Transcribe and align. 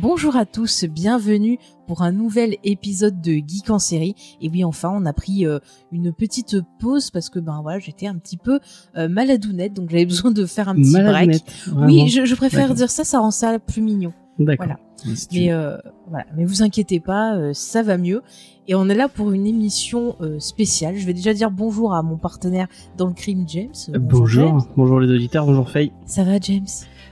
Bonjour 0.00 0.34
à 0.36 0.46
tous, 0.46 0.84
bienvenue 0.84 1.58
pour 1.86 2.00
un 2.00 2.10
nouvel 2.10 2.56
épisode 2.64 3.20
de 3.20 3.32
Geek 3.32 3.68
en 3.68 3.78
série. 3.78 4.14
Et 4.40 4.48
oui, 4.48 4.64
enfin, 4.64 4.90
on 4.94 5.04
a 5.04 5.12
pris 5.12 5.44
euh, 5.44 5.58
une 5.92 6.10
petite 6.10 6.56
pause 6.78 7.10
parce 7.10 7.28
que 7.28 7.38
ben 7.38 7.60
voilà, 7.60 7.80
j'étais 7.80 8.06
un 8.06 8.14
petit 8.16 8.38
peu 8.38 8.60
euh, 8.96 9.08
maladounette, 9.10 9.74
donc 9.74 9.90
j'avais 9.90 10.06
besoin 10.06 10.30
de 10.30 10.46
faire 10.46 10.70
un 10.70 10.74
petit 10.74 10.92
break. 10.92 11.44
Vraiment. 11.66 11.86
Oui, 11.86 12.08
je, 12.08 12.24
je 12.24 12.34
préfère 12.34 12.72
dire 12.72 12.90
ça, 12.90 13.04
ça 13.04 13.18
rend 13.18 13.30
ça 13.30 13.58
plus 13.58 13.82
mignon. 13.82 14.14
D'accord. 14.38 14.68
voilà. 14.68 15.14
Si 15.16 15.28
Mais 15.32 15.52
euh, 15.52 15.76
voilà, 16.08 16.24
mais 16.34 16.46
vous 16.46 16.62
inquiétez 16.62 17.00
pas, 17.00 17.52
ça 17.52 17.82
va 17.82 17.98
mieux. 17.98 18.22
Et 18.68 18.74
on 18.74 18.88
est 18.88 18.94
là 18.94 19.08
pour 19.08 19.32
une 19.32 19.46
émission 19.46 20.16
spéciale. 20.38 20.96
Je 20.96 21.04
vais 21.04 21.14
déjà 21.14 21.34
dire 21.34 21.50
bonjour 21.50 21.92
à 21.92 22.02
mon 22.02 22.16
partenaire 22.16 22.68
dans 22.96 23.06
le 23.06 23.12
crime, 23.12 23.44
James. 23.48 23.72
Bonjour, 23.98 24.48
James. 24.48 24.60
bonjour 24.76 25.00
les 25.00 25.12
auditeurs, 25.12 25.44
bonjour 25.44 25.68
Faye. 25.68 25.92
Ça 26.06 26.24
va, 26.24 26.38
James? 26.40 26.66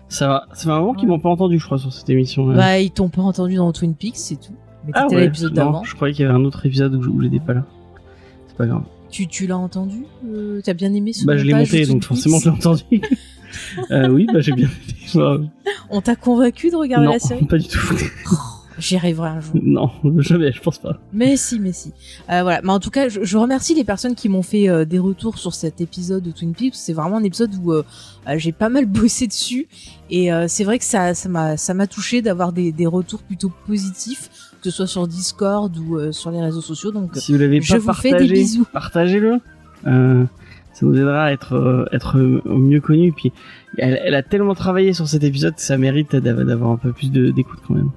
Ça 0.09 0.27
va, 0.27 0.47
ça 0.53 0.65
fait 0.65 0.71
un 0.71 0.80
moment 0.80 0.95
qu'ils 0.95 1.09
m'ont 1.09 1.19
pas 1.19 1.29
entendu, 1.29 1.59
je 1.59 1.65
crois, 1.65 1.79
sur 1.79 1.93
cette 1.93 2.09
émission. 2.09 2.47
ouais. 2.47 2.57
Bah, 2.57 2.79
ils 2.80 2.91
t'ont 2.91 3.11
pas 3.11 3.23
entendu 3.23 3.57
dans 3.57 3.73
Twin 3.73 3.95
Peaks, 3.95 4.16
c'est 4.16 4.41
tout. 4.41 4.55
Mais 4.87 4.93
ah 4.95 5.07
ouais, 5.09 5.21
l'épisode 5.23 5.52
d'avant. 5.52 5.85
je 5.85 5.95
croyais 5.95 6.15
qu'il 6.15 6.24
y 6.24 6.29
avait 6.29 6.35
un 6.35 6.45
autre 6.45 6.65
épisode 6.65 6.95
où, 6.95 7.23
j'étais 7.23 7.41
pas 7.41 7.55
là. 7.55 7.65
C'est 8.47 8.57
pas 8.57 8.66
grave. 8.66 8.82
Tu, 9.10 9.27
tu 9.27 9.47
l'as 9.47 9.57
entendu 9.57 10.05
euh, 10.27 10.60
T'as 10.63 10.74
bien 10.74 10.93
aimé 10.93 11.15
ce 11.15 11.24
bah 11.24 11.38
je 11.38 11.45
l'ai 11.45 11.55
monté, 11.55 11.87
donc 11.87 12.05
forcément 12.05 12.38
je 12.38 12.45
l'ai 12.45 12.57
entendu. 12.57 12.82
euh, 13.91 14.09
oui, 14.09 14.27
bah 14.32 14.41
j'ai 14.41 14.52
bien 14.52 14.69
aimé. 15.15 15.49
On 15.91 16.01
t'a 16.02 16.15
convaincu 16.15 16.71
de 16.71 16.77
regarder 16.77 17.07
non, 17.07 17.13
la 17.13 17.19
série 17.19 17.45
pas 17.49 17.59
du 17.59 17.69
tout. 17.69 17.80
J'y 18.79 18.96
arriverai 18.96 19.29
un 19.30 19.40
jour. 19.40 19.54
non, 19.62 19.90
jamais, 20.18 20.52
je 20.52 20.60
pense 20.60 20.79
pas. 20.79 20.98
Mais 21.12 21.37
si, 21.37 21.59
mais 21.59 21.73
si. 21.73 21.93
Euh, 22.30 22.43
voilà. 22.43 22.60
Mais 22.62 22.71
en 22.71 22.79
tout 22.80 22.90
cas, 22.90 23.09
je, 23.09 23.24
je 23.24 23.37
remercie 23.37 23.74
les 23.74 23.85
personnes 23.85 24.15
qui 24.15 24.29
m'ont 24.29 24.43
fait 24.43 24.68
euh, 24.68 24.85
des 24.85 24.98
retours 24.98 25.37
sur 25.38 25.52
cet 25.54 25.80
épisode 25.80 26.23
de 26.23 26.30
Twin 26.30 26.54
Peaks. 26.54 26.74
C'est 26.76 26.93
vraiment 26.93 27.16
un 27.16 27.24
épisode 27.24 27.51
où 27.62 27.73
euh, 27.73 27.82
j'ai 28.37 28.52
pas 28.52 28.68
mal 28.68 28.87
bossé 28.98 29.26
dessus, 29.26 29.66
et 30.10 30.32
euh, 30.32 30.46
c'est 30.48 30.65
vrai 30.65 30.79
que 30.79 30.85
ça, 30.85 31.15
ça 31.15 31.29
m'a, 31.29 31.57
ça 31.57 31.74
m'a 31.74 31.87
touché 31.87 32.23
d'avoir 32.23 32.52
des, 32.52 32.70
des 32.73 32.87
retours 32.87 33.23
plutôt 33.23 33.51
positifs, 33.66 34.30
que 34.62 34.70
ce 34.70 34.76
soit 34.76 34.87
sur 34.87 35.07
Discord 35.09 35.76
ou 35.76 35.96
euh, 35.98 36.13
sur 36.13 36.30
les 36.30 36.40
réseaux 36.40 36.60
sociaux. 36.60 36.92
Donc, 36.92 37.16
Si 37.16 37.32
vous 37.32 37.38
l'avez 37.38 37.60
je 37.60 37.73
pas 37.73 37.79
vous 37.79 37.92
fais 37.95 38.10
partagé, 38.10 38.29
des 38.32 38.40
bisous. 38.40 38.66
partagez-le. 38.73 39.38
Euh, 39.87 40.24
ça 40.73 40.87
nous 40.87 40.96
aidera 40.96 41.24
à 41.24 41.32
être 41.32 41.54
euh, 41.54 41.85
être 41.92 42.16
mieux 42.18 42.80
connu. 42.80 43.13
Puis 43.13 43.32
elle, 43.76 44.01
elle 44.04 44.15
a 44.15 44.23
tellement 44.23 44.54
travaillé 44.54 44.92
sur 44.92 45.09
cet 45.09 45.24
épisode 45.24 45.57
que 45.57 45.60
ça 45.63 45.76
mérite 45.76 46.15
d'av- 46.15 46.45
d'avoir 46.45 46.70
un 46.70 46.76
peu 46.76 46.92
plus 46.92 47.10
d'écoute 47.10 47.59
quand 47.66 47.74
même. 47.74 47.90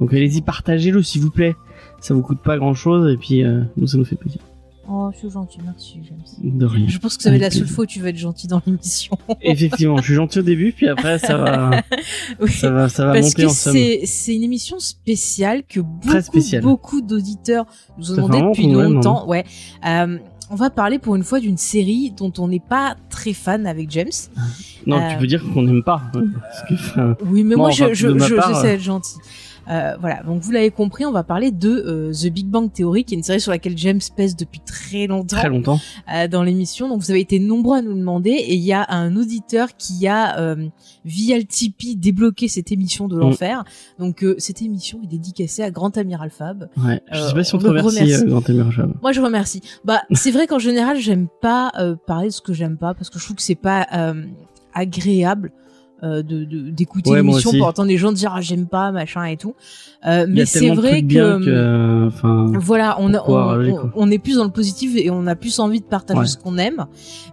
Donc 0.00 0.12
allez-y, 0.14 0.40
partagez-le 0.40 1.02
s'il 1.02 1.20
vous 1.22 1.30
plaît. 1.30 1.54
Ça 2.00 2.14
vous 2.14 2.22
coûte 2.22 2.40
pas 2.42 2.56
grand-chose 2.56 3.12
et 3.12 3.16
puis 3.16 3.44
euh, 3.44 3.62
nous 3.76 3.86
ça 3.86 3.98
nous 3.98 4.04
fait 4.06 4.16
plaisir. 4.16 4.40
oh, 4.88 5.10
c'est 5.20 5.30
gentil, 5.30 5.58
merci, 5.62 5.98
James. 6.08 6.50
De 6.58 6.64
rien. 6.66 6.88
Je 6.88 6.98
pense 6.98 7.16
que 7.18 7.22
ça 7.22 7.28
va 7.30 7.36
être 7.36 7.42
la 7.42 7.50
seule 7.50 7.66
fois 7.68 7.84
où 7.84 7.86
tu 7.86 8.00
vas 8.00 8.08
être 8.08 8.16
gentil 8.16 8.46
dans 8.48 8.62
l'émission. 8.66 9.16
Effectivement, 9.42 9.98
je 9.98 10.02
suis 10.04 10.14
gentil 10.14 10.38
au 10.38 10.42
début, 10.42 10.72
puis 10.72 10.88
après 10.88 11.18
ça 11.18 11.36
va, 11.36 11.82
Oui. 12.40 12.50
ça 12.50 12.70
va, 12.70 12.88
ça 12.88 13.04
va 13.06 13.12
Parce 13.12 13.26
monter 13.26 13.42
que 13.42 13.48
en 13.48 13.52
somme. 13.52 13.76
c'est 14.04 14.34
une 14.34 14.42
émission 14.42 14.78
spéciale 14.78 15.62
que 15.68 15.80
beaucoup 15.80 16.20
spéciale. 16.22 16.62
beaucoup 16.62 17.02
d'auditeurs 17.02 17.66
nous 17.98 18.12
ont 18.12 18.16
Ça 18.16 18.22
demandé 18.22 18.40
depuis 18.40 18.72
longtemps. 18.72 19.28
Ouais. 19.28 19.44
Euh, 19.86 20.16
on 20.52 20.56
va 20.56 20.68
parler 20.70 20.98
pour 20.98 21.14
une 21.14 21.22
fois 21.22 21.38
d'une 21.38 21.58
série 21.58 22.12
dont 22.16 22.32
on 22.38 22.48
n'est 22.48 22.58
pas 22.58 22.96
très 23.10 23.32
fan 23.34 23.66
avec 23.68 23.88
James. 23.90 24.08
Non, 24.86 24.96
euh, 24.98 25.10
tu 25.12 25.18
peux 25.18 25.26
dire 25.28 25.44
qu'on 25.54 25.62
n'aime 25.62 25.84
pas. 25.84 26.02
hein, 26.14 26.24
Parce 26.40 26.62
que, 26.68 26.74
enfin, 26.74 27.16
Oui, 27.26 27.44
mais 27.44 27.54
Moi, 27.54 27.68
moi, 27.68 27.70
je, 27.70 27.94
je, 27.94 28.18
je- 28.18 28.34
part, 28.34 28.48
j'essaie 28.48 28.66
euh, 28.66 28.72
d'être 28.72 28.80
gentil. 28.82 29.14
Euh, 29.70 29.96
voilà, 30.00 30.22
donc 30.24 30.40
vous 30.42 30.50
l'avez 30.50 30.70
compris, 30.70 31.04
on 31.06 31.12
va 31.12 31.22
parler 31.22 31.50
de 31.52 31.68
euh, 31.70 32.12
The 32.12 32.26
Big 32.32 32.46
Bang 32.46 32.72
Theory, 32.72 33.04
qui 33.04 33.14
est 33.14 33.18
une 33.18 33.22
série 33.22 33.40
sur 33.40 33.52
laquelle 33.52 33.78
James 33.78 34.00
pèse 34.16 34.34
depuis 34.34 34.60
très 34.60 35.06
longtemps 35.06 35.36
très 35.36 35.48
longtemps. 35.48 35.78
euh, 36.12 36.26
dans 36.28 36.42
l'émission. 36.42 36.88
Donc 36.88 37.00
vous 37.02 37.10
avez 37.10 37.20
été 37.20 37.38
nombreux 37.38 37.78
à 37.78 37.82
nous 37.82 37.94
demander, 37.94 38.30
et 38.30 38.54
il 38.54 38.62
y 38.62 38.72
a 38.72 38.84
un 38.88 39.14
auditeur 39.16 39.68
qui 39.76 40.08
a 40.08 40.38
euh, 40.40 40.66
via 41.04 41.38
le 41.38 41.44
Tipeee 41.44 41.96
débloqué 41.96 42.48
cette 42.48 42.72
émission 42.72 43.06
Mm. 43.06 43.08
de 43.10 43.16
l'enfer. 43.16 43.64
Donc 43.98 44.24
euh, 44.24 44.34
cette 44.38 44.60
émission 44.62 45.00
est 45.04 45.06
dédicacée 45.06 45.62
à 45.62 45.70
Grand 45.70 45.96
Amiral 45.96 46.30
Fab. 46.30 46.68
Ouais. 46.76 47.00
Je 47.12 47.20
sais 47.20 47.32
pas 47.34 47.44
si 47.44 47.54
on 47.54 47.58
on 47.58 47.60
te 47.60 47.66
remercie, 47.68 48.24
Grand 48.26 48.48
Émir 48.50 48.72
Chab. 48.72 48.92
Moi, 49.02 49.12
je 49.12 49.20
remercie. 49.20 49.60
Bah, 49.84 50.02
c'est 50.12 50.30
vrai 50.32 50.46
qu'en 50.46 50.58
général, 50.58 50.98
j'aime 50.98 51.28
pas 51.40 51.70
euh, 51.78 51.94
parler 52.06 52.28
de 52.28 52.32
ce 52.32 52.40
que 52.40 52.52
j'aime 52.52 52.76
pas 52.76 52.94
parce 52.94 53.08
que 53.10 53.18
je 53.18 53.24
trouve 53.24 53.36
que 53.36 53.42
c'est 53.42 53.54
pas 53.54 53.86
euh, 53.94 54.24
agréable 54.74 55.52
euh, 56.02 56.22
de 56.22 56.44
de- 56.44 56.70
d'écouter 56.70 57.10
Ouais, 57.10 57.22
moi 57.22 57.32
l'émission 57.32 57.52
pour 57.58 57.66
entendre 57.68 57.88
les 57.88 57.98
gens 57.98 58.12
dire 58.12 58.32
ah, 58.34 58.40
j'aime 58.40 58.66
pas 58.66 58.90
machin 58.92 59.24
et 59.24 59.36
tout. 59.36 59.54
Euh, 60.06 60.26
mais 60.28 60.46
c'est 60.46 60.70
de 60.70 60.74
vrai 60.74 61.02
que, 61.02 61.08
que, 61.44 61.50
euh, 61.50 62.06
enfin, 62.06 62.50
voilà, 62.58 62.96
on, 63.00 63.12
a, 63.12 63.22
on, 63.28 63.90
on- 63.94 64.10
est 64.10 64.18
plus 64.18 64.36
dans 64.36 64.44
le 64.44 64.50
positif 64.50 64.92
et 64.96 65.10
on 65.10 65.26
a 65.26 65.34
plus 65.36 65.58
envie 65.58 65.80
de 65.80 65.84
partager 65.84 66.20
Ouais. 66.20 66.26
ce 66.26 66.38
qu'on 66.38 66.56
aime. 66.58 66.86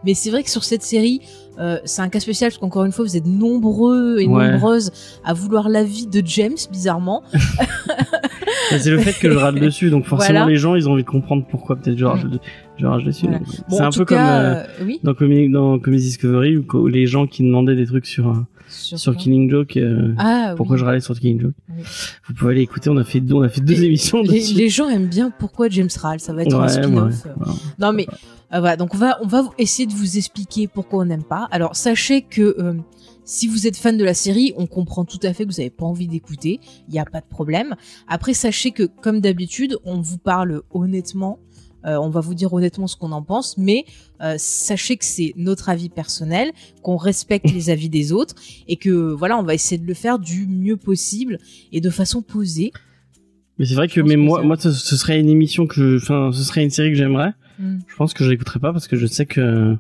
Mais 0.06 0.14
c'est 0.14 0.30
vrai 0.32 0.44
que 0.44 0.50
sur 0.50 0.64
cette 0.66 0.84
série, 0.84 1.22
euh, 1.60 1.80
c'est 1.86 2.02
un 2.02 2.10
cas 2.10 2.20
spécial 2.20 2.50
parce 2.52 2.60
qu'encore 2.60 2.84
une 2.84 2.92
fois, 2.92 3.06
vous 3.06 3.16
êtes 3.16 3.26
nombreux 3.26 4.18
et 4.20 4.28
Ouais. 4.28 4.52
nombreuses 4.52 4.92
à 5.24 5.34
vouloir 5.34 5.70
l'avis 5.70 6.08
de 6.08 6.22
James, 6.26 6.58
bizarrement. 6.72 7.24
c'est 8.80 8.90
le 8.92 9.00
fait 9.00 9.14
que 9.14 9.32
je 9.32 9.38
râle 9.38 9.60
dessus, 9.60 9.90
donc 9.90 10.06
forcément 10.06 10.40
Voilà. 10.40 10.52
les 10.52 10.58
gens 10.58 10.76
ils 10.76 10.88
ont 10.90 10.94
envie 10.94 11.04
de 11.04 11.08
comprendre 11.10 11.46
pourquoi 11.50 11.76
peut-être 11.78 11.98
je 11.98 12.06
rage 12.06 13.04
dessus. 13.06 13.26
Voilà. 13.28 13.40
Bon, 13.70 13.78
c'est 13.78 13.82
un 13.84 13.90
peu 13.92 14.06
cas, 14.06 14.16
comme 14.16 14.18
euh, 14.18 14.64
euh, 14.82 14.86
oui. 14.86 15.00
dans 15.04 15.14
Comedy, 15.14 15.50
dans 15.50 15.80
Comedy 15.80 16.04
Discovery 16.04 16.58
où, 16.58 16.66
où 16.78 16.88
les 16.88 17.08
gens 17.08 17.28
qui 17.28 17.44
demandaient 17.44 17.76
des 17.76 17.86
trucs 17.86 18.06
sur 18.06 18.34
sur 18.68 19.16
Killing 19.16 19.50
Joke. 19.50 19.78
euh, 19.78 20.14
Ah, 20.18 20.54
pourquoi 20.58 20.76
oui. 20.76 20.80
je 20.80 20.86
râlais 20.86 21.00
sur 21.02 21.18
Killing 21.20 21.42
Joke 21.42 21.54
Oui. 21.70 21.84
Vous 22.28 22.34
pouvez 22.34 22.52
aller 22.52 22.62
écouter. 22.62 22.90
On 22.90 22.98
a 22.98 23.04
fait 23.04 23.20
deux, 23.20 23.36
on 23.36 23.42
a 23.42 23.50
fait 23.50 23.62
deux 23.62 23.74
Les- 23.74 23.84
émissions 23.86 24.22
les, 24.22 24.70
gens 24.70 24.90
aiment 24.90 25.08
bien 25.08 25.32
pourquoi 25.32 25.70
James 25.70 25.90
râle. 26.00 26.20
Ça 26.20 26.34
va 26.34 26.44
être 26.44 26.56
un 26.56 26.68
spin-off. 26.68 27.26
ouais. 27.26 27.32
Non 27.80 27.94
mais 27.94 28.08
euh, 28.54 28.60
voilà, 28.60 28.78
donc 28.78 28.94
on 28.94 28.98
va 28.98 29.18
on 29.22 29.28
va 29.28 29.44
essayer 29.58 29.86
de 29.88 29.94
vous 29.94 30.18
expliquer 30.18 30.68
pourquoi 30.68 31.00
on 31.00 31.06
n'aime 31.06 31.24
pas. 31.24 31.48
Alors 31.52 31.76
sachez 31.76 32.22
que 32.22 32.56
euh, 32.60 32.74
si 33.26 33.48
vous 33.48 33.68
êtes 33.68 33.76
fan 33.76 33.98
de 33.98 34.06
la 34.06 34.14
série, 34.14 34.54
on 34.58 34.68
comprend 34.68 35.04
tout 35.04 35.20
à 35.24 35.34
fait 35.34 35.46
que 35.46 35.50
vous 35.52 35.58
n'avez 35.58 35.70
pas 35.70 35.84
envie 35.86 36.08
d'écouter, 36.08 36.62
il 36.88 36.94
n'y 36.94 37.00
a 37.00 37.04
pas 37.06 37.20
de 37.20 37.26
problème. 37.26 37.76
Après 38.08 38.34
sachez 38.34 38.72
que 38.72 38.84
comme 38.84 39.20
d'habitude, 39.20 39.76
on 39.84 40.00
vous 40.00 40.18
parle 40.18 40.62
honnêtement, 40.72 41.40
euh, 41.86 41.98
on 41.98 42.10
va 42.10 42.20
vous 42.22 42.34
dire 42.34 42.52
honnêtement 42.54 42.88
ce 42.88 42.96
qu'on 42.98 43.12
en 43.12 43.22
pense, 43.22 43.58
mais 43.58 43.86
euh, 44.22 44.36
sachez 44.38 44.98
que 44.98 45.06
c'est 45.06 45.34
notre 45.38 45.70
avis 45.70 45.90
personnel, 45.90 46.52
qu'on 46.82 46.98
respecte 46.98 47.52
les 47.52 47.70
avis 47.70 47.90
des 47.90 48.12
autres 48.12 48.36
et 48.68 48.76
que 48.78 48.90
voilà, 49.14 49.38
on 49.38 49.44
va 49.44 49.54
essayer 49.54 49.78
de 49.80 49.86
le 49.88 49.94
faire 49.94 50.20
du 50.20 50.48
mieux 50.48 50.78
possible 50.78 51.38
et 51.72 51.82
de 51.82 51.90
façon 51.90 52.22
posée. 52.22 52.72
Mais 53.60 53.66
c'est 53.66 53.76
vrai 53.76 53.88
que 53.88 54.02
mais 54.02 54.18
moi, 54.18 54.44
moi, 54.44 54.56
ce, 54.58 54.72
ce 54.72 54.96
serait 54.98 55.20
une 55.20 55.30
émission 55.30 55.66
que, 55.68 55.98
je- 55.98 56.04
enfin, 56.04 56.32
ce 56.32 56.44
serait 56.44 56.64
une 56.64 56.70
série 56.70 56.90
que 56.92 56.96
j'aimerais. 56.98 57.34
Mm. 57.60 57.80
Je 57.88 57.96
pense 57.96 58.14
que 58.14 58.24
je 58.24 58.30
l'écouterais 58.30 58.60
pas 58.60 58.72
parce 58.72 58.88
que 58.88 58.96
je 58.96 59.08
sais 59.08 59.26
que 59.26 59.76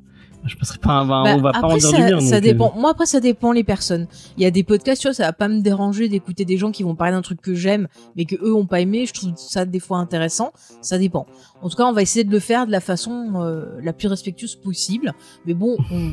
je 0.47 0.55
passerai 0.57 0.79
pas. 0.79 0.91
un- 0.93 1.05
Bah, 1.05 1.23
on 1.37 1.41
va 1.41 1.51
pas 1.51 1.59
en 1.59 1.63
après, 1.69 1.79
dire 1.79 1.89
ça, 1.89 1.97
du 1.97 2.03
bien. 2.05 2.19
ça 2.21 2.35
euh, 2.37 2.39
dépend. 2.41 2.73
Moi, 2.75 2.91
après, 2.91 3.05
ça 3.05 3.19
dépend 3.19 3.51
les 3.51 3.63
personnes. 3.63 4.07
Il 4.37 4.43
y 4.43 4.45
a 4.45 4.51
des 4.51 4.63
podcasts, 4.63 5.01
tu 5.01 5.07
vois, 5.07 5.13
ça 5.13 5.23
va 5.25 5.33
pas 5.33 5.47
me 5.47 5.61
déranger 5.61 6.09
d'écouter 6.09 6.45
des 6.45 6.57
gens 6.57 6.71
qui 6.71 6.83
vont 6.83 6.95
parler 6.95 7.13
d'un 7.13 7.21
truc 7.21 7.41
que 7.41 7.53
j'aime, 7.53 7.87
mais 8.15 8.25
que 8.25 8.35
eux 8.43 8.55
ont 8.55 8.65
pas 8.65 8.79
aimé. 8.81 9.05
Je 9.05 9.13
trouve 9.13 9.33
ça 9.35 9.65
des 9.65 9.79
fois 9.79 9.97
intéressant. 9.99 10.51
Ça 10.81 10.97
dépend. 10.97 11.25
En 11.61 11.69
tout 11.69 11.77
cas, 11.77 11.85
on 11.85 11.93
va 11.93 12.01
essayer 12.01 12.23
de 12.23 12.31
le 12.31 12.39
faire 12.39 12.65
de 12.65 12.71
la 12.71 12.79
façon 12.81 13.33
euh, 13.35 13.65
la 13.83 13.93
plus 13.93 14.07
respectueuse 14.07 14.55
possible. 14.55 15.13
Mais 15.45 15.53
bon, 15.53 15.77
on, 15.91 16.11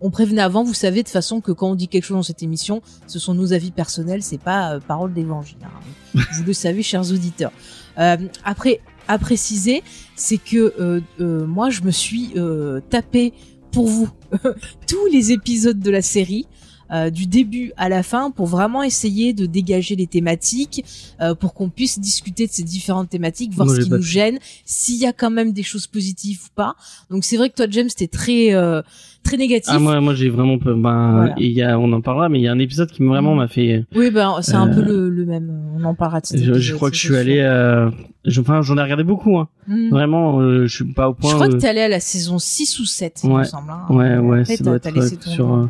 on 0.00 0.10
prévenait 0.10 0.42
avant. 0.42 0.62
Vous 0.64 0.74
savez 0.74 1.02
de 1.02 1.08
façon 1.08 1.40
que 1.40 1.52
quand 1.52 1.70
on 1.70 1.74
dit 1.74 1.88
quelque 1.88 2.04
chose 2.04 2.16
dans 2.16 2.22
cette 2.22 2.42
émission, 2.42 2.82
ce 3.06 3.18
sont 3.18 3.34
nos 3.34 3.52
avis 3.52 3.70
personnels. 3.70 4.22
C'est 4.22 4.40
pas 4.40 4.74
euh, 4.74 4.80
parole 4.80 5.12
d'évangile. 5.12 5.58
hein. 5.64 6.20
Vous 6.36 6.44
le 6.44 6.52
savez, 6.52 6.82
chers 6.82 7.10
auditeurs. 7.10 7.52
Euh, 7.98 8.16
après, 8.44 8.80
à 9.08 9.18
préciser, 9.18 9.82
c'est 10.14 10.38
que 10.38 10.74
euh, 10.80 11.00
euh, 11.20 11.46
moi, 11.46 11.70
je 11.70 11.82
me 11.82 11.90
suis 11.90 12.32
euh, 12.36 12.80
tapé 12.90 13.32
pour 13.72 13.88
vous 13.88 14.08
tous 14.86 15.06
les 15.06 15.32
épisodes 15.32 15.80
de 15.80 15.90
la 15.90 16.02
série. 16.02 16.46
Euh, 16.92 17.10
du 17.10 17.26
début 17.26 17.72
à 17.76 17.88
la 17.88 18.02
fin 18.02 18.30
pour 18.30 18.46
vraiment 18.46 18.82
essayer 18.82 19.32
de 19.32 19.46
dégager 19.46 19.96
les 19.96 20.06
thématiques 20.06 20.84
euh, 21.20 21.34
pour 21.34 21.54
qu'on 21.54 21.68
puisse 21.68 21.98
discuter 21.98 22.46
de 22.46 22.52
ces 22.52 22.62
différentes 22.62 23.08
thématiques 23.10 23.52
voir 23.54 23.68
ce 23.70 23.80
qui 23.80 23.90
nous 23.90 23.96
fait. 23.96 24.02
gêne 24.02 24.38
s'il 24.64 24.96
y 25.00 25.06
a 25.06 25.12
quand 25.12 25.30
même 25.30 25.52
des 25.52 25.62
choses 25.62 25.86
positives 25.86 26.40
ou 26.46 26.48
pas 26.54 26.74
donc 27.10 27.24
c'est 27.24 27.36
vrai 27.36 27.48
que 27.50 27.54
toi 27.54 27.66
James 27.70 27.88
t'es 27.96 28.08
très 28.08 28.54
euh, 28.54 28.82
très 29.22 29.36
négatif 29.36 29.70
Ah 29.72 29.78
moi, 29.78 30.00
moi 30.00 30.14
j'ai 30.14 30.28
vraiment 30.30 30.58
peur. 30.58 30.76
Ben, 30.76 31.12
Voilà. 31.12 31.34
et 31.38 31.48
y 31.48 31.62
a, 31.62 31.78
on 31.78 31.92
en 31.92 32.00
parlera, 32.00 32.28
mais 32.28 32.40
il 32.40 32.42
y 32.42 32.48
a 32.48 32.52
un 32.52 32.58
épisode 32.58 32.90
qui 32.90 33.02
vraiment 33.04 33.34
Mm. 33.34 33.38
m'a 33.38 33.48
fait. 33.48 33.84
oui 33.94 34.10
ben 34.10 34.36
c'est 34.42 34.54
un 34.54 34.68
Euh, 34.68 34.74
peu 34.74 34.82
le, 34.82 35.08
le 35.10 35.24
même 35.24 35.50
on 35.76 35.84
en 35.84 35.94
parlera 35.94 36.20
Je, 36.34 36.54
je 36.54 36.74
crois 36.74 36.90
que 36.90 36.96
je 36.96 37.00
suis 37.06 37.16
allé. 37.16 37.38
Euh, 37.38 37.88
je- 38.24 38.40
enfin, 38.40 38.62
j'en 38.62 38.76
ai 38.78 38.82
regardé 38.82 39.04
beaucoup. 39.04 39.38
Hein. 39.38 39.48
Hmm. 39.68 39.90
Vraiment, 39.90 40.40
euh, 40.40 40.66
je 40.66 40.74
suis 40.74 40.92
pas 40.92 41.08
au 41.08 41.14
point. 41.14 41.30
je 41.30 41.34
crois 41.36 41.46
euh, 41.48 41.52
que 41.52 41.56
t'es 41.56 41.68
allé 41.68 41.80
à 41.82 41.88
la 41.88 42.00
saison 42.00 42.38
6 42.38 42.78
ou 42.80 42.84
7 42.84 43.20
il 43.24 43.30
me 43.30 43.36
Ouais. 43.36 43.44
semble 43.44 43.70
hein. 43.70 43.82
Ouais, 43.90 44.18
ouais, 44.18 44.40
Après, 44.40 44.56
ça 44.56 44.64
doit 44.64 44.76
être 44.76 44.96
euh, 44.96 45.08
sur. 45.30 45.54
euh, 45.54 45.66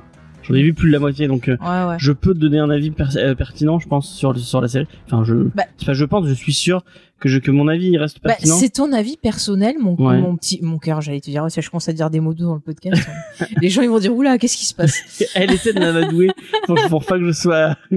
J'en 0.53 0.59
ai 0.59 0.63
vu 0.63 0.75
plus 0.75 0.89
de 0.89 0.93
la 0.93 0.99
moitié, 0.99 1.27
donc 1.29 1.49
euh, 1.49 1.57
Ouais, 1.63 1.89
ouais. 1.91 1.97
je 1.99 2.13
peux 2.13 2.35
te 2.35 2.39
donner 2.39 2.59
un 2.59 2.69
avis 2.71 2.91
per- 2.91 3.05
euh, 3.17 3.35
pertinent, 3.35 3.79
je 3.79 3.89
pense, 3.89 4.13
sur 4.15 4.37
sur 4.39 4.61
la 4.61 4.69
série. 4.69 4.87
Enfin, 5.07 5.25
je, 5.25 5.35
Bah- 5.55 5.65
pas 5.87 5.95
je 5.95 6.05
pense, 6.05 6.27
je 6.27 6.35
suis 6.35 6.53
sûr 6.53 6.85
que 7.19 7.29
je 7.29 7.39
que 7.39 7.51
mon 7.53 7.69
avis 7.69 7.87
il 7.87 7.97
reste 7.99 8.19
Bah, 8.23 8.31
pertinent. 8.31 8.57
c'est 8.57 8.69
ton 8.71 8.93
avis 8.93 9.17
personnel, 9.17 9.77
mon, 9.81 9.95
Ouais. 9.95 10.21
mon 10.21 10.37
petit, 10.37 10.59
mon 10.63 10.79
cœur, 10.79 11.01
j'allais 11.01 11.21
te 11.21 11.31
dire, 11.31 11.47
ça, 11.51 11.61
je 11.61 11.71
commence 11.71 11.89
à 11.89 11.93
dire 11.93 12.11
des 12.11 12.19
mots 12.21 12.35
doux 12.35 12.45
dans 12.47 12.55
le 12.55 12.61
podcast. 12.61 13.09
hein. 13.41 13.47
Les 13.63 13.69
gens, 13.69 13.81
ils 13.83 13.89
vont 13.89 13.99
dire, 14.01 14.15
oula, 14.15 14.39
qu'est-ce 14.39 14.57
qui 14.57 14.67
se 14.67 14.75
passe? 14.75 15.25
Elle 15.35 15.53
essaie 15.53 15.73
de 15.73 15.79
m'amadouer 15.79 16.31
pour, 16.67 16.77
pour 16.89 17.05
pas 17.07 17.19
que 17.19 17.25
je 17.27 17.33
sois. 17.33 17.77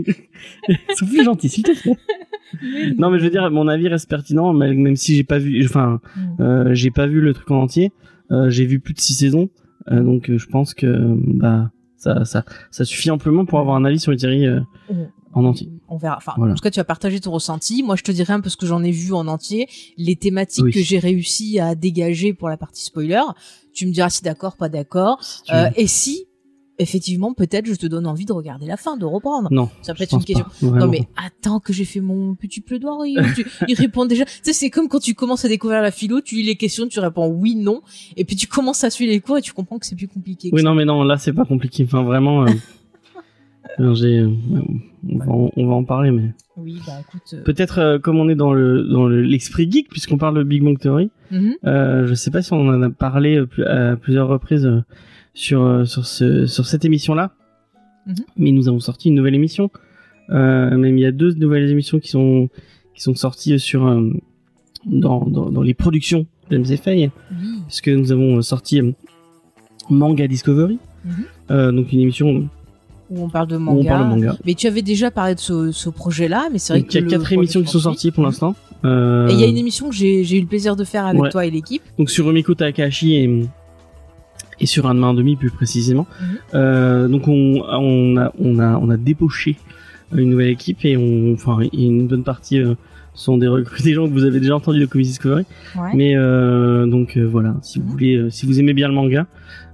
Sois 0.96 1.08
plus 1.08 1.24
gentil, 1.24 1.50
s'il 1.50 1.64
te 1.64 1.72
plaît. 1.82 1.98
Non, 2.98 3.10
mais 3.10 3.20
je 3.20 3.24
veux 3.26 3.30
dire, 3.32 3.50
mon 3.52 3.68
avis 3.68 3.88
reste 3.88 4.10
pertinent, 4.10 4.54
même 4.54 4.96
si 4.96 5.16
j'ai 5.16 5.24
pas 5.24 5.40
vu, 5.40 5.66
enfin, 5.66 6.00
Mm. 6.16 6.42
euh, 6.42 6.70
j'ai 6.74 6.92
pas 6.92 7.08
vu 7.08 7.20
le 7.20 7.34
truc 7.34 7.50
en 7.52 7.62
entier. 7.64 7.92
J'ai 8.48 8.66
vu 8.66 8.80
plus 8.80 8.94
de 8.94 9.00
six 9.00 9.14
saisons, 9.14 9.50
donc 9.92 10.32
je 10.36 10.46
pense 10.48 10.74
que 10.74 10.88
bah 11.28 11.70
ça 12.14 12.26
ça 12.26 12.46
ça 12.72 12.86
suffit 12.86 13.10
amplement 13.12 13.46
pour 13.46 13.60
avoir 13.60 13.76
un 13.76 13.86
avis 13.86 14.00
sur 14.00 14.12
une 14.12 14.20
série 14.20 14.46
euh, 14.46 14.60
On- 14.90 15.08
en 15.34 15.44
entier. 15.46 15.70
On 15.90 15.98
verra. 15.98 16.16
Enfin, 16.16 16.32
Voilà. 16.38 16.54
en 16.54 16.56
tout 16.56 16.62
cas, 16.62 16.72
tu 16.72 16.80
vas 16.80 16.86
partager 16.86 17.20
ton 17.20 17.32
ressenti. 17.32 17.84
Moi, 17.84 17.98
je 17.98 18.04
te 18.04 18.12
dirai 18.14 18.32
un 18.32 18.40
peu 18.40 18.50
ce 18.50 18.56
que 18.56 18.66
j'en 18.66 18.82
ai 18.84 18.92
vu 18.92 19.12
en 19.14 19.28
entier, 19.28 19.68
les 19.98 20.16
thématiques 20.16 20.64
Oui. 20.64 20.72
que 20.72 20.80
j'ai 20.82 20.98
réussi 20.98 21.60
à 21.60 21.76
dégager 21.76 22.34
pour 22.34 22.48
la 22.48 22.56
partie 22.56 22.86
spoiler. 22.86 23.22
Tu 23.74 23.86
me 23.86 23.92
diras 23.92 24.10
si 24.10 24.24
d'accord, 24.24 24.56
pas 24.56 24.70
d'accord. 24.70 25.18
Si 25.22 25.52
Euh, 25.52 25.70
et 25.76 25.88
si, 25.88 26.26
effectivement, 26.80 27.34
peut-être, 27.34 27.66
je 27.68 27.74
te 27.76 27.86
donne 27.88 28.06
envie 28.08 28.26
de 28.26 28.34
regarder 28.34 28.66
la 28.66 28.78
fin, 28.78 28.98
de 28.98 29.06
reprendre. 29.06 29.48
non, 29.52 29.70
Ça 29.82 29.94
peut 29.94 30.04
être 30.04 30.14
une 30.14 30.24
question. 30.24 30.46
pas, 30.62 30.78
Non 30.80 30.88
mais 30.88 31.08
attends 31.16 31.60
que 31.60 31.72
j'ai 31.74 31.86
fait 31.86 32.02
mon 32.02 32.36
petit 32.36 32.62
plaidoirie. 32.62 33.16
Tu- 33.36 33.46
il 33.68 33.76
répond 33.76 34.06
déjà. 34.06 34.26
Tu 34.26 34.32
sais 34.44 34.54
c'est 34.54 34.70
comme 34.70 34.88
quand 34.88 35.00
tu 35.00 35.14
commences 35.14 35.46
à 35.46 35.48
découvrir 35.48 35.82
la 35.82 35.92
philo, 35.92 36.22
tu 36.22 36.36
lis 36.36 36.44
les 36.44 36.56
questions, 36.56 36.88
tu 36.88 37.00
réponds 37.00 37.28
oui 37.28 37.56
non, 37.56 37.82
et 38.18 38.26
puis 38.26 38.36
tu 38.36 38.48
commences 38.48 38.84
à 38.84 38.90
suivre 38.90 39.12
les 39.12 39.20
cours 39.20 39.38
et 39.38 39.42
tu 39.42 39.54
comprends 39.54 39.80
que 39.80 39.86
c'est 39.86 39.96
plus 39.96 40.08
compliqué. 40.08 40.50
Oui, 40.54 40.62
ça. 40.62 40.68
non, 40.68 40.76
mais 40.76 40.86
non, 40.86 41.04
là 41.04 41.18
c'est 41.18 41.34
pas 41.34 41.46
compliqué. 41.46 41.84
Enfin, 41.86 42.04
vraiment. 42.04 42.46
euh, 42.46 42.50
j'ai, 43.96 44.20
euh, 44.20 44.30
on, 45.10 45.18
va 45.18 45.32
en, 45.32 45.50
on 45.56 45.68
va 45.68 45.74
en 45.76 45.84
parler, 45.84 46.12
mais 46.12 46.32
Oui 46.58 46.80
bah 46.86 46.94
écoute. 47.02 47.22
euh, 47.34 47.44
peut-être 47.44 47.80
euh, 47.80 48.00
comme 48.00 48.18
on 48.20 48.30
est 48.30 48.36
dans 48.36 48.54
le 48.54 48.84
dans 48.84 49.06
le- 49.08 49.22
l'esprit 49.22 49.70
geek, 49.72 49.90
puisqu'on 49.90 50.18
parle 50.18 50.38
de 50.38 50.44
Big 50.44 50.64
Bang 50.64 50.78
Theory. 50.80 51.10
mhm. 51.32 51.56
Euh, 51.66 52.08
je 52.08 52.14
sais 52.14 52.32
pas 52.32 52.42
si 52.42 52.54
on 52.54 52.68
en 52.68 52.82
a 52.82 52.90
parlé 52.90 53.44
à 53.66 53.96
plusieurs 53.96 54.28
reprises 54.28 54.70
sur 55.36 55.62
euh, 55.64 55.86
sur 55.86 56.06
ce 56.08 56.48
sur 56.48 56.66
cette 56.66 56.84
émission 56.86 57.14
là, 57.14 57.32
Mhm. 58.08 58.16
mais 58.38 58.52
nous 58.52 58.68
avons 58.68 58.80
sorti 58.80 59.10
une 59.10 59.16
nouvelle 59.16 59.36
émission. 59.36 59.70
Euh, 60.32 60.76
même 60.76 60.98
il 60.98 61.02
y 61.02 61.06
a 61.06 61.12
deux 61.12 61.34
nouvelles 61.36 61.70
émissions 61.70 62.00
qui 62.00 62.10
sont 62.10 62.50
qui 62.96 63.02
sont 63.04 63.14
sorties 63.16 63.60
sur 63.60 63.86
euh, 63.86 64.10
dans, 64.88 65.26
dans 65.26 65.50
dans 65.52 65.62
les 65.62 65.74
productions 65.76 66.26
de 66.50 66.58
MCFA, 66.58 66.92
Oui. 66.92 67.10
puisque 67.68 67.90
nous 67.90 68.12
avons 68.12 68.42
sorti 68.42 68.82
Manga 69.90 70.28
Discovery, 70.28 70.80
Mhm. 71.50 71.72
donc 71.76 71.92
une 71.94 72.00
émission 72.00 72.50
Où 73.12 73.24
on 73.24 73.30
parle 73.30 73.48
de 73.48 73.58
manga. 73.58 73.80
on 73.80 73.86
parle 73.86 74.04
de 74.06 74.10
manga. 74.10 74.38
Mais 74.46 74.56
tu 74.56 74.66
avais 74.68 74.82
déjà 74.82 75.12
parlé 75.12 75.36
de 75.36 75.40
ce, 75.40 75.72
ce 75.72 75.90
projet-là, 75.90 76.48
mais 76.52 76.58
c'est 76.58 76.74
vrai 76.74 76.80
Donc, 76.82 76.90
que 76.90 76.98
il 76.98 77.04
y 77.04 77.08
a 77.08 77.10
quatre 77.18 77.32
émissions 77.34 77.62
qui 77.62 77.68
sont 77.68 77.80
sorties 77.80 78.10
pour 78.12 78.24
l'instant. 78.24 78.56
Euh, 78.84 79.28
Et 79.30 79.34
il 79.34 79.40
y 79.40 79.44
a 79.44 79.48
une 79.48 79.58
émission 79.58 79.90
que 79.90 79.96
j'ai 79.96 80.24
j'ai 80.24 80.38
eu 80.38 80.42
le 80.42 80.48
plaisir 80.48 80.76
de 80.76 80.84
faire 80.84 81.06
avec 81.06 81.22
Ouais. 81.22 81.30
toi 81.30 81.46
et 81.46 81.52
l'équipe. 81.52 81.82
donc 82.00 82.10
sur 82.10 82.26
Rumiko 82.26 82.54
Takahashi 82.56 83.16
et, 83.16 83.46
et 84.60 84.66
sur 84.66 84.88
un 84.88 84.96
demain 84.96 85.14
demi 85.14 85.36
plus 85.36 85.50
précisément. 85.52 86.08
Mhm. 86.22 86.28
Euh, 86.56 87.08
donc 87.08 87.28
on, 87.28 87.62
on 87.68 88.18
a 88.18 88.32
on 88.40 88.60
a 88.60 88.78
on 88.78 88.90
a 88.90 88.98
débauché 88.98 89.58
une 90.16 90.30
nouvelle 90.30 90.50
équipe 90.50 90.86
et 90.86 90.96
on 90.98 91.34
enfin 91.34 91.60
une 91.74 92.08
bonne 92.08 92.24
partie 92.24 92.60
euh, 92.60 92.76
sont 93.14 93.38
des 93.38 93.48
recrues 93.48 93.82
des 93.84 93.94
gens 93.94 94.08
que 94.08 94.14
vous 94.14 94.24
avez 94.24 94.40
déjà 94.40 94.56
entendu 94.56 94.80
de 94.80 94.86
Comics 94.86 95.08
Discovery. 95.08 95.46
Ouais. 95.78 95.90
Mais 95.94 96.16
euh, 96.16 96.86
donc 96.86 97.18
euh, 97.18 97.24
voilà, 97.26 97.56
si 97.62 97.80
vous 97.80 97.86
Mhm. 97.86 97.92
voulez 97.92 98.16
euh, 98.18 98.30
si 98.30 98.46
vous 98.46 98.60
aimez 98.60 98.74
bien 98.74 98.88
le 98.88 98.94
manga 98.94 99.26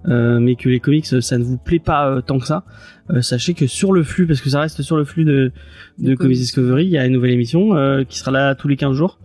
euh, 0.07 0.39
mais 0.39 0.55
que 0.55 0.67
les 0.67 0.79
comics 0.79 1.05
ça 1.05 1.37
ne 1.37 1.43
vous 1.43 1.57
plaît 1.57 1.77
pas 1.77 2.23
tant 2.25 2.39
que 2.39 2.47
ça, 2.47 2.63
euh, 3.11 3.21
sachez 3.21 3.53
que 3.53 3.67
sur 3.67 3.93
le 3.93 4.01
flux 4.01 4.25
parce 4.25 4.41
que 4.41 4.49
ça 4.49 4.59
reste 4.59 4.81
sur 4.81 4.97
le 4.97 5.03
flux 5.05 5.25
de 5.25 5.51
de 5.99 6.15
Comics. 6.15 6.37
Discovery, 6.37 6.85
il 6.85 6.89
y 6.91 6.97
a 6.97 7.05
une 7.05 7.13
nouvelle 7.13 7.29
émission 7.31 7.75
euh, 7.75 8.03
qui 8.03 8.17
sera 8.17 8.31
là 8.31 8.55
tous 8.55 8.67
les 8.67 8.77
15 8.77 8.95
jours. 8.95 9.19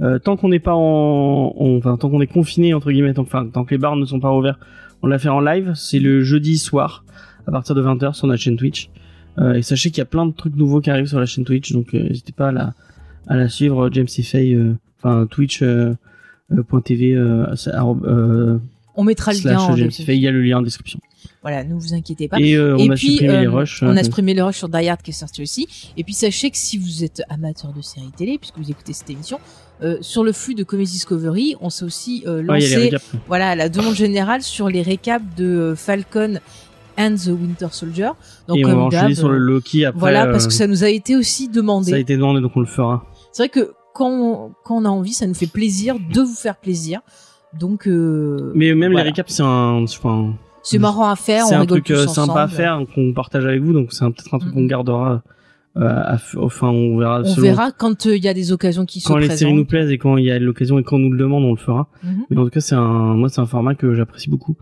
Euh, 0.00 0.18
tant 0.20 0.36
qu'on 0.36 0.48
n'est 0.48 0.60
pas 0.60 0.74
en, 0.74 1.52
en- 1.58 1.76
enfin 1.76 1.96
tant 1.96 2.08
qu'on 2.10 2.20
est 2.20 2.26
confiné 2.28 2.72
entre 2.74 2.92
guillemets, 2.92 3.12
tant, 3.14 3.22
enfin 3.22 3.46
tant 3.52 3.64
que 3.64 3.72
les 3.74 3.78
bars 3.78 3.96
ne 3.96 4.04
sont 4.06 4.20
pas 4.20 4.32
ouverts, 4.32 4.58
on 5.02 5.06
la 5.06 5.18
fait 5.18 5.28
en 5.28 5.40
live. 5.40 5.72
C'est 5.74 5.98
le 5.98 6.22
jeudi 6.22 6.58
soir 6.58 7.04
à 7.46 7.50
partir 7.50 7.74
de 7.74 7.82
20h 7.82 8.14
sur 8.14 8.26
notre 8.26 8.42
chaîne 8.42 8.56
Twitch. 8.56 8.90
Euh, 9.38 9.54
et 9.54 9.62
sachez 9.62 9.90
qu'il 9.90 9.98
y 9.98 10.02
a 10.02 10.06
plein 10.06 10.26
de 10.26 10.32
trucs 10.32 10.56
nouveaux 10.56 10.80
qui 10.80 10.90
arrivent 10.90 11.06
sur 11.06 11.20
la 11.20 11.26
chaîne 11.26 11.44
Twitch, 11.44 11.72
donc 11.72 11.94
euh, 11.94 12.02
n'hésitez 12.08 12.32
pas 12.32 12.48
à 12.48 12.52
la 12.52 12.74
à 13.28 13.36
la 13.36 13.48
suivre. 13.48 13.88
James. 13.92 14.08
Fay, 14.08 14.54
euh, 14.54 14.74
enfin 14.98 15.26
Twitch. 15.30 15.62
Point 16.68 16.80
.tv 16.80 17.14
c'est 17.54 17.70
arrobe- 17.70 18.04
euh, 18.06 18.58
On 18.96 19.04
mettra 19.04 19.32
le 19.32 19.38
lien 19.38 19.60
en 19.60 19.76
James. 19.76 19.92
Fay, 19.92 20.16
il 20.16 20.20
y 20.20 20.26
a 20.26 20.32
le 20.32 20.42
lien 20.42 20.58
en 20.58 20.62
description. 20.62 20.98
Voilà, 21.42 21.62
ne 21.62 21.74
vous 21.74 21.94
inquiétez 21.94 22.26
pas. 22.26 22.40
Et 22.40 22.54
euh, 22.56 22.74
on 22.76 22.78
Et 22.78 22.90
a 22.90 22.94
puis, 22.94 23.12
supprimé 23.12 23.34
euh, 23.36 23.40
les 23.42 23.46
rushs. 23.46 23.82
on 23.84 23.96
a 23.96 24.02
supprimé 24.02 24.34
le 24.34 24.42
rush 24.42 24.56
sur 24.56 24.68
Die 24.68 24.88
Hard 24.88 25.00
qui 25.00 25.10
est 25.12 25.14
sorti 25.14 25.42
aussi. 25.42 25.92
Et 25.96 26.02
puis 26.02 26.12
sachez 26.12 26.50
que 26.50 26.56
si 26.58 26.76
vous 26.76 27.04
êtes 27.04 27.22
amateur 27.28 27.72
de 27.72 27.80
séries 27.82 28.10
télé, 28.16 28.36
puisque 28.36 28.58
vous 28.58 28.68
écoutez 28.68 28.92
cette 28.92 29.08
émission, 29.10 29.38
euh, 29.82 29.96
sur 30.00 30.24
le 30.24 30.32
flux 30.32 30.54
de 30.54 30.62
Comedy 30.64 30.90
Discovery, 30.92 31.56
on 31.60 31.70
s'est 31.70 31.84
aussi 31.84 32.22
euh, 32.26 32.42
ouais, 32.44 32.60
il 32.62 32.70
y 32.70 32.74
a 32.74 32.78
les 32.78 32.90
lancé 32.90 33.04
voilà, 33.28 33.54
la 33.54 33.68
demande 33.68 33.94
générale 33.94 34.42
sur 34.42 34.68
les 34.68 34.82
récaps 34.82 35.24
de 35.36 35.44
euh, 35.46 35.74
Falcon 35.76 36.38
and 36.98 37.14
the 37.16 37.28
Winter 37.28 37.68
Soldier. 37.70 38.10
Donc 38.48 38.58
et 38.58 38.64
on 38.66 38.88
va 38.88 39.14
sur 39.14 39.28
le 39.28 39.38
Loki 39.38 39.84
après. 39.86 39.98
voilà, 39.98 40.26
parce 40.26 40.46
que 40.46 40.52
ça 40.52 40.66
nous 40.66 40.84
a 40.84 40.88
été 40.88 41.16
aussi 41.16 41.48
demandé. 41.48 41.90
ça 41.90 41.96
a 41.96 42.00
été 42.00 42.16
demandé, 42.16 42.40
donc 42.40 42.52
on 42.56 42.60
le 42.60 42.66
fera. 42.66 43.04
C'est 43.32 43.44
vrai 43.44 43.48
que 43.48 43.72
quand 43.94 44.10
on, 44.10 44.52
quand 44.64 44.76
on 44.76 44.84
a 44.84 44.88
envie, 44.88 45.12
ça 45.12 45.26
nous 45.26 45.34
fait 45.34 45.46
plaisir 45.46 45.96
de 46.12 46.20
vous 46.20 46.34
faire 46.34 46.56
plaisir. 46.56 47.00
Donc 47.58 47.86
Mais 47.86 48.74
même 48.74 48.92
voilà. 48.92 49.04
les 49.04 49.10
récaps, 49.10 49.32
c'est 49.32 49.42
un, 49.42 49.82
enfin, 49.82 50.34
c'est 50.62 50.78
marrant 50.78 51.08
à 51.08 51.16
faire, 51.16 51.46
c'est 51.46 51.54
on 51.54 51.58
un 51.58 51.60
rigole 51.62 51.82
truc 51.82 51.96
tous 51.96 52.06
sympa 52.12 52.42
à 52.42 52.48
faire 52.48 52.80
qu'on 52.94 53.12
partage 53.12 53.44
avec 53.46 53.60
vous, 53.62 53.72
donc 53.72 53.92
c'est 53.92 54.04
un- 54.04 54.10
peut-être 54.10 54.34
un 54.34 54.38
truc 54.38 54.52
Mhm. 54.52 54.60
qu'on 54.60 54.66
gardera. 54.66 55.22
Euh, 55.76 56.16
enfin, 56.38 56.68
on 56.68 56.98
verra. 56.98 57.20
On 57.20 57.24
selon- 57.24 57.42
verra 57.42 57.70
quand 57.72 58.06
euh, 58.06 58.16
il 58.16 58.24
y 58.24 58.28
a 58.28 58.34
des 58.34 58.50
occasions 58.52 58.84
qui 58.86 59.00
quand 59.00 59.14
se 59.14 59.18
les 59.20 59.26
présentent. 59.26 59.38
séries 59.38 59.52
nous 59.54 59.64
plaisent 59.64 59.90
et 59.90 59.98
quand 59.98 60.16
il 60.16 60.24
y 60.24 60.30
a 60.32 60.38
l'occasion 60.38 60.78
et 60.78 60.82
quand 60.82 60.96
on 60.96 60.98
nous 60.98 61.12
le 61.12 61.18
demande, 61.18 61.44
on 61.44 61.52
le 61.52 61.56
fera. 61.58 61.88
Mhm. 62.02 62.24
Mais 62.28 62.36
en 62.38 62.44
tout 62.44 62.50
cas, 62.50 62.60
c'est 62.60 62.74
un, 62.74 63.14
moi, 63.14 63.28
c'est 63.28 63.40
un 63.40 63.46
format 63.46 63.74
que 63.76 63.94
j'apprécie 63.94 64.30
beaucoup, 64.30 64.56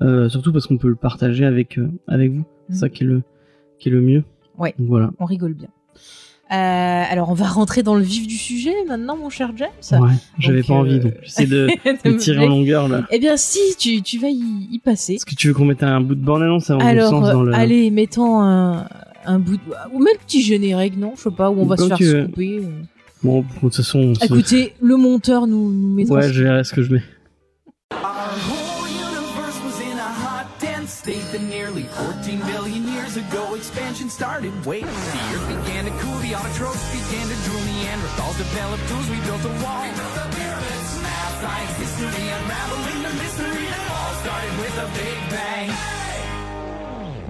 euh, 0.00 0.28
surtout 0.30 0.52
parce 0.52 0.66
qu'on 0.66 0.78
peut 0.78 0.88
le 0.88 0.94
partager 0.96 1.44
avec 1.44 1.78
avec 2.08 2.32
vous. 2.32 2.44
C'est 2.68 2.74
Mhm. 2.74 2.78
ça 2.80 2.88
qui 2.88 3.04
est 3.04 3.06
le 3.06 3.22
qui 3.78 3.90
est 3.90 3.92
le 3.92 4.00
mieux. 4.00 4.24
Ouais. 4.58 4.74
Donc 4.78 4.88
voilà. 4.88 5.10
On 5.18 5.26
rigole 5.26 5.52
bien. 5.54 5.68
Alors 6.50 7.30
on 7.30 7.34
va 7.34 7.46
rentrer 7.48 7.82
dans 7.82 7.96
le 7.96 8.02
vif 8.02 8.26
du 8.28 8.36
sujet 8.36 8.72
maintenant, 8.86 9.16
mon 9.16 9.28
cher 9.28 9.50
James. 9.56 10.00
Ouais. 10.00 10.10
J'avais 10.38 10.62
pas 10.62 10.74
envie, 10.74 11.00
donc 11.00 11.14
j'essaie 11.22 11.46
de, 11.46 11.68
tirer 12.18 12.46
en 12.46 12.48
longueur 12.48 12.86
là. 12.88 13.02
Eh 13.10 13.18
bien 13.18 13.36
si, 13.36 13.58
tu, 13.78 14.02
tu 14.02 14.18
vas 14.18 14.28
y, 14.28 14.68
y 14.70 14.78
passer. 14.78 15.14
Est-ce 15.14 15.26
que 15.26 15.34
tu 15.34 15.48
veux 15.48 15.54
qu'on 15.54 15.64
mette 15.64 15.82
un 15.82 16.00
bout 16.00 16.14
de 16.14 16.24
bande 16.24 16.42
annonce 16.42 16.70
avant 16.70 16.80
Alors, 16.80 17.10
dans 17.20 17.42
le. 17.42 17.52
allez, 17.54 17.90
mettons 17.90 18.40
un, 18.40 18.86
un 19.26 19.38
bout 19.38 19.56
de... 19.56 19.62
Ou 19.92 19.98
même 19.98 20.14
le 20.14 20.24
petit 20.24 20.42
générique, 20.42 20.96
non 20.96 21.12
Je 21.16 21.22
sais 21.22 21.30
pas, 21.30 21.50
où 21.50 21.60
on 21.60 21.66
va 21.66 21.76
se 21.76 21.86
faire 21.88 22.26
couper. 22.26 22.62
Bon, 23.22 23.40
de 23.40 23.46
toute 23.60 23.74
façon. 23.76 23.98
on 24.00 24.14
se- 24.14 24.24
Écoutez, 24.24 24.74
le 24.80 24.96
monteur 24.96 25.46
nous, 25.46 25.72
nous 25.72 25.94
mettra... 25.94 26.16
Ouais, 26.16 26.32
je 26.32 26.42
verrai 26.42 26.62
ce 26.64 26.74
que 26.74 26.82
je 26.82 26.92
mets. 26.94 27.02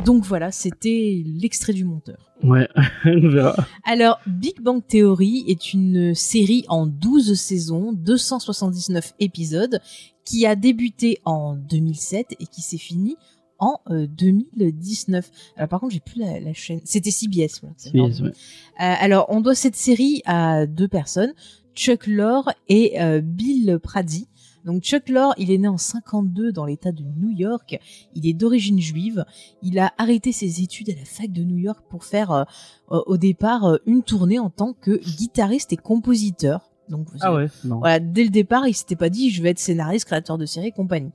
Donc 0.04 0.24
voilà, 0.24 0.52
c'était 0.52 1.22
l'extrait 1.24 1.72
du 1.72 1.84
monteur. 1.84 2.34
Ouais, 2.42 2.68
on 3.06 3.28
verra. 3.28 3.56
Alors, 3.84 4.20
Big 4.26 4.60
Bang 4.60 4.82
Theory 4.86 5.44
est 5.48 5.72
une 5.72 6.14
série 6.14 6.64
en 6.68 6.86
12 6.86 7.34
saisons, 7.34 7.92
279 7.94 9.14
épisodes, 9.18 9.80
qui 10.24 10.46
a 10.46 10.56
débuté 10.56 11.20
en 11.24 11.54
2007 11.54 12.36
et 12.38 12.46
qui 12.46 12.60
s'est 12.60 12.78
finie 12.78 13.16
en 13.58 13.80
euh, 13.90 14.06
2019. 14.06 15.30
Alors 15.56 15.68
par 15.68 15.80
contre, 15.80 15.94
j'ai 15.94 16.00
plus 16.00 16.20
la, 16.20 16.38
la 16.40 16.52
chaîne. 16.52 16.80
C'était 16.84 17.10
CBS. 17.10 17.60
Voilà, 17.62 17.74
CBS, 17.78 18.20
ouais. 18.20 18.28
Euh, 18.28 18.32
alors, 18.78 19.26
on 19.28 19.40
doit 19.40 19.54
cette 19.54 19.76
série 19.76 20.22
à 20.26 20.66
deux 20.66 20.88
personnes, 20.88 21.32
Chuck 21.74 22.06
Lorre 22.06 22.52
et 22.68 23.00
euh, 23.00 23.20
Bill 23.22 23.78
Prady. 23.82 24.28
Donc 24.64 24.82
Chuck 24.82 25.08
Lorre, 25.08 25.34
il 25.38 25.50
est 25.50 25.58
né 25.58 25.68
en 25.68 25.76
52 25.76 26.52
dans 26.52 26.64
l'État 26.64 26.92
de 26.92 27.02
New 27.02 27.30
York. 27.30 27.78
Il 28.14 28.26
est 28.26 28.32
d'origine 28.32 28.80
juive. 28.80 29.24
Il 29.62 29.78
a 29.78 29.92
arrêté 29.98 30.32
ses 30.32 30.62
études 30.62 30.90
à 30.90 30.94
la 30.94 31.04
fac 31.04 31.30
de 31.30 31.42
New 31.42 31.58
York 31.58 31.84
pour 31.90 32.04
faire 32.04 32.30
euh, 32.32 32.44
au 32.88 33.16
départ 33.16 33.64
euh, 33.64 33.76
une 33.86 34.02
tournée 34.02 34.38
en 34.38 34.50
tant 34.50 34.72
que 34.72 34.98
guitariste 35.16 35.72
et 35.72 35.76
compositeur. 35.76 36.70
Donc 36.88 37.08
vous 37.10 37.18
Ah 37.20 37.34
ouais, 37.34 37.48
non. 37.64 37.78
voilà, 37.78 37.98
dès 38.00 38.24
le 38.24 38.30
départ, 38.30 38.66
il 38.68 38.74
s'était 38.74 38.96
pas 38.96 39.08
dit 39.08 39.30
je 39.30 39.42
vais 39.42 39.50
être 39.50 39.58
scénariste, 39.58 40.06
créateur 40.06 40.38
de 40.38 40.46
séries, 40.46 40.72
compagnie. 40.72 41.12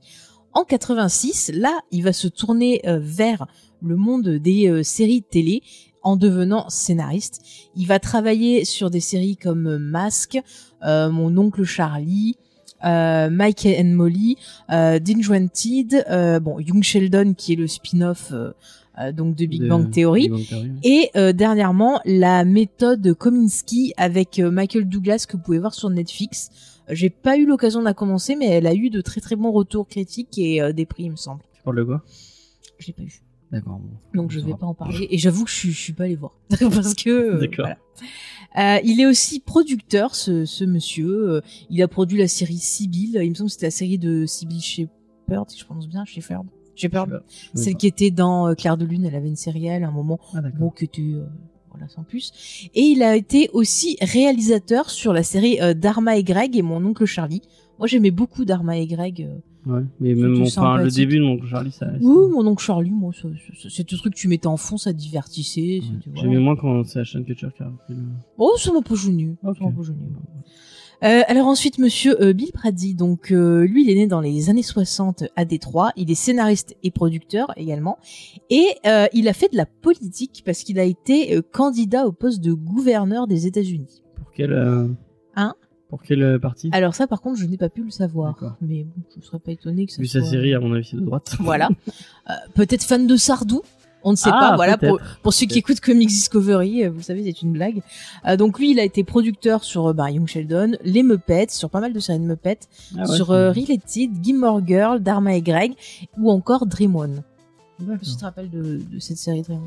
En 0.52 0.64
86, 0.64 1.52
là, 1.54 1.78
il 1.92 2.02
va 2.02 2.12
se 2.12 2.26
tourner 2.26 2.80
euh, 2.86 2.98
vers 3.00 3.46
le 3.82 3.96
monde 3.96 4.28
des 4.28 4.68
euh, 4.68 4.82
séries 4.82 5.22
télé 5.22 5.62
en 6.02 6.16
devenant 6.16 6.68
scénariste. 6.68 7.40
Il 7.76 7.86
va 7.86 8.00
travailler 8.00 8.64
sur 8.64 8.90
des 8.90 9.00
séries 9.00 9.36
comme 9.36 9.76
Mask, 9.78 10.40
euh, 10.82 11.10
Mon 11.10 11.36
oncle 11.38 11.62
Charlie, 11.62 12.36
Mike 12.82 13.66
and 13.66 13.92
Molly, 13.94 14.36
euh, 14.70 14.98
Disjointed, 14.98 16.04
euh, 16.10 16.40
bon 16.40 16.58
Young 16.60 16.82
Sheldon 16.82 17.34
qui 17.34 17.52
est 17.52 17.56
le 17.56 17.66
spin-off 17.66 18.30
euh, 18.32 18.52
euh, 18.98 19.12
donc 19.12 19.34
de 19.36 19.46
Big 19.46 19.62
de- 19.62 19.68
Bang 19.68 19.90
Theory. 19.90 20.22
Big 20.22 20.30
Bang 20.30 20.46
Theory, 20.46 20.68
ouais. 20.68 20.74
Et 20.82 21.10
euh, 21.16 21.32
dernièrement, 21.32 22.00
la 22.04 22.44
méthode 22.44 23.14
Kominsky 23.14 23.92
avec 23.96 24.38
euh, 24.38 24.50
Michael 24.50 24.88
Douglas 24.88 25.24
que 25.28 25.36
vous 25.36 25.42
pouvez 25.42 25.58
voir 25.58 25.74
sur 25.74 25.90
Netflix. 25.90 26.50
Euh, 26.90 26.94
J'ai 26.94 27.10
pas 27.10 27.36
eu 27.36 27.46
l'occasion 27.46 27.80
de 27.80 27.84
la 27.84 27.94
commencer, 27.94 28.36
mais 28.36 28.46
elle 28.46 28.66
a 28.66 28.74
eu 28.74 28.90
de 28.90 29.00
très 29.00 29.20
très 29.20 29.36
bons 29.36 29.52
retours 29.52 29.86
critiques 29.86 30.36
et 30.38 30.60
euh, 30.60 30.72
des 30.72 30.86
prix, 30.86 31.04
il 31.04 31.10
me 31.12 31.16
semble. 31.16 31.40
Tu 31.54 31.62
parles 31.62 31.76
de 31.76 31.84
quoi? 31.84 32.02
Je 32.78 32.86
l'ai 32.88 32.92
pas 32.92 33.02
eu. 33.02 33.20
D'accord. 33.52 33.80
Donc 34.14 34.30
je 34.30 34.38
Ça 34.40 34.46
vais 34.46 34.52
va. 34.52 34.58
pas 34.58 34.66
en 34.66 34.74
parler. 34.74 35.08
Et 35.10 35.18
j'avoue 35.18 35.44
que 35.44 35.50
je, 35.50 35.56
suis- 35.56 35.72
je 35.72 35.80
suis 35.80 35.92
pas 35.92 36.04
allée 36.04 36.16
voir. 36.16 36.32
Parce 36.60 36.94
que... 36.94 37.10
euh, 37.10 37.40
D'accord. 37.40 37.66
voilà. 37.66 37.78
Euh, 38.76 38.80
il 38.84 39.00
est 39.00 39.06
aussi 39.06 39.40
producteur, 39.40 40.14
ce, 40.14 40.44
ce 40.44 40.64
monsieur. 40.64 41.08
Euh, 41.30 41.40
il 41.68 41.82
a 41.82 41.88
produit 41.88 42.18
la 42.18 42.28
série 42.28 42.58
Sibyl. 42.58 43.18
Il 43.22 43.30
me 43.30 43.34
semble 43.34 43.48
que 43.48 43.52
c'était 43.54 43.66
la 43.66 43.70
série 43.70 43.98
de 43.98 44.24
Sibyl 44.26 44.60
Shepherd, 44.60 45.48
si 45.50 45.58
je 45.58 45.64
prononce 45.64 45.88
bien. 45.88 46.04
Shepherd. 46.04 46.46
Shepherd. 46.74 47.22
Celle 47.54 47.74
qui 47.76 47.86
était 47.86 48.10
dans 48.10 48.48
euh, 48.48 48.54
Claire 48.54 48.76
de 48.76 48.84
Lune. 48.84 49.04
Elle 49.04 49.14
avait 49.14 49.28
une 49.28 49.36
série 49.36 49.68
à 49.68 49.74
elle, 49.74 49.84
à 49.84 49.88
un 49.88 49.92
moment. 49.92 50.18
Ah, 50.34 50.40
d'accord. 50.40 50.58
Bon, 50.58 50.70
qui 50.70 50.84
était... 50.84 51.02
euh, 51.02 51.26
voilà, 51.70 51.88
sans 51.88 52.02
plus. 52.02 52.68
Et 52.74 52.82
il 52.82 53.02
a 53.02 53.14
été 53.16 53.50
aussi 53.52 53.96
réalisateur 54.00 54.90
sur 54.90 55.12
la 55.12 55.22
série 55.22 55.60
euh, 55.60 55.74
Dharma 55.74 56.16
et 56.16 56.24
Greg 56.24 56.56
et 56.56 56.62
Mon 56.62 56.84
oncle 56.84 57.04
Charlie. 57.04 57.42
Moi, 57.80 57.86
j'aimais 57.88 58.10
beaucoup 58.12 58.44
Dharma 58.44 58.76
et 58.78 58.86
Greg. 58.86 59.22
euh, 59.22 59.38
Ouais, 59.66 59.82
mais 60.00 60.14
même 60.14 60.32
mon, 60.32 60.46
enfin, 60.46 60.82
le 60.82 60.90
début 60.90 61.18
de 61.18 61.24
mon 61.24 61.42
Charlie, 61.44 61.70
ça. 61.72 61.90
Oui, 62.00 62.30
mon 62.30 62.46
oncle 62.46 62.62
Charlie, 62.62 62.90
moi, 62.90 63.12
c'était 63.68 63.92
le 63.92 63.98
truc 63.98 64.14
que 64.14 64.18
tu 64.18 64.28
mettais 64.28 64.46
en 64.46 64.56
fond, 64.56 64.78
ça 64.78 64.92
divertissait. 64.94 65.80
Ouais. 65.82 66.12
J'aimais 66.14 66.38
moins 66.38 66.56
quand 66.56 66.82
c'est 66.84 67.00
Ashton 67.00 67.24
Kutcher 67.24 67.48
qui 67.54 67.62
a 67.62 67.70
fait 67.86 67.92
le. 67.92 68.00
Oh, 68.38 68.52
ça 68.56 68.72
m'a 68.72 68.80
pas 68.80 68.94
gêné. 68.94 69.36
Ok. 69.42 69.58
Ça 69.58 69.64
m'a 69.64 69.70
pas 69.70 69.82
gêné. 69.82 69.98
Euh, 71.02 71.22
alors 71.28 71.46
ensuite, 71.46 71.78
monsieur 71.78 72.22
euh, 72.22 72.32
Bill 72.32 72.52
Prady, 72.52 72.94
donc 72.94 73.32
euh, 73.32 73.66
lui, 73.66 73.84
il 73.84 73.90
est 73.90 73.94
né 73.94 74.06
dans 74.06 74.20
les 74.20 74.50
années 74.50 74.62
60 74.62 75.24
à 75.36 75.44
Détroit. 75.46 75.92
Il 75.96 76.10
est 76.10 76.14
scénariste 76.14 76.76
et 76.82 76.90
producteur 76.90 77.52
également, 77.56 77.98
et 78.50 78.64
il 79.12 79.28
a 79.28 79.32
fait 79.34 79.50
de 79.52 79.56
la 79.58 79.66
politique 79.66 80.42
parce 80.44 80.62
qu'il 80.62 80.78
a 80.78 80.84
été 80.84 81.38
candidat 81.52 82.06
au 82.06 82.12
poste 82.12 82.42
de 82.42 82.52
gouverneur 82.52 83.26
des 83.26 83.46
États-Unis. 83.46 84.02
Pour 84.16 84.30
quel. 84.32 84.52
Euh, 85.90 85.96
Pour 85.96 86.02
quel 86.02 86.22
euh, 86.22 86.38
parti 86.38 86.70
Alors 86.72 86.94
ça, 86.94 87.06
par 87.06 87.20
contre, 87.20 87.38
je 87.40 87.46
n'ai 87.46 87.56
pas 87.56 87.68
pu 87.68 87.82
le 87.82 87.90
savoir, 87.90 88.56
mais 88.60 88.84
bon, 88.84 89.02
je 89.14 89.18
ne 89.20 89.24
serais 89.24 89.38
pas 89.38 89.52
étonné 89.52 89.86
que 89.86 89.92
ça 89.92 90.00
Vu 90.02 90.08
soit. 90.08 90.20
sa 90.20 90.26
série, 90.26 90.54
à 90.54 90.60
mon 90.60 90.72
avis, 90.72 90.84
c'est 90.84 90.96
de 90.96 91.02
droite. 91.04 91.36
Voilà. 91.40 91.68
Euh, 92.28 92.32
Peut-être 92.54 92.82
fan 92.84 93.06
de 93.06 93.16
Sardou. 93.16 93.62
On 94.02 94.12
ne 94.12 94.16
sait 94.16 94.30
Ah, 94.32 94.38
pas, 94.52 94.56
voilà, 94.56 94.78
pour, 94.78 94.98
pour 95.22 95.34
ceux 95.34 95.44
qui 95.44 95.58
écoutent 95.58 95.80
Comics 95.80 96.08
Discovery, 96.08 96.86
euh, 96.86 96.90
vous 96.90 97.02
savez, 97.02 97.22
c'est 97.22 97.42
une 97.42 97.52
blague. 97.52 97.82
Euh, 98.26 98.38
donc 98.38 98.58
lui, 98.58 98.70
il 98.70 98.80
a 98.80 98.84
été 98.84 99.04
producteur 99.04 99.62
sur 99.62 99.88
euh, 99.88 99.92
bah, 99.92 100.10
Young 100.10 100.26
Sheldon, 100.26 100.72
les 100.84 101.02
Muppets, 101.02 101.50
sur 101.50 101.68
pas 101.68 101.80
mal 101.80 101.92
de 101.92 102.00
séries 102.00 102.18
de 102.18 102.24
Muppets, 102.24 102.60
Ah 102.96 103.00
ouais, 103.02 103.14
sur 103.14 103.30
euh, 103.30 103.50
Related, 103.52 104.10
Gilmore 104.22 104.66
Girl, 104.66 105.00
Dharma 105.00 105.34
et 105.34 105.42
Greg, 105.42 105.74
ou 106.16 106.30
encore 106.30 106.64
Dream 106.64 106.96
On. 106.96 107.10
Tu 107.78 108.16
te 108.16 108.24
rappelles 108.24 108.48
de, 108.48 108.80
de 108.90 108.98
cette 109.00 109.18
série 109.18 109.42
Dream 109.42 109.60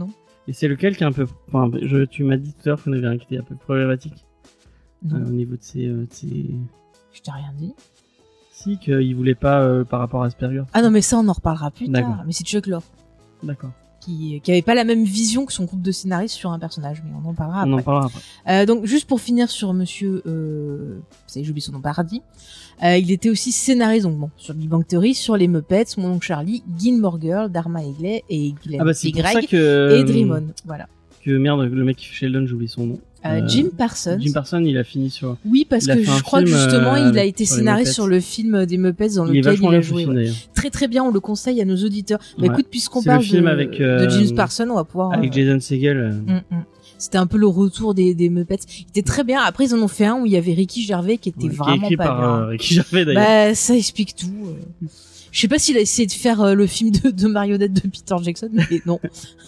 On 0.00 0.08
Et 0.48 0.52
c'est 0.52 0.66
lequel 0.66 0.96
qui 0.96 1.04
est 1.04 1.06
un 1.06 1.12
peu. 1.12 1.28
Enfin, 1.46 1.70
je, 1.82 2.04
tu 2.06 2.24
m'as 2.24 2.36
dit 2.36 2.52
tout 2.52 2.62
à 2.64 2.68
l'heure 2.70 2.82
qu'on 2.82 2.92
avait 2.94 3.06
un 3.06 3.16
qui 3.16 3.26
était 3.26 3.38
un 3.38 3.44
peu 3.44 3.54
problématique 3.54 4.26
Non, 5.04 5.16
euh, 5.16 5.26
au 5.28 5.32
niveau 5.32 5.54
de 5.56 5.62
ses. 5.62 5.86
euh, 5.86 6.02
de 6.06 6.12
ses- 6.12 6.50
je 7.12 7.20
t'ai 7.22 7.30
rien 7.30 7.52
dit. 7.58 7.72
Si, 8.52 8.78
qu'il 8.78 9.14
voulait 9.14 9.34
pas 9.34 9.60
euh, 9.62 9.84
par 9.84 10.00
rapport 10.00 10.22
à 10.22 10.26
Asperger. 10.26 10.62
Ah 10.72 10.82
non, 10.82 10.90
mais 10.90 11.02
ça, 11.02 11.18
on 11.18 11.28
en 11.28 11.32
reparlera 11.32 11.70
plus 11.70 11.88
D'accord. 11.88 12.16
tard. 12.16 12.24
Mais 12.26 12.32
c'est 12.32 12.44
Chuck 12.44 12.66
Lorre. 12.66 12.82
D'accord. 13.42 13.70
Qui, 14.00 14.40
qui 14.44 14.50
avait 14.50 14.60
pas 14.62 14.74
la 14.74 14.84
même 14.84 15.02
vision 15.04 15.46
que 15.46 15.52
son 15.52 15.64
groupe 15.64 15.80
de 15.80 15.90
scénaristes 15.90 16.34
sur 16.34 16.50
un 16.52 16.58
personnage, 16.58 17.02
mais 17.04 17.10
on 17.24 17.26
en 17.28 17.32
parlera 17.34 17.60
On 17.66 17.72
après. 17.72 17.80
en 17.80 17.82
parlera 17.82 18.06
après. 18.06 18.20
Euh, 18.48 18.66
donc 18.66 18.84
juste 18.84 19.08
pour 19.08 19.18
finir 19.20 19.48
sur 19.50 19.72
Monsieur, 19.72 20.22
euh, 20.26 20.98
ça 21.26 21.40
y 21.40 21.42
est, 21.42 21.60
son 21.60 21.72
nom, 21.72 21.80
Paradis. 21.80 22.20
Euh, 22.82 22.96
il 22.98 23.10
était 23.10 23.30
aussi 23.30 23.50
scénariste 23.50 24.04
donc 24.04 24.18
bon 24.18 24.30
sur 24.36 24.52
Big 24.54 24.68
Bang 24.68 24.86
Theory, 24.86 25.14
sur 25.14 25.36
les 25.38 25.48
Muppets, 25.48 25.84
Mon 25.96 26.10
oncle 26.12 26.26
Charlie, 26.26 26.62
Gilmore 26.78 27.18
Girl, 27.20 27.50
Dharma 27.50 27.82
et 27.82 27.92
Glenn 27.98 28.20
et 28.28 28.54
Glenn 28.64 28.80
Ah 28.80 28.84
bah 28.84 28.92
c'est 28.94 29.08
et 29.08 29.12
Greg 29.12 29.46
que. 29.48 29.96
et 29.98 30.04
Dream 30.04 30.32
On. 30.32 30.46
Voilà. 30.66 30.86
Que 31.24 31.30
merde, 31.38 31.62
le 31.62 31.84
mec 31.84 31.96
qui 31.96 32.04
fait 32.06 32.14
Sheldon, 32.14 32.44
j'oublie 32.46 32.68
son 32.68 32.86
nom. 32.86 33.00
Euh, 33.26 33.40
Euh, 33.40 33.48
Jim 33.48 33.68
Parsons. 33.76 34.18
Jim 34.20 34.32
Parsons, 34.34 34.62
il 34.66 34.76
a 34.76 34.84
fini 34.84 35.08
sur. 35.10 35.36
oui, 35.46 35.66
parce 35.68 35.86
que 35.86 36.02
je 36.02 36.22
crois 36.22 36.40
que 36.42 36.46
justement, 36.46 36.94
euh, 36.94 37.10
il 37.10 37.18
a 37.18 37.24
été 37.24 37.44
scénariste 37.46 37.92
sur 37.92 38.06
le 38.06 38.20
film 38.20 38.66
des 38.66 38.76
Muppets 38.76 39.08
dans 39.16 39.26
il 39.26 39.38
est 39.38 39.40
lequel 39.40 39.58
il 39.62 39.74
a 39.74 39.80
joué. 39.80 40.02
film 40.02 40.10
ouais. 40.10 40.22
d'ailleurs. 40.24 40.34
Très 40.54 40.70
très 40.70 40.88
bien, 40.88 41.02
on 41.04 41.10
le 41.10 41.20
conseille 41.20 41.60
à 41.60 41.64
nos 41.64 41.76
auditeurs. 41.76 42.18
Bah, 42.38 42.46
Ouais. 42.46 42.52
écoute, 42.52 42.66
puisqu'on 42.70 43.00
le 43.00 43.04
parle 43.06 43.22
film 43.22 43.44
de, 43.44 43.48
avec, 43.48 43.80
euh, 43.80 44.04
de 44.04 44.10
Jim 44.10 44.34
Parsons, 44.34 44.68
on 44.70 44.74
va 44.74 44.84
pouvoir. 44.84 45.12
Avec 45.12 45.30
euh, 45.30 45.34
Jason 45.34 45.60
Segel. 45.60 45.96
euh, 45.96 46.10
Mm, 46.12 46.42
mm. 46.50 46.64
C'était 46.98 47.18
un 47.18 47.26
peu 47.26 47.38
le 47.38 47.46
retour 47.46 47.92
des, 47.94 48.14
des 48.14 48.28
Muppets. 48.30 48.58
Il 48.80 48.86
était 48.90 49.02
très 49.02 49.24
bien. 49.24 49.40
Après, 49.42 49.64
ils 49.64 49.74
en 49.74 49.78
ont 49.82 49.88
fait 49.88 50.06
un 50.06 50.20
où 50.20 50.26
il 50.26 50.32
y 50.32 50.36
avait 50.36 50.52
Ricky 50.54 50.82
Gervais 50.82 51.18
qui 51.18 51.30
était 51.30 51.44
ouais, 51.44 51.48
qui 51.48 51.54
est 51.54 51.58
vraiment 51.58 51.82
écrit 51.86 51.96
pas 51.96 52.04
par 52.04 52.18
bien. 52.20 52.28
euh, 52.28 52.46
Ricky 52.48 52.74
Gervais 52.74 53.04
d'ailleurs. 53.04 53.22
Bah, 53.48 53.54
ça 53.54 53.74
explique 53.74 54.14
tout. 54.14 54.30
Je 55.34 55.40
sais 55.40 55.48
pas 55.48 55.58
s'il 55.58 55.76
a 55.76 55.80
essayé 55.80 56.06
de 56.06 56.12
faire 56.12 56.40
euh, 56.40 56.54
le 56.54 56.64
film 56.68 56.92
de, 56.92 57.10
de 57.10 57.26
marionnette 57.26 57.72
de 57.72 57.80
Peter 57.80 58.14
Jackson, 58.22 58.50
mais 58.52 58.80
non. 58.86 59.00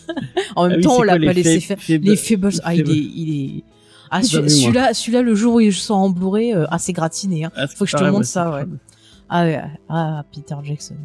en 0.57 0.65
même 0.65 0.73
Ah 0.73 0.77
oui, 0.79 0.83
temps, 0.83 0.99
on 0.99 1.03
l'a 1.03 1.13
pas 1.13 1.33
laissé 1.33 1.61
faire. 1.61 1.79
Les 1.89 2.17
Fables, 2.17 2.51
ah, 2.65 2.75
il 2.75 2.91
est, 2.91 2.95
il 2.95 3.59
est. 3.59 3.65
Ah, 4.11 4.21
celui-là, 4.21 4.95
celui-là, 4.95 5.23
le 5.23 5.35
jour 5.37 5.55
où 5.55 5.61
il 5.61 5.73
sort 5.73 5.99
en 5.99 6.11
Blu-ray, 6.11 6.53
euh, 6.53 6.67
ah, 6.71 6.79
c'est 6.79 6.93
gratiné, 6.93 7.45
hein. 7.45 7.53
Ah, 7.55 7.69
faut 7.69 7.85
que 7.85 7.91
je 7.91 7.97
te 7.97 8.03
montre 8.03 8.19
ouais, 8.19 8.25
ça, 8.25 8.51
ouais. 8.51 8.65
Ah, 9.29 9.45
ouais, 9.45 9.63
ah, 9.89 10.25
Peter 10.35 10.57
Jackson. 10.65 10.97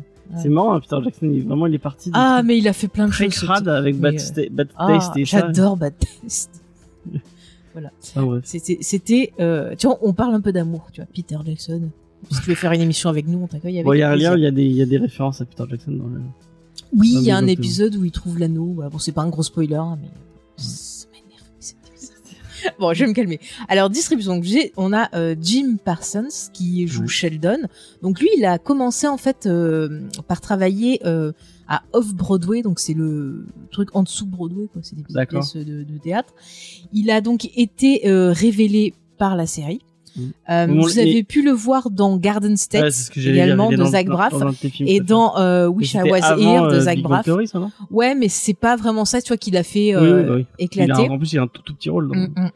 C'est 0.41 0.49
marrant, 0.49 0.73
hein, 0.73 0.79
Peter 0.79 0.97
Jackson, 1.03 1.29
il, 1.31 1.45
vraiment, 1.45 1.67
il 1.67 1.75
est 1.75 1.79
parti 1.79 2.09
Ah, 2.13 2.41
mais 2.43 2.57
il 2.57 2.67
a 2.67 2.73
fait 2.73 2.87
plein 2.87 3.07
de 3.07 3.13
choses. 3.13 3.35
crade 3.35 3.67
avec 3.67 3.99
Bad, 3.99 4.15
euh, 4.15 4.45
Bad 4.49 4.69
Ah, 4.77 4.87
Taste 4.87 5.17
et 5.17 5.25
j'adore 5.25 5.77
Bad 5.77 5.93
Taste. 5.99 6.63
Ah, 8.17 8.25
ouais. 8.25 8.39
C'était, 8.43 8.79
c'était, 8.81 9.31
euh, 9.39 9.75
tu 9.77 9.87
vois, 9.87 9.97
on 10.01 10.11
parle 10.11 10.35
un 10.35 10.41
peu 10.41 10.51
d'amour, 10.51 10.89
tu 10.91 10.99
vois, 10.99 11.07
Peter 11.13 11.37
Jackson. 11.45 11.89
Si 12.29 12.41
tu 12.41 12.49
veux 12.49 12.55
faire 12.55 12.71
une 12.71 12.81
émission 12.81 13.09
avec 13.09 13.27
nous, 13.27 13.39
on 13.43 13.47
t'accueille 13.47 13.75
avec 13.77 13.85
Bon, 13.85 13.93
il 13.93 13.99
y 13.99 14.03
a 14.03 14.09
un 14.09 14.13
plaisir. 14.13 14.31
lien, 14.31 14.37
il 14.37 14.43
y 14.43 14.47
a 14.47 14.51
des, 14.51 14.63
il 14.65 14.75
y 14.75 14.81
a 14.81 14.85
des 14.85 14.97
références 14.97 15.41
à 15.41 15.45
Peter 15.45 15.63
Jackson 15.69 15.91
dans 15.91 16.07
le. 16.07 16.21
Oui, 16.93 17.13
il 17.15 17.23
y 17.23 17.31
a 17.31 17.37
un 17.37 17.43
euh, 17.47 17.51
épisode 17.51 17.95
où 17.95 18.05
il 18.05 18.11
trouve 18.11 18.37
l'anneau. 18.37 18.83
Bon, 18.91 18.99
c'est 18.99 19.11
pas 19.11 19.21
un 19.21 19.29
gros 19.29 19.43
spoiler, 19.43 19.75
hein, 19.75 19.97
mais 20.01 20.09
épisode. 20.57 21.07
bon, 22.79 22.93
je 22.93 23.03
vais 23.03 23.09
me 23.09 23.13
calmer. 23.13 23.39
Alors, 23.67 23.89
distribution. 23.89 24.35
Donc, 24.35 24.45
on 24.77 24.93
a 24.93 25.09
euh, 25.15 25.35
Jim 25.41 25.77
Parsons 25.83 26.27
qui 26.53 26.87
joue 26.87 27.03
Oui. 27.03 27.09
Sheldon. 27.09 27.59
Donc, 28.01 28.19
lui, 28.19 28.29
il 28.37 28.45
a 28.45 28.59
commencé 28.59 29.07
en 29.07 29.17
fait 29.17 29.45
euh, 29.45 30.01
par 30.27 30.41
travailler 30.41 30.99
euh, 31.05 31.31
à 31.67 31.83
Off 31.93 32.13
Broadway. 32.13 32.61
Donc, 32.61 32.79
c'est 32.79 32.93
le 32.93 33.47
truc 33.71 33.89
en 33.95 34.03
dessous 34.03 34.25
de 34.25 34.31
Broadway, 34.31 34.67
quoi. 34.71 34.81
C'est 34.83 34.95
des 34.95 35.03
petites 35.03 35.29
pièces 35.29 35.55
de, 35.55 35.83
de 35.83 35.97
théâtre. 35.97 36.33
Il 36.93 37.09
a 37.09 37.21
donc 37.21 37.49
été 37.55 38.07
euh, 38.07 38.31
révélé 38.31 38.93
par 39.17 39.35
la 39.35 39.47
série. 39.47 39.81
Euh, 40.49 40.67
Bon, 40.67 40.81
vous 40.81 40.99
et- 40.99 41.01
avez 41.01 41.23
pu 41.23 41.41
le 41.41 41.51
voir 41.51 41.89
dans 41.89 42.17
Garden 42.17 42.57
State, 42.57 42.91
ce 42.91 43.19
également 43.19 43.69
de 43.71 43.83
Zach 43.85 44.07
Braff, 44.07 44.33
et 44.81 44.99
dans 44.99 45.37
euh, 45.37 45.67
Wish 45.67 45.93
I 45.93 45.99
Was 46.09 46.37
Here 46.37 46.67
de 46.69 46.75
euh, 46.75 46.79
Zach 46.81 46.99
Braff. 47.01 47.25
Theory, 47.25 47.47
ça, 47.47 47.59
non? 47.59 47.71
Ouais, 47.89 48.13
mais 48.15 48.27
c'est 48.27 48.53
pas 48.53 48.75
vraiment 48.75 49.05
ça, 49.05 49.21
tu 49.21 49.29
vois, 49.29 49.37
qu'il 49.37 49.55
a 49.55 49.63
fait 49.63 49.95
Oui, 49.95 50.09
oui, 50.11 50.21
oui. 50.29 50.45
Il 50.59 50.63
a, 50.63 50.83
éclater. 50.85 51.09
en 51.09 51.17
plus, 51.17 51.31
il 51.33 51.39
a 51.39 51.43
un 51.43 51.47
tout, 51.47 51.61
tout 51.61 51.73
petit 51.75 51.89
rôle 51.89 52.09
dans, 52.09 52.15
Mm, 52.15 52.27
mm. 52.35 52.49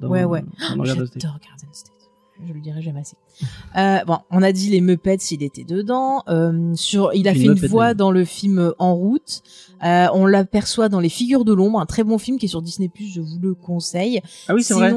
dans- 0.00 0.08
Ouais, 0.08 0.24
ouais. 0.24 0.42
dans 0.76 0.82
Garden 0.82 1.06
State. 1.06 1.22
Garden 1.22 1.38
State. 1.72 1.92
Je 2.46 2.52
le 2.52 2.60
dirai 2.60 2.80
jamais 2.82 3.00
assez. 3.00 3.16
Euh, 3.76 4.04
bon, 4.06 4.18
on 4.30 4.42
a 4.42 4.52
dit 4.52 4.70
les 4.70 4.80
Muppets, 4.80 5.16
il 5.32 5.42
était 5.42 5.64
dedans. 5.64 6.22
Sur, 6.74 7.12
il 7.14 7.26
a 7.28 7.34
fait 7.34 7.42
une 7.42 7.54
voix 7.54 7.94
dans 7.94 8.10
le 8.12 8.24
film 8.24 8.72
En 8.78 8.94
route. 8.94 9.42
On 9.82 10.24
l'aperçoit 10.26 10.88
dans 10.88 11.00
Les 11.00 11.08
Figures 11.08 11.44
de 11.44 11.52
l'ombre, 11.52 11.80
un 11.80 11.86
très 11.86 12.04
bon 12.04 12.18
film 12.18 12.38
qui 12.38 12.46
est 12.46 12.48
sur 12.48 12.62
Disney+. 12.62 12.90
Je 12.96 13.20
vous 13.20 13.38
le 13.40 13.54
conseille. 13.54 14.20
Ah 14.48 14.54
oui, 14.54 14.62
c'est 14.62 14.74
vrai. 14.74 14.92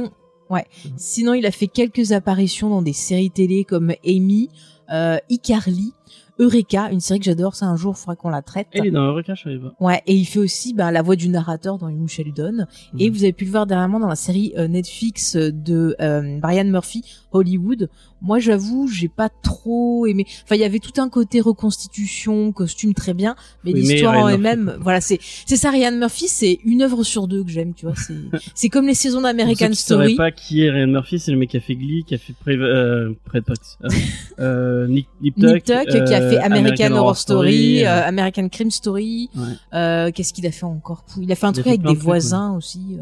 Ouais. 0.52 0.66
Mhm. 0.86 0.92
Sinon, 0.98 1.34
il 1.34 1.46
a 1.48 1.52
fait 1.52 1.68
quelques 1.68 2.12
apparitions 2.12 2.70
dans 2.70 2.82
des 2.84 2.94
séries 2.94 3.32
télé 3.32 3.64
comme 3.64 3.94
Amy, 4.06 4.50
euh, 4.92 5.18
iCarly, 5.30 5.94
Eureka, 6.40 6.90
une 6.92 7.00
série 7.00 7.20
que 7.20 7.26
j'adore. 7.26 7.56
Ça, 7.56 7.68
un 7.68 7.76
jour, 7.76 7.94
il 7.96 8.00
faudra 8.00 8.16
qu'on 8.16 8.30
la 8.30 8.42
traite. 8.42 8.68
Et 8.74 8.80
il 8.80 8.88
est 8.88 8.92
dans 8.92 9.06
Eureka, 9.06 9.36
je 9.36 9.44
savais 9.44 9.60
pas. 9.60 9.74
Ouais, 9.80 10.02
et 10.08 10.16
il 10.16 10.26
fait 10.26 10.40
aussi 10.40 10.74
ben, 10.74 10.90
la 10.92 11.02
voix 11.04 11.16
du 11.16 11.30
narrateur 11.30 11.78
dans 11.78 11.88
Young 11.90 12.08
Sheldon. 12.08 12.66
Et 12.98 13.10
Mhm. 13.10 13.16
vous 13.16 13.24
avez 13.24 13.34
pu 13.34 13.46
le 13.46 13.52
voir 13.52 13.66
dernièrement 13.68 14.00
dans 14.00 14.08
la 14.08 14.16
série 14.16 14.54
euh, 14.58 14.68
Netflix 14.68 15.36
de 15.36 15.96
euh, 16.02 16.40
Brian 16.40 16.66
Murphy, 16.66 17.04
Hollywood. 17.32 17.90
Moi, 18.22 18.40
j'avoue, 18.40 18.88
j'ai 18.88 19.08
pas 19.08 19.30
trop 19.30 20.06
aimé. 20.06 20.26
Enfin, 20.44 20.56
il 20.56 20.62
y 20.62 20.64
avait 20.64 20.80
tout 20.80 21.00
un 21.02 21.10
côté 21.10 21.42
reconstitution, 21.42 22.52
costume 22.52 22.94
très 22.94 23.14
bien, 23.14 23.36
mais 23.64 23.74
Oui, 23.74 23.82
l'histoire 23.82 24.18
en 24.18 24.28
elle-même, 24.30 24.78
voilà, 24.82 25.02
c'est 25.02 25.20
c'est 25.46 25.56
ça. 25.58 25.70
Ryan 25.72 25.92
Murphy, 25.92 26.28
c'est 26.28 26.60
une 26.66 26.82
œuvre 26.82 27.04
sur 27.04 27.28
deux 27.28 27.44
que 27.44 27.50
j'aime, 27.50 27.74
tu 27.74 27.86
vois. 27.86 27.96
C'est 27.96 28.14
c'est 28.56 28.70
comme 28.70 28.88
les 28.88 28.94
saisons 28.94 29.22
d'American 29.22 29.70
qui 29.70 29.76
sauraient 29.76 30.06
Story. 30.06 30.16
pas 30.16 30.32
qui 30.32 30.64
est 30.64 30.70
Ryan 30.70 30.88
Murphy, 30.88 31.20
c'est 31.20 31.32
le 31.32 31.38
mec 31.38 31.50
qui 31.50 31.58
a 31.58 31.62
fait 31.62 31.76
Glee, 31.76 32.04
qui 32.06 32.16
a 32.16 32.18
fait 32.18 32.34
Pre 32.34 32.50
euh, 32.50 33.14
Private 33.26 33.46
Practice. 33.46 33.78
Euh, 34.40 34.88
Nip, 34.88 35.06
Nip 35.22 35.36
Tuck, 35.36 35.64
qui 35.64 35.74
a 35.74 36.22
euh, 36.22 36.30
fait 36.32 36.38
American, 36.40 36.92
Horror 36.94 37.16
Story, 37.18 37.86
euh, 37.86 38.08
American 38.08 38.50
Crime 38.50 38.72
Story. 38.72 39.30
ouais. 39.36 39.44
Euh, 39.74 40.12
Qu'est-ce 40.12 40.34
qu'il 40.34 40.48
a 40.48 40.52
fait 40.52 40.64
encore 40.66 41.06
Il 41.22 41.32
a 41.32 41.36
fait 41.36 41.46
un 41.46 41.52
Il 41.52 41.54
truc 41.62 41.68
avec 41.68 41.82
des 41.84 41.94
voisins 41.94 42.56
aussi, 42.56 42.98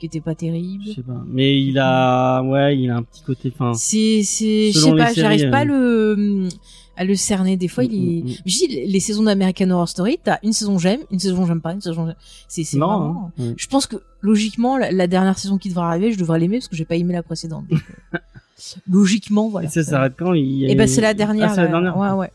qui 0.00 0.06
était 0.06 0.20
pas 0.20 0.34
terrible. 0.34 0.82
Je 0.86 0.94
sais 0.94 1.02
pas. 1.02 1.22
Mais 1.26 1.62
il 1.62 1.78
a, 1.78 2.42
ouais, 2.42 2.76
il 2.76 2.90
a 2.90 2.96
un 2.96 3.02
petit 3.02 3.22
côté, 3.22 3.52
enfin. 3.54 3.74
C'est, 3.74 4.22
c'est, 4.24 4.72
je 4.72 4.78
sais 4.78 4.96
pas, 4.96 5.12
j'arrive 5.12 5.50
pas 5.50 5.58
à 5.58 5.64
euh. 5.66 6.16
le, 6.16 6.48
à 6.96 7.04
le 7.04 7.14
cerner. 7.14 7.56
Des 7.56 7.68
fois, 7.68 7.84
il 7.84 7.94
est, 7.94 8.22
Mm, 8.22 8.26
mm, 8.26 8.30
mm. 8.30 8.36
je 8.46 8.58
dis, 8.58 8.66
les 8.86 9.00
saisons 9.00 9.22
d'American 9.22 9.70
Horror 9.70 9.88
Story, 9.88 10.18
t'as 10.24 10.38
une 10.42 10.52
saison 10.52 10.78
j'aime, 10.78 11.00
une 11.10 11.18
saison 11.20 11.46
j'aime 11.46 11.60
pas, 11.60 11.74
une 11.74 11.82
saison. 11.82 12.12
C'est, 12.48 12.64
c'est 12.64 12.78
marrant, 12.78 13.30
hein. 13.38 13.54
Je 13.56 13.66
pense 13.68 13.86
que, 13.86 13.96
logiquement, 14.22 14.78
la, 14.78 14.90
la 14.90 15.06
dernière 15.06 15.38
saison 15.38 15.58
qui 15.58 15.68
devra 15.68 15.88
arriver, 15.88 16.12
je 16.12 16.18
devrais 16.18 16.38
l'aimer 16.40 16.58
parce 16.58 16.68
que 16.68 16.76
j'ai 16.76 16.86
pas 16.86 16.96
aimé 16.96 17.12
la 17.12 17.22
précédente. 17.22 17.66
Donc, 17.68 17.80
euh, 18.14 18.18
logiquement, 18.90 19.48
voilà. 19.50 19.68
Et 19.68 19.70
ça 19.70 19.84
s'arrête 19.84 20.14
quand? 20.18 20.32
Il 20.32 20.70
Et 20.70 20.74
ben, 20.74 20.88
c'est 20.88 21.02
la 21.02 21.14
dernière. 21.14 21.50
Ah, 21.50 21.54
c'est 21.54 21.60
la 21.60 21.64
là. 21.64 21.70
dernière. 21.70 21.96
Ouais, 21.96 22.10
ouais. 22.12 22.32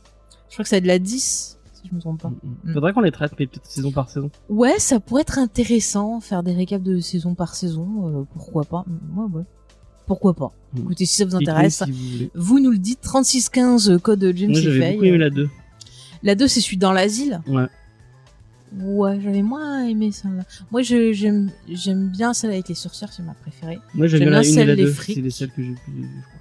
Je 0.49 0.53
crois 0.53 0.63
que 0.63 0.69
ça 0.69 0.75
va 0.75 0.77
être 0.77 0.85
la 0.85 0.99
10, 0.99 1.54
si 1.85 1.89
je 1.91 1.95
me 1.95 2.01
trompe 2.01 2.21
pas. 2.21 2.29
Mm. 2.29 2.73
Faudrait 2.73 2.93
qu'on 2.93 3.01
les 3.01 3.11
traite, 3.11 3.33
mais 3.39 3.47
peut-être 3.47 3.65
saison 3.65 3.91
par 3.91 4.09
saison. 4.09 4.29
Ouais, 4.49 4.77
ça 4.79 4.99
pourrait 4.99 5.21
être 5.21 5.39
intéressant, 5.39 6.19
faire 6.19 6.43
des 6.43 6.53
récaps 6.53 6.83
de 6.83 6.99
saison 6.99 7.35
par 7.35 7.55
saison, 7.55 8.21
euh, 8.21 8.23
pourquoi 8.33 8.63
pas. 8.63 8.85
Ouais, 9.15 9.25
ouais. 9.31 9.43
Pourquoi 10.05 10.33
pas. 10.33 10.51
Mm. 10.73 10.79
Écoutez, 10.79 11.05
si 11.05 11.15
ça 11.15 11.25
vous 11.25 11.35
intéresse, 11.35 11.83
si 11.83 12.31
vous 12.35 12.59
nous 12.59 12.71
le 12.71 12.77
dites, 12.77 13.01
3615 13.01 13.89
euh, 13.89 13.97
code 13.99 14.31
James 14.35 14.51
Moi, 14.51 14.59
j'avais 14.59 14.93
beaucoup 14.93 15.05
aimé 15.05 15.17
la 15.17 15.29
2. 15.29 15.49
La 16.23 16.35
2, 16.35 16.47
c'est 16.47 16.61
celui 16.61 16.77
dans 16.77 16.91
l'asile. 16.91 17.41
Ouais. 17.47 17.67
Ouais, 18.81 19.19
j'avais 19.21 19.41
moins 19.41 19.85
aimé 19.85 20.11
celle-là. 20.11 20.43
Moi, 20.71 20.81
j'aime 20.81 21.49
bien 22.09 22.33
celle 22.33 22.51
avec 22.51 22.67
les 22.67 22.75
sorcières, 22.75 23.13
c'est 23.13 23.23
ma 23.23 23.33
préférée. 23.33 23.79
Moi, 23.93 24.07
j'aime 24.07 24.21
bien 24.21 24.29
la 24.31 24.41
bien 24.41 24.49
1 24.49 24.51
et 24.51 24.53
celle 24.53 24.75
des 24.75 24.83
2. 24.83 24.91
frics. 24.91 25.15
C'est 25.15 25.21
les 25.21 25.29
celles 25.29 25.51
que 25.51 25.63
j'ai 25.63 25.73
pu. 25.73 25.91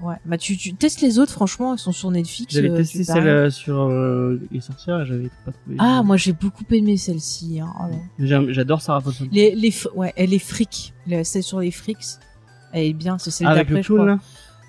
Ouais. 0.02 0.16
Bah, 0.24 0.36
tu, 0.36 0.56
tu 0.56 0.74
testes 0.74 1.00
les 1.00 1.18
autres, 1.18 1.32
franchement, 1.32 1.74
elles 1.74 1.78
sont 1.78 1.92
sur 1.92 2.10
Netflix. 2.10 2.52
J'avais 2.54 2.70
euh, 2.70 2.76
testé 2.78 3.04
celle 3.04 3.28
euh, 3.28 3.50
sur 3.50 3.78
euh, 3.82 4.40
les 4.50 4.60
sorcières 4.60 5.02
et 5.02 5.06
j'avais 5.06 5.30
pas 5.44 5.52
trouvé. 5.52 5.76
Ah, 5.78 6.02
moi, 6.02 6.16
j'ai 6.16 6.32
beaucoup 6.32 6.64
aimé 6.72 6.96
celle-ci. 6.96 7.60
Hein. 7.60 7.72
Oh 7.80 7.94
J'adore 8.18 8.82
Sarah 8.82 9.00
Paulson. 9.00 9.28
Les, 9.30 9.54
les, 9.54 9.72
ouais, 9.94 10.12
elle 10.16 10.34
est 10.34 10.38
fric. 10.38 10.92
Le- 11.06 11.22
Celle 11.24 11.42
sur 11.42 11.60
les 11.60 11.70
frics. 11.70 11.98
Elle 12.72 12.86
est 12.86 12.92
bien, 12.94 13.18
c'est 13.18 13.30
celle 13.30 13.46
Ah, 13.48 13.54
d'après, 13.54 13.82
je 13.82 13.92
crois. 13.92 14.04
clown 14.04 14.18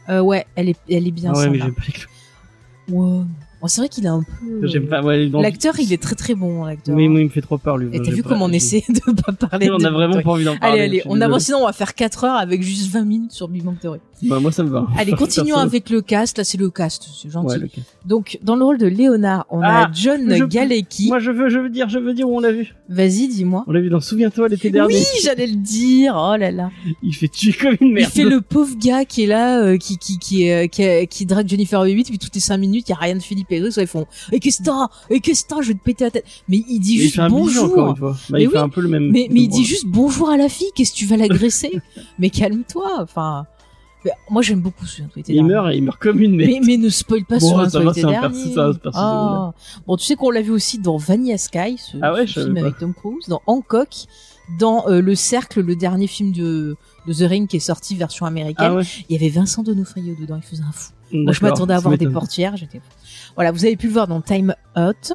là? 0.07 0.13
Euh, 0.17 0.21
ouais, 0.21 0.45
elle 0.55 0.69
est, 0.69 0.77
elle 0.87 1.07
est 1.07 1.11
bien. 1.11 1.31
Ah 1.33 1.39
ouais, 1.39 1.49
mais 1.49 1.57
celle-là. 1.59 1.65
j'aime 1.65 1.75
pas 1.75 1.83
les 1.87 1.93
clowns. 1.93 3.19
Ouais. 3.19 3.25
Bon, 3.65 3.69
c'est 3.69 3.81
vrai 3.81 3.89
qu'il 3.89 4.05
a 4.05 4.11
un 4.11 4.21
peu. 4.21 4.67
J'aime 4.67 4.85
pas. 4.87 5.01
Ouais, 5.01 5.27
L'acteur, 5.27 5.73
il 5.79 5.91
est 5.91 5.99
très 5.99 6.13
très 6.13 6.35
bon, 6.35 6.65
l'acteur. 6.65 6.95
Oui, 6.95 7.07
moi, 7.07 7.19
il 7.21 7.23
me 7.25 7.29
fait 7.29 7.41
trop 7.41 7.57
peur 7.57 7.77
lui. 7.77 7.89
Et 7.93 7.99
t'as 7.99 8.11
vu 8.11 8.21
pas- 8.21 8.29
comment 8.29 8.45
on 8.45 8.51
essaie 8.51 8.83
de 8.87 8.99
pas 9.21 9.31
parler 9.31 9.69
On 9.73 9.83
a 9.83 9.89
vraiment 9.89 10.21
pas 10.21 10.29
envie 10.29 10.43
d'en 10.45 10.55
parler. 10.55 10.81
Allez, 10.81 10.99
allez, 10.99 11.01
on 11.07 11.19
avance, 11.19 11.45
sinon 11.45 11.59
on 11.61 11.65
va 11.65 11.73
faire 11.73 11.95
4 11.95 12.23
heures 12.25 12.35
avec 12.35 12.61
juste 12.61 12.91
20 12.91 13.05
minutes 13.05 13.31
sur 13.31 13.47
Big 13.47 13.63
Bang 13.63 13.79
Theory. 13.79 13.99
Bah, 14.23 14.39
moi, 14.39 14.51
ça 14.51 14.63
me 14.63 14.69
va. 14.69 14.85
Allez, 14.97 15.11
continuons 15.17 15.57
avec 15.57 15.89
le 15.89 16.01
cast. 16.01 16.37
Là, 16.37 16.43
c'est 16.43 16.57
le 16.59 16.69
cast, 16.69 17.07
c'est 17.21 17.29
gentil. 17.31 17.47
Ouais, 17.55 17.57
le 17.59 17.67
cas. 17.67 17.81
Donc, 18.05 18.37
dans 18.43 18.55
le 18.55 18.63
rôle 18.63 18.77
de 18.77 18.85
Léonard, 18.87 19.45
on 19.49 19.61
Ah, 19.63 19.85
a 19.87 19.91
John 19.93 20.33
je- 20.35 20.43
Galecki. 20.45 21.07
Moi, 21.07 21.17
je 21.19 21.31
veux, 21.31 21.49
je 21.49 21.57
veux 21.59 21.69
dire, 21.69 21.89
je 21.89 21.97
veux 21.99 22.13
dire 22.13 22.29
où 22.29 22.37
on 22.37 22.39
l'a 22.39 22.51
vu. 22.51 22.75
Vas-y, 22.87 23.27
dis-moi. 23.27 23.63
On 23.67 23.71
l'a 23.71 23.81
vu 23.81 23.89
dans 23.89 23.99
Souviens-toi 23.99 24.47
l'été 24.49 24.69
dernier. 24.69 24.95
Oui, 24.95 25.03
j'allais 25.23 25.47
le 25.47 25.55
dire. 25.55 26.13
Oh 26.15 26.35
là 26.37 26.51
là. 26.51 26.69
Il 27.01 27.13
fait 27.13 27.27
tuer 27.27 27.53
comme 27.53 27.75
une 27.81 27.93
merde. 27.93 28.11
Il 28.15 28.21
fait 28.23 28.29
le 28.29 28.41
pauvre 28.41 28.75
gars 28.77 29.05
qui 29.05 29.23
est 29.23 29.27
là, 29.27 29.61
euh, 29.63 29.77
qui 29.77 29.97
qui 29.97 30.19
qui 30.19 30.49
euh, 30.51 30.67
qui, 30.67 31.25
drague 31.25 31.47
Jennifer 31.47 31.79
Love 31.79 31.89
Hewitt, 31.89 32.07
puis 32.09 32.19
toutes 32.19 32.35
les 32.35 32.41
5 32.41 32.57
minutes, 32.57 32.85
il 32.87 32.91
y 32.91 32.93
a 32.93 32.97
Ryan 32.97 33.19
Philippe 33.19 33.51
ils 33.59 33.87
font 33.87 34.05
"Et 34.31 34.39
qu'est-ce 34.39 34.59
que 34.59 34.63
t'as? 34.65 34.87
Et 35.09 35.19
qu'est-ce 35.19 35.43
que 35.43 35.49
t'as? 35.49 35.61
Je 35.61 35.69
vais 35.69 35.73
te 35.75 35.83
péter 35.83 36.03
la 36.05 36.11
tête." 36.11 36.25
Mais 36.47 36.63
il 36.69 36.79
dit 36.79 36.97
Mais 36.97 37.03
juste 37.03 37.19
bonjour. 37.29 37.65
une 37.89 37.95
fois. 37.95 38.11
Bah, 38.11 38.17
Mais 38.31 38.43
il 38.43 38.47
oui, 38.47 38.53
fait 38.53 38.59
un 38.59 38.69
peu 38.69 38.81
le 38.81 38.89
même. 38.89 39.11
Mais 39.11 39.27
mais 39.31 39.41
il 39.41 39.47
dit 39.49 39.63
juste 39.65 39.85
bonjour 39.87 40.29
à 40.29 40.37
la 40.37 40.49
fille, 40.49 40.69
qu'est-ce 40.75 40.91
que 40.93 40.97
tu 40.97 41.05
vas 41.05 41.17
l'agresser? 41.17 41.71
Mais 42.19 42.29
calme-toi, 42.29 42.89
enfin 43.01 43.45
mais 44.03 44.11
moi 44.29 44.43
j'aime 44.43 44.61
beaucoup 44.61 44.85
ce 44.85 45.01
Il 45.29 45.43
meurt, 45.45 45.71
et 45.73 45.77
il 45.77 45.83
meurt 45.83 45.99
comme 45.99 46.21
une 46.21 46.35
mais, 46.35 46.45
merde. 46.45 46.63
mais 46.67 46.77
ne 46.77 46.89
spoil 46.89 47.25
pas 47.25 47.39
Bon, 47.39 47.47
sur 47.49 47.59
un 47.59 47.69
ça 47.69 47.79
un 47.79 47.91
dernier. 47.91 48.53
ça, 48.53 48.65
un 48.67 48.73
perso 48.75 48.99
Ah. 49.01 49.51
Bon, 49.87 49.97
tu 49.97 50.05
sais 50.05 50.15
qu'on 50.15 50.29
l'a 50.29 50.43
vu 50.43 50.51
aussi 50.51 50.77
dans 50.77 50.97
Vanilla 50.97 51.39
Sky, 51.39 51.77
ce, 51.79 51.97
Ah 52.03 52.13
ouais, 52.13 52.27
ce 52.27 52.41
film 52.43 52.55
avec 52.57 52.77
Tom 52.77 52.93
Cruise, 52.93 53.25
dans 53.27 53.41
Hancock, 53.47 53.89
dans 54.59 54.87
euh, 54.89 55.01
Le 55.01 55.15
Cercle, 55.15 55.61
le 55.61 55.75
dernier 55.75 56.05
film 56.05 56.33
de, 56.33 56.75
de 57.07 57.13
The 57.13 57.27
Ring 57.27 57.47
qui 57.47 57.57
est 57.57 57.59
sorti 57.59 57.95
version 57.95 58.27
américaine. 58.27 58.67
Ah 58.69 58.75
ouais. 58.75 58.83
Il 59.09 59.13
y 59.13 59.15
avait 59.15 59.29
Vincent 59.29 59.63
Donofrio 59.63 60.13
dedans, 60.21 60.35
il 60.37 60.43
faisait 60.47 60.61
un 60.61 60.71
fou. 60.71 60.91
Moi, 61.11 61.33
je 61.33 61.41
m'attendais 61.41 61.73
à 61.73 61.77
ça 61.77 61.83
voir 61.83 61.97
des 61.97 62.07
portières, 62.09 62.57
j'étais. 62.57 62.81
Voilà, 63.35 63.51
vous 63.51 63.65
avez 63.65 63.75
pu 63.75 63.87
le 63.87 63.93
voir 63.93 64.07
dans 64.07 64.21
Time 64.21 64.55
Out. 64.77 65.13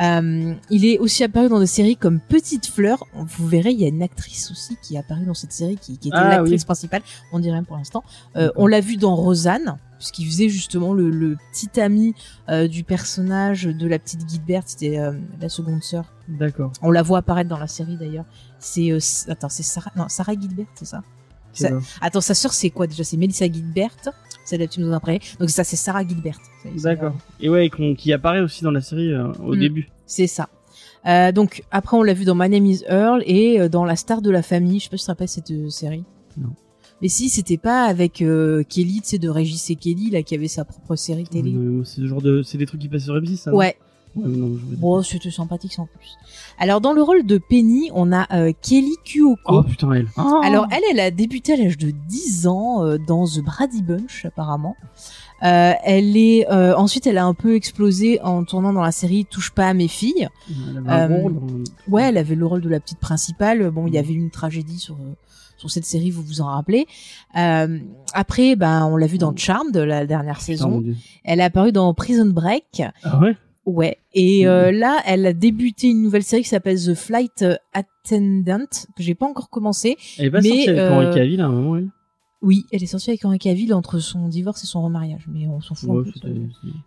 Euh, 0.00 0.54
il 0.70 0.84
est 0.84 0.98
aussi 0.98 1.24
apparu 1.24 1.48
dans 1.48 1.60
des 1.60 1.66
séries 1.66 1.96
comme 1.96 2.20
Petite 2.20 2.66
Fleur. 2.66 3.04
Vous 3.14 3.46
verrez, 3.46 3.70
il 3.70 3.80
y 3.80 3.84
a 3.84 3.88
une 3.88 4.02
actrice 4.02 4.50
aussi 4.50 4.76
qui 4.82 4.94
est 4.96 4.98
apparue 4.98 5.24
dans 5.24 5.34
cette 5.34 5.52
série, 5.52 5.76
qui, 5.76 5.98
qui 5.98 6.08
était 6.08 6.16
Ah, 6.16 6.36
l'actrice 6.36 6.62
oui. 6.62 6.66
principale. 6.66 7.02
On 7.32 7.38
dirait 7.38 7.62
pour 7.62 7.76
l'instant. 7.76 8.04
Euh, 8.36 8.50
on 8.56 8.66
l'a 8.66 8.80
vu 8.80 8.96
dans 8.96 9.14
Rosanne, 9.16 9.76
puisqu'il 9.98 10.26
faisait 10.26 10.48
justement 10.48 10.92
le, 10.92 11.10
le 11.10 11.36
petit 11.52 11.80
ami 11.80 12.14
euh, 12.48 12.68
du 12.68 12.84
personnage 12.84 13.64
de 13.64 13.86
la 13.88 13.98
petite 13.98 14.28
Gilbert. 14.28 14.62
C'était 14.66 14.98
euh, 14.98 15.12
la 15.40 15.48
seconde 15.48 15.82
sœur. 15.82 16.12
D'accord. 16.28 16.72
On 16.82 16.90
la 16.90 17.02
voit 17.02 17.18
apparaître 17.18 17.48
dans 17.50 17.58
la 17.58 17.66
série 17.68 17.96
d'ailleurs. 17.96 18.24
C'est 18.58 18.90
euh, 18.90 18.98
attends, 19.28 19.48
c'est 19.48 19.62
Sarah, 19.62 19.90
non, 19.96 20.08
Sarah 20.08 20.34
Gilbert, 20.34 20.66
c'est 20.74 20.86
ça? 20.86 21.02
Ça-. 21.52 21.70
Attends, 22.00 22.20
sa 22.20 22.34
sœur 22.34 22.52
c'est 22.52 22.70
quoi 22.70 22.86
déjà? 22.86 23.04
C'est 23.04 23.16
Melissa 23.16 23.46
Gilbert. 23.46 23.90
C'est 24.44 24.58
la 24.58 24.66
petite 24.66 24.84
après. 24.92 25.20
Donc 25.40 25.50
ça 25.50 25.64
c'est 25.64 25.76
Sarah 25.76 26.06
Gilbert. 26.06 26.38
D'accord. 26.82 27.14
Et 27.40 27.48
ouais, 27.48 27.70
qui 27.96 28.12
apparaît 28.12 28.40
aussi 28.40 28.62
dans 28.62 28.70
la 28.70 28.80
série 28.80 29.12
euh, 29.12 29.32
au 29.44 29.54
Mm. 29.54 29.58
début. 29.58 29.88
C'est 30.06 30.26
ça. 30.26 30.48
Euh, 31.06 31.32
donc 31.32 31.62
après 31.70 31.96
on 31.96 32.02
l'a 32.02 32.14
vu 32.14 32.24
dans 32.24 32.34
My 32.34 32.48
Name 32.48 32.66
Is 32.66 32.82
Earl 32.88 33.22
et 33.26 33.60
euh, 33.60 33.68
dans 33.68 33.84
La 33.84 33.96
Star 33.96 34.22
de 34.22 34.30
la 34.30 34.42
Famille. 34.42 34.78
Je 34.80 34.84
sais 34.84 34.90
pas 34.90 34.96
si 34.96 35.02
tu 35.02 35.06
te 35.06 35.10
rappelles 35.12 35.28
cette 35.28 35.70
série. 35.70 36.04
Non. 36.38 36.48
Mais 37.02 37.08
si 37.08 37.28
c'était 37.28 37.58
pas 37.58 37.84
avec 37.84 38.22
euh, 38.22 38.62
Kelly, 38.68 39.00
tu 39.02 39.08
sais 39.08 39.18
de 39.18 39.28
Régis 39.28 39.68
et 39.70 39.74
Kelly 39.76 40.10
là 40.10 40.22
qui 40.22 40.34
avait 40.34 40.48
sa 40.48 40.64
propre 40.64 40.96
série 40.96 41.24
télé. 41.24 41.54
C'est 41.84 42.00
ce 42.00 42.06
genre 42.06 42.22
de, 42.22 42.42
c'est 42.42 42.56
des 42.56 42.66
trucs 42.66 42.80
qui 42.80 42.88
passent 42.88 43.04
sur 43.04 43.14
M6, 43.14 43.36
ça. 43.36 43.50
non? 43.50 43.56
Ouais. 43.58 43.76
Ouais, 44.16 44.28
non, 44.28 44.56
je. 44.56 44.76
Bon, 44.76 45.02
c'était 45.02 45.30
sympathique 45.30 45.72
sans 45.72 45.86
plus. 45.86 46.16
Alors 46.58 46.80
dans 46.80 46.92
le 46.92 47.02
rôle 47.02 47.24
de 47.26 47.38
Penny, 47.38 47.90
on 47.94 48.12
a 48.12 48.26
euh, 48.36 48.52
Kelly 48.62 48.94
Kuoko. 49.04 49.36
Oh 49.46 49.62
putain, 49.64 49.92
elle. 49.92 50.08
Alors 50.44 50.66
elle, 50.70 50.82
elle 50.90 51.00
a 51.00 51.10
débuté 51.10 51.54
à 51.54 51.56
l'âge 51.56 51.76
de 51.78 51.90
10 51.90 52.46
ans 52.46 52.84
euh, 52.84 52.96
dans 52.98 53.26
The 53.26 53.40
Brady 53.40 53.82
Bunch 53.82 54.24
apparemment. 54.24 54.76
Euh, 55.42 55.72
elle 55.82 56.16
est 56.16 56.48
euh, 56.50 56.74
ensuite 56.76 57.06
elle 57.08 57.18
a 57.18 57.24
un 57.26 57.34
peu 57.34 57.54
explosé 57.56 58.20
en 58.22 58.44
tournant 58.44 58.72
dans 58.72 58.82
la 58.82 58.92
série 58.92 59.26
Touche 59.26 59.50
pas 59.50 59.66
à 59.68 59.74
mes 59.74 59.88
filles. 59.88 60.28
Elle 60.48 60.78
avait 60.78 60.90
un 60.90 61.10
Euh, 61.10 61.20
rôle 61.22 61.34
dans- 61.34 61.92
Ouais, 61.92 62.04
elle 62.04 62.16
avait 62.18 62.36
le 62.36 62.46
rôle 62.46 62.60
de 62.60 62.68
la 62.68 62.78
petite 62.80 63.00
principale. 63.00 63.70
Bon, 63.70 63.86
il 63.86 63.94
y 63.94 63.98
Mhm. 63.98 64.04
avait 64.04 64.14
une 64.14 64.30
tragédie 64.30 64.78
sur 64.78 64.94
euh, 64.94 65.14
sur 65.56 65.70
cette 65.70 65.84
série, 65.86 66.10
vous 66.10 66.22
vous 66.22 66.40
en 66.40 66.46
rappelez. 66.46 66.86
Euh, 67.38 67.78
après, 68.12 68.54
ben 68.54 68.84
on 68.86 68.96
l'a 68.96 69.06
vu 69.06 69.18
dans 69.18 69.34
Charmed, 69.34 69.74
la 69.74 70.04
dernière 70.04 70.34
Putain, 70.34 70.44
saison. 70.46 70.82
Elle 71.24 71.40
est 71.40 71.44
apparue 71.44 71.72
dans 71.72 71.94
Prison 71.94 72.26
Break. 72.26 72.82
Ah 73.02 73.18
ouais? 73.20 73.36
Ouais. 73.66 73.98
Et 74.12 74.46
euh, 74.46 74.70
là, 74.72 75.00
elle 75.06 75.24
a 75.26 75.32
débuté 75.32 75.88
une 75.88 76.02
nouvelle 76.02 76.22
série 76.22 76.42
qui 76.42 76.48
s'appelle 76.48 76.78
The 76.78 76.94
Flight 76.94 77.44
Attendant 77.72 78.66
que 78.96 79.02
j'ai 79.02 79.14
pas 79.14 79.26
encore 79.26 79.48
commencé. 79.50 79.96
Elle 80.18 80.26
est 80.26 80.30
pas 80.30 80.40
Mais, 80.40 80.48
sortie 80.48 80.68
avec 80.68 80.80
euh, 80.80 80.90
Henri 80.92 81.14
Cavill 81.14 81.40
à 81.40 81.46
un 81.46 81.52
moment, 81.52 81.76
elle? 81.76 81.88
Oui, 82.42 82.66
elle 82.72 82.82
est 82.82 82.86
sortie 82.86 83.08
avec 83.08 83.24
Henri 83.24 83.38
Cavill 83.38 83.72
entre 83.72 83.98
son 84.00 84.28
divorce 84.28 84.62
et 84.64 84.66
son 84.66 84.82
remariage, 84.82 85.26
mais 85.32 85.46
on 85.46 85.62
s'en 85.62 85.74
fout 85.74 85.88
un 85.90 86.02
peu. 86.02 86.28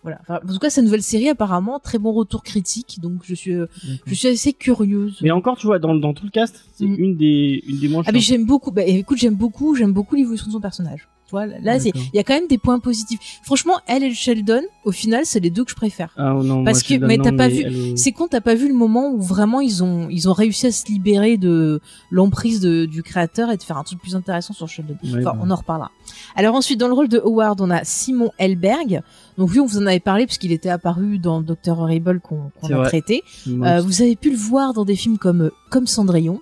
Voilà. 0.03 0.19
Enfin, 0.21 0.39
en 0.43 0.53
tout 0.53 0.59
cas, 0.59 0.69
sa 0.69 0.83
nouvelle 0.83 1.01
série 1.01 1.29
apparemment 1.29 1.79
très 1.79 1.97
bon 1.97 2.11
retour 2.13 2.43
critique, 2.43 2.99
donc 3.01 3.21
je 3.23 3.33
suis, 3.33 3.53
euh, 3.53 3.65
je 4.05 4.13
suis 4.13 4.27
assez 4.27 4.53
curieuse. 4.53 5.17
Mais 5.23 5.31
encore, 5.31 5.57
tu 5.57 5.65
vois, 5.65 5.79
dans, 5.79 5.95
dans 5.95 6.13
tout 6.13 6.25
le 6.25 6.29
cast, 6.29 6.63
c'est 6.73 6.85
Mm. 6.85 6.95
une 6.99 7.17
des, 7.17 7.63
une 7.67 7.79
des 7.79 7.87
moins 7.87 8.03
Ah 8.05 8.11
mais 8.11 8.19
j'aime 8.19 8.45
beaucoup. 8.45 8.69
Bah, 8.69 8.83
écoute, 8.85 9.17
j'aime 9.17 9.33
beaucoup, 9.33 9.73
j'aime 9.73 9.93
beaucoup 9.93 10.13
l'évolution 10.15 10.45
de 10.45 10.51
son 10.51 10.61
personnage. 10.61 11.07
Vois, 11.29 11.45
là, 11.45 11.77
il 11.77 11.91
y 12.13 12.19
a 12.19 12.23
quand 12.23 12.33
même 12.35 12.47
des 12.47 12.57
points 12.57 12.79
positifs. 12.79 13.19
Franchement, 13.43 13.73
elle 13.87 14.03
et 14.03 14.13
Sheldon, 14.13 14.61
au 14.85 14.91
final, 14.91 15.25
c'est 15.25 15.41
les 15.41 15.49
deux 15.49 15.65
que 15.65 15.71
je 15.71 15.75
préfère. 15.75 16.13
Ah 16.17 16.33
non, 16.33 16.63
Parce 16.63 16.89
moi, 16.89 16.99
que- 16.99 17.05
mais 17.05 17.17
t'as 17.17 17.33
pas 17.33 17.49
vu- 17.49 17.63
elle- 17.65 17.97
C'est 17.97 18.13
con, 18.13 18.27
t'as 18.29 18.39
pas 18.41 18.55
vu 18.55 18.67
le 18.69 18.73
moment 18.73 19.09
où 19.11 19.21
vraiment 19.21 19.59
ils 19.59 19.83
ont, 19.83 20.07
ils 20.09 20.29
ont 20.29 20.33
réussi 20.33 20.67
à 20.67 20.71
se 20.71 20.85
libérer 20.87 21.35
de 21.37 21.81
l'emprise 22.11 22.61
du 22.61 23.03
créateur 23.03 23.51
et 23.51 23.57
de 23.57 23.63
faire 23.63 23.77
un 23.77 23.83
truc 23.83 23.99
plus 23.99 24.15
intéressant 24.15 24.53
sur 24.53 24.69
Sheldon. 24.69 24.95
Ouais, 25.03 25.09
Enfin, 25.19 25.21
bah. 25.33 25.39
on 25.41 25.51
en 25.51 25.55
reparlera. 25.55 25.91
Alors 26.35 26.55
ensuite, 26.55 26.79
dans 26.79 26.87
le 26.87 26.93
rôle 26.93 27.09
de 27.09 27.19
Howard, 27.19 27.59
on 27.59 27.69
a 27.69 27.83
Simon 27.83 28.31
Helberg. 28.37 29.01
Donc 29.37 29.51
lui, 29.51 29.59
on 29.59 29.65
vous 29.65 29.77
en 29.79 29.85
avait 29.85 29.99
parlé 29.99 30.25
puisqu'il 30.25 30.51
était 30.53 30.69
apparu 30.69 31.17
dans 31.19 31.41
Doctor 31.41 31.79
Horrible 31.79 32.21
qu'on 32.21 32.51
C'est 32.63 32.73
a 32.73 32.77
vrai. 32.77 32.87
traité. 32.87 33.23
Euh, 33.47 33.81
vous 33.81 34.01
avez 34.01 34.15
pu 34.15 34.29
le 34.31 34.37
voir 34.37 34.73
dans 34.73 34.85
des 34.85 34.95
films 34.95 35.17
comme 35.17 35.41
euh, 35.41 35.49
comme 35.69 35.87
Cendrillon, 35.87 36.39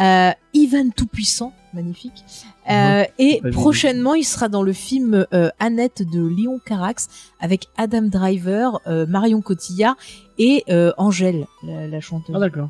euh, 0.00 0.30
Ivan 0.54 0.90
Tout-Puissant, 0.94 1.52
magnifique. 1.72 2.24
Euh, 2.70 3.04
et 3.18 3.40
prochainement, 3.52 4.14
il 4.14 4.24
sera 4.24 4.48
dans 4.48 4.62
le 4.62 4.72
film 4.72 5.26
euh, 5.32 5.50
Annette 5.58 6.02
de 6.08 6.24
Léon 6.24 6.60
Carax 6.64 7.08
avec 7.40 7.66
Adam 7.76 8.02
Driver, 8.02 8.80
euh, 8.86 9.04
Marion 9.06 9.40
Cotillard 9.40 9.96
et 10.38 10.64
euh, 10.68 10.92
Angèle, 10.96 11.46
la, 11.64 11.88
la 11.88 12.00
chanteuse. 12.00 12.34
Ah 12.36 12.40
d'accord. 12.40 12.68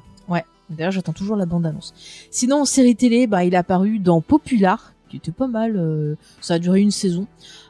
D'ailleurs, 0.70 0.92
j'attends 0.92 1.12
toujours 1.12 1.36
la 1.36 1.44
bande-annonce. 1.44 1.92
Sinon, 2.30 2.62
en 2.62 2.64
série 2.64 2.96
télé, 2.96 3.26
bah, 3.26 3.44
il 3.44 3.52
est 3.52 3.58
apparu 3.58 3.98
dans 3.98 4.22
Popular, 4.22 4.94
qui 5.10 5.18
était 5.18 5.30
pas 5.30 5.46
mal. 5.46 5.76
euh, 5.76 6.14
ça 6.40 6.54
a 6.54 6.58
duré 6.58 6.80
une 6.80 6.90
saison. 6.90 7.26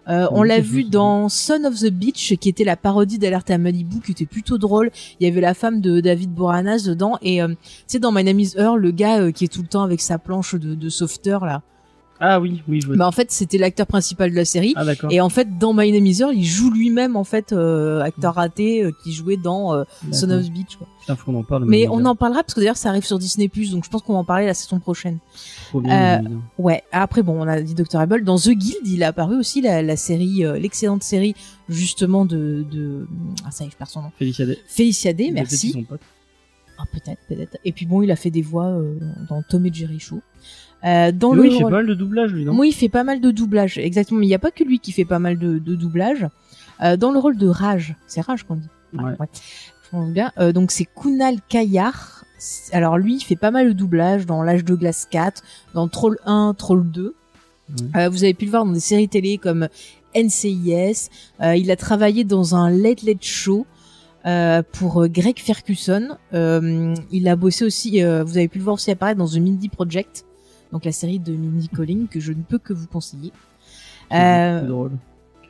Euh, 0.07 0.29
on 0.31 0.45
l'a 0.45 0.61
vu 0.61 0.85
dans 0.85 1.29
Son 1.29 1.65
of 1.65 1.81
the 1.81 1.91
Beach, 1.91 2.37
qui 2.39 2.49
était 2.49 2.63
la 2.63 2.77
parodie 2.77 3.19
d'Alerte 3.19 3.51
à 3.51 3.59
Malibu, 3.59 4.01
qui 4.03 4.13
était 4.13 4.27
plutôt 4.27 4.57
drôle. 4.57 4.93
Il 5.19 5.27
y 5.27 5.29
avait 5.29 5.41
la 5.41 5.55
femme 5.55 5.81
de 5.81 6.01
David 6.01 6.31
Boranas 6.33 6.85
dedans. 6.87 7.19
Et 7.23 7.43
euh, 7.43 7.49
tu 7.49 7.55
sais, 7.89 7.99
dans 7.99 8.13
My 8.13 8.23
Name 8.23 8.39
is 8.39 8.53
Earl, 8.57 8.79
le 8.79 8.93
gars 8.93 9.21
euh, 9.21 9.33
qui 9.33 9.47
est 9.47 9.53
tout 9.53 9.63
le 9.63 9.69
temps 9.69 9.83
avec 9.83 10.01
sa 10.01 10.19
planche 10.19 10.55
de, 10.55 10.77
de 10.77 10.89
sauveteur, 10.89 11.45
là. 11.45 11.63
Ah 12.25 12.39
oui, 12.39 12.63
oui, 12.69 12.81
je 12.81 12.87
vois. 12.87 12.97
Bah, 12.97 13.09
en 13.09 13.11
fait, 13.11 13.33
c'était 13.33 13.59
l'acteur 13.59 13.89
principal 13.89 14.31
de 14.31 14.37
la 14.37 14.45
série. 14.45 14.75
Ah 14.77 14.85
d'accord. 14.85 15.11
Et 15.11 15.21
en 15.21 15.29
fait, 15.29 15.59
dans 15.59 15.75
My 15.75 15.91
Name 15.91 16.07
is 16.07 16.21
Earl, 16.21 16.33
il 16.33 16.45
joue 16.45 16.71
lui-même, 16.71 17.17
en 17.17 17.25
fait, 17.25 17.53
euh, 17.53 18.01
acteur 18.01 18.37
raté, 18.37 18.85
euh, 18.85 18.93
qui 19.03 19.13
jouait 19.13 19.37
dans 19.37 19.75
euh, 19.75 19.83
Son 20.13 20.31
of 20.31 20.47
the 20.47 20.53
Beach, 20.53 20.77
quoi. 20.77 20.87
Putain, 21.01 21.17
faut 21.17 21.33
qu'on 21.33 21.39
en 21.41 21.43
parle. 21.43 21.65
Mais 21.65 21.89
on 21.89 22.05
en 22.05 22.15
parlera 22.15 22.45
parce 22.45 22.55
que 22.55 22.61
d'ailleurs 22.61 22.77
ça 22.77 22.91
arrive 22.91 23.05
sur 23.05 23.19
Disney 23.19 23.51
donc 23.73 23.85
je 23.85 23.91
pense 23.91 24.03
qu'on 24.03 24.13
va 24.13 24.21
en 24.21 24.25
parler 24.25 24.47
la 24.47 24.55
saison 24.55 24.79
prochaine. 24.79 25.19
Trop 25.71 25.81
bien. 25.81 26.23
Ouais. 26.59 26.85
Après 26.93 27.25
bon, 27.25 27.43
on 27.43 27.49
a 27.49 27.61
dit 27.61 27.75
Dr. 27.75 27.99
Abel 27.99 28.23
dans 28.23 28.39
The 28.39 28.51
Guild, 28.51 28.87
il 28.87 29.03
a 29.03 29.09
apparu 29.09 29.37
aussi 29.37 29.61
la, 29.61 29.83
la 29.83 29.97
série, 29.97 30.45
l'excellente 30.61 31.03
série 31.03 31.35
justement 31.69 32.25
de 32.25 32.65
de 32.71 33.09
ah 33.45 33.51
ça 33.51 33.65
y 33.65 33.67
est, 33.67 33.71
je 33.73 33.77
perds 33.77 33.91
son 33.91 34.03
nom. 34.03 34.13
Félicia 34.17 34.47
Day. 34.47 34.59
Félicia 34.69 35.13
Day, 35.13 35.33
merci. 35.33 35.85
Ah 36.79 36.85
peut-être, 36.93 37.21
peut-être. 37.29 37.59
Et 37.65 37.73
puis 37.73 37.85
bon, 37.85 38.03
il 38.03 38.11
a 38.13 38.17
fait 38.17 38.31
des 38.31 38.43
voix 38.43 38.73
dans 39.29 39.43
Tom 39.43 39.67
et 39.67 39.73
Jerry 39.73 39.99
Show. 39.99 40.21
Euh, 40.85 41.13
dans 41.13 41.35
Mais 41.35 41.43
le 41.43 41.49
il 41.49 41.59
fait 41.59 41.65
pas 41.65 41.71
mal 41.71 41.87
de 41.87 41.95
doublage, 41.95 42.33
lui, 42.33 42.45
non 42.45 42.59
oui, 42.59 42.69
il 42.71 42.75
fait 42.75 42.89
pas 42.89 43.05
mal 43.05 43.21
de 43.21 43.31
doublage, 43.31 43.79
exactement. 43.79 44.21
Mais 44.21 44.27
il 44.27 44.31
n'y 44.31 44.35
a 44.35 44.41
pas 44.41 44.51
que 44.51 44.65
lui 44.65 44.81
qui 44.81 44.93
fait 44.93 45.05
pas 45.05 45.19
mal 45.19 45.39
de, 45.39 45.59
de 45.59 45.75
doublage. 45.75 46.27
Euh, 46.83 46.97
dans 46.97 47.13
le 47.13 47.19
rôle 47.19 47.37
de 47.37 47.47
Rage, 47.47 47.95
c'est 48.07 48.21
Rage 48.21 48.43
qu'on 48.43 48.57
dit. 48.57 48.69
Ouais. 48.95 49.13
On 49.93 50.03
voit 50.03 50.11
bien. 50.11 50.33
Euh, 50.39 50.53
donc 50.53 50.73
c'est 50.73 50.87
Kunal 50.87 51.37
Kayar. 51.49 52.25
Alors 52.73 52.99
lui, 52.99 53.17
il 53.17 53.21
fait 53.21 53.37
pas 53.37 53.53
mal 53.53 53.69
de 53.69 53.73
doublage 53.73 54.27
dans 54.27 54.43
L'âge 54.43 54.65
de 54.65 54.75
glace 54.75 55.07
4, 55.09 55.43
dans 55.75 55.87
Troll 55.87 56.19
1, 56.27 56.55
Troll 56.59 56.91
2. 56.91 57.15
Euh, 57.97 58.09
vous 58.09 58.25
avez 58.25 58.35
pu 58.35 58.47
le 58.47 58.51
voir 58.51 58.65
dans 58.65 58.73
des 58.73 58.81
séries 58.81 59.09
télé 59.09 59.39
comme 59.39 59.69
NCIS. 60.17 61.09
Euh, 61.41 61.57
il 61.57 61.71
a 61.71 61.77
travaillé 61.77 62.25
dans 62.25 62.57
un 62.57 62.71
Late 62.71 63.03
Late 63.03 63.25
Show 63.25 63.67
euh, 64.27 64.63
pour 64.73 65.07
Greg 65.09 65.39
Ferguson. 65.39 66.17
Euh, 66.35 66.95
il 67.11 67.29
a 67.29 67.37
bossé 67.37 67.65
aussi, 67.65 68.03
euh, 68.03 68.23
vous 68.25 68.37
avez 68.39 68.49
pu 68.49 68.59
le 68.59 68.65
voir 68.65 68.75
aussi 68.75 68.91
apparaître 68.91 69.19
dans 69.19 69.29
The 69.29 69.39
Mindy 69.39 69.69
Project, 69.69 70.25
donc 70.73 70.85
la 70.85 70.93
série 70.93 71.19
de 71.19 71.33
Mindy 71.33 71.69
Colling 71.75 72.09
que 72.09 72.19
je 72.21 72.33
ne 72.33 72.43
peux 72.43 72.59
que 72.59 72.73
vous 72.73 72.87
conseiller. 72.87 73.33
Euh, 74.13 74.61
C'est 74.61 74.67
drôle. 74.67 74.93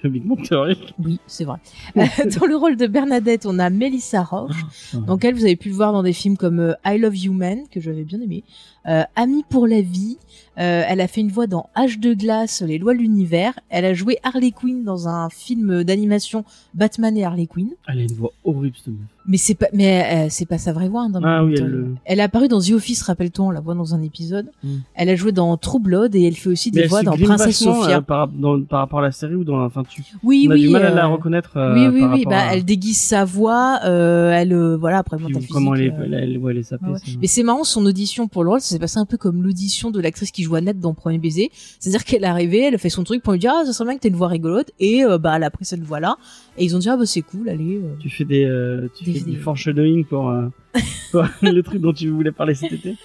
Le 0.03 0.11
Big 0.11 0.27
Bang 0.27 0.43
Theory. 0.43 0.77
oui, 0.99 1.21
c'est 1.29 1.45
vrai. 1.45 1.59
Euh, 1.97 2.03
dans 2.41 2.47
le 2.47 2.57
rôle 2.57 2.77
de 2.77 2.89
Bernadette, 2.89 3.47
on 3.47 3.61
a 3.61 3.71
Melissa 3.71 4.25
Roche. 4.25 4.65
Donc 4.95 5.25
elle, 5.25 5.35
vous 5.35 5.45
avez 5.45 5.55
pu 5.55 5.69
le 5.69 5.77
voir 5.77 5.93
dans 5.93 6.03
des 6.03 6.13
films 6.13 6.37
comme 6.37 6.59
euh, 6.59 6.75
I 6.85 6.99
Love 6.99 7.17
You 7.17 7.33
Man, 7.33 7.61
que 7.71 7.81
j'avais 7.81 8.03
bien 8.03 8.21
aimé, 8.21 8.43
euh, 8.89 9.03
Amie 9.17 9.45
pour 9.49 9.67
la 9.67 9.81
vie. 9.81 10.19
Euh, 10.59 10.83
elle 10.87 11.01
a 11.01 11.09
fait 11.09 11.23
une 11.23 11.31
voix 11.31 11.47
dans 11.47 11.71
H 11.75 11.99
de 11.99 12.13
glace, 12.13 12.61
Les 12.61 12.77
lois 12.77 12.93
de 12.93 12.99
l'univers. 12.99 13.59
Elle 13.71 13.87
a 13.87 13.95
joué 13.95 14.19
Harley 14.23 14.51
Quinn 14.51 14.85
dans 14.85 15.09
un 15.09 15.31
film 15.31 15.83
d'animation 15.83 16.45
Batman 16.75 17.17
et 17.17 17.25
Harley 17.25 17.47
Quinn. 17.47 17.69
Elle 17.89 18.01
a 18.01 18.03
une 18.03 18.13
voix 18.13 18.33
horrible, 18.45 18.77
cette 18.77 18.89
meuf. 18.89 18.97
Mais 19.25 19.37
c'est 19.39 19.55
pas, 19.55 19.69
mais 19.73 20.05
euh, 20.05 20.27
c'est 20.31 20.45
pas 20.47 20.59
sa 20.59 20.73
vraie 20.73 20.89
voix. 20.89 21.03
hein, 21.03 21.09
dans 21.11 21.23
Ah 21.23 21.43
oui, 21.45 21.55
elle 21.57 21.65
le- 21.65 21.81
le- 21.83 21.95
Elle 22.05 22.19
est 22.19 22.23
apparue 22.25 22.49
dans 22.49 22.61
The 22.61 22.73
Office, 22.73 23.03
rappelle-toi, 23.03 23.47
on 23.47 23.51
la 23.51 23.61
voit 23.61 23.75
dans 23.77 23.95
un 23.95 24.03
épisode. 24.03 24.51
Mm. 24.65 24.69
Elle 24.95 25.09
a 25.11 25.17
joué 25.17 25.31
dans 25.33 25.57
True 25.57 25.79
Blood 25.81 26.15
et 26.17 26.25
elle 26.25 26.35
fait 26.35 26.51
aussi 26.51 26.71
des 26.71 26.87
voix 26.87 27.03
dans 27.03 27.17
Princesse 27.17 27.57
Sophia. 27.59 27.99
euh, 27.99 28.01
par, 28.03 28.29
dans- 28.29 28.61
par 28.63 28.81
rapport 28.81 28.99
à 28.99 29.03
la 29.03 29.13
série 29.13 29.37
ou 29.37 29.45
dans 29.45 29.59
la, 29.59 29.67
enfin, 29.67 29.85
tu, 29.89 30.03
oui, 30.25 30.47
on 30.49 30.51
a 30.51 30.55
oui. 30.55 30.63
du 30.63 30.69
mal 30.71 30.83
à 30.85 30.91
la 30.91 31.05
euh, 31.05 31.09
reconnaître. 31.09 31.57
euh, 31.57 31.73
oui, 31.75 31.87
oui, 31.95 32.01
par 32.01 32.13
oui. 32.15 32.25
Bah, 32.29 32.49
à- 32.49 32.55
elle 32.57 32.65
déguise 32.65 33.01
sa 33.01 33.25
voix. 33.25 33.79
Euh, 33.85 34.33
elle, 34.33 34.53
euh, 34.53 34.77
voilà, 34.77 34.99
après 34.99 35.17
puis 35.17 35.25
mental 35.27 35.41
physique. 35.41 35.53
comment 35.55 35.75
elle 35.77 35.83
est, 35.83 35.93
euh, 35.93 36.19
elle, 36.21 36.37
ouais, 36.39 36.53
elle 36.53 36.59
est 36.59 36.63
sapée. 36.65 36.85
Ouais, 36.87 36.93
ouais. 36.93 36.99
c'est- 37.03 37.17
Mais 37.21 37.27
c'est 37.29 37.43
marrant, 37.45 37.65
son 37.65 37.87
audition 37.87 38.27
pour 38.29 38.43
le 38.45 38.51
rôle, 38.51 38.61
ça 38.73 38.77
s'est 38.77 38.81
passé 38.81 38.99
un 38.99 39.05
peu 39.05 39.19
comme 39.19 39.43
l'audition 39.43 39.91
de 39.91 40.01
l'actrice 40.01 40.31
qui 40.31 40.43
joue 40.45 40.55
Annette 40.55 40.81
dans 40.81 40.95
Premier 40.95 41.19
baiser. 41.19 41.51
C'est-à-dire 41.79 42.05
qu'elle 42.05 42.25
est 42.25 42.27
arrivée, 42.27 42.61
elle 42.63 42.75
a 42.75 42.79
fait 42.79 42.89
son 42.89 43.05
truc 43.05 43.23
pour 43.23 43.35
lui 43.35 43.39
dire, 43.39 43.53
ah, 43.55 43.67
ça 43.67 43.73
serait 43.75 43.85
bien 43.91 43.97
que 43.97 44.01
t'aies 44.01 44.09
une 44.09 44.17
voix 44.17 44.29
rigolote. 44.29 44.71
Et, 44.81 45.05
euh, 45.05 45.19
bah, 45.19 45.35
elle 45.37 45.45
a 45.45 45.51
pris 45.51 45.67
cette 45.67 45.83
voix-là. 45.83 46.17
Et 46.57 46.65
ils 46.65 46.75
ont 46.75 46.79
dit, 46.79 46.89
ah, 46.89 46.97
bah, 46.97 47.05
c'est 47.05 47.21
cool, 47.21 47.51
allez. 47.51 47.77
euh. 47.77 47.95
Tu 48.01 48.09
fais 48.09 48.25
des, 48.25 48.45
euh, 48.45 48.89
tu 48.97 49.05
Des 49.05 49.13
fais 49.13 49.31
du 49.31 49.37
foreshadowing 49.37 50.05
pour, 50.07 50.31
euh, 50.31 50.47
pour 51.11 51.25
le 51.43 51.61
truc 51.63 51.81
dont 51.83 51.93
tu 51.93 52.09
voulais 52.09 52.33
parler 52.33 52.55
cet 52.55 52.73
été? 52.73 52.97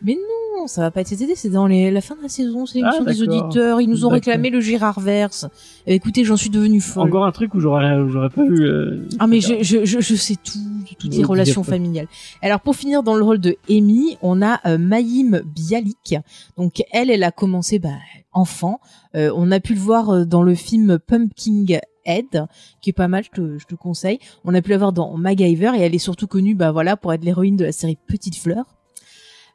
Mais 0.00 0.14
non, 0.14 0.66
ça 0.68 0.82
va 0.82 0.90
pas 0.92 1.00
être 1.00 1.08
cet 1.08 1.20
été, 1.20 1.34
c'est 1.34 1.48
dans 1.48 1.66
les, 1.66 1.90
la 1.90 2.00
fin 2.00 2.14
de 2.14 2.22
la 2.22 2.28
saison, 2.28 2.66
c'est 2.66 2.78
l'émission 2.78 3.04
Ah, 3.06 3.10
des 3.12 3.22
auditeurs. 3.22 3.80
Ils 3.80 3.88
nous 3.88 4.04
ont 4.06 4.08
réclamé 4.10 4.48
le 4.50 4.60
Gérard 4.60 5.00
Verse. 5.00 5.44
Euh, 5.44 5.92
écoutez, 5.92 6.24
j'en 6.24 6.36
suis 6.36 6.50
devenue 6.50 6.80
folle. 6.80 7.08
Encore 7.08 7.24
un 7.26 7.32
truc 7.32 7.54
où 7.54 7.60
j'aurais, 7.60 7.96
j'aurais 8.08 8.30
pas 8.30 8.44
vu. 8.44 8.64
euh, 8.64 9.08
Ah 9.18 9.26
mais 9.26 9.40
je, 9.40 9.62
je, 9.62 9.84
je, 9.84 10.00
je 10.00 10.14
sais 10.14 10.36
tout, 10.36 10.58
de 10.90 10.94
toutes 10.96 11.14
les 11.14 11.24
relations 11.24 11.64
familiales. 11.64 12.06
Alors 12.42 12.60
pour 12.60 12.76
finir 12.76 13.02
dans 13.02 13.16
le 13.16 13.24
rôle 13.24 13.38
de 13.38 13.56
Amy, 13.68 14.18
on 14.22 14.40
a 14.40 14.60
euh, 14.66 14.78
Maïm 14.78 15.42
Bialik. 15.44 16.16
Donc 16.56 16.82
elle, 16.92 17.10
elle 17.10 17.24
a 17.24 17.32
commencé 17.32 17.78
bah, 17.80 17.90
enfant. 18.32 18.80
Euh, 19.16 19.32
on 19.34 19.50
a 19.50 19.58
pu 19.58 19.74
le 19.74 19.80
voir 19.80 20.10
euh, 20.10 20.24
dans 20.24 20.42
le 20.44 20.54
film 20.54 20.98
Pumpkin 20.98 21.64
Head, 22.04 22.46
qui 22.80 22.90
est 22.90 22.94
pas 22.94 23.08
mal, 23.08 23.24
je 23.24 23.30
te, 23.30 23.58
je 23.58 23.66
te 23.66 23.74
conseille. 23.74 24.18
On 24.44 24.54
a 24.54 24.62
pu 24.62 24.70
la 24.70 24.78
voir 24.78 24.92
dans 24.92 25.16
MacGyver 25.16 25.72
et 25.76 25.80
elle 25.80 25.94
est 25.94 25.98
surtout 25.98 26.26
connue 26.28 26.54
bah, 26.54 26.70
voilà, 26.72 26.96
pour 26.96 27.12
être 27.12 27.24
l'héroïne 27.24 27.56
de 27.56 27.64
la 27.64 27.72
série 27.72 27.98
Petite 28.06 28.36
Fleur. 28.36 28.64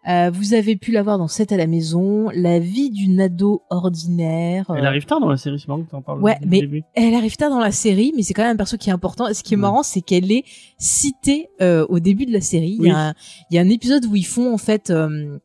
Euh, 0.10 0.30
vous 0.34 0.54
avez 0.54 0.76
pu 0.76 0.92
la 0.92 1.02
voir 1.02 1.18
dans 1.18 1.28
7 1.30 1.52
à 1.54 1.58
la 1.58 1.66
maison, 1.68 2.30
La 2.34 2.60
vie 2.60 2.90
d'une 2.90 3.22
ado 3.22 3.62
ordinaire. 3.70 4.66
Elle 4.76 4.84
euh, 4.84 4.88
arrive 4.88 5.06
tard 5.06 5.20
dans 5.22 5.30
la 5.30 5.38
série, 5.38 5.60
c'est 5.60 5.68
marrant 5.68 5.84
que 5.84 5.90
t'en 5.92 6.02
parles. 6.02 6.22
Ouais, 6.22 6.38
mais- 6.46 6.60
début. 6.62 6.84
elle 6.94 7.14
arrive 7.14 7.38
tard 7.38 7.50
dans 7.50 7.60
la 7.60 7.72
série, 7.72 8.12
mais 8.16 8.24
c'est 8.24 8.34
quand 8.34 8.44
même 8.44 8.54
un 8.56 8.58
perso 8.58 8.78
qui 8.78 8.90
est 8.90 8.94
important. 8.94 9.28
Et 9.28 9.34
ce 9.34 9.44
qui 9.44 9.54
est 9.54 9.58
Ouais. 9.58 9.62
marrant, 9.62 9.84
c'est 9.84 10.02
qu'elle 10.02 10.32
est 10.32 10.44
citée 10.78 11.50
euh, 11.62 11.86
au 11.90 12.00
début 12.00 12.26
de 12.26 12.34
la 12.34 12.42
série. 12.42 12.72
Il, 12.72 12.78
y 12.78 12.80
Oui. 12.82 12.90
a 12.92 13.10
un, 13.10 13.14
il 13.50 13.56
y 13.56 13.58
a 13.58 13.62
un 13.62 13.70
épisode 13.70 14.06
où 14.06 14.16
ils 14.16 14.26
font 14.26 14.54
en 14.54 14.58
fait 14.58 14.90
euh, 14.90 15.38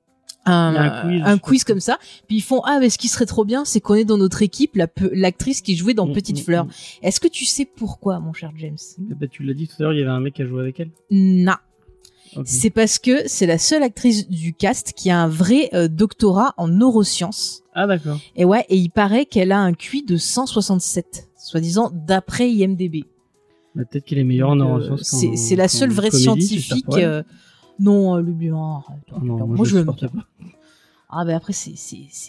un, 0.44 0.72
y 0.72 0.76
un 0.78 1.02
quiz, 1.02 1.22
un 1.24 1.38
quiz 1.38 1.64
comme 1.64 1.80
ça. 1.80 1.98
Puis 2.26 2.38
ils 2.38 2.42
font 2.42 2.60
ah 2.64 2.78
mais 2.80 2.90
ce 2.90 2.98
qui 2.98 3.08
serait 3.08 3.26
trop 3.26 3.44
bien, 3.44 3.64
c'est 3.64 3.80
qu'on 3.80 3.94
est 3.94 4.04
dans 4.04 4.18
notre 4.18 4.42
équipe 4.42 4.74
la 4.76 4.88
pe- 4.88 5.10
l'actrice 5.12 5.60
qui 5.62 5.76
jouait 5.76 5.94
dans 5.94 6.06
Mm, 6.06 6.12
Petite 6.14 6.38
mm, 6.40 6.42
Fleur. 6.44 6.64
mm. 6.64 6.70
Est-ce 7.02 7.20
que 7.20 7.28
tu 7.28 7.44
sais 7.44 7.64
pourquoi, 7.64 8.18
mon 8.18 8.32
cher 8.32 8.50
James? 8.56 8.76
Ben, 8.98 9.28
tu 9.28 9.42
l'as 9.44 9.54
dit 9.54 9.68
tout 9.68 9.74
à 9.78 9.82
l'heure, 9.84 9.92
il 9.92 9.98
y 9.98 10.02
avait 10.02 10.10
un 10.10 10.20
mec 10.20 10.34
qui 10.34 10.42
a 10.42 10.46
joué 10.46 10.62
avec 10.62 10.80
elle? 10.80 10.90
Non, 11.10 11.52
C'est 12.44 12.70
parce 12.70 12.98
que 12.98 13.26
c'est 13.28 13.46
la 13.46 13.58
seule 13.58 13.82
actrice 13.82 14.28
du 14.28 14.52
cast 14.54 14.92
qui 14.92 15.10
a 15.10 15.20
un 15.20 15.28
vrai 15.28 15.70
euh, 15.74 15.88
doctorat 15.88 16.54
en 16.56 16.68
neurosciences. 16.68 17.62
Ah 17.74 17.86
d'accord. 17.86 18.18
Et 18.36 18.44
ouais, 18.44 18.64
et 18.68 18.76
il 18.76 18.90
paraît 18.90 19.26
qu'elle 19.26 19.52
a 19.52 19.58
un 19.60 19.72
QI 19.72 20.02
de 20.04 20.16
167, 20.16 21.28
soi-disant 21.36 21.90
d'après 21.92 22.50
IMDb. 22.50 23.04
Bah, 23.74 23.84
Peut-être 23.90 24.04
qu'elle 24.04 24.18
est 24.18 24.24
meilleure 24.24 24.50
en 24.50 24.60
euh, 24.60 24.78
neurosciences. 24.80 25.24
c'est 25.36 25.56
la 25.56 25.68
seule 25.68 25.90
vraie 25.92 26.10
comédie, 26.10 26.22
scientifique. 26.58 26.86
euh, 26.98 27.22
non, 27.78 28.16
le 28.16 28.32
bien. 28.32 28.56
arrête, 28.56 28.98
Ah 29.12 29.18
moi, 29.20 29.46
moi 29.46 29.64
je 29.64 29.76
je 29.78 29.82
bien. 29.82 29.92
pas. 29.92 30.08
Ah 31.10 31.24
ben 31.24 31.36
après 31.36 31.52
c'est 31.52 31.74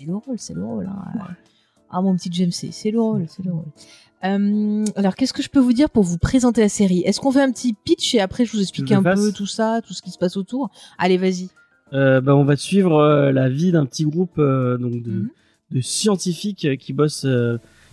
le 0.05 0.15
rôle, 0.15 0.37
c'est 0.37 0.53
le 0.53 0.63
rôle. 0.63 0.87
Hein. 0.87 1.27
Ah 1.89 2.01
mon 2.01 2.15
petit 2.15 2.29
James, 2.31 2.51
c'est 2.51 2.71
c'est 2.71 2.91
le 2.91 3.01
rôle, 3.01 3.25
c'est 3.27 3.43
le 3.43 3.51
rôle. 3.51 3.65
Euh, 4.25 4.83
alors 4.95 5.15
qu'est-ce 5.15 5.31
que 5.33 5.41
je 5.41 5.49
peux 5.49 5.59
vous 5.59 5.71
dire 5.73 5.89
pour 5.89 6.03
vous 6.03 6.17
présenter 6.17 6.61
la 6.61 6.69
série? 6.69 7.01
Est-ce 7.05 7.19
qu'on 7.19 7.31
fait 7.31 7.41
un 7.41 7.51
petit 7.51 7.73
pitch 7.73 8.15
et 8.15 8.19
après 8.19 8.45
je 8.45 8.51
vous 8.51 8.61
explique 8.61 8.91
un 8.91 9.01
peu 9.03 9.31
tout 9.31 9.45
ça, 9.45 9.81
tout 9.85 9.93
ce 9.93 10.01
qui 10.01 10.11
se 10.11 10.17
passe 10.17 10.35
autour? 10.37 10.69
Allez 10.97 11.17
vas-y. 11.17 11.49
Euh, 11.93 12.21
bah, 12.21 12.35
on 12.35 12.43
va 12.43 12.55
suivre 12.55 12.97
euh, 12.97 13.31
la 13.31 13.49
vie 13.49 13.71
d'un 13.71 13.85
petit 13.85 14.03
groupe 14.05 14.37
donc 14.37 15.01
de, 15.01 15.11
Mhm. 15.11 15.29
de 15.71 15.81
scientifiques 15.81 16.67
qui 16.77 16.93
bossent, 16.93 17.25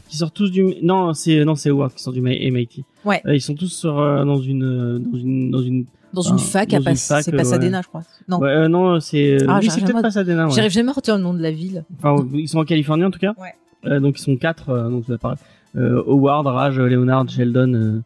qui 0.09 0.17
sortent 0.17 0.35
tous 0.35 0.51
du. 0.51 0.75
Non, 0.83 1.15
c'est 1.15 1.45
non, 1.45 1.55
c'est 1.55 1.71
Howard 1.71 1.95
qui 1.95 2.03
sort 2.03 2.13
du 2.13 2.21
MIT. 2.21 2.85
Ouais. 3.05 3.23
Ils 3.27 3.41
sont 3.41 3.55
tous 3.55 3.69
sur, 3.69 3.95
dans 3.97 4.41
une 4.41 4.99
dans 4.99 5.19
une 5.19 5.51
dans 5.51 5.63
une. 5.63 5.87
Dans 6.13 6.23
une 6.23 6.39
fac 6.39 6.73
à 6.73 6.81
c'est 6.95 7.33
Pasadena, 7.33 7.83
je 7.83 7.89
crois. 7.89 8.03
Non, 8.29 8.39
Ouais, 8.39 8.69
non, 8.69 9.01
c'est 9.01 9.37
Ah, 9.49 9.59
oui, 9.61 9.69
c'est 9.71 9.83
peut-être 9.85 10.01
Pasadena. 10.01 10.47
Ouais. 10.47 10.53
j'arrive 10.55 10.71
jamais 10.73 10.89
à 10.91 10.93
retenir 10.95 11.19
le 11.19 11.23
nom 11.23 11.35
de 11.35 11.43
la 11.43 11.51
ville. 11.51 11.85
Enfin, 11.99 12.27
ils 12.33 12.49
sont 12.49 12.59
en 12.59 12.65
Californie 12.65 13.05
en 13.05 13.11
tout 13.11 13.19
cas. 13.19 13.35
Ouais. 13.39 14.01
Donc 14.01 14.19
ils 14.19 14.23
sont 14.23 14.37
quatre. 14.37 14.89
donc 14.91 15.05
ça 15.07 15.19
paraît. 15.19 15.37
Euh, 15.77 16.03
Howard, 16.07 16.47
Raj, 16.47 16.79
Leonard, 16.79 17.29
Sheldon 17.29 17.75
euh, 17.75 18.03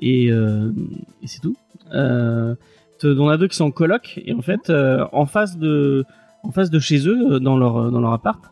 et, 0.00 0.30
euh, 0.32 0.72
et 1.22 1.26
c'est 1.26 1.40
tout. 1.40 1.56
On 1.92 3.28
a 3.28 3.36
deux 3.36 3.48
qui 3.48 3.56
sont 3.56 3.64
en 3.66 3.70
coloc 3.70 4.20
et 4.24 4.32
en 4.34 4.42
fait 4.42 4.70
en 5.12 5.26
face 5.26 5.56
de 5.58 6.04
en 6.42 6.50
face 6.52 6.70
de 6.70 6.78
chez 6.78 7.06
eux 7.08 7.40
dans 7.40 7.56
leur 7.58 7.90
dans 7.90 8.00
leur 8.00 8.12
appart 8.12 8.42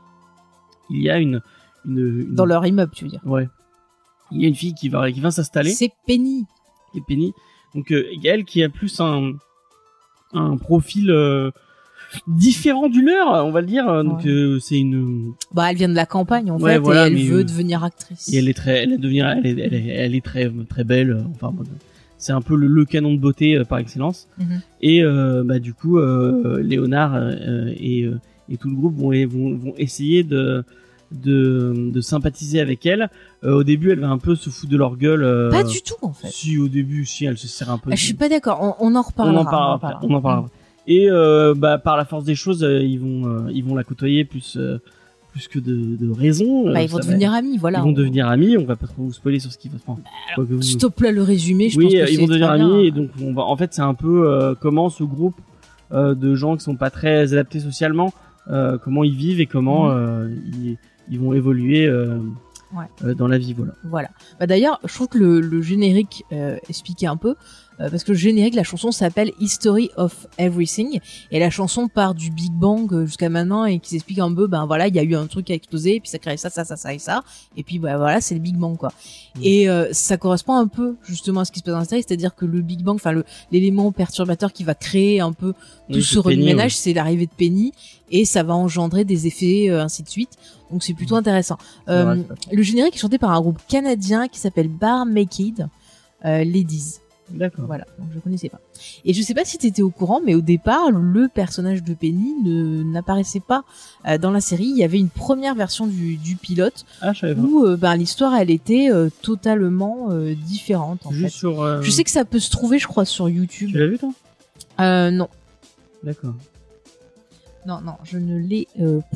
il 0.90 1.02
y 1.02 1.10
a 1.10 1.18
une 1.18 1.40
une, 1.86 1.98
une- 1.98 2.34
Dans 2.34 2.44
leur 2.46 2.66
immeuble, 2.66 2.92
tu 2.94 3.04
veux 3.04 3.10
dire. 3.10 3.20
ouais 3.24 3.48
il 4.32 4.40
y 4.42 4.44
a 4.44 4.48
une 4.48 4.54
fille 4.54 4.74
qui 4.74 4.88
va 4.88 5.10
qui 5.12 5.20
vient 5.20 5.30
s'installer 5.30 5.70
C'est 5.70 5.92
Penny. 6.06 6.46
qui 6.92 6.98
est 6.98 7.02
Penny 7.06 7.32
donc 7.74 7.92
elle 8.24 8.44
qui 8.44 8.62
a 8.62 8.68
plus 8.68 9.00
un 9.00 9.32
un 10.32 10.56
profil 10.56 11.10
différent 12.26 12.88
du 12.88 13.02
leur 13.04 13.44
on 13.46 13.50
va 13.50 13.60
le 13.60 13.66
dire 13.66 13.84
donc 14.04 14.24
Ouais. 14.24 14.30
euh, 14.30 14.58
c'est 14.60 14.78
une 14.78 15.32
Bah, 15.52 15.70
elle 15.70 15.76
vient 15.76 15.88
de 15.88 15.94
la 15.94 16.06
campagne 16.06 16.50
en 16.50 16.58
Ouais, 16.58 16.74
fait 16.74 16.78
voilà, 16.78 17.08
et 17.08 17.12
elle 17.12 17.18
veut 17.26 17.40
euh, 17.40 17.44
devenir 17.44 17.84
actrice. 17.84 18.32
Et 18.32 18.38
elle 18.38 18.48
est 18.48 18.54
très, 18.54 18.82
elle 18.84 18.92
est 18.94 18.98
devenir, 18.98 19.28
elle 19.28 19.46
est, 19.46 19.58
elle 19.60 19.74
est, 19.74 19.86
elle 19.88 20.14
est 20.14 20.24
très, 20.24 20.50
très 20.68 20.84
belle. 20.84 21.10
euh, 21.12 21.22
Enfin, 21.34 21.52
bon, 21.52 21.64
c'est 22.16 22.32
un 22.32 22.40
peu 22.40 22.56
le, 22.56 22.66
le 22.66 22.84
canon 22.84 23.12
de 23.12 23.18
beauté 23.18 23.56
euh, 23.56 23.64
par 23.64 23.78
excellence. 23.78 24.26
Mhm. 24.38 24.60
Et 24.80 25.02
euh, 25.04 25.42
bah 25.44 25.58
du 25.58 25.72
coup, 25.74 25.98
euh, 25.98 26.60
Léonard 26.62 27.14
euh, 27.14 27.72
et, 27.78 28.02
euh, 28.04 28.18
et 28.48 28.56
tout 28.56 28.68
le 28.70 28.74
groupe 28.76 28.96
vont, 28.96 29.10
vont, 29.26 29.56
vont 29.56 29.74
essayer 29.76 30.22
de, 30.24 30.64
de, 31.12 31.90
de 31.92 32.00
sympathiser 32.00 32.60
avec 32.60 32.86
elle. 32.86 33.08
Euh, 33.44 33.54
au 33.56 33.64
début, 33.64 33.90
elle 33.92 34.00
va 34.00 34.08
un 34.08 34.18
peu 34.18 34.34
se 34.34 34.50
foutre 34.50 34.72
de 34.72 34.76
leur 34.76 34.96
gueule. 34.96 35.22
euh, 35.22 35.50
Pas 35.50 35.64
du 35.64 35.80
tout 35.82 35.94
en 36.02 36.12
fait. 36.12 36.28
Si 36.28 36.58
au 36.58 36.68
début, 36.68 37.04
si 37.06 37.24
elle 37.26 37.38
se 37.38 37.46
sert 37.48 37.70
un 37.70 37.78
peu. 37.78 37.90
Ah, 37.92 37.96
je 37.96 38.04
suis 38.04 38.14
pas 38.14 38.28
d'accord. 38.28 38.58
On, 38.80 38.86
on 38.86 38.94
en 38.94 38.98
on 38.98 39.02
reparlera. 39.02 39.40
en 39.40 39.44
parlera 39.44 39.74
après. 39.74 39.94
On 40.08 40.14
en 40.14 40.20
parlera. 40.20 40.48
Et 40.90 41.10
euh, 41.10 41.54
bah 41.54 41.76
par 41.78 41.96
la 41.98 42.04
force 42.06 42.24
des 42.24 42.34
choses, 42.34 42.64
euh, 42.64 42.80
ils 42.82 42.98
vont, 42.98 43.26
euh, 43.28 43.50
ils 43.52 43.62
vont 43.62 43.74
la 43.74 43.84
côtoyer 43.84 44.24
plus, 44.24 44.56
plus 45.32 45.46
que 45.46 45.58
de, 45.58 45.96
de 45.96 46.10
raison. 46.10 46.72
Bah, 46.72 46.82
ils 46.82 46.88
vont 46.88 46.96
va- 46.96 47.02
devenir 47.04 47.32
amis, 47.34 47.58
voilà. 47.58 47.78
ils 47.80 47.82
vont 47.84 47.92
devenir 47.92 48.26
amis. 48.26 48.56
On 48.56 48.64
va 48.64 48.74
pas 48.74 48.86
trop 48.86 49.02
vous 49.02 49.12
spoiler 49.12 49.38
sur 49.38 49.52
ce 49.52 49.58
qui 49.58 49.68
va 49.68 49.76
se. 49.78 50.00
Quoique 50.34 50.54
vous- 50.54 50.62
Stop 50.62 50.98
là 51.00 51.12
le 51.12 51.22
résumé. 51.22 51.68
Je 51.68 51.78
oui, 51.78 51.84
pense 51.84 51.92
que 51.94 52.10
ils 52.12 52.18
vont 52.18 52.26
devenir 52.26 52.50
amis 52.50 52.64
bien. 52.64 52.78
et 52.80 52.90
donc 52.90 53.10
on 53.22 53.34
va. 53.34 53.42
En 53.42 53.56
fait, 53.56 53.74
c'est 53.74 53.82
un 53.82 53.92
peu 53.94 54.30
euh, 54.30 54.54
comment 54.58 54.88
ce 54.88 55.04
groupe 55.04 55.36
euh, 55.92 56.14
de 56.14 56.34
gens 56.34 56.56
qui 56.56 56.64
sont 56.64 56.76
pas 56.76 56.90
très 56.90 57.32
adaptés 57.34 57.60
socialement, 57.60 58.12
euh, 58.50 58.78
comment 58.78 59.04
ils 59.04 59.14
vivent 59.14 59.40
et 59.40 59.46
comment 59.46 59.90
Mhm. 59.90 60.40
ils, 60.62 60.76
ils 61.10 61.20
vont 61.20 61.34
évoluer 61.34 61.86
Ouais. 62.74 63.14
dans 63.14 63.28
la 63.28 63.38
vie. 63.38 63.52
Voilà. 63.54 63.72
Voilà. 63.84 64.08
Bah 64.40 64.46
d'ailleurs, 64.46 64.78
je 64.86 64.92
trouve 64.94 65.08
que 65.08 65.18
le, 65.18 65.40
le 65.40 65.62
générique 65.62 66.24
expliquait 66.68 67.06
un 67.06 67.16
peu 67.16 67.34
parce 67.78 68.04
que 68.04 68.12
le 68.12 68.18
générique, 68.18 68.54
la 68.54 68.64
chanson 68.64 68.90
s'appelle 68.90 69.32
History 69.40 69.90
of 69.96 70.26
Everything 70.36 71.00
et 71.30 71.38
la 71.38 71.50
chanson 71.50 71.88
part 71.88 72.14
du 72.14 72.30
Big 72.30 72.52
Bang 72.52 72.92
euh, 72.92 73.06
jusqu'à 73.06 73.28
maintenant 73.28 73.64
et 73.64 73.78
qui 73.78 73.90
s'explique 73.90 74.18
un 74.18 74.32
peu, 74.32 74.46
ben 74.46 74.66
voilà, 74.66 74.88
il 74.88 74.94
y 74.94 74.98
a 74.98 75.02
eu 75.02 75.14
un 75.14 75.26
truc 75.26 75.46
qui 75.46 75.52
a 75.52 75.54
explosé 75.54 75.96
et 75.96 76.00
puis 76.00 76.10
ça 76.10 76.18
crée 76.18 76.36
ça, 76.36 76.50
ça, 76.50 76.64
ça, 76.64 76.76
ça 76.76 76.92
et 76.92 76.98
ça 76.98 77.22
et 77.56 77.62
puis 77.62 77.78
bah 77.78 77.96
voilà, 77.96 78.20
c'est 78.20 78.34
le 78.34 78.40
Big 78.40 78.56
Bang 78.56 78.76
quoi. 78.76 78.90
Mm. 79.36 79.40
Et 79.42 79.68
euh, 79.68 79.88
ça 79.92 80.16
correspond 80.16 80.54
un 80.54 80.66
peu 80.66 80.96
justement 81.04 81.40
à 81.40 81.44
ce 81.44 81.52
qui 81.52 81.60
se 81.60 81.64
passe 81.64 81.74
dans 81.74 81.80
la 81.80 81.84
série, 81.84 82.02
c'est-à-dire 82.06 82.34
que 82.34 82.44
le 82.44 82.60
Big 82.62 82.82
Bang, 82.82 82.96
enfin 82.96 83.14
l'élément 83.52 83.92
perturbateur 83.92 84.52
qui 84.52 84.64
va 84.64 84.74
créer 84.74 85.20
un 85.20 85.32
peu 85.32 85.52
tout 85.52 85.96
Oui, 85.96 86.02
ce 86.02 86.18
remue-ménage, 86.18 86.76
c'est 86.76 86.92
l'arrivée 86.92 87.26
de 87.26 87.32
Penny 87.36 87.72
et 88.10 88.24
ça 88.24 88.42
va 88.42 88.54
engendrer 88.54 89.04
des 89.04 89.26
effets 89.26 89.70
euh, 89.70 89.82
ainsi 89.82 90.02
de 90.02 90.08
suite. 90.08 90.30
Donc 90.70 90.82
c'est 90.82 90.94
plutôt 90.94 91.16
intéressant. 91.16 91.58
C'est 91.86 91.92
Euh, 91.92 92.16
le 92.52 92.62
générique 92.62 92.96
est 92.96 92.98
chanté 92.98 93.18
par 93.18 93.30
un 93.30 93.40
groupe 93.40 93.60
canadien 93.68 94.28
qui 94.28 94.38
s'appelle 94.38 94.68
Bar 94.68 95.06
Naked 95.06 95.68
euh, 96.24 96.44
Ladies. 96.44 97.00
D'accord. 97.30 97.66
Voilà, 97.66 97.84
donc 97.98 98.08
je 98.14 98.18
connaissais 98.20 98.48
pas. 98.48 98.58
Et 99.04 99.12
je 99.12 99.20
sais 99.22 99.34
pas 99.34 99.44
si 99.44 99.58
tu 99.58 99.66
étais 99.66 99.82
au 99.82 99.90
courant, 99.90 100.20
mais 100.24 100.34
au 100.34 100.40
départ, 100.40 100.90
le 100.90 101.28
personnage 101.28 101.82
de 101.82 101.92
Penny 101.94 102.34
ne 102.42 102.82
n'apparaissait 102.82 103.40
pas 103.40 103.64
euh, 104.06 104.16
dans 104.18 104.30
la 104.30 104.40
série. 104.40 104.64
Il 104.66 104.76
y 104.78 104.84
avait 104.84 104.98
une 104.98 105.10
première 105.10 105.54
version 105.54 105.86
du, 105.86 106.16
du 106.16 106.36
pilote 106.36 106.86
Ah, 107.02 107.12
où 107.36 107.64
euh, 107.64 107.76
ben, 107.76 107.96
l'histoire 107.96 108.34
elle 108.34 108.50
était 108.50 108.90
euh, 108.90 109.10
totalement 109.22 110.08
euh, 110.10 110.34
différente 110.34 111.04
en 111.06 111.10
Juste 111.10 111.34
fait. 111.34 111.38
sur. 111.38 111.82
Je 111.82 111.90
sais 111.90 112.04
que 112.04 112.10
ça 112.10 112.24
peut 112.24 112.38
se 112.40 112.50
trouver, 112.50 112.78
je 112.78 112.86
crois, 112.86 113.04
sur 113.04 113.28
YouTube. 113.28 113.70
Tu 113.72 113.78
l'as 113.78 113.86
vu 113.88 113.98
toi? 113.98 114.10
Euh, 114.80 115.10
non, 115.10 115.28
D'accord. 116.02 116.34
non, 117.66 117.80
non, 117.82 117.94
je 118.04 118.16
ne 118.18 118.38
l'ai 118.38 118.68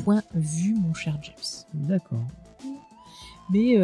point 0.03 0.21
vu, 0.35 0.75
mon 0.75 0.93
cher 0.93 1.17
James. 1.23 1.65
D'accord. 1.73 2.19
Mais 3.49 3.75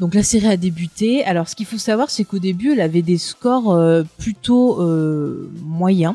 donc 0.00 0.14
la 0.14 0.22
série 0.22 0.46
a 0.46 0.56
débuté. 0.56 1.24
Alors 1.24 1.48
ce 1.48 1.54
qu'il 1.56 1.66
faut 1.66 1.78
savoir, 1.78 2.10
c'est 2.10 2.24
qu'au 2.24 2.38
début, 2.38 2.72
elle 2.72 2.80
avait 2.80 3.02
des 3.02 3.18
scores 3.18 3.72
euh, 3.72 4.02
plutôt 4.18 4.80
euh, 4.82 5.50
moyens, 5.62 6.14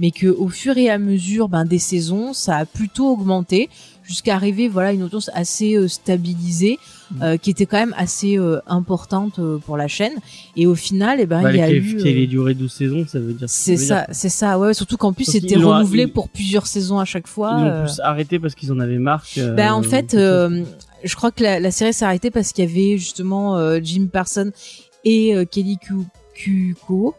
mais 0.00 0.10
que 0.10 0.26
au 0.28 0.48
fur 0.48 0.76
et 0.78 0.88
à 0.90 0.98
mesure 0.98 1.48
ben, 1.48 1.64
des 1.64 1.78
saisons, 1.78 2.32
ça 2.32 2.56
a 2.56 2.64
plutôt 2.64 3.08
augmenté 3.12 3.68
jusqu'à 4.04 4.34
arriver 4.34 4.68
voilà 4.68 4.92
une 4.92 5.02
audience 5.02 5.30
assez 5.34 5.74
euh, 5.76 5.88
stabilisée, 5.88 6.78
Mm. 7.10 7.38
qui 7.40 7.48
était 7.48 7.64
quand 7.64 7.78
même 7.78 7.94
assez 7.96 8.38
importante 8.66 9.40
pour 9.64 9.78
la 9.78 9.88
chaîne. 9.88 10.12
Et 10.56 10.66
au 10.66 10.74
final, 10.74 11.20
eh 11.22 11.24
ben 11.24 11.40
Bah, 11.42 11.52
il 11.54 11.58
y 11.58 11.62
a 11.62 11.72
eu 11.72 11.96
qu'elle 11.96 12.18
ait 12.18 12.26
duré 12.26 12.52
12 12.52 12.70
saisons, 12.70 13.06
ça 13.06 13.18
veut 13.18 13.32
dire. 13.32 13.48
c'est 13.48 13.78
ça, 13.78 14.06
c'est 14.12 14.28
ça, 14.28 14.58
ouais, 14.58 14.74
surtout 14.74 14.98
qu'en 14.98 15.14
plus 15.14 15.24
c'était 15.24 15.56
renouvelé 15.56 16.06
pour 16.06 16.28
plusieurs 16.28 16.66
saisons 16.66 16.98
à 16.98 17.06
chaque 17.06 17.26
fois. 17.26 17.56
Ils 17.60 17.66
euh. 17.66 17.84
plus 17.84 17.98
arrêté 18.00 18.38
parce 18.38 18.54
qu'ils 18.54 18.70
en 18.72 18.78
avaient 18.78 18.98
marre. 18.98 19.24
que- 19.34 19.54
Ben, 19.54 19.72
en 19.72 19.82
fait, 19.82 20.14
je 21.04 21.14
crois 21.16 21.30
que 21.30 21.42
la, 21.42 21.60
la 21.60 21.70
série 21.70 21.92
s'est 21.92 22.04
arrêtée 22.04 22.30
parce 22.30 22.52
qu'il 22.52 22.64
y 22.64 22.68
avait 22.68 22.98
justement 22.98 23.56
euh, 23.56 23.80
Jim 23.82 24.08
Parsons 24.12 24.52
et 25.04 25.34
euh, 25.34 25.44
Kelly 25.44 25.78
Ku- 25.78 26.06
Kuko 26.34 27.14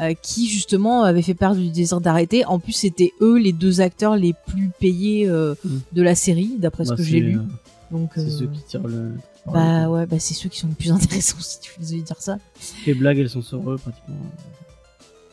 euh, 0.00 0.14
qui 0.20 0.48
justement 0.48 1.02
avaient 1.02 1.22
fait 1.22 1.34
part 1.34 1.54
du 1.54 1.68
désir 1.70 2.00
d'arrêter. 2.00 2.44
En 2.46 2.58
plus, 2.58 2.72
c'était 2.72 3.12
eux 3.20 3.38
les 3.38 3.52
deux 3.52 3.80
acteurs 3.80 4.16
les 4.16 4.34
plus 4.46 4.70
payés 4.80 5.28
euh, 5.28 5.54
Mm. 5.64 5.78
de 5.92 6.02
la 6.02 6.14
série, 6.14 6.52
d'après 6.58 6.84
Bah, 6.84 6.90
ce 6.90 6.94
que 6.96 7.02
c'est, 7.02 7.10
j'ai 7.10 7.20
lu. 7.20 7.38
Donc, 7.90 8.10
C'est 8.14 8.30
ceux 8.30 8.46
qui 8.46 8.62
tirent 8.62 8.86
le. 8.86 9.12
bah 9.52 9.88
ouais, 9.90 10.06
bah 10.06 10.16
c'est 10.20 10.34
ceux 10.34 10.48
qui 10.48 10.58
sont 10.60 10.68
les 10.68 10.74
plus 10.74 10.90
intéressants 10.92 11.36
si 11.40 11.58
tu 11.60 11.72
veux 11.78 12.00
dire 12.02 12.16
ça. 12.20 12.38
Les 12.86 12.94
blagues, 12.94 13.18
elles 13.18 13.28
sont 13.30 13.42
sur 13.42 13.58
eux 13.70 13.76
pratiquement. 13.78 14.14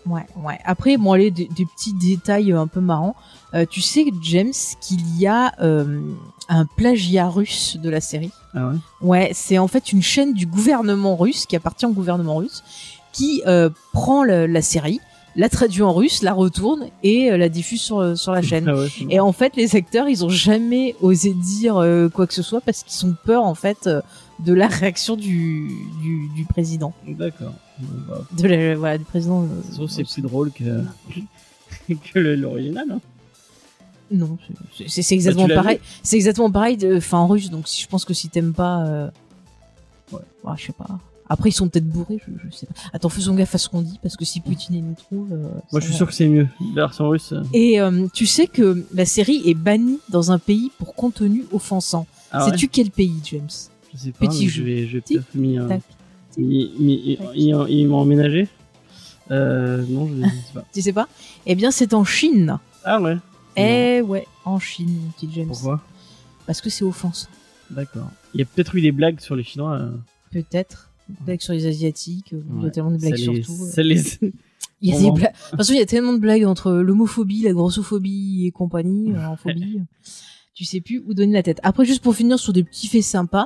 Ouais, 0.07 0.25
ouais. 0.43 0.57
Après, 0.65 0.97
bon, 0.97 1.11
allez, 1.13 1.31
des, 1.31 1.49
des 1.55 1.65
petits 1.65 1.93
détails 1.93 2.51
euh, 2.53 2.61
un 2.61 2.67
peu 2.67 2.79
marrants. 2.79 3.15
Euh, 3.53 3.65
tu 3.69 3.81
sais, 3.81 4.05
James, 4.21 4.53
qu'il 4.81 5.17
y 5.19 5.27
a 5.27 5.53
euh, 5.61 5.99
un 6.49 6.65
plagiat 6.65 7.29
russe 7.29 7.77
de 7.81 7.89
la 7.89 8.01
série. 8.01 8.31
Ah 8.53 8.67
ouais? 8.69 8.75
Ouais, 9.01 9.31
c'est 9.33 9.57
en 9.57 9.67
fait 9.67 9.91
une 9.91 10.01
chaîne 10.01 10.33
du 10.33 10.45
gouvernement 10.45 11.15
russe 11.15 11.45
qui 11.45 11.55
appartient 11.55 11.85
au 11.85 11.91
gouvernement 11.91 12.37
russe 12.37 12.63
qui 13.13 13.41
euh, 13.47 13.69
prend 13.93 14.23
le- 14.23 14.45
la 14.45 14.61
série, 14.61 14.99
la 15.35 15.49
traduit 15.49 15.81
en 15.81 15.93
russe, 15.93 16.21
la 16.23 16.33
retourne 16.33 16.87
et 17.03 17.35
la 17.37 17.49
diffuse 17.49 17.81
sur, 17.81 18.17
sur 18.17 18.31
la 18.31 18.41
chaîne. 18.43 18.67
Ah 18.69 18.75
ouais, 18.75 18.87
Et 19.09 19.19
en 19.19 19.31
fait, 19.31 19.55
les 19.55 19.75
acteurs, 19.75 20.07
ils 20.07 20.23
ont 20.25 20.29
jamais 20.29 20.95
osé 21.01 21.33
dire 21.33 21.75
quoi 22.13 22.27
que 22.27 22.33
ce 22.33 22.41
soit 22.43 22.61
parce 22.61 22.83
qu'ils 22.83 23.07
ont 23.09 23.15
peur 23.25 23.43
en 23.43 23.55
fait 23.55 23.89
de 24.39 24.53
la 24.53 24.67
réaction 24.67 25.15
du, 25.15 25.67
du, 26.01 26.29
du 26.35 26.45
président. 26.45 26.93
D'accord. 27.07 27.53
Bah, 27.79 28.21
de 28.37 28.47
la, 28.47 28.75
voilà, 28.75 28.97
du 28.97 29.03
président. 29.05 29.43
euh, 29.43 29.87
c'est 29.87 30.03
plus 30.03 30.21
drôle 30.21 30.51
que, 30.51 30.83
que 32.13 32.19
l'original. 32.19 32.85
Hein. 32.91 33.01
Non, 34.11 34.37
c'est- 34.87 35.11
exactement 35.13 35.47
Bah, 35.47 35.55
pareil. 35.55 35.79
C'est 36.03 36.15
exactement 36.15 36.49
pareil, 36.51 36.77
enfin 36.95 37.17
en 37.19 37.27
russe. 37.27 37.49
Donc 37.49 37.67
si 37.67 37.81
je 37.81 37.87
pense 37.87 38.05
que 38.05 38.13
si 38.13 38.29
t'aimes 38.29 38.53
pas, 38.53 38.85
euh... 38.85 39.09
Ouais. 40.11 40.19
ouais, 40.45 40.53
je 40.57 40.67
sais 40.67 40.73
pas. 40.73 40.87
Après 41.29 41.49
ils 41.49 41.53
sont 41.53 41.67
peut-être 41.67 41.89
bourrés, 41.89 42.19
je, 42.25 42.31
je 42.49 42.55
sais 42.55 42.67
pas. 42.67 42.73
Attends, 42.93 43.09
faisons 43.09 43.35
gaffe 43.35 43.53
à 43.53 43.57
ce 43.57 43.67
qu'on 43.67 43.81
dit 43.81 43.99
parce 44.01 44.15
que 44.15 44.23
si 44.23 44.39
Poutine 44.39 44.81
nous 44.87 44.93
trouve. 44.95 45.27
euh, 45.33 45.49
Moi, 45.73 45.81
je 45.81 45.87
suis 45.87 45.93
sûr 45.95 46.07
que 46.07 46.13
c'est 46.13 46.29
mieux. 46.29 46.47
La 46.73 46.83
version 46.83 47.09
russe. 47.09 47.33
Et 47.53 47.81
euh, 47.81 48.07
tu 48.13 48.25
sais 48.25 48.47
que 48.47 48.85
la 48.93 49.05
série 49.05 49.41
est 49.45 49.53
bannie 49.53 49.99
dans 50.09 50.31
un 50.31 50.39
pays 50.39 50.71
pour 50.77 50.95
contenu 50.95 51.43
offensant. 51.51 52.07
Ah 52.31 52.45
ouais 52.45 52.51
Sais-tu 52.51 52.69
quel 52.69 52.91
pays, 52.91 53.15
James? 53.25 53.49
Je 53.93 53.97
sais 53.99 54.11
pas, 54.11 54.27
petit 54.27 54.43
mais 54.45 54.49
jeu. 54.49 54.61
je 54.61 54.63
vais, 54.63 54.87
je 54.87 54.93
vais 54.97 55.01
peut-être 55.01 55.35
m'y, 55.35 55.57
m'y-. 56.37 57.17
Euh, 59.29 59.83
non, 59.89 60.07
je 60.07 60.15
je 60.23 60.29
sais 60.29 60.53
pas. 60.53 60.65
Tu 60.73 60.81
sais 60.81 60.93
pas? 60.93 61.07
Eh 61.45 61.55
bien, 61.55 61.71
c'est 61.71 61.93
en 61.93 62.03
Chine. 62.03 62.57
Ah 62.83 63.01
ouais. 63.01 63.17
Eh 63.57 64.01
ouais, 64.01 64.25
en 64.45 64.59
Chine, 64.59 64.97
mon 65.03 65.09
petit 65.11 65.29
James. 65.33 65.47
Pourquoi? 65.47 65.81
Parce 66.45 66.61
que 66.61 66.69
c'est 66.69 66.83
offensant. 66.85 67.27
D'accord. 67.69 68.09
Il 68.33 68.39
y 68.39 68.43
a 68.43 68.45
peut-être 68.45 68.75
eu 68.75 68.81
des 68.81 68.91
blagues 68.93 69.19
sur 69.19 69.35
les 69.35 69.43
Chinois. 69.43 69.73
euh, 69.77 69.91
Peut-être. 70.31 70.89
Blagues 71.25 71.41
sur 71.41 71.53
les 71.53 71.65
Asiatiques. 71.65 72.33
euh, 72.33 72.41
Il 72.59 72.63
y 72.63 72.67
a 72.67 72.69
tellement 72.69 72.91
de 72.91 72.99
Ça 72.99 73.07
blagues 73.09 73.19
les- 73.19 73.43
surtout. 73.43 73.63
euh. 73.63 73.71
ça 73.71 73.81
les- 73.83 74.03
Il 74.81 74.93
y 74.93 74.95
a 74.95 74.99
des 74.99 75.11
blagues. 75.11 75.33
De 75.33 75.49
toute 75.49 75.57
façon, 75.57 75.73
il 75.73 75.79
y 75.79 75.81
a 75.81 75.85
tellement 75.87 76.13
de 76.13 76.19
blagues 76.19 76.45
entre 76.45 76.71
l'homophobie, 76.71 77.41
la 77.41 77.51
grossophobie 77.51 78.45
et 78.45 78.51
compagnie, 78.51 79.11
en 79.17 79.35
phobie. 79.35 79.81
Tu 80.57 80.65
sais 80.65 80.81
plus 80.81 81.03
où 81.05 81.13
donner 81.13 81.33
la 81.33 81.43
tête. 81.43 81.59
Après, 81.61 81.85
juste 81.85 82.01
pour 82.01 82.15
finir 82.15 82.39
sur 82.39 82.51
des 82.51 82.63
petits 82.63 82.87
faits 82.87 83.03
sympas, 83.03 83.45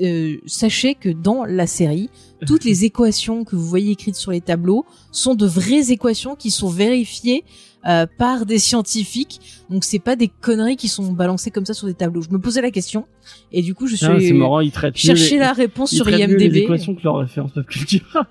euh, 0.00 0.38
sachez 0.46 0.94
que 0.94 1.10
dans 1.10 1.44
la 1.44 1.66
série, 1.66 2.08
toutes 2.46 2.64
les 2.64 2.86
équations 2.86 3.44
que 3.44 3.54
vous 3.54 3.66
voyez 3.66 3.90
écrites 3.92 4.14
sur 4.16 4.30
les 4.30 4.40
tableaux 4.40 4.86
sont 5.10 5.34
de 5.34 5.44
vraies 5.44 5.92
équations 5.92 6.34
qui 6.34 6.50
sont 6.50 6.70
vérifiées 6.70 7.44
euh, 7.86 8.06
par 8.16 8.46
des 8.46 8.58
scientifiques. 8.58 9.42
Donc 9.68 9.84
c'est 9.84 9.98
pas 9.98 10.16
des 10.16 10.28
conneries 10.28 10.76
qui 10.78 10.88
sont 10.88 11.12
balancées 11.12 11.50
comme 11.50 11.66
ça 11.66 11.74
sur 11.74 11.86
des 11.86 11.92
tableaux. 11.92 12.22
Je 12.22 12.30
me 12.30 12.38
posais 12.38 12.62
la 12.62 12.70
question 12.70 13.06
et 13.52 13.60
du 13.60 13.74
coup 13.74 13.86
je 13.86 13.96
suis 13.96 14.32
marrant, 14.32 14.62
mieux 14.62 14.70
chercher 14.94 15.34
les- 15.34 15.38
la 15.40 15.52
réponse 15.52 15.92
ils 15.92 15.96
sur 15.96 16.06
traitent 16.06 16.30
mieux 16.30 16.36
les 16.36 16.46
IMDb. 16.46 16.56
équations 16.64 16.94
que 16.94 17.02
leur 17.02 17.16
référence 17.16 17.52
pop 17.52 17.66
culture. 17.66 18.00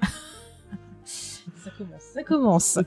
Ça 1.05 1.69
commence. 1.77 2.01
Ça 2.15 2.23
commence. 2.23 2.79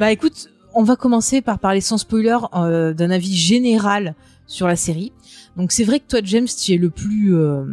Bah 0.00 0.10
écoute, 0.10 0.50
on 0.74 0.82
va 0.82 0.96
commencer 0.96 1.42
par 1.42 1.60
parler 1.60 1.80
sans 1.80 1.98
spoiler 1.98 2.36
euh, 2.54 2.92
d'un 2.92 3.10
avis 3.10 3.36
général 3.36 4.16
sur 4.48 4.66
la 4.66 4.74
série. 4.74 5.12
Donc 5.56 5.70
c'est 5.70 5.84
vrai 5.84 6.00
que 6.00 6.06
toi 6.08 6.18
James, 6.24 6.46
tu 6.46 6.72
es 6.72 6.76
le 6.76 6.90
plus 6.90 7.36
euh, 7.36 7.64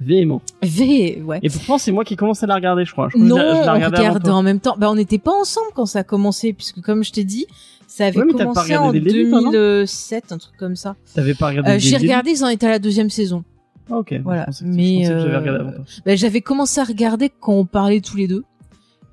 Véhément. 0.00 0.40
V, 0.62 1.22
ouais. 1.24 1.38
Et 1.42 1.48
pourtant, 1.48 1.78
c'est 1.78 1.92
moi 1.92 2.04
qui 2.04 2.16
commence 2.16 2.42
à 2.42 2.46
la 2.46 2.54
regarder, 2.56 2.84
je 2.84 2.90
crois. 2.92 3.08
Je 3.12 3.18
Non, 3.18 3.36
je 3.36 3.42
la- 3.42 3.60
je 3.60 3.66
la 3.66 3.72
on 3.72 3.90
regarde 3.90 4.28
en 4.28 4.42
même 4.42 4.58
temps. 4.58 4.74
Bah 4.78 4.90
on 4.90 4.94
n'était 4.96 5.18
pas 5.18 5.30
ensemble 5.32 5.68
quand 5.74 5.86
ça 5.86 6.00
a 6.00 6.04
commencé, 6.04 6.52
puisque 6.54 6.80
comme 6.80 7.04
je 7.04 7.12
t'ai 7.12 7.22
dit, 7.24 7.46
ça 7.86 8.06
avait 8.06 8.18
Ouais, 8.18 8.32
commencé 8.32 8.76
en 8.76 8.90
dès 8.90 8.98
le 9.00 9.04
début, 9.04 9.30
toi, 9.30 9.40
non 9.42 9.50
2007, 9.52 10.32
un 10.32 10.38
truc 10.38 10.56
comme 10.56 10.74
ça. 10.76 10.96
T'avais 11.14 11.34
pas 11.34 11.48
regardé 11.48 11.70
Euh, 11.70 11.78
J'ai 11.78 11.96
regardé, 11.98 12.30
ils 12.32 12.42
en 12.44 12.48
étaient 12.48 12.66
à 12.66 12.70
la 12.70 12.78
deuxième 12.78 13.10
saison. 13.10 13.44
Ah, 13.90 13.98
ok. 13.98 14.14
Voilà, 14.24 14.46
Je 14.50 14.64
mais, 14.64 15.04
j'avais 15.04 15.48
euh. 15.48 15.70
Bah, 16.06 16.16
j'avais 16.16 16.40
commencé 16.40 16.80
à 16.80 16.84
regarder 16.84 17.30
quand 17.40 17.52
on 17.52 17.64
parlait 17.66 18.00
tous 18.00 18.16
les 18.16 18.26
deux. 18.28 18.44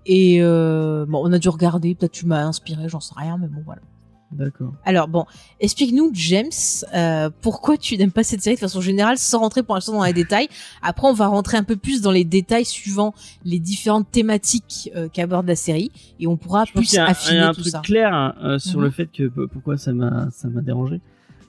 Et 0.05 0.37
euh, 0.41 1.05
bon, 1.07 1.21
on 1.23 1.31
a 1.33 1.37
dû 1.39 1.49
regarder, 1.49 1.93
peut-être 1.93 2.13
tu 2.13 2.25
m'as 2.25 2.43
inspiré, 2.45 2.87
j'en 2.87 2.99
sais 2.99 3.13
rien, 3.15 3.37
mais 3.39 3.47
bon 3.47 3.61
voilà. 3.65 3.81
D'accord. 4.31 4.73
Alors 4.85 5.07
bon, 5.07 5.25
explique-nous 5.59 6.11
James, 6.13 6.51
euh, 6.93 7.31
pourquoi 7.41 7.77
tu 7.77 7.97
n'aimes 7.97 8.11
pas 8.11 8.23
cette 8.23 8.41
série 8.41 8.55
de 8.55 8.59
façon 8.59 8.79
générale, 8.79 9.17
sans 9.17 9.39
rentrer 9.39 9.63
pour 9.63 9.73
l'instant 9.73 9.93
dans 9.93 10.03
les 10.03 10.13
détails. 10.13 10.47
Après, 10.83 11.07
on 11.07 11.13
va 11.13 11.25
rentrer 11.27 11.57
un 11.57 11.63
peu 11.63 11.75
plus 11.75 12.01
dans 12.01 12.11
les 12.11 12.23
détails 12.25 12.65
suivant 12.65 13.15
les 13.43 13.57
différentes 13.57 14.11
thématiques 14.11 14.91
euh, 14.95 15.07
qu'aborde 15.11 15.47
la 15.47 15.55
série, 15.55 15.91
et 16.19 16.27
on 16.27 16.37
pourra 16.37 16.65
Je 16.65 16.73
plus 16.73 16.93
y 16.93 16.97
a, 16.99 17.05
il 17.05 17.07
y 17.07 17.09
affiner 17.11 17.39
a 17.39 17.49
un 17.49 17.53
tout 17.53 17.61
truc 17.61 17.71
ça. 17.71 17.79
clair 17.83 18.13
hein, 18.13 18.35
euh, 18.43 18.59
sur 18.59 18.79
Mhm. 18.79 18.85
le 18.85 18.91
fait 18.91 19.07
que 19.11 19.27
pourquoi 19.27 19.77
ça 19.77 19.93
m'a 19.93 20.27
ça 20.31 20.47
m'a 20.47 20.61
dérangé. 20.61 21.01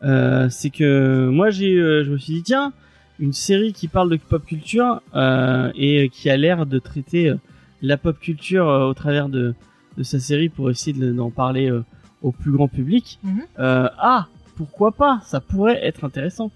Euh, 0.02 0.48
c'est 0.48 0.70
que 0.70 1.28
moi 1.28 1.50
j'ai 1.50 1.74
euh, 1.76 2.02
je 2.04 2.10
me 2.12 2.16
suis 2.18 2.32
dit 2.32 2.42
tiens 2.42 2.72
une 3.18 3.34
série 3.34 3.74
qui 3.74 3.86
parle 3.88 4.08
de 4.08 4.16
pop 4.16 4.42
culture 4.46 5.02
euh, 5.14 5.70
et 5.74 6.08
qui 6.08 6.30
a 6.30 6.38
l'air 6.38 6.64
de 6.64 6.78
traiter 6.78 7.28
euh, 7.28 7.36
la 7.82 7.98
pop 7.98 8.18
culture 8.18 8.66
euh, 8.70 8.86
au 8.88 8.94
travers 8.94 9.28
de 9.28 9.54
de 9.98 10.02
sa 10.02 10.18
série 10.18 10.48
pour 10.48 10.70
essayer 10.70 10.98
de- 10.98 11.12
d'en 11.12 11.30
parler 11.30 11.70
euh, 11.70 11.84
au 12.22 12.32
plus 12.32 12.52
grand 12.52 12.68
public. 12.68 13.18
Mhm. 13.22 13.40
Euh, 13.58 13.88
ah 13.98 14.26
pourquoi 14.56 14.92
pas 14.92 15.20
ça 15.24 15.40
pourrait 15.40 15.78
être 15.84 16.04
intéressant. 16.04 16.50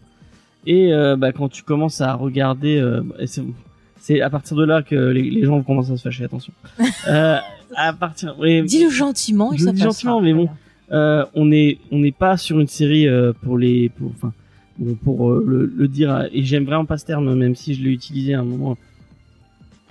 Et 0.66 0.92
euh, 0.92 1.16
bah, 1.16 1.33
quand 1.33 1.48
tu 1.48 1.62
commences 1.62 2.00
à 2.00 2.14
regarder, 2.14 2.79
euh, 2.79 3.03
c'est 4.00 4.20
à 4.20 4.31
partir 4.31 4.57
de 4.57 4.64
là 4.64 4.83
que 4.83 4.94
les, 4.94 5.31
les 5.31 5.44
gens 5.44 5.62
commencent 5.62 5.90
à 5.90 5.96
se 5.96 6.03
fâcher. 6.03 6.24
Attention. 6.24 6.53
euh, 7.09 7.37
à 7.77 7.92
partir. 7.92 8.35
Dis-le 8.38 8.90
gentiment, 8.90 9.50
le 9.53 9.72
dis 9.72 9.83
gentiment, 9.83 10.20
mais 10.20 10.33
bon. 10.35 10.48
euh, 10.92 11.24
on 11.35 11.50
est 11.53 11.79
on 11.90 11.98
n'est 11.98 12.12
pas 12.12 12.37
sur 12.37 12.61
une 12.61 12.68
série 12.68 13.09
euh, 13.09 13.33
pour 13.42 13.59
les 13.59 13.88
pour 13.90 14.11
enfin 14.11 14.33
pour 15.05 15.31
le, 15.33 15.66
le 15.66 15.88
dire 15.88 16.29
et 16.33 16.42
j'aime 16.42 16.64
vraiment 16.64 16.85
pas 16.85 16.98
ce 16.98 17.05
terme 17.05 17.33
même 17.37 17.55
si 17.55 17.74
je 17.74 17.83
l'ai 17.85 17.90
utilisé 17.90 18.35
à 18.35 18.40
un 18.40 18.44
moment 18.44 18.77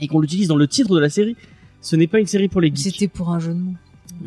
et 0.02 0.08
qu'on 0.10 0.20
l'utilise 0.20 0.50
dans 0.50 0.58
le 0.58 0.68
titre 0.68 0.94
de 0.94 1.00
la 1.00 1.08
série 1.10 1.38
ce 1.80 1.96
n'est 1.96 2.08
pas 2.08 2.20
une 2.20 2.28
série 2.28 2.50
pour 2.50 2.60
les 2.62 2.68
geeks 2.68 2.94
C'était 2.94 3.08
pour 3.08 3.30
un 3.30 3.40
jeu 3.40 3.54
de 3.54 3.60
mots. 3.60 3.76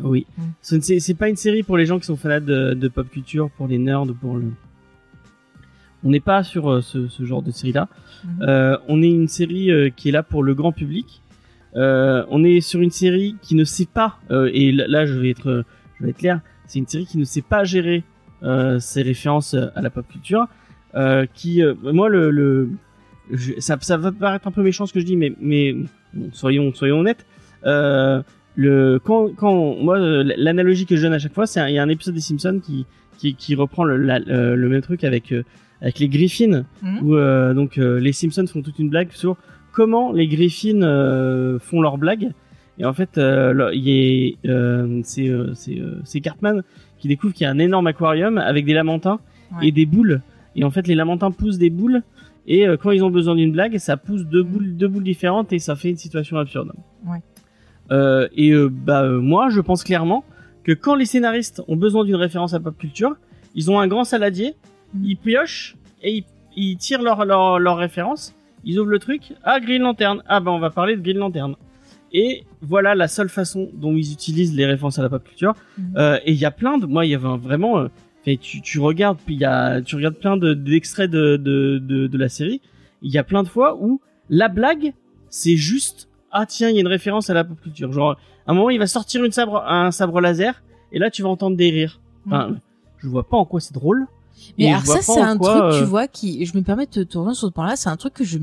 Oui 0.03 0.25
Mm. 0.37 0.41
ce 0.61 0.75
ne 0.75 0.81
c'est 0.99 1.13
pas 1.15 1.29
une 1.29 1.35
série 1.35 1.63
pour 1.63 1.77
les 1.77 1.85
gens 1.85 1.99
qui 1.99 2.05
sont 2.05 2.17
fanats 2.17 2.39
de, 2.39 2.73
de 2.73 2.87
pop 2.87 3.09
culture 3.09 3.49
pour 3.57 3.67
les 3.67 3.77
nerds 3.77 4.05
pour 4.21 4.37
le 4.37 4.51
on 6.03 6.09
n'est 6.09 6.19
pas 6.19 6.43
sur 6.43 6.69
euh, 6.71 6.81
ce, 6.81 7.07
ce 7.07 7.23
genre 7.25 7.41
de 7.41 7.51
série 7.51 7.71
là 7.73 7.87
Mhm. 8.23 8.41
euh, 8.47 8.77
on 8.87 9.01
est 9.03 9.09
une 9.09 9.27
série 9.27 9.69
euh, 9.71 9.89
qui 9.95 10.09
est 10.09 10.11
là 10.11 10.23
pour 10.23 10.41
le 10.43 10.55
grand 10.55 10.71
public. 10.71 11.21
On 11.75 12.43
est 12.43 12.61
sur 12.61 12.81
une 12.81 12.89
série 12.89 13.35
qui 13.43 13.53
ne 13.53 13.63
sait 13.63 13.85
pas, 13.85 14.17
et 14.51 14.71
là, 14.71 14.85
là, 14.87 15.05
je 15.05 15.13
vais 15.13 15.29
être, 15.29 15.63
je 15.99 16.03
vais 16.03 16.09
être 16.09 16.17
clair, 16.17 16.39
c'est 16.65 16.79
une 16.79 16.87
série 16.87 17.05
qui 17.05 17.19
ne 17.19 17.23
sait 17.25 17.43
pas 17.43 17.63
gérer 17.63 18.03
ses 18.79 19.03
références 19.03 19.53
à 19.53 19.79
la 19.81 19.91
pop 19.91 20.07
culture. 20.07 20.47
Qui, 21.35 21.61
moi, 21.83 22.09
le, 22.09 22.31
le 22.31 22.69
je- 23.31 23.59
ça, 23.59 23.77
ça 23.81 23.97
va 23.97 24.11
paraître 24.11 24.47
un 24.47 24.51
peu 24.51 24.63
méchant 24.63 24.87
ce 24.87 24.93
que 24.93 24.99
je 24.99 25.05
dis, 25.05 25.15
mais, 25.15 25.33
mais 25.39 25.73
bon, 26.15 26.29
soyons, 26.33 26.73
soyons 26.73 27.01
honnêtes. 27.01 27.27
Euh, 27.65 28.23
le 28.57 28.99
quand 29.01 29.29
quand 29.35 29.75
moi 29.77 29.97
l'analogie 29.99 30.85
que 30.85 30.95
je 30.97 31.03
donne 31.03 31.13
à 31.13 31.19
chaque 31.19 31.33
fois, 31.33 31.45
c'est 31.47 31.59
un- 31.61 31.69
il 31.69 31.75
y 31.75 31.79
a 31.79 31.83
un 31.83 31.89
épisode 31.89 32.15
des 32.15 32.21
Simpsons 32.21 32.59
qui 32.61 32.85
qui, 33.17 33.33
qui 33.35 33.55
reprend 33.55 33.83
le, 33.85 33.95
la- 33.97 34.19
le 34.19 34.67
même 34.69 34.81
truc 34.81 35.03
avec 35.05 35.31
euh, 35.31 35.43
avec 35.81 35.99
les 35.99 36.09
Griffins 36.09 36.65
Mhm. 36.83 36.99
où 37.03 37.15
euh, 37.15 37.53
donc 37.53 37.77
euh, 37.77 37.99
les 37.99 38.11
Simpsons 38.11 38.45
font 38.47 38.61
toute 38.61 38.79
une 38.79 38.89
blague 38.89 39.11
sur 39.11 39.37
comment 39.71 40.11
les 40.11 40.27
Griffins 40.27 40.81
euh, 40.81 41.59
font 41.59 41.81
leurs 41.81 41.97
blagues 41.97 42.31
et 42.79 42.85
en 42.85 42.93
fait 42.93 43.17
euh, 43.17 43.69
il 43.73 43.87
y 43.87 44.37
a 44.45 44.49
euh, 44.51 45.01
c'est 45.03 45.29
euh, 45.29 45.51
c'est 45.53 45.79
euh, 45.79 46.19
Cartman 46.21 46.63
qui 46.99 47.07
découvre 47.07 47.33
qu'il 47.33 47.45
y 47.45 47.47
a 47.47 47.51
un 47.51 47.59
énorme 47.59 47.87
aquarium 47.87 48.37
avec 48.39 48.65
des 48.65 48.73
lamantins 48.73 49.19
Ouais. 49.61 49.69
et 49.69 49.71
des 49.71 49.85
boules 49.85 50.21
et 50.57 50.65
en 50.65 50.71
fait 50.71 50.87
les 50.87 50.95
lamantins 50.95 51.31
poussent 51.31 51.57
des 51.57 51.69
boules 51.69 52.01
et 52.47 52.65
quand 52.81 52.91
ils 52.91 53.01
ont 53.03 53.09
besoin 53.09 53.33
d'une 53.35 53.51
blague 53.53 53.77
ça 53.77 53.95
pousse 53.97 54.25
deux 54.25 54.43
boules 54.43 54.75
deux 54.75 54.89
boules 54.89 55.03
différentes 55.05 55.53
et 55.53 55.59
ça 55.59 55.75
fait 55.77 55.89
une 55.89 55.95
situation 55.97 56.37
absurde 56.37 56.73
Ouais. 57.07 57.19
Euh, 57.91 58.27
et 58.35 58.51
euh, 58.51 58.69
bah 58.69 59.03
euh, 59.03 59.19
moi 59.19 59.49
je 59.49 59.61
pense 59.61 59.83
clairement 59.83 60.23
que 60.63 60.71
quand 60.73 60.95
les 60.95 61.05
scénaristes 61.05 61.61
ont 61.67 61.75
besoin 61.77 62.03
d'une 62.05 62.15
référence 62.15 62.53
à 62.53 62.59
pop 62.59 62.77
culture 62.77 63.15
ils 63.55 63.71
ont 63.71 63.79
un 63.79 63.87
grand 63.87 64.03
saladier 64.03 64.55
Mhm. 64.93 65.03
ils 65.05 65.17
piochent 65.17 65.75
et 66.01 66.17
ils, 66.17 66.23
ils 66.55 66.77
tirent 66.77 67.01
leur, 67.01 67.25
leur 67.25 67.59
leur 67.59 67.77
référence. 67.77 68.33
Ils 68.63 68.79
ouvrent 68.79 68.89
le 68.89 68.99
truc 68.99 69.33
ah 69.43 69.59
Green 69.59 69.81
Lantern. 69.81 70.23
Ah 70.27 70.39
bah 70.39 70.51
on 70.51 70.59
va 70.59 70.69
parler 70.69 70.95
de 70.95 71.01
Green 71.01 71.17
Lantern. 71.17 71.55
Et 72.13 72.43
voilà 72.61 72.95
la 72.95 73.07
seule 73.09 73.27
façon 73.29 73.69
dont 73.73 73.93
ils 73.95 74.13
utilisent 74.13 74.55
les 74.55 74.65
références 74.65 74.97
à 74.97 75.01
la 75.01 75.09
pop 75.09 75.23
culture. 75.23 75.55
Mhm. 75.77 75.93
euh, 75.97 76.19
et 76.25 76.31
il 76.31 76.37
y 76.37 76.45
a 76.45 76.51
plein 76.51 76.77
de 76.77 76.85
moi 76.85 77.05
il 77.05 77.09
y 77.11 77.15
avait 77.15 77.37
vraiment 77.37 77.79
euh, 77.79 77.87
tu, 78.41 78.61
tu 78.61 78.79
regardes 78.79 79.17
puis 79.25 79.35
il 79.35 79.41
y 79.41 79.45
a 79.45 79.81
tu 79.81 79.95
regardes 79.95 80.15
plein 80.15 80.37
de 80.37 80.53
d'extraits 80.53 81.09
de, 81.11 81.37
de, 81.37 81.79
de 81.79 82.07
de 82.07 82.17
la 82.17 82.29
série. 82.29 82.61
Il 83.01 83.11
y 83.11 83.17
a 83.17 83.23
plein 83.23 83.43
de 83.43 83.47
fois 83.49 83.77
où 83.79 84.01
la 84.29 84.47
blague 84.47 84.93
c'est 85.29 85.57
juste 85.57 86.06
ah 86.31 86.45
tiens 86.45 86.69
il 86.69 86.75
y 86.75 86.77
a 86.77 86.81
une 86.81 86.87
référence 86.87 87.29
à 87.29 87.33
la 87.33 87.43
pop 87.43 87.59
culture 87.61 87.91
genre 87.91 88.11
à 88.45 88.51
un 88.51 88.53
moment 88.53 88.69
il 88.69 88.79
va 88.79 88.87
sortir 88.87 89.23
une 89.23 89.31
sabre 89.31 89.63
un 89.67 89.91
sabre 89.91 90.21
laser 90.21 90.61
et 90.91 90.99
là 90.99 91.09
tu 91.09 91.21
vas 91.23 91.29
entendre 91.29 91.57
des 91.57 91.69
rires 91.69 91.99
enfin, 92.25 92.49
Mhm. 92.49 92.59
je 92.97 93.07
vois 93.07 93.27
pas 93.27 93.37
en 93.37 93.45
quoi 93.45 93.59
c'est 93.59 93.73
drôle 93.73 94.07
Mais 94.59 94.69
alors 94.69 94.85
ça, 94.85 95.01
c'est 95.01 95.19
un 95.19 95.35
quoi, 95.37 95.49
truc, 95.49 95.79
tu 95.79 95.83
euh, 95.83 95.85
vois, 95.85 96.07
qui, 96.07 96.45
je 96.45 96.55
me 96.55 96.61
permets 96.61 96.85
de 96.85 97.03
te, 97.03 97.17
rejoindre 97.17 97.35
sur 97.37 97.47
ce 97.47 97.53
point-là, 97.53 97.75
c'est 97.75 97.89
un 97.89 97.97
truc 97.97 98.13
que 98.13 98.23
je, 98.23 98.37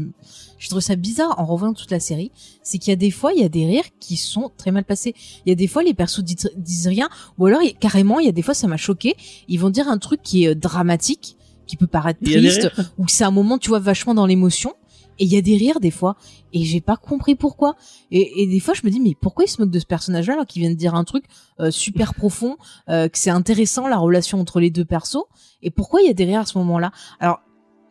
je 0.59 0.68
trouve 0.68 0.81
ça 0.81 0.97
bizarre 0.97 1.38
en 1.38 1.44
revoyant 1.44 1.73
toute 1.73 1.90
la 1.92 2.01
série, 2.01 2.33
c'est 2.64 2.79
qu'il 2.79 2.90
y 2.90 2.92
a 2.92 2.97
des 2.97 3.12
fois, 3.12 3.33
il 3.33 3.40
y 3.40 3.44
a 3.44 3.49
des 3.49 3.64
rires 3.64 3.85
qui 4.01 4.16
sont 4.16 4.51
très 4.57 4.73
mal 4.73 4.83
passés. 4.85 5.14
Il 5.47 5.51
y 5.51 5.53
a 5.53 5.55
des 5.55 5.68
fois, 5.68 5.85
les 5.85 5.94
persos 5.94 6.25
disent, 6.25 6.51
disent 6.57 6.88
rien, 6.88 7.09
ou 7.38 7.47
alors, 7.47 7.61
carrément, 7.79 8.18
il 8.18 8.27
y 8.27 8.29
a 8.29 8.33
des 8.33 8.42
fois, 8.42 8.55
ça 8.55 8.66
m'a 8.66 8.77
choqué, 8.77 9.14
ils 9.47 9.59
vont 9.61 9.70
dire 9.70 9.87
un 9.88 9.99
truc 9.99 10.20
qui 10.23 10.44
est 10.44 10.49
euh, 10.49 10.55
dramatique, 10.57 11.37
qui 11.68 11.77
peut 11.77 11.87
paraître 11.87 12.20
triste, 12.25 12.73
ou 12.99 13.05
que 13.05 13.12
c'est 13.12 13.25
un 13.25 13.31
moment, 13.31 13.59
tu 13.59 13.68
vois, 13.68 13.79
vachement 13.79 14.14
dans 14.14 14.27
l'émotion, 14.27 14.75
et 15.18 15.24
il 15.24 15.33
y 15.33 15.37
a 15.37 15.42
des 15.42 15.57
rires 15.57 15.81
des 15.81 15.90
fois, 15.90 16.16
et 16.53 16.64
j'ai 16.64 16.81
pas 16.81 16.96
compris 16.96 17.35
pourquoi. 17.35 17.77
Et, 18.11 18.42
et 18.42 18.46
des 18.46 18.61
fois, 18.61 18.74
je 18.74 18.83
me 18.85 18.90
dis, 18.90 19.00
mais 19.00 19.14
pourquoi 19.20 19.44
ils 19.44 19.48
se 19.48 19.61
moquent 19.61 19.70
de 19.70 19.79
ce 19.79 19.87
personnage-là 19.87 20.35
alors 20.35 20.46
qu'il 20.46 20.62
vient 20.62 20.70
de 20.70 20.77
dire 20.77 20.94
un 20.94 21.05
truc 21.05 21.24
euh, 21.61 21.70
super 21.70 22.14
profond, 22.14 22.57
euh, 22.88 23.09
que 23.09 23.18
c'est 23.18 23.31
intéressant 23.31 23.87
la 23.88 23.98
relation 23.98 24.40
entre 24.40 24.61
les 24.61 24.70
deux 24.70 24.85
persos, 24.85 25.24
et 25.62 25.70
pourquoi 25.70 26.00
il 26.03 26.07
y 26.07 26.11
a 26.11 26.14
des 26.14 26.24
rires 26.24 26.40
à 26.40 26.46
ce 26.46 26.59
moment-là? 26.59 26.92
Alors, 27.20 27.40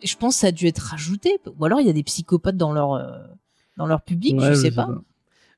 je 0.04 0.16
pense 0.16 0.36
que 0.36 0.42
ça 0.42 0.48
a 0.48 0.52
dû 0.52 0.68
être 0.68 0.80
rajouté, 0.80 1.40
ou 1.58 1.66
alors 1.66 1.80
il 1.80 1.88
y 1.88 1.90
a 1.90 1.94
des 1.94 2.04
psychopathes 2.04 2.58
dans 2.58 2.74
leur 2.74 2.94
euh, 2.94 3.08
dans 3.78 3.86
leur 3.86 4.02
public, 4.02 4.38
Ouais, 4.38 4.50
je 4.50 4.54
sais 4.54 4.72
pas. 4.72 4.88
Euh, 4.90 5.00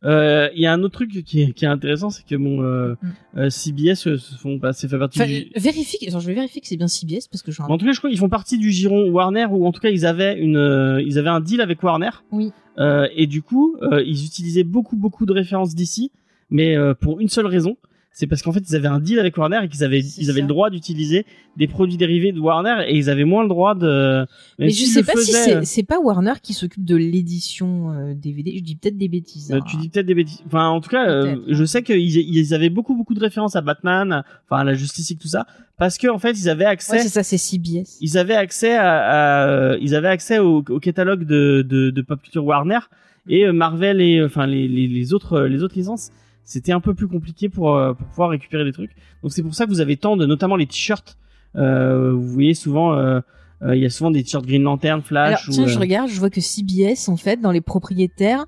Il 0.05 0.61
y 0.61 0.65
a 0.65 0.73
un 0.73 0.83
autre 0.83 0.93
truc 0.93 1.23
qui 1.25 1.41
est, 1.41 1.51
qui 1.53 1.65
est 1.65 1.67
intéressant, 1.67 2.09
c'est 2.09 2.25
que 2.25 2.35
mon 2.35 2.61
euh, 2.63 2.95
Mm. 3.01 3.39
euh, 3.39 3.49
CBS 3.49 4.07
euh, 4.07 4.17
se 4.17 4.35
font 4.37 4.59
passer 4.59 4.87
fait 4.87 4.97
partie 4.97 5.21
Enfin, 5.21 5.29
du, 5.29 5.51
vérifie, 5.55 5.97
attends, 6.07 6.19
je 6.19 6.27
vais 6.27 6.33
vérifier 6.33 6.61
que 6.61 6.67
c'est 6.67 6.77
bien 6.77 6.87
CBS 6.87 7.27
parce 7.29 7.41
que 7.41 7.51
je 7.51 7.61
En 7.61 7.77
tout 7.77 7.85
cas, 7.85 7.91
je 7.91 7.97
crois 7.97 8.09
qu'ils 8.09 8.19
font 8.19 8.29
partie 8.29 8.57
du 8.57 8.71
giron 8.71 9.09
Warner 9.09 9.47
ou 9.51 9.65
en 9.65 9.71
tout 9.71 9.81
cas 9.81 9.89
ils 9.89 10.05
avaient 10.05 10.37
une, 10.39 10.57
euh, 10.57 11.01
ils 11.01 11.17
avaient 11.17 11.29
un 11.29 11.41
deal 11.41 11.61
avec 11.61 11.81
Warner. 11.83 12.09
Oui. 12.31 12.51
Euh, 12.77 13.07
et 13.15 13.27
du 13.27 13.41
coup, 13.41 13.77
euh, 13.81 14.01
ils 14.05 14.25
utilisaient 14.25 14.63
beaucoup 14.63 14.95
beaucoup 14.97 15.25
de 15.25 15.33
références 15.33 15.75
d'ici, 15.75 16.11
mais 16.49 16.75
euh, 16.77 16.93
pour 16.93 17.19
une 17.19 17.29
seule 17.29 17.45
raison, 17.47 17.77
c'est 18.17 18.28
parce 18.28 18.41
qu'en 18.41 18.54
fait 18.54 18.63
ils 18.69 18.75
avaient 18.78 18.88
un 18.88 19.01
deal 19.01 19.19
avec 19.19 19.36
Warner 19.38 19.60
et 19.63 19.67
qu'ils 19.67 19.84
avaient 19.84 19.99
ils 19.99 20.30
avaient 20.30 20.39
ça. 20.39 20.41
le 20.43 20.47
droit 20.47 20.69
d'utiliser 20.69 21.25
des 21.58 21.67
produits 21.67 21.97
dérivés 21.97 22.32
de 22.32 22.39
Warner 22.39 22.86
et 22.88 22.95
ils 22.95 23.10
avaient 23.10 23.25
moins 23.25 23.43
le 23.43 23.49
droit 23.49 23.75
de. 23.75 24.19
même 24.19 24.28
Mais 24.58 24.69
je 24.69 24.86
sais 24.86 25.04
pas 25.04 25.12
si 25.17 25.32
faisaient, 25.34 25.43
c'est 25.60 25.65
c'est 25.65 25.84
pas 25.84 25.99
Warner 25.99 26.34
qui 26.41 26.54
s'occupe 26.54 26.86
de 26.86 26.95
l'édition 26.95 27.91
euh, 27.91 28.13
DVD. 28.15 28.54
Je 28.58 28.63
dis 28.63 28.75
peut-être 28.78 28.97
des 28.97 29.10
bêtises. 29.10 29.51
euh, 29.51 29.58
hein. 29.58 29.65
tu 29.69 29.75
dis 29.78 29.89
peut-être 29.89 30.06
des 30.06 30.15
bêtises. 30.15 30.41
Enfin, 30.47 30.67
en 30.69 30.80
tout 30.80 30.89
cas, 30.89 31.10
euh, 31.10 31.36
je 31.49 31.65
sais 31.65 31.84
qu'ils 31.84 31.99
ils 31.99 32.54
avaient 32.54 32.69
beaucoup 32.69 32.95
beaucoup 32.95 33.13
de 33.13 33.19
références 33.19 33.56
à 33.58 33.62
Batman, 33.62 34.23
enfin 34.49 34.62
à 34.62 34.63
la 34.63 34.73
Justice 34.75 35.10
League 35.10 35.19
tout 35.21 35.28
ça, 35.28 35.45
parce 35.78 35.97
que 35.97 36.08
en 36.08 36.17
fait 36.17 36.32
ils 36.32 36.47
avaient 36.49 36.63
accès. 36.65 36.93
Ouais, 36.93 36.99
c'est 37.04 37.10
ça, 37.10 37.23
c'est 37.23 37.38
CBS. 37.38 37.97
ils 37.99 38.17
avaient 38.17 38.36
accès 38.36 38.75
à, 38.75 38.95
à- 38.97 39.47
euh, 39.49 39.78
ils 39.82 39.93
avaient 39.93 40.08
accès 40.08 40.39
au, 40.39 40.63
au 40.69 40.80
catalogue 40.80 41.25
de, 41.25 41.65
de, 41.67 41.89
de 41.89 42.01
pop 42.01 42.21
culture 42.21 42.45
Warner 42.45 42.80
et 43.28 43.45
euh, 43.45 43.51
Marvel 43.51 43.99
et 44.01 44.19
euh, 44.19 44.28
enfin 44.28 44.45
les, 44.47 44.67
les, 44.69 44.88
les 44.88 45.13
autres 45.13 45.41
les 45.41 45.63
autres 45.63 45.75
licences 45.75 46.12
c'était 46.45 46.71
un 46.71 46.79
peu 46.79 46.93
plus 46.93 47.08
compliqué 47.08 47.49
pour 47.49 47.75
euh, 47.75 47.93
pour 47.93 48.08
pouvoir 48.08 48.29
récupérer 48.29 48.63
des 48.63 48.71
trucs 48.71 48.91
donc 49.23 49.34
c'est 49.34 49.43
pour 49.43 49.53
ça 49.55 49.65
que 49.65 49.69
vous 49.71 49.81
avez 49.81 49.97
tant 49.97 50.15
de 50.15 50.25
notamment 50.25 50.55
les 50.55 50.67
t-shirts 50.67 51.17
euh, 51.58 52.12
vous 52.13 52.27
voyez 52.27 52.53
souvent 52.53 52.93
euh, 52.93 53.19
euh, 53.62 53.75
il 53.75 53.81
y 53.81 53.86
a 53.86 53.89
souvent 53.89 54.12
des 54.12 54.23
t-shirts 54.23 54.45
Green 54.45 54.63
Lantern 54.63 54.99
Alors 54.99 55.05
Flash 55.05 55.49
tiens, 55.49 55.63
ou, 55.63 55.67
je 55.67 55.75
euh, 55.75 55.79
regarde, 55.79 56.10
je 56.10 56.19
vois 56.19 56.29
que 56.29 56.41
CBS 56.41 57.08
en 57.10 57.17
fait 57.17 57.41
dans 57.41 57.51
les 57.51 57.62
propriétaires, 57.62 58.45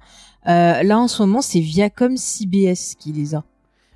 euh, 0.48 0.84
là 0.84 1.00
en 1.00 1.08
ce 1.08 1.22
moment 1.24 1.42
c'est 1.42 1.60
Viacom 1.62 2.18
CBS 2.18 2.96
qui 3.00 3.14
les 3.14 3.34
a 3.34 3.44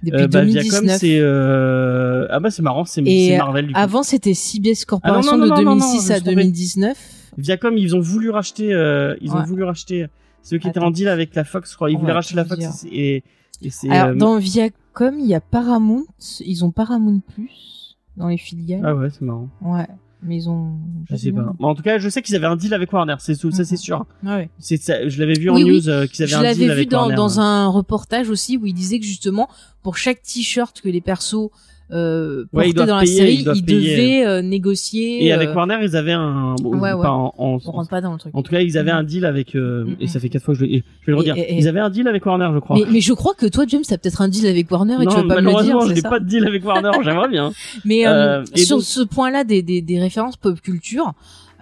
depuis 0.03 0.21
euh, 0.23 0.27
bah, 0.27 0.41
2019. 0.41 0.63
Viacom 0.81 0.97
c'est 0.97 1.19
euh... 1.19 2.27
ah 2.31 2.39
bah 2.39 2.49
c'est 2.49 2.61
marrant 2.61 2.85
c'est 2.85 3.01
Marvel 3.37 3.67
du 3.67 3.73
coup. 3.73 3.79
Avant 3.79 4.03
c'était 4.03 4.33
CBS 4.33 4.85
Corporation 4.85 5.31
Ah 5.33 5.37
non, 5.37 5.45
non, 5.47 5.55
de 5.57 5.61
non, 5.61 5.75
non, 5.75 5.75
non, 5.75 5.85
2006 5.87 5.91
je 5.91 6.07
me 6.07 6.11
à 6.11 6.15
suis 6.15 6.23
trompé. 6.23 6.35
2019. 6.37 6.97
Viacom 7.37 7.77
ils 7.77 7.95
ont 7.95 7.99
voulu 7.99 8.29
racheter 8.29 8.73
euh, 8.73 9.15
ils 9.21 9.31
ont 9.31 9.43
voulu 9.43 9.63
racheter 9.63 10.07
c'est 10.41 10.55
eux 10.55 10.59
qui 10.59 10.67
étaient 10.69 10.79
en 10.79 10.91
deal 10.91 11.07
avec 11.07 11.35
la 11.35 11.43
Fox 11.43 11.69
je 11.71 11.75
crois 11.75 11.91
ils 11.91 11.97
On 11.97 11.99
voulaient 11.99 12.13
racheter 12.13 12.35
la 12.35 12.45
Fox 12.45 12.59
dire. 12.59 12.71
et 12.91 13.23
et 13.61 13.69
Alors 13.91 14.09
euh, 14.09 14.15
dans 14.15 14.37
Viacom 14.37 15.19
il 15.19 15.25
y 15.27 15.33
a 15.35 15.41
Paramount, 15.41 16.05
ils 16.39 16.65
ont 16.65 16.71
Paramount 16.71 17.21
Plus 17.33 17.97
dans 18.17 18.27
les 18.27 18.37
filiales. 18.37 18.81
ah 18.85 18.95
ouais 18.95 19.09
c'est 19.11 19.21
marrant 19.21 19.49
Ouais, 19.61 19.87
mais 20.23 20.37
ils 20.37 20.49
ont. 20.49 20.73
Je 21.09 21.15
sais 21.15 21.31
pas. 21.31 21.53
Mais 21.59 21.65
en 21.65 21.75
tout 21.75 21.81
cas, 21.83 21.97
je 21.97 22.09
sais 22.09 22.21
qu'ils 22.21 22.35
avaient 22.35 22.45
un 22.47 22.55
deal 22.55 22.73
avec 22.73 22.91
Warner, 22.91 23.15
c'est 23.19 23.35
ça, 23.35 23.47
Mhm. 23.47 23.53
c'est 23.63 23.77
sûr. 23.77 24.05
Ouais. 24.23 24.49
C'est 24.59 24.77
ça, 24.77 25.07
je 25.07 25.19
l'avais 25.19 25.33
vu 25.39 25.49
en 25.49 25.55
Oui, 25.55 25.63
news 25.63 25.89
euh, 25.89 26.07
qu'ils 26.07 26.23
avaient 26.23 26.31
Je 26.31 26.37
un 26.37 26.53
deal 26.53 26.65
vu 26.65 26.71
avec 26.71 26.89
dans, 26.89 26.99
Warner. 27.01 27.15
dans 27.15 27.39
un 27.39 27.67
reportage 27.67 28.29
aussi 28.29 28.57
où 28.57 28.65
il 28.65 28.73
disait 28.73 28.99
que 28.99 29.05
justement 29.05 29.47
pour 29.81 29.97
chaque 29.97 30.21
t-shirt 30.21 30.79
que 30.81 30.89
les 30.89 31.01
persos 31.01 31.49
euh, 31.91 32.45
Ouais, 32.53 32.71
dans 32.73 32.85
la 32.85 33.01
payer, 33.01 33.15
série, 33.17 33.33
ils 33.45 33.51
ils 33.57 33.65
devaient 33.65 34.25
euh, 34.25 34.41
négocier. 34.41 35.25
Et 35.25 35.31
avec 35.33 35.49
euh, 35.49 35.53
Warner, 35.53 35.77
ils 35.83 35.95
avaient 35.95 36.11
un 36.13 36.55
bon, 36.55 36.75
Ouais, 36.79 36.91
pas 36.91 36.95
ouais. 36.97 37.07
en, 37.07 37.33
en- 37.37 37.57
on 37.65 37.71
rentre 37.71 37.89
pas 37.89 38.01
dans 38.01 38.13
le 38.13 38.17
truc. 38.19 38.33
en 38.35 38.41
tout 38.43 38.51
cas, 38.51 38.61
ils 38.61 38.77
avaient 38.77 38.91
un 38.91 39.03
deal 39.03 39.25
avec 39.25 39.55
euh, 39.55 39.85
Mhm. 39.85 39.95
et 39.99 40.07
ça 40.07 40.19
fait 40.19 40.29
quatre 40.29 40.43
fois 40.43 40.53
que 40.53 40.59
je, 40.61 40.65
vais- 40.65 40.71
je 41.01 41.05
vais 41.05 41.11
le 41.11 41.15
redire. 41.15 41.35
et- 41.37 41.41
et- 41.41 41.57
Ils 41.57 41.67
avaient 41.67 41.79
un 41.79 41.89
deal 41.89 42.07
avec 42.07 42.25
Warner, 42.25 42.49
je 42.53 42.59
crois. 42.59 42.77
Mais, 42.77 42.85
mais 42.91 43.01
je 43.01 43.13
crois 43.13 43.33
que 43.33 43.45
toi, 43.45 43.65
James, 43.67 43.81
t'as 43.87 43.97
peut-être 43.97 44.21
un 44.21 44.29
deal 44.29 44.45
avec 44.47 44.69
Warner 44.71 44.93
et 45.01 45.05
non, 45.05 45.11
tu 45.11 45.15
vas 45.15 45.15
pas 45.15 45.21
me 45.21 45.27
le 45.27 45.35
dire. 45.35 45.43
malheureusement, 45.57 45.81
je 45.87 45.93
n'ai 45.93 46.01
pas 46.01 46.19
de 46.19 46.25
deal 46.25 46.45
avec 46.47 46.65
Warner. 46.65 46.91
J'aimerais 47.03 47.29
bien. 47.29 47.51
Mais 47.85 48.03
sur 48.55 48.77
donc- 48.77 48.85
ce 48.85 49.01
point-là 49.01 49.43
des, 49.43 49.61
des, 49.61 49.81
des 49.81 49.99
références 49.99 50.37
pop 50.37 50.59
culture, 50.61 51.13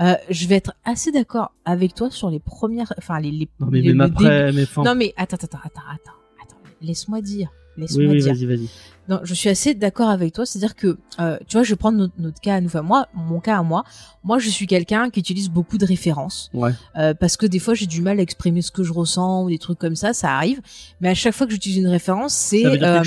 euh, 0.02 0.14
je 0.30 0.48
vais 0.48 0.56
être 0.56 0.74
assez 0.86 1.12
d'accord 1.12 1.52
avec 1.66 1.94
toi 1.94 2.10
sur 2.10 2.30
les 2.30 2.40
premières, 2.40 2.94
enfin 2.98 3.20
les, 3.20 3.32
les, 3.32 3.50
Non, 3.60 3.68
mais 3.70 3.82
les- 3.82 3.90
même 3.90 4.02
après, 4.02 4.52
mais 4.54 4.62
début- 4.62 4.68
Non 4.86 4.96
mais 4.96 5.14
attends, 5.18 5.36
attends, 5.36 5.58
attends, 5.64 5.82
attends, 5.94 6.12
attends. 6.42 6.56
Laisse-moi 6.82 7.20
dire. 7.22 7.50
oui, 7.76 7.82
Laisse-moi 7.82 8.06
oui, 8.14 8.22
dire. 8.22 8.34
vas-y, 8.34 8.46
vas-y. 8.46 8.70
Non, 9.10 9.20
je 9.24 9.34
suis 9.34 9.50
assez 9.50 9.74
d'accord 9.74 10.10
avec 10.10 10.34
toi. 10.34 10.46
C'est-à-dire 10.46 10.76
que, 10.76 10.98
euh, 11.20 11.38
tu 11.48 11.58
vois, 11.58 11.64
je 11.64 11.72
vais 11.72 11.76
prendre 11.76 11.98
notre, 11.98 12.14
notre 12.20 12.40
cas 12.40 12.56
à 12.56 12.62
nous. 12.62 12.68
Enfin, 12.68 12.84
moi, 12.84 13.08
mon 13.16 13.40
cas 13.40 13.58
à 13.58 13.64
moi. 13.64 13.84
Moi, 14.24 14.38
je 14.38 14.50
suis 14.50 14.68
quelqu'un 14.68 15.10
qui 15.10 15.20
utilise 15.20 15.50
beaucoup 15.50 15.80
de 15.80 15.86
références. 15.86 16.52
Ouais. 16.54 16.72
Euh, 16.96 17.16
parce 17.16 17.36
que 17.36 17.48
des 17.48 17.58
fois, 17.58 17.74
j'ai 17.74 17.88
du 17.88 18.02
mal 18.02 18.20
à 18.20 18.22
exprimer 18.22 18.62
ce 18.62 18.72
que 18.72 18.84
je 18.84 18.94
ressens 18.94 19.44
ou 19.44 19.50
des 19.50 19.58
trucs 19.58 19.80
comme 19.80 19.96
ça. 19.96 20.14
Ça 20.14 20.36
arrive. 20.36 20.62
Mais 21.02 21.10
à 21.10 21.16
chaque 21.16 21.34
fois 21.34 21.48
que 21.48 21.54
j'utilise 21.54 21.80
une 21.80 21.88
référence, 21.88 22.34
c'est 22.34 22.66
euh, 22.66 23.02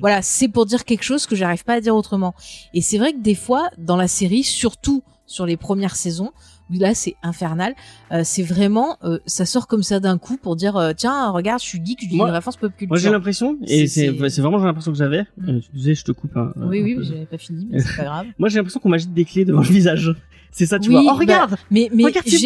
voilà, 0.00 0.22
c'est 0.22 0.48
pour 0.48 0.64
dire 0.64 0.84
quelque 0.84 1.02
chose 1.02 1.26
que 1.26 1.34
j'arrive 1.34 1.64
pas 1.64 1.74
à 1.74 1.80
dire 1.80 1.96
autrement. 1.96 2.34
Et 2.72 2.80
c'est 2.80 2.98
vrai 2.98 3.12
que 3.12 3.20
des 3.20 3.34
fois, 3.34 3.68
dans 3.78 3.96
la 3.96 4.06
série, 4.06 4.44
surtout 4.44 5.02
sur 5.26 5.44
les 5.44 5.56
premières 5.56 5.96
saisons, 5.96 6.32
là 6.70 6.94
c'est 6.94 7.16
infernal, 7.22 7.74
euh, 8.12 8.22
c'est 8.24 8.42
vraiment, 8.42 8.96
euh, 9.04 9.18
ça 9.26 9.46
sort 9.46 9.66
comme 9.66 9.82
ça 9.82 10.00
d'un 10.00 10.18
coup 10.18 10.36
pour 10.36 10.56
dire, 10.56 10.76
euh, 10.76 10.92
tiens, 10.96 11.30
regarde, 11.30 11.60
je 11.60 11.66
suis 11.66 11.80
geek, 11.84 11.98
je 12.02 12.08
dis 12.08 12.16
une 12.16 12.22
référence 12.22 12.56
pop 12.56 12.70
culture. 12.70 12.88
Moi, 12.88 12.98
j'ai 12.98 13.10
l'impression, 13.10 13.58
et 13.66 13.86
C'est- 13.86 14.08
vraiment 14.10 14.58
j'ai 14.58 14.64
l'impression 14.64 14.92
que 14.92 14.98
j'avais. 14.98 15.22
Mm. 15.38 15.60
tu 15.60 15.70
disais, 15.74 15.94
je 15.94 16.04
te 16.04 16.12
coupe. 16.12 16.36
hein, 16.36 16.52
Oui, 16.56 16.82
oui, 16.82 16.96
mais 16.98 17.04
j'avais 17.04 17.26
pas 17.26 17.38
fini, 17.38 17.66
mais 17.70 17.80
c'est 17.80 17.96
pas 17.96 18.04
grave. 18.04 18.26
Moi, 18.38 18.48
j'ai 18.48 18.56
l'impression 18.56 18.80
qu'on 18.80 18.88
m'agite 18.90 19.12
des 19.14 19.24
clés 19.24 19.44
devant 19.44 19.60
le 19.62 19.66
visage. 19.68 20.14
C'est 20.50 20.64
ça, 20.64 20.78
tu 20.78 20.88
Oui, 20.88 20.94
vois. 20.94 21.02
Oh, 21.02 21.06
bah, 21.08 21.12
regarde. 21.12 21.56
Mais, 21.70 21.90
mais 21.92 22.04
Regarde, 22.04 22.26
c'est 22.26 22.38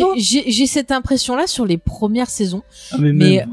j'ai- 0.50 0.66
cette 0.66 0.90
impression-là 0.90 1.46
sur 1.46 1.64
les 1.64 1.78
premières 1.78 2.28
saisons. 2.28 2.62
Ah, 2.90 2.96
mais 2.98 3.12
Mais 3.12 3.46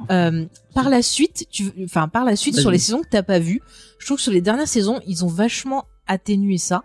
par 0.73 0.89
la 0.89 1.03
suite, 1.03 1.45
tu, 1.51 1.65
enfin 1.85 2.07
par 2.07 2.25
la 2.25 2.35
suite 2.35 2.57
sur 2.57 2.71
les 2.71 2.79
saisons 2.79 3.01
que 3.01 3.07
t'as 3.09 3.21
pas 3.23 3.37
vues, 3.37 3.61
je 3.99 4.05
trouve 4.07 4.17
que 4.17 4.23
sur 4.23 4.31
les 4.31 4.41
dernières 4.41 4.67
saisons, 4.67 4.99
ils 5.05 5.23
ont 5.23 5.27
vachement 5.27 5.85
atténué 6.07 6.57
ça. 6.57 6.83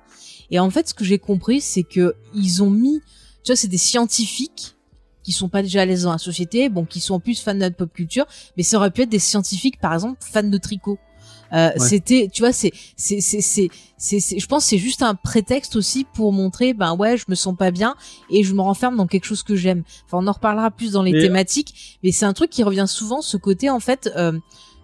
Et 0.50 0.59
en 0.59 0.68
fait, 0.68 0.88
ce 0.90 0.94
que 0.94 1.04
j'ai 1.04 1.18
compris, 1.18 1.62
c'est 1.62 1.84
que 1.84 2.14
ils 2.34 2.62
ont 2.62 2.70
mis, 2.70 3.00
tu 3.45 3.53
vois, 3.53 3.57
c'est 3.57 3.68
des 3.68 3.78
scientifiques 3.78 4.74
qui 5.22 5.32
sont 5.32 5.49
pas 5.49 5.62
déjà 5.62 5.82
à 5.82 5.84
l'aise 5.86 6.03
dans 6.03 6.12
la 6.12 6.18
société, 6.18 6.68
bon, 6.68 6.84
qui 6.84 7.01
sont 7.01 7.14
en 7.14 7.20
plus 7.20 7.40
fans 7.40 7.55
de 7.55 7.61
notre 7.61 7.76
pop 7.76 7.90
culture, 7.92 8.26
mais 8.57 8.62
ça 8.62 8.76
aurait 8.76 8.90
pu 8.90 9.03
être 9.03 9.09
des 9.09 9.18
scientifiques, 9.18 9.78
par 9.80 9.95
exemple, 9.95 10.18
fans 10.20 10.42
de 10.42 10.59
tricot. 10.59 10.99
Euh, 11.53 11.70
C'était, 11.78 12.28
tu 12.32 12.42
vois, 12.42 12.53
c'est, 12.53 12.72
c'est, 12.97 13.20
c'est, 13.20 13.40
c'est, 13.40 14.38
je 14.38 14.47
pense, 14.47 14.64
que 14.64 14.70
c'est 14.70 14.78
juste 14.78 15.03
un 15.03 15.14
prétexte 15.14 15.76
aussi 15.76 16.05
pour 16.05 16.32
montrer, 16.32 16.74
ben 16.74 16.95
ouais, 16.97 17.16
je 17.16 17.24
me 17.28 17.34
sens 17.36 17.57
pas 17.57 17.70
bien 17.70 17.95
et 18.28 18.42
je 18.42 18.53
me 18.55 18.61
renferme 18.61 18.97
dans 18.97 19.07
quelque 19.07 19.24
chose 19.26 19.42
que 19.45 19.55
j'aime. 19.55 19.84
Enfin, 20.07 20.18
on 20.20 20.26
en 20.26 20.32
reparlera 20.32 20.70
plus 20.70 20.92
dans 20.92 21.03
les 21.03 21.12
Mais- 21.12 21.20
thématiques, 21.20 21.99
mais 22.03 22.11
c'est 22.12 22.24
un 22.26 22.32
truc 22.32 22.51
qui 22.51 22.62
revient 22.64 22.86
souvent, 22.88 23.22
ce 23.22 23.36
côté 23.36 23.70
en 23.70 23.78
fait. 23.80 24.11
Euh, 24.16 24.38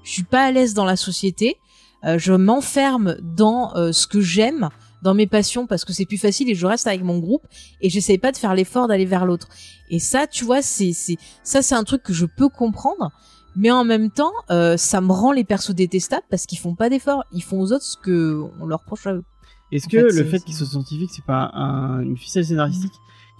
je 0.04 0.10
suis 0.12 0.22
pas 0.22 0.44
à 0.44 0.52
l'aise 0.52 0.72
dans 0.72 0.84
la 0.84 0.96
société, 0.96 1.56
euh, 2.04 2.18
je 2.18 2.32
m'enferme 2.32 3.16
dans 3.22 3.74
euh, 3.76 3.90
ce 3.92 4.06
que 4.06 4.20
j'aime, 4.20 4.68
dans 5.02 5.14
mes 5.14 5.26
passions 5.26 5.66
parce 5.66 5.84
que 5.84 5.92
c'est 5.92 6.04
plus 6.06 6.18
facile 6.18 6.50
et 6.50 6.54
je 6.54 6.66
reste 6.66 6.86
avec 6.86 7.02
mon 7.02 7.18
groupe 7.18 7.42
et 7.80 7.88
j'essaye 7.90 8.18
pas 8.18 8.32
de 8.32 8.36
faire 8.36 8.54
l'effort 8.54 8.86
d'aller 8.88 9.04
vers 9.06 9.24
l'autre. 9.26 9.48
Et 9.90 9.98
ça, 9.98 10.26
tu 10.26 10.44
vois, 10.44 10.62
c'est 10.62 10.92
c'est 10.92 11.16
ça 11.42 11.62
c'est 11.62 11.74
un 11.74 11.84
truc 11.84 12.02
que 12.02 12.12
je 12.12 12.26
peux 12.26 12.48
comprendre. 12.48 13.10
Mais 13.56 13.70
en 13.72 13.82
même 13.84 14.10
temps, 14.12 14.30
euh, 14.50 14.76
ça 14.76 15.00
me 15.00 15.10
rend 15.12 15.32
les 15.32 15.42
persos 15.42 15.74
détestables 15.74 16.24
parce 16.30 16.46
qu'ils 16.46 16.58
font 16.58 16.76
pas 16.76 16.88
d'efforts. 16.88 17.24
Ils 17.32 17.42
font 17.42 17.60
aux 17.60 17.72
autres 17.72 17.84
ce 17.84 17.96
que 17.96 18.40
on 18.60 18.66
leur 18.66 18.80
reproche 18.80 19.06
à 19.08 19.14
eux. 19.14 19.24
Est-ce 19.72 19.88
que 19.88 20.08
fait, 20.08 20.16
le 20.16 20.24
fait 20.24 20.38
qu'ils 20.44 20.54
soient 20.54 20.66
scientifiques, 20.66 21.10
c'est 21.12 21.24
pas 21.24 21.50
un- 21.54 22.00
une 22.00 22.16
ficelle 22.16 22.44
scénaristique 22.44 22.92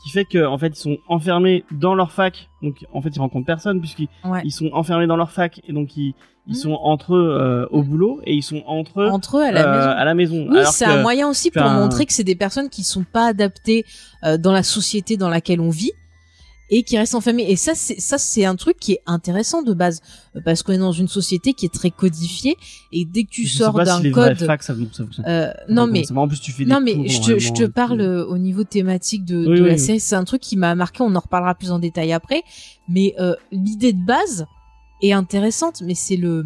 qui 0.02 0.10
fait 0.10 0.24
que 0.24 0.44
en 0.46 0.56
fait 0.58 0.68
ils 0.68 0.80
sont 0.80 0.96
enfermés 1.08 1.64
dans 1.70 1.94
leur 1.94 2.10
fac, 2.10 2.48
donc 2.62 2.84
en 2.92 3.02
fait 3.02 3.10
ils 3.14 3.18
rencontrent 3.20 3.46
personne 3.46 3.80
puisqu'ils 3.80 4.08
Ouais. 4.24 4.40
ils 4.44 4.50
sont 4.52 4.70
enfermés 4.72 5.06
dans 5.06 5.16
leur 5.16 5.30
fac 5.30 5.60
et 5.68 5.72
donc 5.72 5.96
ils, 5.96 6.14
ils 6.50 6.56
Mhm. 6.56 6.62
sont 6.62 6.72
entre 6.82 7.14
eux 7.14 7.38
euh, 7.40 7.66
au 7.70 7.82
boulot 7.84 8.20
et 8.24 8.34
ils 8.34 8.42
sont 8.42 8.62
entre 8.66 9.00
eux 9.02 9.06
Entre 9.08 9.38
eux 9.38 9.42
à 9.42 9.52
la 9.52 9.66
euh, 9.66 9.76
maison. 9.78 9.90
à 9.90 10.04
la 10.04 10.14
maison. 10.14 10.46
Oui, 10.50 10.58
c'est 10.72 10.84
un 10.84 11.00
moyen 11.00 11.28
aussi 11.28 11.50
pour 11.50 11.62
montrer 11.62 12.04
que 12.06 12.12
c'est 12.12 12.24
des 12.24 12.34
personnes 12.34 12.68
qui 12.68 12.82
sont 12.82 13.04
pas 13.04 13.26
adaptées 13.26 13.86
euh, 14.24 14.36
dans 14.36 14.52
la 14.52 14.62
société 14.64 15.16
dans 15.16 15.28
laquelle 15.30 15.60
on 15.60 15.70
vit 15.70 15.92
et 16.72 16.84
qui 16.84 16.96
restent 16.96 17.16
enfermées. 17.16 17.50
Et 17.50 17.56
ça, 17.56 17.72
c'est 17.74 17.98
ça, 18.00 18.16
c'est 18.16 18.44
un 18.44 18.54
truc 18.54 18.78
qui 18.78 18.92
est 18.92 19.02
intéressant 19.06 19.62
de 19.62 19.72
base 19.74 20.00
euh, 20.36 20.40
parce 20.44 20.62
qu'on 20.62 20.72
est 20.72 20.78
dans 20.78 20.92
une 20.92 21.08
société 21.08 21.52
qui 21.52 21.66
est 21.66 21.72
très 21.74 21.90
codifiée 21.90 22.56
et 22.92 23.04
dès 23.04 23.24
que 23.24 23.30
tu 23.30 23.44
je 23.46 23.56
sors 23.58 23.74
d'un 23.74 24.00
si 24.00 24.10
code, 24.12 24.36
facs, 24.38 24.62
ça, 24.62 24.74
ça 24.74 24.78
fonctionne. 24.78 25.24
euh, 25.26 25.52
non 25.68 25.86
mais 25.88 26.04
Ça 26.04 26.14
en 26.14 26.28
plus 26.28 26.40
tu 26.40 26.52
fais 26.52 26.64
des 26.64 26.70
non 26.70 26.80
mais 26.80 27.08
je 27.08 27.20
te, 27.20 27.38
je 27.40 27.48
te 27.48 27.62
normalement, 27.62 27.72
parle 27.74 28.00
euh, 28.02 28.24
au 28.26 28.38
niveau 28.38 28.62
thématique 28.64 29.24
de, 29.24 29.46
Oui, 29.48 29.58
de 29.60 29.64
la 29.64 29.72
oui. 29.74 29.78
série. 29.80 29.98
C'est 30.00 30.14
un 30.16 30.24
truc 30.24 30.40
qui 30.42 30.56
m'a 30.56 30.74
marqué. 30.76 31.02
On 31.02 31.12
en 31.14 31.20
reparlera 31.20 31.54
plus 31.56 31.70
en 31.72 31.78
détail 31.80 32.12
après. 32.12 32.42
Mais 32.88 33.14
euh, 33.20 33.34
l'idée 33.50 33.92
de 33.92 34.04
base 34.04 34.46
est 35.02 35.12
intéressante, 35.12 35.82
mais 35.84 35.94
c'est 35.94 36.16
le 36.16 36.44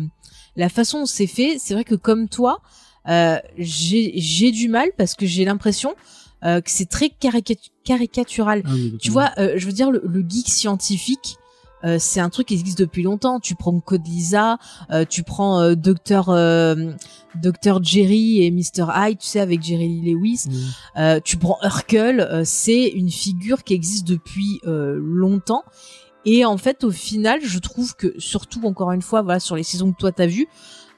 la 0.56 0.68
façon 0.68 1.00
dont 1.00 1.06
c'est 1.06 1.26
fait. 1.26 1.56
C'est 1.58 1.74
vrai 1.74 1.84
que 1.84 1.94
comme 1.96 2.28
toi, 2.28 2.60
euh, 3.08 3.38
j'ai 3.58 4.12
j'ai 4.16 4.50
du 4.52 4.68
mal 4.68 4.88
parce 4.96 5.14
que 5.14 5.26
j'ai 5.26 5.44
l'impression 5.44 5.94
euh, 6.44 6.60
que 6.60 6.70
c'est 6.70 6.88
très 6.88 7.06
carica- 7.08 7.70
caricatural. 7.84 8.62
Ah 8.66 8.70
oui, 8.72 8.96
Tu 9.00 9.10
vois, 9.10 9.30
euh, 9.38 9.54
je 9.56 9.66
veux 9.66 9.72
dire, 9.72 9.90
le, 9.90 10.02
le 10.04 10.24
geek 10.28 10.48
scientifique, 10.48 11.36
euh, 11.84 11.96
c'est 11.98 12.20
un 12.20 12.28
truc 12.30 12.48
qui 12.48 12.54
existe 12.54 12.78
depuis 12.78 13.02
longtemps. 13.02 13.40
Tu 13.40 13.54
prends 13.56 13.78
Code 13.80 14.06
Lisa, 14.06 14.58
euh, 14.90 15.04
tu 15.08 15.22
prends 15.22 15.58
euh, 15.60 15.74
Docteur 15.74 16.28
euh, 16.30 16.92
Docteur 17.42 17.82
Jerry 17.82 18.42
et 18.44 18.50
Mr 18.50 18.86
Hyde, 18.94 19.18
tu 19.18 19.26
sais, 19.26 19.40
avec 19.40 19.62
Jerry 19.62 19.88
Lee 19.88 20.12
Lewis. 20.12 20.44
Euh, 20.96 21.18
tu 21.22 21.36
prends 21.36 21.58
Urkel, 21.64 22.20
euh, 22.20 22.42
c'est 22.44 22.84
une 22.88 23.10
figure 23.10 23.64
qui 23.64 23.74
existe 23.74 24.06
depuis 24.06 24.60
euh, 24.66 24.96
longtemps. 25.02 25.64
Et 26.26 26.44
en 26.44 26.56
fait, 26.56 26.84
au 26.84 26.90
final, 26.90 27.40
je 27.42 27.58
trouve 27.58 27.94
que, 27.96 28.14
surtout 28.18 28.60
encore 28.64 28.92
une 28.92 29.02
fois, 29.02 29.22
voilà, 29.22 29.40
sur 29.40 29.56
les 29.56 29.62
saisons 29.62 29.92
que 29.92 29.98
toi 29.98 30.12
t'as 30.12 30.26
vues, 30.26 30.48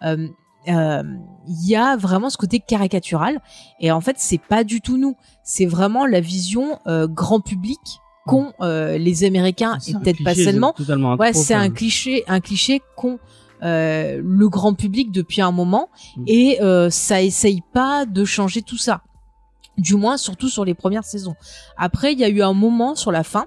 euh, 0.05 0.29
euh, 0.69 1.03
il 1.47 1.69
y 1.69 1.77
a 1.77 1.97
vraiment 1.97 2.29
ce 2.31 2.37
côté 2.37 2.61
caricatural. 2.61 3.41
Et 3.81 3.91
en 3.93 4.01
fait, 4.01 4.17
c'est 4.19 4.41
pas 4.41 4.65
du 4.65 4.81
tout 4.81 4.97
nous. 4.99 5.17
C'est 5.45 5.67
vraiment 5.67 6.07
la 6.07 6.21
vision 6.21 6.79
euh, 6.87 7.07
grand 7.07 7.41
public 7.41 7.79
qu'ont 8.27 8.53
euh, 8.61 8.99
les 8.99 9.23
Américains 9.25 9.79
et 9.87 9.93
peut-être 9.95 10.25
pas 10.25 10.35
seulement. 10.35 10.75
Ouais, 11.17 11.33
c'est 11.33 11.55
un 11.55 11.71
cliché, 11.71 12.25
un 12.27 12.41
cliché 12.41 12.83
qu'ont 12.97 13.19
euh, 13.63 14.21
le 14.23 14.49
grand 14.49 14.75
public 14.75 15.13
depuis 15.13 15.41
un 15.41 15.53
moment 15.53 15.89
Mm. 16.17 16.25
et 16.27 16.61
euh, 16.63 16.91
ça 16.91 17.23
essaye 17.23 17.63
pas 17.73 18.05
de 18.05 18.25
changer 18.25 18.63
tout 18.63 18.77
ça. 18.77 19.03
Du 19.79 19.95
moins, 19.95 20.17
surtout 20.17 20.49
sur 20.49 20.65
les 20.65 20.75
premières 20.75 21.05
saisons. 21.05 21.37
Après, 21.77 22.13
il 22.13 22.19
y 22.19 22.25
a 22.25 22.29
eu 22.29 22.43
un 22.43 22.55
moment 22.55 22.95
sur 22.97 23.13
la 23.13 23.23
fin 23.23 23.47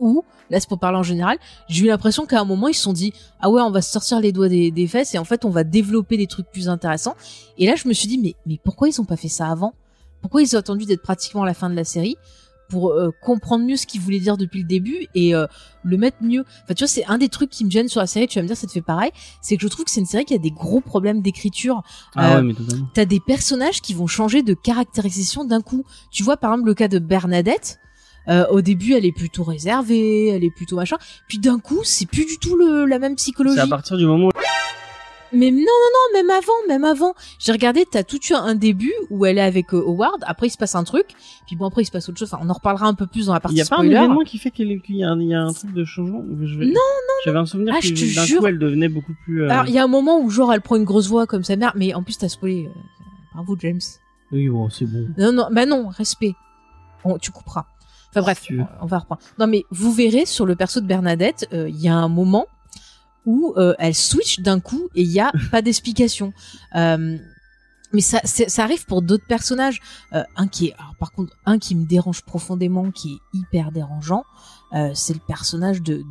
où, 0.00 0.24
là 0.50 0.60
c'est 0.60 0.68
pour 0.68 0.78
parler 0.78 0.98
en 0.98 1.02
général, 1.02 1.38
j'ai 1.68 1.84
eu 1.84 1.88
l'impression 1.88 2.26
qu'à 2.26 2.40
un 2.40 2.44
moment 2.44 2.68
ils 2.68 2.74
se 2.74 2.82
sont 2.82 2.92
dit 2.92 3.12
ah 3.40 3.50
ouais 3.50 3.62
on 3.62 3.70
va 3.70 3.82
se 3.82 3.90
sortir 3.90 4.20
les 4.20 4.32
doigts 4.32 4.48
des, 4.48 4.70
des 4.70 4.86
fesses 4.86 5.14
et 5.14 5.18
en 5.18 5.24
fait 5.24 5.44
on 5.44 5.50
va 5.50 5.64
développer 5.64 6.16
des 6.16 6.26
trucs 6.26 6.46
plus 6.50 6.68
intéressants. 6.68 7.16
Et 7.58 7.66
là 7.66 7.74
je 7.76 7.88
me 7.88 7.92
suis 7.92 8.08
dit 8.08 8.18
mais 8.18 8.34
mais 8.46 8.58
pourquoi 8.62 8.88
ils 8.88 9.00
ont 9.00 9.04
pas 9.04 9.16
fait 9.16 9.28
ça 9.28 9.48
avant? 9.48 9.74
Pourquoi 10.20 10.42
ils 10.42 10.56
ont 10.56 10.58
attendu 10.58 10.84
d'être 10.86 11.02
pratiquement 11.02 11.42
à 11.42 11.46
la 11.46 11.54
fin 11.54 11.68
de 11.68 11.74
la 11.76 11.84
série 11.84 12.16
pour 12.70 12.92
euh, 12.92 13.10
comprendre 13.22 13.66
mieux 13.66 13.76
ce 13.76 13.86
qu'ils 13.86 14.00
voulaient 14.00 14.20
dire 14.20 14.38
depuis 14.38 14.62
le 14.62 14.66
début 14.66 15.06
et 15.14 15.34
euh, 15.34 15.46
le 15.82 15.98
mettre 15.98 16.16
mieux? 16.22 16.46
Enfin, 16.64 16.72
tu 16.72 16.82
vois, 16.84 16.88
c'est 16.88 17.04
un 17.04 17.18
des 17.18 17.28
trucs 17.28 17.50
qui 17.50 17.62
me 17.62 17.70
gêne 17.70 17.88
sur 17.88 18.00
la 18.00 18.06
série. 18.06 18.26
Tu 18.26 18.38
vas 18.38 18.42
me 18.42 18.46
dire, 18.46 18.56
ça 18.56 18.66
te 18.66 18.72
fait 18.72 18.80
pareil. 18.80 19.10
C'est 19.42 19.56
que 19.58 19.62
je 19.62 19.68
trouve 19.68 19.84
que 19.84 19.90
c'est 19.90 20.00
une 20.00 20.06
série 20.06 20.24
qui 20.24 20.32
a 20.32 20.38
des 20.38 20.50
gros 20.50 20.80
problèmes 20.80 21.20
d'écriture. 21.20 21.82
Ah 22.16 22.32
Euh, 22.32 22.36
ouais, 22.36 22.42
mais 22.42 22.54
totalement. 22.54 22.88
T'as 22.94 23.04
des 23.04 23.20
personnages 23.20 23.82
qui 23.82 23.92
vont 23.92 24.06
changer 24.06 24.42
de 24.42 24.54
caractérisation 24.54 25.44
d'un 25.44 25.60
coup. 25.60 25.84
Tu 26.10 26.22
vois, 26.22 26.38
par 26.38 26.52
exemple, 26.52 26.68
le 26.68 26.74
cas 26.74 26.88
de 26.88 26.98
Bernadette. 26.98 27.80
Euh, 28.28 28.46
au 28.50 28.60
début, 28.62 28.92
elle 28.94 29.04
est 29.04 29.12
plutôt 29.16 29.42
réservée, 29.44 30.28
elle 30.28 30.44
est 30.44 30.50
plutôt 30.54 30.76
machin. 30.76 30.96
Puis 31.28 31.38
d'un 31.38 31.58
coup, 31.58 31.80
c'est 31.84 32.06
plus 32.06 32.24
du 32.24 32.38
tout 32.38 32.56
le, 32.56 32.84
la 32.86 32.98
même 32.98 33.16
psychologie. 33.16 33.56
C'est 33.56 33.62
à 33.62 33.66
partir 33.66 33.96
du 33.96 34.06
moment 34.06 34.26
où 34.28 34.30
Mais 35.36 35.50
non, 35.50 35.58
non, 35.58 35.62
non, 35.66 36.18
même 36.18 36.30
avant, 36.30 36.52
même 36.68 36.84
avant. 36.84 37.12
J'ai 37.40 37.50
regardé, 37.52 37.84
t'as 37.90 38.04
tout 38.04 38.20
eu 38.30 38.34
un 38.34 38.54
début 38.54 38.92
où 39.10 39.26
elle 39.26 39.36
est 39.38 39.42
avec 39.42 39.74
euh, 39.74 39.78
Howard. 39.84 40.22
Après, 40.26 40.46
il 40.46 40.50
se 40.50 40.56
passe 40.56 40.74
un 40.76 40.84
truc. 40.84 41.06
Puis 41.46 41.56
bon, 41.56 41.66
après, 41.66 41.82
il 41.82 41.86
se 41.86 41.90
passe 41.90 42.08
autre 42.08 42.18
chose. 42.18 42.32
Enfin, 42.32 42.42
on 42.46 42.48
en 42.48 42.52
reparlera 42.54 42.86
un 42.86 42.94
peu 42.94 43.06
plus 43.08 43.26
dans 43.26 43.32
la 43.32 43.40
il 43.40 43.42
partie 43.42 43.56
y 43.56 43.60
a 43.60 43.64
pas 43.64 43.74
un 43.76 43.78
spoiler. 43.78 43.96
événement 43.96 44.20
qui 44.20 44.38
fait 44.38 44.50
qu'il 44.52 44.68
y, 44.90 45.02
a 45.04 45.10
un- 45.10 45.20
il 45.20 45.26
y 45.28 45.34
a 45.34 45.42
un 45.42 45.52
truc 45.52 45.72
de 45.72 45.84
changement. 45.84 46.22
Je 46.40 46.56
vais- 46.58 46.66
Non, 46.66 46.80
J'avais 47.24 47.38
un 47.38 47.46
souvenir 47.46 47.74
Ah, 47.76 47.80
que 47.80 48.14
d'un 48.14 48.24
jure. 48.24 48.40
coup 48.40 48.46
elle 48.46 48.58
devenait 48.58 48.88
beaucoup 48.88 49.14
plus. 49.24 49.42
euh, 49.42 49.50
Alors, 49.50 49.66
il 49.66 49.72
y 49.74 49.78
a 49.78 49.82
un 49.84 49.88
moment 49.88 50.20
où, 50.20 50.30
genre, 50.30 50.52
elle 50.52 50.60
prend 50.60 50.76
une 50.76 50.84
grosse 50.84 51.08
voix 51.08 51.26
comme 51.26 51.42
sa 51.42 51.56
mère. 51.56 51.72
Mais 51.74 51.94
en 51.94 52.02
plus, 52.04 52.16
t'as 52.16 52.28
spoilé. 52.28 52.66
euh, 52.68 52.80
Bravo, 53.34 53.56
James. 53.60 53.80
Oui, 54.30 54.48
bon, 54.48 54.70
c'est 54.70 54.86
bon. 54.86 55.08
Non, 55.18 55.32
non, 55.32 55.48
bah 55.50 55.66
non, 55.66 55.88
respect. 55.88 56.32
Tu 57.20 57.30
couperas. 57.32 57.66
Enfin 58.14 58.22
bref, 58.22 58.42
Si 58.42 58.54
on, 58.80 58.86
va 58.86 58.98
reprendre. 59.00 59.20
Non 59.40 59.48
mais 59.48 59.64
vous 59.70 59.92
verrez 59.92 60.24
sur 60.24 60.46
le 60.46 60.54
perso 60.54 60.80
de 60.80 60.86
Bernadette, 60.86 61.48
euh, 61.52 61.68
il 61.68 61.80
y 61.80 61.88
a 61.88 61.96
un 61.96 62.08
moment 62.08 62.46
où 63.26 63.54
euh, 63.56 63.74
elle 63.80 63.94
switch 63.94 64.38
d'un 64.38 64.60
coup 64.60 64.88
et 64.94 65.02
il 65.02 65.10
y 65.10 65.18
a 65.18 65.32
pas 65.50 65.62
d'explication. 65.62 66.32
Euh, 66.76 67.18
mais 67.92 68.00
ça, 68.00 68.20
ça 68.24 68.62
arrive 68.64 68.86
pour 68.86 69.02
d'autres 69.02 69.26
personnages. 69.26 69.80
Un 70.10 70.48
qui 70.48 70.66
est, 70.66 70.74
alors 70.74 70.96
par 70.98 71.12
contre, 71.12 71.32
un 71.46 71.60
qui 71.60 71.76
me 71.76 71.86
dérange 71.86 72.22
profondément, 72.22 72.90
qui 72.90 73.12
est 73.12 73.38
hyper 73.38 73.70
dérangeant, 73.70 74.24
c'est 74.94 75.14
le 75.14 75.20
personnage 75.20 75.80
de. 75.80 76.02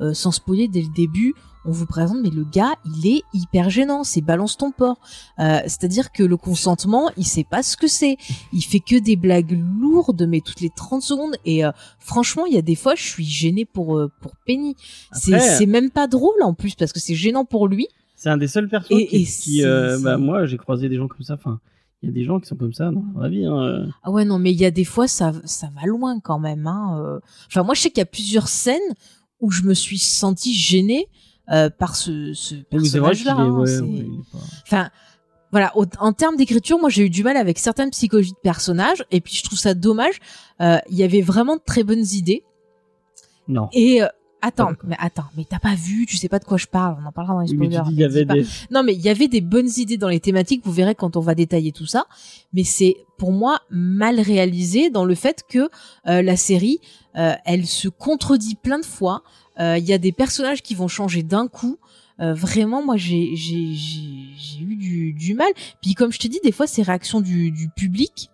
Euh, 0.00 0.14
sans 0.14 0.30
spoiler 0.30 0.66
dès 0.66 0.80
le 0.80 0.88
début, 0.94 1.34
on 1.68 1.70
vous 1.70 1.84
présente, 1.84 2.16
mais 2.22 2.30
le 2.30 2.44
gars, 2.44 2.72
il 2.96 3.06
est 3.06 3.22
hyper 3.34 3.68
gênant. 3.68 4.02
C'est 4.02 4.22
balance 4.22 4.56
ton 4.56 4.70
porc. 4.72 4.98
Euh, 5.38 5.60
C'est-à-dire 5.64 6.12
que 6.12 6.22
le 6.22 6.38
consentement, 6.38 7.10
il 7.18 7.26
sait 7.26 7.44
pas 7.44 7.62
ce 7.62 7.76
que 7.76 7.86
c'est. 7.86 8.16
Il 8.54 8.62
fait 8.62 8.80
que 8.80 8.98
des 8.98 9.16
blagues 9.16 9.52
lourdes, 9.78 10.26
mais 10.26 10.40
toutes 10.40 10.62
les 10.62 10.70
30 10.70 11.02
secondes. 11.02 11.34
Et 11.44 11.66
euh, 11.66 11.70
franchement, 11.98 12.46
il 12.46 12.54
y 12.54 12.58
a 12.58 12.62
des 12.62 12.74
fois, 12.74 12.94
je 12.94 13.02
suis 13.02 13.26
gênée 13.26 13.66
pour 13.66 13.98
euh, 13.98 14.10
pour 14.22 14.32
Penny. 14.46 14.76
C'est 15.12 15.66
même 15.66 15.90
pas 15.90 16.06
drôle 16.06 16.42
en 16.42 16.54
plus 16.54 16.74
parce 16.74 16.92
que 16.94 17.00
c'est 17.00 17.14
gênant 17.14 17.44
pour 17.44 17.68
lui. 17.68 17.86
C'est 18.16 18.30
un 18.30 18.38
des 18.38 18.48
seuls 18.48 18.68
persos 18.68 18.86
Et- 18.90 19.24
qui, 19.24 19.60
et 19.60 19.64
bah 20.02 20.16
moi 20.16 20.46
j'ai 20.46 20.56
croisé 20.56 20.88
des 20.88 20.96
gens 20.96 21.06
comme 21.06 21.22
ça. 21.22 21.34
Enfin, 21.34 21.60
il 22.02 22.08
y 22.08 22.12
a 22.12 22.14
des 22.14 22.24
gens 22.24 22.40
qui 22.40 22.46
sont 22.48 22.56
comme 22.56 22.72
ça 22.72 22.90
dans 22.90 23.04
la 23.20 23.28
vie. 23.28 23.44
Hein. 23.44 23.88
Ah 24.02 24.10
ouais, 24.10 24.24
non, 24.24 24.38
mais 24.38 24.52
il 24.52 24.58
y 24.60 24.64
a 24.64 24.70
des 24.70 24.84
fois, 24.84 25.06
ça 25.06 25.32
ça 25.44 25.68
va 25.78 25.86
loin 25.86 26.18
quand 26.18 26.38
même. 26.38 26.66
Hein. 26.66 27.20
Enfin, 27.48 27.62
moi, 27.62 27.74
je 27.74 27.82
sais 27.82 27.90
qu'il 27.90 27.98
y 27.98 28.02
a 28.02 28.06
plusieurs 28.06 28.48
scènes 28.48 28.80
où 29.40 29.50
je 29.50 29.62
me 29.64 29.74
suis 29.74 29.98
sentie 29.98 30.54
gênée 30.54 31.06
euh, 31.52 31.70
par 31.70 31.96
ce, 31.96 32.32
ce 32.34 32.54
personnage-là. 32.56 33.34
hein, 33.36 33.50
ouais, 33.52 33.78
ouais, 33.80 34.06
pas- 34.32 34.38
Enfin, 34.62 34.90
voilà, 35.50 35.72
au- 35.76 35.86
en 35.98 36.12
termes 36.12 36.36
d'écriture, 36.36 36.78
moi 36.78 36.90
j'ai 36.90 37.04
eu 37.06 37.10
du 37.10 37.22
mal 37.24 37.36
avec 37.36 37.58
certaines 37.58 37.90
psychologies 37.90 38.32
de 38.32 38.38
personnages, 38.42 39.04
et 39.10 39.20
puis 39.20 39.34
je 39.34 39.42
trouve 39.44 39.58
ça 39.58 39.74
dommage. 39.74 40.18
Euh, 40.60 40.78
Il 40.90 40.96
y 40.96 41.02
avait 41.04 41.22
vraiment 41.22 41.56
de 41.56 41.62
très 41.64 41.84
bonnes 41.84 42.04
idées. 42.12 42.44
Non. 43.48 43.68
Et 43.72 44.02
euh, 44.02 44.08
attends, 44.42 44.70
mais 44.84 44.96
attends, 44.98 45.24
mais 45.36 45.44
t'as 45.48 45.58
pas 45.58 45.74
vu, 45.74 46.06
tu 46.06 46.16
sais 46.16 46.28
pas 46.28 46.38
de 46.38 46.44
quoi 46.44 46.56
je 46.58 46.66
parle. 46.66 46.96
On 47.02 47.06
en 47.06 47.12
parlera 47.12 47.34
dans 47.34 47.40
les 47.40 47.50
Oui, 47.50 47.56
mais 47.58 47.66
spoilers. 47.76 47.88
tu 47.88 47.94
dis 47.94 47.94
il 47.96 48.00
y 48.00 48.04
mais 48.04 48.08
dis 48.08 48.16
avait 48.18 48.26
pas. 48.26 48.34
des. 48.34 48.46
Non, 48.70 48.82
mais 48.82 48.94
il 48.94 49.00
y 49.00 49.08
avait 49.08 49.28
des 49.28 49.40
bonnes 49.40 49.68
idées 49.76 49.96
dans 49.96 50.08
les 50.08 50.20
thématiques. 50.20 50.62
Vous 50.64 50.72
verrez 50.72 50.94
quand 50.94 51.16
on 51.16 51.20
va 51.20 51.34
détailler 51.34 51.72
tout 51.72 51.86
ça. 51.86 52.06
Mais 52.52 52.64
c'est 52.64 52.96
pour 53.18 53.32
moi 53.32 53.60
mal 53.70 54.20
réalisé 54.20 54.90
dans 54.90 55.04
le 55.04 55.14
fait 55.14 55.42
que 55.48 55.68
euh, 56.06 56.22
la 56.22 56.36
série, 56.36 56.80
euh, 57.16 57.34
elle 57.44 57.66
se 57.66 57.88
contredit 57.88 58.54
plein 58.54 58.78
de 58.78 58.84
fois. 58.86 59.22
Euh, 59.60 59.76
Il 59.78 59.84
y 59.84 59.92
a 59.92 59.98
des 59.98 60.12
personnages 60.12 60.62
qui 60.62 60.74
vont 60.74 60.88
changer 60.88 61.22
d'un 61.22 61.48
coup. 61.48 61.78
Euh, 62.20 62.34
vraiment, 62.34 62.84
moi, 62.84 62.96
j'ai 62.96 63.36
j'ai 63.36 63.74
j'ai 63.74 64.26
j'ai 64.36 64.60
eu 64.60 64.76
du, 64.76 65.12
du 65.12 65.34
mal. 65.34 65.48
Puis 65.82 65.94
comme 65.94 66.10
je 66.12 66.18
te 66.18 66.26
dis, 66.28 66.40
des 66.42 66.52
fois, 66.52 66.66
ces 66.66 66.82
réactions 66.82 67.20
du, 67.20 67.50
du 67.52 67.68
public 67.68 68.28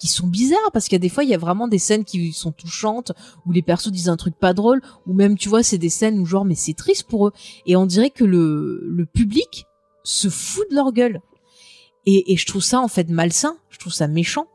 qui 0.00 0.08
sont 0.08 0.26
bizarres 0.26 0.72
parce 0.72 0.86
qu'il 0.86 0.94
y 0.94 0.96
a 0.96 0.98
des 1.00 1.08
fois 1.08 1.22
il 1.22 1.30
y 1.30 1.34
a 1.34 1.38
vraiment 1.38 1.68
des 1.68 1.78
scènes 1.78 2.04
qui 2.04 2.32
sont 2.32 2.52
touchantes 2.52 3.12
où 3.46 3.52
les 3.52 3.62
persos 3.62 3.92
disent 3.92 4.08
un 4.08 4.16
truc 4.16 4.34
pas 4.34 4.54
drôle 4.54 4.80
ou 5.06 5.12
même 5.12 5.36
tu 5.36 5.48
vois 5.48 5.62
c'est 5.62 5.78
des 5.78 5.90
scènes 5.90 6.18
où 6.18 6.26
genre 6.26 6.44
mais 6.44 6.54
c'est 6.56 6.74
triste 6.74 7.04
pour 7.04 7.28
eux. 7.28 7.32
Et 7.66 7.76
on 7.76 7.86
dirait 7.86 8.10
que 8.10 8.24
le 8.24 8.80
le 8.82 9.06
public 9.06 9.66
se 10.02 10.28
fout 10.28 10.68
de 10.70 10.74
leur 10.74 10.92
gueule. 10.92 11.20
Et, 12.06 12.32
et 12.32 12.36
je 12.36 12.46
trouve 12.46 12.62
ça 12.62 12.80
en 12.80 12.88
fait 12.88 13.08
malsain. 13.10 13.56
Je 13.68 13.78
trouve 13.78 13.92
ça 13.92 14.08
méchant 14.08 14.46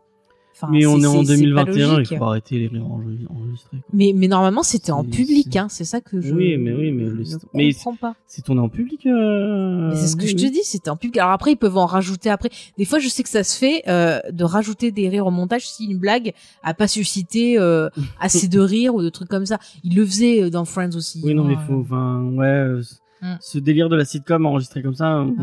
Enfin, 0.58 0.68
mais 0.72 0.86
on 0.86 0.99
est 1.01 1.06
en 1.06 1.24
c'est- 1.26 1.36
c'est 1.36 1.51
pas 1.53 1.66
2021, 1.66 1.99
il 1.99 2.06
faut 2.18 2.24
arrêter 2.24 2.58
les 2.60 2.68
rires 2.68 2.86
enregistrés. 2.86 3.78
quoi. 3.78 3.80
mais 3.91 4.14
mais 4.16 4.28
normalement 4.30 4.64
c'était 4.64 4.93
en 4.93 5.03
public 5.03 5.47
c'est- 5.51 5.60
hein 5.60 5.68
c'est 5.70 5.84
ça 5.84 5.99
que 5.99 6.22
je 6.22 6.34
Oui, 6.34 6.56
mais 6.58 6.72
oui, 6.74 6.91
mais 6.93 7.03
le- 7.03 7.24
ne 7.24 7.36
mais 7.53 7.74
comprends 7.74 7.95
pas 7.95 8.16
C'est 8.26 8.41
tourné 8.41 8.62
en 8.62 8.70
public. 8.70 9.06
euh, 9.06 9.89
Mais 9.89 9.95
c'est 9.97 10.08
ce 10.08 10.16
que 10.16 10.22
oui, 10.24 10.30
je 10.30 10.36
te 10.38 10.41
oui. 10.43 10.51
dis, 10.51 10.64
c'était 10.64 10.89
en 10.89 10.95
public. 10.95 11.18
Alors 11.18 11.32
après, 11.32 11.51
ils 11.51 11.58
peuvent 11.58 11.78
en 11.78 11.86
rajouter 11.86 12.30
après. 12.30 12.49
Des 12.78 12.86
fois, 12.86 12.99
je 12.99 13.10
sais 13.10 13.24
que 13.24 13.30
ça 13.30 13.43
se 13.43 13.58
fait 13.58 13.84
euh, 13.89 14.20
de 14.32 14.43
rajouter 14.45 14.91
des 14.91 15.10
rires 15.10 15.28
au 15.28 15.32
montage 15.32 15.68
si 15.68 15.86
une 15.88 15.97
blague 15.99 16.32
a 16.64 16.74
pas 16.74 16.88
suscité 16.88 17.60
euh, 17.60 17.89
assez 18.22 18.47
de 18.47 18.60
rires 18.62 18.95
ou 18.95 19.01
de 19.01 19.10
trucs 19.10 19.28
comme 19.30 19.45
ça. 19.45 19.58
Ils 19.84 19.95
le 19.95 20.06
faisaient 20.06 20.43
euh, 20.43 20.49
dans 20.49 20.64
Friends 20.66 20.95
aussi. 20.95 21.22
Oui, 21.24 21.34
non, 21.36 21.43
mais 21.43 21.56
hein. 21.56 21.64
faut. 21.68 21.82
Enfin, 21.82 22.22
ouais. 22.34 22.45
euh, 22.45 22.82
Mm. 23.22 23.38
ce 23.39 23.58
délire 23.60 23.88
de 23.89 23.95
la 23.95 24.03
sitcom 24.03 24.45
enregistré 24.45 24.84
comme 24.84 24.93
ça. 24.93 25.22
Ouais. 25.24 25.34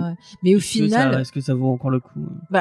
Mais 0.43 0.55
au 0.55 0.59
est-ce 0.59 0.67
que 0.79 0.85
final, 0.85 1.15
ça- 1.15 1.21
est-ce 1.23 1.33
que 1.33 1.41
ça 1.41 1.55
vaut 1.55 1.69
encore 1.69 1.91
le 1.91 2.01
coup 2.01 2.21
euh 2.21 2.59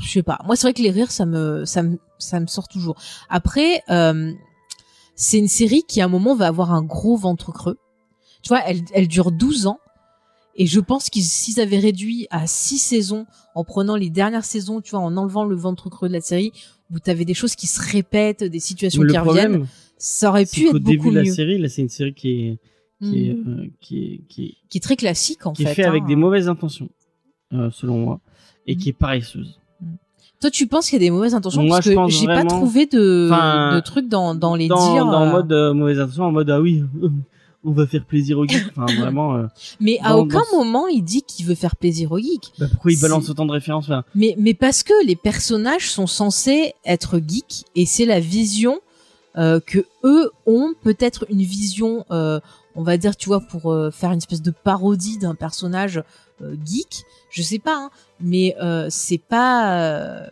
je 0.00 0.08
sais 0.10 0.22
pas. 0.22 0.38
Moi, 0.44 0.56
c'est 0.56 0.66
vrai 0.66 0.74
que 0.74 0.82
les 0.82 0.90
rires, 0.90 1.10
ça 1.10 1.26
me, 1.26 1.64
ça 1.64 1.82
me, 1.82 1.98
ça 2.18 2.40
me 2.40 2.46
sort 2.46 2.68
toujours. 2.68 2.96
Après, 3.28 3.82
euh, 3.90 4.32
c'est 5.14 5.38
une 5.38 5.48
série 5.48 5.82
qui, 5.88 6.00
à 6.00 6.04
un 6.04 6.08
moment, 6.08 6.34
va 6.34 6.46
avoir 6.48 6.72
un 6.72 6.82
gros 6.82 7.16
ventre 7.16 7.52
creux. 7.52 7.78
Tu 8.42 8.48
vois, 8.48 8.60
elle, 8.66 8.82
elle 8.92 9.08
dure 9.08 9.32
12 9.32 9.66
ans. 9.66 9.78
Et 10.58 10.66
je 10.66 10.80
pense 10.80 11.10
qu'ils, 11.10 11.22
s'ils 11.24 11.60
avaient 11.60 11.78
réduit 11.78 12.26
à 12.30 12.46
6 12.46 12.78
saisons, 12.78 13.26
en 13.54 13.62
prenant 13.64 13.94
les 13.96 14.08
dernières 14.08 14.44
saisons, 14.44 14.80
tu 14.80 14.92
vois, 14.92 15.00
en 15.00 15.16
enlevant 15.16 15.44
le 15.44 15.54
ventre 15.54 15.90
creux 15.90 16.08
de 16.08 16.14
la 16.14 16.20
série, 16.22 16.52
où 16.90 16.98
t'avais 16.98 17.24
des 17.26 17.34
choses 17.34 17.54
qui 17.56 17.66
se 17.66 17.80
répètent, 17.82 18.42
des 18.44 18.60
situations 18.60 19.02
qui 19.02 19.18
reviennent, 19.18 19.66
ça 19.98 20.30
aurait 20.30 20.46
pu 20.46 20.66
être 20.68 20.78
début 20.78 20.96
beaucoup 20.98 21.10
de 21.10 21.20
la 21.20 21.24
série, 21.26 21.58
là, 21.58 21.68
c'est 21.68 21.82
une 21.82 21.88
série 21.90 22.14
qui 22.14 22.28
est 22.30 22.58
qui 23.02 23.28
est 23.28 23.34
Mhm. 23.34 23.58
euh, 23.60 23.66
qui 23.82 23.98
est 24.04 24.20
qui 24.28 24.44
est, 24.46 24.54
Qui 24.70 24.78
est 24.78 24.80
très 24.80 24.96
classique, 24.96 25.44
en 25.46 25.52
qui 25.52 25.64
est 25.64 25.66
fait. 25.66 25.74
fait 25.74 25.84
avec 25.84 26.04
hein. 26.04 26.06
des 26.06 26.16
mauvaises 26.16 26.48
intentions, 26.48 26.88
euh, 27.52 27.70
selon 27.70 27.98
moi, 27.98 28.20
et 28.66 28.74
Mhm. 28.74 28.80
qui 28.80 28.88
est 28.88 28.92
paresseuse. 28.94 29.58
Toi, 30.46 30.50
tu 30.52 30.68
penses 30.68 30.88
qu'il 30.88 30.94
y 31.02 31.04
a 31.04 31.06
des 31.06 31.10
mauvaises 31.10 31.34
intentions 31.34 31.60
Moi, 31.64 31.78
Parce 31.78 31.86
je 31.86 31.94
que 31.94 32.08
j'ai 32.08 32.26
pas 32.26 32.44
trouvé 32.44 32.86
de, 32.86 33.28
de 33.74 33.80
trucs 33.80 34.06
dans, 34.08 34.32
dans 34.36 34.54
les 34.54 34.68
dans, 34.68 34.92
dires. 34.92 35.04
dans 35.06 35.22
euh, 35.24 35.30
mode 35.32 35.50
euh, 35.52 35.74
mauvaise 35.74 35.98
intention, 35.98 36.22
en 36.22 36.30
mode 36.30 36.48
ah 36.50 36.60
oui, 36.60 36.84
on 37.64 37.72
va 37.72 37.84
faire 37.88 38.04
plaisir 38.04 38.38
aux 38.38 38.46
geeks. 38.46 38.62
Enfin, 38.76 38.86
vraiment. 39.00 39.34
euh, 39.34 39.46
Mais 39.80 39.98
à 40.04 40.16
aucun 40.16 40.42
dans 40.52 40.58
moment 40.64 40.86
il 40.86 41.02
dit 41.02 41.22
qu'il 41.22 41.46
veut 41.46 41.56
faire 41.56 41.74
plaisir 41.74 42.12
aux 42.12 42.18
geeks. 42.20 42.52
bah, 42.60 42.66
pourquoi 42.70 42.92
il 42.92 43.00
balance 43.00 43.28
autant 43.28 43.44
de 43.44 43.50
références 43.50 43.90
Mais, 44.14 44.36
mais 44.38 44.54
parce 44.54 44.84
que 44.84 44.92
les 45.04 45.16
personnages 45.16 45.90
sont 45.90 46.06
censés 46.06 46.74
être 46.84 47.18
geeks 47.18 47.64
et 47.74 47.84
c'est 47.84 48.06
la 48.06 48.20
vision 48.20 48.78
euh, 49.36 49.58
que 49.58 49.84
eux 50.04 50.30
ont, 50.46 50.74
peut-être 50.80 51.26
une 51.28 51.42
vision, 51.42 52.04
euh, 52.12 52.38
on 52.76 52.84
va 52.84 52.98
dire, 52.98 53.16
tu 53.16 53.28
vois, 53.28 53.40
pour 53.40 53.74
faire 53.92 54.12
une 54.12 54.18
espèce 54.18 54.42
de 54.42 54.52
parodie 54.52 55.18
d'un 55.18 55.34
personnage 55.34 56.04
geek. 56.64 57.02
Je 57.36 57.42
sais 57.42 57.58
pas, 57.58 57.76
hein, 57.76 57.90
mais 58.20 58.54
euh, 58.62 58.86
c'est 58.88 59.18
pas. 59.20 59.78
euh, 59.78 60.26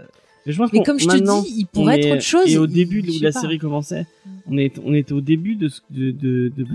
Mais, 0.47 0.53
je 0.53 0.59
pense 0.59 0.73
Mais 0.73 0.83
comme 0.83 0.99
je 0.99 1.07
te 1.07 1.17
dis, 1.17 1.55
il 1.59 1.67
pourrait 1.67 2.01
est- 2.01 2.07
être 2.07 2.13
autre 2.15 2.23
chose. 2.23 2.51
Et 2.53 2.57
au 2.57 2.67
il- 2.67 2.73
début 2.73 3.01
où 3.03 3.23
la 3.23 3.31
pas. 3.33 3.41
série 3.41 3.59
commençait, 3.59 4.07
Mm. 4.25 4.31
on, 4.51 4.57
est, 4.59 4.79
on 4.85 4.95
était 4.95 5.13
au 5.13 5.21
début 5.21 5.57
de, 5.57 5.69
ce- 5.69 5.81
de, 5.91 6.11
de, 6.13 6.51
de- 6.57 6.67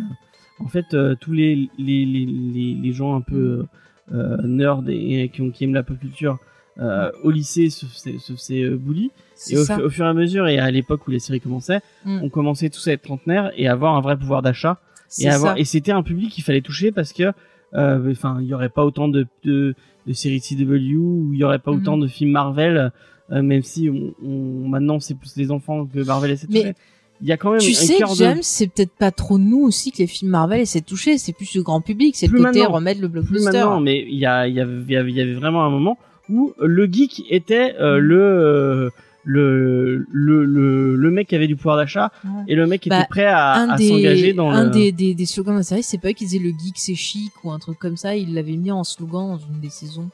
en 0.59 0.67
fait, 0.67 0.85
euh, 0.93 1.15
tous 1.19 1.31
les, 1.33 1.69
les, 1.79 2.05
les, 2.05 2.25
les, 2.27 2.73
les 2.75 2.93
gens 2.93 3.15
un 3.15 3.21
peu 3.21 3.65
euh, 4.13 4.37
nerds 4.43 4.83
et, 4.87 5.23
et 5.23 5.29
qui, 5.29 5.41
ont- 5.41 5.49
qui 5.51 5.63
aiment 5.63 5.73
la 5.73 5.83
pop 5.83 5.97
culture 5.99 6.37
euh, 6.79 7.11
au 7.23 7.31
lycée 7.31 7.69
se 7.71 7.85
faisaient, 7.87 8.63
euh, 8.63 8.77
bully. 8.77 9.11
Et 9.49 9.57
au, 9.57 9.89
fur 9.89 10.05
et 10.05 10.07
à 10.09 10.13
mesure, 10.13 10.47
et 10.47 10.59
à 10.59 10.69
l'époque 10.71 11.07
où 11.07 11.11
les 11.11 11.19
séries 11.19 11.41
commençaient, 11.41 11.81
Mm. 12.05 12.19
on 12.23 12.29
commençait 12.29 12.69
tous 12.69 12.87
à 12.87 12.91
être 12.93 13.01
trentenaires 13.03 13.51
et 13.57 13.67
avoir 13.67 13.95
un 13.95 14.01
vrai 14.01 14.15
pouvoir 14.17 14.41
d'achat. 14.43 14.79
Et, 15.19 15.27
avoir, 15.27 15.57
et 15.57 15.63
c'était 15.65 15.91
un 15.91 16.03
public 16.03 16.31
qu'il 16.31 16.43
fallait 16.43 16.61
toucher 16.61 16.91
parce 16.91 17.13
que, 17.13 17.33
enfin, 17.73 18.37
il 18.41 18.47
y 18.47 18.53
aurait 18.53 18.69
pas 18.69 18.85
autant 18.85 19.07
de, 19.07 19.25
de, 19.43 19.73
de 20.09 20.13
séries 20.13 20.41
CW 20.41 20.95
ou 20.97 21.29
il 21.33 21.39
y 21.39 21.43
aurait 21.45 21.59
pas 21.59 21.71
Mhm. 21.71 21.77
autant 21.77 21.97
de 21.97 22.07
films 22.07 22.31
Marvel, 22.31 22.91
euh, 23.31 23.41
même 23.41 23.61
si 23.63 23.89
on, 23.89 24.13
on- 24.25 24.67
maintenant 24.67 24.99
c'est 24.99 25.13
plus 25.13 25.35
les 25.37 25.51
enfants 25.51 25.85
que 25.85 25.99
Marvel 26.03 26.31
essaie 26.31 26.47
de 26.47 26.51
Mais 26.53 26.59
toucher. 26.61 26.73
Il 27.21 27.27
y 27.27 27.31
a 27.33 27.37
quand 27.37 27.51
même 27.51 27.59
Tu 27.59 27.71
un 27.71 27.73
sais, 27.73 27.97
cœur 27.97 28.09
de- 28.11 28.15
James, 28.15 28.39
c'est 28.41 28.67
peut-être 28.67 28.93
pas 28.97 29.11
trop 29.11 29.37
nous 29.37 29.59
aussi 29.59 29.91
que 29.91 29.97
les 29.99 30.07
films 30.07 30.31
Marvel 30.31 30.61
essaient 30.61 30.79
de 30.79 30.85
toucher, 30.85 31.17
c'est 31.17 31.33
plus 31.33 31.53
le 31.53 31.61
grand 31.63 31.81
public, 31.81 32.15
c'est 32.15 32.27
le 32.27 32.31
Plus 32.33 32.43
côté 32.43 32.65
remettre 32.65 33.01
le 33.01 33.09
plus 33.09 33.21
blockbuster. 33.23 33.51
maintenant, 33.51 33.81
mais 33.81 34.05
il 34.07 34.17
y, 34.17 34.25
a, 34.25 34.47
y, 34.47 34.59
avait, 34.61 34.81
y 34.87 34.95
avait- 34.95 35.11
y 35.11 35.21
avait 35.21 35.33
vraiment 35.33 35.63
un 35.65 35.69
moment 35.69 35.97
où 36.29 36.53
le 36.59 36.85
geek 36.91 37.23
était 37.29 37.75
euh, 37.79 37.95
Mhm. 37.99 38.05
le, 38.07 38.19
euh, 38.21 38.89
le, 39.31 40.07
le, 40.11 40.43
le, 40.45 40.95
le 40.95 41.11
mec 41.11 41.27
qui 41.27 41.35
avait 41.35 41.47
du 41.47 41.55
pouvoir 41.55 41.77
d'achat 41.77 42.11
Ouais. 42.25 42.43
et 42.47 42.55
le 42.55 42.65
mec 42.65 42.81
qui 42.81 42.89
Bah, 42.89 42.99
était 43.01 43.07
prêt 43.09 43.25
à, 43.27 43.77
s'engager 43.77 44.33
dans 44.33 44.49
un 44.49 44.63
le... 44.65 44.69
des, 44.71 44.91
des, 44.91 45.13
des 45.13 45.25
slogans 45.27 45.53
de 45.53 45.59
la 45.59 45.63
série, 45.63 45.83
c'est 45.83 45.99
pas 45.99 46.09
eux 46.09 46.13
qui 46.13 46.25
disaient 46.25 46.39
le 46.39 46.49
geek 46.49 46.75
c'est 46.77 46.95
chic 46.95 47.31
ou 47.43 47.51
un 47.51 47.59
truc 47.59 47.77
comme 47.77 47.95
ça, 47.97 48.15
ils 48.15 48.33
l'avaient 48.33 48.55
mis 48.57 48.71
en 48.71 48.83
slogan 48.83 49.27
dans 49.29 49.37
une 49.37 49.59
des 49.61 49.69
saisons. 49.69 50.09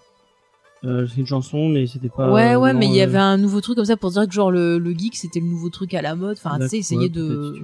Euh, 0.84 1.08
c'est 1.08 1.22
une 1.22 1.26
chanson, 1.28 1.70
mais 1.70 1.88
c'était 1.88 2.10
pas. 2.10 2.30
ouais, 2.32 2.56
ouais, 2.56 2.74
non, 2.74 2.80
mais 2.80 2.86
il 2.88 2.94
y 2.94 3.00
euh, 3.00 3.06
avait 3.06 3.18
un 3.18 3.38
nouveau 3.38 3.62
truc 3.62 3.78
comme 3.78 3.86
ça 3.86 3.98
pour 3.98 4.12
dire 4.12 4.28
que 4.28 4.34
genre 4.34 4.52
le, 4.52 4.78
le 4.78 4.92
geek 4.92 5.16
c'était 5.16 5.40
le 5.40 5.48
nouveau 5.48 5.70
truc 5.70 5.94
à 5.94 6.02
la 6.02 6.16
mode, 6.16 6.38
enfin 6.44 6.60
tu 6.60 6.68
sais, 6.68 6.78
essayer 6.78 7.00
ouais, 7.02 7.10
de. 7.10 7.56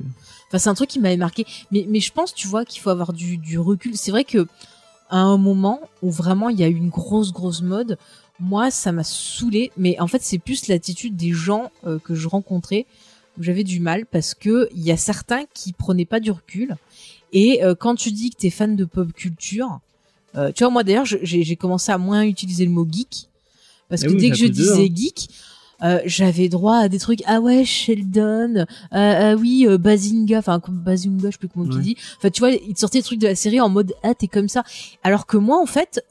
Enfin, 0.47 0.57
c'est 0.57 0.69
un 0.69 0.73
truc 0.73 0.89
qui 0.89 0.99
m'avait 0.99 1.17
marqué. 1.17 1.45
Mais, 1.71 1.85
mais 1.89 1.99
je 1.99 2.11
pense, 2.11 2.33
tu 2.33 2.47
vois, 2.47 2.65
qu'il 2.65 2.81
faut 2.81 2.89
avoir 2.89 3.13
du, 3.13 3.37
du 3.37 3.59
recul. 3.59 3.91
C'est 3.95 4.11
vrai 4.11 4.23
que 4.23 4.47
à 5.09 5.17
un 5.19 5.37
moment 5.37 5.81
où 6.01 6.09
vraiment 6.09 6.49
il 6.49 6.59
y 6.59 6.63
a 6.63 6.67
eu 6.69 6.75
une 6.75 6.89
grosse, 6.89 7.31
grosse 7.33 7.61
mode, 7.61 7.97
moi, 8.41 8.71
ça 8.71 8.91
m'a 8.91 9.03
saoulé. 9.03 9.71
Mais 9.77 9.99
en 9.99 10.07
fait, 10.07 10.21
c'est 10.21 10.39
plus 10.39 10.67
l'attitude 10.67 11.15
des 11.15 11.31
gens 11.31 11.71
euh, 11.85 11.99
que 11.99 12.15
je 12.15 12.27
rencontrais 12.27 12.85
où 13.37 13.43
j'avais 13.43 13.63
du 13.63 13.79
mal 13.79 14.05
parce 14.05 14.33
que 14.33 14.67
il 14.75 14.81
y 14.83 14.91
a 14.91 14.97
certains 14.97 15.43
qui 15.53 15.71
prenaient 15.73 16.05
pas 16.05 16.19
du 16.19 16.31
recul. 16.31 16.75
Et 17.31 17.63
euh, 17.63 17.75
quand 17.75 17.95
tu 17.95 18.11
dis 18.11 18.29
que 18.31 18.35
t'es 18.37 18.49
fan 18.49 18.75
de 18.75 18.83
pop 18.83 19.13
culture, 19.13 19.79
euh, 20.35 20.51
tu 20.53 20.63
vois, 20.63 20.71
moi 20.71 20.83
d'ailleurs, 20.83 21.05
j'ai 21.05 21.55
commencé 21.55 21.91
à 21.91 21.97
moins 21.97 22.23
utiliser 22.23 22.65
le 22.65 22.71
mot 22.71 22.85
geek 22.89 23.29
parce 23.89 24.03
que 24.03 24.09
oui, 24.09 24.17
dès 24.17 24.29
que 24.29 24.35
je 24.37 24.47
disais 24.47 24.85
hein. 24.85 24.93
geek, 24.93 25.29
j'avais 26.05 26.47
droit 26.47 26.77
à 26.77 26.89
des 26.89 26.99
trucs 26.99 27.23
ah 27.25 27.39
ouais 27.41 27.65
Sheldon 27.65 28.65
ah 28.91 29.33
oui 29.35 29.65
Bazinga 29.79 30.37
enfin 30.37 30.61
Bazinga 30.69 31.29
je 31.29 31.31
sais 31.31 31.37
plus 31.39 31.47
comment 31.49 31.67
tu 31.67 31.77
Ouais. 31.77 31.81
dis 31.81 31.97
enfin 32.17 32.29
tu 32.29 32.39
vois 32.39 32.51
il 32.51 32.73
te 32.75 32.79
sortait 32.79 32.99
des 32.99 33.03
trucs 33.03 33.19
de 33.19 33.27
la 33.27 33.35
série 33.35 33.59
en 33.59 33.67
mode 33.67 33.93
ah 34.03 34.13
t'es 34.13 34.27
comme 34.27 34.47
ça 34.47 34.63
alors 35.03 35.25
que 35.25 35.37
moi 35.37 35.59
en 35.59 35.65
fait 35.65 36.05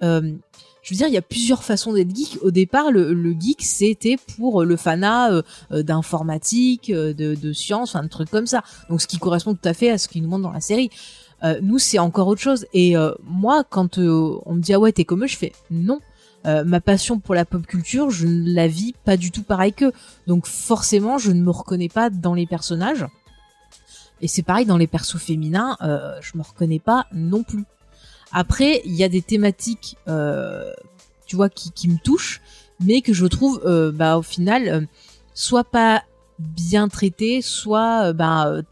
je 0.82 0.94
veux 0.94 0.98
dire 0.98 1.08
il 1.08 1.14
y 1.14 1.18
a 1.18 1.22
plusieurs 1.22 1.62
façons 1.62 1.92
d'être 1.92 2.14
geek 2.14 2.38
au 2.42 2.50
départ 2.50 2.90
le, 2.90 3.12
le 3.12 3.32
geek 3.38 3.62
c'était 3.62 4.16
pour 4.38 4.64
le 4.64 4.76
fanat 4.76 5.32
euh, 5.32 5.42
euh, 5.72 5.82
d'informatique 5.82 6.90
euh, 6.90 7.12
de, 7.12 7.34
de 7.34 7.52
sciences 7.52 7.94
enfin 7.94 8.04
de 8.04 8.08
trucs 8.08 8.30
comme 8.30 8.46
ça 8.46 8.62
donc 8.88 9.00
ce 9.00 9.06
qui 9.06 9.18
correspond 9.18 9.54
tout 9.54 9.68
à 9.68 9.74
fait 9.74 9.90
à 9.90 9.98
ce 9.98 10.08
qu'ils 10.08 10.22
nous 10.22 10.28
montrent 10.28 10.42
dans 10.44 10.52
la 10.52 10.60
série 10.60 10.90
euh, 11.42 11.58
nous 11.62 11.78
c'est 11.78 11.98
encore 11.98 12.28
autre 12.28 12.40
chose 12.40 12.66
et 12.74 12.96
euh, 12.96 13.12
moi 13.24 13.64
quand 13.64 13.98
euh, 13.98 14.38
on 14.44 14.54
me 14.54 14.60
dit 14.60 14.74
ah 14.74 14.78
ouais 14.78 14.92
t'es 14.92 15.04
comme 15.04 15.24
eux 15.24 15.28
je 15.28 15.36
fais 15.36 15.52
non 15.70 16.00
ma 16.64 16.80
passion 16.80 17.20
pour 17.20 17.34
la 17.34 17.44
pop 17.44 17.66
culture, 17.66 18.08
je 18.08 18.26
ne 18.26 18.54
la 18.54 18.66
vis 18.66 18.94
pas 19.04 19.18
du 19.18 19.30
tout 19.30 19.42
pareil 19.42 19.74
qu'eux. 19.74 19.92
Donc 20.26 20.46
forcément, 20.46 21.18
je 21.18 21.32
ne 21.32 21.42
me 21.42 21.50
reconnais 21.50 21.90
pas 21.90 22.08
dans 22.08 22.32
les 22.32 22.46
personnages. 22.46 23.04
Et 24.22 24.26
c'est 24.26 24.40
pareil 24.40 24.64
dans 24.64 24.78
les 24.78 24.86
persos 24.86 25.18
féminins, 25.18 25.76
je 25.82 26.38
me 26.38 26.42
reconnais 26.42 26.78
pas 26.78 27.04
non 27.12 27.42
plus. 27.42 27.66
Après, 28.32 28.80
il 28.84 28.94
y 28.94 29.04
a 29.04 29.08
des 29.08 29.22
thématiques, 29.22 29.96
euh, 30.08 30.72
tu 31.26 31.36
vois, 31.36 31.48
qui, 31.48 31.70
qui 31.72 31.88
me 31.88 31.98
touchent, 31.98 32.40
mais 32.84 33.00
que 33.02 33.12
je 33.12 33.26
trouve, 33.26 33.60
euh, 33.64 33.92
bah, 33.92 34.18
au 34.18 34.22
final, 34.22 34.68
euh, 34.68 34.80
soit 35.34 35.64
pas 35.64 36.02
bien 36.38 36.88
traitées, 36.88 37.42
soit 37.42 38.12
bah, 38.12 38.62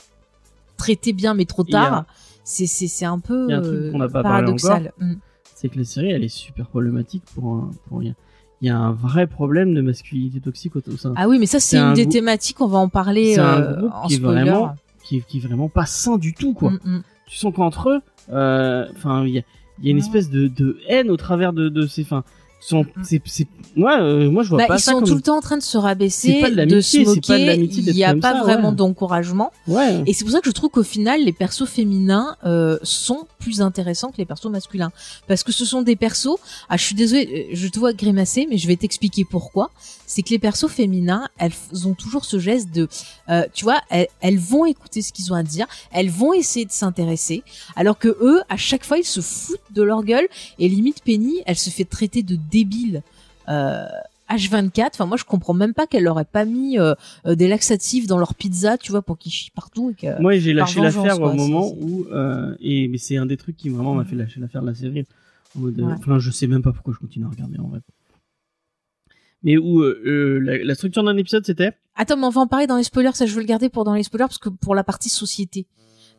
traitées 0.78 1.12
bien 1.12 1.34
mais 1.34 1.44
trop 1.44 1.64
tard. 1.64 2.04
C'est 2.44 3.04
un 3.04 3.18
peu 3.18 3.52
un 3.52 4.08
pas 4.08 4.22
paradoxal. 4.22 4.92
Mm. 4.98 5.14
c'est 5.54 5.68
que 5.68 5.78
la 5.78 5.84
série 5.84 6.10
elle 6.12 6.24
est 6.24 6.28
super 6.28 6.66
problématique 6.66 7.24
pour 7.34 7.52
un 7.52 7.70
pour 7.88 7.98
rien. 7.98 8.14
Il 8.62 8.68
y 8.68 8.70
a 8.70 8.78
un 8.78 8.92
vrai 8.92 9.26
problème 9.26 9.74
de 9.74 9.82
masculinité 9.82 10.40
toxique 10.40 10.74
au, 10.74 10.96
sein 10.96 11.12
Ah 11.16 11.28
oui, 11.28 11.38
mais 11.38 11.46
ça 11.46 11.60
c'est 11.60 11.76
une 11.76 11.82
un 11.84 11.92
des 11.92 12.08
thématiques, 12.08 12.60
on 12.60 12.66
va 12.66 12.78
en 12.78 12.88
parler 12.88 13.34
C'est 13.34 13.40
un 13.40 13.72
groupe 13.72 13.92
en 13.94 14.06
qui 14.06 14.14
est 14.14 14.18
vraiment- 14.18 14.74
qui 15.04 15.18
est, 15.18 15.20
qui 15.20 15.38
est 15.38 15.40
vraiment 15.40 15.68
pas 15.68 15.86
sain 15.86 16.16
du 16.16 16.32
tout 16.32 16.54
quoi. 16.54 16.70
Mm, 16.70 16.80
mm. 16.84 17.02
Tu 17.28 17.36
sens 17.36 17.54
qu'entre 17.54 17.90
eux, 17.90 18.00
euh, 18.32 18.86
enfin 18.96 19.24
il 19.24 19.34
y 19.34 19.38
a, 19.38 19.42
il 19.78 19.84
y 19.84 19.88
a 19.88 19.90
une 19.92 19.98
espèce 19.98 20.30
de, 20.30 20.48
de 20.48 20.78
haine 20.88 21.10
au 21.10 21.16
travers 21.16 21.52
de, 21.52 21.68
de 21.68 21.86
ces 21.86 22.02
fins. 22.02 22.24
Sont, 22.60 22.82
Mm. 22.82 23.02
c'est, 23.04 23.22
c'est, 23.24 23.46
moi, 23.76 24.00
euh, 24.00 24.28
moi 24.30 24.42
je 24.42 24.48
vois 24.48 24.58
Bah, 24.58 24.66
pas 24.66 24.76
ils 24.76 24.80
ça 24.80 24.90
sont 24.92 24.98
comme. 24.98 25.08
tout 25.08 25.14
le 25.14 25.20
temps 25.20 25.36
en 25.36 25.40
train 25.40 25.56
de 25.56 25.62
se 25.62 25.78
rabaisser, 25.78 26.40
pas 26.40 26.50
de 26.50 26.80
se 26.80 26.98
moquer. 27.04 27.54
Il 27.56 27.94
n'y 27.94 28.02
a 28.04 28.14
pas 28.16 28.32
ça, 28.34 28.42
vraiment 28.42 28.70
ouais. 28.70 28.74
d'encouragement. 28.74 29.52
Ouais. 29.68 30.02
Et 30.06 30.12
c'est 30.12 30.24
pour 30.24 30.32
ça 30.32 30.40
que 30.40 30.46
je 30.46 30.52
trouve 30.52 30.70
qu'au 30.70 30.82
final, 30.82 31.22
les 31.22 31.32
persos 31.32 31.66
féminins 31.68 32.36
euh, 32.44 32.76
sont 32.82 33.26
plus 33.38 33.60
intéressants 33.62 34.10
que 34.10 34.16
les 34.18 34.24
persos 34.26 34.50
masculins. 34.50 34.90
Parce 35.28 35.44
que 35.44 35.52
ce 35.52 35.64
sont 35.64 35.82
des 35.82 35.94
persos... 35.94 36.36
Ah, 36.68 36.76
je 36.76 36.82
suis 36.82 36.94
désolée, 36.96 37.48
euh, 37.52 37.54
je 37.54 37.68
te 37.68 37.78
vois 37.78 37.92
grimacer, 37.92 38.46
mais 38.50 38.58
je 38.58 38.66
vais 38.66 38.76
t'expliquer 38.76 39.24
pourquoi. 39.24 39.70
C'est 40.06 40.22
que 40.22 40.30
les 40.30 40.38
persos 40.38 40.68
féminins, 40.68 41.28
elles 41.38 41.52
ont 41.86 41.94
toujours 41.94 42.24
ce 42.24 42.38
geste 42.40 42.74
de... 42.74 42.88
euh, 43.28 43.44
tu 43.54 43.64
vois, 43.64 43.80
elles, 43.90 44.08
elles 44.20 44.38
vont 44.38 44.64
écouter 44.64 45.00
ce 45.02 45.12
qu'ils 45.12 45.32
ont 45.32 45.36
à 45.36 45.42
dire, 45.42 45.66
elles 45.92 46.10
vont 46.10 46.32
essayer 46.32 46.64
de 46.64 46.72
s'intéresser, 46.72 47.42
alors 47.76 47.98
que 47.98 48.08
eux, 48.20 48.40
à 48.48 48.56
chaque 48.56 48.84
fois, 48.84 48.98
ils 48.98 49.04
se 49.04 49.20
foutent 49.20 49.60
de 49.70 49.82
leur 49.82 50.02
gueule. 50.02 50.26
Et 50.58 50.68
limite, 50.68 51.02
Penny, 51.04 51.42
elle 51.46 51.58
se 51.58 51.70
fait 51.70 51.84
traiter 51.84 52.22
de 52.22 52.36
débile. 52.50 53.02
Euh, 53.48 53.86
H24, 54.30 54.88
enfin 54.92 55.06
moi 55.06 55.16
je 55.16 55.24
comprends 55.24 55.54
même 55.54 55.72
pas 55.72 55.86
qu'elle 55.86 56.02
leur 56.02 56.20
ait 56.20 56.24
pas 56.26 56.44
mis 56.44 56.78
euh, 56.78 56.92
euh, 57.26 57.34
des 57.34 57.48
laxatifs 57.48 58.06
dans 58.06 58.18
leur 58.18 58.34
pizza, 58.34 58.76
tu 58.76 58.90
vois, 58.92 59.00
pour 59.00 59.16
qu'ils 59.16 59.32
chient 59.32 59.50
partout 59.54 59.88
et 59.90 59.94
que... 59.94 60.20
Moi, 60.20 60.36
j'ai 60.38 60.52
lâché 60.52 60.80
l'affaire 60.82 61.18
au 61.22 61.32
moment 61.32 61.72
où, 61.80 62.04
euh, 62.12 62.54
et 62.60 62.88
mais 62.88 62.98
c'est 62.98 63.16
un 63.16 63.24
des 63.24 63.38
trucs 63.38 63.56
qui 63.56 63.70
vraiment 63.70 63.94
m'a 63.94 64.04
fait 64.04 64.16
lâcher 64.16 64.38
l'affaire 64.38 64.60
de 64.60 64.66
la 64.66 64.74
série. 64.74 65.06
En 65.56 65.60
mode, 65.60 65.80
Ouais. 65.80 65.94
Enfin, 65.94 66.18
je 66.18 66.30
sais 66.30 66.46
même 66.46 66.60
pas 66.60 66.72
pourquoi 66.72 66.92
je 66.92 66.98
continue 66.98 67.24
à 67.24 67.28
regarder 67.30 67.58
en 67.58 67.68
vrai. 67.68 67.80
Mais 69.42 69.56
où 69.56 69.80
euh, 69.80 70.38
la, 70.42 70.58
la 70.62 70.74
structure 70.74 71.02
d'un 71.04 71.16
épisode, 71.16 71.46
c'était? 71.46 71.72
Attends, 71.96 72.16
mais 72.18 72.26
on 72.26 72.30
va 72.30 72.40
en 72.42 72.46
parler 72.46 72.66
dans 72.66 72.76
les 72.76 72.82
spoilers, 72.84 73.12
ça 73.14 73.24
je 73.24 73.32
veux 73.34 73.40
le 73.40 73.46
garder 73.46 73.68
pour 73.70 73.84
dans 73.84 73.94
les 73.94 74.02
spoilers 74.02 74.26
parce 74.26 74.38
que 74.38 74.48
pour 74.50 74.74
la 74.74 74.84
partie 74.84 75.08
société. 75.08 75.64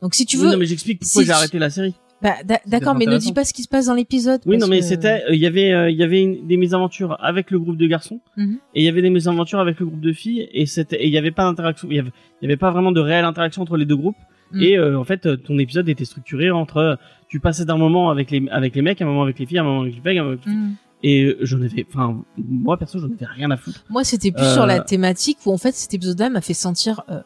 Donc 0.01 0.15
si 0.15 0.25
tu 0.25 0.37
Oui, 0.37 0.43
veux, 0.45 0.51
non, 0.53 0.57
mais 0.57 0.65
j'explique 0.65 0.99
pourquoi 1.01 1.21
si 1.21 1.27
j'ai 1.27 1.31
tu- 1.33 1.37
arrêté 1.37 1.59
la 1.59 1.69
série. 1.69 1.93
Bah, 2.21 2.35
d'a- 2.43 2.59
d'accord, 2.67 2.95
mais 2.95 3.05
ne 3.05 3.17
dis 3.17 3.31
pas 3.33 3.45
ce 3.45 3.53
qui 3.53 3.63
se 3.63 3.67
passe 3.69 3.85
dans 3.85 3.93
l'épisode. 3.93 4.41
Oui, 4.45 4.57
non, 4.57 4.67
mais 4.67 4.79
que- 4.79 4.85
c'était, 4.85 5.23
euh, 5.29 5.33
il 5.33 5.39
y 5.39 5.45
avait, 5.47 5.71
euh, 5.71 5.89
il 5.89 5.97
y 5.97 6.03
avait 6.03 6.21
une- 6.21 6.47
des 6.47 6.57
mésaventures 6.57 7.17
avec 7.23 7.49
le 7.51 7.59
groupe 7.59 7.77
de 7.77 7.87
garçons, 7.87 8.19
Mhm. 8.37 8.57
et 8.75 8.81
il 8.81 8.83
y 8.83 8.89
avait 8.89 9.01
des 9.01 9.09
mésaventures 9.09 9.59
avec 9.59 9.79
le 9.79 9.85
groupe 9.85 10.01
de 10.01 10.11
filles, 10.11 10.47
et 10.51 10.65
c'était, 10.65 10.97
et 11.01 11.07
il 11.07 11.13
y 11.13 11.17
avait 11.17 11.31
pas 11.31 11.43
d'interaction, 11.43 11.87
il 11.89 11.95
y 11.95 11.99
avait, 11.99 12.11
il 12.41 12.45
y 12.45 12.47
avait 12.47 12.57
pas 12.57 12.71
vraiment 12.71 12.91
de 12.91 12.99
réelle 12.99 13.25
interaction 13.25 13.61
entre 13.61 13.77
les 13.77 13.85
deux 13.85 13.95
groupes, 13.97 14.17
Mm. 14.51 14.63
Et 14.63 14.77
euh, 14.79 14.97
en 14.99 15.03
fait, 15.03 15.27
euh, 15.27 15.37
ton 15.37 15.59
épisode 15.59 15.87
était 15.89 16.05
structuré 16.05 16.49
entre 16.49 16.77
euh, 16.77 16.95
tu 17.27 17.39
passais 17.39 17.65
d'un 17.65 17.77
moment 17.77 18.09
avec 18.09 18.31
les 18.31 18.43
avec 18.49 18.75
les 18.75 18.81
mecs, 18.81 18.99
un 18.99 19.05
moment 19.05 19.21
avec 19.21 19.37
les 19.37 19.45
filles, 19.45 19.59
un 19.59 19.63
moment 19.63 19.81
avec 19.81 19.93
les 19.93 20.01
mecs, 20.01 20.17
un 20.17 20.23
moment 20.23 20.31
avec 20.33 20.43
les 20.47 20.51
filles. 20.51 20.59
Mm. 20.61 20.75
Et 21.03 21.23
euh, 21.25 21.37
j'en 21.41 21.61
avais, 21.61 21.85
enfin, 21.87 22.23
moi 22.35 22.75
perso, 22.77 22.97
j'en 22.97 23.05
avais 23.13 23.27
rien 23.27 23.51
à 23.51 23.57
foutre. 23.57 23.85
Moi, 23.91 24.03
c'était 24.03 24.31
plus 24.31 24.41
Euh, 24.43 24.53
sur 24.55 24.65
la 24.65 24.79
thématique 24.79 25.37
où 25.45 25.51
en 25.53 25.59
fait 25.59 25.75
cet 25.75 25.93
épisode-là 25.93 26.31
m'a 26.31 26.41
fait 26.41 26.55
sentir 26.55 27.03
euh, 27.11 27.19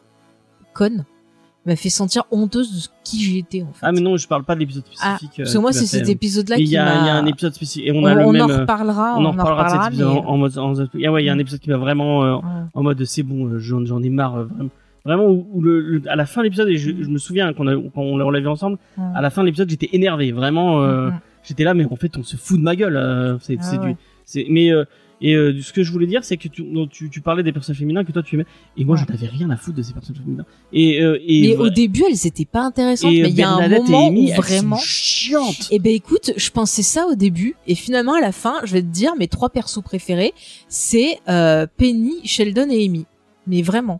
conne, 0.73 1.05
m'a 1.65 1.75
fait 1.75 1.89
sentir 1.89 2.23
honteuse 2.31 2.73
de 2.73 2.77
ce 2.79 2.89
qui 3.03 3.23
j'étais 3.23 3.61
en 3.61 3.71
fait. 3.73 3.79
Ah 3.85 3.91
mais 3.91 4.01
non, 4.01 4.17
je 4.17 4.27
parle 4.27 4.43
pas 4.43 4.53
de 4.55 4.59
l'épisode 4.59 4.83
Ah, 5.01 5.15
spécifique. 5.17 5.39
euh, 5.39 5.43
parce 5.43 5.53
que 5.53 5.59
moi 5.59 5.71
c'est 5.73 5.85
cet 5.85 6.09
épisode-là 6.09 6.57
qui 6.57 6.63
il 6.63 6.69
y, 6.69 6.77
a- 6.77 6.83
m'a. 6.85 7.01
il 7.01 7.05
y 7.07 7.09
a 7.09 7.15
un 7.15 7.25
épisode 7.25 7.53
spécifique 7.53 7.87
et 7.87 7.91
on 7.91 7.99
On, 8.01 8.05
a 8.05 8.15
le 8.15 8.25
on 8.25 8.31
même. 8.33 8.41
en 8.41 8.49
euh, 8.49 8.59
reparlera. 8.59 9.15
on 9.17 9.25
en 9.25 9.31
reparlera 9.31 9.63
de 9.65 9.69
cet 9.69 9.87
épisode 9.87 10.13
mais- 10.13 10.19
en, 10.19 10.25
en 10.27 10.37
mode. 10.37 10.57
En, 10.57 10.73
ah 10.73 11.11
ouais, 11.11 11.23
il 11.23 11.25
y 11.25 11.29
a 11.29 11.33
un 11.33 11.39
épisode 11.39 11.59
qui 11.59 11.69
m'a 11.69 11.77
vraiment 11.77 12.23
euh, 12.23 12.35
Ouais. 12.35 12.41
en 12.73 12.83
mode 12.83 13.03
c'est 13.05 13.23
bon, 13.23 13.57
j'en 13.59 13.85
j'en 13.85 14.01
ai 14.03 14.09
marre 14.09 14.35
euh, 14.37 14.43
vraiment. 14.45 14.69
Vraiment 15.05 15.25
où, 15.27 15.45
où 15.53 15.61
le, 15.61 15.81
le- 15.81 16.01
à 16.09 16.15
la 16.15 16.25
fin 16.25 16.41
de 16.41 16.45
l'épisode 16.45 16.69
et 16.69 16.77
je, 16.77 16.89
je 17.01 17.09
me 17.09 17.17
souviens 17.17 17.51
qu'on 17.53 17.67
a, 17.67 17.75
quand 17.75 18.01
on 18.01 18.17
l'a 18.17 18.25
on 18.25 18.31
vu 18.31 18.47
ensemble, 18.47 18.77
Ouais. 18.97 19.03
à 19.15 19.21
la 19.21 19.29
fin 19.29 19.41
de 19.41 19.47
l'épisode 19.47 19.69
j'étais 19.69 19.89
énervé, 19.93 20.31
vraiment. 20.31 20.81
euh, 20.81 21.07
Mm, 21.09 21.13
mm. 21.13 21.19
J'étais 21.43 21.63
là 21.65 21.73
mais 21.73 21.85
en 21.91 21.95
fait 21.97 22.17
on 22.17 22.23
se 22.23 22.37
fout 22.37 22.57
de 22.57 22.63
ma 22.63 22.75
gueule. 22.75 22.95
euh, 22.95 23.37
c'est 23.41 23.57
Ah 23.61 23.77
du, 23.77 23.95
c'est 24.25 24.45
mais 24.49 24.71
euh, 24.71 24.85
et 25.23 25.33
euh, 25.33 25.59
ce 25.61 25.73
que 25.73 25.81
je 25.81 25.91
voulais 25.91 26.05
dire 26.05 26.23
c'est 26.23 26.37
que 26.37 26.47
tu, 26.47 26.63
tu, 26.91 27.09
tu 27.09 27.21
parlais 27.21 27.41
des 27.41 27.51
personnages 27.51 27.79
féminins 27.79 28.03
que 28.03 28.11
toi 28.11 28.21
tu 28.21 28.35
aimais 28.35 28.45
et 28.77 28.85
moi 28.85 28.95
Ouais. 28.95 29.01
j'en 29.07 29.13
avais 29.15 29.25
rien 29.27 29.49
à 29.49 29.57
foutre 29.57 29.77
de 29.77 29.81
ces 29.81 29.93
personnages 29.93 30.21
féminins. 30.21 30.45
Et 30.71 31.01
euh, 31.01 31.17
et 31.25 31.41
Mais 31.47 31.55
au 31.57 31.69
début, 31.69 32.03
elles 32.07 32.27
étaient 32.27 32.45
pas 32.45 32.61
intéressantes, 32.63 33.11
et 33.13 33.23
mais 33.23 33.29
il 33.29 33.35
y 33.35 33.41
a 33.41 33.49
un 33.49 33.61
et 33.61 33.69
moment 33.79 34.07
Amy, 34.07 34.31
où 34.31 34.35
vraiment. 34.35 34.77
chiantes. 34.77 35.69
Eh 35.71 35.79
ben 35.79 35.91
écoute, 35.93 36.31
je 36.37 36.49
pensais 36.51 36.83
ça 36.83 37.07
au 37.07 37.15
début, 37.15 37.55
et 37.65 37.73
finalement 37.75 38.13
à 38.13 38.21
la 38.21 38.31
fin, 38.31 38.55
je 38.65 38.73
vais 38.73 38.81
te 38.81 38.87
dire 38.87 39.15
mes 39.15 39.27
trois 39.27 39.49
persos 39.49 39.81
préférés, 39.81 40.33
c'est 40.67 41.17
euh, 41.29 41.65
Penny, 41.77 42.13
Sheldon 42.25 42.69
et 42.69 42.85
Amy. 42.85 43.05
Mais 43.47 43.61
vraiment. 43.61 43.99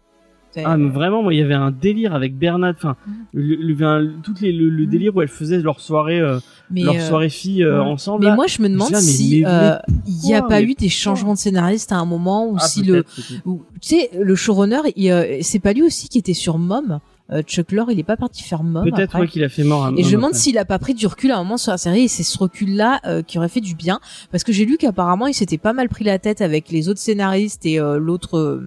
Ah 0.64 0.78
mais 0.78 0.90
vraiment 0.90 1.24
moi 1.24 1.34
il 1.34 1.40
y 1.40 1.44
avait 1.44 1.54
un 1.54 1.72
délire 1.72 2.14
avec 2.14 2.38
Bernard 2.38 2.74
enfin 2.78 2.96
Mm. 3.08 3.12
le, 3.34 3.56
le, 3.56 4.14
toutes 4.22 4.42
les 4.42 4.52
le, 4.52 4.70
le 4.70 4.86
Mm. 4.86 4.90
délire 4.90 5.16
où 5.16 5.22
elles 5.22 5.28
faisaient 5.28 5.60
leur 5.60 5.80
soirée 5.80 6.20
euh, 6.20 6.40
leur 6.72 6.96
euh, 6.96 7.00
soirée 7.00 7.30
filles 7.30 7.64
euh, 7.64 7.82
ouais. 7.82 7.90
ensemble 7.90 8.24
mais 8.24 8.30
là. 8.30 8.36
moi 8.36 8.48
je 8.48 8.62
me 8.62 8.70
demande 8.70 8.92
là, 8.92 9.00
mais- 9.00 9.04
si 9.08 9.44
euh, 9.46 9.76
il 10.06 10.30
y 10.30 10.34
a 10.34 10.42
pas 10.44 10.62
eu 10.62 10.74
des 10.76 10.90
changements 10.90 11.34
de 11.34 11.40
scénariste 11.40 11.92
à 11.92 11.98
un 11.98 12.06
moment 12.06 12.48
ou 12.50 12.58
Ah, 12.60 12.68
si 12.68 12.84
le 12.84 13.04
tu 13.42 13.60
sais 13.82 14.10
le 14.20 14.36
showrunner 14.36 14.80
euh, 15.12 15.38
c'est 15.42 15.60
pas 15.60 15.74
lui 15.74 15.82
aussi 15.84 16.08
qui 16.10 16.18
était 16.20 16.34
sur 16.34 16.58
Mom 16.58 17.00
euh, 17.32 17.42
Chuck 17.42 17.72
Lorre 17.72 17.90
il 17.92 18.00
est 18.00 18.04
pas 18.04 18.18
parti 18.18 18.44
faire 18.44 18.64
Mom 18.64 18.84
peut-être 18.84 19.18
ouais, 19.20 19.28
qu'il 19.28 19.44
a 19.44 19.50
fait 19.50 19.64
mort 19.64 19.86
un 19.86 19.96
Et 19.96 20.04
je 20.04 20.10
me 20.10 20.14
demande 20.18 20.34
s'il 20.36 20.58
a 20.58 20.66
pas 20.66 20.78
pris 20.78 20.94
du 20.94 21.08
recul 21.08 21.32
à 21.32 21.36
un 21.38 21.44
moment 21.44 21.58
sur 21.58 21.72
la 21.72 21.78
série 21.78 22.04
et 22.04 22.08
c'est 22.10 22.22
ce 22.24 22.38
recul-là 22.38 23.00
euh, 23.06 23.22
qui 23.22 23.38
aurait 23.38 23.48
fait 23.50 23.62
du 23.62 23.76
bien. 23.76 24.00
Parce 24.32 24.44
que 24.44 24.52
j'ai 24.52 24.66
lu 24.66 24.78
qu'apparemment 24.78 25.28
il 25.28 25.34
s'était 25.34 25.58
pas 25.58 25.72
mal 25.74 25.88
pris 25.90 26.04
la 26.04 26.20
tête 26.20 26.42
avec 26.42 26.70
les 26.70 26.90
autres 26.90 27.00
scénaristes 27.00 27.66
et 27.66 27.80
euh, 27.80 27.98
l'autre 27.98 28.38
euh, 28.38 28.66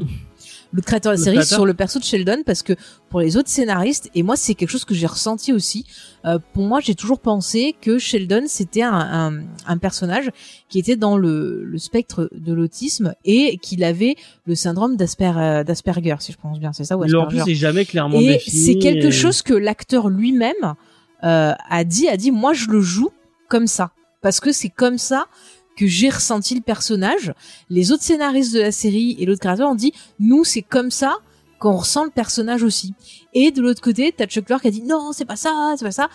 le 0.76 0.82
créateur 0.82 1.12
de 1.14 1.18
la 1.18 1.24
série 1.24 1.44
sur 1.46 1.64
le 1.64 1.72
perso 1.74 1.98
de 1.98 2.04
Sheldon 2.04 2.42
parce 2.44 2.62
que 2.62 2.74
pour 3.08 3.20
les 3.20 3.36
autres 3.38 3.48
scénaristes 3.48 4.10
et 4.14 4.22
moi 4.22 4.36
c'est 4.36 4.54
quelque 4.54 4.68
chose 4.68 4.84
que 4.84 4.94
j'ai 4.94 5.06
ressenti 5.06 5.52
aussi. 5.52 5.86
euh, 6.26 6.38
pour 6.52 6.64
moi 6.64 6.80
j'ai 6.80 6.94
toujours 6.94 7.18
pensé 7.18 7.74
que 7.80 7.96
Sheldon 7.98 8.44
c'était 8.46 8.82
un, 8.82 8.92
un, 8.92 9.40
un 9.66 9.78
personnage 9.78 10.30
qui 10.68 10.78
était 10.78 10.96
dans 10.96 11.16
le, 11.16 11.64
le 11.64 11.78
spectre 11.78 12.28
de 12.32 12.52
l'autisme 12.52 13.14
et 13.24 13.56
qu'il 13.58 13.82
avait 13.84 14.16
le 14.44 14.54
syndrome 14.54 14.96
euh, 15.00 15.64
d'Asperger 15.64 16.16
si 16.20 16.32
je 16.32 16.36
pense 16.38 16.60
bien 16.60 16.72
c'est 16.74 16.84
ça 16.84 16.98
ou 16.98 17.04
Il, 17.06 17.16
en 17.16 17.22
Asperger 17.22 17.42
plus 17.44 17.50
c'est 17.52 17.58
jamais 17.58 17.84
clairement 17.86 18.20
et 18.20 18.38
c'est 18.46 18.76
quelque 18.76 19.06
et- 19.06 19.12
chose 19.12 19.40
que 19.42 19.54
l'acteur 19.54 20.08
lui-même 20.10 20.74
euh, 21.24 21.52
a 21.70 21.84
dit 21.84 22.06
a 22.08 22.18
dit 22.18 22.30
moi 22.30 22.52
je 22.52 22.66
le 22.68 22.82
joue 22.82 23.10
comme 23.48 23.66
ça 23.66 23.92
parce 24.20 24.40
que 24.40 24.52
c'est 24.52 24.68
comme 24.68 24.98
ça 24.98 25.26
que 25.76 25.86
j'ai 25.86 26.08
ressenti 26.08 26.54
le 26.54 26.60
personnage. 26.60 27.32
Les 27.70 27.92
autres 27.92 28.02
scénaristes 28.02 28.54
de 28.54 28.60
la 28.60 28.72
série 28.72 29.16
et 29.18 29.26
l'autre 29.26 29.40
créateur 29.40 29.70
ont 29.70 29.74
dit 29.74 29.92
nous 30.18 30.44
c'est 30.44 30.62
comme 30.62 30.90
ça 30.90 31.16
qu'on 31.58 31.76
ressent 31.76 32.04
le 32.04 32.10
personnage 32.10 32.62
aussi. 32.62 32.94
Et 33.34 33.50
de 33.50 33.62
l'autre 33.62 33.82
côté 33.82 34.12
t'as 34.16 34.26
Chuck 34.26 34.46
qui 34.46 34.68
a 34.68 34.70
dit 34.70 34.82
non 34.82 35.12
c'est 35.12 35.24
pas 35.24 35.36
ça 35.36 35.74
c'est 35.76 35.84
pas 35.84 35.90
ça. 35.92 36.08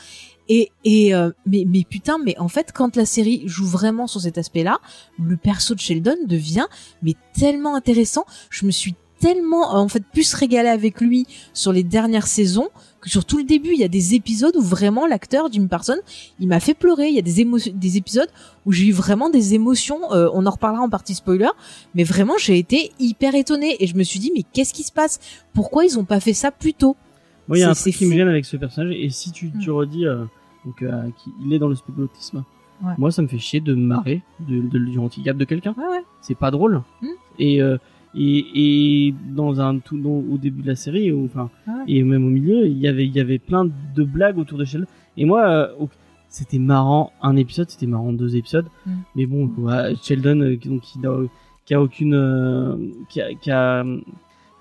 Et, 0.50 0.72
et 0.84 1.14
euh, 1.14 1.32
mais, 1.46 1.66
mais 1.68 1.84
putain 1.88 2.18
mais 2.18 2.38
en 2.38 2.48
fait 2.48 2.72
quand 2.74 2.96
la 2.96 3.06
série 3.06 3.44
joue 3.46 3.68
vraiment 3.68 4.08
sur 4.08 4.22
cet 4.22 4.38
aspect 4.38 4.64
là 4.64 4.80
le 5.24 5.38
perso 5.38 5.76
de 5.76 5.80
Sheldon 5.80 6.18
devient 6.26 6.68
mais 7.04 7.16
tellement 7.38 7.76
intéressant. 7.76 8.26
Je 8.50 8.66
me 8.66 8.72
suis 8.72 8.96
tellement 9.20 9.76
en 9.76 9.88
fait 9.88 10.04
plus 10.04 10.34
régalé 10.34 10.68
avec 10.68 11.00
lui 11.00 11.28
sur 11.54 11.72
les 11.72 11.84
dernières 11.84 12.28
saisons 12.28 12.70
que 13.02 13.10
sur 13.10 13.26
tout 13.26 13.38
le 13.40 13.44
début 13.44 13.72
il 13.74 13.80
y 13.80 13.84
a 13.84 13.88
des 13.88 14.14
épisodes 14.16 14.56
où 14.56 14.62
vraiment 14.62 15.08
l'acteur 15.08 15.52
Jim 15.52 15.68
Parsons 15.68 16.00
il 16.40 16.48
m'a 16.48 16.60
fait 16.60 16.74
pleurer. 16.76 17.08
Il 17.10 17.16
y 17.16 17.20
a 17.20 17.22
des 17.24 17.46
des 17.74 17.98
épisodes 17.98 18.30
où 18.66 18.72
j'ai 18.72 18.86
eu 18.86 18.92
vraiment 18.92 19.30
des 19.30 19.54
émotions 19.56 20.12
euh, 20.14 20.30
on 20.34 20.46
en 20.46 20.52
reparlera 20.52 20.84
en 20.84 20.90
partie 20.90 21.16
spoiler 21.16 21.50
mais 21.96 22.04
vraiment 22.04 22.36
j'ai 22.38 22.58
été 22.58 22.92
hyper 23.00 23.34
étonnée 23.36 23.76
et 23.80 23.88
je 23.88 23.96
me 23.96 24.04
suis 24.04 24.20
dit 24.20 24.32
mais 24.36 24.44
qu'est-ce 24.54 24.74
qui 24.74 24.84
se 24.84 24.92
passe? 24.92 25.20
Pourquoi 25.54 25.84
ils 25.86 25.98
ont 26.00 26.06
pas 26.06 26.20
fait 26.20 26.34
ça 26.34 26.52
plus 26.52 26.74
tôt? 26.74 26.96
Moi 27.48 27.58
il 27.58 27.62
y 27.62 27.64
a 27.64 27.70
un 27.70 27.74
truc 27.74 27.96
qui 27.96 28.06
me 28.06 28.14
gêne 28.14 28.28
avec 28.28 28.46
ce 28.46 28.56
personnage 28.58 28.96
et 28.96 29.10
si 29.10 29.32
tu, 29.32 29.52
tu 29.60 29.70
Mm. 29.72 29.74
redis 29.74 30.06
euh, 30.06 30.24
donc 30.66 30.82
euh, 30.84 31.04
qu'il 31.18 31.54
est 31.54 31.60
dans 31.60 31.68
le 31.68 31.76
Ouais. 32.84 32.94
moi 32.98 33.12
ça 33.12 33.22
me 33.22 33.28
fait 33.28 33.38
chier 33.38 33.62
de 33.62 33.76
me 33.76 33.86
marrer 33.86 34.24
de, 34.40 34.60
de, 34.68 34.80
du 34.80 34.98
handicap 34.98 35.38
de 35.38 35.46
quelqu'un. 35.46 35.76
Ouais 35.78 35.86
ouais. 35.88 36.04
C'est 36.22 36.34
pas 36.38 36.50
drôle. 36.50 36.82
Mm. 37.02 37.08
et 37.40 37.62
euh, 37.62 37.78
et, 38.16 39.08
et 39.08 39.14
dans 39.36 39.60
un 39.62 39.80
tout 39.80 39.98
dans- 40.00 40.24
au 40.34 40.38
début 40.38 40.62
de 40.64 40.68
la 40.68 40.76
série 40.76 41.12
ou 41.12 41.26
enfin 41.26 41.50
Ah 41.68 41.84
et 41.88 42.04
même 42.04 42.26
au 42.26 42.30
milieu 42.30 42.66
il 42.68 42.78
y 42.78 42.88
avait 42.88 43.06
il 43.06 43.16
y 43.16 43.20
avait 43.20 43.40
plein 43.40 43.66
de 43.66 44.04
blagues 44.04 44.38
autour 44.38 44.58
de 44.58 44.66
Sheldon. 44.66 44.88
Et 45.18 45.26
moi 45.26 45.48
euh, 45.48 45.68
c'était 46.28 46.60
marrant 46.60 47.12
un 47.22 47.36
épisode 47.36 47.70
c'était 47.70 47.88
marrant 47.88 48.14
deux 48.14 48.36
épisodes. 48.36 48.68
Mm. 48.86 48.92
mais 49.16 49.26
bon 49.26 49.52
ouais, 49.58 49.96
Sheldon 50.04 50.40
euh, 50.42 50.56
qui- 50.56 50.70
donc 50.70 50.82
qui, 50.82 51.00
n'a- 51.00 51.18
qui 51.66 51.74
a 51.74 51.82
aucune 51.82 52.14
euh, 52.14 52.76
qui, 53.10 53.22
a, 53.22 53.34
qui 53.34 53.50
a 53.52 53.84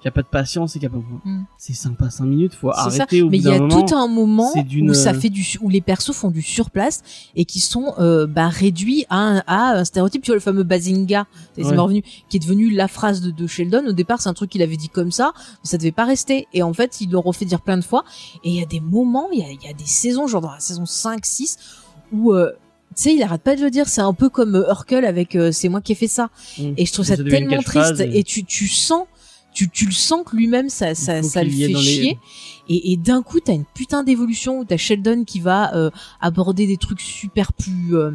qui 0.01 0.09
a 0.09 0.11
pas 0.11 0.23
de 0.23 0.27
patience 0.29 0.77
et 0.77 0.79
qui 0.79 0.87
a 0.87 0.89
pas 0.89 0.97
Mm. 1.25 1.43
c'est 1.59 1.75
sympa 1.75 2.09
cinq 2.11 2.25
minutes 2.25 2.55
faut 2.55 2.71
C'est 2.73 2.79
ça. 2.91 3.03
arrêter 3.03 3.23
au 3.23 3.29
mais 3.29 3.37
il 3.39 3.45
y 3.45 3.49
a 3.49 3.59
moment 3.59 3.83
tout 3.87 3.95
un 3.95 4.09
moment 4.09 4.51
où 4.55 4.95
ça 4.95 5.13
fait 5.15 5.29
du 5.29 5.45
où 5.61 5.69
les 5.69 5.81
persos 5.83 6.13
font 6.15 6.31
du 6.31 6.41
surplace 6.43 7.03
et 7.37 7.45
qui 7.45 7.61
sont 7.61 7.93
euh, 7.99 8.27
bah, 8.27 8.49
réduits 8.49 9.05
à 9.11 9.17
un, 9.19 9.39
à 9.47 9.79
un 9.79 9.85
stéréotype 9.85 10.23
tu 10.23 10.31
vois 10.31 10.37
le 10.37 10.41
fameux 10.41 10.63
bazinga 10.63 11.27
c'est 11.55 11.65
Ouais. 11.67 11.77
revenu 11.77 12.03
qui 12.29 12.37
est 12.39 12.41
devenu 12.41 12.71
la 12.71 12.89
phrase 12.89 13.21
de, 13.21 13.31
de 13.31 13.47
Sheldon 13.47 13.85
au 13.89 13.93
départ 13.93 14.21
c'est 14.23 14.29
un 14.29 14.35
truc 14.35 14.51
qu'il 14.51 14.63
avait 14.63 14.77
dit 14.79 14.89
comme 14.89 15.13
ça 15.13 15.33
mais 15.37 15.69
ça 15.69 15.77
devait 15.79 15.93
pas 15.93 16.05
rester 16.07 16.47
et 16.55 16.63
en 16.63 16.73
fait 16.73 17.01
ils 17.01 17.11
l'ont 17.11 17.21
refait 17.21 17.45
dire 17.45 17.61
plein 17.61 17.77
de 17.77 17.85
fois 17.85 18.05
et 18.45 18.49
il 18.51 18.57
y 18.57 18.63
a 18.63 18.67
des 18.67 18.81
moments 18.81 19.29
il 19.33 19.41
y 19.41 19.43
a, 19.43 19.49
y 19.51 19.71
a 19.71 19.75
des 19.75 19.87
saisons 19.87 20.27
genre 20.27 20.41
dans 20.41 20.53
la 20.53 20.61
saison 20.61 20.87
5 20.87 21.27
6 21.27 21.59
où 22.13 22.33
euh, 22.33 22.53
tu 22.97 23.03
sais, 23.05 23.15
il 23.15 23.23
arrête 23.23 23.43
pas 23.43 23.55
de 23.55 23.63
le 23.63 23.71
dire. 23.71 23.87
C'est 23.89 24.01
un 24.01 24.13
peu 24.13 24.29
comme 24.29 24.57
euh, 24.57 24.69
Urkel 24.69 25.05
avec 25.05 25.37
euh, 25.37 25.53
C'est 25.53 25.69
moi 25.69 25.81
qui 25.81 25.93
ai 25.93 25.95
fait 25.95 26.09
ça. 26.09 26.29
Mm. 26.59 26.73
Et 26.77 26.85
je 26.87 26.93
trouve 26.93 27.05
Ça 27.07 27.15
ça 27.17 27.23
tellement 27.23 27.63
triste. 27.63 28.01
et- 28.01 28.19
Et 28.19 28.25
tu, 28.25 28.43
tu 28.45 28.67
sens, 28.67 29.05
tu, 29.53 29.69
tu 29.71 29.87
le 29.87 29.93
sens 29.93 30.23
que 30.25 30.37
lui-même, 30.37 30.69
ça, 30.69 30.95
ça, 30.95 31.23
ça 31.23 31.43
le 31.43 31.51
fait 31.51 31.69
les- 31.69 31.75
chier. 31.75 32.19
Et, 32.69 32.93
et 32.93 32.97
d'un 32.97 33.23
coup, 33.23 33.41
t'as 33.41 33.55
une 33.55 33.65
putain 33.75 34.05
d'évolution 34.05 34.61
où 34.61 34.65
t'as 34.65 34.77
Sheldon 34.77 35.25
qui 35.25 35.41
va 35.41 35.75
euh, 35.75 35.91
aborder 36.21 36.67
des 36.67 36.77
trucs 36.77 37.01
super 37.01 37.53
plus 37.53 37.97
euh, 37.97 38.13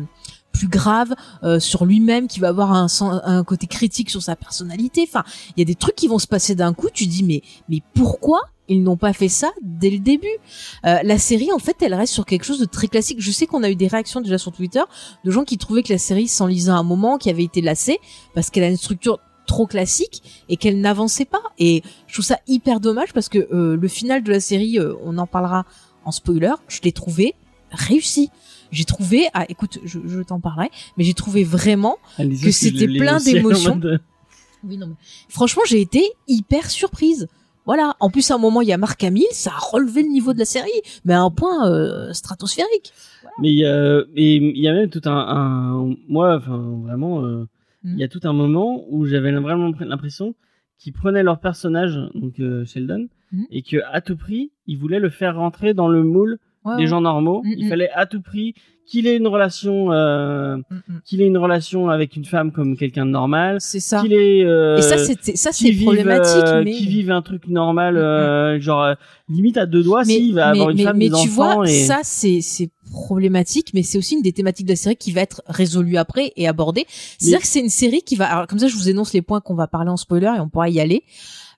plus 0.53 0.69
graves 0.69 1.13
euh, 1.43 1.59
sur 1.59 1.83
lui-même, 1.83 2.29
qui 2.29 2.39
va 2.39 2.47
avoir 2.47 2.71
un, 2.71 2.87
un 3.01 3.43
côté 3.43 3.67
critique 3.67 4.09
sur 4.09 4.23
sa 4.23 4.37
personnalité. 4.37 5.05
Enfin, 5.05 5.25
il 5.55 5.59
y 5.59 5.61
a 5.61 5.65
des 5.65 5.75
trucs 5.75 5.95
qui 5.95 6.07
vont 6.07 6.19
se 6.19 6.27
passer 6.27 6.55
d'un 6.55 6.73
coup. 6.73 6.87
Tu 6.93 7.07
dis 7.07 7.23
mais 7.23 7.41
mais 7.67 7.81
pourquoi 7.93 8.41
ils 8.69 8.81
n'ont 8.81 8.95
pas 8.95 9.11
fait 9.11 9.27
ça 9.27 9.51
dès 9.61 9.89
le 9.89 9.99
début? 9.99 10.27
Euh, 10.85 10.99
La 11.03 11.17
série, 11.19 11.51
en 11.51 11.59
fait, 11.59 11.75
elle 11.81 11.93
reste 11.93 12.13
sur 12.13 12.25
quelque 12.25 12.45
chose 12.45 12.59
de 12.59 12.65
très 12.65 12.87
classique. 12.87 13.17
Je 13.19 13.31
sais 13.31 13.47
qu'on 13.47 13.61
a 13.63 13.69
eu 13.69 13.75
des 13.75 13.87
réactions 13.87 14.21
déjà 14.21 14.37
sur 14.37 14.53
Twitter 14.53 14.81
de 15.25 15.29
gens 15.31 15.43
qui 15.43 15.57
trouvaient 15.57 15.83
que 15.83 15.91
la 15.91 15.99
série 15.99 16.29
s'enlisait 16.29 16.71
à 16.71 16.75
un 16.75 16.83
moment, 16.83 17.17
qui 17.17 17.29
avait 17.29 17.43
été 17.43 17.59
lassée 17.61 17.99
parce 18.33 18.49
qu'elle 18.49 18.63
a 18.63 18.69
une 18.69 18.77
structure 18.77 19.19
trop 19.45 19.67
classique 19.67 20.21
et 20.49 20.57
qu'elle 20.57 20.79
n'avançait 20.81 21.25
pas. 21.25 21.41
Et 21.59 21.83
je 22.07 22.13
trouve 22.13 22.25
ça 22.25 22.39
hyper 22.47 22.79
dommage 22.79 23.13
parce 23.13 23.29
que 23.29 23.47
euh, 23.53 23.77
le 23.77 23.87
final 23.87 24.23
de 24.23 24.31
la 24.31 24.39
série, 24.39 24.79
euh, 24.79 24.93
on 25.03 25.17
en 25.17 25.27
parlera 25.27 25.65
en 26.03 26.11
spoiler, 26.11 26.53
je 26.67 26.81
l'ai 26.83 26.91
trouvé 26.91 27.33
réussi. 27.71 28.29
J'ai 28.71 28.85
trouvé, 28.85 29.27
ah 29.33 29.45
écoute, 29.47 29.79
je, 29.83 29.99
je 30.05 30.21
t'en 30.21 30.39
parlerai, 30.39 30.69
mais 30.97 31.03
j'ai 31.03 31.13
trouvé 31.13 31.43
vraiment, 31.43 31.97
disait 32.19 32.47
que 32.47 32.51
c'était 32.51 32.87
plein 32.87 33.19
d'émotions. 33.19 33.79
euh, 33.83 33.97
oui 34.67 34.77
non 34.77 34.87
mais, 34.87 34.95
franchement 35.29 35.61
j'ai 35.67 35.79
été 35.81 36.03
hyper 36.27 36.69
surprise. 36.69 37.27
Voilà. 37.65 37.95
En 37.99 38.09
plus 38.09 38.29
à 38.31 38.35
un 38.35 38.37
moment 38.37 38.61
il 38.61 38.67
y 38.67 38.73
a 38.73 38.77
Marc 38.77 39.03
Hamill, 39.03 39.25
ça 39.31 39.51
a 39.51 39.59
relevé 39.59 40.03
le 40.03 40.09
niveau 40.09 40.33
de 40.33 40.39
la 40.39 40.45
série, 40.45 40.69
mais 41.05 41.13
à 41.13 41.21
un 41.21 41.31
point 41.31 41.69
euh, 41.69 42.11
stratosphérique. 42.13 42.91
Mais 43.39 43.49
il 43.49 43.59
y 43.59 43.65
a, 43.65 44.01
et 44.15 44.35
il 44.35 44.57
y 44.57 44.67
a 44.67 44.73
même 44.73 44.89
tout 44.89 45.01
un, 45.05 45.11
un 45.17 45.95
moi, 46.07 46.37
enfin 46.37 46.57
vraiment, 46.85 47.23
euh, 47.23 47.47
il 47.93 47.99
y 47.99 48.03
a 48.03 48.07
tout 48.07 48.19
un 48.23 48.33
moment 48.33 48.83
où 48.89 49.05
j'avais 49.05 49.31
vraiment 49.31 49.71
l'impression 49.79 50.35
qu'ils 50.77 50.93
prenaient 50.93 51.23
leur 51.23 51.39
personnage, 51.39 51.97
donc 52.13 52.39
euh, 52.39 52.65
Sheldon, 52.65 53.07
Mm. 53.31 53.43
et 53.51 53.61
que 53.63 53.77
à 53.91 54.01
tout 54.01 54.17
prix, 54.17 54.51
ils 54.67 54.77
voulaient 54.77 54.99
le 54.99 55.09
faire 55.09 55.35
rentrer 55.35 55.73
dans 55.73 55.87
le 55.87 56.03
moule 56.03 56.37
Ouais, 56.63 56.77
des 56.77 56.83
ouais. 56.83 56.87
gens 56.87 57.01
normaux. 57.01 57.43
Il 57.45 57.65
mm. 57.65 57.69
fallait 57.69 57.89
à 57.91 58.05
tout 58.05 58.21
prix 58.21 58.55
qu'il 58.87 59.07
ait 59.07 59.17
une 59.17 59.27
relation, 59.27 59.91
euh, 59.91 60.57
Mm, 60.57 60.61
mm. 60.69 61.01
qu'il 61.05 61.21
ait 61.21 61.27
une 61.27 61.37
relation 61.37 61.89
avec 61.89 62.15
une 62.15 62.25
femme 62.25 62.51
comme 62.51 62.77
quelqu'un 62.77 63.05
de 63.05 63.11
normal, 63.11 63.57
C'est 63.59 63.79
ça. 63.79 64.01
qu'il 64.01 64.13
ait, 64.13 64.43
euh, 64.45 64.77
Et 64.77 64.81
ça 64.81 64.97
c'était 64.97 65.35
ça 65.35 65.51
c'est 65.51 65.69
vive, 65.71 65.83
problématique 65.83 66.43
euh, 66.45 66.61
mais 66.63 66.71
qui 66.73 66.85
vive 66.87 67.11
un 67.11 67.21
truc 67.21 67.47
normal, 67.47 67.95
Mm, 67.95 67.97
mm. 67.97 68.01
euh, 68.01 68.59
genre 68.61 68.83
euh, 68.83 68.93
limite 69.29 69.57
à 69.57 69.65
deux 69.65 69.83
doigts, 69.83 70.03
s'il 70.05 70.33
va 70.35 70.49
avoir 70.49 70.69
une 70.69 70.77
mais- 70.77 70.83
femme, 70.83 70.97
mais 70.97 71.09
des 71.09 71.15
tu 71.15 71.29
enfants 71.29 71.55
vois, 71.55 71.69
et 71.69 71.83
ça 71.83 71.99
c'est 72.03 72.41
c'est 72.41 72.69
problématique, 72.91 73.71
mais 73.73 73.81
c'est 73.83 73.97
aussi 73.97 74.15
une 74.15 74.21
des 74.21 74.31
thématiques 74.31 74.67
de 74.67 74.71
la 74.71 74.75
série 74.77 74.95
qui 74.95 75.11
va 75.11 75.21
être 75.21 75.41
résolue 75.47 75.97
après 75.97 76.31
et 76.37 76.47
abordée. 76.47 76.85
C'est-à-dire 77.17 77.41
que 77.41 77.47
c'est 77.47 77.59
une 77.59 77.69
série 77.69 78.01
qui 78.03 78.15
va, 78.15 78.25
alors 78.27 78.47
comme 78.47 78.59
ça 78.59 78.67
je 78.67 78.75
vous 78.75 78.89
énonce 78.89 79.13
les 79.13 79.21
points 79.23 79.41
qu'on 79.41 79.55
va 79.55 79.67
parler 79.67 79.89
en 79.89 79.97
spoiler 79.97 80.31
et 80.37 80.39
on 80.39 80.49
pourra 80.49 80.69
y 80.69 80.79
aller. 80.79 81.03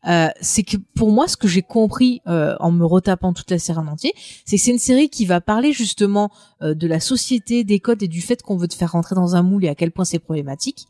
Euh, 0.07 0.29
c'est 0.41 0.63
que 0.63 0.77
pour 0.95 1.11
moi, 1.11 1.27
ce 1.27 1.37
que 1.37 1.47
j'ai 1.47 1.61
compris 1.61 2.21
euh, 2.27 2.55
en 2.59 2.71
me 2.71 2.85
retapant 2.85 3.33
toute 3.33 3.51
la 3.51 3.59
série 3.59 3.79
en 3.79 3.87
entier, 3.87 4.13
c'est 4.45 4.57
que 4.57 4.63
c'est 4.63 4.71
une 4.71 4.79
série 4.79 5.09
qui 5.09 5.25
va 5.25 5.41
parler 5.41 5.73
justement 5.73 6.31
euh, 6.61 6.73
de 6.73 6.87
la 6.87 6.99
société, 6.99 7.63
des 7.63 7.79
codes 7.79 8.01
et 8.03 8.07
du 8.07 8.21
fait 8.21 8.41
qu'on 8.41 8.55
veut 8.55 8.67
te 8.67 8.75
faire 8.75 8.93
rentrer 8.93 9.15
dans 9.15 9.35
un 9.35 9.43
moule 9.43 9.65
et 9.65 9.69
à 9.69 9.75
quel 9.75 9.91
point 9.91 10.05
c'est 10.05 10.19
problématique. 10.19 10.87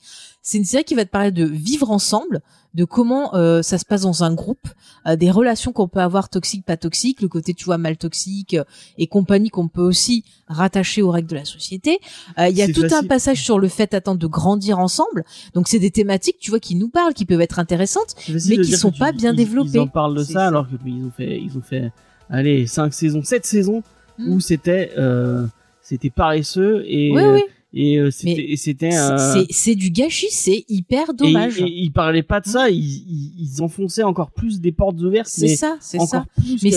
C'est 0.49 0.57
une 0.59 0.63
série 0.63 0.85
qui 0.85 0.95
va 0.95 1.03
te 1.03 1.09
parler 1.09 1.31
de 1.31 1.43
vivre 1.43 1.91
ensemble, 1.91 2.39
de 2.73 2.85
comment 2.85 3.35
euh, 3.35 3.61
ça 3.61 3.77
se 3.77 3.83
passe 3.83 4.03
dans 4.03 4.23
un 4.23 4.33
groupe, 4.33 4.65
euh, 5.05 5.17
des 5.17 5.29
relations 5.29 5.73
qu'on 5.73 5.89
peut 5.89 5.99
avoir 5.99 6.29
toxiques, 6.29 6.63
pas 6.65 6.77
toxiques, 6.77 7.21
le 7.21 7.27
côté 7.27 7.53
tu 7.53 7.65
vois 7.65 7.77
mal 7.77 7.97
toxique 7.97 8.53
euh, 8.53 8.63
et 8.97 9.07
compagnie 9.07 9.49
qu'on 9.49 9.67
peut 9.67 9.81
aussi 9.81 10.23
rattacher 10.47 11.01
aux 11.01 11.11
règles 11.11 11.27
de 11.27 11.35
la 11.35 11.43
société. 11.43 11.99
Euh, 12.39 12.47
Il 12.47 12.55
y 12.55 12.61
a 12.61 12.71
tout 12.71 12.85
un 12.95 13.03
passage 13.03 13.43
sur 13.43 13.59
le 13.59 13.67
fait 13.67 13.93
attendre 13.93 14.19
de 14.19 14.27
grandir 14.27 14.79
ensemble. 14.79 15.25
Donc 15.53 15.67
c'est 15.67 15.79
des 15.79 15.91
thématiques 15.91 16.37
tu 16.39 16.49
vois 16.49 16.61
qui 16.61 16.75
nous 16.75 16.87
parlent, 16.87 17.13
qui 17.13 17.25
peuvent 17.25 17.41
être 17.41 17.59
intéressantes. 17.59 18.15
Mais 18.29 18.57
qui 18.59 18.71
sont 18.77 18.91
tu- 18.91 18.99
pas 18.99 19.11
bien 19.11 19.33
ils- 19.33 19.35
développés. 19.37 19.71
Ils 19.73 19.79
en 19.79 19.87
parlent 19.87 20.15
de 20.15 20.23
ça 20.23 20.31
ça. 20.33 20.47
alors 20.47 20.65
que 20.69 20.75
ils 20.85 21.03
ont 21.03 21.11
fait, 21.11 21.41
ils 21.41 21.57
ont 21.57 21.61
fait, 21.61 21.91
allez, 22.29 22.67
cinq 22.67 22.93
saisons, 22.93 23.21
sept 23.21 23.45
saisons 23.45 23.83
Mm. 24.17 24.31
où 24.33 24.39
c'était, 24.39 24.91
euh, 24.97 25.45
c'était 25.81 26.09
paresseux 26.09 26.83
et 26.87 27.11
oui 27.13 27.21
oui. 27.33 27.41
Et 27.79 27.97
euh, 27.99 28.09
c'était, 28.11 28.51
et 28.51 28.55
c'était. 28.57 28.91
C'est- 28.91 28.97
euh, 28.97 29.45
C'est 29.49 29.75
du 29.75 29.91
gâchis, 29.91 30.27
c'est 30.31 30.65
hyper 30.67 31.11
et- 31.11 31.15
dommage. 31.15 31.59
Et, 31.61 31.65
ils 31.67 31.91
parlaient 31.91 32.23
pas 32.23 32.39
de 32.41 32.47
ça, 32.47 32.69
ils, 32.69 33.61
enfonçaient 33.61 34.03
encore 34.03 34.31
plus 34.31 34.59
des 34.61 34.71
portes 34.71 34.99
ouvertes. 35.01 35.27
C'est 35.29 35.55
ça, 35.55 35.77
c'est 35.79 35.99
ça. 35.99 36.25
Mais 36.63 36.71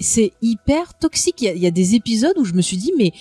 c'est 0.00 0.32
hyper 0.42 0.94
toxique. 0.98 1.36
Il 1.42 1.44
y, 1.44 1.48
a, 1.48 1.54
il 1.54 1.62
y 1.62 1.66
a 1.66 1.70
des 1.70 1.94
épisodes 1.94 2.36
où 2.38 2.44
je 2.44 2.54
me 2.54 2.62
suis 2.62 2.76
dit 2.76 2.92
mais 2.98 3.12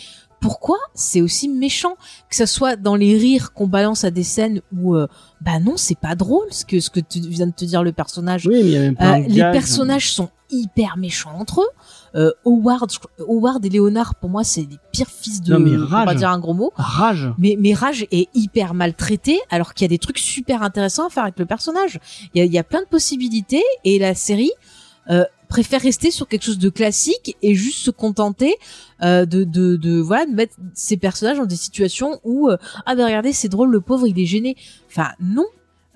pourquoi 0.41 0.78
c'est 0.93 1.22
aussi 1.22 1.47
méchant 1.47 1.95
que 2.30 2.36
ça 2.36 2.45
soit 2.45 2.76
dans 2.76 2.95
les 2.97 3.18
rires 3.18 3.53
qu'on 3.53 3.68
balance 3.68 4.03
à 4.03 4.11
des 4.11 4.24
scènes 4.24 4.61
où 4.76 4.93
euh, 4.95 5.07
bah 5.39 5.59
non 5.61 5.78
c'est 5.78 5.97
pas 5.97 6.16
drôle 6.16 6.47
ce 6.51 6.66
que 6.66 6.82
ce 6.82 6.89
que 6.89 6.99
tu 6.99 7.22
viens 7.22 7.47
de 7.47 7.53
te 7.53 7.64
dire 7.64 7.82
le 7.82 7.93
personnage. 7.93 8.45
Oui, 8.45 8.55
mais 8.55 8.59
il 8.61 8.70
y 8.72 8.76
a 8.76 8.80
même 8.82 8.95
Euh, 8.95 8.97
pas. 8.97 9.20
les 9.20 9.39
personnages 9.53 10.11
sont 10.11 10.30
hyper 10.54 10.97
méchants 10.97 11.36
entre 11.38 11.62
eux. 11.62 11.70
Euh, 12.16 12.32
Howard, 12.45 12.91
Howard 13.28 13.66
et 13.66 13.70
Léonard 13.70 14.16
pour 14.16 14.30
moi 14.30 14.43
c'est 14.43 14.62
les 14.62 14.78
pires 14.91 15.08
fils 15.08 15.41
de. 15.41 15.54
Non, 15.54 15.60
mais 15.60 15.76
rage. 15.76 16.06
pas 16.06 16.16
dire 16.16 16.30
un 16.30 16.39
gros 16.39 16.54
mot. 16.54 16.72
Rage. 16.76 17.32
Mais, 17.38 17.56
mais 17.60 17.74
Rage 17.74 18.06
est 18.12 18.30
hyper 18.36 18.74
maltraité, 18.74 19.39
alors 19.49 19.74
qu'il 19.74 19.86
y 19.86 19.88
a 19.88 19.89
des 19.89 19.97
trucs 19.97 20.20
super 20.20 20.62
intéressants 20.62 21.08
à 21.08 21.10
faire 21.10 21.24
avec 21.24 21.39
le 21.39 21.45
personnage. 21.45 21.99
Il 22.34 22.39
y 22.39 22.41
a, 22.41 22.45
il 22.45 22.54
y 22.54 22.60
a 22.60 22.64
plein 22.64 22.82
de 22.82 22.88
possibilités, 22.88 23.64
et 23.84 23.97
la 23.99 24.14
série 24.16 24.51
euh, 25.10 25.26
préfère 25.49 25.82
rester 25.82 26.12
sur 26.12 26.28
quelque 26.28 26.43
chose 26.43 26.58
de 26.58 26.70
classique 26.70 27.38
et 27.41 27.54
juste 27.54 27.80
se 27.80 27.91
contenter 27.91 28.56
euh, 29.04 29.26
de, 29.26 29.43
de, 29.43 29.76
de 29.76 29.99
voilà 29.99 30.26
de 30.26 30.32
mettre 30.32 30.56
ces 30.74 30.97
personnages 30.97 31.38
dans 31.38 31.45
des 31.45 31.56
situations 31.56 32.20
où 32.24 32.49
euh, 32.49 32.58
ah 32.86 32.95
ben 32.95 33.06
regardez 33.06 33.34
c'est 33.34 33.49
drôle 33.49 33.70
le 33.70 33.82
pauvre 33.82 34.08
il 34.08 34.20
est 34.20 34.26
gêné. 34.26 34.56
Enfin 34.89 35.10
non. 35.20 35.45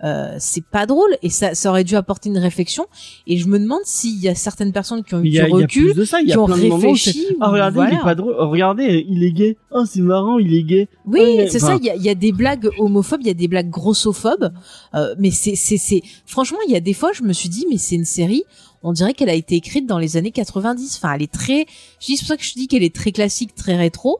Euh, 0.04 0.36
c'est 0.38 0.64
pas 0.64 0.86
drôle 0.86 1.10
et 1.24 1.30
ça, 1.32 1.56
ça 1.56 1.72
aurait 1.72 1.84
dû 1.84 1.95
apporter 1.95 2.30
une 2.30 2.38
réflexion 2.38 2.86
et 3.26 3.38
je 3.38 3.48
me 3.48 3.58
demande 3.58 3.82
s'il 3.84 4.20
y 4.20 4.28
a 4.28 4.36
certaines 4.36 4.72
personnes 4.72 5.04
qui 5.04 5.16
ont 5.16 5.24
eu 5.24 5.30
du 5.32 5.41
recul 5.41 5.95
de 5.95 6.06
ça. 6.06 6.22
Qui 6.22 6.38
ont 6.38 6.48
moments 6.48 6.68
où 6.68 6.76
réfléchi 6.76 7.26
Ah 7.41 7.50
regardez, 7.50 7.76
voilà. 7.76 7.91
il 7.93 7.98
est 7.98 8.04
pas 8.04 8.14
drôle. 8.14 8.36
Oh, 8.38 8.48
regardez, 8.50 9.06
il 9.10 9.24
est 9.24 9.32
gay. 9.32 9.58
Ah 9.72 9.84
c'est 9.88 10.02
marrant, 10.02 10.38
il 10.38 10.54
est 10.54 10.62
gay. 10.64 10.88
Oui, 11.08 11.39
c'est 11.50 11.58
enfin- 11.64 11.74
ça. 11.74 11.78
Il 11.82 11.86
y 11.86 11.89
a, 11.89 11.95
il 11.95 12.04
y 12.04 12.10
a 12.10 12.16
des 12.16 12.32
blagues 12.32 12.70
homophobes, 12.78 13.22
il 13.22 13.28
y 13.28 13.32
a 13.32 13.34
des 13.34 13.48
blagues 13.48 13.72
grossophobes, 13.72 14.54
euh, 14.93 15.16
mais 15.18 15.32
c'est, 15.32 15.56
c'est, 15.56 15.78
c'est. 15.78 16.04
Franchement, 16.28 16.60
il 16.68 16.72
y 16.74 16.76
a 16.76 16.80
des 16.80 16.93
fois, 16.93 17.12
je 17.14 17.24
me 17.24 17.34
suis 17.34 17.50
dit, 17.50 17.66
mais 17.70 17.78
c'est 17.78 17.95
une 17.95 18.06
série. 18.06 18.43
On 18.84 18.93
dirait 18.93 19.14
qu'elle 19.14 19.30
a 19.30 19.34
été 19.34 19.56
écrite 19.56 19.88
dans 19.88 19.98
les 19.98 20.16
années 20.18 20.32
90. 20.32 20.98
Enfin, 20.98 21.14
elle 21.16 21.24
est 21.24 21.32
très. 21.34 21.66
Je 22.00 22.06
dis 22.06 22.18
c'est 22.18 22.22
pour 22.22 22.28
ça 22.28 22.38
que 22.38 22.43
je 22.43 22.54
dis 22.54 22.68
qu'elle 22.68 22.84
est 22.84 22.93
très 22.93 23.12
classique, 23.12 23.56
très 23.56 23.76
rétro. 23.76 24.20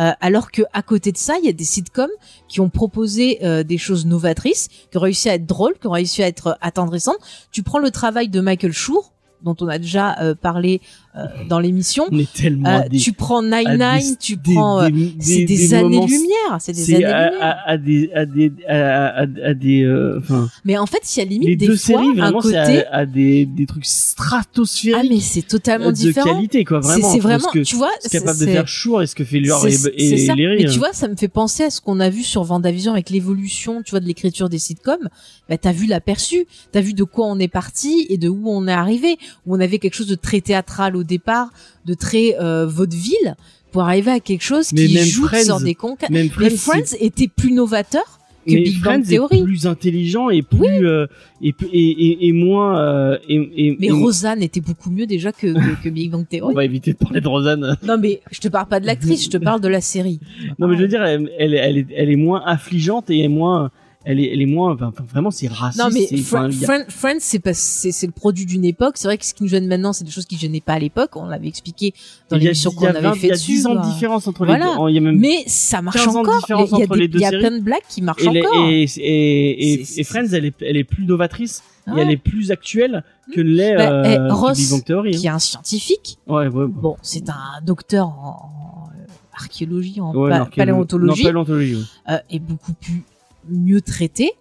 Euh, 0.00 0.12
alors 0.20 0.50
que 0.50 0.62
à 0.72 0.82
côté 0.82 1.12
de 1.12 1.18
ça, 1.18 1.34
il 1.38 1.44
y 1.44 1.48
a 1.48 1.52
des 1.52 1.64
sitcoms 1.64 2.10
qui 2.48 2.60
ont 2.60 2.70
proposé 2.70 3.38
euh, 3.44 3.62
des 3.62 3.78
choses 3.78 4.06
novatrices, 4.06 4.68
qui 4.90 4.96
ont 4.96 5.00
réussi 5.00 5.28
à 5.28 5.34
être 5.34 5.46
drôles, 5.46 5.74
qui 5.78 5.86
ont 5.86 5.92
réussi 5.92 6.22
à 6.22 6.26
être 6.26 6.56
attendrissantes. 6.60 7.18
Tu 7.52 7.62
prends 7.62 7.78
le 7.78 7.90
travail 7.90 8.28
de 8.28 8.40
Michael 8.40 8.72
Schur, 8.72 9.12
dont 9.42 9.56
on 9.60 9.68
a 9.68 9.78
déjà 9.78 10.18
euh, 10.20 10.34
parlé 10.34 10.80
euh, 11.16 11.24
dans 11.48 11.58
l'émission. 11.58 12.04
On 12.12 12.18
est 12.18 12.32
tellement 12.32 12.68
Euh, 12.82 12.88
tu 12.96 13.12
prends 13.12 13.42
Nine 13.42 13.78
Nine, 13.78 14.16
tu 14.20 14.36
prends. 14.36 14.80
euh, 14.82 14.88
c'est 15.18 15.38
des- 15.38 15.44
des, 15.46 15.56
des 15.56 15.74
années 15.74 16.06
lumière, 16.06 16.56
c'est 16.60 16.72
des 16.72 16.80
c'est 16.82 16.94
années 16.96 17.04
à, 17.06 17.30
lumière. 17.30 17.42
à, 17.42 17.70
à 17.70 17.76
des 17.78 18.10
à 18.14 18.26
des 18.26 18.52
à, 18.68 19.54
des 19.54 19.82
euh, 19.82 20.20
Mais 20.64 20.78
en 20.78 20.86
fait, 20.86 21.00
il 21.16 21.18
y 21.18 21.22
a 21.22 21.24
limite 21.24 21.48
les 21.48 21.56
des 21.56 21.66
deux 21.66 21.76
fois 21.76 21.98
séries 22.00 22.06
un 22.12 22.14
vraiment 22.14 22.40
c'est 22.40 22.48
côté. 22.48 22.86
à, 22.92 23.06
des 23.06 23.44
des 23.46 23.66
trucs 23.66 23.84
Ah 23.86 23.88
stratosphériques 23.90 25.10
mais 25.10 25.20
c'est 25.20 25.42
totalement 25.42 25.88
de 25.90 25.96
différent. 25.96 26.34
qualité 26.34 26.64
quoi 26.64 26.80
C'est 26.82 26.88
vraiment 27.00 27.12
c'est 27.12 27.18
vraiment, 27.18 27.48
ce 27.52 27.58
que 27.58 27.64
tu 27.64 27.76
vois, 27.76 27.90
ce 28.00 28.08
qu'est 28.08 28.18
capable 28.20 28.38
de 28.38 28.44
c'est- 28.44 28.52
faire 28.52 28.68
Chour 28.68 29.02
et 29.02 29.06
ce 29.06 29.14
que 29.14 29.24
fait 29.24 29.40
c'est- 29.78 29.92
et, 29.96 30.08
c'est 30.08 30.14
et 30.22 30.26
ça. 30.26 30.34
Léry, 30.34 30.62
Mais 30.64 30.70
tu 30.70 30.78
vois, 30.78 30.92
ça 30.92 31.08
me 31.08 31.16
fait 31.16 31.28
penser 31.28 31.64
à 31.64 31.70
ce 31.70 31.80
qu'on 31.80 31.98
a 32.00 32.08
vu 32.10 32.22
sur 32.22 32.44
Vendavision 32.44 32.92
avec 32.92 33.10
l'évolution, 33.10 33.82
tu 33.82 33.90
vois, 33.90 34.00
de 34.00 34.06
l'écriture 34.06 34.48
des 34.48 34.58
sitcoms. 34.58 35.08
Bah, 35.48 35.58
t'as 35.58 35.72
vu 35.72 35.86
l'aperçu, 35.86 36.46
t'as 36.72 36.80
vu 36.80 36.94
de 36.94 37.02
quoi 37.04 37.26
on 37.26 37.38
est 37.38 37.48
parti 37.48 38.06
et 38.08 38.18
de 38.18 38.28
où 38.28 38.48
on 38.48 38.68
est 38.68 38.72
arrivé. 38.72 39.16
Où 39.46 39.56
on 39.56 39.60
avait 39.60 39.78
quelque 39.78 39.94
chose 39.94 40.06
de 40.06 40.14
très 40.14 40.40
théâtral 40.40 40.94
au 40.96 41.02
départ, 41.10 41.50
de 41.84 41.94
très 41.94 42.36
euh, 42.40 42.66
vaudeville, 42.66 43.34
pour 43.72 43.82
arriver 43.82 44.10
à 44.12 44.20
quelque 44.20 44.42
chose 44.42 44.72
Mais 44.72 44.86
qui 44.86 44.94
même 44.94 45.04
joue 45.04 45.26
Friends, 45.26 45.44
sur 45.44 45.60
des 45.60 45.74
conques. 45.74 46.02
même 46.10 46.28
Mais 46.38 46.48
Friends, 46.50 46.56
Friends 46.56 46.96
était 47.00 47.28
plus 47.28 47.52
novateur 47.52 48.02
que 48.46 48.54
mais 48.54 48.62
Big 48.62 48.78
Friends 48.80 49.00
Bang 49.00 49.06
Theory. 49.06 49.38
est 49.40 49.44
plus 49.44 49.66
intelligent 49.66 50.30
et 50.30 50.40
plus 50.42 50.86
euh, 50.88 51.06
et, 51.42 51.54
et, 51.72 52.26
et, 52.28 52.32
moins 52.32 52.80
euh, 52.80 53.18
et, 53.28 53.76
Mais 53.78 53.90
Rosanne 53.90 54.42
était 54.42 54.62
beaucoup 54.62 54.90
mieux 54.90 55.06
déjà 55.06 55.30
que, 55.30 55.48
que, 55.52 55.82
que 55.84 55.88
Big 55.90 56.10
Bang 56.10 56.22
on 56.22 56.24
Theory. 56.24 56.54
va 56.54 56.64
éviter 56.64 56.92
de 56.94 56.96
parler 56.96 57.20
de 57.20 57.28
Rosanne 57.28 57.76
Non 57.86 57.98
mais 57.98 58.22
je 58.32 58.40
te 58.40 58.48
parle 58.48 58.66
pas 58.66 58.80
de 58.80 58.86
l'actrice, 58.86 59.24
je 59.26 59.30
te 59.30 59.36
parle 59.36 59.60
de 59.60 59.68
la 59.68 59.82
série. 59.82 60.20
non 60.58 60.68
mais 60.68 60.76
je 60.76 60.82
veux 60.82 60.88
dire 60.88 61.04
elle, 61.04 61.30
elle, 61.38 61.54
elle 61.54 61.76
est 61.78 61.86
elle 61.94 62.10
est 62.10 62.16
moins 62.16 62.42
affligeante 62.46 63.10
et 63.10 63.18
elle 63.18 63.26
est 63.26 63.28
moins 63.28 63.70
elle 64.04 64.18
est 64.20 64.32
elle 64.32 64.40
est 64.40 64.46
moins 64.46 64.72
enfin, 64.72 64.92
vraiment 65.12 65.30
c'est 65.30 65.46
raciste 65.48 65.82
Non 65.84 65.90
mais 65.92 66.08
il 66.10 66.24
Friends, 66.24 67.18
c'est 67.20 67.38
pas 67.38 67.52
c'est 67.54 67.92
c'est 67.92 68.06
le 68.06 68.12
produit 68.12 68.46
d'une 68.46 68.64
époque. 68.64 68.94
C'est 68.96 69.08
vrai 69.08 69.18
que 69.18 69.26
ce 69.26 69.34
qui 69.34 69.42
nous 69.42 69.48
gêne 69.48 69.66
maintenant, 69.66 69.92
c'est 69.92 70.04
des 70.04 70.10
choses 70.10 70.26
qui 70.26 70.38
gênaient 70.38 70.60
pas 70.62 70.74
à 70.74 70.78
l'époque. 70.78 71.10
On 71.16 71.26
l'avait 71.26 71.48
expliqué 71.48 71.92
dans 72.30 72.36
il 72.36 72.42
l'émission 72.44 72.70
il 72.72 72.76
qu'on 72.76 72.86
avait 72.86 73.00
20 73.00 73.14
fait 73.14 73.26
Il 73.26 73.28
y 73.28 73.32
a 73.32 73.34
dessus. 73.34 73.52
10 73.52 73.66
ans 73.66 73.74
de 73.74 73.80
quoi. 73.80 73.88
différence 73.90 74.26
entre 74.26 74.44
les 74.46 74.54
deux. 74.54 74.64
Il 74.88 74.94
y 74.94 74.98
a 74.98 75.00
même 75.00 75.18
Mais 75.18 75.44
ça 75.46 75.82
marche 75.82 75.96
15 76.04 76.08
ans 76.16 76.22
de 76.22 76.28
encore. 76.28 76.44
Il 76.48 76.50
y 76.50 77.24
a, 77.24 77.30
il 77.32 77.38
plein 77.40 77.50
de 77.50 77.60
blagues 77.62 77.78
qui 77.88 78.02
marchent 78.02 78.26
encore. 78.26 78.64
et, 78.68 80.04
Friends, 80.04 80.28
elle 80.32 80.46
est, 80.46 80.62
elle 80.62 80.76
est 80.76 80.84
plus 80.84 81.04
novatrice 81.04 81.62
et 81.88 82.00
elle 82.00 82.10
est 82.10 82.16
plus 82.16 82.50
actuelle 82.52 83.04
que 83.34 83.40
l'est 83.40 83.76
Bah, 83.76 83.90
euh, 83.92 84.02
eh, 84.06 84.16
que 84.16 84.32
Ross, 84.32 84.82
qui 85.18 85.26
est 85.26 85.28
un 85.28 85.38
scientifique. 85.38 86.18
hein. 86.28 86.34
Ouais, 86.34 86.48
ouais, 86.48 86.66
bon. 86.68 86.96
C'est 87.02 87.28
un 87.28 87.60
docteur 87.64 88.08
en, 88.08 88.88
euh, 88.96 89.02
archéologie, 89.34 90.00
en 90.00 90.14
Ouais, 90.14 90.30
pa- 90.30 90.48
paléontologie, 90.56 91.22
Non, 91.22 91.28
paléontologie, 91.28 91.86
euh, 92.08 92.18
est 92.30 92.38
beaucoup 92.38 92.72
plus 92.74 93.02
mieux 93.50 93.80
traité. 93.80 94.32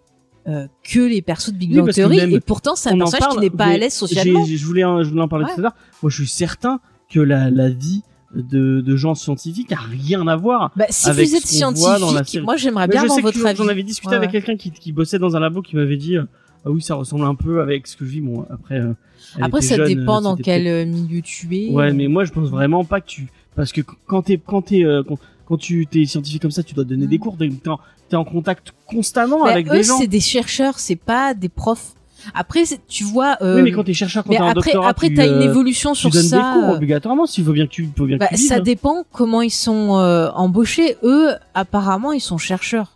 euh, 0.48 0.66
que 0.84 1.00
les 1.02 1.22
persos 1.22 1.52
de 1.52 1.58
Big 1.58 1.76
Bang 1.76 1.92
Theory 1.92 2.18
et 2.34 2.40
pourtant 2.40 2.74
c'est 2.76 2.90
un 2.90 2.98
personnage 2.98 3.34
qui 3.34 3.40
n'est 3.40 3.50
pas 3.52 3.66
à 3.66 3.78
l'aise 3.78 3.94
socialement. 3.94 4.44
j'ai- 4.46 4.58
Je 4.58 4.66
voulais, 4.66 4.84
en- 4.84 5.04
je 5.04 5.10
voulais 5.10 5.22
en 5.22 5.28
parler 5.28 5.46
Ouais. 5.46 5.52
tout 5.54 5.60
à 5.60 5.64
l'heure. 5.64 5.76
Moi, 6.02 6.10
je 6.10 6.16
suis 6.16 6.28
certain 6.28 6.80
que 7.12 7.20
la, 7.20 7.52
la 7.52 7.70
vie 7.70 8.02
de, 8.34 8.82
de 8.82 8.96
gens 8.96 9.14
scientifiques 9.16 9.72
a 9.74 9.78
rien 9.80 10.26
à 10.28 10.36
voir. 10.38 10.72
Bah, 10.76 10.86
si 10.90 11.08
avec 11.10 11.28
vous 11.28 11.36
êtes 11.36 11.46
scientifique, 11.46 12.42
moi 12.44 12.56
j'aimerais 12.56 12.88
bien 12.88 13.02
je 13.02 13.06
avoir 13.06 13.20
votre 13.22 13.46
avis. 13.46 13.58
j'en 13.58 13.68
avais 13.68 13.84
discuté 13.84 14.12
Ouais, 14.12 14.16
avec 14.16 14.30
ouais. 14.30 14.42
quelqu'un 14.42 14.56
qui, 14.58 14.72
qui 14.72 14.92
bossait 14.92 15.20
dans 15.20 15.36
un 15.36 15.40
labo 15.40 15.62
qui 15.62 15.76
m'avait 15.76 15.98
dit 15.98 16.16
euh, 16.18 16.24
ah 16.66 16.72
oui 16.72 16.82
ça 16.82 16.96
ressemble 16.96 17.26
un 17.26 17.36
peu 17.36 17.62
avec 17.62 17.86
ce 17.86 17.96
que 17.98 18.06
je 18.06 18.10
vis 18.12 18.22
bon 18.22 18.46
après 18.50 18.80
euh, 18.80 18.94
Après, 19.42 19.62
ça 19.62 19.76
jeune, 19.76 19.88
dépend 19.88 20.20
euh, 20.20 20.22
dans 20.22 20.36
quel 20.36 20.88
milieu 20.88 21.22
tu 21.22 21.48
es. 21.56 21.70
Ouais, 21.70 21.94
mais 21.94 22.08
moi 22.08 22.24
je 22.24 22.32
pense 22.32 22.50
vraiment 22.50 22.86
pas 22.86 23.02
que 23.02 23.08
tu 23.08 23.28
parce 23.56 23.72
que 23.72 23.82
quand 24.08 24.24
t'es 24.24 24.40
quand 24.44 24.62
t'es 24.64 24.84
quand, 25.08 25.20
quand 25.50 25.58
tu 25.58 25.86
t'es 25.88 26.06
scientifique 26.06 26.42
comme 26.44 26.52
ça, 26.52 26.64
tu 26.64 26.74
dois 26.74 26.86
donner 26.86 27.06
Mm. 27.08 27.10
des 27.10 27.18
cours, 27.18 27.36
t'es 27.38 27.50
t'es 27.50 27.70
en, 27.70 27.80
t'es 28.08 28.16
en 28.16 28.24
contact 28.24 28.72
constamment 28.88 29.44
Bah, 29.44 29.52
avec 29.52 29.68
eux, 29.68 29.72
des 29.72 29.84
gens. 29.84 29.98
c'est 29.98 30.08
des 30.08 30.20
chercheurs, 30.22 30.80
c'est 30.80 30.96
pas 30.96 31.34
des 31.34 31.50
profs. 31.50 31.94
Après, 32.34 32.64
tu 32.88 33.04
vois. 33.06 33.38
euh, 33.42 33.56
Oui, 33.56 33.62
mais 33.64 33.72
quand 33.72 33.84
t'es 33.86 33.94
chercheur, 33.94 34.24
quand 34.26 34.34
en 34.36 34.48
après, 34.50 34.54
doctorat, 34.74 34.90
après, 34.90 35.08
tu, 35.08 35.16
t'as 35.16 35.26
une 35.26 35.34
euh, 35.42 35.42
évolution 35.50 35.94
tu 35.94 36.00
sur 36.02 36.10
donnes 36.10 36.22
ça. 36.24 36.38
des 36.38 36.60
cours 36.62 36.70
obligatoirement 36.76 37.26
s'il 37.26 37.44
faut 37.46 37.54
bien 37.54 37.66
que 37.66 37.72
tu 37.72 37.90
faut 37.98 38.06
bien 38.06 38.18
que 38.18 38.24
bah, 38.24 38.30
tu 38.30 38.38
ça 38.38 38.60
dépend 38.60 39.04
comment 39.12 39.42
ils 39.42 39.50
sont 39.50 39.98
euh, 39.98 40.30
embauchés. 40.36 40.98
Eux, 41.04 41.30
apparemment, 41.54 42.12
ils 42.12 42.20
sont 42.20 42.38
chercheurs. 42.38 42.92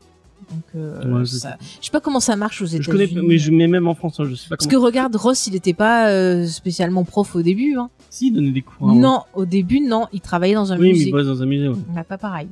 Donc, 0.54 0.64
euh, 0.76 1.14
Ouais, 1.20 1.26
je 1.26 1.36
ça- 1.36 1.58
je 1.80 1.86
sais 1.86 1.92
pas 1.92 2.00
comment 2.00 2.20
ça 2.20 2.36
marche 2.36 2.62
aux 2.62 2.66
Je 2.66 2.76
États-Unis. 2.78 3.10
connais, 3.14 3.28
mais 3.28 3.38
je 3.38 3.52
mets 3.52 3.68
même 3.68 3.88
en 3.88 3.96
France, 3.96 4.20
hein, 4.20 4.26
je 4.30 4.36
sais 4.36 4.48
pas 4.50 4.56
Parce 4.58 4.68
comment. 4.68 4.82
que 4.82 4.86
regarde, 4.86 5.16
Ross, 5.16 5.48
il 5.48 5.56
était 5.56 5.74
pas 5.74 6.10
euh, 6.10 6.46
spécialement 6.46 7.04
prof 7.04 7.36
au 7.36 7.42
début. 7.42 7.76
Hein. 7.78 7.90
Si, 8.10 8.32
donner 8.32 8.52
des 8.52 8.62
cours. 8.62 8.90
hein. 8.90 8.96
Non, 8.96 9.22
au 9.34 9.46
début, 9.46 9.80
non. 9.80 10.06
Il 10.14 10.22
travaillait 10.22 10.56
dans 10.56 10.72
un 10.72 10.78
Oui, 10.78 10.88
mais 10.88 10.94
musée. 10.94 11.06
il 11.08 11.12
bosse 11.12 11.26
dans 11.28 11.42
un 11.42 11.46
musée. 11.46 11.68
Ouais. 11.68 11.76
Bah, 11.96 12.04
pas 12.04 12.18
pareil. 12.18 12.48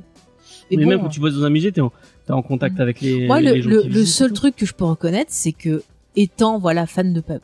Mais, 0.70 0.84
bon, 0.84 0.88
même 0.90 1.00
quand 1.02 1.08
tu 1.08 1.20
bosses 1.20 1.34
dans 1.36 1.44
un 1.44 1.50
musée, 1.50 1.70
t'es 1.70 1.80
en, 1.82 1.92
t'es 2.26 2.32
en 2.32 2.42
contact 2.42 2.80
avec 2.80 3.00
les. 3.00 3.26
Moi, 3.26 3.40
les 3.40 3.56
le, 3.56 3.62
gens 3.62 3.68
le, 3.70 3.82
qui 3.82 3.88
le 3.88 3.92
visitent 3.94 4.06
et 4.08 4.10
seul 4.10 4.32
truc 4.32 4.56
que 4.56 4.66
je 4.66 4.72
peux 4.74 4.84
reconnaître, 4.86 5.30
c'est 5.32 5.52
que 5.52 5.82
étant 6.16 6.58
voilà 6.58 6.86
fan 6.86 7.12
de 7.12 7.20
de 7.20 7.40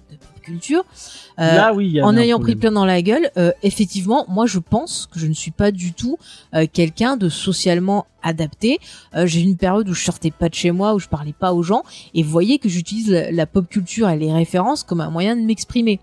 culture, 0.49 0.85
euh, 1.39 1.57
Là, 1.57 1.73
oui, 1.75 2.01
en 2.03 2.17
ayant 2.17 2.41
pris 2.41 2.57
plein 2.57 2.73
dans 2.73 2.85
la 2.85 3.01
gueule, 3.03 3.31
euh, 3.37 3.53
effectivement, 3.63 4.25
moi 4.29 4.47
je 4.47 4.59
pense 4.59 5.09
que 5.11 5.21
je 5.21 5.27
ne 5.27 5.35
suis 5.35 5.51
pas 5.51 5.71
du 5.71 5.93
tout 5.93 6.17
euh, 6.55 6.67
quelqu'un 6.73 7.17
de 7.17 7.29
socialement 7.29 8.07
adapté. 8.23 8.79
J'ai 9.15 9.41
eu 9.41 9.45
une 9.45 9.57
période 9.57 9.89
où 9.89 9.95
je 9.95 10.05
sortais 10.05 10.33
pas 10.33 10.49
de 10.49 10.55
chez 10.55 10.73
moi, 10.73 10.95
où 10.95 10.99
je 10.99 11.09
parlais 11.09 11.33
pas 11.33 11.53
aux 11.53 11.63
gens, 11.63 11.83
et 12.15 12.23
vous 12.23 12.31
voyez 12.31 12.59
que 12.59 12.69
j'utilise 12.69 13.11
la, 13.11 13.31
la 13.31 13.47
pop 13.47 13.69
culture 13.69 14.09
et 14.09 14.19
les 14.19 14.33
références 14.33 14.83
comme 14.83 15.01
un 15.01 15.11
moyen 15.11 15.37
de 15.37 15.43
m'exprimer. 15.43 16.01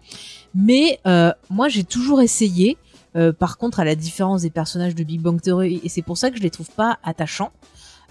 Mais 0.54 1.00
moi 1.50 1.68
j'ai 1.68 1.84
toujours 1.84 2.22
essayé 2.22 2.78
par 3.40 3.58
contre, 3.58 3.80
à 3.80 3.86
la 3.86 3.96
différence 3.96 4.42
des 4.42 4.50
personnages 4.50 4.96
de 4.96 5.04
Big 5.04 5.22
Bang 5.22 5.42
Theory, 5.42 5.80
et 5.84 5.90
c'est 5.90 6.02
pour 6.02 6.18
ça 6.18 6.30
que 6.32 6.38
je 6.38 6.44
les 6.44 6.50
trouve 6.50 6.70
pas 6.72 7.00
attachants. 7.04 7.52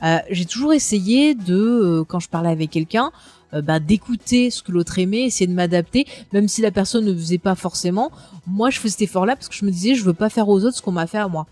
euh, 0.03 0.19
j'ai 0.31 0.45
toujours 0.45 0.73
essayé 0.73 1.35
de, 1.35 1.55
euh, 1.55 2.05
quand 2.05 2.21
je 2.21 2.29
parlais 2.29 2.51
avec 2.51 2.71
quelqu'un, 2.71 3.11
euh, 3.55 3.63
bah, 3.63 3.81
d'écouter 3.81 4.51
ce 4.51 4.63
que 4.63 4.73
l'autre 4.73 4.99
aimait, 4.99 5.23
essayer 5.23 5.47
de 5.47 5.55
m'adapter, 5.55 6.07
même 6.33 6.49
si 6.49 6.61
la 6.63 6.71
personne 6.71 7.05
ne 7.05 7.15
faisait 7.15 7.39
pas 7.39 7.55
forcément. 7.55 8.11
Moi, 8.47 8.71
je 8.71 8.79
fais 8.81 8.89
cet 8.89 9.03
effort-là 9.03 9.37
parce 9.37 9.49
que 9.49 9.55
je 9.55 9.65
me 9.65 9.71
disais, 9.71 9.95
je 9.95 10.05
veux 10.05 10.15
pas 10.15 10.29
faire 10.31 10.49
aux 10.49 10.65
autres 10.65 10.77
ce 10.77 10.83
qu'on 10.83 10.93
m'a 10.93 11.07
fait 11.07 11.19
à 11.19 11.29
moi. 11.29 11.47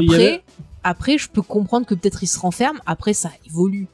Il 0.00 0.04
Après, 0.10 0.42
après, 0.84 1.18
je 1.18 1.28
peux 1.28 1.42
comprendre 1.42 1.86
que 1.86 1.94
peut-être 1.94 2.22
il 2.22 2.26
se 2.26 2.38
renferme. 2.38 2.78
Après, 2.86 3.12
ça 3.14 3.30
évolue 3.46 3.86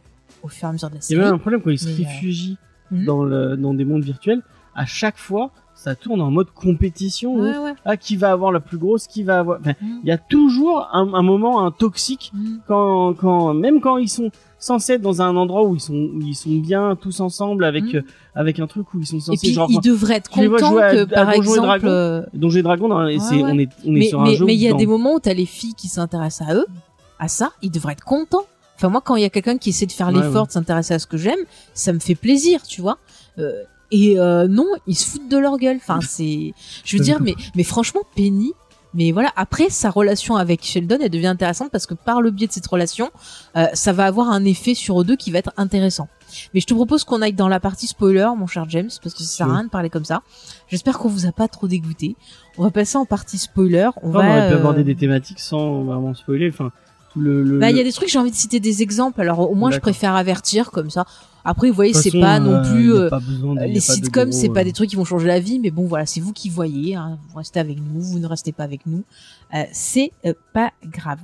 au 0.43 0.49
fur 0.49 0.67
et 0.67 0.71
à 0.71 0.73
mesure 0.73 0.89
de 0.91 0.95
la 0.95 1.01
Il 1.01 1.05
y 1.05 1.07
série. 1.07 1.21
avait 1.21 1.31
un 1.31 1.39
problème 1.39 1.63
quand 1.63 1.71
ils 1.71 1.79
se 1.79 1.87
Mais, 1.87 1.93
euh, 1.93 1.97
réfugient 2.09 2.59
Mhm. 2.91 3.05
dans, 3.07 3.23
le, 3.25 3.57
dans 3.57 3.73
des 3.75 3.85
mondes 3.85 4.03
virtuels. 4.05 4.43
À 4.75 4.85
chaque 4.87 5.17
fois, 5.17 5.51
ça 5.75 5.95
tourne 5.95 6.21
en 6.21 6.31
mode 6.31 6.49
compétition. 6.55 7.35
Ouais, 7.37 7.57
ouais. 7.57 7.75
ah, 7.85 7.97
qui 7.97 8.17
va 8.17 8.31
avoir 8.33 8.53
la 8.53 8.61
plus 8.61 8.77
grosse, 8.79 9.07
qui 9.07 9.23
va 9.23 9.39
avoir. 9.39 9.61
Enfin, 9.61 9.73
Mhm. 9.81 10.01
il 10.03 10.09
y 10.09 10.13
a 10.13 10.19
toujours 10.19 10.89
un, 10.93 11.15
un 11.15 11.23
moment 11.23 11.65
un 11.65 11.71
toxique 11.71 12.31
Mhm. 12.35 12.61
quand, 12.69 13.15
quand, 13.15 13.55
même 13.55 13.81
quand 13.81 13.97
ils 13.99 14.09
sont 14.09 14.31
censés 14.65 14.95
être 14.95 15.03
dans 15.03 15.23
un 15.23 15.37
endroit 15.37 15.65
où 15.65 15.75
ils 15.75 15.81
sont, 15.81 15.93
où 15.95 16.21
ils 16.21 16.35
sont 16.35 16.51
bien 16.57 16.97
tous 17.01 17.21
ensemble 17.21 17.65
avec, 17.65 17.85
Mhm. 17.85 17.97
euh, 17.97 18.03
avec 18.35 18.59
un 18.59 18.67
truc 18.67 18.93
où 18.95 19.01
ils 19.01 19.07
sont 19.07 19.19
Et 19.19 19.21
censés 19.21 19.39
puis, 19.47 19.53
genre. 19.53 19.69
il 19.71 19.81
devrait 19.81 20.17
être 20.17 20.31
tu 20.31 20.41
les 20.41 20.49
vois 20.49 20.59
content 20.59 20.71
jouer 20.73 20.83
à- 20.83 20.93
que, 20.95 21.03
à 21.03 21.07
par 21.07 21.33
et 21.33 21.37
exemple, 21.37 21.59
Dragons, 21.67 21.87
euh, 21.87 22.23
Donjons 22.35 22.59
et 22.59 22.63
Dragons, 22.63 22.89
dans- 22.89 23.07
et 23.07 23.15
Ouais, 23.17 23.21
c'est, 23.21 23.35
ouais. 23.37 23.43
on 23.45 23.59
est, 23.59 23.69
on 23.85 23.89
est 23.95 23.99
mais 23.99 24.07
sur 24.09 24.21
un 24.23 24.33
jeu. 24.35 24.45
mais 24.45 24.55
il 24.55 24.61
y 24.61 24.69
a 24.69 24.73
des 24.73 24.87
moments 24.87 25.15
où 25.15 25.21
t'as 25.21 25.35
les 25.35 25.47
filles 25.47 25.75
qui 25.75 25.89
s'intéressent 25.89 26.49
à 26.49 26.55
eux, 26.55 26.67
à 27.19 27.29
ça, 27.29 27.53
ils 27.63 27.71
devraient 27.71 27.93
être 27.93 28.05
contents. 28.05 28.45
Enfin 28.77 28.89
moi, 28.89 29.01
quand 29.05 29.15
il 29.17 29.23
y 29.23 29.27
a 29.27 29.31
quelqu'un 29.31 29.57
qui 29.59 29.69
essaie 29.71 29.87
de 29.87 29.93
faire 29.93 30.09
Ouais, 30.09 30.15
l'effort 30.23 30.47
de 30.49 30.53
s'intéresser 30.53 30.95
à 30.95 30.99
ce 30.99 31.07
que 31.07 31.17
j'aime, 31.17 31.39
ça 31.75 31.93
me 31.93 31.99
fait 32.01 32.17
plaisir, 32.17 32.63
tu 32.65 32.81
vois. 32.81 32.99
Euh, 33.39 33.53
et 33.93 34.19
euh, 34.19 34.49
non, 34.49 34.67
ils 34.89 34.97
se 34.97 35.07
foutent 35.09 35.29
de 35.29 35.37
leur 35.39 35.57
gueule. 35.59 35.77
Enfin, 35.77 36.01
c'est, 36.09 36.53
je 36.85 36.97
veux 36.97 37.05
dire, 37.05 37.21
mais 37.21 37.35
mais 37.55 37.63
franchement, 37.63 38.01
Penny. 38.17 38.53
Mais 38.95 39.11
voilà, 39.13 39.31
après 39.37 39.71
sa 39.71 39.91
relation 39.91 40.37
avec 40.37 40.63
Sheldon, 40.65 40.99
elle 41.03 41.11
devient 41.11 41.27
intéressante 41.27 41.71
parce 41.73 41.87
que 41.87 41.95
par 41.95 42.23
le 42.23 42.31
biais 42.31 42.47
de 42.47 42.53
cette 42.53 42.67
relation, 42.67 43.11
euh, 43.57 43.67
ça 43.75 43.93
va 43.93 44.05
avoir 44.05 44.31
un 44.31 44.45
effet 44.45 44.75
sur 44.75 45.01
eux 45.01 45.05
deux 45.05 45.17
qui 45.17 45.31
va 45.33 45.39
être 45.39 45.53
intéressant. 45.57 46.09
Mais 46.55 46.61
je 46.61 46.67
te 46.67 46.75
propose 46.75 47.05
qu'on 47.05 47.21
aille 47.23 47.33
dans 47.33 47.49
la 47.49 47.61
partie 47.61 47.87
spoiler, 47.87 48.29
mon 48.37 48.47
cher 48.47 48.65
James, 48.69 48.89
parce 49.03 49.15
que 49.15 49.21
ça 49.23 49.27
sert 49.27 49.49
à 49.49 49.55
rien 49.55 49.65
de 49.65 49.69
parler 49.69 49.91
comme 49.91 50.05
ça. 50.05 50.23
J'espère 50.69 50.99
qu'on 50.99 51.09
vous 51.09 51.27
a 51.27 51.33
pas 51.33 51.49
trop 51.49 51.69
dégoûté. 51.69 52.17
On 52.57 52.63
va 52.63 52.71
passer 52.71 52.97
en 52.97 53.05
partie 53.05 53.39
spoiler. 53.39 53.91
On 54.03 54.11
Enfin, 54.11 54.19
va. 54.19 54.25
on 54.25 54.31
aurait 54.39 54.49
pu 54.49 54.55
euh, 54.55 54.59
aborder 54.59 54.85
des 54.85 54.95
thématiques 54.97 55.41
sans 55.41 55.83
vraiment 55.83 56.15
spoiler. 56.15 56.49
Enfin, 56.49 56.71
le, 57.17 57.43
le, 57.43 57.59
Bah, 57.59 57.71
il 57.71 57.77
y 57.77 57.81
a 57.81 57.85
des 57.85 57.93
trucs, 57.93 58.09
j'ai 58.09 58.19
envie 58.19 58.31
de 58.31 58.37
citer 58.37 58.59
des 58.61 58.83
exemples. 58.83 59.21
Alors, 59.21 59.51
au 59.51 59.55
moins, 59.55 59.71
je 59.71 59.79
préfère 59.79 60.15
avertir 60.15 60.71
comme 60.71 60.91
ça. 60.91 61.05
Après, 61.45 61.69
vous 61.69 61.75
voyez, 61.75 61.93
c'est 61.93 62.11
pas 62.11 62.41
non 62.41 62.55
euh, 62.55 62.73
plus. 62.73 62.95
euh, 62.95 63.11
pas 63.11 63.21
besoin 63.21 63.55
les 63.67 63.81
sitcoms, 63.81 64.33
c'est 64.33 64.49
pas 64.49 64.61
euh, 64.61 64.65
des 64.65 64.73
trucs 64.73 64.89
qui 64.89 64.97
vont 64.97 65.05
changer 65.05 65.27
la 65.27 65.41
vie, 65.41 65.59
mais 65.59 65.71
bon, 65.71 65.87
voilà, 65.87 66.07
c'est 66.07 66.21
vous 66.21 66.33
qui 66.33 66.49
voyez. 66.49 66.95
Hein. 66.95 67.19
Vous 67.29 67.37
restez 67.39 67.61
avec 67.61 67.79
nous, 67.79 68.01
vous 68.01 68.19
ne 68.19 68.27
restez 68.27 68.53
pas 68.53 68.65
avec 68.65 68.87
nous. 68.87 69.05
Euh, 69.55 69.65
c'est 69.73 70.11
euh, 70.25 70.33
pas 70.53 70.73
grave. 70.85 71.21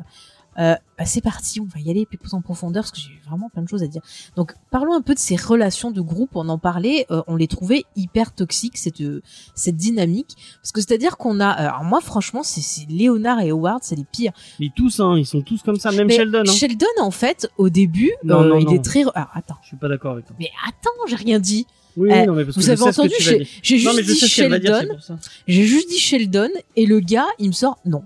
Euh, 0.61 0.75
bah, 0.99 1.07
c'est 1.07 1.23
parti, 1.23 1.61
on 1.61 1.65
va 1.65 1.81
y 1.81 1.91
aller 1.91 2.05
plus 2.05 2.35
en 2.35 2.43
profondeur 2.43 2.83
parce 2.83 2.93
que 2.93 2.99
j'ai 2.99 3.19
vraiment 3.27 3.49
plein 3.49 3.63
de 3.63 3.69
choses 3.69 3.83
à 3.83 3.87
dire. 3.87 4.03
Donc, 4.37 4.53
parlons 4.71 4.93
un 4.95 5.01
peu 5.01 5.15
de 5.15 5.19
ces 5.19 5.37
relations 5.37 5.91
de 5.91 6.01
groupe. 6.03 6.31
On 6.35 6.49
en 6.51 6.59
parlait, 6.59 7.07
euh, 7.11 7.23
on 7.29 7.37
les 7.37 7.47
trouvait 7.47 7.85
hyper 7.97 8.35
toxiques 8.35 8.77
cette 8.77 9.01
euh, 9.01 9.23
cette 9.55 9.77
dynamique, 9.77 10.37
parce 10.61 10.73
que 10.73 10.81
c'est-à-dire 10.81 11.17
qu'on 11.17 11.41
a. 11.41 11.49
Alors 11.49 11.85
moi, 11.85 12.01
franchement, 12.01 12.43
c'est 12.43 12.61
Léonard 12.91 13.41
et 13.41 13.51
Howard, 13.51 13.81
c'est 13.83 13.97
les 13.97 14.05
pires. 14.05 14.33
Mais 14.59 14.69
tous, 14.77 15.01
hein, 15.01 15.17
ils 15.17 15.27
sont 15.27 15.41
tous 15.41 15.63
comme 15.63 15.77
ça, 15.77 15.93
même 15.93 16.09
Mais 16.09 16.17
Sheldon. 16.17 16.43
Hein. 16.47 16.53
Sheldon, 16.53 16.87
en 17.01 17.11
fait, 17.11 17.49
au 17.57 17.71
début, 17.71 18.13
Non, 18.23 18.45
non, 18.45 18.59
il 18.59 18.67
non. 18.67 18.75
est 18.75 18.85
très. 18.85 19.01
Alors, 19.01 19.31
attends. 19.33 19.57
Je 19.63 19.69
suis 19.69 19.77
pas 19.77 19.89
d'accord 19.89 20.13
avec 20.13 20.27
toi. 20.27 20.37
Mais 20.39 20.51
attends, 20.69 20.91
j'ai 21.09 21.17
rien 21.17 21.39
dit. 21.39 21.67
Oui, 21.97 22.09
non, 22.27 22.35
mais 22.35 22.45
parce 22.45 22.57
que 22.57 22.63
Vous 22.63 22.71
avez 22.71 22.83
entendu 22.83 23.15
J'ai 23.19 23.39
Non, 23.39 23.45
juste 23.93 23.97
mais 23.97 24.03
je 24.03 24.13
dit 24.13 24.29
Sheldon. 24.29 24.89
J'ai 25.49 25.65
juste 25.65 25.89
dit 25.89 25.99
Sheldon 25.99 26.51
et 26.77 26.87
le 26.87 27.01
gars, 27.01 27.27
il 27.39 27.49
me 27.49 27.53
sort 27.53 27.79
non. 27.85 28.05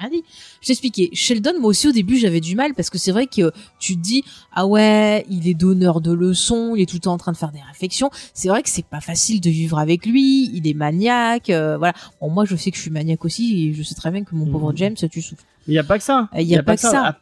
J'ai 0.00 0.06
rien 0.06 0.10
dit. 0.18 0.24
Je 0.60 0.66
t'expliquais. 0.68 1.10
Sheldon, 1.12 1.52
moi 1.60 1.70
aussi 1.70 1.88
au 1.88 1.92
début 1.92 2.16
j'avais 2.16 2.40
du 2.40 2.54
mal 2.56 2.74
parce 2.74 2.90
que 2.90 2.98
c'est 2.98 3.12
vrai 3.12 3.26
que 3.26 3.52
tu 3.78 3.96
te 3.96 4.00
dis 4.00 4.24
ah 4.52 4.66
ouais, 4.66 5.24
il 5.28 5.46
est 5.48 5.54
donneur 5.54 6.00
de 6.00 6.12
leçons, 6.12 6.74
il 6.76 6.82
est 6.82 6.86
tout 6.86 6.96
le 6.96 7.00
temps 7.00 7.12
en 7.12 7.18
train 7.18 7.32
de 7.32 7.36
faire 7.36 7.52
des 7.52 7.60
réflexions. 7.60 8.10
C'est 8.34 8.48
vrai 8.48 8.62
que 8.62 8.68
c'est 8.70 8.84
pas 8.86 9.00
facile 9.00 9.40
de 9.40 9.50
vivre 9.50 9.78
avec 9.78 10.06
lui. 10.06 10.50
Il 10.54 10.66
est 10.66 10.74
maniaque, 10.74 11.50
euh, 11.50 11.76
voilà. 11.78 11.94
Bon 12.20 12.30
moi 12.30 12.44
je 12.44 12.56
sais 12.56 12.70
que 12.70 12.76
je 12.76 12.82
suis 12.82 12.90
maniaque 12.90 13.24
aussi 13.24 13.68
et 13.68 13.74
je 13.74 13.82
sais 13.82 13.94
très 13.94 14.10
bien 14.10 14.24
que 14.24 14.34
mon 14.34 14.46
pauvre 14.46 14.70
Mhm. 14.72 14.76
James 14.78 14.94
tu 15.10 15.20
souffres. 15.22 15.42
Il 15.68 15.74
y 15.74 15.78
a 15.78 15.84
pas 15.84 15.98
que 15.98 16.04
ça. 16.04 16.28
Euh, 16.34 16.40
il 16.40 16.48
y 16.48 16.56
a 16.56 16.62
pas 16.62 16.74
que 16.74 16.80
ça. 16.80 17.06
À, 17.08 17.18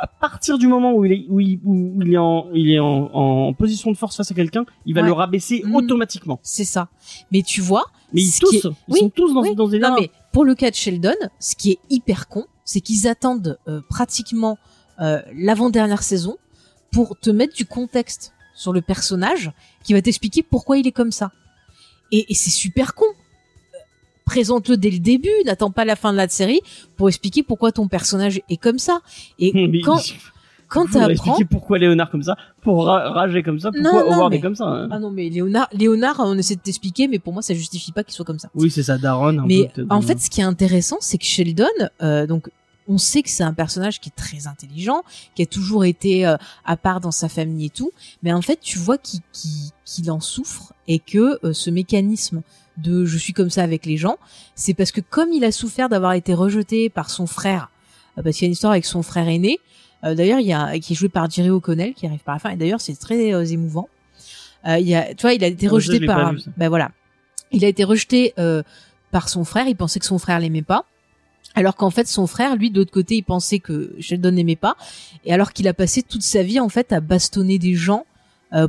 à 0.00 0.06
partir 0.06 0.58
du 0.58 0.68
moment 0.68 0.92
où 0.94 1.04
il 1.04 1.12
est, 1.12 1.24
où 1.28 1.40
il, 1.40 1.58
où 1.64 2.00
il 2.02 2.12
est 2.12 2.16
en, 2.18 2.46
il 2.54 2.70
est 2.70 2.78
en, 2.78 3.10
en 3.12 3.52
position 3.52 3.90
de 3.90 3.96
force 3.96 4.16
face 4.16 4.30
à 4.30 4.34
quelqu'un, 4.34 4.64
il 4.86 4.94
va 4.94 5.00
Ouais. 5.00 5.06
le 5.08 5.12
rabaisser 5.12 5.62
Mhm. 5.64 5.74
automatiquement. 5.74 6.38
C'est 6.42 6.64
ça. 6.64 6.88
Mais 7.32 7.42
tu 7.42 7.60
vois, 7.60 7.84
Mais 8.12 8.22
ils 8.22 8.32
tous, 8.38 8.54
est- 8.54 8.64
ils 8.64 8.70
Oui, 8.88 8.98
sont 9.00 9.10
tous 9.10 9.34
dans, 9.34 9.42
Oui, 9.42 9.54
dans 9.56 9.66
des 9.68 9.78
non 9.80 9.96
mais 9.98 10.10
pour 10.32 10.44
le 10.44 10.54
cas 10.54 10.70
de 10.70 10.74
Sheldon, 10.74 11.14
ce 11.38 11.56
qui 11.56 11.72
est 11.72 11.78
hyper 11.90 12.28
con, 12.28 12.46
c'est 12.64 12.80
qu'ils 12.80 13.08
attendent 13.08 13.58
euh, 13.66 13.80
pratiquement 13.88 14.58
euh, 15.00 15.22
l'avant-dernière 15.34 16.02
saison 16.02 16.36
pour 16.92 17.18
te 17.18 17.30
mettre 17.30 17.54
du 17.54 17.64
contexte 17.64 18.32
sur 18.54 18.72
le 18.72 18.82
personnage 18.82 19.52
qui 19.84 19.92
va 19.92 20.02
t'expliquer 20.02 20.42
pourquoi 20.42 20.78
il 20.78 20.86
est 20.86 20.92
comme 20.92 21.12
ça. 21.12 21.32
Et, 22.10 22.26
et 22.30 22.34
c'est 22.34 22.50
super 22.50 22.94
con. 22.94 23.06
Euh, 23.06 23.78
Présente-le 24.26 24.76
dès 24.76 24.90
le 24.90 24.98
début, 24.98 25.30
n'attends 25.46 25.70
pas 25.70 25.84
la 25.84 25.96
fin 25.96 26.12
de 26.12 26.18
la 26.18 26.28
série 26.28 26.60
pour 26.96 27.08
expliquer 27.08 27.42
pourquoi 27.42 27.72
ton 27.72 27.88
personnage 27.88 28.42
est 28.50 28.56
comme 28.58 28.78
ça. 28.78 29.00
Et 29.38 29.80
quand, 29.84 30.02
quand 30.68 30.84
t'apprends... 30.86 31.08
expliquer 31.08 31.44
pourquoi 31.44 31.78
Léonard 31.78 32.10
comme 32.10 32.22
ça, 32.22 32.36
pour 32.62 32.84
ra- 32.86 33.10
rager 33.10 33.42
comme 33.42 33.58
ça, 33.58 33.70
pourquoi 33.72 34.04
non, 34.04 34.12
Howard 34.12 34.30
mais- 34.32 34.38
est 34.38 34.40
comme 34.40 34.54
ça. 34.54 34.64
hein. 34.66 34.88
Ah 34.90 34.98
non 34.98 35.10
mais 35.10 35.28
Léonard, 35.28 35.68
Léonard, 35.72 36.16
on 36.20 36.36
essaie 36.38 36.56
de 36.56 36.60
t'expliquer, 36.60 37.08
mais 37.08 37.18
pour 37.18 37.32
moi 37.32 37.42
ça 37.42 37.54
justifie 37.54 37.92
pas 37.92 38.04
qu'il 38.04 38.14
soit 38.14 38.24
comme 38.24 38.38
ça. 38.38 38.48
Oui, 38.54 38.70
c'est 38.70 38.82
ça, 38.82 38.98
Daron. 38.98 39.42
Mais 39.46 39.70
peu, 39.74 39.86
en 39.90 40.00
fait, 40.02 40.20
ce 40.20 40.30
qui 40.30 40.40
est 40.40 40.44
intéressant, 40.44 40.98
c'est 41.00 41.18
que 41.18 41.24
Sheldon, 41.24 41.66
euh, 42.02 42.26
donc, 42.26 42.48
on 42.90 42.96
sait 42.96 43.22
que 43.22 43.28
c'est 43.28 43.42
un 43.42 43.52
personnage 43.52 44.00
qui 44.00 44.08
est 44.08 44.16
très 44.16 44.46
intelligent, 44.46 45.02
qui 45.34 45.42
a 45.42 45.46
toujours 45.46 45.84
été 45.84 46.26
euh, 46.26 46.36
à 46.64 46.76
part 46.78 47.00
dans 47.00 47.10
sa 47.10 47.28
famille 47.28 47.66
et 47.66 47.70
tout, 47.70 47.90
mais 48.22 48.32
en 48.32 48.40
fait, 48.40 48.58
tu 48.62 48.78
vois 48.78 48.96
qu'il 48.98 49.20
qu'il- 49.32 49.70
qu'il 49.84 50.10
en 50.10 50.20
souffre 50.20 50.72
et 50.86 50.98
que 50.98 51.38
euh, 51.44 51.52
ce 51.52 51.68
mécanisme 51.70 52.40
de 52.78 53.04
je 53.04 53.18
suis 53.18 53.32
comme 53.32 53.50
ça 53.50 53.62
avec 53.62 53.84
les 53.86 53.96
gens, 53.96 54.16
c'est 54.54 54.72
parce 54.72 54.92
que 54.92 55.00
comme 55.00 55.32
il 55.32 55.44
a 55.44 55.52
souffert 55.52 55.88
d'avoir 55.88 56.12
été 56.12 56.32
rejeté 56.32 56.88
par 56.88 57.10
son 57.10 57.26
frère, 57.26 57.70
euh, 58.16 58.22
parce 58.22 58.36
qu'il 58.36 58.44
y 58.44 58.46
a 58.46 58.48
une 58.48 58.52
histoire 58.52 58.72
avec 58.72 58.84
son 58.86 59.02
frère 59.02 59.28
aîné, 59.28 59.58
d'ailleurs, 60.02 60.40
il 60.40 60.46
y 60.46 60.52
a 60.52 60.78
qui 60.78 60.92
est 60.92 60.96
joué 60.96 61.08
par 61.08 61.28
Jerry 61.28 61.50
O'Connell 61.50 61.94
qui 61.94 62.06
arrive 62.06 62.20
par 62.20 62.34
la 62.34 62.38
fin, 62.38 62.50
et 62.50 62.56
d'ailleurs, 62.56 62.80
c'est 62.80 62.94
très 62.98 63.32
euh, 63.32 63.44
émouvant. 63.44 63.88
Euh, 64.66 64.78
il 64.78 64.88
y 64.88 64.94
a, 64.94 65.14
tu 65.14 65.22
vois, 65.22 65.34
il 65.34 65.44
a 65.44 65.46
été 65.46 65.66
Ah, 65.66 65.70
rejeté 65.70 66.04
par, 66.04 66.32
vu, 66.32 66.40
ben 66.56 66.68
voilà, 66.68 66.90
il 67.52 67.64
a 67.64 67.68
été 67.68 67.84
rejeté 67.84 68.34
euh, 68.38 68.62
par 69.10 69.28
son 69.28 69.44
frère. 69.44 69.66
Il 69.68 69.76
pensait 69.76 70.00
que 70.00 70.06
son 70.06 70.18
frère 70.18 70.38
l'aimait 70.40 70.62
pas. 70.62 70.84
Alors 71.54 71.76
qu'en 71.76 71.90
fait, 71.90 72.06
son 72.06 72.26
frère, 72.26 72.56
lui, 72.56 72.70
de 72.70 72.78
l'autre 72.78 72.92
côté, 72.92 73.16
il 73.16 73.22
pensait 73.22 73.58
que 73.58 73.94
Sheldon 74.00 74.32
n'aimait 74.32 74.56
pas. 74.56 74.76
Et 75.24 75.32
alors 75.32 75.52
qu'il 75.52 75.66
a 75.66 75.74
passé 75.74 76.02
toute 76.02 76.22
sa 76.22 76.42
vie, 76.42 76.60
en 76.60 76.68
fait, 76.68 76.92
à 76.92 77.00
bastonner 77.00 77.58
des 77.58 77.74
gens 77.74 78.04
euh, 78.04 78.07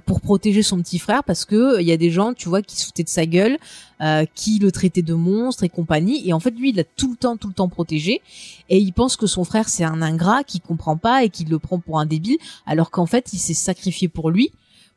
pour 0.06 0.20
protéger 0.22 0.62
son 0.62 0.82
petit 0.82 1.00
frère 1.00 1.24
parce 1.24 1.46
que 1.46 1.56
euh, 1.56 1.82
il 1.82 1.88
y 1.88 1.92
a 1.92 1.98
des 1.98 2.12
gens, 2.12 2.34
tu 2.34 2.50
vois, 2.50 2.62
qui 2.62 2.76
se 2.76 2.90
de 2.90 3.08
sa 3.08 3.26
gueule, 3.26 3.58
euh, 4.02 4.26
qui 4.36 4.60
le 4.60 4.72
traitaient 4.72 5.02
de 5.02 5.14
monstre 5.14 5.64
et 5.64 5.70
compagnie. 5.70 6.28
Et 6.28 6.34
en 6.34 6.40
fait, 6.40 6.52
lui, 6.52 6.70
il 6.70 6.76
l'a 6.76 6.84
tout 6.84 7.12
le 7.12 7.16
temps, 7.16 7.38
tout 7.38 7.48
le 7.48 7.54
temps 7.54 7.70
protégé. 7.70 8.22
Et 8.70 8.78
il 8.78 8.92
pense 8.92 9.16
que 9.16 9.28
son 9.28 9.44
frère, 9.44 9.70
c'est 9.70 9.84
un 9.84 10.02
ingrat 10.02 10.44
qui 10.44 10.60
comprend 10.60 10.98
pas 10.98 11.24
et 11.24 11.30
qui 11.30 11.46
le 11.46 11.60
prend 11.60 11.80
pour 11.80 12.00
un 12.00 12.06
débile, 12.06 12.38
alors 12.66 12.92
qu'en 12.92 13.06
fait, 13.06 13.32
il 13.34 13.40
s'est 13.40 13.54
sacrifié 13.54 14.08
pour 14.08 14.32
lui 14.32 14.52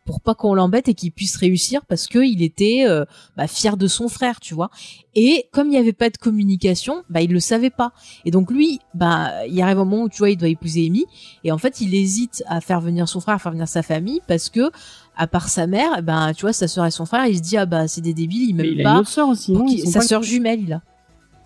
pour 0.05 0.21
pas 0.21 0.35
qu'on 0.35 0.55
l'embête 0.55 0.89
et 0.89 0.95
qu'il 0.95 1.13
puisse 1.13 1.37
réussir 1.37 1.85
parce 1.87 2.09
que 2.09 2.19
il 2.19 2.43
était 2.43 2.85
euh, 2.89 3.05
bah, 3.37 3.47
fier 3.47 3.77
de 3.77 3.87
son 3.87 4.09
frère, 4.09 4.41
tu 4.41 4.53
vois. 4.55 4.71
Et 5.15 5.47
comme 5.53 5.69
il 5.69 5.71
n'y 5.71 5.77
avait 5.79 5.93
pas 5.93 6.11
de 6.11 6.17
communication, 6.17 7.05
bah 7.09 7.21
il 7.23 7.33
le 7.33 7.39
savait 7.41 7.71
pas. 7.71 7.93
Et 8.25 8.31
donc 8.31 8.51
lui, 8.51 8.81
bah 8.95 9.47
il 9.47 9.61
arrive 9.63 9.79
un 9.79 9.85
moment 9.85 10.03
où 10.05 10.09
tu 10.09 10.19
vois, 10.19 10.31
il 10.31 10.37
doit 10.37 10.49
épouser 10.49 10.87
Amy 10.87 11.05
et 11.45 11.53
en 11.53 11.59
fait, 11.59 11.81
il 11.81 11.95
hésite 11.95 12.43
à 12.49 12.61
faire 12.61 12.81
venir 12.81 13.09
son 13.09 13.21
frère, 13.21 13.37
à 13.37 13.39
faire 13.39 13.53
venir 13.53 13.69
sa 13.69 13.83
famille 13.83 14.21
parce 14.27 14.49
que 14.49 14.71
à 15.17 15.27
part 15.27 15.49
sa 15.49 15.67
mère, 15.67 16.03
ben 16.03 16.33
tu 16.35 16.43
vois, 16.43 16.53
sa 16.53 16.67
sœur 16.69 16.87
et 16.87 16.91
son 16.91 17.07
frère, 17.07 17.27
il 17.27 17.37
se 17.37 17.43
dit 17.43 17.57
ah 17.57 17.67
bah 17.67 17.87
c'est 17.87 18.01
des 18.01 18.15
débiles, 18.15 18.49
ils 18.51 18.55
mais 18.57 18.63
m'aiment 18.65 18.73
il 18.81 18.87
a 18.87 18.91
une 18.99 19.05
pas. 19.05 19.11
sœur 19.11 19.29
aussi, 19.29 19.53
non 19.53 19.65
qu'il- 19.67 19.87
sa 19.87 20.01
pas... 20.01 20.07
sœur 20.07 20.23
jumelle, 20.23 20.61
il 20.63 20.73
a. 20.73 20.83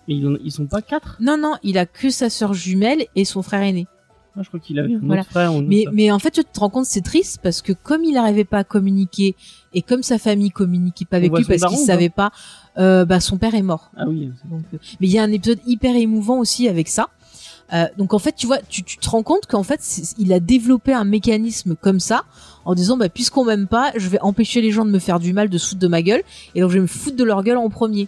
ils, 0.07 0.25
en- 0.27 0.37
ils 0.43 0.51
sont 0.51 0.65
pas 0.65 0.81
quatre? 0.81 1.17
Non 1.19 1.37
non, 1.37 1.55
il 1.63 1.77
a 1.77 1.85
que 1.85 2.09
sa 2.09 2.29
sœur 2.29 2.53
jumelle 2.53 3.05
et 3.15 3.25
son 3.25 3.43
frère 3.43 3.61
aîné. 3.61 3.85
Moi, 4.37 4.43
je 4.43 4.49
crois 4.49 4.59
qu'il 4.59 4.77
avait 4.77 4.93
un 4.93 4.99
Voilà. 5.01 5.21
autre 5.23 5.31
frère 5.31 5.51
ou 5.51 5.55
une 5.61 5.63
autre 5.63 5.69
Mais, 5.69 5.85
mais 5.91 6.11
en 6.11 6.19
fait, 6.19 6.29
tu 6.29 6.43
te 6.43 6.59
rends 6.59 6.69
compte, 6.69 6.85
c'est 6.85 7.01
triste 7.01 7.39
parce 7.41 7.63
que 7.63 7.73
comme 7.73 8.03
il 8.03 8.13
n'arrivait 8.13 8.43
pas 8.45 8.59
à 8.59 8.63
communiquer 8.63 9.35
et 9.73 9.81
comme 9.81 10.03
sa 10.03 10.19
famille 10.19 10.51
communiquait 10.51 11.05
pas 11.05 11.17
avec 11.17 11.31
lui 11.35 11.43
parce 11.43 11.65
qu'il 11.65 11.83
savait 11.83 12.09
pas, 12.09 12.31
euh, 12.77 13.03
bah 13.03 13.19
son 13.19 13.39
père 13.39 13.55
est 13.55 13.63
mort. 13.63 13.89
Ah 13.97 14.05
oui, 14.07 14.31
Donc, 14.47 14.61
euh, 14.75 14.77
mais 15.01 15.07
il 15.07 15.11
y 15.11 15.17
a 15.17 15.23
un 15.23 15.31
épisode 15.31 15.59
hyper 15.65 15.95
émouvant 15.95 16.37
aussi 16.37 16.67
avec 16.67 16.87
ça. 16.87 17.07
Euh, 17.73 17.85
donc 17.97 18.13
en 18.13 18.19
fait, 18.19 18.33
tu 18.35 18.45
vois, 18.45 18.59
tu, 18.69 18.83
tu 18.83 18.97
te 18.99 19.09
rends 19.09 19.23
compte 19.23 19.47
qu'en 19.47 19.63
fait, 19.63 19.81
il 20.19 20.31
a 20.31 20.39
développé 20.39 20.93
un 20.93 21.03
mécanisme 21.03 21.75
comme 21.75 21.99
ça 21.99 22.23
en 22.63 22.75
disant, 22.75 22.95
bah 22.95 23.09
puisqu'on 23.09 23.43
m'aime 23.43 23.65
pas, 23.67 23.91
je 23.95 24.07
vais 24.07 24.19
empêcher 24.21 24.61
les 24.61 24.71
gens 24.71 24.85
de 24.85 24.91
me 24.91 24.99
faire 24.99 25.19
du 25.19 25.33
mal, 25.33 25.49
de 25.49 25.57
se 25.57 25.69
foutre 25.69 25.81
de 25.81 25.87
ma 25.87 26.03
gueule, 26.03 26.21
et 26.53 26.61
donc 26.61 26.69
je 26.69 26.75
vais 26.75 26.81
me 26.81 26.87
foutre 26.87 27.15
de 27.17 27.23
leur 27.23 27.41
gueule 27.43 27.57
en 27.57 27.69
premier. 27.69 28.07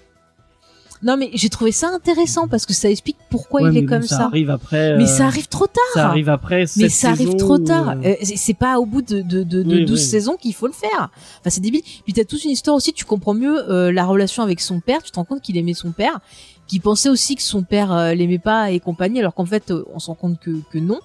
Non 1.01 1.15
mais 1.15 1.29
j'ai 1.33 1.49
trouvé 1.49 1.71
ça 1.71 1.89
intéressant 1.93 2.47
parce 2.47 2.65
que 2.65 2.73
ça 2.73 2.89
explique 2.89 3.15
pourquoi 3.29 3.61
Ouais, 3.61 3.69
il 3.71 3.77
est 3.77 3.81
bon, 3.83 3.87
comme 3.87 4.01
ça. 4.01 4.17
ça. 4.17 4.25
arrive 4.25 4.49
après. 4.49 4.97
Mais 4.97 5.03
euh, 5.03 5.07
ça 5.07 5.25
arrive 5.27 5.47
trop 5.47 5.67
tard. 5.67 5.83
Ça 5.93 6.07
arrive 6.07 6.27
après. 6.29 6.65
Mais 6.75 6.89
ça 6.89 7.09
arrive 7.11 7.35
trop 7.37 7.57
tard. 7.57 7.89
euh, 8.03 8.09
Euh, 8.09 8.15
c'est 8.35 8.53
pas 8.53 8.79
au 8.79 8.85
bout 8.85 9.01
de, 9.01 9.21
de, 9.21 9.43
de, 9.43 9.63
de 9.63 9.75
Oui, 9.75 9.85
12 9.85 9.97
oui. 9.99 10.05
saisons 10.05 10.35
qu'il 10.35 10.53
faut 10.53 10.67
le 10.67 10.73
faire. 10.73 11.09
Enfin, 11.39 11.49
c'est 11.49 11.61
débile. 11.61 11.81
Puis 12.03 12.13
t'as 12.13 12.25
toute 12.25 12.43
une 12.43 12.51
histoire 12.51 12.75
aussi, 12.75 12.91
tu 12.93 13.05
comprends 13.05 13.33
mieux 13.33 13.71
euh, 13.71 13.91
la 13.91 14.05
relation 14.05 14.43
avec 14.43 14.59
son 14.59 14.81
père, 14.81 15.01
tu 15.01 15.11
te 15.11 15.15
rends 15.15 15.25
compte 15.25 15.41
qu'il 15.41 15.55
aimait 15.57 15.73
son 15.73 15.91
père. 15.91 16.19
qui 16.67 16.79
pensait 16.79 17.09
aussi 17.09 17.35
que 17.35 17.41
son 17.41 17.63
père 17.63 18.13
l'aimait 18.13 18.37
pas 18.37 18.69
et 18.69 18.79
compagnie, 18.79 19.19
alors 19.19 19.33
qu'en 19.33 19.45
fait, 19.45 19.73
on 19.91 19.97
se 19.97 20.05
rend 20.05 20.13
compte 20.13 20.39
que, 20.39 20.51
que 20.71 20.77
non. 20.77 20.99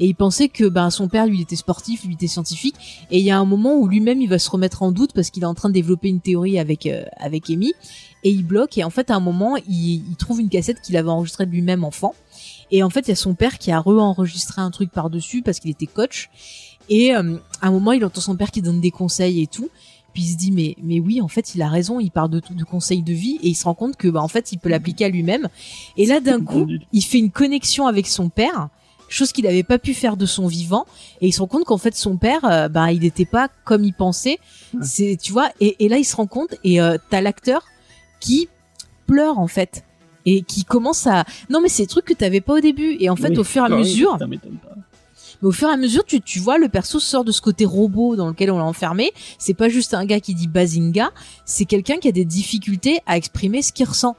Et 0.00 0.06
il 0.06 0.14
pensait 0.14 0.48
que 0.48 0.64
ben 0.68 0.90
son 0.90 1.06
père, 1.06 1.26
lui, 1.26 1.36
il 1.38 1.42
était 1.42 1.54
sportif, 1.54 2.02
lui, 2.02 2.10
il 2.10 2.14
était 2.14 2.26
scientifique. 2.26 2.74
Et 3.12 3.18
il 3.20 3.24
y 3.24 3.30
a 3.30 3.38
un 3.38 3.44
moment 3.44 3.76
où 3.76 3.86
lui-même, 3.86 4.20
il 4.20 4.28
va 4.28 4.40
se 4.40 4.50
remettre 4.50 4.82
en 4.82 4.90
doute 4.90 5.12
parce 5.14 5.30
qu'il 5.30 5.44
est 5.44 5.46
en 5.46 5.54
train 5.54 5.68
de 5.68 5.74
développer 5.74 6.08
une 6.08 6.20
théorie 6.20 6.58
avec 6.58 6.86
euh, 6.86 7.04
avec 7.18 7.48
Amy. 7.48 7.74
Et 8.24 8.30
il 8.30 8.44
bloque. 8.44 8.78
Et 8.78 8.84
en 8.84 8.90
fait, 8.90 9.10
à 9.10 9.16
un 9.16 9.20
moment, 9.20 9.56
il, 9.68 10.02
il 10.10 10.16
trouve 10.16 10.40
une 10.40 10.48
cassette 10.48 10.80
qu'il 10.80 10.96
avait 10.96 11.10
enregistrée 11.10 11.46
de 11.46 11.50
lui-même 11.50 11.84
enfant. 11.84 12.14
Et 12.70 12.82
en 12.82 12.90
fait, 12.90 13.02
il 13.02 13.08
y 13.08 13.12
a 13.12 13.16
son 13.16 13.34
père 13.34 13.58
qui 13.58 13.70
a 13.70 13.78
re-enregistré 13.78 14.60
un 14.60 14.70
truc 14.70 14.90
par-dessus 14.90 15.42
parce 15.42 15.60
qu'il 15.60 15.70
était 15.70 15.86
coach. 15.86 16.30
Et 16.88 17.14
euh, 17.14 17.36
à 17.60 17.68
un 17.68 17.70
moment, 17.70 17.92
il 17.92 18.04
entend 18.04 18.20
son 18.20 18.36
père 18.36 18.50
qui 18.50 18.62
donne 18.62 18.80
des 18.80 18.90
conseils 18.90 19.42
et 19.42 19.46
tout. 19.46 19.68
Puis 20.12 20.22
il 20.22 20.32
se 20.32 20.36
dit 20.36 20.52
mais 20.52 20.76
mais 20.80 21.00
oui 21.00 21.20
en 21.20 21.26
fait 21.26 21.56
il 21.56 21.62
a 21.62 21.68
raison 21.68 21.98
il 21.98 22.12
parle 22.12 22.30
de 22.30 22.38
tout 22.38 22.54
de 22.54 22.62
conseils 22.62 23.02
de 23.02 23.12
vie 23.12 23.40
et 23.42 23.48
il 23.48 23.54
se 23.56 23.64
rend 23.64 23.74
compte 23.74 23.96
que 23.96 24.06
bah 24.06 24.22
en 24.22 24.28
fait 24.28 24.52
il 24.52 24.58
peut 24.58 24.68
l'appliquer 24.68 25.06
à 25.06 25.08
lui-même 25.08 25.48
et 25.96 26.06
là 26.06 26.20
d'un 26.20 26.40
coup 26.40 26.68
il 26.92 27.02
fait 27.02 27.18
une 27.18 27.32
connexion 27.32 27.88
avec 27.88 28.06
son 28.06 28.28
père 28.28 28.68
chose 29.08 29.32
qu'il 29.32 29.44
n'avait 29.44 29.64
pas 29.64 29.80
pu 29.80 29.92
faire 29.92 30.16
de 30.16 30.24
son 30.24 30.46
vivant 30.46 30.86
et 31.20 31.26
il 31.26 31.32
se 31.32 31.40
rend 31.40 31.48
compte 31.48 31.64
qu'en 31.64 31.78
fait 31.78 31.96
son 31.96 32.16
père 32.16 32.44
euh, 32.44 32.68
bah 32.68 32.92
il 32.92 33.00
n'était 33.00 33.24
pas 33.24 33.48
comme 33.64 33.82
il 33.82 33.92
pensait 33.92 34.38
c'est 34.80 35.18
tu 35.20 35.32
vois 35.32 35.50
et, 35.58 35.84
et 35.84 35.88
là 35.88 35.98
il 35.98 36.04
se 36.04 36.14
rend 36.14 36.28
compte 36.28 36.54
et 36.62 36.80
euh, 36.80 36.96
t'as 37.10 37.20
l'acteur 37.20 37.64
qui 38.24 38.48
pleure 39.06 39.38
en 39.38 39.46
fait 39.46 39.84
et 40.26 40.40
qui 40.42 40.64
commence 40.64 41.06
à 41.06 41.24
non 41.50 41.60
mais 41.60 41.68
c'est 41.68 41.82
des 41.82 41.88
trucs 41.88 42.06
que 42.06 42.14
t'avais 42.14 42.40
pas 42.40 42.54
au 42.54 42.60
début 42.60 42.96
et 42.98 43.10
en 43.10 43.16
fait 43.16 43.28
Oui, 43.30 43.38
au 43.38 43.44
fur 43.44 43.62
et 43.62 43.66
à 43.66 43.68
mesure 43.76 44.16
Ça 44.18 44.26
m'étonne 44.26 44.56
pas. 44.56 44.74
mais 45.42 45.48
au 45.48 45.52
fur 45.52 45.68
et 45.68 45.72
à 45.72 45.76
mesure, 45.76 46.04
tu, 46.06 46.20
tu 46.22 46.38
vois, 46.38 46.56
le 46.56 46.68
perso 46.70 46.98
sort 46.98 47.24
de 47.24 47.32
ce 47.32 47.42
côté 47.42 47.66
robot 47.66 48.16
dans 48.16 48.28
lequel 48.28 48.50
on 48.50 48.56
l'a 48.58 48.64
enfermé. 48.64 49.12
C'est 49.38 49.52
pas 49.52 49.68
juste 49.68 49.92
un 49.92 50.06
gars 50.06 50.20
qui 50.20 50.34
dit 50.34 50.48
Bazinga, 50.48 51.10
c'est 51.44 51.66
quelqu'un 51.66 51.98
qui 51.98 52.08
a 52.08 52.12
des 52.12 52.24
difficultés 52.24 53.00
à 53.06 53.16
exprimer 53.18 53.60
ce 53.60 53.72
qu'il 53.74 53.86
ressent. 53.86 54.16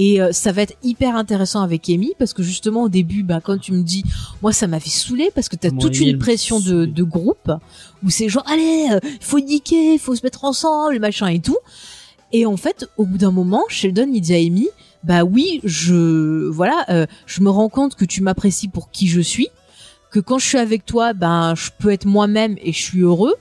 Et 0.00 0.20
euh, 0.22 0.30
ça 0.30 0.52
va 0.52 0.62
être 0.62 0.76
hyper 0.84 1.16
intéressant 1.16 1.60
avec 1.62 1.88
Amy 1.88 2.12
parce 2.20 2.32
que 2.32 2.44
justement 2.44 2.82
au 2.84 2.88
début, 2.88 3.24
bah, 3.24 3.40
quand 3.42 3.58
tu 3.58 3.72
me 3.72 3.82
dis, 3.82 4.04
moi 4.42 4.52
ça 4.52 4.68
m'avait 4.68 4.88
saoulé 4.88 5.32
parce 5.34 5.48
que 5.48 5.56
t'as 5.56 5.70
toute 5.80 5.98
une 5.98 6.18
pression 6.18 6.60
de, 6.60 6.84
de 6.86 7.02
groupe 7.02 7.50
où 8.04 8.10
c'est 8.10 8.28
genre, 8.28 8.44
allez, 8.46 8.86
euh, 8.92 9.00
faut 9.20 9.40
niquer, 9.40 9.98
faut 9.98 10.14
se 10.14 10.20
mettre 10.22 10.44
ensemble, 10.44 11.00
machin 11.00 11.26
et 11.26 11.40
tout. 11.40 11.58
Et 12.32 12.46
en 12.46 12.56
fait, 12.56 12.88
au 12.96 13.04
bout 13.04 13.18
d'un 13.18 13.30
moment, 13.30 13.62
Sheldon 13.68 14.10
il 14.12 14.20
dit 14.20 14.34
à 14.34 14.38
Amy, 14.38 14.68
bah 15.04 15.24
oui, 15.24 15.60
je, 15.64 16.48
voilà, 16.48 16.84
euh, 16.90 17.06
je 17.26 17.40
me 17.40 17.50
rends 17.50 17.68
compte 17.68 17.94
que 17.94 18.04
tu 18.04 18.22
m'apprécies 18.22 18.68
pour 18.68 18.90
qui 18.90 19.08
je 19.08 19.20
suis 19.20 19.48
que 20.10 20.20
quand 20.20 20.38
je 20.38 20.46
suis 20.46 20.58
avec 20.58 20.86
toi, 20.86 21.12
ben 21.12 21.54
je 21.54 21.70
peux 21.78 21.90
être 21.90 22.06
moi-même 22.06 22.56
et 22.62 22.72
je 22.72 22.82
suis 22.82 23.00
heureux. 23.00 23.34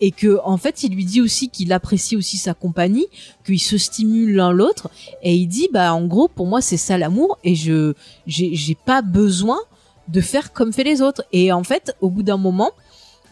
Et 0.00 0.12
que 0.12 0.38
en 0.44 0.58
fait 0.58 0.84
il 0.84 0.94
lui 0.94 1.04
dit 1.04 1.20
aussi 1.20 1.48
qu'il 1.48 1.72
apprécie 1.72 2.16
aussi 2.16 2.36
sa 2.36 2.54
compagnie, 2.54 3.06
qu'ils 3.44 3.60
se 3.60 3.76
stimulent 3.76 4.36
l'un 4.36 4.52
l'autre. 4.52 4.90
Et 5.24 5.34
il 5.34 5.48
dit 5.48 5.68
bah 5.72 5.92
en 5.92 6.06
gros 6.06 6.28
pour 6.28 6.46
moi 6.46 6.60
c'est 6.60 6.76
ça 6.76 6.96
l'amour. 6.98 7.38
Et 7.42 7.56
je 7.56 7.94
j'ai 8.26 8.76
pas 8.76 9.02
besoin 9.02 9.58
de 10.06 10.20
faire 10.20 10.52
comme 10.52 10.72
fait 10.72 10.84
les 10.84 11.02
autres. 11.02 11.24
Et 11.32 11.50
en 11.50 11.64
fait 11.64 11.96
au 12.00 12.10
bout 12.10 12.22
d'un 12.22 12.36
moment 12.36 12.70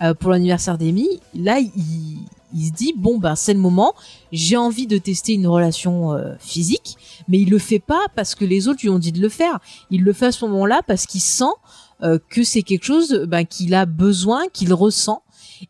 euh, 0.03 0.13
pour 0.13 0.33
l'anniversaire 0.33 0.77
d'Amy, 0.77 1.21
là 1.35 1.61
il 1.61 2.19
il 2.55 2.67
se 2.67 2.73
dit 2.73 2.95
bon 2.97 3.19
ben 3.19 3.37
c'est 3.37 3.55
le 3.55 3.61
moment, 3.61 3.95
j'ai 4.33 4.57
envie 4.57 4.87
de 4.87 4.99
tester 4.99 5.35
une 5.35 5.47
relation 5.47 6.13
euh, 6.13 6.35
physique, 6.39 6.97
mais 7.29 7.39
il 7.39 7.51
le 7.51 7.59
fait 7.59 7.79
pas 7.79 8.07
parce 8.15 8.35
que 8.35 8.45
les 8.45 8.69
autres 8.69 8.81
lui 8.83 8.89
ont 8.89 8.99
dit 8.99 9.13
de 9.13 9.21
le 9.21 9.29
faire. 9.29 9.59
Il 9.91 10.03
le 10.03 10.13
fait 10.13 10.27
à 10.27 10.33
ce 10.33 10.45
moment-là 10.47 10.83
parce 10.87 11.07
qu'il 11.07 11.21
sent 11.21 11.45
euh, 12.03 12.19
que 12.29 12.43
c'est 12.43 12.63
quelque 12.63 12.85
chose 12.85 13.25
ben, 13.29 13.45
qu'il 13.45 13.75
a 13.75 13.87
besoin, 13.87 14.49
qu'il 14.53 14.73
ressent. 14.75 15.23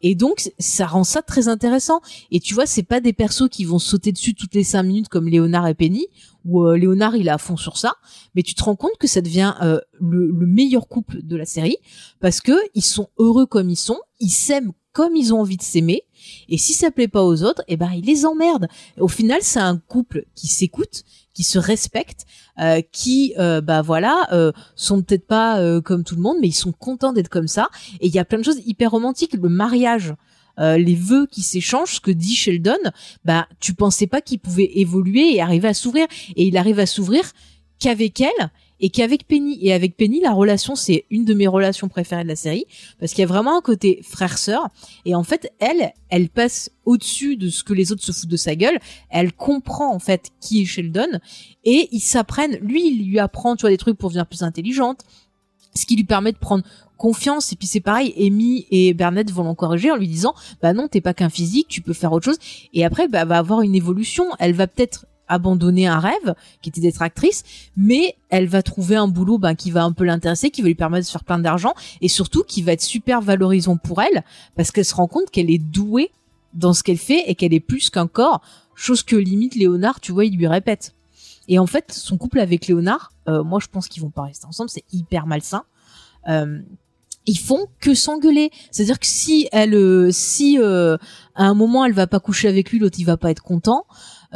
Et 0.03 0.15
donc 0.17 0.51
ça 0.59 0.87
rend 0.87 1.05
ça 1.05 1.23
très 1.23 1.49
intéressant. 1.49 2.01
Et 2.31 2.41
tu 2.41 2.55
vois, 2.55 2.67
c'est 2.67 2.83
pas 2.83 3.01
des 3.01 3.13
persos 3.13 3.49
qui 3.49 3.65
vont 3.65 3.79
sauter 3.79 4.13
dessus 4.13 4.35
toutes 4.35 4.55
les 4.55 4.65
cinq 4.65 4.83
minutes 4.83 5.09
comme 5.09 5.29
Léonard 5.29 5.69
et 5.69 5.75
Penny, 5.75 6.07
où 6.45 6.65
euh, 6.65 6.77
Léonard 6.77 7.15
il 7.17 7.29
est 7.29 7.31
à 7.31 7.39
fond 7.39 7.57
sur 7.57 7.77
ça, 7.77 7.95
mais 8.35 8.43
tu 8.43 8.55
te 8.55 8.65
rends 8.65 8.77
compte 8.77 8.99
que 8.99 9.07
ça 9.07 9.21
devient 9.21 9.55
euh, 9.63 9.81
le, 10.01 10.27
le 10.27 10.47
meilleur 10.47 10.89
couple 10.89 11.23
de 11.23 11.37
la 11.37 11.45
série 11.47 11.77
parce 12.21 12.41
que 12.41 12.53
ils 12.75 12.85
sont 12.85 13.09
heureux 13.19 13.47
comme 13.47 13.71
ils 13.71 13.77
sont, 13.77 13.99
ils 14.19 14.31
s'aiment 14.31 14.73
comme 14.93 15.15
ils 15.15 15.35
ont 15.35 15.41
envie 15.41 15.59
de 15.59 15.63
s'aimer. 15.63 16.03
Et 16.49 16.59
si 16.59 16.73
ça 16.73 16.91
plaît 16.91 17.09
pas 17.09 17.25
aux 17.25 17.43
autres, 17.43 17.63
eh 17.69 17.77
ben 17.77 17.91
ils 17.95 18.05
les 18.05 18.25
emmerdent. 18.25 18.69
Au 18.99 19.09
final, 19.09 19.39
c'est 19.43 19.61
un 19.61 19.77
couple 19.79 20.25
qui 20.35 20.47
s'écoute, 20.47 21.05
qui 21.35 21.45
se 21.45 21.59
respecte, 21.59 22.25
euh, 22.61 22.81
qui 22.93 23.35
euh, 23.39 23.61
bah 23.61 23.83
voilà 23.83 24.27
euh, 24.33 24.53
sont 24.75 25.03
peut-être 25.03 25.27
pas 25.27 25.59
euh, 25.61 25.81
comme 25.81 26.05
tout 26.05 26.17
le 26.17 26.23
monde, 26.23 26.37
mais 26.41 26.49
ils 26.49 26.53
sont 26.53 26.73
contents 26.73 27.13
d'être 27.13 27.29
comme 27.29 27.49
ça. 27.49 27.69
Et 28.01 28.07
il 28.07 28.15
y 28.15 28.19
a 28.19 28.25
plein 28.25 28.39
de 28.39 28.45
choses 28.45 28.61
hyper 28.65 28.91
romantiques. 28.91 29.35
Le 29.35 29.49
mariage, 29.49 30.15
euh, 30.59 30.79
les 30.79 30.95
vœux 30.95 31.27
qui 31.31 31.43
s'échangent, 31.43 31.97
ce 31.97 32.01
que 32.01 32.11
dit 32.11 32.35
Sheldon, 32.35 32.79
bah 33.25 33.47
tu 33.61 33.75
pensais 33.75 34.07
pas 34.07 34.23
qu'il 34.23 34.39
pouvait 34.39 34.71
évoluer 34.77 35.35
et 35.35 35.43
arriver 35.43 35.69
à 35.69 35.75
s'ouvrir. 35.75 36.07
Et 36.37 36.47
il 36.47 36.57
arrive 36.57 36.79
à 36.79 36.87
s'ouvrir 36.87 37.31
qu'avec 37.79 38.21
elle 38.21 38.51
et 38.81 38.91
qu'avec 38.91 39.27
Penny. 39.27 39.59
Et 39.61 39.73
avec 39.73 39.97
Penny, 39.97 40.21
la 40.21 40.33
relation, 40.33 40.75
c'est 40.75 41.05
une 41.11 41.25
de 41.25 41.35
mes 41.35 41.47
relations 41.47 41.89
préférées 41.89 42.25
de 42.25 42.29
la 42.29 42.37
série, 42.37 42.67
parce 42.99 43.13
qu'il 43.13 43.23
y 43.23 43.25
a 43.25 43.29
vraiment 43.29 43.57
un 43.57 43.61
côté 43.61 44.01
frère-sœur. 44.03 44.69
Et 45.05 45.15
en 45.15 45.23
fait, 45.23 45.53
elle, 45.59 45.93
elle 46.09 46.29
passe 46.29 46.71
au-dessus 46.85 47.37
de 47.37 47.49
ce 47.49 47.65
que 47.65 47.73
les 47.73 47.93
autres 47.93 48.03
se 48.03 48.13
foutent 48.13 48.31
de 48.31 48.37
sa 48.37 48.55
gueule. 48.55 48.79
Elle 49.11 49.33
comprend, 49.33 49.95
en 49.95 49.99
fait, 49.99 50.31
qui 50.41 50.63
est 50.63 50.65
Sheldon. 50.65 51.21
Et 51.65 51.89
ils 51.93 52.01
s'apprennent, 52.01 52.57
lui, 52.61 52.89
il 52.89 53.09
lui 53.09 53.19
apprend, 53.19 53.57
tu 53.57 53.63
vois, 53.63 53.71
des 53.71 53.79
trucs 53.79 53.99
pour 53.99 54.11
devenir 54.11 54.27
plus 54.27 54.43
intelligente. 54.43 55.01
Ce 55.75 55.85
qui 55.85 55.97
lui 55.97 56.05
permet 56.05 56.33
de 56.33 56.39
prendre 56.39 56.65
confiance. 56.97 57.53
Et 57.53 57.57
puis 57.57 57.67
c'est 57.67 57.81
pareil, 57.81 58.15
Amy 58.19 58.67
et 58.71 58.95
Bernard 58.95 59.27
vont 59.31 59.45
l'encourager 59.45 59.91
en 59.91 59.97
lui 59.97 60.09
disant, 60.09 60.35
bah 60.63 60.73
non, 60.73 60.89
t'es 60.89 61.01
pas 61.01 61.15
qu'un 61.15 61.29
physique, 61.29 61.69
tu 61.69 61.83
peux 61.83 61.93
faire 61.93 62.13
autre 62.13 62.25
chose. 62.25 62.39
Et 62.73 62.85
après, 62.85 63.09
bah, 63.09 63.25
va 63.25 63.39
avoir 63.39 63.61
une 63.61 63.75
évolution. 63.75 64.25
Elle 64.39 64.55
va 64.55 64.67
peut-être 64.67 65.07
abandonner 65.29 65.87
un 65.87 65.99
rêve 65.99 66.35
qui 66.63 66.71
était 66.71 66.81
d'être 66.81 67.03
actrice, 67.03 67.45
mais 67.77 68.17
elle 68.29 68.47
va 68.47 68.63
trouver 68.63 68.97
un 68.97 69.09
boulot 69.09 69.39
ben, 69.39 69.55
qui 69.55 69.71
va 69.71 69.85
un 69.85 69.93
peu 69.93 70.05
l'intéresser, 70.05 70.51
qui 70.51 70.63
va 70.63 70.69
lui 70.69 70.75
permettre 70.75 71.07
de 71.07 71.11
faire 71.11 71.25
plein 71.25 71.39
d'argent 71.39 71.75
et 72.01 72.09
surtout 72.09 72.43
qui 72.43 72.63
va 72.63 72.73
être 72.73 72.83
super 72.83 73.21
valorisant 73.21 73.77
pour 73.77 74.03
elle 74.03 74.25
parce 74.55 74.71
qu'elle 74.71 74.85
se 74.85 74.95
rend 74.95 75.09
compte 75.09 75.31
qu'elle 75.31 75.51
est 75.51 75.59
douée 75.59 76.11
dans 76.55 76.73
ce 76.73 76.83
qu'elle 76.83 76.99
fait 76.99 77.25
et 77.27 77.35
qu'elle 77.35 77.55
est 77.55 77.61
plus 77.61 77.91
qu'un 77.91 78.07
corps, 78.07 78.41
chose 78.75 79.03
que 79.03 79.17
limite 79.17 79.55
Léonard, 79.55 80.01
tu 80.01 80.13
vois, 80.13 80.25
il 80.25 80.37
lui 80.37 80.47
répète. 80.47 80.95
Et 81.49 81.59
en 81.59 81.67
fait, 81.67 81.93
son 81.93 82.17
couple 82.17 82.41
avec 82.41 82.67
Léonard, 82.67 83.13
euh, 83.29 83.45
moi 83.45 83.61
je 83.61 83.69
pense 83.69 83.89
qu'ils 83.89 84.03
vont 84.03 84.11
pas 84.11 84.23
rester 84.23 84.47
ensemble, 84.47 84.71
c'est 84.71 84.85
hyper 84.93 85.27
malsain. 85.27 85.65
Euh, 86.29 86.61
ils 87.27 87.39
font 87.39 87.67
que 87.81 87.95
s'engueuler. 87.95 88.51
C'est-à-dire 88.71 88.99
que 88.99 89.07
si 89.07 89.49
elle, 89.53 89.75
euh, 89.75 90.11
si 90.13 90.59
euh, 90.59 90.97
à 91.35 91.45
un 91.45 91.55
moment 91.55 91.85
elle 91.85 91.93
va 91.93 92.07
pas 92.07 92.21
coucher 92.21 92.49
avec 92.49 92.71
lui, 92.71 92.79
l'autre 92.79 92.97
il 92.99 93.05
va 93.05 93.17
pas 93.17 93.31
être 93.31 93.43
content. 93.43 93.85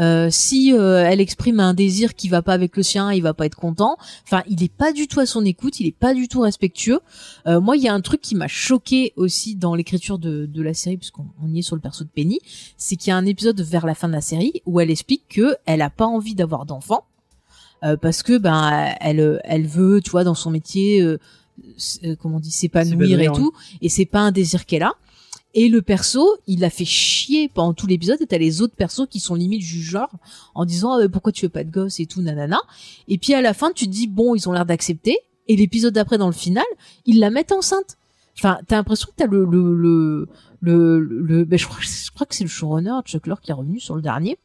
Euh, 0.00 0.28
si 0.30 0.72
euh, 0.72 1.04
elle 1.06 1.20
exprime 1.20 1.60
un 1.60 1.74
désir 1.74 2.14
qui 2.14 2.28
va 2.28 2.42
pas 2.42 2.54
avec 2.54 2.76
le 2.76 2.82
sien, 2.82 3.12
il 3.12 3.22
va 3.22 3.34
pas 3.34 3.46
être 3.46 3.56
content. 3.56 3.96
Enfin, 4.24 4.42
il 4.48 4.62
est 4.62 4.72
pas 4.72 4.92
du 4.92 5.06
tout 5.08 5.20
à 5.20 5.26
son 5.26 5.44
écoute, 5.44 5.78
il 5.80 5.86
est 5.86 5.96
pas 5.96 6.14
du 6.14 6.28
tout 6.28 6.40
respectueux. 6.40 7.00
Euh, 7.46 7.60
moi, 7.60 7.76
il 7.76 7.82
y 7.82 7.88
a 7.88 7.94
un 7.94 8.00
truc 8.00 8.20
qui 8.20 8.34
m'a 8.34 8.48
choqué 8.48 9.12
aussi 9.16 9.56
dans 9.56 9.74
l'écriture 9.74 10.18
de, 10.18 10.46
de 10.46 10.62
la 10.62 10.74
série, 10.74 10.96
puisqu'on 10.96 11.26
on 11.42 11.52
y 11.52 11.58
est 11.60 11.62
sur 11.62 11.76
le 11.76 11.82
perso 11.82 12.04
de 12.04 12.10
Penny, 12.10 12.40
c'est 12.76 12.96
qu'il 12.96 13.10
y 13.10 13.12
a 13.12 13.16
un 13.16 13.26
épisode 13.26 13.60
vers 13.60 13.86
la 13.86 13.94
fin 13.94 14.08
de 14.08 14.14
la 14.14 14.20
série 14.20 14.62
où 14.66 14.80
elle 14.80 14.90
explique 14.90 15.28
que 15.28 15.56
elle 15.66 15.82
a 15.82 15.90
pas 15.90 16.06
envie 16.06 16.34
d'avoir 16.34 16.66
d'enfants 16.66 17.04
euh, 17.82 17.96
parce 17.96 18.22
que 18.22 18.36
ben 18.38 18.94
elle 19.00 19.40
elle 19.44 19.66
veut, 19.66 20.00
tu 20.02 20.10
vois, 20.10 20.24
dans 20.24 20.34
son 20.34 20.50
métier, 20.50 21.00
euh, 21.00 21.18
comment 22.18 22.36
on 22.36 22.40
dit, 22.40 22.50
s'épanouir 22.50 23.20
et 23.20 23.26
tout, 23.26 23.52
et 23.80 23.88
c'est 23.88 24.06
pas 24.06 24.20
un 24.20 24.32
désir 24.32 24.66
qu'elle 24.66 24.82
a. 24.82 24.94
Et 25.54 25.68
le 25.68 25.82
perso, 25.82 26.36
il 26.46 26.64
a 26.64 26.70
fait 26.70 26.84
chier 26.84 27.48
pendant 27.48 27.74
tout 27.74 27.86
l'épisode. 27.86 28.20
Et 28.20 28.26
t'as 28.26 28.38
les 28.38 28.62
autres 28.62 28.76
persos 28.76 29.06
qui 29.08 29.18
sont 29.18 29.34
limite 29.34 29.60
du 29.60 29.82
genre 29.82 30.10
en 30.54 30.64
disant 30.64 30.92
Ah, 30.92 31.08
pourquoi 31.08 31.32
tu 31.32 31.46
veux 31.46 31.50
pas 31.50 31.64
de 31.64 31.70
gosse 31.70 31.98
et 32.00 32.06
tout, 32.06 32.22
nanana. 32.22 32.60
Et 33.08 33.18
puis 33.18 33.34
à 33.34 33.40
la 33.40 33.52
fin, 33.52 33.72
tu 33.72 33.86
te 33.86 33.90
dis 33.90 34.06
bon, 34.06 34.34
ils 34.34 34.48
ont 34.48 34.52
l'air 34.52 34.66
d'accepter. 34.66 35.18
Et 35.48 35.56
l'épisode 35.56 35.94
d'après, 35.94 36.18
dans 36.18 36.28
le 36.28 36.32
final, 36.32 36.64
ils 37.06 37.18
la 37.18 37.30
mettent 37.30 37.52
enceinte. 37.52 37.96
Enfin, 38.38 38.58
t'as 38.68 38.76
l'impression 38.76 39.08
que 39.08 39.16
t'as 39.16 39.26
le 39.26 39.44
le 39.44 39.74
le 39.74 40.28
le, 40.60 41.00
le 41.00 41.44
ben, 41.44 41.58
je 41.58 41.66
crois 41.66 41.80
je 41.80 42.10
crois 42.12 42.26
que 42.26 42.34
c'est 42.34 42.44
le 42.44 42.50
showrunner 42.50 42.92
Chuck 43.04 43.26
Lorre 43.26 43.40
qui 43.40 43.50
est 43.50 43.54
revenu 43.54 43.80
sur 43.80 43.96
le 43.96 44.02
dernier. 44.02 44.38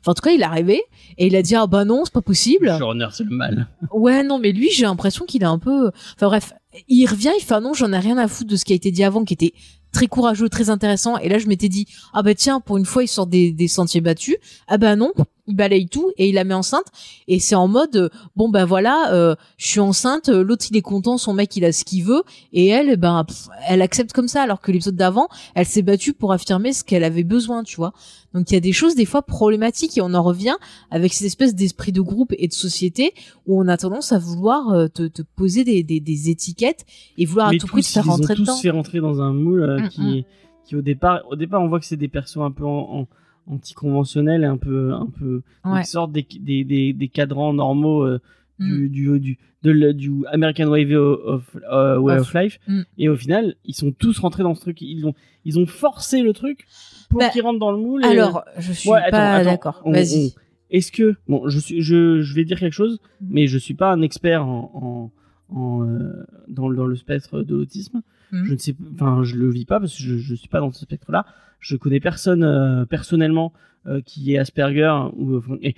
Enfin, 0.00 0.12
en 0.12 0.14
tout 0.14 0.22
cas, 0.22 0.30
il 0.30 0.40
est 0.40 0.44
arrivé 0.44 0.82
et 1.16 1.26
il 1.26 1.36
a 1.36 1.42
dit 1.42 1.54
ah 1.56 1.66
bah 1.66 1.84
non, 1.84 2.04
c'est 2.04 2.12
pas 2.12 2.20
possible. 2.20 2.66
Le 2.66 2.78
showrunner, 2.78 3.08
c'est 3.12 3.24
le 3.24 3.34
mal. 3.34 3.68
Ouais, 3.92 4.22
non, 4.22 4.38
mais 4.38 4.52
lui, 4.52 4.70
j'ai 4.70 4.82
l'impression 4.82 5.24
qu'il 5.24 5.42
est 5.42 5.46
un 5.46 5.58
peu. 5.58 5.90
Enfin 6.16 6.26
bref, 6.26 6.52
il 6.88 7.06
revient, 7.06 7.32
il 7.38 7.42
fait 7.42 7.54
ah 7.54 7.60
non, 7.60 7.72
j'en 7.72 7.92
ai 7.92 7.98
rien 7.98 8.18
à 8.18 8.28
foutre 8.28 8.50
de 8.50 8.56
ce 8.56 8.64
qui 8.64 8.72
a 8.72 8.76
été 8.76 8.90
dit 8.90 9.02
avant, 9.02 9.24
qui 9.24 9.34
était 9.34 9.54
très 9.92 10.06
courageux, 10.06 10.48
très 10.48 10.70
intéressant. 10.70 11.18
Et 11.18 11.28
là, 11.28 11.38
je 11.38 11.46
m'étais 11.46 11.68
dit 11.68 11.86
ah 12.12 12.22
bah 12.22 12.34
tiens, 12.34 12.60
pour 12.60 12.76
une 12.76 12.84
fois, 12.84 13.02
il 13.02 13.08
sort 13.08 13.26
des, 13.26 13.52
des 13.52 13.68
sentiers 13.68 14.00
battus. 14.00 14.36
Ah 14.68 14.78
bah 14.78 14.96
non, 14.96 15.12
il 15.46 15.56
balaye 15.56 15.88
tout 15.88 16.10
et 16.16 16.28
il 16.28 16.34
la 16.34 16.44
met 16.44 16.54
enceinte. 16.54 16.86
Et 17.28 17.38
c'est 17.38 17.54
en 17.54 17.68
mode 17.68 17.96
euh, 17.96 18.08
bon 18.36 18.48
bah 18.48 18.64
voilà, 18.64 19.12
euh, 19.12 19.34
je 19.56 19.66
suis 19.66 19.80
enceinte, 19.80 20.28
euh, 20.28 20.42
l'autre 20.42 20.66
il 20.70 20.76
est 20.76 20.82
content, 20.82 21.18
son 21.18 21.34
mec 21.34 21.56
il 21.56 21.64
a 21.64 21.72
ce 21.72 21.84
qu'il 21.84 22.04
veut 22.04 22.22
et 22.52 22.68
elle, 22.68 22.96
ben 22.96 23.24
pff, 23.24 23.48
elle 23.68 23.82
accepte 23.82 24.12
comme 24.12 24.28
ça, 24.28 24.42
alors 24.42 24.60
que 24.60 24.72
l'épisode 24.72 24.96
d'avant, 24.96 25.28
elle 25.54 25.66
s'est 25.66 25.82
battue 25.82 26.12
pour 26.12 26.32
affirmer 26.32 26.72
ce 26.72 26.84
qu'elle 26.84 27.04
avait 27.04 27.24
besoin, 27.24 27.62
tu 27.64 27.76
vois. 27.76 27.92
Donc 28.32 28.50
il 28.50 28.54
y 28.54 28.56
a 28.56 28.60
des 28.60 28.72
choses 28.72 28.94
des 28.94 29.06
fois 29.06 29.22
problématiques 29.22 29.98
et 29.98 30.00
on 30.00 30.14
en 30.14 30.22
revient 30.22 30.54
avec 30.92 31.12
cette 31.12 31.26
espèce 31.26 31.54
d'esprit 31.54 31.90
de 31.90 32.00
groupe 32.00 32.32
et 32.38 32.46
de 32.46 32.52
société 32.52 33.12
où 33.46 33.60
on 33.60 33.66
a 33.66 33.76
tendance 33.76 34.12
à 34.12 34.18
vouloir 34.20 34.70
euh, 34.70 34.86
te, 34.86 35.08
te 35.08 35.22
poser 35.22 35.64
des, 35.64 35.82
des, 35.82 35.98
des 35.98 36.30
étiquettes 36.30 36.84
et 37.18 37.24
vouloir 37.26 37.48
à 37.48 37.50
Mais 37.50 37.58
tout 37.58 37.66
prix 37.66 37.82
te 37.82 37.88
tous, 37.88 37.92
faire 37.94 38.04
ils 38.06 38.08
ont 38.08 38.12
rentrer 38.12 38.34
tous 38.36 38.42
dedans. 38.42 38.56
fait 38.56 38.70
rentrer 38.70 39.00
dans 39.00 39.20
un 39.20 39.32
moule 39.32 39.62
euh, 39.62 39.80
Mm, 39.80 39.88
qui, 39.88 40.24
qui 40.64 40.76
au 40.76 40.82
départ, 40.82 41.22
au 41.30 41.36
départ, 41.36 41.60
on 41.62 41.68
voit 41.68 41.80
que 41.80 41.86
c'est 41.86 41.96
des 41.96 42.08
persos 42.08 42.38
un 42.38 42.50
peu 42.50 42.64
en, 42.64 43.00
en, 43.00 43.08
anticonventionnel 43.46 44.42
et 44.42 44.46
un 44.46 44.56
peu 44.56 44.92
un 44.92 45.06
peu 45.06 45.42
Ouais. 45.64 45.82
qui 45.82 45.88
sortent 45.88 46.12
des, 46.12 46.26
des, 46.40 46.64
des, 46.64 46.92
des 46.92 47.08
cadrans 47.08 47.52
normaux 47.52 48.02
euh, 48.04 48.20
du, 48.58 48.84
Mm. 48.84 48.88
du 48.88 49.20
du 49.20 49.38
de 49.62 49.70
le- 49.70 49.94
du 49.94 50.12
American 50.32 50.68
Way 50.68 50.94
of, 50.94 51.56
euh, 51.72 51.98
way 51.98 52.14
Of- 52.14 52.20
of 52.20 52.34
life 52.34 52.58
Mm. 52.68 52.80
et 52.98 53.08
au 53.08 53.16
final 53.16 53.54
ils 53.64 53.74
sont 53.74 53.90
tous 53.92 54.18
rentrés 54.18 54.42
dans 54.42 54.54
ce 54.54 54.60
truc 54.60 54.80
ils 54.82 55.06
ont 55.06 55.14
ils 55.46 55.58
ont 55.58 55.66
forcé 55.66 56.20
le 56.22 56.32
truc 56.34 56.66
pour 57.08 57.20
Bah, 57.20 57.28
qu'ils 57.30 57.42
rentrent 57.42 57.58
dans 57.58 57.72
le 57.72 57.78
moule 57.78 58.04
et- 58.04 58.08
Alors, 58.08 58.44
je 58.58 58.72
suis 58.72 58.90
Ouais, 58.90 59.10
pas 59.10 59.42
d'accord. 59.44 59.80
on- 59.86 59.92
Vas-y. 59.92 60.34
est-ce 60.70 60.92
que 60.92 61.16
bon 61.28 61.48
je 61.48 61.58
suis 61.58 61.80
je 61.82 62.20
je 62.20 62.34
vais 62.34 62.44
dire 62.44 62.58
quelque 62.58 62.74
chose 62.74 63.00
Mhm. 63.22 63.28
mais 63.30 63.46
je 63.46 63.56
suis 63.58 63.74
pas 63.74 63.90
un 63.92 64.02
expert 64.02 64.46
en 64.46 65.10
en, 65.50 65.56
en, 65.58 65.82
euh, 65.86 66.24
dans 66.48 66.70
dans 66.70 66.84
le 66.86 66.96
spectre 66.96 67.40
de 67.42 67.56
l'autisme 67.56 68.02
Mhm. 68.32 68.44
je 68.44 68.52
ne 68.52 68.58
sais 68.58 68.74
enfin 68.94 69.22
je 69.24 69.36
le 69.36 69.50
vis 69.50 69.64
pas 69.64 69.80
parce 69.80 69.94
que 69.96 70.02
je 70.02 70.16
je 70.18 70.34
suis 70.34 70.48
pas 70.48 70.60
dans 70.60 70.70
ce 70.72 70.80
spectre 70.80 71.10
là 71.12 71.26
je 71.58 71.76
connais 71.76 72.00
personne 72.00 72.42
euh, 72.44 72.84
personnellement 72.86 73.52
euh, 73.86 74.02
qui 74.04 74.34
est 74.34 74.38
Asperger 74.38 74.94
ou 75.16 75.38
enfin, 75.38 75.56
et, 75.62 75.74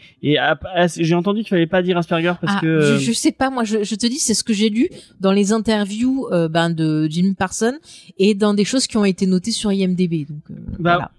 j'ai 0.96 1.14
entendu 1.14 1.40
qu'il 1.42 1.50
fallait 1.50 1.68
pas 1.68 1.82
dire 1.82 1.96
Asperger 1.96 2.32
parce 2.40 2.54
Ah, 2.56 2.60
que 2.60 2.66
euh, 2.66 2.98
je, 2.98 3.04
je 3.04 3.12
sais 3.12 3.30
pas, 3.30 3.48
moi, 3.48 3.62
je, 3.62 3.84
je 3.84 3.94
te 3.94 4.08
dis, 4.08 4.18
c'est 4.18 4.34
ce 4.34 4.42
que 4.42 4.52
j'ai 4.52 4.70
lu 4.70 4.88
dans 5.20 5.30
les 5.30 5.52
interviews 5.52 6.26
euh, 6.32 6.48
ben, 6.48 6.70
de 6.70 7.06
Jim 7.08 7.34
Parson 7.38 7.74
et 8.18 8.34
dans 8.34 8.54
des 8.54 8.64
choses 8.64 8.88
qui 8.88 8.96
ont 8.96 9.04
été 9.04 9.24
notées 9.26 9.52
sur 9.52 9.70
IMDb. 9.72 10.26
Donc, 10.28 10.42
euh, 10.50 10.54
bah, 10.80 11.12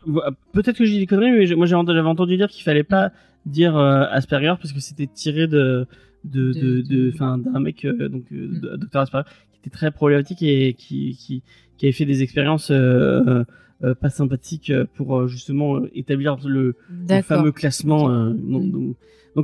peut-être 0.51 0.75
que 0.77 0.84
j'ai 0.86 0.99
des 0.99 1.07
conneries 1.07 1.31
mais 1.31 1.55
moi 1.55 1.65
j'avais 1.67 1.99
entendu 2.01 2.36
dire 2.36 2.49
qu'il 2.49 2.63
fallait 2.63 2.84
pas 2.84 3.11
dire 3.45 3.77
euh, 3.77 4.03
Asperger 4.11 4.55
parce 4.61 4.73
que 4.73 4.81
c'était 4.81 5.07
tiré 5.07 5.47
de 5.47 5.88
de 6.25 6.51
De- 6.51 6.81
de 6.81 6.81
de 6.81 7.11
d'un 7.51 7.59
mec 7.61 7.86
euh, 7.86 8.09
donc 8.09 8.23
euh, 8.34 8.47
Mm. 8.47 8.77
docteur 8.77 9.01
Asperger 9.03 9.25
était 9.64 9.70
très 9.70 9.91
problématique 9.91 10.41
et 10.43 10.74
qui 10.74 11.16
qui 11.20 11.41
qui 11.78 11.86
avait 11.86 11.93
fait 11.93 12.05
des 12.05 12.22
expériences 12.24 12.70
euh, 12.72 13.43
euh, 13.84 13.95
pas 13.95 14.09
sympathiques 14.09 14.70
euh, 14.70 14.86
pour 14.95 15.28
justement 15.28 15.82
établir 15.93 16.38
le, 16.47 16.76
fameux 17.24 17.51
classement 17.51 18.09
donc 18.32 18.93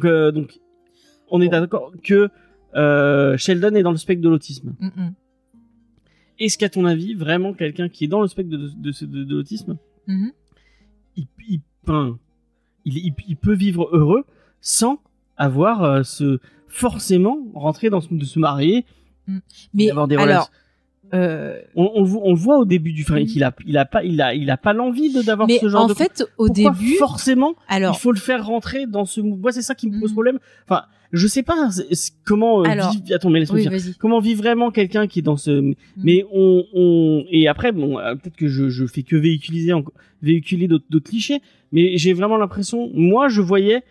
Mm. 0.03 0.31
donc 0.31 0.59
on 1.31 1.41
est 1.41 1.49
d'accord 1.49 1.91
que 2.03 2.29
Sheldon 3.37 3.73
est 3.75 3.81
dans 3.83 3.91
le 3.91 3.97
spectre 3.97 4.21
de 4.21 4.29
l'autisme 4.29 4.75
Mm, 4.79 4.87
mm. 4.87 5.13
est-ce 6.39 6.57
qu'à 6.57 6.69
ton 6.69 6.85
avis 6.85 7.13
vraiment 7.15 7.53
quelqu'un 7.53 7.89
qui 7.89 8.03
est 8.05 8.07
dans 8.07 8.21
le 8.21 8.27
spectre 8.27 8.51
de, 8.51 8.57
de, 8.57 9.23
de- 9.23 9.35
l'autisme 9.35 9.77
Mhm. 10.07 10.31
il, 11.17 11.27
il, 11.47 11.61
il, 12.85 12.97
il- 12.97 13.13
il 13.27 13.35
peut 13.37 13.53
vivre 13.55 13.89
heureux 13.91 14.23
sans 14.61 14.99
avoir 15.37 15.83
euh, 15.83 16.03
ce 16.03 16.39
forcément 16.67 17.37
rentrer 17.53 17.89
dans 17.89 18.01
ce, 18.01 18.13
de 18.13 18.23
se 18.25 18.37
marier 18.39 18.85
Mais 19.73 19.87
d'avoir 19.87 20.07
des 20.07 20.15
alors, 20.15 20.25
relations. 20.27 20.51
euh, 21.13 21.59
On, 21.75 21.91
on, 21.95 22.01
le 22.01 22.07
voit- 22.07 22.21
on 22.23 22.29
le 22.31 22.37
voit 22.37 22.57
au 22.59 22.65
début 22.65 22.93
du 22.93 23.03
film 23.03 23.19
Mhm. 23.19 23.25
qu'il 23.25 23.43
a 23.43 23.53
il 23.65 23.77
a 23.77 23.85
pas 23.85 24.03
il 24.03 24.21
a 24.21 24.33
il 24.35 24.49
a 24.51 24.57
pas 24.57 24.73
l'envie 24.73 25.11
de 25.11 25.21
d'avoir 25.23 25.47
mais 25.47 25.57
ce 25.59 25.67
genre 25.69 25.83
en 25.83 25.87
de 25.87 25.93
fait, 25.93 26.23
au 26.37 26.45
Pourquoi 26.47 26.71
début, 26.71 26.95
forcément 26.97 27.55
alors, 27.67 27.95
il 27.95 27.99
faut 27.99 28.11
le 28.11 28.19
faire 28.19 28.45
rentrer 28.45 28.85
dans 28.85 29.05
ce 29.05 29.19
moi 29.21 29.51
c'est 29.51 29.61
ça 29.63 29.73
qui 29.75 29.87
me 29.89 29.99
pose 29.99 30.11
Mhm. 30.11 30.15
problème 30.15 30.39
enfin 30.67 30.83
je 31.11 31.25
sais 31.25 31.41
pas 31.41 31.69
comment 32.25 32.59
euh, 32.61 32.65
Alors, 32.65 32.91
vivre 32.91 33.03
attends 33.15 33.31
mais 33.31 33.39
laisse-moi 33.39 33.59
oui, 33.59 33.67
dire 33.67 33.95
comment 33.97 34.19
vit 34.19 34.35
vraiment 34.35 34.69
quelqu'un 34.69 35.07
qui 35.07 35.19
est 35.19 35.23
dans 35.23 35.37
ce 35.37 35.49
Mhm. 35.49 35.73
mais 35.97 36.23
on, 36.31 36.63
on 36.75 37.25
et 37.31 37.47
après 37.47 37.71
bon 37.71 37.97
euh, 37.97 38.13
peut-être 38.15 38.35
que 38.37 38.47
je, 38.47 38.69
je 38.69 38.85
fais 38.85 39.01
que 39.01 39.15
véhiculer 40.21 40.67
d'autres 40.67 40.99
clichés 41.09 41.41
mais 41.71 41.97
j'ai 41.97 42.13
vraiment 42.13 42.37
l'impression 42.37 42.91
moi 42.93 43.29
je 43.29 43.41
voyais 43.41 43.83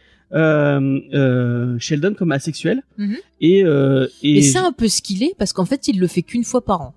Sheldon 1.80 2.14
comme 2.14 2.32
asexuel 2.32 2.82
Mhm. 2.98 3.16
et 3.40 3.64
euh, 3.64 4.06
et, 4.22 4.34
Mais 4.34 4.42
c'est 4.42 4.58
un 4.58 4.72
peu 4.72 4.88
ce 4.88 5.00
qu'il 5.02 5.22
est 5.22 5.34
parce 5.38 5.52
qu'en 5.52 5.64
fait, 5.64 5.88
il 5.88 5.98
le 5.98 6.06
fait 6.06 6.22
qu'une 6.22 6.44
fois 6.44 6.64
par 6.64 6.80
an. 6.82 6.94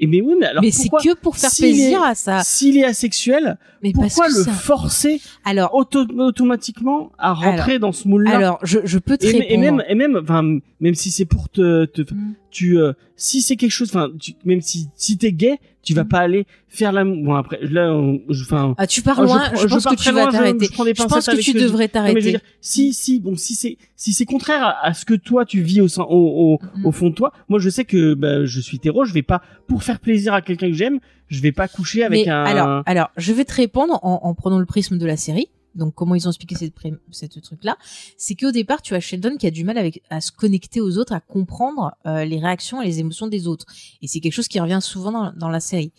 et 0.00 0.06
mais 0.08 0.20
oui 0.20 0.34
mais 0.40 0.46
alors 0.46 0.62
mais 0.64 0.72
c'est 0.72 0.88
que 0.88 1.14
pour 1.14 1.36
faire 1.36 1.50
plaisir 1.56 2.00
est- 2.02 2.10
à 2.10 2.14
ça. 2.16 2.40
s'il 2.44 2.76
est 2.76 2.84
asexuel 2.84 3.56
Mais 3.82 3.92
pourquoi 3.92 4.26
le 4.28 4.34
ça- 4.34 4.50
forcer 4.50 5.20
Alors, 5.44 5.72
auto- 5.74 6.04
automatiquement 6.18 7.12
à 7.16 7.32
rentrer 7.32 7.78
dans 7.78 7.92
ce 7.92 8.08
moule 8.08 8.24
là 8.24 8.36
alors, 8.36 8.58
je, 8.64 8.80
je 8.84 8.98
peux 8.98 9.16
te 9.16 9.24
et, 9.24 9.30
répondre. 9.30 9.50
et 9.52 9.56
même 9.56 9.82
et 9.88 9.94
même 9.94 10.16
enfin 10.20 10.42
même 10.80 10.94
si 10.96 11.12
c'est 11.12 11.24
pour 11.26 11.48
te, 11.48 11.84
te 11.84 12.02
Mm. 12.12 12.34
tu 12.50 12.78
euh, 12.78 12.92
si 13.16 13.40
c'est 13.40 13.54
quelque 13.56 13.70
chose 13.70 13.88
enfin 13.90 14.08
même 14.44 14.60
si 14.60 14.88
si 14.96 15.16
t'es 15.16 15.32
gay 15.32 15.58
tu 15.84 15.94
vas 15.94 16.04
pas 16.04 16.18
aller 16.20 16.46
faire 16.68 16.92
la 16.92 17.04
bon 17.04 17.34
après 17.34 17.58
là 17.62 17.92
on- 17.92 18.20
je- 18.28 18.42
enfin 18.44 18.74
Ah, 18.78 18.86
tu 18.86 19.02
pars 19.02 19.16
je 19.16 19.22
loin. 19.22 19.50
Je, 19.54 19.68
je 19.68 19.74
pense 19.74 19.84
que 19.86 19.94
tu 19.94 20.10
vas 20.10 20.22
loin, 20.22 20.30
je- 20.30 20.36
t'arrêter. 20.36 20.66
je 20.66 21.04
pense 21.04 21.26
que 21.26 21.40
tu 21.40 21.52
que 21.52 21.58
devrais 21.58 21.88
t'arrêter. 21.88 22.38
si 22.60 22.92
si 22.92 23.20
bon 23.20 23.36
si 23.36 23.54
c'est 23.54 23.76
si 23.96 24.12
c'est 24.12 24.24
contraire 24.24 24.62
à, 24.64 24.86
à 24.86 24.94
ce 24.94 25.04
que 25.04 25.14
toi 25.14 25.44
tu 25.44 25.60
vis 25.62 25.80
au 25.80 25.88
sein 25.88 26.02
au 26.02 26.14
au, 26.16 26.60
Mm. 26.78 26.86
au 26.86 26.92
fond 26.92 27.10
de 27.10 27.14
toi 27.14 27.32
moi 27.48 27.58
je 27.58 27.68
sais 27.70 27.84
que 27.84 28.14
bah, 28.14 28.44
je 28.44 28.60
suis 28.60 28.76
hétéro 28.78 29.04
je 29.04 29.12
vais 29.12 29.22
pas 29.22 29.42
pour 29.68 29.82
faire 29.82 30.00
plaisir 30.00 30.34
à 30.34 30.42
quelqu'un 30.42 30.68
que 30.68 30.76
j'aime 30.76 30.98
je 31.28 31.40
vais 31.40 31.52
pas 31.52 31.68
coucher 31.68 32.04
avec 32.04 32.26
Mais 32.26 32.30
un 32.32 32.44
alors, 32.44 32.82
alors, 32.86 33.10
je 33.16 33.32
vais 33.32 33.44
te 33.44 33.54
répondre 33.54 33.98
en, 34.02 34.20
en 34.22 34.34
prenant 34.34 34.58
le 34.58 34.66
prisme 34.66 34.98
de 34.98 35.06
la 35.06 35.16
série. 35.16 35.48
Donc, 35.74 35.94
comment 35.94 36.14
ils 36.14 36.26
ont 36.26 36.30
expliqué 36.30 36.54
cette, 36.54 36.74
cette 37.10 37.40
truc-là, 37.40 37.76
c'est 38.16 38.34
qu'au 38.34 38.52
départ, 38.52 38.82
tu 38.82 38.94
as 38.94 39.00
Sheldon 39.00 39.36
qui 39.36 39.46
a 39.46 39.50
du 39.50 39.64
mal 39.64 39.78
avec 39.78 40.02
à 40.10 40.20
se 40.20 40.32
connecter 40.32 40.80
aux 40.80 40.98
autres, 40.98 41.12
à 41.12 41.20
comprendre 41.20 41.92
euh, 42.06 42.24
les 42.24 42.38
réactions 42.38 42.80
et 42.80 42.86
les 42.86 43.00
émotions 43.00 43.26
des 43.26 43.46
autres. 43.46 43.66
Et 44.02 44.06
c'est 44.06 44.20
quelque 44.20 44.32
chose 44.32 44.48
qui 44.48 44.60
revient 44.60 44.80
souvent 44.80 45.12
dans, 45.12 45.32
dans 45.32 45.48
la 45.48 45.60
série. 45.60 45.92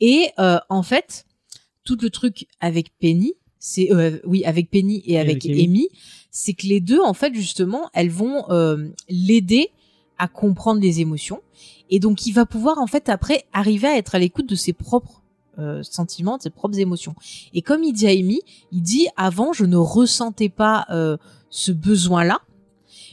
Et 0.00 0.28
euh, 0.38 0.58
en 0.68 0.82
fait, 0.82 1.26
tout 1.84 1.98
le 2.00 2.10
truc 2.10 2.46
avec 2.60 2.96
Penny, 2.98 3.34
c'est 3.58 3.90
euh, 3.92 4.18
oui 4.24 4.44
avec 4.44 4.70
Penny 4.70 5.02
et 5.06 5.18
avec, 5.18 5.44
avec 5.44 5.46
Amy. 5.46 5.64
Amy, 5.64 5.88
c'est 6.30 6.52
que 6.52 6.66
les 6.66 6.80
deux, 6.80 7.00
en 7.00 7.14
fait, 7.14 7.34
justement, 7.34 7.88
elles 7.94 8.10
vont 8.10 8.44
euh, 8.50 8.88
l'aider 9.08 9.70
à 10.18 10.28
comprendre 10.28 10.80
les 10.80 11.00
émotions. 11.00 11.40
Et 11.90 11.98
donc, 11.98 12.26
il 12.26 12.32
va 12.32 12.44
pouvoir, 12.44 12.78
en 12.78 12.86
fait, 12.86 13.08
après, 13.08 13.44
arriver 13.52 13.88
à 13.88 13.96
être 13.96 14.14
à 14.14 14.18
l'écoute 14.18 14.48
de 14.48 14.54
ses 14.54 14.72
propres 14.72 15.22
euh, 15.58 15.82
sentiments, 15.82 16.36
de 16.36 16.42
ses 16.42 16.50
propres 16.50 16.78
émotions. 16.78 17.14
Et 17.52 17.62
comme 17.62 17.82
il 17.82 17.92
dit 17.92 18.06
à 18.06 18.10
Amy, 18.10 18.40
il 18.72 18.82
dit 18.82 19.08
avant, 19.16 19.52
je 19.52 19.64
ne 19.64 19.76
ressentais 19.76 20.48
pas 20.48 20.86
euh, 20.90 21.16
ce 21.50 21.72
besoin-là. 21.72 22.40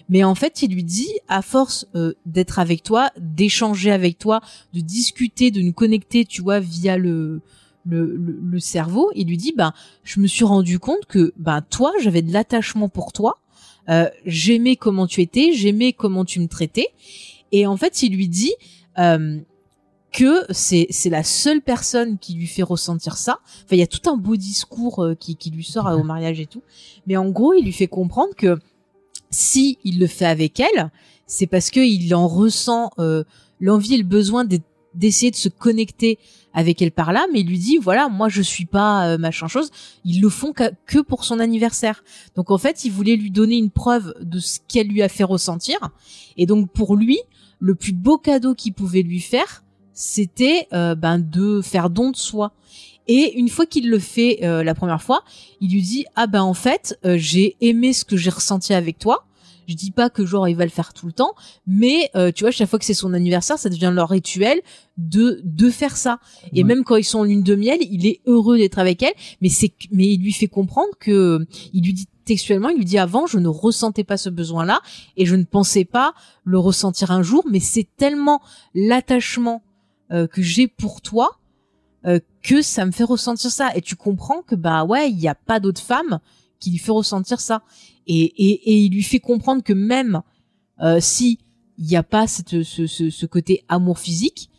Mais 0.10 0.24
en 0.24 0.36
fait, 0.36 0.62
il 0.62 0.74
lui 0.74 0.84
dit, 0.84 1.12
à 1.30 1.42
force 1.42 1.88
euh, 1.96 2.14
d'être 2.26 2.60
avec 2.60 2.84
toi, 2.84 3.12
d'échanger 3.18 3.92
avec 3.92 4.18
toi, 4.18 4.42
de 4.74 4.82
discuter, 4.82 5.52
de 5.52 5.62
nous 5.62 5.74
connecter, 5.74 6.26
tu 6.26 6.42
vois, 6.42 6.60
via 6.60 6.98
le, 6.98 7.42
le, 7.86 8.16
le, 8.16 8.60
cerveau, 8.60 9.12
il 9.16 9.28
lui 9.28 9.38
dit, 9.38 9.54
ben, 9.56 9.74
je 10.04 10.20
me 10.20 10.28
suis 10.28 10.44
rendu 10.44 10.80
compte 10.80 11.06
que, 11.08 11.34
ben, 11.38 11.62
toi, 11.62 11.94
j'avais 12.02 12.22
de 12.22 12.34
l'attachement 12.34 12.90
pour 12.90 13.14
toi, 13.14 13.38
euh, 13.90 14.10
j'aimais 14.26 14.76
comment 14.76 15.08
tu 15.08 15.22
étais, 15.22 15.54
j'aimais 15.54 15.94
comment 15.94 16.26
tu 16.26 16.40
me 16.40 16.48
traitais, 16.48 16.88
et 17.52 17.66
en 17.66 17.78
fait, 17.78 18.04
il 18.04 18.16
lui 18.16 18.28
dit 18.28 18.54
euh, 19.00 19.40
que 20.12 20.46
c'est 20.50 20.88
c'est 20.90 21.10
la 21.10 21.24
seule 21.24 21.62
personne 21.62 22.18
qui 22.18 22.34
lui 22.34 22.48
fait 22.48 22.64
ressentir 22.64 23.18
ça. 23.18 23.40
Enfin, 23.64 23.76
il 23.76 23.80
y 23.80 23.84
a 23.84 23.88
tout 23.88 24.10
un 24.10 24.18
beau 24.18 24.36
discours 24.36 25.04
euh, 25.04 25.16
qui 25.16 25.36
qui 25.36 25.52
lui 25.52 25.64
sort 25.64 25.88
euh, 25.88 25.98
au 25.98 26.04
mariage 26.04 26.40
et 26.40 26.48
tout, 26.48 26.64
mais 27.08 27.18
en 27.18 27.30
gros, 27.30 27.54
il 27.54 27.64
lui 27.64 27.74
fait 27.74 27.88
comprendre 27.88 28.36
que 28.36 28.60
si 29.32 29.80
il 29.84 30.00
le 30.00 30.08
fait 30.08 30.26
avec 30.26 30.60
elle, 30.60 30.92
c'est 31.26 31.48
parce 31.48 31.72
que 31.72 31.80
il 31.80 32.14
en 32.14 32.28
ressent 32.28 32.92
euh, 33.00 33.24
l'envie 33.60 33.96
et 33.96 33.98
le 33.98 34.04
besoin 34.04 34.46
d'essayer 34.94 35.32
de 35.32 35.38
se 35.38 35.50
connecter 35.50 36.20
avec 36.54 36.82
elle 36.82 36.92
par 36.92 37.14
là, 37.14 37.26
mais 37.32 37.40
il 37.40 37.48
lui 37.48 37.58
dit 37.58 37.78
voilà, 37.78 38.10
moi 38.10 38.28
je 38.28 38.42
suis 38.42 38.66
pas 38.66 39.08
euh, 39.08 39.18
machin 39.18 39.48
chose. 39.48 39.72
Ils 40.04 40.22
le 40.22 40.30
font 40.30 40.54
que 40.54 41.00
pour 41.00 41.24
son 41.24 41.40
anniversaire. 41.40 42.04
Donc 42.36 42.52
en 42.52 42.58
fait, 42.58 42.84
il 42.84 42.92
voulait 42.92 43.16
lui 43.16 43.32
donner 43.32 43.56
une 43.56 43.72
preuve 43.72 44.14
de 44.22 44.40
ce 44.40 44.60
qu'elle 44.68 44.88
lui 44.88 45.02
a 45.02 45.08
fait 45.08 45.24
ressentir. 45.24 45.78
Et 46.36 46.46
donc 46.46 46.70
pour 46.72 46.98
lui, 46.98 47.20
le 47.60 47.76
plus 47.76 47.94
beau 47.94 48.18
cadeau 48.18 48.54
qu'il 48.54 48.74
pouvait 48.74 49.04
lui 49.04 49.22
faire, 49.22 49.64
c'était 49.94 50.68
euh, 50.74 50.96
ben 50.96 51.20
de 51.20 51.62
faire 51.62 51.90
don 51.90 52.12
de 52.12 52.18
soi. 52.18 52.54
Et 53.08 53.38
une 53.38 53.50
fois 53.50 53.66
qu'il 53.66 53.90
le 53.90 54.00
fait 54.00 54.40
euh, 54.44 54.64
la 54.64 54.76
première 54.76 55.02
fois, 55.02 55.24
il 55.60 55.72
lui 55.72 55.82
dit 55.82 56.06
ah 56.16 56.28
ben 56.28 56.44
en 56.44 56.54
fait 56.54 56.98
euh, 57.06 57.18
j'ai 57.18 57.58
aimé 57.62 57.94
ce 57.94 58.06
que 58.06 58.18
j'ai 58.18 58.30
ressenti 58.30 58.74
avec 58.74 59.00
toi. 59.00 59.26
Je 59.68 59.76
dis 59.76 59.92
pas 59.92 60.10
que 60.10 60.26
genre 60.26 60.48
il 60.48 60.56
va 60.56 60.66
le 60.66 60.72
faire 60.72 60.94
tout 60.94 61.06
le 61.06 61.12
temps, 61.14 61.34
mais 61.66 62.10
euh, 62.16 62.32
tu 62.32 62.44
vois 62.44 62.52
chaque 62.52 62.70
fois 62.70 62.80
que 62.80 62.86
c'est 62.86 62.94
son 62.94 63.14
anniversaire, 63.14 63.58
ça 63.58 63.70
devient 63.70 63.92
leur 63.94 64.10
rituel 64.10 64.60
de 64.98 65.42
de 65.44 65.70
faire 65.70 65.98
ça. 65.98 66.20
Et 66.54 66.64
même 66.64 66.84
quand 66.84 66.96
ils 66.96 67.04
sont 67.04 67.20
en 67.20 67.24
lune 67.24 67.44
de 67.44 67.56
miel, 67.56 67.80
il 67.82 68.06
est 68.06 68.22
heureux 68.26 68.58
d'être 68.58 68.80
avec 68.80 69.02
elle, 69.04 69.14
mais 69.42 69.50
c'est 69.50 69.74
mais 69.92 70.08
il 70.08 70.22
lui 70.22 70.34
fait 70.34 70.48
comprendre 70.48 70.90
que 71.00 71.46
il 71.74 71.84
lui 71.84 71.94
dit 71.94 72.08
textuellement, 72.26 72.70
il 72.70 72.78
lui 72.78 72.86
dit 72.86 72.98
avant 72.98 73.28
je 73.28 73.40
ne 73.40 73.48
ressentais 73.48 74.04
pas 74.04 74.18
ce 74.18 74.30
besoin-là 74.30 74.82
et 75.16 75.26
je 75.26 75.36
ne 75.36 75.44
pensais 75.44 75.86
pas 75.86 76.14
le 76.44 76.60
ressentir 76.60 77.12
un 77.12 77.24
jour, 77.24 77.46
mais 77.50 77.60
c'est 77.60 77.88
tellement 77.98 78.42
l'attachement 78.74 79.64
euh, 80.12 80.28
que 80.28 80.42
j'ai 80.42 80.68
pour 80.68 81.02
toi 81.02 81.38
euh, 82.06 82.20
que 82.42 82.62
ça 82.62 82.86
me 82.86 82.92
fait 82.92 83.04
ressentir 83.04 83.52
ça. 83.52 83.70
Et 83.76 83.82
tu 83.82 83.96
comprends 83.96 84.42
que 84.42 84.56
bah 84.56 84.84
ouais, 84.84 85.10
il 85.12 85.18
n'y 85.18 85.28
a 85.28 85.36
pas 85.36 85.60
d'autre 85.60 85.82
femme 85.82 86.20
qui 86.60 86.72
lui 86.72 86.78
fait 86.80 86.92
ressentir 86.92 87.40
ça. 87.40 87.62
Et, 88.08 88.22
et, 88.24 88.72
et 88.72 88.78
il 88.86 88.92
lui 88.94 89.04
fait 89.04 89.20
comprendre 89.20 89.62
que 89.64 89.74
même 89.74 90.22
euh, 90.82 91.00
si 91.00 91.40
il 91.78 91.86
n'y 91.86 91.96
a 91.96 92.04
pas 92.04 92.28
cette, 92.28 92.64
ce, 92.64 92.88
ce, 92.88 93.10
ce 93.10 93.26
côté 93.26 93.64
amour 93.70 94.00
physique, 94.00 94.50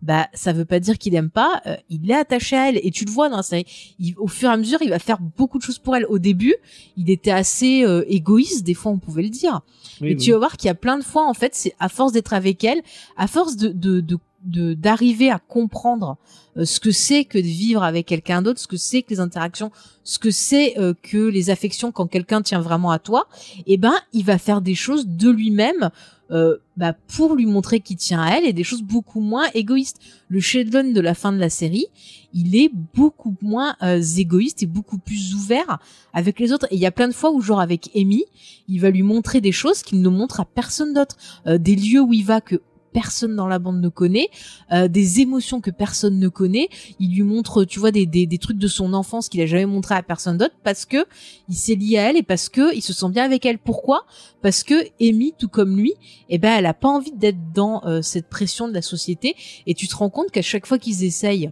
bah 0.00 0.26
ça 0.34 0.52
veut 0.52 0.64
pas 0.64 0.80
dire 0.80 0.98
qu'il 0.98 1.14
aime 1.14 1.30
pas. 1.30 1.60
euh, 1.66 1.76
il 1.88 2.10
est 2.10 2.14
attaché 2.14 2.56
à 2.56 2.68
elle 2.68 2.80
et 2.82 2.90
tu 2.90 3.04
le 3.04 3.10
vois 3.12 3.28
dans 3.28 3.36
la 3.36 3.42
série. 3.44 3.66
Il- 4.00 4.14
au 4.18 4.26
fur 4.26 4.48
et 4.48 4.52
à 4.52 4.56
mesure, 4.56 4.78
il 4.82 4.90
va 4.90 4.98
faire 4.98 5.20
beaucoup 5.20 5.58
de 5.58 5.62
choses 5.62 5.78
pour 5.78 5.94
elle. 5.94 6.06
Au 6.06 6.18
début, 6.18 6.54
il 6.96 7.08
était 7.10 7.30
assez 7.30 7.84
égoïste. 8.08 8.64
Des 8.64 8.74
fois, 8.74 8.90
on 8.92 8.98
pouvait 8.98 9.22
le 9.22 9.28
dire. 9.28 9.60
Oui, 10.00 10.08
Mais 10.08 10.14
oui. 10.14 10.16
tu 10.16 10.32
vas 10.32 10.38
voir 10.38 10.56
qu'il 10.56 10.66
y 10.66 10.70
a 10.70 10.74
plein 10.74 10.98
de 10.98 11.04
fois, 11.04 11.28
en 11.28 11.34
fait, 11.34 11.54
c'est 11.54 11.74
à 11.78 11.88
force 11.88 12.10
d'être 12.12 12.32
avec 12.32 12.64
elle, 12.64 12.80
à 13.16 13.26
force 13.28 13.56
de, 13.56 13.68
de 14.00 14.18
d'arriver 14.44 15.30
à 15.30 15.38
comprendre 15.38 16.16
euh, 16.56 16.64
ce 16.64 16.80
que 16.80 16.90
c'est 16.90 17.24
que 17.24 17.38
de 17.38 17.42
vivre 17.42 17.82
avec 17.82 18.06
quelqu'un 18.06 18.42
d'autre, 18.42 18.60
ce 18.60 18.66
que 18.66 18.76
c'est 18.76 19.02
que 19.02 19.10
les 19.10 19.20
interactions, 19.20 19.70
ce 20.04 20.18
que 20.18 20.30
c'est 20.30 20.78
euh, 20.78 20.94
que 21.02 21.28
les 21.28 21.50
affections 21.50 21.92
quand 21.92 22.06
quelqu'un 22.06 22.42
tient 22.42 22.60
vraiment 22.60 22.90
à 22.90 22.98
toi, 22.98 23.28
eh 23.66 23.76
ben 23.76 23.94
il 24.12 24.24
va 24.24 24.38
faire 24.38 24.60
des 24.60 24.74
choses 24.74 25.06
de 25.06 25.30
lui-même 25.30 25.90
euh, 26.32 26.56
bah, 26.78 26.94
pour 27.14 27.34
lui 27.34 27.44
montrer 27.44 27.80
qu'il 27.80 27.96
tient 27.96 28.22
à 28.22 28.38
elle 28.38 28.46
et 28.46 28.54
des 28.54 28.64
choses 28.64 28.82
beaucoup 28.82 29.20
moins 29.20 29.44
égoïstes. 29.52 30.00
Le 30.28 30.40
Sheldon 30.40 30.92
de 30.92 31.00
la 31.00 31.14
fin 31.14 31.30
de 31.30 31.38
la 31.38 31.50
série, 31.50 31.86
il 32.32 32.56
est 32.56 32.70
beaucoup 32.94 33.34
moins 33.42 33.76
euh, 33.82 34.00
égoïste 34.00 34.62
et 34.62 34.66
beaucoup 34.66 34.96
plus 34.96 35.34
ouvert 35.34 35.78
avec 36.14 36.40
les 36.40 36.52
autres. 36.52 36.66
Et 36.70 36.76
il 36.76 36.80
y 36.80 36.86
a 36.86 36.90
plein 36.90 37.08
de 37.08 37.12
fois 37.12 37.32
où 37.32 37.42
genre 37.42 37.60
avec 37.60 37.90
Amy, 37.94 38.24
il 38.66 38.80
va 38.80 38.88
lui 38.88 39.02
montrer 39.02 39.42
des 39.42 39.52
choses 39.52 39.82
qu'il 39.82 40.00
ne 40.00 40.08
montre 40.08 40.40
à 40.40 40.46
personne 40.46 40.94
d'autre, 40.94 41.16
Euh, 41.46 41.58
des 41.58 41.76
lieux 41.76 42.00
où 42.00 42.12
il 42.14 42.24
va 42.24 42.40
que 42.40 42.56
personne 42.92 43.34
dans 43.36 43.48
la 43.48 43.58
bande 43.58 43.80
ne 43.80 43.88
connaît, 43.88 44.28
euh, 44.72 44.88
des 44.88 45.20
émotions 45.20 45.60
que 45.60 45.70
personne 45.70 46.18
ne 46.18 46.28
connaît. 46.28 46.68
Il 47.00 47.14
lui 47.14 47.22
montre, 47.22 47.64
tu 47.64 47.78
vois, 47.78 47.90
des, 47.90 48.06
des, 48.06 48.38
trucs 48.38 48.58
de 48.58 48.68
son 48.68 48.92
enfance 48.92 49.28
qu'il 49.28 49.40
a 49.40 49.46
jamais 49.46 49.66
montré 49.66 49.94
à 49.94 50.02
personne 50.02 50.38
d'autre 50.38 50.54
parce 50.62 50.84
que 50.84 51.06
il 51.48 51.54
s'est 51.54 51.74
lié 51.74 51.98
à 51.98 52.10
elle 52.10 52.16
et 52.16 52.22
parce 52.22 52.48
que 52.48 52.74
il 52.74 52.82
se 52.82 52.92
sent 52.92 53.08
bien 53.10 53.24
avec 53.24 53.46
elle. 53.46 53.58
Pourquoi? 53.58 54.04
Parce 54.40 54.62
que 54.62 54.74
Amy, 55.00 55.34
tout 55.38 55.48
comme 55.48 55.76
lui, 55.76 55.94
eh 56.28 56.38
ben, 56.38 56.52
elle 56.58 56.66
a 56.66 56.74
pas 56.74 56.88
envie 56.88 57.12
d'être 57.12 57.52
dans 57.54 57.84
euh, 57.84 58.02
cette 58.02 58.28
pression 58.28 58.68
de 58.68 58.74
la 58.74 58.82
société. 58.82 59.36
Et 59.66 59.74
tu 59.74 59.88
te 59.88 59.94
rends 59.94 60.10
compte 60.10 60.30
qu'à 60.30 60.42
chaque 60.42 60.66
fois 60.66 60.78
qu'ils 60.78 61.04
essayent 61.04 61.50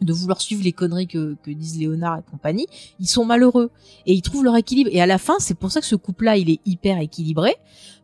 de 0.00 0.12
vouloir 0.12 0.40
suivre 0.40 0.62
les 0.62 0.72
conneries 0.72 1.06
que, 1.06 1.36
que 1.42 1.50
disent 1.50 1.78
Léonard 1.78 2.18
et 2.18 2.30
compagnie, 2.30 2.66
ils 3.00 3.06
sont 3.08 3.24
malheureux 3.24 3.70
et 4.06 4.14
ils 4.14 4.22
trouvent 4.22 4.44
leur 4.44 4.56
équilibre. 4.56 4.90
Et 4.92 5.00
à 5.00 5.06
la 5.06 5.18
fin, 5.18 5.34
c'est 5.38 5.54
pour 5.54 5.70
ça 5.70 5.80
que 5.80 5.86
ce 5.86 5.96
couple-là, 5.96 6.36
il 6.36 6.50
est 6.50 6.60
hyper 6.66 6.98
équilibré 6.98 7.56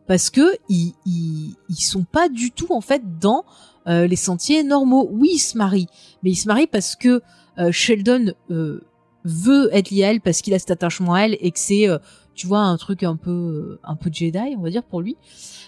parce 0.07 0.29
que 0.29 0.55
ils, 0.69 0.93
ils, 1.05 1.55
ils 1.69 1.81
sont 1.81 2.03
pas 2.03 2.29
du 2.29 2.51
tout 2.51 2.73
en 2.73 2.81
fait 2.81 3.01
dans 3.19 3.45
euh, 3.87 4.07
les 4.07 4.15
sentiers 4.15 4.63
normaux. 4.63 5.07
Oui, 5.11 5.31
ils 5.33 5.39
se 5.39 5.57
marient, 5.57 5.87
mais 6.23 6.31
ils 6.31 6.35
se 6.35 6.47
marient 6.47 6.67
parce 6.67 6.95
que 6.95 7.21
euh, 7.59 7.71
Sheldon 7.71 8.33
euh, 8.49 8.81
veut 9.23 9.69
être 9.73 9.91
lié 9.91 10.03
à 10.03 10.11
elle 10.11 10.21
parce 10.21 10.41
qu'il 10.41 10.53
a 10.53 10.59
cet 10.59 10.71
attachement 10.71 11.13
à 11.13 11.21
elle 11.21 11.37
et 11.39 11.51
que 11.51 11.59
c'est, 11.59 11.87
euh, 11.87 11.99
tu 12.33 12.47
vois, 12.47 12.61
un 12.61 12.77
truc 12.77 13.03
un 13.03 13.15
peu, 13.15 13.31
euh, 13.31 13.79
un 13.83 13.95
peu 13.95 14.09
Jedi, 14.11 14.55
on 14.57 14.61
va 14.61 14.69
dire 14.69 14.83
pour 14.83 15.01
lui. 15.01 15.17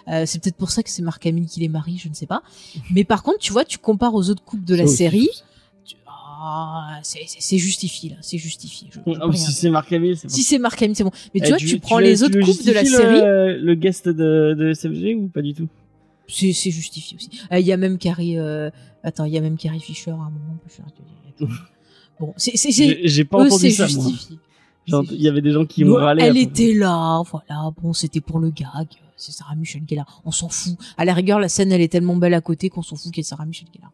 Euh, 0.07 0.25
c'est 0.25 0.41
peut-être 0.41 0.57
pour 0.57 0.71
ça 0.71 0.83
que 0.83 0.89
c'est 0.89 1.01
Mark 1.01 1.25
Hamill 1.25 1.45
qui 1.45 1.59
les 1.59 1.69
marie, 1.69 1.97
je 1.97 2.09
ne 2.09 2.13
sais 2.13 2.25
pas. 2.25 2.41
Mais 2.91 3.03
par 3.03 3.23
contre, 3.23 3.39
tu 3.39 3.53
vois, 3.53 3.63
tu 3.63 3.77
compares 3.77 4.15
aux 4.15 4.29
autres 4.29 4.43
couples 4.43 4.65
de 4.65 4.75
la 4.75 4.87
série. 4.87 5.29
Tu- 6.43 7.19
Ah, 7.25 7.29
c'est 7.39 7.57
justifié 7.57 8.09
là, 8.11 8.15
c'est 8.21 8.37
justifié. 8.37 8.87
Je- 8.91 8.99
je 8.99 8.99
peux 8.99 9.11
Ah, 9.21 9.31
si 9.33 9.51
c'est 9.51 9.69
Marc 9.69 9.91
Hamill, 9.93 10.17
c'est 10.17 10.27
bon. 10.27 10.33
Si 10.33 10.43
c'est 10.43 10.59
Mark 10.59 10.81
Hamill, 10.81 10.95
c'est 10.95 11.03
bon. 11.03 11.11
Mais 11.33 11.39
tu 11.39 11.45
Eh, 11.45 11.49
vois, 11.49 11.57
tu, 11.57 11.79
prends 11.79 11.99
le- 11.99 12.05
les 12.05 12.17
tu 12.17 12.23
autres 12.25 12.37
le 12.37 12.45
couples 12.45 12.63
de 12.65 12.71
la 12.71 12.81
justifies, 12.83 13.01
série, 13.01 13.21
Le, 13.21 13.57
le 13.59 13.75
guest 13.75 14.09
de, 14.09 14.55
de 14.57 14.69
SFG 14.73 15.15
ou 15.15 15.27
pas 15.27 15.41
du 15.41 15.53
tout? 15.53 15.67
C'est 16.27 16.51
justifié 16.71 17.17
aussi. 17.17 17.29
Euh, 17.51 17.59
Il 17.59 17.65
y 17.65 17.71
a 17.71 17.77
même 17.77 17.97
Carrie. 17.97 18.37
euh, 18.37 18.69
Attends, 19.03 19.25
il 19.25 19.33
y 19.33 19.37
a 19.37 19.41
même 19.41 19.57
Carrie 19.57 19.79
Fisher 19.81 20.11
à 20.11 20.13
un 20.13 20.17
moment. 20.17 20.53
on 20.53 20.57
peut 20.57 20.69
faire- 20.69 20.85
Bon, 22.19 22.33
c'est 22.37 22.53
J'ai 23.03 23.25
pas 23.25 23.43
entendu 23.45 23.71
ça, 23.71 23.87
justifié. 23.87 24.37
Il 24.87 25.21
y 25.21 25.27
avait 25.27 25.41
des 25.41 25.51
gens 25.51 25.65
qui 25.65 25.83
me 25.83 25.93
râlaient. 25.93 26.23
elle 26.23 26.37
était 26.37 26.73
là, 26.73 27.21
voilà. 27.29 27.71
Bon, 27.81 27.93
c'était 27.93 28.21
pour 28.21 28.39
le 28.39 28.49
gag. 28.49 28.87
C'est 29.15 29.31
Sarah 29.31 29.55
Michel 29.55 29.83
Gellar. 29.87 30.21
On 30.25 30.31
s'en 30.31 30.49
fout. 30.49 30.75
À 30.97 31.05
la 31.05 31.13
rigueur, 31.13 31.39
la 31.39 31.47
scène, 31.47 31.71
elle 31.71 31.79
est 31.81 31.87
tellement 31.87 32.15
belle 32.17 32.33
à 32.33 32.41
côté 32.41 32.67
qu'on 32.69 32.81
s'en 32.81 32.95
fout 32.97 33.17
ait 33.17 33.23
Sarah 33.23 33.45
Michel 33.45 33.67
Gellar. 33.73 33.91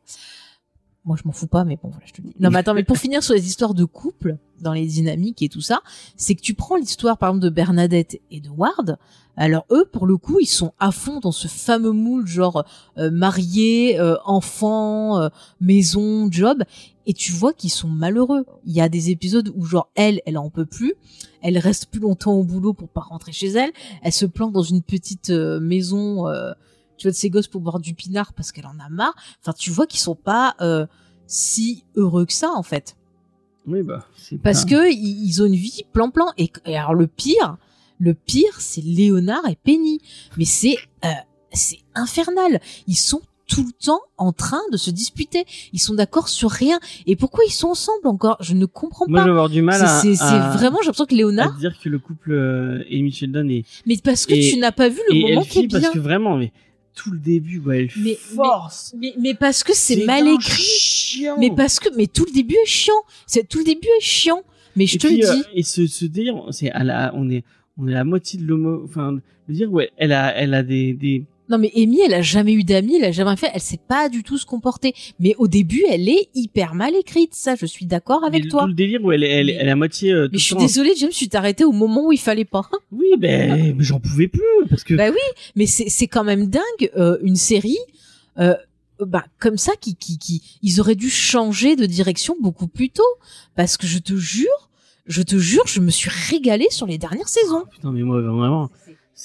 Moi, 1.06 1.16
je 1.18 1.28
m'en 1.28 1.32
fous 1.32 1.48
pas, 1.48 1.64
mais 1.64 1.78
bon, 1.82 1.90
voilà, 1.90 2.06
je 2.06 2.14
te 2.14 2.22
le 2.22 2.30
dis. 2.30 2.36
Non, 2.40 2.50
mais 2.50 2.60
attends, 2.60 2.74
mais 2.74 2.84
pour 2.84 2.98
finir 3.06 3.24
sur 3.24 3.34
les 3.34 3.48
histoires 3.48 3.74
de 3.74 3.86
couple, 3.86 4.38
dans 4.60 4.74
les 4.74 4.86
dynamiques 4.86 5.42
et 5.42 5.50
tout 5.50 5.62
ça, 5.62 5.82
c'est 6.18 6.36
que 6.36 6.42
tu 6.42 6.54
prends 6.54 6.76
l'histoire, 6.76 7.18
par 7.18 7.30
exemple, 7.30 7.46
de 7.46 7.50
Bernadette 7.50 8.20
et 8.32 8.42
de 8.42 8.50
Ward. 8.50 8.98
Alors 9.38 9.66
eux, 9.72 9.86
pour 9.86 10.06
le 10.06 10.18
coup, 10.18 10.40
ils 10.42 10.48
sont 10.48 10.74
à 10.80 10.92
fond 10.92 11.22
dans 11.22 11.32
ce 11.32 11.48
fameux 11.48 11.94
moule, 11.94 12.28
genre 12.28 12.66
euh, 12.98 13.10
marié, 13.10 13.98
euh, 13.98 14.18
enfant, 14.26 15.18
euh, 15.18 15.30
maison, 15.62 16.30
job, 16.30 16.64
et 17.10 17.14
tu 17.14 17.32
vois 17.32 17.54
qu'ils 17.54 17.72
sont 17.72 17.88
malheureux. 17.88 18.46
Il 18.66 18.74
y 18.74 18.82
a 18.82 18.88
des 18.88 19.10
épisodes 19.10 19.52
où 19.56 19.66
genre 19.66 19.90
elle, 19.96 20.22
elle 20.28 20.38
en 20.38 20.50
peut 20.50 20.66
plus, 20.66 20.94
elle 21.42 21.58
reste 21.58 21.88
plus 21.88 22.00
longtemps 22.00 22.34
au 22.34 22.44
boulot 22.44 22.74
pour 22.74 22.88
pas 22.88 23.02
rentrer 23.02 23.32
chez 23.32 23.48
elle, 23.48 23.72
elle 24.04 24.14
se 24.14 24.28
plante 24.28 24.52
dans 24.52 24.62
une 24.62 24.84
petite 24.84 25.32
euh, 25.32 25.60
maison, 25.60 26.28
euh, 26.28 26.52
tu 27.00 27.08
vois, 27.08 27.12
de 27.12 27.16
ses 27.18 27.30
gosses 27.32 27.48
pour 27.48 27.62
boire 27.62 27.80
du 27.80 27.96
pinard 27.96 28.34
parce 28.34 28.52
qu'elle 28.52 28.68
en 28.68 28.78
a 28.80 28.90
marre. 28.90 29.16
Enfin, 29.42 29.54
tu 29.58 29.72
vois 29.72 29.88
qu'ils 29.88 30.00
sont 30.02 30.16
pas 30.16 30.56
euh, 30.62 30.86
si 31.26 31.84
heureux 31.96 32.26
que 32.26 32.34
ça 32.34 32.52
en 32.56 32.64
fait, 32.64 32.96
Oui, 33.66 33.82
bah. 33.84 34.06
c'est 34.16 34.38
parce 34.40 34.66
pas- 34.66 34.70
que 34.72 34.92
ils, 34.94 35.42
ont 35.42 35.46
une 35.46 35.56
vie 35.56 35.84
plan-plan. 35.94 36.28
Et, 36.38 36.52
et 36.66 36.78
alors 36.78 36.94
le 36.94 37.08
pire, 37.08 37.58
le 38.00 38.14
pire, 38.14 38.60
c'est 38.60 38.82
Léonard 38.84 39.48
et 39.50 39.58
Penny. 39.64 40.00
Mais 40.38 40.46
c'est 40.46 40.76
euh, 41.06 41.10
c'est 41.54 41.80
infernal. 41.96 42.60
Ils 42.88 42.96
sont 42.96 43.22
tout 43.48 43.64
le 43.66 43.72
temps 43.84 44.02
en 44.18 44.32
train 44.32 44.62
de 44.72 44.78
se 44.78 44.92
disputer. 44.92 45.44
Ils 45.74 45.80
sont 45.80 45.96
d'accord 45.96 46.30
sur 46.30 46.52
rien. 46.52 46.80
Et 47.08 47.16
pourquoi 47.16 47.44
ils 47.48 47.52
sont 47.52 47.70
ensemble 47.70 48.08
encore? 48.08 48.38
Je 48.42 48.54
ne 48.54 48.66
comprends 48.66 49.06
Moi, 49.08 49.20
pas. 49.20 49.24
vais 49.26 49.32
avoir 49.32 49.50
du 49.50 49.64
mal 49.64 49.82
à. 49.82 50.02
C'est 50.02 50.22
à- 50.22 50.52
vraiment, 50.52 50.78
j'ai 50.82 50.86
l'impression 50.88 51.06
que 51.08 51.16
à 51.16 51.18
Léonard, 51.18 51.58
dire 51.58 51.76
que 51.82 51.90
le 51.90 51.98
couple 51.98 52.32
euh, 52.34 52.84
Amy 52.92 53.12
Sheldon 53.12 53.48
est. 53.50 53.66
mais 53.88 53.98
parce 54.04 54.26
que 54.28 54.36
Et- 54.36 54.52
tu 54.52 54.58
n'as 54.60 54.72
pas 54.72 54.90
vu 54.90 55.00
le 55.10 55.20
moment 55.30 55.44
qui 55.44 55.60
est 55.64 55.68
bien. 55.68 55.80
parce 55.82 55.92
que 55.94 56.00
vraiment, 56.00 56.38
mais 56.38 56.52
tout 56.95 57.11
le 57.11 57.20
début, 57.20 57.61
quoi, 57.61 57.78
elle 57.78 57.90
Mais- 57.98 58.16
force. 58.16 58.94
Mais, 58.98 59.14
mais 59.20 59.34
parce 59.34 59.64
que 59.64 59.74
c'est 59.74 60.06
mal 60.06 60.28
écrit. 60.28 60.61
chiant. 60.64 61.38
Mais 61.40 61.52
parce 61.56 61.80
que, 61.80 61.90
mais 61.95 62.07
tout 62.07 62.26
le 62.26 62.34
début 62.34 62.56
est 62.56 62.68
chiant. 62.68 62.94
C'est 63.28 63.48
tout 63.48 63.60
le 63.60 63.66
début 63.66 63.88
est 63.98 64.02
chiant. 64.03 64.41
Mais 64.76 64.86
je 64.86 64.95
et 64.95 64.99
te 64.99 65.07
puis, 65.07 65.18
le 65.18 65.28
euh, 65.30 65.36
dis. 65.36 65.44
et 65.56 65.64
ce, 65.64 65.88
ce 65.88 66.06
délire, 66.06 66.36
c'est 66.52 66.72
à 66.72 66.84
la, 66.84 67.11
on 67.16 67.30
est, 67.30 67.44
on 67.78 67.88
est 67.88 67.91
à 67.94 67.95
la 67.98 68.03
moitié 68.03 68.40
de 68.40 68.45
l'homo, 68.45 68.82
enfin, 68.86 69.14
de 69.14 69.53
dire 69.53 69.72
ouais, 69.72 69.91
elle 69.98 70.11
a, 70.14 70.36
elle 70.36 70.53
a 70.53 70.64
des, 70.64 70.94
des, 70.94 71.24
Non 71.50 71.58
mais 71.58 71.72
Amy, 71.76 72.00
elle 72.06 72.14
a 72.14 72.22
jamais 72.22 72.54
eu 72.54 72.64
d'amis, 72.64 72.98
elle 72.98 73.06
a 73.06 73.12
jamais 73.12 73.36
fait, 73.36 73.50
elle 73.54 73.62
sait 73.62 73.80
pas 73.88 74.08
du 74.08 74.22
tout 74.24 74.38
se 74.38 74.46
comporter. 74.46 74.94
Mais 75.20 75.34
au 75.40 75.48
début, 75.48 75.84
elle 75.90 76.08
est 76.08 76.30
hyper 76.36 76.76
mal 76.76 76.96
écrite, 76.96 77.34
ça, 77.34 77.56
je 77.56 77.66
suis 77.66 77.86
d'accord 77.88 78.24
avec 78.24 78.44
mais 78.44 78.50
toi. 78.50 78.62
tout 78.62 78.68
le 78.68 78.74
délire 78.76 79.04
où 79.04 79.12
elle, 79.12 79.22
Mais- 79.22 79.30
elle 79.30 79.50
est 79.50 79.70
à 79.70 79.76
moitié. 79.76 80.12
euh, 80.12 80.30
Mais 80.32 80.38
je 80.38 80.44
suis 80.44 80.56
désolée, 80.56 80.94
James, 80.98 81.10
tu 81.10 81.28
t'es 81.28 81.38
arrêté 81.38 81.64
au 81.66 81.72
moment 81.72 82.06
où 82.08 82.12
il 82.12 82.20
fallait 82.20 82.46
pas. 82.46 82.70
Oui, 82.92 83.08
ben, 83.18 83.76
mais 83.76 83.84
j'en 83.84 84.00
pouvais 84.00 84.28
plus 84.28 84.42
parce 84.70 84.84
que. 84.84 84.94
Bah 84.94 85.10
oui, 85.10 85.42
mais 85.56 85.66
c'est 85.66 85.90
c'est 85.90 86.08
quand 86.08 86.24
même 86.24 86.48
dingue 86.48 86.92
euh, 86.98 87.18
une 87.24 87.36
série 87.36 87.78
euh, 88.40 88.54
bah 89.00 89.26
comme 89.40 89.58
ça 89.58 89.72
qui 89.80 89.96
qui 89.96 90.18
qui 90.18 90.42
ils 90.62 90.80
auraient 90.82 90.96
dû 90.96 91.10
changer 91.10 91.76
de 91.76 91.86
direction 91.86 92.36
beaucoup 92.42 92.68
plus 92.68 92.90
tôt 92.90 93.02
parce 93.56 93.78
que 93.78 93.88
je 93.88 93.98
te 94.00 94.16
jure, 94.16 94.70
je 95.06 95.22
te 95.22 95.38
jure, 95.38 95.64
je 95.68 95.80
me 95.80 95.90
suis 95.90 96.10
régalée 96.30 96.68
sur 96.70 96.86
les 96.86 96.98
dernières 96.98 97.30
saisons. 97.30 97.64
Putain, 97.72 97.92
mais 97.92 98.02
moi 98.04 98.22
vraiment, 98.22 98.70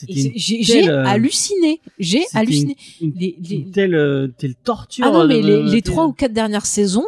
J'ai 0.09 0.89
euh, 0.89 1.05
halluciné, 1.05 1.81
j'ai 1.99 2.25
halluciné. 2.35 2.77
une, 3.01 3.13
Les, 3.17 3.37
les- 3.41 3.57
une 3.57 3.71
telle, 3.71 3.95
euh, 3.95 4.29
telle 4.39 4.55
torture. 4.57 5.05
Ah 5.09 5.11
non, 5.13 5.27
mais 5.27 5.41
de- 5.41 5.71
les, 5.71 5.83
trois 5.83 6.07
ou 6.07 6.13
quatre 6.13 6.33
dernières 6.33 6.67
saisons, 6.67 7.07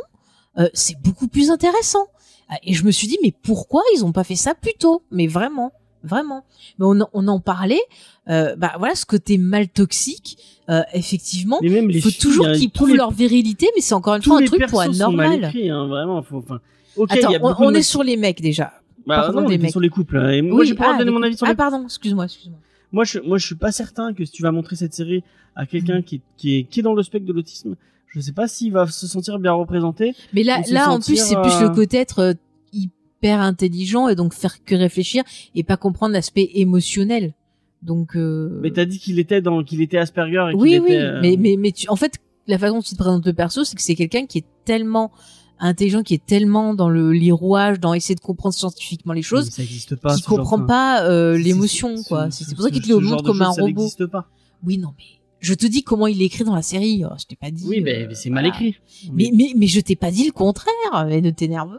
euh, 0.59 0.69
c'est 0.75 0.97
beaucoup 1.03 1.29
plus 1.29 1.51
intéressant. 1.51 2.07
Ah, 2.49 2.57
Et 2.63 2.75
je 2.75 2.85
me 2.85 2.91
suis 2.93 3.09
dit, 3.09 3.19
mais 3.23 3.33
pourquoi 3.43 3.83
ils 3.97 4.05
ont 4.05 4.13
pas 4.13 4.23
fait 4.25 4.37
ça 4.37 4.55
plus 4.55 4.75
tôt? 4.79 5.03
Mais 5.11 5.27
vraiment, 5.27 5.73
vraiment. 6.05 6.45
Mais 6.79 6.87
on, 6.89 7.01
en- 7.01 7.09
on 7.13 7.27
en 7.29 7.41
parlait. 7.41 7.81
Euh, 8.29 8.55
bah 8.57 8.73
voilà, 8.79 8.95
ce 8.95 9.05
côté 9.07 9.37
mal 9.39 9.69
toxique, 9.69 10.39
euh, 10.71 10.83
effectivement. 10.95 11.59
Mais 11.63 11.69
même 11.71 11.89
les 11.89 11.99
Il 11.99 12.03
faut 12.03 12.09
filles, 12.11 12.19
toujours 12.19 12.47
hein, 12.47 12.53
qu'ils 12.55 12.71
prouvent 12.71 12.91
les- 12.91 12.97
leur 12.97 13.11
virilité, 13.11 13.69
mais 13.75 13.81
c'est 13.83 13.95
encore 13.95 14.15
une 14.15 14.23
fois 14.23 14.39
un 14.41 14.45
truc 14.45 14.65
pour 14.67 14.85
normal. 14.95 15.45
hein, 15.45 15.87
vraiment. 15.89 16.23
Faut, 16.23 16.39
enfin, 16.39 16.61
ok, 16.97 17.11
Attends, 17.13 17.33
on, 17.43 17.55
on 17.59 17.71
est 17.71 17.75
mecs- 17.75 17.85
sur 17.85 18.03
les 18.05 18.17
mecs 18.17 18.41
déjà. 18.41 18.73
Bah, 19.07 19.23
parlons 19.23 19.41
non, 19.43 19.47
on 19.47 19.49
des 19.49 19.59
mecs. 19.59 19.71
sur 19.71 19.79
les 19.81 19.89
couples. 19.89 20.19
hein. 20.19 20.31
Et 20.31 20.43
moi, 20.43 20.61
Oui, 20.61 20.67
j'ai 20.67 20.75
pas 20.75 20.87
ah, 20.91 20.93
de 20.95 20.99
donner 20.99 21.13
mon 21.13 21.23
avis 21.23 21.37
sur 21.37 21.47
couples. 21.47 21.51
les 21.51 21.65
Ah 21.65 21.71
pardon, 21.71 21.85
excuse-moi, 21.85 22.25
excuse-moi. 22.25 22.59
Moi, 22.93 23.05
je, 23.05 23.19
moi, 23.19 23.39
je 23.39 23.47
suis 23.47 23.55
pas 23.55 23.73
certain 23.73 24.15
que 24.15 24.25
si 24.25 24.33
tu 24.33 24.43
vas 24.43 24.53
montrer 24.53 24.77
cette 24.77 24.95
série 24.95 25.23
à 25.55 25.67
quelqu'un 25.67 26.03
qui, 26.03 26.17
est, 26.17 26.21
qui 26.37 26.57
est, 26.57 26.63
qui 26.65 26.81
est 26.81 26.83
dans 26.83 26.95
le 26.95 27.03
spectre 27.03 27.27
de 27.27 27.33
l'autisme, 27.33 27.77
je 28.09 28.21
sais 28.21 28.33
pas 28.33 28.49
s'il 28.49 28.73
va 28.73 28.87
se 28.87 29.07
sentir 29.07 29.39
bien 29.39 29.53
représenté. 29.53 30.15
Mais 30.33 30.43
là, 30.43 30.63
là 30.71 30.91
en 30.91 31.01
plus, 31.01 31.17
c'est 31.17 31.37
plus 31.37 31.55
euh, 31.55 31.69
le 31.69 31.75
côté 31.75 31.99
être 31.99 32.21
euh, 32.21 32.33
hyper 32.73 33.41
intelligent 33.41 34.09
et 34.09 34.15
donc 34.15 34.33
faire 34.33 34.65
que 34.65 34.75
réfléchir 34.75 35.23
et 35.55 35.63
pas 35.63 35.77
comprendre 35.77 36.15
l'aspect 36.15 36.51
émotionnel. 36.55 37.35
Donc. 37.83 38.17
Euh... 38.17 38.59
Mais 38.63 38.71
t'as 38.71 38.85
dit 38.85 38.99
qu'il 38.99 39.19
était 39.19 39.43
dans, 39.43 39.63
qu'il 39.63 39.83
était 39.83 39.99
Asperger 39.99 40.47
et 40.49 40.53
qu'il 40.53 40.61
oui, 40.61 40.75
était. 40.75 40.85
oui, 40.85 40.97
euh, 40.97 41.21
mais 41.21 41.37
mais 41.39 41.57
mais 41.59 41.73
tu, 41.73 41.89
en 41.89 41.97
fait, 41.97 42.15
la 42.47 42.59
façon 42.59 42.77
dont 42.77 42.83
tu 42.83 42.93
te 42.93 42.99
présentes 42.99 43.27
le 43.27 43.33
perso, 43.33 43.65
c'est 43.65 43.77
que 43.77 43.83
c'est 43.83 43.95
quelqu'un 43.95 44.27
qui 44.27 44.39
est 44.39 44.47
tellement 44.65 45.13
intelligent, 45.59 46.03
qui 46.03 46.15
est 46.15 46.25
tellement 46.25 46.75
dans 46.75 46.89
le 46.89 47.13
les 47.13 47.33
rouages, 47.33 47.81
dans 47.81 47.95
essayer 47.95 48.15
de 48.15 48.21
comprendre 48.21 48.55
scientifiquement 48.55 49.13
les 49.13 49.23
choses, 49.23 49.51
pas. 49.97 50.15
qui 50.15 50.23
genre, 50.23 50.37
comprend 50.39 50.65
pas 50.67 51.03
euh, 51.09 51.37
l'émotion, 51.39 52.03
quoi. 52.05 52.31
ce- 52.31 52.45
C'est 52.45 52.55
pour 52.55 52.65
ça 52.65 52.71
qu'il 52.71 52.83
te 52.83 52.89
le 52.89 53.01
montre 53.01 53.25
comme 53.25 53.43
un 53.43 53.53
ça 53.53 53.63
robot. 53.63 53.89
pas. 54.11 54.27
Oui, 54.65 54.79
non, 54.79 54.91
mais 54.99 55.05
je 55.41 55.55
te 55.55 55.67
dis 55.67 55.83
comment 55.83 56.07
il 56.07 56.21
est 56.23 56.27
écrit 56.27 56.45
dans 56.45 56.55
la 56.55 56.63
série. 56.63 57.05
Oh, 57.05 57.15
je 57.19 57.25
t'ai 57.27 57.37
pas 57.37 57.51
dit. 57.51 57.65
Oui, 57.69 57.79
euh, 57.79 57.83
mais, 57.85 58.07
mais 58.09 58.15
c'est 58.15 58.31
mal 58.31 58.47
écrit. 58.47 58.77
Mais 59.13 59.31
mais 59.35 59.53
mais 59.57 59.67
je 59.67 59.81
t'ai 59.81 59.97
pas 59.97 60.11
dit 60.11 60.25
le 60.27 60.33
contraire. 60.33 60.73
Mais 61.09 61.21
ne 61.21 61.31
t'énerve 61.31 61.79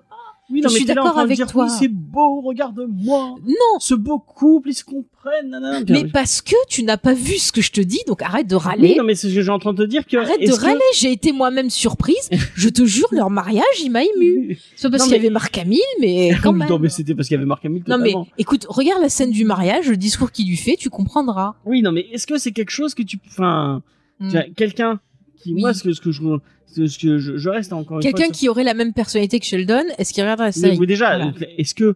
oui, 0.50 0.60
je 0.62 0.68
non, 0.68 0.72
mais 0.74 0.78
suis 0.78 0.86
d'accord 0.86 1.18
avec 1.20 1.36
dire, 1.36 1.48
toi. 1.48 1.66
oui, 1.66 1.70
c'est 1.78 1.88
beau, 1.90 2.42
regarde-moi. 2.42 3.36
Non, 3.46 3.80
Ce 3.80 3.94
beau 3.94 4.20
couple, 4.20 4.70
ils 4.70 4.74
se 4.74 4.84
comprennent. 4.84 5.50
nanana. 5.50 5.82
mais 5.90 6.06
parce 6.06 6.42
que 6.42 6.56
tu 6.70 6.84
n'as 6.84 6.98
pas 6.98 7.14
vu 7.14 7.38
ce 7.38 7.52
que 7.52 7.62
je 7.62 7.72
te 7.72 7.82
dis, 7.82 8.00
donc 8.08 8.22
arrête 8.22 8.48
de 8.48 8.56
Oui, 8.56 8.62
râler. 8.62 8.96
non, 8.98 9.04
mais 9.04 9.16
c'est 9.16 9.30
ce 9.30 9.36
que 9.36 9.42
j'ai 9.42 9.52
en 9.52 9.60
train 9.60 9.74
de 9.74 9.84
te 9.84 9.90
dire 9.90 10.06
que. 10.06 10.18
Arrête 10.18 10.40
de 10.42 10.48
que- 10.48 10.62
râler, 10.62 10.80
j'ai 10.96 11.12
été 11.12 11.32
moi-même 11.32 11.70
surprise. 11.70 12.30
Je 12.56 12.70
te 12.70 12.86
jure, 12.86 13.08
leur 13.12 13.30
mariage, 13.30 13.64
il 13.84 13.90
m'a 13.92 14.04
ému. 14.04 14.58
C'est 14.76 14.88
pas 14.90 14.98
parce 14.98 15.04
qu'il 15.04 15.14
y 15.14 15.20
avait 15.20 15.30
Marc 15.30 15.58
Hamill, 15.58 15.80
mais 16.00 16.32
quand 16.44 16.54
même. 16.54 16.70
non, 16.70 16.80
mais 16.80 16.90
c'était 16.90 17.14
parce 17.16 17.28
qu'il 17.28 17.36
y 17.36 17.38
avait 17.40 17.46
Marc 17.46 17.66
Hamill 17.66 17.84
Non 17.88 17.98
mais 17.98 18.14
écoute, 18.38 18.66
regarde 18.70 19.02
la 19.02 19.10
scène 19.10 19.32
du 19.32 19.44
mariage, 19.46 19.90
le 19.90 19.98
discours 19.98 20.32
qu'il 20.32 20.48
lui 20.48 20.58
fait, 20.58 20.76
tu 20.78 20.90
comprendras. 20.90 21.56
Oui, 21.66 21.82
non, 21.82 21.92
mais 21.92 22.08
est-ce 22.12 22.26
que 22.26 22.38
c'est 22.38 22.52
quelque 22.52 22.72
chose 22.72 22.94
que 22.94 23.04
tu, 23.04 23.20
enfin, 23.28 23.82
Mm. 24.20 24.30
vois, 24.30 24.42
quelqu'un 24.56 25.00
qui 25.38 25.54
Oui. 25.54 25.62
moi 25.62 25.74
ce 25.74 25.84
que 25.84 25.94
ce 25.94 26.02
que 26.02 26.12
je 26.12 26.22
ce 26.68 26.98
que 27.00 27.18
je, 27.18 27.38
je 27.38 27.50
reste 27.50 27.74
encore 27.74 28.00
Quelqu'un 28.02 28.30
qui 28.30 28.50
aurait 28.50 28.64
la 28.64 28.74
même 28.74 28.94
personnalité 28.94 29.40
que 29.40 29.46
Sheldon, 29.46 29.84
est-ce 29.98 30.14
qu'il 30.14 30.24
regarderait 30.24 30.48
la 30.50 30.52
série 30.52 30.78
oui, 30.78 30.88
déjà 30.88 31.18
Voilà. 31.18 31.34
est-ce 31.58 31.74
que 31.74 31.96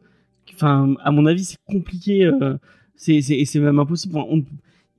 enfin 0.53 0.95
à 1.03 1.11
mon 1.11 1.25
avis 1.25 1.43
c'est 1.45 1.57
compliqué 1.65 2.25
euh, 2.25 2.55
c'est 2.95 3.21
c'est 3.21 3.59
même 3.59 3.79
impossible 3.79 4.15
on, 4.17 4.43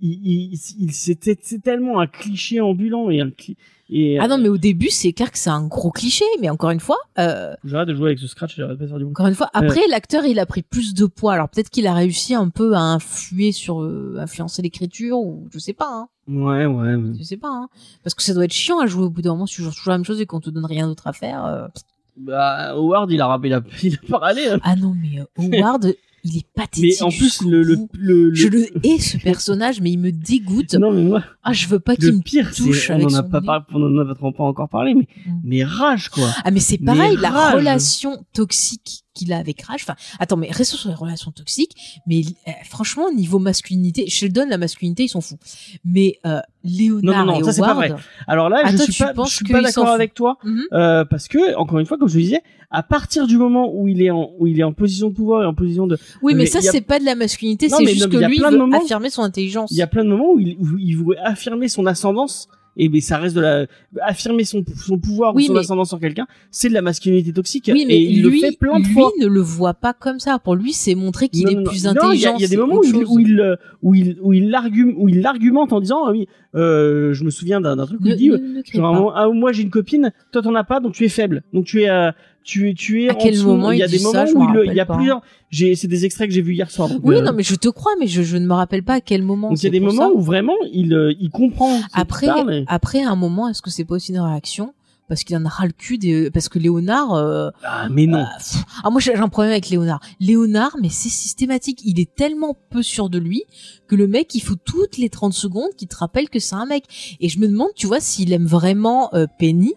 il, 0.02 0.52
il, 0.52 0.60
il- 0.80 0.92
c'était 0.92 1.38
c'est 1.40 1.62
tellement 1.62 2.00
un 2.00 2.06
cliché 2.06 2.60
ambulant 2.60 3.08
et 3.10 3.20
un 3.20 3.28
cli- 3.28 3.56
et 3.94 4.18
Ah 4.18 4.26
non, 4.26 4.38
mais 4.38 4.48
au 4.48 4.56
début, 4.56 4.88
c'est 4.88 5.12
clair 5.12 5.30
que 5.30 5.36
c'est 5.38 5.50
un 5.50 5.66
gros 5.66 5.90
cliché, 5.90 6.24
mais 6.40 6.48
encore 6.48 6.70
une 6.70 6.80
fois, 6.80 6.96
euh, 7.18 7.52
j'arrête 7.62 7.88
de 7.88 7.94
jouer 7.94 8.06
avec 8.06 8.18
ce 8.20 8.26
scratch 8.26 8.56
j'arrête 8.56 8.78
pas 8.78 8.84
de 8.84 8.88
faire 8.88 8.96
du 8.98 9.04
bon 9.04 9.10
encore 9.10 9.26
une 9.26 9.34
fois, 9.34 9.50
après, 9.52 9.86
l'acteur, 9.90 10.24
il 10.24 10.38
a 10.38 10.46
pris 10.46 10.62
plus 10.62 10.94
de 10.94 11.04
poids. 11.04 11.34
Alors 11.34 11.48
peut-être 11.50 11.68
qu'il 11.70 11.86
a 11.86 11.92
réussi 11.94 12.34
un 12.34 12.48
peu 12.48 12.74
à 12.74 12.80
influer 12.80 13.52
sur, 13.52 13.82
euh, 13.82 14.16
influencer 14.18 14.62
l'écriture, 14.62 15.18
ou 15.18 15.46
je 15.52 15.58
sais 15.58 15.74
pas, 15.74 15.88
hein. 15.90 16.08
ouais 16.26 16.64
ouais 16.64 16.96
mais- 16.96 17.18
Je 17.18 17.22
sais 17.22 17.36
pas, 17.36 17.50
hein. 17.50 17.68
Parce 18.02 18.14
que 18.14 18.22
ça 18.22 18.32
doit 18.32 18.44
être 18.46 18.52
chiant 18.54 18.78
à 18.80 18.86
jouer 18.86 19.04
au 19.04 19.10
bout 19.10 19.20
d'un 19.22 19.32
moment 19.32 19.46
si 19.46 19.56
tu 19.56 19.62
joues 19.62 19.70
toujours 19.70 19.90
la 19.90 19.98
même 19.98 20.06
chose 20.06 20.20
et 20.22 20.26
qu'on 20.26 20.40
te 20.40 20.48
donne 20.48 20.64
rien 20.64 20.86
d'autre 20.86 21.06
à 21.06 21.12
faire. 21.12 21.44
euh. 21.44 21.68
bah 22.16 22.72
Howard 22.74 23.10
il 23.10 23.20
a 23.20 23.38
il 23.44 23.52
a, 23.52 23.62
il 23.82 23.94
a 24.02 24.08
parlé 24.08 24.46
hein. 24.48 24.58
Ah 24.62 24.74
non, 24.76 24.94
mais 24.94 25.20
euh, 25.20 25.24
Howard, 25.58 25.94
il 26.24 26.39
est 26.39 26.47
pathétique. 26.55 26.99
mais 27.01 27.03
en 27.03 27.11
plus 27.11 27.43
le, 27.43 27.62
le, 27.62 27.77
le, 27.94 28.32
Je 28.35 28.47
le 28.49 28.66
hais, 28.86 28.99
ce 29.01 29.16
personnage, 29.16 29.81
mais 29.81 29.90
il 29.90 29.99
me 29.99 30.12
dégoûte. 30.12 30.74
non 30.74 30.93
mais 30.93 31.03
moi 31.03 31.24
Ah, 31.43 31.53
je 31.53 31.66
veux 31.66 31.81
pas 31.81 31.97
qu'il 31.97 32.12
me 32.12 32.20
pire 32.23 32.55
touche 32.55 32.90
on 32.90 32.94
avec 32.94 33.07
en 33.07 33.15
a 33.15 33.23
son 33.23 33.28
pas 33.28 33.40
nez. 33.40 33.47
par- 33.47 33.66
on 33.74 33.82
en 33.82 34.09
a 34.09 34.15
pas 34.15 34.27
encore 34.44 34.69
parlé 34.69 34.94
mais 34.94 35.09
Mm. 35.27 35.40
mais 35.44 35.65
rage 35.65 36.09
quoi 36.11 36.28
Ah 36.44 36.51
mais 36.51 36.61
c'est 36.61 36.81
Mais 36.81 36.86
pareil, 36.86 37.16
la 37.20 37.31
rage. 37.31 37.55
relation 37.57 38.24
toxique 38.32 39.01
qu'il 39.14 39.32
a 39.32 39.39
avec 39.39 39.60
Raj. 39.62 39.82
Enfin, 39.82 39.94
attends, 40.18 40.36
mais 40.36 40.51
restons 40.51 40.76
sur 40.76 40.89
les 40.89 40.94
relations 40.94 41.30
toxiques. 41.30 42.01
Mais 42.06 42.22
euh, 42.48 42.51
franchement, 42.68 43.10
niveau 43.12 43.39
masculinité, 43.39 44.09
Sheldon, 44.09 44.47
la 44.48 44.59
masculinité, 44.59 45.05
ils 45.05 45.09
sont 45.09 45.20
fous. 45.20 45.39
Mais 45.84 46.18
euh, 46.26 46.40
Léonard 46.64 47.26
Non, 47.26 47.32
non, 47.32 47.39
non, 47.39 47.40
et 47.40 47.44
ça, 47.44 47.52
c'est 47.52 47.60
pas 47.60 47.72
Howard, 47.74 47.97
Alors 48.26 48.48
là, 48.48 48.62
je 48.70 48.76
suis 48.90 49.05
pas, 49.05 49.12
je 49.26 49.30
suis 49.34 49.44
pas 49.44 49.59
s'en 49.70 49.82
d'accord 49.82 49.89
avec 49.94 50.14
toi 50.14 50.39
Mhm. 50.44 50.62
euh, 50.72 51.05
parce 51.05 51.28
que 51.28 51.55
encore 51.56 51.78
une 51.78 51.86
fois, 51.86 51.98
comme 51.98 52.09
je 52.09 52.16
le 52.16 52.22
disais, 52.22 52.43
à 52.70 52.82
partir 52.82 53.26
du 53.26 53.36
moment 53.36 53.70
où 53.74 53.86
il 53.89 54.01
est 54.02 54.10
en 54.10 54.30
où 54.39 54.47
il 54.47 54.59
est 54.59 54.62
en 54.62 54.72
position 54.72 55.09
de 55.10 55.14
pouvoir 55.14 55.43
et 55.43 55.47
en 55.47 55.55
position 55.55 55.86
de, 55.86 55.98
oui, 56.22 56.32
mais, 56.34 56.44
mais 56.44 56.47
ça, 56.47 56.59
a- 56.59 56.62
c'est 56.62 56.80
pas 56.80 56.98
de 56.98 57.05
la 57.05 57.14
masculinité, 57.14 57.68
c'est 57.68 57.84
juste 57.86 58.06
non, 58.06 58.18
que 58.20 58.24
lui, 58.24 58.36
il 58.36 58.43
veut 58.43 58.56
moments- 58.56 58.78
affirmer 58.80 59.10
son 59.10 59.22
intelligence. 59.22 59.70
il 59.70 59.76
y 59.76 59.82
a 59.82 59.86
plein 59.86 60.05
de 60.05 60.09
moments 60.09 60.32
où 60.32 60.39
il 60.40 60.56
où 60.59 60.78
il 60.78 60.94
voulait 60.97 61.18
affirmer 61.18 61.68
son 61.68 61.84
ascendance 61.86 62.48
et 62.77 62.89
mais 62.89 63.01
ça 63.01 63.19
reste 63.19 63.36
de 63.36 63.40
la 63.40 63.66
affirmer 64.03 64.44
son 64.44 64.65
son 64.77 64.99
pouvoir 64.99 65.35
Oui, 65.35 65.44
ou 65.44 65.47
son 65.49 65.53
mais- 65.55 65.61
ascendance 65.61 65.89
sur 65.89 66.01
quelqu'un, 66.01 66.27
c'est 66.51 66.69
de 66.69 66.74
la 66.74 66.82
masculinité 66.82 67.32
toxique 67.32 67.69
Oui, 67.73 67.85
mais 67.86 67.94
et 67.94 68.01
il 68.11 68.23
lui, 68.23 68.40
le 68.40 68.47
fait 68.49 68.57
plein 68.59 68.81
de 68.81 68.86
lui 68.86 68.93
fois. 68.93 69.11
ne 69.20 69.27
le 69.27 69.40
voit 69.40 69.74
pas 69.74 69.93
comme 69.93 70.19
ça. 70.20 70.39
Pour 70.39 70.55
lui, 70.57 70.73
c'est 70.73 70.94
montrer 70.94 71.28
qu'il 71.28 71.49
est 71.51 71.55
non, 71.55 71.65
plus 71.65 71.85
Non, 71.85 71.90
intelligent. 71.90 72.12
il 72.15 72.20
y 72.20 72.27
a, 72.27 72.35
il 72.36 72.40
y 72.43 72.44
a 72.44 72.49
des 72.49 72.57
moments 72.57 72.78
où 72.78 72.85
il, 72.85 73.05
où 73.05 73.19
il 73.19 73.40
euh, 73.40 73.57
où 73.82 73.94
il 73.94 74.16
où 74.23 75.09
il 75.09 75.20
l'argumente 75.20 75.73
en 75.73 75.81
disant 75.81 76.05
ah 76.07 76.11
oui 76.12 76.27
euh, 76.54 77.12
je 77.14 77.24
me 77.24 77.30
souviens 77.30 77.60
d'un 77.60 77.76
truc 77.86 78.00
où 78.00 78.04
Ne, 78.04 78.10
il 78.10 78.16
dit 78.16 78.28
ne, 78.30 78.62
crée 78.62 78.78
Genre, 78.78 78.88
un 78.88 78.92
pas. 78.92 78.98
moment, 78.98 79.12
ah, 79.14 79.28
moi 79.28 79.52
j'ai 79.52 79.62
une 79.62 79.70
copine, 79.70 80.12
toi 80.32 80.42
t'en 80.42 80.54
as 80.54 80.64
pas, 80.64 80.80
donc 80.80 80.92
tu 80.94 81.04
es 81.04 81.08
faible. 81.08 81.42
Donc 81.52 81.64
tu 81.64 81.82
es, 81.82 81.88
euh, 81.88 82.10
tu 82.44 82.68
es, 82.68 82.74
tu 82.74 83.04
es 83.04 83.08
À 83.08 83.12
en 83.14 83.18
quel 83.18 83.32
dessous. 83.34 83.46
moment 83.46 83.70
il 83.72 83.78
y 83.78 83.82
a 83.82 83.88
des 83.88 83.98
moments 84.00 84.12
ça 84.26 84.32
où 84.34 84.46
il, 84.64 84.74
y 84.74 84.80
a 84.80 84.84
pas. 84.86 84.96
plusieurs. 84.96 85.22
J'ai, 85.50 85.74
c'est 85.74 85.86
des 85.88 86.04
extraits 86.04 86.28
que 86.28 86.34
j'ai 86.34 86.42
vus 86.42 86.54
hier 86.54 86.70
soir. 86.70 86.90
Oui, 87.02 87.16
euh, 87.16 87.22
non, 87.22 87.32
mais 87.32 87.42
je 87.42 87.54
te 87.54 87.68
crois, 87.68 87.92
mais 88.00 88.06
je, 88.06 88.22
je 88.22 88.36
ne 88.36 88.46
me 88.46 88.52
rappelle 88.54 88.82
pas 88.82 88.94
à 88.94 89.00
quel 89.00 89.22
moment. 89.22 89.48
donc 89.50 89.60
il 89.60 89.64
y 89.64 89.68
a 89.68 89.70
des 89.70 89.80
moments 89.80 90.08
ça. 90.08 90.14
où 90.14 90.20
vraiment 90.20 90.54
il, 90.72 90.92
euh, 90.94 91.12
il 91.20 91.30
comprend. 91.30 91.78
Après, 91.94 92.28
après 92.66 93.02
un 93.02 93.16
moment, 93.16 93.48
est-ce 93.48 93.62
que 93.62 93.70
c'est 93.70 93.84
pas 93.84 93.94
aussi 93.96 94.12
une 94.12 94.20
réaction 94.20 94.72
parce 95.08 95.24
qu'il 95.24 95.36
en 95.36 95.44
a 95.44 95.48
ras 95.48 95.66
le 95.66 95.72
cul 95.72 95.98
des... 95.98 96.30
parce 96.30 96.48
que 96.48 96.58
Léonard 96.58 97.12
euh, 97.14 97.50
Ah 97.64 97.88
mais 97.90 98.06
non. 98.06 98.20
euh, 98.20 98.24
pff, 98.38 98.62
ah 98.82 98.90
moi 98.90 99.00
j'ai 99.00 99.14
un 99.14 99.28
problème 99.28 99.52
avec 99.52 99.68
Léonard. 99.68 100.00
Léonard 100.20 100.76
mais 100.80 100.88
c'est 100.88 101.08
systématique. 101.10 101.80
Il 101.84 102.00
est 102.00 102.14
tellement 102.14 102.56
peu 102.70 102.82
sûr 102.82 103.10
de 103.10 103.18
lui 103.18 103.42
que 103.88 103.94
le 103.96 104.06
mec 104.06 104.34
il 104.34 104.40
faut 104.40 104.56
toutes 104.56 104.96
les 104.96 105.10
30 105.10 105.32
secondes 105.34 105.70
qu'il 105.76 105.88
te 105.88 105.96
rappelle 105.96 106.30
que 106.30 106.38
c'est 106.38 106.54
un 106.54 106.66
mec. 106.66 107.16
Et 107.20 107.28
je 107.28 107.38
me 107.38 107.46
demande 107.48 107.68
tu 107.74 107.86
vois 107.86 108.00
s'il 108.00 108.32
aime 108.32 108.46
vraiment 108.46 109.12
euh, 109.14 109.26
Penny 109.38 109.74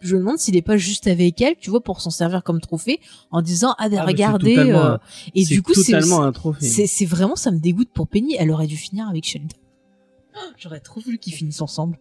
je 0.00 0.16
me 0.16 0.20
demande 0.20 0.36
s'il 0.38 0.54
est 0.54 0.62
pas 0.62 0.76
juste 0.76 1.06
avec 1.06 1.40
elle 1.40 1.56
tu 1.56 1.70
vois 1.70 1.80
pour 1.82 2.02
s'en 2.02 2.10
servir 2.10 2.42
comme 2.44 2.60
trophée 2.60 3.00
en 3.30 3.40
disant 3.40 3.74
ah, 3.78 3.88
ben, 3.88 4.00
Ah, 4.02 4.04
regardez 4.04 4.56
euh, 4.58 4.98
et 5.34 5.44
c'est 5.46 5.54
du 5.54 5.62
coup 5.62 5.72
c'est 5.72 5.92
totalement 5.92 6.22
un 6.22 6.30
trophée. 6.32 6.66
c'est 6.66 6.86
c'est 6.86 7.06
vraiment 7.06 7.36
ça 7.36 7.50
me 7.50 7.58
dégoûte 7.58 7.88
pour 7.94 8.06
Penny. 8.06 8.36
Elle 8.38 8.50
aurait 8.50 8.66
dû 8.66 8.76
finir 8.76 9.08
avec 9.08 9.24
Sheldon. 9.24 9.56
J'aurais 10.58 10.80
trop 10.80 11.00
voulu 11.00 11.16
qu'ils 11.18 11.32
finissent 11.32 11.62
ensemble 11.62 11.98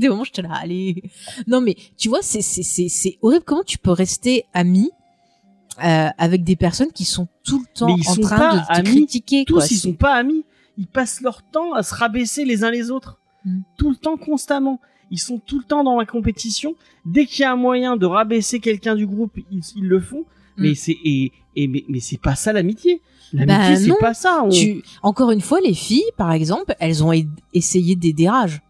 des 0.00 0.08
moments 0.08 0.24
j'étais 0.24 0.42
là 0.42 0.50
allez 0.54 1.02
non 1.46 1.60
mais 1.60 1.76
tu 1.96 2.08
vois 2.08 2.20
c'est 2.22 2.42
c'est 2.42 2.62
c'est 2.62 2.88
c'est 2.88 3.18
horrible 3.22 3.44
comment 3.44 3.62
tu 3.64 3.78
peux 3.78 3.92
rester 3.92 4.44
ami 4.52 4.90
euh, 5.82 6.08
avec 6.18 6.44
des 6.44 6.56
personnes 6.56 6.92
qui 6.92 7.04
sont 7.04 7.28
tout 7.44 7.60
le 7.60 7.66
temps 7.78 7.86
Mais 7.86 7.94
ils 8.02 8.08
en 8.08 8.14
sont 8.14 8.20
train 8.22 8.36
pas 8.38 8.56
de 8.56 8.60
te 8.66 8.72
amis, 8.88 8.96
critiquer 8.96 9.44
Tous 9.46 9.54
quoi. 9.54 9.66
ils 9.70 9.76
sont 9.76 9.92
pas 9.94 10.14
amis. 10.14 10.44
Ils 10.76 10.86
passent 10.86 11.20
leur 11.22 11.42
temps 11.42 11.72
à 11.72 11.82
se 11.82 11.94
rabaisser 11.94 12.44
les 12.44 12.64
uns 12.64 12.70
les 12.70 12.90
autres. 12.90 13.18
Mm. 13.46 13.60
Tout 13.78 13.88
le 13.90 13.96
temps, 13.96 14.16
constamment. 14.18 14.78
Ils 15.10 15.18
sont 15.18 15.38
tout 15.38 15.58
le 15.58 15.64
temps 15.64 15.82
dans 15.82 15.98
la 15.98 16.04
compétition. 16.04 16.74
Dès 17.06 17.24
qu'il 17.24 17.42
y 17.42 17.44
a 17.44 17.52
un 17.52 17.56
moyen 17.56 17.96
de 17.96 18.04
rabaisser 18.04 18.60
quelqu'un 18.60 18.94
du 18.94 19.06
groupe, 19.06 19.38
ils, 19.50 19.62
ils 19.76 19.86
le 19.86 20.00
font. 20.00 20.20
Mm. 20.56 20.62
Mais 20.62 20.74
c'est 20.74 20.96
et, 21.02 21.32
et 21.56 21.66
mais, 21.66 21.84
mais 21.88 22.00
c'est 22.00 22.20
pas 22.20 22.34
ça 22.34 22.52
l'amitié. 22.52 23.00
L'amitié 23.32 23.56
Bah 23.56 23.76
c'est 23.76 24.00
pas 24.00 24.12
ça. 24.14 24.42
On- 24.44 24.48
tu 24.50 24.82
encore 25.02 25.30
une 25.30 25.40
fois 25.40 25.60
les 25.60 25.72
filles 25.74 26.10
par 26.18 26.32
exemple 26.32 26.74
elles 26.80 27.02
ont 27.04 27.12
essayé 27.54 27.94
d'aider 27.96 28.28
Raj 28.28 28.60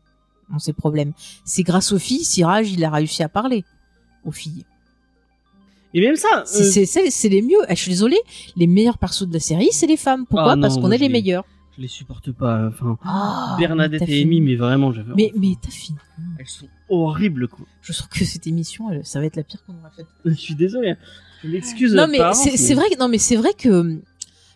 dans 0.51 0.59
ses 0.59 0.73
problèmes 0.73 1.13
c'est 1.45 1.63
grâce 1.63 1.93
aux 1.93 1.99
filles 1.99 2.25
si 2.25 2.43
Raj 2.45 2.71
il 2.73 2.85
a 2.85 2.91
réussi 2.91 3.23
à 3.23 3.29
parler 3.29 3.65
aux 4.25 4.33
filles 4.33 4.65
Et 5.95 6.01
même 6.01 6.17
ça. 6.17 6.45
C'est- 6.47 6.83
euh, 6.99 7.07
c'est 7.11 7.29
les 7.29 7.43
mieux 7.43 7.59
Eh, 7.69 7.75
je 7.75 7.81
suis 7.81 7.91
désolée 7.91 8.21
les 8.57 8.67
meilleurs 8.67 8.99
persos 8.99 9.27
de 9.27 9.33
la 9.33 9.41
série 9.41 9.69
c'est 9.73 9.87
les 9.87 9.97
femmes 9.97 10.25
pourquoi 10.27 10.53
Ah 10.53 10.57
non, 10.57 10.63
parce 10.63 10.77
qu'on 10.79 10.91
est 10.91 10.99
les 10.99 11.07
les- 11.09 11.13
meilleurs 11.13 11.45
je 11.77 11.83
les 11.83 11.89
supporte 11.89 12.33
pas. 12.33 12.67
Enfin, 12.69 12.99
Ah, 13.05 13.55
Bernadette 13.59 14.03
et. 14.09 14.23
Amy, 14.23 14.41
mais 14.41 14.57
vraiment, 14.57 14.93
j'avais. 14.93 15.13
mais 15.17 15.33
mais 15.37 15.55
t'as 15.63 15.71
fini 15.71 15.97
elles 16.39 16.47
sont 16.49 16.67
horribles. 16.91 17.47
Quoi. 17.49 17.65
je 17.81 17.93
sens 17.93 18.07
que 18.09 18.25
cette 18.25 18.47
émission 18.47 18.91
elle- 18.91 19.07
ça 19.07 19.21
va 19.21 19.27
être 19.27 19.37
la 19.37 19.45
pire 19.45 19.65
qu'on 19.65 19.79
aura 19.79 19.91
faite 19.91 20.07
Je 20.25 20.35
suis 20.35 20.55
désolé. 20.57 20.91
hein. 20.91 20.97
Je 21.43 21.49
m'excuse. 21.49 21.95
non 21.95 22.07
mais 22.09 22.19
c'est 22.35 22.75
vrai 22.75 22.91
que 22.91 22.99
non 22.99 23.09
mais 23.09 23.19
c'est 23.19 23.37
vrai 23.37 23.55
que 23.57 24.03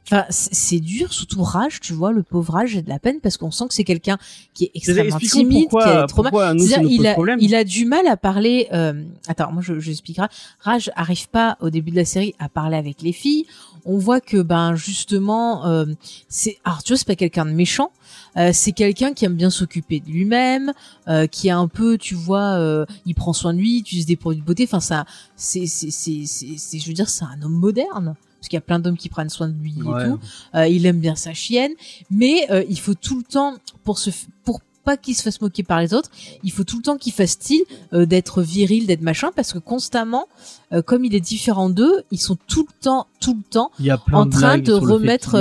enfin 0.06 0.24
c'est 0.30 0.80
dur 0.80 1.12
surtout 1.12 1.42
Raj 1.42 1.80
tu 1.80 1.92
vois 1.94 2.12
le 2.12 2.22
pauvre 2.22 2.52
Raj 2.52 2.70
j'ai 2.70 2.82
de 2.82 2.88
la 2.88 2.98
peine 2.98 3.20
parce 3.20 3.36
qu'on 3.38 3.50
sent 3.50 3.64
que 3.68 3.74
c'est 3.74 3.84
quelqu'un 3.84 4.18
qui 4.52 4.64
est 4.64 4.70
extrêmement 4.74 5.16
timide 5.40 5.62
pourquoi, 5.70 5.84
qui 5.84 5.88
a 5.90 6.06
trop 6.06 6.22
mal 6.22 6.32
nous, 6.54 6.64
nous 6.82 6.88
pose 6.88 6.94
il, 6.94 7.06
a, 7.06 7.14
il 7.42 7.54
a 7.54 7.64
du 7.64 7.84
mal 7.86 8.06
à 8.06 8.16
parler. 8.16 8.68
Euh, 8.72 9.02
attends, 9.28 9.50
moi 9.52 9.62
je, 9.62 9.78
je 9.80 9.90
expliquerai. 9.90 10.26
Raj 10.60 10.90
arrive 10.94 11.28
pas 11.30 11.56
au 11.60 11.70
début 11.70 11.90
de 11.90 11.96
la 11.96 12.04
série 12.04 12.34
à 12.38 12.48
parler 12.48 12.76
avec 12.76 13.00
les 13.02 13.12
filles. 13.12 13.46
On 13.86 13.98
voit 13.98 14.20
que 14.20 14.40
ben 14.40 14.74
justement, 14.76 15.66
euh, 15.66 15.84
c'est 16.28 16.58
alors 16.64 16.82
tu 16.82 16.92
vois 16.92 16.98
c'est 16.98 17.06
pas 17.06 17.16
quelqu'un 17.16 17.44
de 17.46 17.50
méchant. 17.52 17.90
Euh, 18.36 18.50
c'est 18.52 18.72
quelqu'un 18.72 19.12
qui 19.12 19.24
aime 19.24 19.34
bien 19.36 19.50
s'occuper 19.50 20.00
de 20.00 20.06
lui-même, 20.10 20.72
euh, 21.08 21.26
qui 21.28 21.48
est 21.48 21.52
un 21.52 21.68
peu, 21.68 21.96
tu 21.98 22.14
vois, 22.14 22.58
euh, 22.58 22.84
il 23.06 23.14
prend 23.14 23.32
soin 23.32 23.54
de 23.54 23.58
lui, 23.58 23.76
il 23.76 23.80
utilise 23.80 24.06
des 24.06 24.16
produits 24.16 24.40
de 24.40 24.46
beauté. 24.46 24.64
Enfin, 24.64 24.80
ça, 24.80 25.04
c'est, 25.36 25.66
c'est, 25.66 25.90
c'est- 25.90 26.78
je 26.78 26.86
veux 26.88 26.94
dire, 26.94 27.08
c'est 27.08 27.24
un 27.24 27.40
homme 27.42 27.52
moderne. 27.54 28.14
Parce 28.44 28.50
qu'il 28.50 28.56
y 28.56 28.58
a 28.58 28.60
plein 28.60 28.78
d'hommes 28.78 28.98
qui 28.98 29.08
prennent 29.08 29.30
soin 29.30 29.48
de 29.48 29.54
lui 29.58 29.72
et 29.72 29.82
tout. 30.04 30.18
Euh, 30.54 30.66
il 30.68 30.84
aime 30.84 30.98
bien 31.00 31.16
sa 31.16 31.32
chienne, 31.32 31.72
mais 32.10 32.46
euh, 32.50 32.62
il 32.68 32.78
faut 32.78 32.92
tout 32.92 33.16
le 33.16 33.22
temps 33.24 33.54
pour 33.84 33.98
se, 33.98 34.10
f- 34.10 34.26
pour 34.44 34.60
pas 34.84 34.98
qu'il 34.98 35.14
se 35.14 35.22
fasse 35.22 35.40
moquer 35.40 35.62
par 35.62 35.80
les 35.80 35.94
autres, 35.94 36.10
il 36.42 36.52
faut 36.52 36.62
tout 36.62 36.76
le 36.76 36.82
temps 36.82 36.98
qu'il 36.98 37.14
fasse 37.14 37.30
style 37.30 37.62
euh, 37.94 38.04
d'être 38.04 38.42
viril, 38.42 38.86
d'être 38.86 39.00
machin, 39.00 39.30
parce 39.34 39.54
que 39.54 39.58
constamment, 39.58 40.26
euh, 40.74 40.82
comme 40.82 41.06
il 41.06 41.14
est 41.14 41.20
différent 41.20 41.70
d'eux, 41.70 42.02
ils 42.10 42.20
sont 42.20 42.36
tout 42.48 42.66
le 42.68 42.74
temps, 42.82 43.06
tout 43.18 43.32
le 43.32 43.42
temps, 43.50 43.70
Il 43.78 43.86
y 43.86 43.90
a 43.90 43.96
plein 43.96 44.18
en 44.18 44.28
train 44.28 44.58
de 44.58 44.72
remettre, 44.92 45.36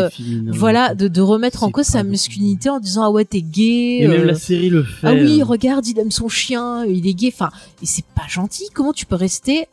voilà, 0.54 0.96
de, 0.96 1.10
de 1.10 1.20
remettre 1.20 1.64
en 1.64 1.72
cause 1.72 1.88
sa 1.88 2.04
masculinité 2.04 2.70
en 2.70 2.80
disant 2.80 3.04
ah 3.04 3.12
ouais 3.12 3.26
t'es 3.26 3.42
gay. 3.42 3.98
Et 4.04 4.08
même 4.08 4.24
la 4.28 4.36
série 4.36 4.70
le 4.70 4.82
fait. 4.86 5.08
ah 5.08 5.14
oui, 5.14 5.44
regarde, 5.44 5.86
il 5.88 6.00
aime 6.00 6.12
son 6.12 6.30
chien, 6.30 6.86
il 6.86 7.06
est 7.06 7.14
gay. 7.14 7.30
Enfin, 7.34 7.50
et 7.82 7.86
c'est 7.86 8.06
pas 8.16 8.28
gentil. 8.30 8.64
Comment 8.74 8.94
tu 8.94 9.06
peux 9.06 9.16
rester 9.16 9.68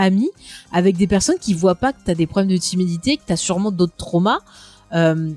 ami 0.00 0.28
avec 0.72 0.96
des 0.96 1.06
personnes 1.06 1.38
qui 1.40 1.54
voient 1.54 1.74
pas 1.74 1.92
que 1.92 1.98
t'as 2.04 2.14
des 2.14 2.26
problèmes 2.26 2.50
de 2.50 2.56
timidité, 2.56 3.16
que 3.16 3.22
t'as 3.26 3.36
sûrement 3.36 3.70
d'autres 3.70 3.96
traumas 3.96 4.40
Euh, 4.92 5.32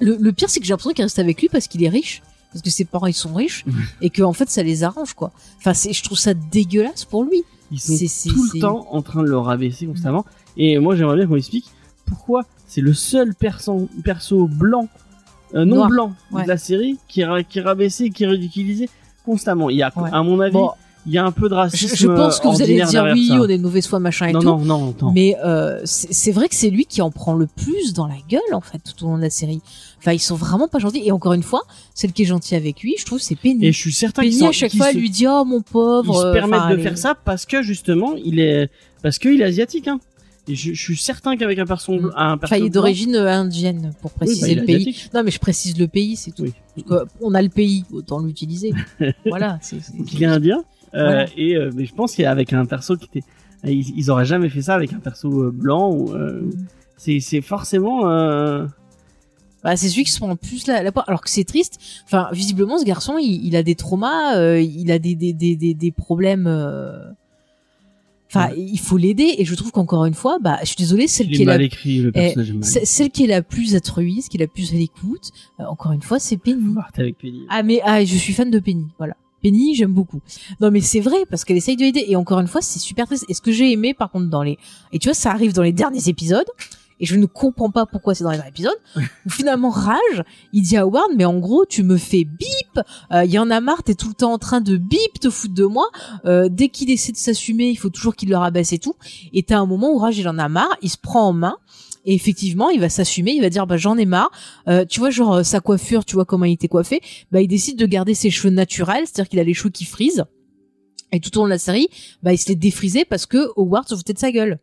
le, 0.00 0.16
le 0.16 0.32
pire, 0.32 0.50
c'est 0.50 0.58
que 0.58 0.66
j'ai 0.66 0.72
l'impression 0.72 0.92
qu'il 0.92 1.04
reste 1.04 1.18
avec 1.20 1.40
lui 1.40 1.48
parce 1.48 1.68
qu'il 1.68 1.84
est 1.84 1.88
riche, 1.88 2.22
parce 2.52 2.62
que 2.62 2.70
ses 2.70 2.84
parents 2.84 3.06
ils 3.06 3.14
sont 3.14 3.32
riches 3.34 3.64
et 4.00 4.10
que 4.10 4.22
en 4.22 4.32
fait 4.32 4.50
ça 4.50 4.62
les 4.64 4.82
arrange 4.82 5.14
quoi. 5.14 5.30
Enfin, 5.58 5.72
je 5.72 6.02
trouve 6.02 6.18
ça 6.18 6.34
dégueulasse 6.34 7.04
pour 7.04 7.22
lui. 7.24 7.44
Ils 7.70 7.80
sont 7.80 7.96
tout 8.30 8.44
le 8.52 8.60
temps 8.60 8.86
en 8.90 9.00
train 9.02 9.22
de 9.22 9.28
le 9.28 9.38
rabaisser 9.38 9.86
constamment. 9.86 10.24
Et 10.56 10.78
moi, 10.78 10.94
j'aimerais 10.96 11.16
bien 11.16 11.26
qu'on 11.26 11.36
explique 11.36 11.66
pourquoi 12.04 12.42
c'est 12.66 12.80
le 12.82 12.92
seul 12.92 13.34
perso, 13.34 13.88
perso 14.04 14.46
blanc, 14.46 14.88
euh, 15.54 15.64
non 15.64 15.76
Noir. 15.76 15.88
blanc 15.88 16.12
Ouais. 16.32 16.42
de 16.42 16.48
la 16.48 16.56
série 16.58 16.98
qui 17.08 17.20
est, 17.22 17.24
ra- 17.24 17.42
qui 17.42 17.60
est 17.60 17.62
rabaissé, 17.62 18.10
qui 18.10 18.24
est 18.24 18.26
ridiculisé 18.26 18.88
constamment. 19.24 19.70
Il 19.70 19.76
y 19.76 19.82
a, 19.82 19.90
Ouais. 19.96 20.10
à 20.12 20.22
mon 20.22 20.40
avis, 20.40 20.52
Bon, 20.52 20.72
il 21.06 21.12
y 21.12 21.18
a 21.18 21.24
un 21.24 21.32
peu 21.32 21.48
de 21.48 21.54
racisme. 21.54 21.96
je 21.96 22.06
pense 22.06 22.38
que 22.40 22.48
vous 22.48 22.62
allez 22.62 22.82
dire 22.84 23.10
oui, 23.12 23.28
ça. 23.28 23.40
on 23.40 23.48
est 23.48 23.58
de 23.58 23.62
mauvaise 23.62 23.86
foi 23.86 23.98
machin 23.98 24.26
et 24.28 24.32
Non, 24.32 24.40
tout. 24.40 24.46
non, 24.46 24.58
non, 24.64 24.90
attends. 24.90 25.12
Mais 25.12 25.36
euh, 25.44 25.80
c'est 25.84 26.32
vrai 26.32 26.48
que 26.48 26.54
c'est 26.54 26.70
lui 26.70 26.84
qui 26.86 27.02
en 27.02 27.10
prend 27.10 27.34
le 27.34 27.46
plus 27.46 27.92
dans 27.92 28.06
la 28.06 28.16
gueule 28.28 28.40
en 28.52 28.60
fait 28.60 28.78
tout 28.78 29.04
au 29.04 29.08
long 29.08 29.16
de 29.16 29.22
la 29.22 29.30
série. 29.30 29.60
Enfin, 29.98 30.12
ils 30.12 30.18
sont 30.20 30.34
vraiment 30.36 30.68
pas 30.68 30.78
gentils. 30.78 31.02
Et 31.04 31.12
encore 31.12 31.32
une 31.32 31.42
fois, 31.42 31.62
celle 31.94 32.12
qui 32.12 32.22
est 32.22 32.26
gentille 32.26 32.56
avec 32.56 32.82
lui, 32.82 32.94
je 32.98 33.04
trouve, 33.04 33.20
c'est 33.20 33.36
Penny. 33.36 33.64
Et 33.66 33.72
je 33.72 33.78
suis 33.78 33.92
certain 33.92 34.28
sont- 34.30 34.48
à 34.48 34.52
chaque 34.52 34.74
fois, 34.76 34.90
se- 34.92 34.96
lui 34.96 35.10
dit 35.10 35.26
oh 35.28 35.44
mon 35.44 35.60
pauvre. 35.60 36.12
ils 36.14 36.20
se 36.20 36.26
euh, 36.26 36.32
permettent 36.32 36.60
enfin, 36.60 36.74
de 36.74 36.78
est- 36.78 36.82
faire 36.82 36.98
ça 36.98 37.14
parce 37.14 37.46
que 37.46 37.62
justement, 37.62 38.14
il 38.24 38.38
est, 38.40 38.68
parce 39.02 39.18
qu'il 39.18 39.40
est 39.40 39.44
asiatique, 39.44 39.88
hein. 39.88 40.00
Et 40.48 40.56
je, 40.56 40.72
je 40.72 40.82
suis 40.82 40.96
certain 40.96 41.36
qu'avec 41.36 41.56
un 41.60 41.66
perso, 41.66 41.92
Mm. 41.92 42.12
un 42.16 42.36
perso 42.36 42.52
Enfin, 42.54 42.60
il 42.60 42.66
est 42.66 42.70
d'origine 42.70 43.14
euh, 43.14 43.28
indienne, 43.30 43.92
pour 44.02 44.10
Oui, 44.10 44.16
bah, 44.18 44.26
préciser 44.26 44.52
est 44.52 44.54
le 44.56 44.64
pays. 44.64 44.74
asiatique. 44.74 45.10
Non, 45.14 45.22
mais 45.22 45.30
je 45.30 45.38
précise 45.38 45.78
le 45.78 45.86
pays, 45.86 46.16
c'est 46.16 46.32
tout. 46.32 46.42
Oui. 46.42 46.52
Parce 46.88 47.04
que 47.04 47.08
on 47.20 47.32
a 47.34 47.42
le 47.42 47.48
pays, 47.48 47.84
autant 47.92 48.18
l'utiliser. 48.18 48.72
voilà. 49.26 49.58
c'est- 49.62 49.96
Donc 49.96 50.12
il 50.12 50.20
est 50.20 50.26
indien. 50.26 50.64
Euh, 50.94 51.04
Voilà. 51.04 51.26
Et 51.36 51.56
euh, 51.56 51.70
mais 51.74 51.84
je 51.84 51.94
pense 51.94 52.14
qu'avec 52.14 52.52
un 52.52 52.64
perso 52.66 52.96
qui 52.96 53.06
était, 53.06 53.24
ils, 53.64 53.96
ils 53.98 54.10
auraient 54.10 54.24
jamais 54.24 54.48
fait 54.48 54.62
ça 54.62 54.74
avec 54.74 54.92
un 54.92 54.98
perso 55.00 55.44
euh, 55.44 55.50
blanc. 55.50 55.90
Ou, 55.92 56.12
c'est 56.96 57.40
forcément. 57.40 58.08
Euh... 58.08 58.66
Bah, 59.64 59.76
c'est 59.76 59.88
celui 59.88 60.04
qui 60.04 60.10
se 60.10 60.18
prend 60.18 60.34
plus 60.36 60.66
la, 60.66 60.82
la 60.82 60.90
poire. 60.92 61.04
Alors 61.08 61.20
que 61.20 61.30
c'est 61.30 61.44
triste. 61.44 61.78
Enfin, 62.04 62.28
visiblement, 62.32 62.78
ce 62.78 62.84
garçon, 62.84 63.16
il, 63.18 63.44
il 63.46 63.54
a 63.56 63.62
des 63.62 63.74
traumas, 63.76 64.36
euh, 64.36 64.60
il 64.60 64.90
a 64.90 64.98
des, 64.98 65.14
des, 65.14 65.32
des, 65.32 65.54
des, 65.56 65.74
des 65.74 65.92
problèmes. 65.92 66.46
euh, 66.48 66.98
Enfin, 68.34 68.48
il 68.56 68.78
faut 68.78 68.96
l'aider. 68.96 69.34
Et 69.38 69.44
je 69.44 69.54
trouve 69.54 69.72
qu'encore 69.72 70.06
une 70.06 70.14
fois, 70.14 70.38
bah, 70.40 70.56
je 70.62 70.68
suis 70.68 70.76
désolée, 70.76 71.06
celle 71.06 71.26
qui 71.28 71.34
est 71.34 71.42
est 71.42 71.44
la 71.44 71.52
mal 71.52 71.62
écrit, 71.62 71.98
le 71.98 72.12
personnage 72.12 72.52
mal. 72.52 72.64
C'est- 72.64 72.84
Celle 72.86 73.10
qui 73.10 73.24
est 73.24 73.26
la 73.26 73.42
plus 73.42 73.74
altruiste, 73.74 74.30
qui 74.30 74.38
est 74.38 74.40
la 74.40 74.46
plus 74.46 74.72
à 74.72 74.76
l'écoute, 74.76 75.30
euh, 75.60 75.64
encore 75.64 75.92
une 75.92 76.00
fois, 76.02 76.18
c'est 76.18 76.38
Penny. 76.38 76.74
Arrêter 76.78 77.02
avec 77.02 77.18
Penny. 77.18 77.42
Ah 77.50 77.62
mais 77.62 77.80
ah, 77.84 78.02
je 78.04 78.16
suis 78.16 78.32
fan 78.32 78.50
de 78.50 78.58
Penny, 78.58 78.86
voilà. 78.96 79.16
Penny, 79.42 79.74
j'aime 79.74 79.92
beaucoup. 79.92 80.20
Non 80.60 80.70
mais 80.70 80.80
c'est 80.80 81.00
vrai 81.00 81.24
parce 81.28 81.44
qu'elle 81.44 81.56
essaye 81.56 81.76
de 81.76 81.82
l'aider 81.82 82.04
et 82.08 82.16
encore 82.16 82.40
une 82.40 82.48
fois, 82.48 82.62
c'est 82.62 82.78
super 82.78 83.06
triste. 83.06 83.24
Et 83.28 83.34
ce 83.34 83.40
que 83.40 83.52
j'ai 83.52 83.72
aimé 83.72 83.94
par 83.94 84.10
contre 84.10 84.28
dans 84.28 84.42
les 84.42 84.58
et 84.92 84.98
tu 84.98 85.08
vois, 85.08 85.14
ça 85.14 85.30
arrive 85.30 85.52
dans 85.52 85.62
les 85.62 85.72
derniers 85.72 86.08
épisodes 86.08 86.46
et 87.00 87.06
je 87.06 87.16
ne 87.16 87.26
comprends 87.26 87.70
pas 87.70 87.84
pourquoi 87.84 88.14
c'est 88.14 88.22
dans 88.24 88.30
les 88.30 88.36
derniers 88.36 88.50
épisodes 88.50 88.78
où 89.26 89.30
finalement 89.30 89.70
Rage, 89.70 90.22
il 90.52 90.62
dit 90.62 90.76
à 90.76 90.82
Howard 90.82 91.10
mais 91.16 91.24
en 91.24 91.38
gros, 91.38 91.66
tu 91.66 91.82
me 91.82 91.96
fais 91.96 92.24
bip, 92.24 92.80
euh, 93.12 93.24
il 93.24 93.30
y 93.30 93.38
en 93.38 93.50
a 93.50 93.60
marre, 93.60 93.82
t'es 93.82 93.94
tout 93.94 94.08
le 94.08 94.14
temps 94.14 94.32
en 94.32 94.38
train 94.38 94.60
de 94.60 94.76
bip 94.76 95.18
te 95.20 95.28
foutre 95.28 95.54
de 95.54 95.64
moi. 95.64 95.88
Euh, 96.24 96.48
dès 96.48 96.68
qu'il 96.68 96.90
essaie 96.90 97.12
de 97.12 97.16
s'assumer, 97.16 97.68
il 97.68 97.76
faut 97.76 97.90
toujours 97.90 98.14
qu'il 98.14 98.30
le 98.30 98.36
rabaisse 98.36 98.72
et 98.72 98.78
tout. 98.78 98.94
Et 99.32 99.42
t'as 99.42 99.58
un 99.58 99.66
moment 99.66 99.92
où 99.92 99.98
Rage 99.98 100.18
il 100.18 100.28
en 100.28 100.38
a 100.38 100.48
marre, 100.48 100.76
il 100.80 100.90
se 100.90 100.98
prend 100.98 101.28
en 101.28 101.32
main 101.32 101.56
et 102.04 102.14
effectivement, 102.14 102.70
il 102.70 102.80
va 102.80 102.88
s'assumer, 102.88 103.32
il 103.32 103.42
va 103.42 103.50
dire 103.50 103.66
bah 103.66 103.76
j'en 103.76 103.96
ai 103.96 104.06
marre. 104.06 104.30
Euh, 104.68 104.84
tu 104.84 105.00
vois 105.00 105.10
genre 105.10 105.34
euh, 105.34 105.42
sa 105.42 105.60
coiffure, 105.60 106.04
tu 106.04 106.14
vois 106.14 106.24
comment 106.24 106.44
il 106.44 106.52
était 106.52 106.68
coiffé, 106.68 107.00
bah 107.30 107.40
il 107.40 107.48
décide 107.48 107.78
de 107.78 107.86
garder 107.86 108.14
ses 108.14 108.30
cheveux 108.30 108.52
naturels, 108.52 109.04
c'est-à-dire 109.06 109.28
qu'il 109.28 109.40
a 109.40 109.44
les 109.44 109.54
cheveux 109.54 109.70
qui 109.70 109.84
frisent. 109.84 110.24
Et 111.12 111.20
tout 111.20 111.36
au 111.36 111.42
long 111.42 111.46
de 111.46 111.50
la 111.50 111.58
série, 111.58 111.88
bah 112.22 112.32
il 112.32 112.38
se 112.38 112.48
les 112.48 112.56
défrisait 112.56 113.04
parce 113.04 113.26
que 113.26 113.48
Howard 113.56 113.88
se 113.88 113.94
foutait 113.94 114.14
de 114.14 114.18
sa 114.18 114.32
gueule. 114.32 114.58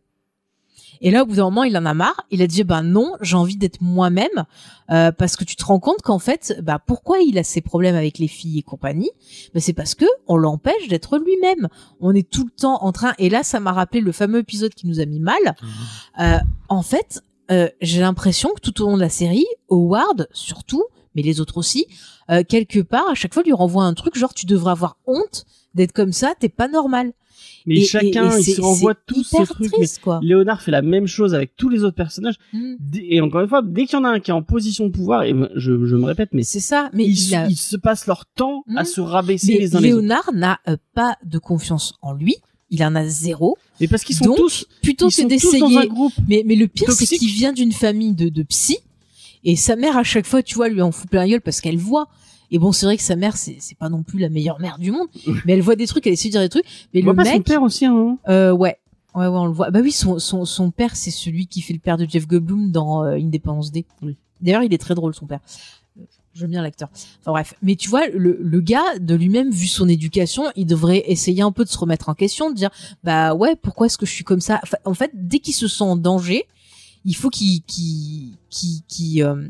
Et 1.00 1.10
là, 1.10 1.22
au 1.22 1.26
bout 1.26 1.36
d'un 1.36 1.44
moment, 1.44 1.64
il 1.64 1.76
en 1.78 1.86
a 1.86 1.94
marre. 1.94 2.26
Il 2.30 2.42
a 2.42 2.46
dit, 2.46 2.62
bah 2.62 2.82
non, 2.82 3.14
j'ai 3.20 3.36
envie 3.36 3.56
d'être 3.56 3.80
moi-même, 3.80 4.44
euh, 4.90 5.12
parce 5.12 5.36
que 5.36 5.44
tu 5.44 5.56
te 5.56 5.64
rends 5.64 5.80
compte 5.80 6.02
qu'en 6.02 6.18
fait, 6.18 6.60
bah 6.62 6.78
pourquoi 6.84 7.20
il 7.20 7.38
a 7.38 7.42
ces 7.42 7.60
problèmes 7.60 7.94
avec 7.94 8.18
les 8.18 8.28
filles 8.28 8.58
et 8.58 8.62
compagnie? 8.62 9.10
Bah, 9.54 9.60
c'est 9.60 9.72
parce 9.72 9.94
que 9.94 10.04
on 10.26 10.36
l'empêche 10.36 10.88
d'être 10.88 11.18
lui-même. 11.18 11.68
On 12.00 12.14
est 12.14 12.28
tout 12.28 12.44
le 12.44 12.50
temps 12.50 12.82
en 12.82 12.92
train. 12.92 13.14
Et 13.18 13.30
là, 13.30 13.42
ça 13.42 13.60
m'a 13.60 13.72
rappelé 13.72 14.00
le 14.00 14.12
fameux 14.12 14.40
épisode 14.40 14.74
qui 14.74 14.86
nous 14.86 15.00
a 15.00 15.06
mis 15.06 15.20
mal. 15.20 15.56
Euh, 16.20 16.38
en 16.68 16.82
fait, 16.82 17.22
euh, 17.50 17.68
j'ai 17.80 18.00
l'impression 18.00 18.50
que 18.54 18.60
tout 18.60 18.82
au 18.82 18.86
long 18.88 18.96
de 18.96 19.00
la 19.02 19.08
série, 19.08 19.46
Howard, 19.70 20.28
surtout, 20.32 20.84
mais 21.14 21.22
les 21.22 21.40
autres 21.40 21.56
aussi, 21.58 21.86
euh, 22.30 22.42
quelque 22.48 22.80
part, 22.80 23.08
à 23.10 23.14
chaque 23.14 23.34
fois, 23.34 23.42
lui 23.42 23.52
renvoie 23.52 23.84
un 23.84 23.94
truc 23.94 24.16
genre 24.16 24.34
tu 24.34 24.46
devrais 24.46 24.72
avoir 24.72 24.96
honte 25.06 25.44
d'être 25.74 25.92
comme 25.92 26.12
ça, 26.12 26.32
t'es 26.38 26.48
pas 26.48 26.68
normal. 26.68 27.12
Mais 27.66 27.76
Et- 27.76 27.84
chacun, 27.84 28.30
et- 28.30 28.36
et 28.36 28.40
il 28.40 28.54
se 28.54 28.60
renvoie 28.60 28.94
tous 28.94 29.22
ce 29.22 29.36
hyper 29.36 29.48
truc. 29.48 29.72
triste, 29.72 30.00
quoi. 30.02 30.18
Léonard 30.22 30.62
fait 30.62 30.70
la 30.70 30.80
même 30.82 31.06
chose 31.06 31.34
avec 31.34 31.56
tous 31.56 31.68
les 31.68 31.84
autres 31.84 31.94
personnages. 31.96 32.36
Mm. 32.52 32.74
Dès- 32.80 33.06
Et 33.10 33.20
encore 33.20 33.42
une 33.42 33.48
fois, 33.48 33.60
dès 33.62 33.84
qu'il 33.86 33.98
y 33.98 34.00
en 34.00 34.04
a 34.04 34.08
un 34.08 34.20
qui 34.20 34.30
est 34.30 34.34
en 34.34 34.42
position 34.42 34.86
de 34.86 34.90
pouvoir, 34.90 35.24
et 35.24 35.34
je, 35.56 35.84
je 35.86 35.96
me 35.96 36.04
répète, 36.06 36.30
mais 36.32 36.42
C'est 36.42 36.60
ça, 36.60 36.88
mais 36.94 37.04
ils, 37.04 37.28
il 37.28 37.34
a- 37.34 37.46
ils 37.48 37.56
se 37.56 37.76
passent 37.76 38.06
leur 38.06 38.24
temps 38.26 38.64
à 38.76 38.82
Mm. 38.82 38.86
se 38.86 39.00
rabaisser 39.00 39.52
mais 39.54 39.58
les 39.60 39.76
uns 39.76 39.80
les 39.80 39.92
autres. 39.92 40.00
Léonard 40.02 40.30
n'a 40.32 40.58
euh, 40.68 40.76
pas 40.94 41.16
de 41.24 41.38
confiance 41.38 41.94
en 42.02 42.14
lui. 42.14 42.36
Il 42.70 42.84
en 42.84 42.94
a 42.94 43.04
zéro. 43.06 43.58
Mais 43.80 43.88
parce 43.88 44.04
qu'ils 44.04 44.16
sont 44.16 44.26
Donc, 44.26 44.36
tous, 44.36 44.66
Plutôt 44.82 45.08
que 45.08 45.26
d'essayer. 45.26 45.90
Mais, 46.28 46.42
mais 46.46 46.54
le 46.54 46.68
pire, 46.68 46.92
c'est 46.92 47.06
qu'il 47.06 47.30
vient 47.30 47.52
d'une 47.52 47.72
famille 47.72 48.14
de, 48.14 48.28
de 48.28 48.42
psy. 48.44 48.78
Et 49.42 49.56
sa 49.56 49.74
mère, 49.74 49.96
à 49.96 50.04
chaque 50.04 50.26
fois, 50.26 50.42
tu 50.42 50.54
vois, 50.54 50.68
lui 50.68 50.82
en 50.82 50.92
fout 50.92 51.08
plein 51.08 51.22
la 51.22 51.28
gueule 51.28 51.40
parce 51.40 51.60
qu'elle 51.60 51.78
voit. 51.78 52.08
Et 52.52 52.58
bon, 52.58 52.72
c'est 52.72 52.86
vrai 52.86 52.96
que 52.96 53.02
sa 53.02 53.16
mère, 53.16 53.36
c'est 53.36 53.58
pas 53.78 53.88
non 53.88 54.02
plus 54.02 54.18
la 54.18 54.28
meilleure 54.28 54.60
mère 54.60 54.78
du 54.78 54.90
monde. 54.92 55.08
mais 55.46 55.54
elle 55.54 55.62
voit 55.62 55.76
des 55.76 55.86
trucs, 55.86 56.06
elle 56.06 56.12
essaie 56.12 56.28
de 56.28 56.32
dire 56.32 56.40
des 56.40 56.48
trucs. 56.48 56.64
Mais 56.92 57.00
On 57.00 57.04
voit 57.04 57.12
le 57.12 57.16
pas 57.16 57.24
son 57.24 57.32
mec. 57.34 57.44
père 57.46 57.62
aussi, 57.62 57.86
hein. 57.86 58.18
Euh, 58.28 58.52
ouais. 58.52 58.76
Ouais, 59.14 59.26
ouais, 59.26 59.38
on 59.38 59.46
le 59.46 59.52
voit. 59.52 59.70
Bah 59.70 59.80
oui, 59.82 59.90
son, 59.90 60.18
son, 60.20 60.44
son 60.44 60.70
père, 60.70 60.94
c'est 60.94 61.10
celui 61.10 61.46
qui 61.48 61.62
fait 61.62 61.72
le 61.72 61.80
père 61.80 61.96
de 61.96 62.06
Jeff 62.08 62.28
Goldblum 62.28 62.70
dans 62.70 63.04
euh, 63.04 63.14
Independence 63.16 63.72
Day. 63.72 63.84
Oui. 64.02 64.16
D'ailleurs, 64.40 64.62
il 64.62 64.72
est 64.72 64.78
très 64.78 64.94
drôle, 64.94 65.14
son 65.14 65.26
père. 65.26 65.40
J'aime 66.40 66.50
bien 66.50 66.62
l'acteur. 66.62 66.88
Enfin 67.20 67.32
bref. 67.32 67.54
Mais 67.62 67.76
tu 67.76 67.88
vois, 67.88 68.08
le, 68.08 68.38
le 68.40 68.60
gars, 68.60 68.98
de 68.98 69.14
lui-même, 69.14 69.50
vu 69.50 69.66
son 69.66 69.88
éducation, 69.88 70.44
il 70.56 70.66
devrait 70.66 71.04
essayer 71.06 71.42
un 71.42 71.52
peu 71.52 71.64
de 71.64 71.68
se 71.68 71.76
remettre 71.76 72.08
en 72.08 72.14
question, 72.14 72.50
de 72.50 72.56
dire, 72.56 72.70
bah 73.04 73.34
ouais, 73.34 73.56
pourquoi 73.56 73.86
est-ce 73.86 73.98
que 73.98 74.06
je 74.06 74.12
suis 74.12 74.24
comme 74.24 74.40
ça? 74.40 74.60
En 74.84 74.94
fait, 74.94 75.10
dès 75.14 75.38
qu'il 75.38 75.54
se 75.54 75.68
sent 75.68 75.84
en 75.84 75.96
danger, 75.96 76.46
il 77.04 77.14
faut 77.14 77.28
qu'il 77.30 77.62
qu'il 77.62 78.36
qu'il 78.48 78.82
qu'il, 78.88 79.22
euh, 79.22 79.48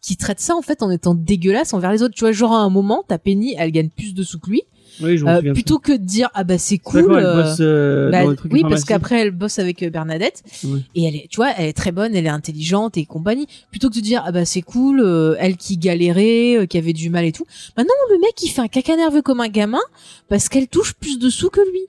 qu'il 0.00 0.16
traite 0.16 0.40
ça 0.40 0.56
en 0.56 0.62
fait 0.62 0.82
en 0.82 0.90
étant 0.90 1.14
dégueulasse 1.14 1.74
envers 1.74 1.92
les 1.92 2.02
autres. 2.02 2.14
Tu 2.14 2.24
vois, 2.24 2.32
genre 2.32 2.52
à 2.52 2.60
un 2.60 2.70
moment, 2.70 3.04
ta 3.06 3.18
Penny, 3.18 3.54
elle 3.58 3.70
gagne 3.70 3.90
plus 3.90 4.14
de 4.14 4.22
sous 4.22 4.38
que 4.38 4.50
lui. 4.50 4.62
Oui, 5.00 5.16
je 5.16 5.24
Euh, 5.24 5.52
plutôt 5.52 5.78
que 5.78 5.92
de 5.92 5.96
dire 6.04 6.28
ah 6.34 6.44
bah 6.44 6.58
c'est 6.58 6.78
cool. 6.78 7.06
elle 7.16 7.24
euh, 7.24 7.42
bosse, 7.42 7.56
euh, 7.60 8.10
bah, 8.10 8.22
dans 8.24 8.30
le 8.30 8.36
truc 8.36 8.52
oui, 8.52 8.62
parce 8.62 8.84
qu'après 8.84 9.20
elle 9.20 9.30
bosse 9.30 9.58
avec 9.58 9.82
euh, 9.82 9.90
Bernadette 9.90 10.42
Oui. 10.64 10.84
et 10.94 11.04
elle 11.04 11.16
est, 11.16 11.28
tu 11.30 11.36
vois, 11.36 11.50
elle 11.56 11.66
est 11.68 11.72
très 11.72 11.92
bonne, 11.92 12.14
elle 12.14 12.26
est 12.26 12.30
intelligente 12.30 12.96
et 12.96 13.06
compagnie. 13.06 13.46
Plutôt 13.70 13.88
que 13.88 13.94
de 13.94 14.00
dire 14.00 14.22
ah 14.26 14.32
bah 14.32 14.44
c'est 14.44 14.62
cool, 14.62 15.00
euh, 15.00 15.34
elle 15.38 15.56
qui 15.56 15.76
galérait, 15.78 16.56
euh, 16.58 16.66
qui 16.66 16.76
avait 16.78 16.92
du 16.92 17.08
mal 17.10 17.24
et 17.24 17.32
tout. 17.32 17.46
Bah 17.76 17.84
non, 17.84 18.14
le 18.14 18.20
mec 18.20 18.42
il 18.42 18.48
fait 18.48 18.60
un 18.60 18.68
caca 18.68 18.96
nerveux 18.96 19.22
comme 19.22 19.40
un 19.40 19.48
gamin 19.48 19.80
parce 20.28 20.48
qu'elle 20.48 20.68
touche 20.68 20.92
plus 20.94 21.18
de 21.18 21.30
sous 21.30 21.48
que 21.50 21.60
lui. 21.60 21.80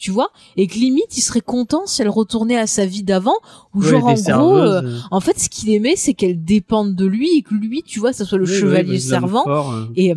Tu 0.00 0.12
vois? 0.12 0.30
Et 0.56 0.68
que 0.68 0.74
limite 0.74 1.16
il 1.18 1.22
serait 1.22 1.40
content 1.40 1.82
si 1.86 2.02
elle 2.02 2.08
retournait 2.08 2.56
à 2.56 2.68
sa 2.68 2.86
vie 2.86 3.02
d'avant 3.02 3.34
ou 3.74 3.82
Ouais, 3.82 3.90
genre 3.90 4.04
en 4.06 4.14
gros. 4.14 4.56
euh, 4.56 4.80
euh, 4.84 4.98
en 5.10 5.18
fait, 5.18 5.40
ce 5.40 5.48
qu'il 5.48 5.70
aimait, 5.70 5.96
c'est 5.96 6.14
qu'elle 6.14 6.44
dépende 6.44 6.94
de 6.94 7.04
lui 7.04 7.36
et 7.36 7.42
que 7.42 7.52
lui, 7.54 7.82
tu 7.82 7.98
vois, 7.98 8.12
ça 8.12 8.24
soit 8.24 8.38
le 8.38 8.44
oui, 8.44 8.54
chevalier 8.60 8.92
bah, 8.98 9.00
servant. 9.00 9.42
forts, 9.42 9.72
euh. 9.72 9.86
Et 9.96 10.12
euh, 10.12 10.14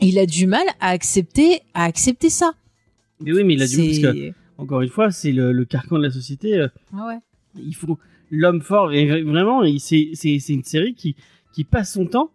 il 0.00 0.18
a 0.18 0.26
du 0.26 0.46
mal 0.46 0.64
à 0.80 0.88
accepter, 0.90 1.60
à 1.74 1.84
accepter 1.84 2.30
ça. 2.30 2.52
Mais 3.20 3.32
oui, 3.32 3.44
mais 3.44 3.54
il 3.54 3.62
a 3.62 3.66
du 3.66 3.76
mal 3.78 3.86
parce 3.86 3.98
que, 4.14 4.32
encore 4.58 4.80
une 4.82 4.88
fois, 4.88 5.10
c'est 5.10 5.32
le, 5.32 5.52
le 5.52 5.64
carcan 5.64 5.98
de 5.98 6.02
la 6.04 6.10
société. 6.10 6.54
euh, 6.56 6.68
Ah 6.96 7.06
ouais. 7.06 7.18
il 7.60 7.74
faut 7.74 7.98
l'homme 8.30 8.60
fort 8.60 8.92
et 8.92 9.06
vra- 9.06 9.24
vraiment 9.24 9.62
c'est 9.78 10.48
une 10.48 10.62
série 10.64 10.94
qui 10.94 11.16
qui 11.54 11.64
passe 11.64 11.92
son 11.94 12.06
temps 12.06 12.30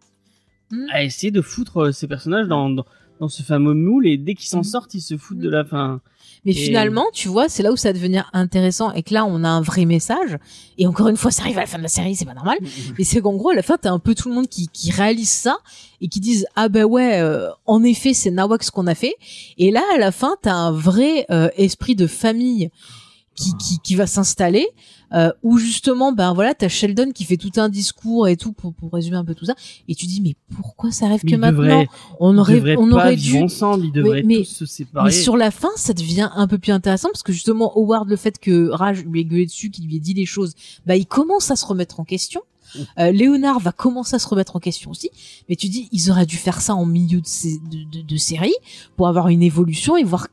Mm. 0.71 0.85
à 0.91 1.03
essayer 1.03 1.29
de 1.29 1.41
foutre 1.41 1.77
euh, 1.77 1.91
ces 1.91 2.07
personnages 2.07 2.47
dans 2.47 2.69
dans, 2.69 2.85
dans 3.19 3.27
ce 3.27 3.43
fameux 3.43 3.73
moule 3.75 4.07
et 4.07 4.17
dès 4.17 4.33
qu'ils 4.33 4.47
s'en 4.49 4.61
Mm. 4.61 4.63
sortent 4.63 4.93
ils 4.95 5.01
se 5.01 5.17
foutent 5.17 5.37
Mm. 5.37 5.41
de 5.41 5.49
la 5.49 5.63
fin 5.65 6.01
Mais 6.45 6.51
Et- 6.51 6.55
finalement, 6.55 7.05
tu 7.13 7.29
vois, 7.29 7.47
c'est 7.49 7.63
là 7.63 7.71
où 7.71 7.77
ça 7.77 7.89
va 7.89 7.93
devenir 7.93 8.29
intéressant 8.33 8.91
et 8.91 9.01
que 9.03 9.13
là, 9.13 9.25
on 9.25 9.43
a 9.43 9.49
un 9.49 9.61
vrai 9.61 9.85
message. 9.85 10.37
Et 10.77 10.87
encore 10.87 11.07
une 11.07 11.15
fois, 11.17 11.31
ça 11.31 11.43
arrive 11.43 11.57
à 11.57 11.61
la 11.61 11.67
fin 11.67 11.77
de 11.77 11.83
la 11.83 11.89
série, 11.89 12.15
c'est 12.15 12.25
pas 12.25 12.33
normal. 12.33 12.57
Mais 12.97 13.03
c'est 13.03 13.21
qu'en 13.21 13.33
gros, 13.35 13.49
à 13.49 13.55
la 13.55 13.61
fin, 13.63 13.77
t'as 13.81 13.91
un 13.91 13.99
peu 13.99 14.13
tout 14.15 14.27
le 14.29 14.35
monde 14.35 14.47
qui, 14.47 14.67
qui 14.67 14.91
réalise 14.91 15.29
ça 15.29 15.57
et 16.01 16.07
qui 16.09 16.19
disent 16.19 16.45
ah 16.55 16.67
ben 16.69 16.83
ouais, 16.83 17.21
euh, 17.21 17.49
en 17.65 17.83
effet, 17.83 18.13
c'est 18.13 18.31
Nawak 18.31 18.63
ce 18.63 18.71
qu'on 18.71 18.87
a 18.87 18.95
fait. 18.95 19.15
Et 19.57 19.71
là, 19.71 19.81
à 19.95 19.97
la 19.97 20.11
fin, 20.11 20.35
t'as 20.41 20.53
un 20.53 20.71
vrai 20.71 21.25
euh, 21.31 21.49
esprit 21.55 21.95
de 21.95 22.07
famille 22.07 22.69
qui 23.35 23.55
qui, 23.57 23.79
qui 23.79 23.95
va 23.95 24.07
s'installer. 24.07 24.67
Euh, 25.15 25.31
où 25.43 25.59
justement, 25.59 26.11
ben 26.11 26.33
voilà, 26.33 26.55
t'as 26.55 26.69
Sheldon 26.69 27.11
qui 27.11 27.23
fait 27.23 27.37
tout 27.37 27.51
un 27.57 27.69
discours 27.69 28.27
et 28.27 28.35
tout 28.35 28.51
pour, 28.51 28.73
pour 28.73 28.91
résumer 28.91 29.15
un 29.15 29.23
peu 29.23 29.35
tout 29.35 29.45
ça. 29.45 29.53
Et 29.87 29.93
tu 29.93 30.07
dis 30.07 30.21
mais 30.21 30.35
pourquoi 30.55 30.91
ça 30.91 31.05
arrive 31.05 31.21
Mais 31.23 31.31
que 31.33 31.35
maintenant? 31.35 31.85
On 32.19 32.35
aurait 32.35 32.75
on 32.77 32.91
aurait 32.91 33.15
dû 33.15 33.37
ensemble 33.43 33.85
ils 33.85 33.91
devraient 33.91 34.23
mais- 34.23 34.37
tous 34.39 34.45
se 34.45 34.65
séparer 34.65 35.05
mais 35.05 35.11
sur 35.11 35.37
la 35.37 35.51
fin, 35.51 35.69
ça 35.75 35.93
devient 35.93 36.29
un 36.35 36.47
peu 36.47 36.57
plus 36.57 36.71
intéressant 36.71 37.09
parce 37.13 37.21
que 37.21 37.31
justement, 37.31 37.71
Howard, 37.77 38.09
le 38.09 38.15
fait 38.15 38.39
que 38.39 38.69
Raj 38.71 39.05
lui 39.05 39.21
ait 39.21 39.25
gueulé 39.25 39.45
dessus, 39.45 39.69
qu'il 39.69 39.85
lui 39.85 39.97
ait 39.97 39.99
dit 39.99 40.15
les 40.15 40.25
choses, 40.25 40.55
bah, 40.87 40.95
il 40.95 41.05
commence 41.05 41.51
à 41.51 41.55
se 41.55 41.65
remettre 41.67 41.99
en 41.99 42.05
question. 42.05 42.41
Euh, 42.97 43.11
Léonard 43.11 43.59
va 43.59 43.71
commencer 43.71 44.15
à 44.15 44.19
se 44.19 44.27
remettre 44.27 44.55
en 44.55 44.59
question 44.59 44.89
aussi. 44.89 45.11
Mais 45.47 45.55
tu 45.55 45.67
dis, 45.69 45.89
ils 45.91 46.09
auraient 46.09 46.25
dû 46.25 46.37
faire 46.37 46.59
ça 46.59 46.73
en 46.73 46.87
milieu 46.87 47.21
de, 47.21 47.27
ces, 47.27 47.59
de, 47.59 47.83
de, 47.99 48.01
de 48.03 48.17
série 48.17 48.55
pour 48.95 49.07
avoir 49.07 49.27
une 49.27 49.43
évolution 49.43 49.95
et 49.95 50.03
voir 50.03 50.27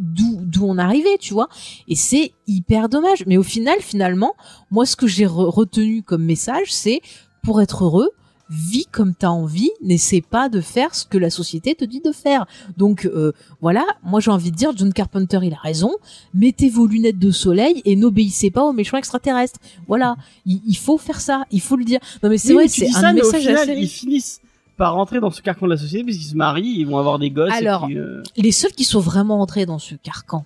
d'où 0.00 0.38
d'où 0.42 0.64
on 0.64 0.78
arrivait, 0.78 1.18
tu 1.18 1.32
vois. 1.34 1.48
Et 1.86 1.94
c'est 1.94 2.32
hyper 2.48 2.88
dommage. 2.88 3.24
Mais 3.26 3.36
au 3.36 3.42
final, 3.44 3.76
finalement, 3.80 4.34
moi, 4.72 4.86
ce 4.86 4.96
que 4.96 5.06
j'ai 5.06 5.26
re- 5.26 5.48
retenu 5.50 6.02
comme 6.02 6.24
message, 6.24 6.72
c'est 6.72 7.00
pour 7.44 7.60
être 7.60 7.84
heureux, 7.84 8.10
vis 8.52 8.86
comme 8.90 9.14
t'as 9.14 9.28
envie, 9.28 9.70
n'essaie 9.80 10.20
pas 10.22 10.48
de 10.48 10.60
faire 10.60 10.92
ce 10.96 11.04
que 11.04 11.16
la 11.18 11.30
société 11.30 11.76
te 11.76 11.84
dit 11.84 12.00
de 12.00 12.10
faire. 12.10 12.46
Donc 12.76 13.04
euh, 13.06 13.30
voilà, 13.60 13.86
moi 14.02 14.18
j'ai 14.18 14.32
envie 14.32 14.50
de 14.50 14.56
dire, 14.56 14.72
John 14.76 14.92
Carpenter 14.92 15.38
il 15.44 15.52
a 15.54 15.58
raison, 15.58 15.92
mettez 16.34 16.68
vos 16.68 16.88
lunettes 16.88 17.20
de 17.20 17.30
soleil 17.30 17.80
et 17.84 17.94
n'obéissez 17.94 18.50
pas 18.50 18.64
aux 18.64 18.72
méchants 18.72 18.96
extraterrestres. 18.96 19.60
Voilà, 19.86 20.16
il, 20.46 20.60
il 20.66 20.76
faut 20.76 20.98
faire 20.98 21.20
ça, 21.20 21.44
il 21.52 21.60
faut 21.60 21.76
le 21.76 21.84
dire. 21.84 22.00
Non 22.24 22.28
mais 22.28 22.38
c'est 22.38 22.48
Oui, 22.48 22.54
vrai, 22.54 22.62
mais 22.64 22.68
c'est 22.70 22.88
un 22.88 23.00
ça, 23.00 23.12
mais 23.12 23.22
au 23.22 23.26
message 23.26 23.42
final, 23.42 23.70
assez... 23.70 23.80
ils 23.80 23.88
finissent 23.88 24.40
par 24.80 24.94
rentrer 24.94 25.20
dans 25.20 25.30
ce 25.30 25.42
carcan 25.42 25.66
de 25.66 25.70
la 25.72 25.76
société 25.76 26.02
puisqu'ils 26.04 26.30
se 26.30 26.34
marient 26.36 26.80
ils 26.80 26.84
vont 26.86 26.96
avoir 26.98 27.18
des 27.18 27.30
gosses 27.30 27.52
et 27.52 27.66
Alors, 27.66 27.86
puis, 27.86 27.98
euh, 27.98 28.22
Les 28.36 28.50
seuls 28.50 28.72
qui 28.72 28.84
sont 28.84 28.98
vraiment 29.00 29.40
entrés 29.40 29.66
dans 29.66 29.78
ce 29.78 29.94
carcan 29.94 30.44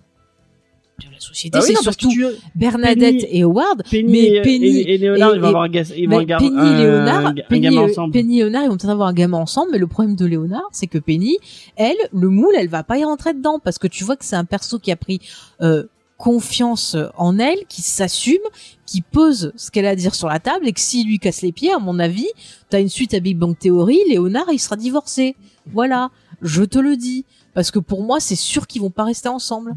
de 1.00 1.06
la 1.12 1.18
société, 1.18 1.58
bah 1.58 1.64
oui, 1.66 1.74
c'est 1.76 1.82
surtout 1.82 2.08
tu- 2.08 2.24
Bernadette 2.54 3.16
Penny- 3.22 3.26
et 3.30 3.42
Howard. 3.42 3.82
Penny, 3.90 4.12
mais 4.12 4.24
et, 4.26 4.42
Penny 4.42 4.66
et, 4.78 4.94
et 4.94 4.98
Léonard 4.98 5.32
et- 5.32 5.36
ils 5.36 5.40
vont 5.40 5.46
et- 5.46 5.48
avoir 5.48 5.62
un, 5.64 5.68
ils 5.68 6.08
vont 6.08 6.24
Penny 6.24 6.50
un, 6.56 6.78
et 6.78 6.82
Léonard, 6.84 7.26
un, 7.26 7.30
un 7.30 7.34
Penny, 7.48 7.60
gamin 7.62 7.80
et- 7.86 7.90
ensemble 7.90 8.12
Penny 8.12 8.38
et 8.40 8.42
Léonard, 8.44 8.62
ils 8.62 8.68
vont 8.68 8.76
peut-être 8.76 8.90
avoir 8.90 9.08
un 9.08 9.12
gamin 9.12 9.38
ensemble, 9.38 9.70
mais 9.72 9.78
le 9.78 9.86
problème 9.88 10.14
de 10.14 10.24
Léonard, 10.24 10.68
c'est 10.70 10.86
que 10.86 10.98
Penny, 10.98 11.36
elle, 11.76 11.96
le 12.12 12.28
moule, 12.28 12.54
elle 12.56 12.68
va 12.68 12.84
pas 12.84 12.96
y 12.98 13.04
rentrer 13.04 13.34
dedans 13.34 13.58
parce 13.62 13.78
que 13.78 13.88
tu 13.88 14.04
vois 14.04 14.16
que 14.16 14.24
c'est 14.24 14.36
un 14.36 14.44
perso 14.44 14.78
qui 14.78 14.92
a 14.92 14.96
pris 14.96 15.20
euh, 15.62 15.84
confiance 16.16 16.96
en 17.16 17.38
elle, 17.38 17.66
qui 17.68 17.82
s'assume, 17.82 18.38
qui 18.86 19.02
pose 19.02 19.52
ce 19.56 19.70
qu'elle 19.70 19.86
a 19.86 19.90
à 19.90 19.96
dire 19.96 20.14
sur 20.14 20.28
la 20.28 20.38
table 20.38 20.68
et 20.68 20.72
que 20.72 20.80
s'il 20.80 21.06
lui 21.06 21.18
casse 21.18 21.42
les 21.42 21.52
pieds, 21.52 21.72
à 21.72 21.78
mon 21.78 21.98
avis, 21.98 22.28
t'as 22.70 22.80
une 22.80 22.88
suite 22.88 23.14
à 23.14 23.20
Big 23.20 23.36
Bang 23.36 23.56
Theory, 23.58 23.98
Léonard 24.08 24.46
il 24.52 24.58
sera 24.58 24.76
divorcé. 24.76 25.36
Voilà, 25.72 26.10
je 26.42 26.62
te 26.62 26.78
le 26.78 26.96
dis 26.96 27.24
parce 27.52 27.70
que 27.70 27.78
pour 27.78 28.02
moi 28.02 28.20
c'est 28.20 28.36
sûr 28.36 28.66
qu'ils 28.66 28.82
vont 28.82 28.90
pas 28.90 29.04
rester 29.04 29.28
ensemble. 29.28 29.76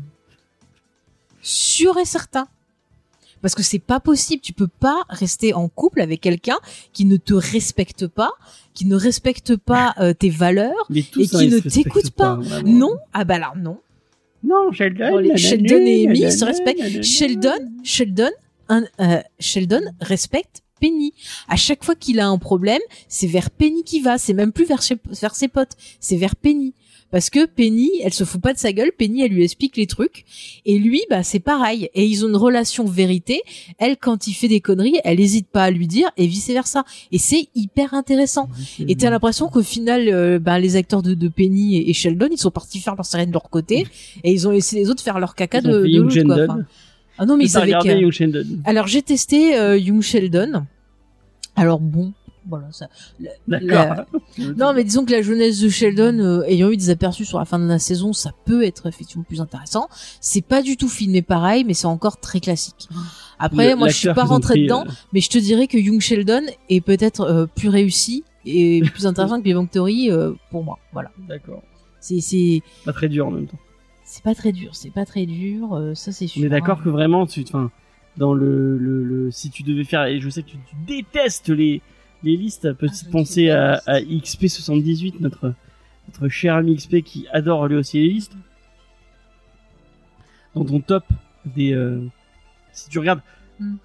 Sûr 1.41 1.97
et 1.97 2.05
certain. 2.05 2.47
Parce 3.41 3.55
que 3.55 3.63
c'est 3.63 3.79
pas 3.79 3.99
possible, 3.99 4.41
tu 4.41 4.53
peux 4.53 4.67
pas 4.67 5.03
rester 5.09 5.53
en 5.53 5.69
couple 5.69 6.01
avec 6.01 6.21
quelqu'un 6.21 6.57
qui 6.91 7.05
ne 7.05 7.17
te 7.17 7.33
respecte 7.33 8.07
pas, 8.07 8.31
qui 8.73 8.85
ne 8.85 8.95
respecte 8.95 9.55
pas 9.55 9.93
euh, 9.99 10.13
tes 10.13 10.29
valeurs 10.29 10.73
et 10.93 11.03
qui 11.03 11.47
ne 11.47 11.59
t'écoute 11.59 12.11
pas. 12.11 12.35
vraiment. 12.35 12.69
Non, 12.69 12.97
ah 13.13 13.25
bah 13.25 13.35
alors 13.35 13.55
non. 13.55 13.79
Non, 14.43 14.71
Sheldon. 14.71 15.05
Nanana, 15.27 15.35
Sheldon 15.37 15.75
et 15.85 16.07
Amy 16.07 16.31
se 16.31 16.45
respectent. 16.45 17.03
Sheldon, 17.03 17.71
Sheldon, 17.83 18.29
un, 18.69 18.83
euh, 18.99 19.21
Sheldon 19.39 19.81
respecte 20.01 20.61
Penny. 20.79 21.13
À 21.47 21.55
chaque 21.55 21.83
fois 21.83 21.95
qu'il 21.95 22.19
a 22.19 22.27
un 22.27 22.37
problème, 22.37 22.81
c'est 23.07 23.27
vers 23.27 23.49
Penny 23.49 23.83
qui 23.83 23.99
va. 23.99 24.17
C'est 24.17 24.33
même 24.33 24.51
plus 24.51 24.65
vers, 24.65 24.81
chez- 24.81 24.97
vers 25.21 25.35
ses 25.35 25.47
potes. 25.47 25.71
C'est 25.99 26.17
vers 26.17 26.35
Penny. 26.35 26.73
Parce 27.11 27.29
que 27.29 27.45
Penny, 27.45 27.89
elle 28.03 28.13
se 28.13 28.23
fout 28.23 28.41
pas 28.41 28.53
de 28.53 28.59
sa 28.59 28.73
gueule. 28.73 28.91
Penny, 28.97 29.21
elle 29.21 29.31
lui 29.31 29.43
explique 29.43 29.77
les 29.77 29.87
trucs. 29.87 30.25
Et 30.65 30.77
lui, 30.77 31.01
bah, 31.09 31.23
c'est 31.23 31.39
pareil. 31.39 31.89
Et 31.93 32.05
ils 32.05 32.25
ont 32.25 32.29
une 32.29 32.35
relation 32.35 32.85
vérité. 32.85 33.41
Elle, 33.77 33.97
quand 33.97 34.27
il 34.27 34.33
fait 34.33 34.47
des 34.47 34.59
conneries, 34.59 34.99
elle 35.03 35.19
hésite 35.19 35.47
pas 35.47 35.63
à 35.63 35.71
lui 35.71 35.87
dire 35.87 36.09
et 36.17 36.27
vice 36.27 36.49
versa. 36.49 36.83
Et 37.11 37.17
c'est 37.17 37.47
hyper 37.55 37.93
intéressant. 37.93 38.49
Et 38.79 38.95
t'as 38.95 39.09
l'impression 39.09 39.47
qu'au 39.47 39.63
final, 39.63 40.09
euh, 40.09 40.39
ben, 40.39 40.59
les 40.59 40.75
acteurs 40.75 41.01
de, 41.01 41.13
de 41.13 41.27
Penny 41.27 41.77
et, 41.77 41.89
et 41.89 41.93
Sheldon, 41.93 42.27
ils 42.31 42.37
sont 42.37 42.51
partis 42.51 42.79
faire 42.79 42.95
leur 42.95 43.05
série 43.05 43.27
de 43.27 43.31
leur 43.33 43.49
côté 43.49 43.87
et 44.23 44.31
ils 44.31 44.47
ont 44.47 44.51
laissé 44.51 44.75
les 44.75 44.89
autres 44.89 45.01
faire 45.01 45.19
leur 45.19 45.35
caca 45.35 45.59
Ils 45.59 45.63
de, 45.63 45.85
de 45.85 45.97
l'autre, 45.97 46.21
quoi. 46.23 46.43
Enfin, 46.43 46.65
ah 47.17 47.25
non, 47.25 47.37
mais 47.37 47.45
ils 47.45 47.57
avaient. 47.57 47.73
Alors 48.65 48.87
j'ai 48.87 49.01
testé 49.01 49.57
euh, 49.57 49.77
Young 49.77 50.01
Sheldon. 50.01 50.65
Alors 51.55 51.79
bon, 51.79 52.13
voilà 52.47 52.67
ça. 52.71 52.87
Non, 54.57 54.73
mais 54.73 54.83
disons 54.83 55.05
que 55.05 55.11
la 55.11 55.21
jeunesse 55.21 55.59
de 55.59 55.69
Sheldon, 55.69 56.19
euh, 56.19 56.41
ayant 56.43 56.69
eu 56.69 56.77
des 56.77 56.89
aperçus 56.89 57.25
sur 57.25 57.39
la 57.39 57.45
fin 57.45 57.59
de 57.59 57.65
la 57.67 57.79
saison, 57.79 58.13
ça 58.13 58.31
peut 58.45 58.63
être 58.63 58.85
effectivement 58.87 59.23
plus 59.23 59.41
intéressant. 59.41 59.87
C'est 60.21 60.41
pas 60.41 60.61
du 60.61 60.77
tout 60.77 60.89
filmé 60.89 61.21
pareil, 61.21 61.63
mais 61.63 61.73
c'est 61.73 61.87
encore 61.87 62.19
très 62.19 62.39
classique. 62.39 62.87
Après, 63.39 63.71
Le- 63.71 63.75
moi, 63.75 63.89
je 63.89 63.95
suis 63.97 64.13
pas 64.13 64.25
pris, 64.39 64.63
dedans, 64.63 64.85
euh, 64.87 64.91
mais 65.13 65.21
je 65.21 65.29
te 65.29 65.37
dirais 65.37 65.67
que 65.67 65.77
Young 65.77 65.99
Sheldon 66.01 66.41
est 66.69 66.81
peut-être 66.81 67.21
euh, 67.21 67.45
plus 67.45 67.69
réussi 67.69 68.23
et 68.45 68.81
plus 68.93 69.05
intéressant 69.05 69.37
que 69.39 69.43
Big 69.43 69.53
Bang 69.55 69.69
Theory 69.69 70.09
pour 70.51 70.63
moi. 70.63 70.79
Voilà. 70.93 71.11
D'accord. 71.27 71.63
C'est 71.99 72.21
c'est 72.21 72.61
Pas 72.85 72.93
très 72.93 73.09
dur 73.09 73.27
en 73.27 73.31
même 73.31 73.47
temps. 73.47 73.57
c'est 74.05 74.23
pas 74.23 74.35
très 74.35 74.51
dur, 74.51 74.69
c'est 74.75 74.91
pas 74.93 75.05
très 75.05 75.25
dur, 75.25 75.91
ça 75.95 76.11
c'est 76.11 76.27
sûr. 76.27 76.41
On 76.41 76.45
est 76.45 76.49
d'accord 76.49 76.77
hein. 76.79 76.83
que 76.83 76.89
vraiment, 76.89 77.25
tu, 77.25 77.41
enfin, 77.41 77.69
dans 78.15 78.33
le, 78.33 78.77
le, 78.77 79.03
le, 79.03 79.31
si 79.31 79.49
tu 79.49 79.63
devais 79.63 79.83
faire, 79.83 80.05
et 80.05 80.19
je 80.19 80.29
sais 80.29 80.43
que 80.43 80.49
tu, 80.49 80.57
tu 80.57 80.75
détestes 80.87 81.49
les, 81.49 81.81
les 82.23 82.35
listes, 82.37 82.73
petite 82.73 83.05
je 83.05 83.11
pensée 83.11 83.49
à, 83.49 83.81
déteste. 83.85 83.87
à 83.89 83.99
XP78, 84.01 85.13
notre, 85.19 85.53
notre 86.07 86.29
cher 86.29 86.55
ami 86.55 86.75
XP 86.75 87.01
qui 87.01 87.25
adore 87.31 87.67
lui 87.67 87.75
aussi 87.75 87.97
les 87.99 88.09
listes. 88.09 88.33
Dans 90.55 90.65
ton 90.65 90.79
top 90.79 91.03
des, 91.45 91.73
euh, 91.73 92.01
si 92.71 92.89
tu 92.89 92.99
regardes, 92.99 93.21
Hmm. 93.59 93.77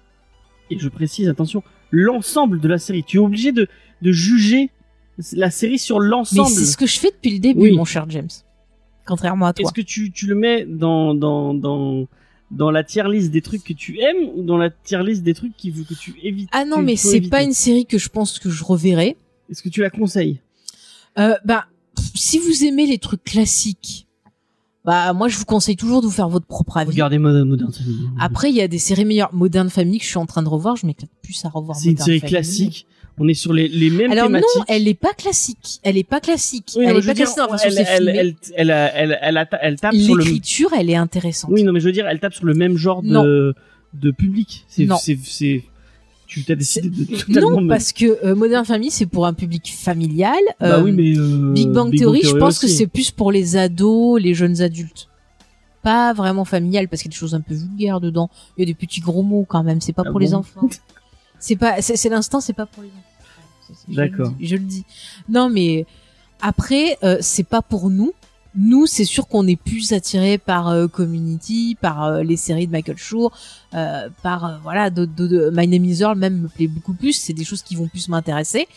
et 0.69 0.77
je 0.77 0.87
précise, 0.87 1.27
attention, 1.29 1.63
l'ensemble 1.89 2.59
de 2.59 2.67
la 2.67 2.77
série, 2.77 3.03
tu 3.03 3.17
es 3.17 3.19
obligé 3.19 3.51
de, 3.51 3.67
de 4.03 4.11
juger 4.11 4.69
la 5.31 5.49
série 5.49 5.79
sur 5.79 5.99
Mais 5.99 6.07
l'ensemble. 6.09 6.47
c'est 6.49 6.65
ce 6.65 6.77
que 6.77 6.85
je 6.85 6.99
fais 6.99 7.09
depuis 7.09 7.31
le 7.33 7.39
début, 7.39 7.59
Oui. 7.61 7.71
mon 7.71 7.85
cher 7.85 8.05
James. 8.09 8.29
Contrairement 9.07 9.47
à 9.47 9.53
toi. 9.53 9.63
Est-ce 9.65 9.73
que 9.73 9.81
tu, 9.81 10.11
tu 10.11 10.27
le 10.27 10.35
mets 10.35 10.63
dans, 10.65 11.15
dans, 11.15 11.55
dans, 11.55 12.07
dans 12.53 12.71
la 12.71 12.83
tier 12.83 13.03
list 13.09 13.31
des 13.31 13.41
trucs 13.41 13.63
que 13.63 13.73
tu 13.73 13.99
aimes 13.99 14.29
ou 14.35 14.43
dans 14.43 14.57
la 14.57 14.69
tier 14.69 15.03
list 15.03 15.23
des 15.23 15.33
trucs 15.33 15.55
qui, 15.57 15.71
que 15.71 15.93
tu 15.93 16.15
évites 16.23 16.49
Ah 16.51 16.65
non, 16.65 16.81
mais 16.81 16.95
c'est 16.95 17.21
pas 17.21 17.43
une 17.43 17.53
série 17.53 17.85
que 17.85 17.97
je 17.97 18.09
pense 18.09 18.39
que 18.39 18.49
je 18.49 18.63
reverrai. 18.63 19.17
Est-ce 19.49 19.61
que 19.61 19.69
tu 19.69 19.81
la 19.81 19.89
conseilles? 19.89 20.39
Euh, 21.19 21.35
bah, 21.45 21.65
si 22.15 22.39
vous 22.39 22.63
aimez 22.63 22.87
les 22.87 22.97
trucs 22.97 23.23
classiques, 23.23 24.07
bah 24.85 25.13
moi 25.13 25.29
je 25.29 25.37
vous 25.37 25.45
conseille 25.45 25.77
toujours 25.77 26.01
de 26.01 26.07
vous 26.07 26.11
faire 26.11 26.29
votre 26.29 26.45
propre 26.45 26.77
avis. 26.77 26.91
Regardez 26.91 27.17
Modern, 27.17 27.71
Family. 27.71 28.07
Après, 28.19 28.49
il 28.49 28.55
y 28.55 28.61
a 28.61 28.67
des 28.67 28.79
séries 28.79 29.05
meilleures. 29.05 29.33
Modern 29.33 29.69
Family 29.69 29.99
que 29.99 30.03
je 30.03 30.09
suis 30.09 30.17
en 30.17 30.25
train 30.25 30.43
de 30.43 30.49
revoir, 30.49 30.75
je 30.75 30.85
m'éclate 30.85 31.11
plus 31.21 31.43
à 31.45 31.49
revoir. 31.49 31.77
c'est 31.77 31.91
une 31.91 31.97
série 31.97 32.19
Family. 32.19 32.31
classique. 32.31 32.87
On 33.19 33.27
est 33.27 33.33
sur 33.35 33.53
les, 33.53 33.67
les 33.67 33.89
mêmes 33.91 34.11
Alors 34.11 34.25
thématiques. 34.25 34.47
non, 34.57 34.63
elle 34.67 34.87
est 34.87 34.93
pas 34.95 35.13
classique. 35.13 35.79
Elle 35.83 35.97
est 35.97 36.03
pas 36.03 36.19
classique. 36.19 36.71
Oui, 36.75 36.85
elle 36.87 36.93
non, 36.93 36.99
est 36.99 37.05
pas 37.05 37.13
dire, 37.13 37.25
classique 37.31 37.49
façon 37.49 37.65
elle, 37.67 37.77
elle, 37.87 38.35
elle, 38.55 39.17
elle, 39.21 39.47
elle, 39.61 39.79
tape 39.79 39.93
sur 39.93 40.15
le. 40.15 40.23
L'écriture, 40.23 40.71
elle 40.75 40.89
est 40.89 40.95
intéressante. 40.95 41.51
Oui, 41.53 41.63
non, 41.63 41.71
mais 41.73 41.79
je 41.79 41.85
veux 41.85 41.91
dire, 41.91 42.07
elle 42.07 42.19
tape 42.19 42.33
sur 42.33 42.45
le 42.45 42.55
même 42.55 42.75
genre 42.75 43.03
Non. 43.03 43.23
de, 43.23 43.53
de 43.93 44.09
public. 44.11 44.65
C'est, 44.67 44.85
Non. 44.85 44.97
c'est, 44.97 45.63
tu 46.25 46.43
t'as 46.43 46.55
décidé 46.55 46.89
de 46.89 47.15
totalement 47.17 47.61
non, 47.61 47.67
parce 47.67 47.93
que 47.93 48.25
euh, 48.25 48.33
Modern 48.33 48.65
Family, 48.65 48.89
c'est 48.89 49.05
pour 49.05 49.27
un 49.27 49.33
public 49.33 49.71
familial. 49.71 50.39
bah 50.59 50.79
Euh, 50.79 50.83
oui, 50.83 50.91
mais 50.91 51.15
euh, 51.15 51.51
Big 51.53 51.69
Bang 51.69 51.95
Theory, 51.95 52.21
je 52.23 52.35
pense 52.35 52.57
que 52.57 52.67
c'est 52.67 52.87
plus 52.87 53.11
pour 53.11 53.31
les 53.31 53.55
ados, 53.57 54.19
les 54.19 54.33
jeunes 54.33 54.59
adultes. 54.61 55.07
Pas 55.83 56.13
vraiment 56.13 56.45
familial 56.45 56.87
parce 56.87 57.01
qu'il 57.03 57.11
y 57.11 57.13
a 57.13 57.15
des 57.15 57.19
choses 57.19 57.35
un 57.35 57.41
peu 57.41 57.53
vulgaires 57.53 57.99
dedans. 57.99 58.31
Il 58.57 58.61
y 58.61 58.63
a 58.63 58.65
des 58.65 58.73
petits 58.73 59.01
gros 59.01 59.21
mots 59.21 59.45
quand 59.47 59.63
même. 59.63 59.81
C'est 59.81 59.93
pas 59.93 60.03
Ah 60.05 60.09
pour 60.09 60.19
les 60.19 60.33
enfants. 60.33 60.67
C'est 61.43 61.57
pas, 61.57 61.81
c'est 61.81 62.07
l'instant, 62.09 62.39
c'est 62.39 62.53
pas 62.53 62.65
pour 62.65 62.83
les 62.83 62.89
enfants. 62.89 63.75
Je 63.89 63.95
D'accord. 63.95 64.33
Je 64.39 64.55
le 64.55 64.61
dis. 64.63 64.85
Non, 65.27 65.49
mais 65.49 65.85
après, 66.41 66.97
euh, 67.03 67.17
c'est 67.19 67.43
pas 67.43 67.61
pour 67.61 67.89
nous. 67.89 68.13
Nous, 68.55 68.85
c'est 68.85 69.03
sûr 69.03 69.27
qu'on 69.27 69.45
est 69.47 69.55
plus 69.55 69.91
attiré 69.93 70.37
par 70.37 70.69
euh, 70.69 70.87
Community, 70.87 71.75
par 71.81 72.03
euh, 72.03 72.23
les 72.23 72.37
séries 72.37 72.67
de 72.67 72.71
Michael 72.71 72.97
Schur, 72.97 73.31
par 74.21 74.59
voilà, 74.63 74.89
de, 74.89 75.05
de, 75.05 75.27
de- 75.27 75.51
My 75.53 75.67
Name 75.67 75.85
Is 75.85 76.01
Earl 76.01 76.17
même 76.17 76.39
me 76.43 76.47
plaît 76.47 76.67
beaucoup 76.67 76.93
plus. 76.93 77.13
C'est 77.13 77.33
des 77.33 77.43
choses 77.43 77.61
qui 77.61 77.75
vont 77.75 77.87
plus 77.87 78.07
m'intéresser. 78.09 78.67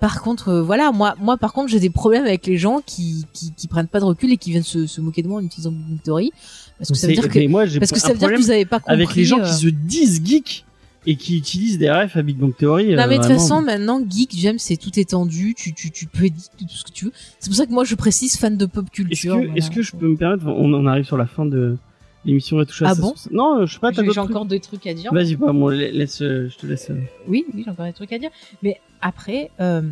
Par 0.00 0.20
contre, 0.20 0.48
euh, 0.48 0.62
voilà, 0.62 0.90
moi, 0.90 1.14
moi, 1.20 1.36
par 1.36 1.52
contre, 1.52 1.68
j'ai 1.68 1.78
des 1.78 1.88
problèmes 1.88 2.24
avec 2.24 2.44
les 2.48 2.58
gens 2.58 2.82
qui, 2.84 3.24
qui, 3.32 3.52
qui 3.52 3.68
prennent 3.68 3.86
pas 3.86 4.00
de 4.00 4.04
recul 4.04 4.32
et 4.32 4.36
qui 4.36 4.50
viennent 4.50 4.64
se, 4.64 4.88
se 4.88 5.00
moquer 5.00 5.22
de 5.22 5.28
moi 5.28 5.40
en 5.40 5.44
utilisant 5.44 5.70
Big 5.70 6.02
Theory, 6.02 6.32
parce 6.76 6.90
que 6.90 6.96
ça 6.96 7.06
veut 7.06 7.12
dire 7.12 7.28
que 7.28 7.46
moi, 7.46 7.64
parce 7.78 7.92
que 7.92 8.00
ça 8.00 8.08
veut 8.12 8.18
dire 8.18 8.30
que 8.30 8.36
vous 8.42 8.50
avez 8.50 8.64
pas 8.64 8.80
compris. 8.80 8.94
avec 8.94 9.14
les 9.14 9.24
gens 9.24 9.38
euh, 9.38 9.44
qui 9.46 9.54
se 9.54 9.68
disent 9.68 10.20
geeks 10.24 10.64
et 11.06 11.16
qui 11.16 11.36
utilisent 11.36 11.78
des 11.78 11.90
refs 11.90 12.16
à 12.16 12.22
Big 12.22 12.36
Bang 12.36 12.54
Theory. 12.56 12.94
Non 12.94 13.02
euh, 13.02 13.06
mais 13.08 13.16
de 13.16 13.22
toute 13.22 13.24
vraiment. 13.24 13.38
façon 13.40 13.60
maintenant 13.62 14.00
geek 14.08 14.30
j'aime 14.36 14.58
c'est 14.58 14.76
tout 14.76 14.98
étendu 15.00 15.54
tu 15.56 15.74
tu 15.74 15.90
tu 15.90 16.06
peux 16.06 16.24
éditer 16.26 16.50
tout 16.60 16.68
ce 16.68 16.84
que 16.84 16.92
tu 16.92 17.04
veux 17.06 17.12
c'est 17.40 17.48
pour 17.50 17.56
ça 17.56 17.66
que 17.66 17.72
moi 17.72 17.84
je 17.84 17.94
précise 17.96 18.36
fan 18.36 18.56
de 18.56 18.66
pop 18.66 18.84
Est-ce 18.86 18.92
culture 19.02 19.34
que, 19.34 19.38
voilà. 19.40 19.54
est-ce 19.56 19.70
que 19.70 19.82
je 19.82 19.92
peux 19.96 20.06
me 20.08 20.16
permettre, 20.16 20.46
on 20.46 20.72
en 20.74 20.86
arrive 20.86 21.04
sur 21.04 21.16
la 21.16 21.26
fin 21.26 21.44
de 21.44 21.76
l'émission 22.24 22.60
et 22.62 22.66
tout. 22.66 22.74
Ah 22.84 22.94
ça- 22.94 23.00
bon 23.00 23.14
Non, 23.32 23.58
euh, 23.62 23.66
je 23.66 23.74
sais 23.74 23.80
pas, 23.80 23.90
t'as 23.90 24.04
j'ai 24.08 24.20
encore 24.20 24.44
des 24.46 24.60
trucs 24.60 24.86
à 24.86 24.94
dire 24.94 25.12
Vas-y, 25.12 25.34
pas, 25.36 25.52
moi, 25.52 25.74
laisse, 25.74 26.22
euh, 26.22 26.48
je 26.48 26.56
te 26.56 26.66
laisse. 26.68 26.88
euh. 26.90 26.94
oui 27.26 27.44
oui 27.52 27.62
j'ai 27.64 27.70
encore 27.72 27.86
des 27.86 27.92
trucs 27.92 28.12
à 28.12 28.18
dire 28.20 28.30
mais 28.62 28.80
après 29.00 29.50
euh, 29.60 29.82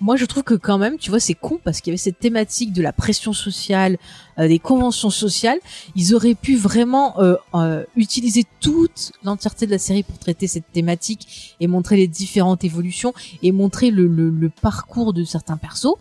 moi 0.00 0.16
je 0.16 0.24
trouve 0.24 0.42
que 0.42 0.54
quand 0.54 0.78
même 0.78 0.96
tu 0.98 1.10
vois 1.10 1.20
c'est 1.20 1.34
con 1.34 1.58
parce 1.62 1.80
qu'il 1.80 1.90
y 1.90 1.92
avait 1.92 1.98
cette 1.98 2.18
thématique 2.18 2.72
de 2.72 2.82
la 2.82 2.92
pression 2.92 3.32
sociale 3.32 3.98
euh, 4.38 4.48
des 4.48 4.58
conventions 4.58 5.10
sociales. 5.10 5.58
Ils 5.96 6.14
auraient 6.14 6.34
pu 6.34 6.56
vraiment 6.56 7.18
euh, 7.20 7.34
euh, 7.54 7.84
utiliser 7.96 8.44
toute 8.60 9.12
l'entièreté 9.24 9.66
de 9.66 9.72
la 9.72 9.78
série 9.78 10.02
pour 10.02 10.18
traiter 10.18 10.46
cette 10.46 10.70
thématique 10.72 11.56
et 11.60 11.66
montrer 11.66 11.96
les 11.96 12.06
différentes 12.08 12.64
évolutions 12.64 13.12
et 13.42 13.52
montrer 13.52 13.90
le, 13.90 14.06
le, 14.06 14.30
le 14.30 14.48
parcours 14.48 15.12
de 15.12 15.24
certains 15.24 15.56
persos. 15.56 15.96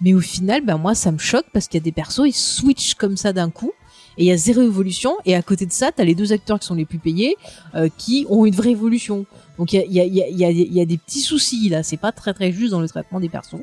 Mais 0.00 0.14
au 0.14 0.20
final 0.20 0.64
ben 0.64 0.78
moi 0.78 0.94
ça 0.94 1.10
me 1.10 1.18
choque 1.18 1.46
parce 1.52 1.66
qu'il 1.66 1.78
y 1.78 1.82
a 1.82 1.84
des 1.84 1.92
persos 1.92 2.26
ils 2.26 2.32
switchent 2.32 2.94
comme 2.94 3.16
ça 3.16 3.32
d'un 3.32 3.50
coup 3.50 3.72
et 4.18 4.24
il 4.24 4.26
y 4.26 4.32
a 4.32 4.36
zéro 4.36 4.60
évolution. 4.62 5.16
Et 5.24 5.34
à 5.34 5.42
côté 5.42 5.66
de 5.66 5.72
ça 5.72 5.92
t'as 5.92 6.04
les 6.04 6.14
deux 6.14 6.32
acteurs 6.32 6.58
qui 6.60 6.66
sont 6.66 6.74
les 6.74 6.84
plus 6.84 6.98
payés 6.98 7.36
euh, 7.74 7.88
qui 7.98 8.26
ont 8.28 8.46
une 8.46 8.54
vraie 8.54 8.70
évolution 8.70 9.26
donc 9.60 9.72
il 9.74 9.76
y 9.92 10.00
a, 10.00 10.04
y, 10.04 10.18
y, 10.32 10.80
y, 10.80 10.86
des 10.86 10.96
petits 10.98 11.20
soucis 11.20 11.68
là 11.68 11.82
c'est 11.82 11.98
pas 11.98 12.10
très 12.12 12.32
très 12.34 12.50
juste 12.50 12.70
dans 12.72 12.80
le 12.80 12.88
traitement 12.88 13.20
des 13.20 13.28
persos 13.28 13.60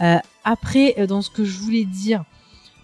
euh, 0.00 0.16
après 0.44 0.94
euh, 0.98 1.06
dans 1.06 1.20
ce 1.20 1.28
que 1.30 1.44
je 1.44 1.58
voulais 1.58 1.84
dire 1.84 2.24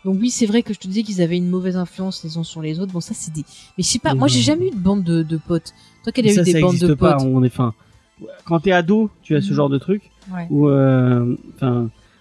donc 0.04 0.18
oui 0.20 0.28
c'est 0.28 0.46
vrai 0.46 0.62
que 0.64 0.74
je 0.74 0.80
te 0.80 0.88
disais 0.88 1.04
qu'ils 1.04 1.22
avaient 1.22 1.36
une 1.36 1.48
mauvaise 1.48 1.76
influence 1.76 2.22
les 2.24 2.36
uns 2.36 2.42
sur 2.42 2.60
les 2.60 2.80
autres 2.80 2.92
bon 2.92 3.00
ça 3.00 3.14
c'est 3.14 3.32
des 3.32 3.44
mais 3.78 3.84
je 3.84 3.88
sais 3.88 4.00
pas 4.00 4.14
moi 4.14 4.26
j'ai 4.28 4.40
jamais 4.40 4.66
eu 4.66 4.70
de 4.72 4.76
bande 4.76 5.04
de, 5.04 5.22
de 5.22 5.36
potes 5.38 5.72
toi 6.02 6.12
quelle 6.12 6.26
a 6.26 6.32
ça, 6.34 6.40
eu 6.42 6.44
des 6.44 6.52
ça 6.52 6.60
bandes 6.60 6.70
existe 6.74 6.90
de 6.90 6.94
pas. 6.94 7.14
potes? 7.14 7.26
On 7.26 7.42
est, 7.44 7.48
fin, 7.48 7.74
quand 8.44 8.58
t'es 8.58 8.72
ado, 8.72 9.08
tu 9.22 9.36
as 9.36 9.40
ce 9.40 9.50
Mhm. 9.50 9.54
genre 9.54 9.68
de 9.68 9.78
truc 9.78 10.02
Ouais. 10.34 10.46
où, 10.50 10.68
euh, 10.68 11.36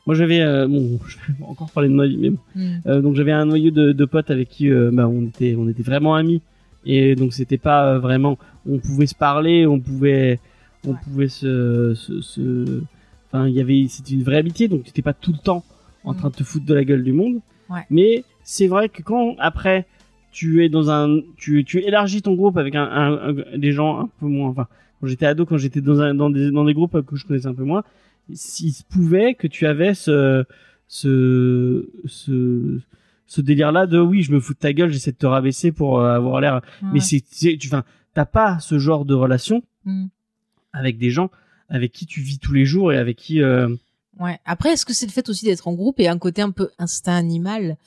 moi 0.06 0.16
j'avais, 0.16 0.42
euh, 0.42 0.68
bon, 0.68 1.00
je 1.08 1.18
vais 1.18 1.44
encore 1.44 1.70
parler 1.72 1.90
de 1.90 1.94
moi, 1.96 2.06
mais 2.08 2.30
bon. 2.30 2.38
Euh, 2.86 3.02
donc 3.02 3.16
j'avais 3.16 3.32
un 3.32 3.46
noyau 3.46 3.72
de, 3.72 3.92
de 3.92 4.06
potes 4.06 4.30
avec 4.30 4.50
qui, 4.50 4.70
euh, 4.70 4.92
bah, 4.94 5.08
on 5.08 5.24
était, 5.26 5.56
on 5.58 5.68
était 5.68 5.84
vraiment 5.84 6.14
amis. 6.16 6.42
Et 6.86 7.16
donc 7.16 7.34
c'était 7.34 7.58
pas 7.60 7.94
euh, 7.94 8.00
vraiment, 8.00 8.38
on 8.68 8.80
pouvait 8.80 9.06
se 9.08 9.16
parler, 9.16 9.66
on 9.68 9.80
pouvait, 9.80 10.40
on 10.86 10.92
Ouais. 10.92 10.98
pouvait 11.04 11.28
se, 11.28 11.94
se, 11.96 12.22
se- 12.22 12.82
enfin 13.28 13.48
il 13.48 13.54
y 13.54 13.62
avait, 13.62 13.86
c'était 13.88 14.14
une 14.14 14.24
vraie 14.24 14.38
amitié, 14.38 14.68
donc 14.68 14.84
t'étais 14.84 15.02
pas 15.04 15.14
tout 15.14 15.32
le 15.32 15.38
temps 15.38 15.64
en 16.04 16.14
Mhm. 16.14 16.18
train 16.20 16.30
de 16.30 16.36
te 16.36 16.44
foutre 16.44 16.66
de 16.66 16.74
la 16.74 16.84
gueule 16.84 17.04
du 17.04 17.14
monde. 17.14 17.40
Ouais. 17.70 17.82
Mais 17.92 18.24
c'est 18.44 18.68
vrai 18.68 18.90
que 18.90 19.02
quand 19.04 19.36
après 19.40 19.86
tu 20.32 20.64
es 20.64 20.70
dans 20.70 20.90
un, 20.90 21.20
tu, 21.38 21.64
tu 21.66 21.80
élargis 21.84 22.22
ton 22.22 22.34
groupe 22.36 22.58
avec 22.58 22.74
un, 22.76 22.84
un- 22.84 23.30
un- 23.30 23.58
des 23.58 23.72
gens 23.74 24.00
un 24.02 24.10
peu 24.20 24.26
moins, 24.28 24.50
enfin 24.50 24.68
quand 25.00 25.08
j'étais 25.08 25.26
ado, 25.26 25.46
quand 25.46 25.58
j'étais 25.58 25.82
dans 25.82 26.00
un, 26.02 26.14
dans 26.16 26.30
des, 26.30 26.52
dans 26.52 26.64
des 26.66 26.74
groupes 26.74 27.02
que 27.06 27.16
je 27.16 27.26
connaissais 27.26 27.48
un 27.48 27.54
peu 27.54 27.64
moins, 27.64 27.84
s'il 28.34 28.72
se 28.72 28.84
pouvait 28.84 29.34
que 29.36 29.48
tu 29.48 29.66
avais 29.68 29.94
ce, 29.94 30.46
ce, 30.88 31.88
ce, 32.06 32.80
ce 33.32 33.40
délire-là 33.40 33.88
de 33.88 33.98
oui, 33.98 34.24
je 34.24 34.34
me 34.34 34.42
fous 34.42 34.54
de 34.54 34.60
ta 34.60 34.74
gueule, 34.74 34.92
j'essaie 34.92 35.14
de 35.14 35.18
te 35.18 35.26
rabaisser 35.26 35.72
pour 35.72 36.00
euh, 36.02 36.16
avoir 36.16 36.42
l'air. 36.42 36.60
Mais 36.82 36.94
Ouais. 36.94 37.00
c'est- 37.00 37.24
tu, 37.58 37.68
enfin, 37.68 37.86
t'as 38.14 38.26
pas 38.26 38.60
ce 38.60 38.78
genre 38.78 39.06
de 39.06 39.14
relation 39.14 39.64
Mm. 39.86 40.08
avec 40.74 40.98
des 40.98 41.10
gens 41.12 41.30
avec 41.70 41.94
qui 41.94 42.06
tu 42.06 42.20
vis 42.20 42.40
tous 42.40 42.52
les 42.54 42.66
jours 42.66 42.92
et 42.92 42.98
avec 42.98 43.16
qui. 43.18 43.42
euh, 43.42 43.74
Ouais. 44.20 44.38
Après, 44.44 44.72
est-ce 44.74 44.86
que 44.86 44.94
c'est 44.94 45.06
le 45.06 45.12
fait 45.14 45.30
aussi 45.30 45.46
d'être 45.46 45.68
en 45.70 45.74
groupe 45.74 46.00
et 46.02 46.10
un 46.10 46.18
côté 46.18 46.42
un 46.42 46.52
peu 46.52 46.70
instinct 46.78 47.16
animal 47.16 47.78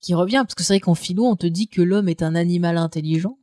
qui 0.00 0.14
revient? 0.14 0.42
Parce 0.46 0.54
que 0.54 0.62
c'est 0.62 0.74
vrai 0.74 0.80
qu'en 0.80 0.94
philo, 0.94 1.24
on 1.26 1.34
te 1.34 1.48
dit 1.48 1.66
que 1.66 1.82
l'homme 1.82 2.08
est 2.08 2.22
un 2.22 2.36
animal 2.36 2.76
intelligent. 2.78 3.36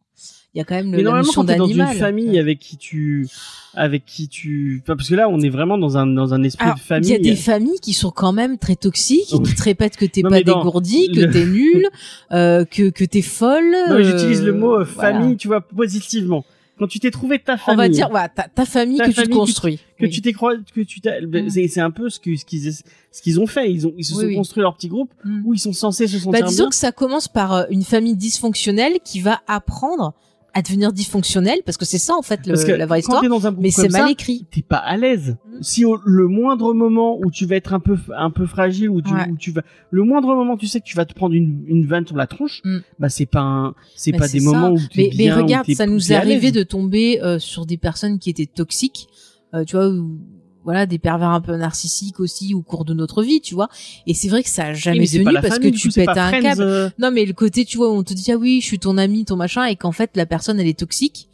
Il 0.55 0.57
y 0.57 0.61
a 0.61 0.63
quand 0.63 0.73
même 0.75 0.89
le, 0.91 0.97
Mais 0.97 1.03
normalement, 1.03 1.31
quand 1.33 1.45
t'es 1.45 1.55
dans 1.57 1.67
une 1.67 1.85
famille 1.85 2.39
avec 2.39 2.57
qui 2.57 2.75
tu, 2.77 3.27
avec 3.75 4.03
qui 4.05 4.27
tu, 4.27 4.81
enfin, 4.83 4.95
parce 4.95 5.07
que 5.09 5.13
là, 5.13 5.29
on 5.29 5.39
est 5.41 5.49
vraiment 5.49 5.77
dans 5.77 5.95
un 5.95 6.07
dans 6.07 6.33
un 6.33 6.41
esprit 6.41 6.63
Alors, 6.65 6.77
de 6.77 6.81
il 6.81 6.85
famille. 6.85 7.09
y 7.11 7.13
a 7.13 7.19
des 7.19 7.35
familles 7.35 7.79
qui 7.79 7.93
sont 7.93 8.09
quand 8.09 8.33
même 8.33 8.57
très 8.57 8.75
toxiques 8.75 9.31
et 9.31 9.35
Oui. 9.35 9.43
qui 9.43 9.53
te 9.53 9.61
répètent 9.61 9.95
que 9.95 10.05
t'es 10.05 10.23
pas 10.23 10.41
dégourdi, 10.41 11.11
que 11.11 11.19
le- 11.19 11.29
t'es 11.31 11.45
nul, 11.45 11.87
euh, 12.31 12.65
que 12.65 12.89
que 12.89 13.03
t'es 13.05 13.21
folle. 13.21 13.75
Non, 13.89 13.97
mais 13.97 14.03
j'utilise 14.03 14.41
le 14.43 14.53
euh, 14.53 14.57
mot 14.57 14.73
euh, 14.79 14.83
voilà. 14.85 15.19
famille, 15.19 15.37
tu 15.37 15.47
vois, 15.47 15.61
positivement. 15.61 16.43
Quand 16.79 16.87
tu 16.87 16.99
t'es 16.99 17.11
trouvé 17.11 17.37
ta 17.39 17.53
On 17.53 17.57
famille. 17.57 17.77
va 17.77 17.89
dire, 17.89 18.09
voilà, 18.09 18.29
ta, 18.29 18.43
ta 18.43 18.65
famille 18.65 18.97
Ta 18.97 19.05
que 19.07 19.11
tu 19.11 19.21
te 19.23 19.27
que 19.29 19.33
construis. 19.35 19.77
que 19.99 20.05
Oui. 20.05 20.09
tu 20.09 20.21
t'es 20.21 20.31
crois 20.33 20.53
que 20.57 20.81
tu 20.81 21.01
t'as 21.01 21.21
ben, 21.21 21.45
Mm. 21.45 21.49
c'est 21.67 21.81
un 21.81 21.91
peu 21.91 22.09
ce 22.09 22.19
que 22.19 22.35
ce 22.37 22.45
qu'ils 22.45 22.71
ce 22.73 23.21
qu'ils 23.21 23.39
ont 23.39 23.45
fait 23.47 23.69
ils 23.71 23.85
ont 23.85 23.93
ils 23.97 24.05
se 24.05 24.13
Oui, 24.15 24.21
sont 24.21 24.27
oui. 24.27 24.35
construits 24.35 24.61
leur 24.63 24.75
petit 24.77 24.87
groupe 24.87 25.11
Mm. 25.25 25.41
où 25.45 25.53
ils 25.53 25.59
sont 25.59 25.73
censés 25.73 26.07
se 26.07 26.15
Bah, 26.15 26.21
sentir 26.39 26.45
disons 26.47 26.63
bien 26.63 26.69
que 26.69 26.75
ça 26.75 26.91
commence 26.91 27.27
par 27.27 27.53
euh, 27.53 27.63
une 27.69 27.83
famille 27.83 28.15
dysfonctionnelle 28.15 28.93
qui 29.03 29.19
va 29.19 29.41
apprendre 29.47 30.13
à 30.53 30.61
devenir 30.61 30.91
dysfonctionnelle 30.91 31.59
parce 31.65 31.77
que 31.77 31.85
c'est 31.85 31.97
ça 31.99 32.15
en 32.15 32.21
fait 32.21 32.45
le- 32.47 32.53
parce 32.53 32.65
que 32.65 32.71
la 32.71 32.85
vraie 32.85 33.01
quand 33.01 33.21
histoire. 33.21 33.29
dans 33.29 33.47
un 33.47 33.51
Mais 33.59 33.71
c'est 33.71 33.89
mal 33.89 34.09
écrit. 34.11 34.45
t'es 34.51 34.61
pas 34.63 34.77
à 34.77 34.97
l'aise 34.97 35.37
Mm. 35.45 35.61
si 35.61 35.85
au, 35.85 35.97
le 36.05 36.27
moindre 36.27 36.73
moment 36.73 37.19
où 37.19 37.29
tu 37.31 37.45
vas 37.45 37.55
être 37.55 37.73
un 37.73 37.79
peu 37.79 37.97
un 38.17 38.31
peu 38.31 38.45
fragile 38.45 38.89
où 38.89 39.01
tu 39.01 39.13
Ouais. 39.13 39.29
où 39.29 39.37
tu 39.37 39.51
vas 39.51 39.61
le 39.91 40.03
moindre 40.03 40.33
moment 40.35 40.57
tu 40.57 40.67
sais 40.67 40.79
que 40.79 40.85
tu 40.85 40.95
vas 40.95 41.05
te 41.05 41.13
prendre 41.13 41.35
une 41.35 41.63
une 41.67 41.85
vanne 41.85 42.05
sur 42.07 42.15
la 42.17 42.25
tronche 42.27 42.61
Mm. 42.65 42.77
bah 42.99 43.09
c'est 43.09 43.25
pas 43.27 43.41
un 43.41 43.75
c'est 43.95 44.11
Mais 44.11 44.17
pas 44.17 44.27
des 44.27 44.39
ça. 44.39 44.45
moments 44.51 44.71
où 44.71 44.79
tu 44.79 44.97
Mais, 44.97 45.09
bien 45.09 45.35
mais 45.35 45.41
regarde, 45.41 45.71
ça 45.71 45.85
nous 45.85 46.11
est 46.11 46.15
arrivé 46.15 46.51
de 46.51 46.63
tomber 46.63 47.21
euh, 47.21 47.37
sur 47.39 47.65
des 47.65 47.77
personnes 47.77 48.17
qui 48.19 48.29
étaient 48.31 48.45
toxiques, 48.47 49.07
euh, 49.53 49.63
tu 49.65 49.75
vois, 49.75 49.89
ou 49.89 50.17
voilà, 50.63 50.85
des 50.85 50.99
pervers 50.99 51.29
un 51.29 51.41
peu 51.41 51.55
narcissiques 51.55 52.19
aussi 52.19 52.53
au 52.53 52.61
cours 52.61 52.85
de 52.85 52.93
notre 52.93 53.23
vie, 53.23 53.41
tu 53.41 53.55
vois. 53.55 53.69
Et 54.07 54.13
c'est 54.13 54.27
vrai 54.27 54.43
que 54.43 54.49
ça 54.49 54.65
a 54.65 54.73
jamais 54.73 55.07
tenu 55.07 55.23
parce 55.41 55.55
famille, 55.55 55.71
que 55.71 55.77
tu 55.77 55.87
coup, 55.89 55.93
pètes 55.95 56.09
un 56.09 56.31
câble. 56.41 56.61
euh, 56.61 56.89
Non, 56.99 57.11
mais 57.11 57.25
le 57.25 57.33
côté, 57.33 57.65
tu 57.65 57.77
vois, 57.77 57.89
où 57.91 57.95
on 57.95 58.03
te 58.03 58.13
dit 58.13 58.31
ah 58.31 58.35
oui, 58.35 58.59
je 58.61 58.65
suis 58.65 58.79
ton 58.79 58.97
ami, 58.97 59.25
ton 59.25 59.35
machin, 59.35 59.65
et 59.65 59.75
qu'en 59.75 59.91
fait 59.91 60.11
la 60.15 60.25
personne 60.25 60.59
elle 60.59 60.67
est 60.67 60.77
toxique. 60.79 61.27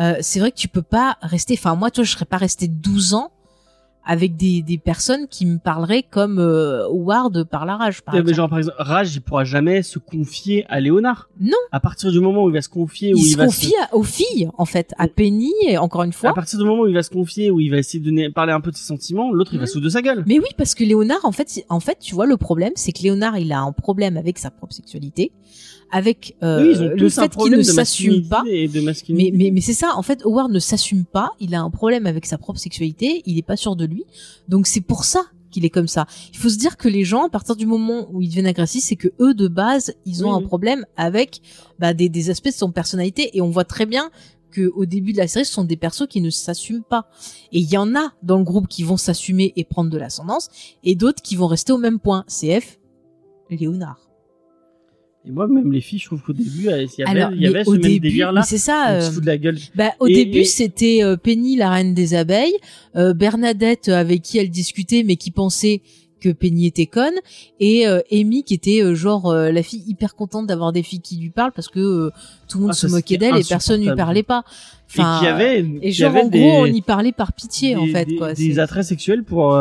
Euh, 0.00 0.16
c'est 0.20 0.40
vrai 0.40 0.50
que 0.50 0.56
tu 0.56 0.66
peux 0.68 0.82
pas 0.82 1.18
rester. 1.22 1.54
Enfin, 1.56 1.76
moi, 1.76 1.90
toi, 1.90 2.02
je 2.02 2.10
serais 2.10 2.24
pas 2.24 2.36
resté 2.38 2.66
12 2.66 3.14
ans 3.14 3.30
avec 4.06 4.36
des, 4.36 4.62
des 4.62 4.78
personnes 4.78 5.26
qui 5.28 5.46
me 5.46 5.58
parleraient 5.58 6.02
comme 6.08 6.38
euh, 6.38 6.84
Howard 6.88 7.44
par 7.44 7.64
la 7.66 7.76
rage, 7.76 8.02
par 8.02 8.14
exemple. 8.14 8.34
genre 8.34 8.48
par 8.48 8.58
exemple 8.58 8.76
Raj 8.80 9.14
il 9.16 9.20
pourra 9.20 9.44
jamais 9.44 9.82
se 9.82 9.98
confier 9.98 10.64
à 10.68 10.80
Léonard 10.80 11.28
Non. 11.40 11.56
à 11.72 11.80
partir 11.80 12.12
du 12.12 12.20
moment 12.20 12.44
où 12.44 12.50
il 12.50 12.54
va 12.54 12.60
se 12.62 12.68
confier 12.68 13.14
où 13.14 13.16
il 13.18 13.22
il, 13.24 13.30
se 13.32 13.36
va 13.38 13.46
confie 13.46 13.72
à- 13.82 13.94
aux 13.94 14.02
filles, 14.02 14.50
en 14.58 14.64
fait, 14.66 14.92
à 14.98 15.08
Penny, 15.08 15.52
et 15.66 15.78
encore 15.78 16.02
une 16.02 16.12
fois. 16.12 16.30
à 16.30 16.34
partir 16.34 16.58
du 16.58 16.64
moment 16.64 16.82
où 16.82 16.86
il 16.86 16.94
va 16.94 17.02
se 17.02 17.10
confier 17.10 17.50
où 17.50 17.60
il 17.60 17.70
va 17.70 17.78
essayer 17.78 18.00
de 18.00 18.04
donner, 18.04 18.30
parler 18.30 18.52
un 18.52 18.60
peu 18.60 18.70
de 18.70 18.76
ses 18.76 18.84
sentiments 18.86 19.32
l'autre 19.32 19.52
il 19.54 19.58
va 19.58 19.64
Mhm. 19.64 19.68
se 19.68 19.78
de 19.78 19.88
sa 19.88 20.02
gueule 20.02 20.22
Mais 20.26 20.38
oui, 20.38 20.48
parce 20.56 20.74
que 20.74 20.84
Léonard, 20.84 21.24
en 21.24 21.32
fait, 21.32 21.64
en 21.68 21.80
fait, 21.80 21.98
tu 22.00 22.14
vois, 22.14 22.26
le 22.26 22.36
problème, 22.36 22.72
c'est 22.76 22.92
que 22.92 23.02
Léonard, 23.02 23.38
il 23.38 23.52
a 23.52 23.60
un 23.60 23.72
problème 23.72 24.16
avec 24.16 24.38
sa 24.38 24.50
propre 24.50 24.74
sexualité, 24.74 25.32
avec 25.94 26.36
euh, 26.42 26.60
oui, 26.60 26.98
le 26.98 27.08
fait 27.08 27.36
qu'il 27.36 27.52
ne 27.52 27.62
s'assume 27.62 28.26
pas. 28.26 28.42
et 28.48 28.66
de 28.66 28.80
Mais, 29.10 29.30
mais, 29.32 29.52
mais 29.52 29.60
c'est 29.60 29.74
ça, 29.74 29.92
en 29.94 30.02
fait, 30.02 30.24
Howard 30.24 30.50
ne 30.50 30.58
s'assume 30.58 31.04
pas, 31.04 31.30
il 31.38 31.54
a 31.54 31.60
un 31.60 31.70
problème 31.70 32.06
avec 32.06 32.26
sa 32.26 32.36
propre 32.36 32.58
sexualité, 32.58 33.22
il 33.26 33.38
est 33.38 33.46
pas 33.46 33.54
sûr 33.56 33.76
de 33.76 33.84
lui, 33.84 34.04
donc 34.48 34.66
c'est 34.66 34.80
pour 34.80 35.04
ça 35.04 35.20
qu'il 35.52 35.64
est 35.64 35.70
comme 35.70 35.86
ça. 35.86 36.06
Il 36.32 36.38
faut 36.38 36.48
se 36.48 36.58
dire 36.58 36.76
que 36.76 36.88
les 36.88 37.04
gens, 37.04 37.24
à 37.24 37.28
partir 37.28 37.54
du 37.54 37.64
moment 37.64 38.08
où 38.10 38.20
ils 38.20 38.26
deviennent 38.26 38.48
agressifs, 38.48 38.82
c'est 38.82 38.96
que 38.96 39.06
eux, 39.20 39.34
de 39.34 39.46
base, 39.46 39.94
ils 40.04 40.24
ont 40.24 40.36
Oui, 40.36 40.42
un 40.42 40.44
problème 40.44 40.84
avec 40.96 41.40
bah, 41.78 41.94
des, 41.94 42.08
des 42.08 42.28
aspects 42.28 42.48
de 42.48 42.52
son 42.54 42.72
personnalité, 42.72 43.30
et 43.36 43.40
on 43.40 43.50
voit 43.50 43.62
très 43.62 43.86
bien 43.86 44.10
que 44.50 44.72
au 44.74 44.86
début 44.86 45.12
de 45.12 45.18
la 45.18 45.28
série, 45.28 45.44
ce 45.44 45.52
sont 45.52 45.62
des 45.62 45.76
persos 45.76 46.08
qui 46.08 46.20
ne 46.20 46.30
s'assument 46.30 46.82
pas. 46.82 47.08
Et 47.52 47.60
il 47.60 47.70
y 47.70 47.76
en 47.76 47.94
a 47.94 48.14
dans 48.24 48.38
le 48.38 48.44
groupe 48.44 48.66
qui 48.66 48.82
vont 48.82 48.96
s'assumer 48.96 49.52
et 49.54 49.62
prendre 49.62 49.90
de 49.90 49.98
l'ascendance, 49.98 50.48
et 50.82 50.96
d'autres 50.96 51.22
qui 51.22 51.36
vont 51.36 51.46
rester 51.46 51.72
au 51.72 51.78
même 51.78 52.00
point. 52.00 52.24
CF, 52.26 52.80
Léonard. 53.48 54.03
Et 55.26 55.30
moi, 55.30 55.46
même 55.48 55.72
les 55.72 55.80
filles, 55.80 55.98
je 56.00 56.04
trouve 56.06 56.20
qu'au 56.22 56.34
début, 56.34 56.50
il 56.58 56.64
y 56.64 56.68
avait, 56.68 56.86
Alors, 57.06 57.30
il 57.32 57.40
y 57.40 57.46
avait 57.46 57.58
mais 57.60 57.64
ce 57.64 57.70
au 57.70 57.72
même 57.72 57.80
début, 57.82 58.00
délire 58.00 58.30
là. 58.32 58.42
c'est 58.42 58.58
ça. 58.58 58.90
Euh, 58.90 59.10
fout 59.10 59.22
de 59.22 59.26
la 59.26 59.38
gueule. 59.38 59.58
Bah, 59.74 59.92
au 60.00 60.06
Et- 60.06 60.12
début, 60.14 60.40
et- 60.40 60.44
c'était 60.44 60.98
euh, 61.02 61.16
Penny, 61.16 61.56
la 61.56 61.70
reine 61.70 61.94
des 61.94 62.14
abeilles, 62.14 62.52
euh, 62.96 63.14
Bernadette 63.14 63.88
euh, 63.88 63.94
avec 63.98 64.20
qui 64.20 64.36
elle 64.36 64.50
discutait, 64.50 65.02
mais 65.02 65.16
qui 65.16 65.30
pensait 65.30 65.80
que 66.24 66.32
Penny 66.32 66.66
était 66.66 66.86
conne, 66.86 67.14
et 67.60 67.86
euh, 67.86 68.00
Amy 68.10 68.44
qui 68.44 68.54
était 68.54 68.80
euh, 68.82 68.94
genre 68.94 69.30
euh, 69.30 69.50
la 69.52 69.62
fille 69.62 69.82
hyper 69.86 70.14
contente 70.14 70.46
d'avoir 70.46 70.72
des 70.72 70.82
filles 70.82 71.00
qui 71.00 71.16
lui 71.18 71.30
parlent 71.30 71.52
parce 71.52 71.68
que 71.68 71.78
euh, 71.80 72.10
tout 72.48 72.58
le 72.58 72.62
monde 72.62 72.72
Ah, 72.72 72.76
se 72.76 72.86
moquait 72.86 73.16
d'elle 73.18 73.36
et 73.36 73.44
personne 73.44 73.80
lui 73.80 73.88
insupportable. 73.88 73.96
parlait 73.96 74.22
pas. 74.22 74.44
Enfin, 74.90 75.16
et 75.16 75.20
qui 75.20 75.26
avait, 75.26 75.60
et 75.60 75.80
qui 75.80 75.92
genre 75.92 76.10
avait 76.10 76.22
en 76.22 76.28
des, 76.28 76.38
gros, 76.40 76.62
on 76.62 76.66
y 76.66 76.80
parlait 76.82 77.12
par 77.12 77.32
pitié 77.32 77.74
en 77.76 77.86
fait 77.86 78.04
des, 78.04 78.16
quoi. 78.16 78.32
des 78.34 78.52
C'est- 78.54 78.58
attraits 78.60 78.84
sexuels 78.84 79.24
pour, 79.24 79.58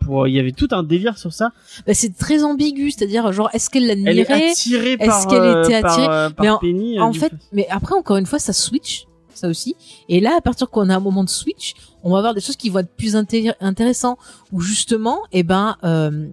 pour, 0.00 0.26
il 0.28 0.34
y 0.34 0.38
avait 0.38 0.52
tout 0.52 0.68
un 0.70 0.82
délire 0.82 1.18
sur 1.18 1.32
ça. 1.32 1.50
bah, 1.86 1.94
c'est 1.94 2.16
très 2.16 2.42
ambigu, 2.42 2.90
c'est-à-dire 2.90 3.32
genre 3.32 3.50
est-ce 3.52 3.68
qu'elle 3.70 3.86
l'admirait? 3.86 4.50
Est-ce 4.50 5.26
qu'elle 5.28 5.64
était 5.64 5.74
attirée? 5.74 6.06
par 6.34 6.34
Mais 6.40 6.48
en- 6.50 6.58
Penny. 6.58 6.98
En 7.00 7.12
fait, 7.12 7.32
mais 7.52 7.66
après 7.70 7.94
encore 7.94 8.16
une 8.16 8.26
fois, 8.26 8.38
ça 8.38 8.52
switch, 8.52 9.04
ça 9.42 9.48
aussi. 9.48 9.74
Et 10.08 10.20
là, 10.20 10.36
à 10.38 10.40
partir 10.40 10.68
qu'on 10.70 10.88
a 10.88 10.96
un 10.96 11.00
moment 11.00 11.24
de 11.24 11.28
switch, 11.30 11.74
on 12.02 12.10
va 12.10 12.18
avoir 12.18 12.34
des 12.34 12.40
choses 12.40 12.56
qui 12.56 12.70
vont 12.70 12.80
être 12.80 12.94
plus 12.96 13.14
inté- 13.14 13.54
intéressantes. 13.60 14.18
Où 14.52 14.60
justement, 14.60 15.18
eh 15.32 15.42
ben, 15.42 15.76
euh, 15.84 16.28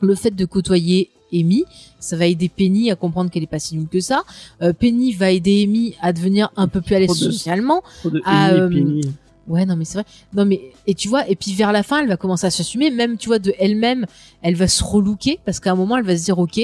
le 0.00 0.14
fait 0.14 0.30
de 0.30 0.44
côtoyer 0.44 1.10
Amy, 1.32 1.64
ça 1.98 2.16
va 2.16 2.26
aider 2.26 2.48
Penny 2.48 2.90
à 2.90 2.96
comprendre 2.96 3.30
qu'elle 3.30 3.42
est 3.42 3.48
pas 3.48 3.58
si 3.58 3.76
nulle 3.76 3.88
que 3.88 4.00
ça. 4.00 4.22
Euh, 4.62 4.72
Penny 4.72 5.12
va 5.12 5.30
aider 5.30 5.64
Amy 5.64 5.94
à 6.00 6.12
devenir 6.12 6.50
un 6.56 6.68
peu 6.68 6.80
plus 6.80 6.94
à 6.94 6.98
l'aise 7.00 7.10
socialement. 7.32 7.82
De 8.04 8.18
et 8.18 8.22
euh, 8.52 8.68
Penny. 8.68 9.00
Ouais, 9.46 9.66
non, 9.66 9.76
mais 9.76 9.84
c'est 9.84 9.98
vrai. 9.98 10.06
Non, 10.32 10.44
mais 10.44 10.72
et 10.86 10.94
tu 10.94 11.08
vois, 11.08 11.28
et 11.28 11.36
puis 11.36 11.52
vers 11.52 11.72
la 11.72 11.82
fin, 11.82 12.00
elle 12.00 12.08
va 12.08 12.16
commencer 12.16 12.46
à 12.46 12.50
s'assumer. 12.50 12.90
Même, 12.90 13.16
tu 13.16 13.28
vois, 13.28 13.38
de 13.38 13.52
elle-même, 13.58 14.06
elle 14.42 14.54
va 14.54 14.68
se 14.68 14.82
relooker 14.82 15.38
parce 15.44 15.60
qu'à 15.60 15.72
un 15.72 15.74
moment, 15.74 15.96
elle 15.96 16.04
va 16.04 16.16
se 16.16 16.24
dire, 16.24 16.38
ok, 16.38 16.58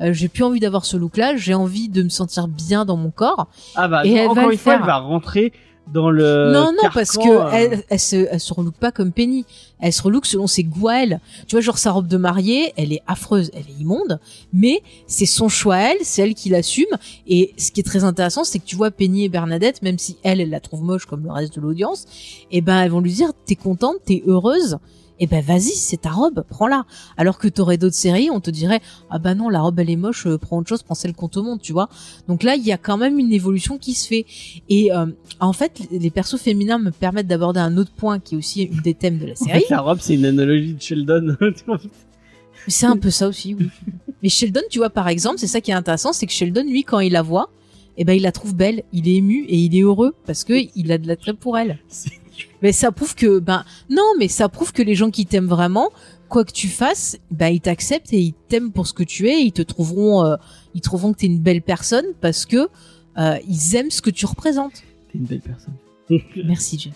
euh, 0.00 0.12
j'ai 0.12 0.28
plus 0.28 0.44
envie 0.44 0.60
d'avoir 0.60 0.84
ce 0.84 0.96
look-là. 0.96 1.36
J'ai 1.36 1.54
envie 1.54 1.88
de 1.88 2.02
me 2.02 2.08
sentir 2.08 2.48
bien 2.48 2.84
dans 2.84 2.96
mon 2.96 3.10
corps. 3.10 3.48
Ah 3.74 3.88
bah, 3.88 4.04
et 4.04 4.12
elle 4.12 4.28
encore 4.28 4.50
une 4.50 4.58
fois, 4.58 4.72
faire. 4.72 4.80
elle 4.80 4.86
va 4.86 4.98
rentrer 4.98 5.52
dans 5.92 6.10
le. 6.10 6.52
non, 6.52 6.72
non, 6.72 6.82
carcan, 6.82 6.94
parce 6.94 7.16
que 7.16 7.28
euh, 7.28 7.50
elle, 7.52 7.84
elle 7.88 7.98
se, 8.00 8.16
elle 8.30 8.40
se 8.40 8.52
relook 8.52 8.74
pas 8.74 8.92
comme 8.92 9.12
Penny. 9.12 9.44
Elle 9.80 9.92
se 9.92 10.02
relook 10.02 10.26
selon 10.26 10.46
ses 10.46 10.64
goûts 10.64 10.88
à 10.88 11.02
elle. 11.02 11.20
Tu 11.46 11.54
vois, 11.54 11.60
genre 11.60 11.78
sa 11.78 11.92
robe 11.92 12.08
de 12.08 12.16
mariée, 12.16 12.72
elle 12.76 12.92
est 12.92 13.02
affreuse, 13.06 13.50
elle 13.54 13.62
est 13.62 13.80
immonde, 13.80 14.18
mais 14.52 14.82
c'est 15.06 15.26
son 15.26 15.48
choix 15.48 15.76
à 15.76 15.92
elle, 15.92 15.98
c'est 16.02 16.22
elle 16.22 16.34
qui 16.34 16.48
l'assume. 16.48 16.86
Et 17.26 17.54
ce 17.56 17.70
qui 17.70 17.80
est 17.80 17.84
très 17.84 18.04
intéressant, 18.04 18.44
c'est 18.44 18.58
que 18.58 18.64
tu 18.64 18.76
vois 18.76 18.90
Penny 18.90 19.24
et 19.24 19.28
Bernadette, 19.28 19.82
même 19.82 19.98
si 19.98 20.16
elle, 20.22 20.40
elle 20.40 20.50
la 20.50 20.60
trouve 20.60 20.82
moche 20.82 21.06
comme 21.06 21.24
le 21.24 21.30
reste 21.30 21.54
de 21.54 21.60
l'audience, 21.60 22.06
eh 22.50 22.60
ben 22.60 22.80
elles 22.80 22.90
vont 22.90 23.00
lui 23.00 23.12
dire, 23.12 23.30
t'es 23.46 23.56
contente, 23.56 23.96
t'es 24.04 24.22
heureuse. 24.26 24.78
Eh 25.20 25.26
ben 25.26 25.42
vas-y, 25.42 25.74
c'est 25.74 26.02
ta 26.02 26.10
robe, 26.10 26.44
prends-la. 26.48 26.84
Alors 27.16 27.38
que 27.38 27.48
t'aurais 27.48 27.76
d'autres 27.76 27.96
séries, 27.96 28.30
on 28.30 28.40
te 28.40 28.50
dirait 28.50 28.80
ah 29.10 29.18
bah 29.18 29.34
non 29.34 29.48
la 29.48 29.60
robe 29.60 29.78
elle 29.80 29.90
est 29.90 29.96
moche, 29.96 30.26
euh, 30.26 30.38
prends 30.38 30.58
autre 30.58 30.68
chose, 30.68 30.82
prends 30.82 30.94
celle 30.94 31.12
qu'on 31.14 31.28
te 31.28 31.38
montre, 31.40 31.62
tu 31.62 31.72
vois. 31.72 31.88
Donc 32.28 32.42
là 32.42 32.54
il 32.54 32.64
y 32.64 32.72
a 32.72 32.78
quand 32.78 32.96
même 32.96 33.18
une 33.18 33.32
évolution 33.32 33.78
qui 33.78 33.94
se 33.94 34.06
fait. 34.06 34.26
Et 34.68 34.92
euh, 34.92 35.06
en 35.40 35.52
fait, 35.52 35.80
les 35.90 36.10
persos 36.10 36.40
féminins 36.40 36.78
me 36.78 36.90
permettent 36.90 37.26
d'aborder 37.26 37.60
un 37.60 37.76
autre 37.76 37.92
point 37.92 38.18
qui 38.20 38.34
est 38.34 38.38
aussi 38.38 38.62
une 38.62 38.80
des 38.80 38.94
thèmes 38.94 39.18
de 39.18 39.26
la 39.26 39.32
en 39.32 39.36
série. 39.36 39.60
fait, 39.60 39.70
la 39.70 39.80
robe, 39.80 39.98
c'est 40.00 40.14
une 40.14 40.26
analogie 40.26 40.74
de 40.74 40.82
Sheldon. 40.82 41.36
C'est 42.66 42.86
un 42.86 42.96
peu 42.96 43.10
ça 43.10 43.28
aussi, 43.28 43.54
oui. 43.54 43.68
Mais 44.22 44.28
Sheldon, 44.28 44.60
tu 44.70 44.78
vois, 44.78 44.90
par 44.90 45.08
exemple, 45.08 45.38
c'est 45.38 45.46
ça 45.46 45.60
qui 45.60 45.70
est 45.70 45.74
intéressant, 45.74 46.12
c'est 46.12 46.26
que 46.26 46.32
Sheldon, 46.32 46.64
lui, 46.64 46.82
quand 46.82 47.00
il 47.00 47.12
la 47.12 47.22
voit, 47.22 47.50
eh 47.96 48.04
ben, 48.04 48.12
il 48.12 48.22
la 48.22 48.32
trouve 48.32 48.54
belle, 48.54 48.82
il 48.92 49.08
est 49.08 49.14
ému 49.16 49.44
et 49.48 49.56
il 49.56 49.76
est 49.76 49.82
heureux 49.82 50.14
parce 50.26 50.44
que 50.44 50.54
il 50.74 50.92
a 50.92 50.98
de 50.98 51.06
l'attrait 51.06 51.34
pour 51.34 51.56
elle. 51.56 51.78
Mais 52.62 52.72
ça 52.72 52.92
prouve 52.92 53.14
que, 53.14 53.38
ben, 53.38 53.64
non, 53.90 54.12
mais 54.18 54.28
ça 54.28 54.48
prouve 54.48 54.72
que 54.72 54.82
les 54.82 54.94
gens 54.94 55.10
qui 55.10 55.26
t'aiment 55.26 55.48
vraiment, 55.48 55.90
quoi 56.28 56.44
que 56.44 56.52
tu 56.52 56.68
fasses, 56.68 57.18
ben, 57.30 57.48
ils 57.48 57.60
t'acceptent 57.60 58.12
et 58.12 58.20
ils 58.20 58.34
t'aiment 58.48 58.72
pour 58.72 58.86
ce 58.86 58.92
que 58.92 59.02
tu 59.02 59.28
es, 59.28 59.42
ils 59.42 59.52
te 59.52 59.62
trouveront, 59.62 60.24
euh, 60.24 60.36
ils 60.74 60.80
trouveront 60.80 61.12
que 61.12 61.18
t'es 61.18 61.26
une 61.26 61.40
belle 61.40 61.62
personne 61.62 62.06
parce 62.20 62.46
que, 62.46 62.68
euh, 63.18 63.38
ils 63.48 63.74
aiment 63.74 63.90
ce 63.90 64.02
que 64.02 64.10
tu 64.10 64.26
représentes. 64.26 64.82
T'es 65.12 65.18
une 65.18 65.24
belle 65.24 65.40
personne. 65.40 65.74
Merci 66.44 66.78
James. 66.78 66.92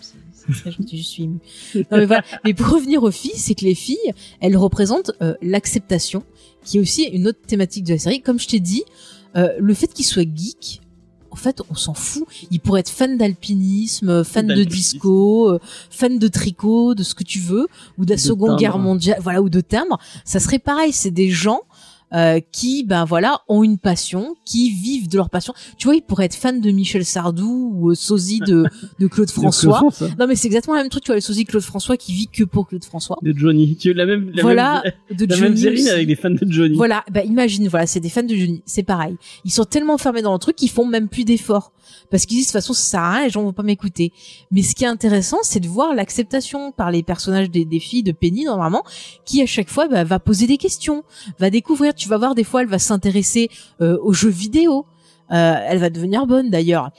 Je 0.49 0.97
suis 0.97 1.25
émue. 1.25 1.39
Non 1.75 1.99
mais 1.99 2.07
voilà. 2.07 2.25
Mais 2.45 2.55
pour 2.55 2.69
revenir 2.69 3.03
aux 3.03 3.11
filles, 3.11 3.37
c'est 3.37 3.55
que 3.55 3.65
les 3.65 3.75
filles, 3.75 4.13
elles 4.41 4.57
représentent 4.57 5.13
euh, 5.23 5.35
l'acceptation, 5.43 6.25
qui 6.65 6.79
est 6.79 6.81
aussi 6.81 7.05
une 7.05 7.29
autre 7.29 7.41
thématique 7.47 7.85
de 7.85 7.93
la 7.93 7.99
série. 7.99 8.21
Comme 8.21 8.39
je 8.39 8.49
t'ai 8.49 8.61
dit, 8.61 8.85
euh, 9.37 9.53
le 9.59 9.75
fait 9.75 9.93
qu'ils 9.93 10.05
soient 10.05 10.25
geeks, 10.25 10.82
en 11.33 11.37
fait, 11.37 11.63
on 11.71 11.75
s'en 11.75 11.95
fout. 11.95 12.25
Ils 12.51 12.61
pourraient 12.61 12.81
être 12.81 12.91
fans 12.91 13.09
d'alpinisme, 13.15 14.23
fans 14.25 14.43
de 14.43 14.49
D'alpinisme. 14.49 14.71
disco, 14.77 15.51
euh, 15.51 15.59
fans 15.91 16.11
de 16.11 16.29
tricot, 16.29 16.95
de 16.95 17.03
ce 17.03 17.15
que 17.15 17.25
tu 17.25 17.39
veux, 17.41 17.67
ou 17.99 18.05
de 18.05 18.11
la 18.11 18.17
De 18.17 18.21
Seconde 18.21 18.49
timbre. 18.51 18.61
Guerre 18.61 18.79
mondiale, 18.79 19.19
voilà, 19.23 19.41
ou 19.43 19.49
de 19.49 19.61
timbre. 19.61 19.99
Ça 20.25 20.41
serait 20.41 20.59
pareil. 20.59 20.93
C'est 20.93 21.11
des 21.11 21.31
gens 21.31 21.61
euh, 22.15 22.41
qui, 22.53 22.85
ben 22.85 23.05
voilà, 23.05 23.41
ont 23.49 23.63
une 23.63 23.79
passion, 23.79 24.35
qui 24.45 24.71
vivent 24.71 25.09
de 25.09 25.17
leur 25.17 25.31
passion. 25.31 25.55
Tu 25.79 25.87
vois, 25.87 25.97
ils 25.97 26.03
pourraient 26.03 26.27
être 26.27 26.35
fans 26.35 26.53
de 26.53 26.71
Michel 26.71 27.05
Sardou 27.05 27.73
ou 27.75 27.91
euh, 27.91 27.95
sosie 27.95 28.41
de, 28.41 28.65
de 29.01 29.07
Claude 29.07 29.31
François. 29.31 29.83
Non, 30.19 30.27
mais 30.27 30.37
c'est 30.37 30.47
exactement 30.47 30.77
le 30.77 30.83
même 30.83 30.91
truc. 30.91 31.05
Tu 31.05 31.09
vois, 31.09 31.17
le 31.17 31.21
sosie 31.21 31.45
de 31.45 31.49
Claude 31.49 31.63
François 31.63 31.97
qui 31.97 32.13
vit 32.13 32.29
que 32.29 32.45
pour 32.45 32.69
Claude 32.69 32.85
François. 32.85 33.19
De 33.23 33.33
Johnny. 33.37 33.77
Tu 33.77 33.89
veux 33.89 33.95
la 33.95 34.07
même, 34.07 34.31
la 34.35 34.43
voilà, 34.43 34.83
même, 34.85 35.17
de 35.17 35.27
la 35.27 35.37
Johnny 35.37 35.49
même 35.51 35.77
série 35.77 35.89
avec 35.89 36.07
des 36.07 36.17
fans 36.17 36.31
de 36.31 36.47
Johnny. 36.49 36.77
Voilà, 36.77 37.05
bah 37.11 37.25
imagine, 37.25 37.67
voilà, 37.69 37.87
c'est 37.87 38.01
des 38.01 38.11
fans 38.11 38.23
de 38.23 38.35
Johnny, 38.35 38.63
c'est 38.67 38.83
pareil. 38.83 39.17
Ils 39.45 39.51
sont 39.51 39.65
tellement 39.65 39.99
fermés 39.99 40.23
dans 40.23 40.33
le 40.33 40.39
truc 40.39 40.57
qu'ils 40.57 40.71
font 40.71 40.87
même 40.87 41.09
plus 41.09 41.25
d'efforts. 41.25 41.73
Parce 42.11 42.27
qu'ils 42.27 42.37
disent, 42.39 42.47
de 42.47 42.51
toute 42.51 42.61
façon, 42.61 42.73
ça 42.75 42.83
sert 42.83 43.01
à 43.01 43.13
rien, 43.13 43.25
les 43.25 43.31
gens 43.31 43.43
vont 43.43 43.53
pas 43.53 43.63
m'écouter. 43.63 44.13
Mais 44.51 44.63
ce 44.63 44.75
qui 44.75 44.85
est 44.85 44.89
intéressant, 44.89 45.39
c'est 45.43 45.61
de 45.61 45.69
voir 45.69 45.95
l'acceptation 45.95 46.73
par 46.73 46.91
les 46.91 47.03
personnages 47.03 47.51
des, 47.51 47.65
des 47.65 47.81
filles 47.81 48.03
de 48.03 48.13
Penny, 48.13 48.45
normalement, 48.45 48.83
qui 49.25 49.43
à 49.43 49.47
chaque 49.47 49.71
fois 49.71 49.89
bah, 49.89 50.05
va 50.05 50.19
poser 50.19 50.47
des 50.47 50.59
questions, 50.59 51.05
va 51.39 51.51
découvrir. 51.51 51.95
Tu 52.03 52.09
vas 52.09 52.19
voir, 52.19 52.35
des 52.35 52.43
fois, 52.43 52.63
elle 52.63 52.69
va 52.69 52.81
s'intéresser 52.81 53.49
euh, 53.81 53.97
aux 54.03 54.13
jeux 54.13 54.29
vidéo. 54.29 54.87
Euh, 55.31 55.55
elle 55.69 55.79
va 55.79 55.89
devenir 55.89 56.27
bonne, 56.27 56.51
d'ailleurs. 56.51 56.91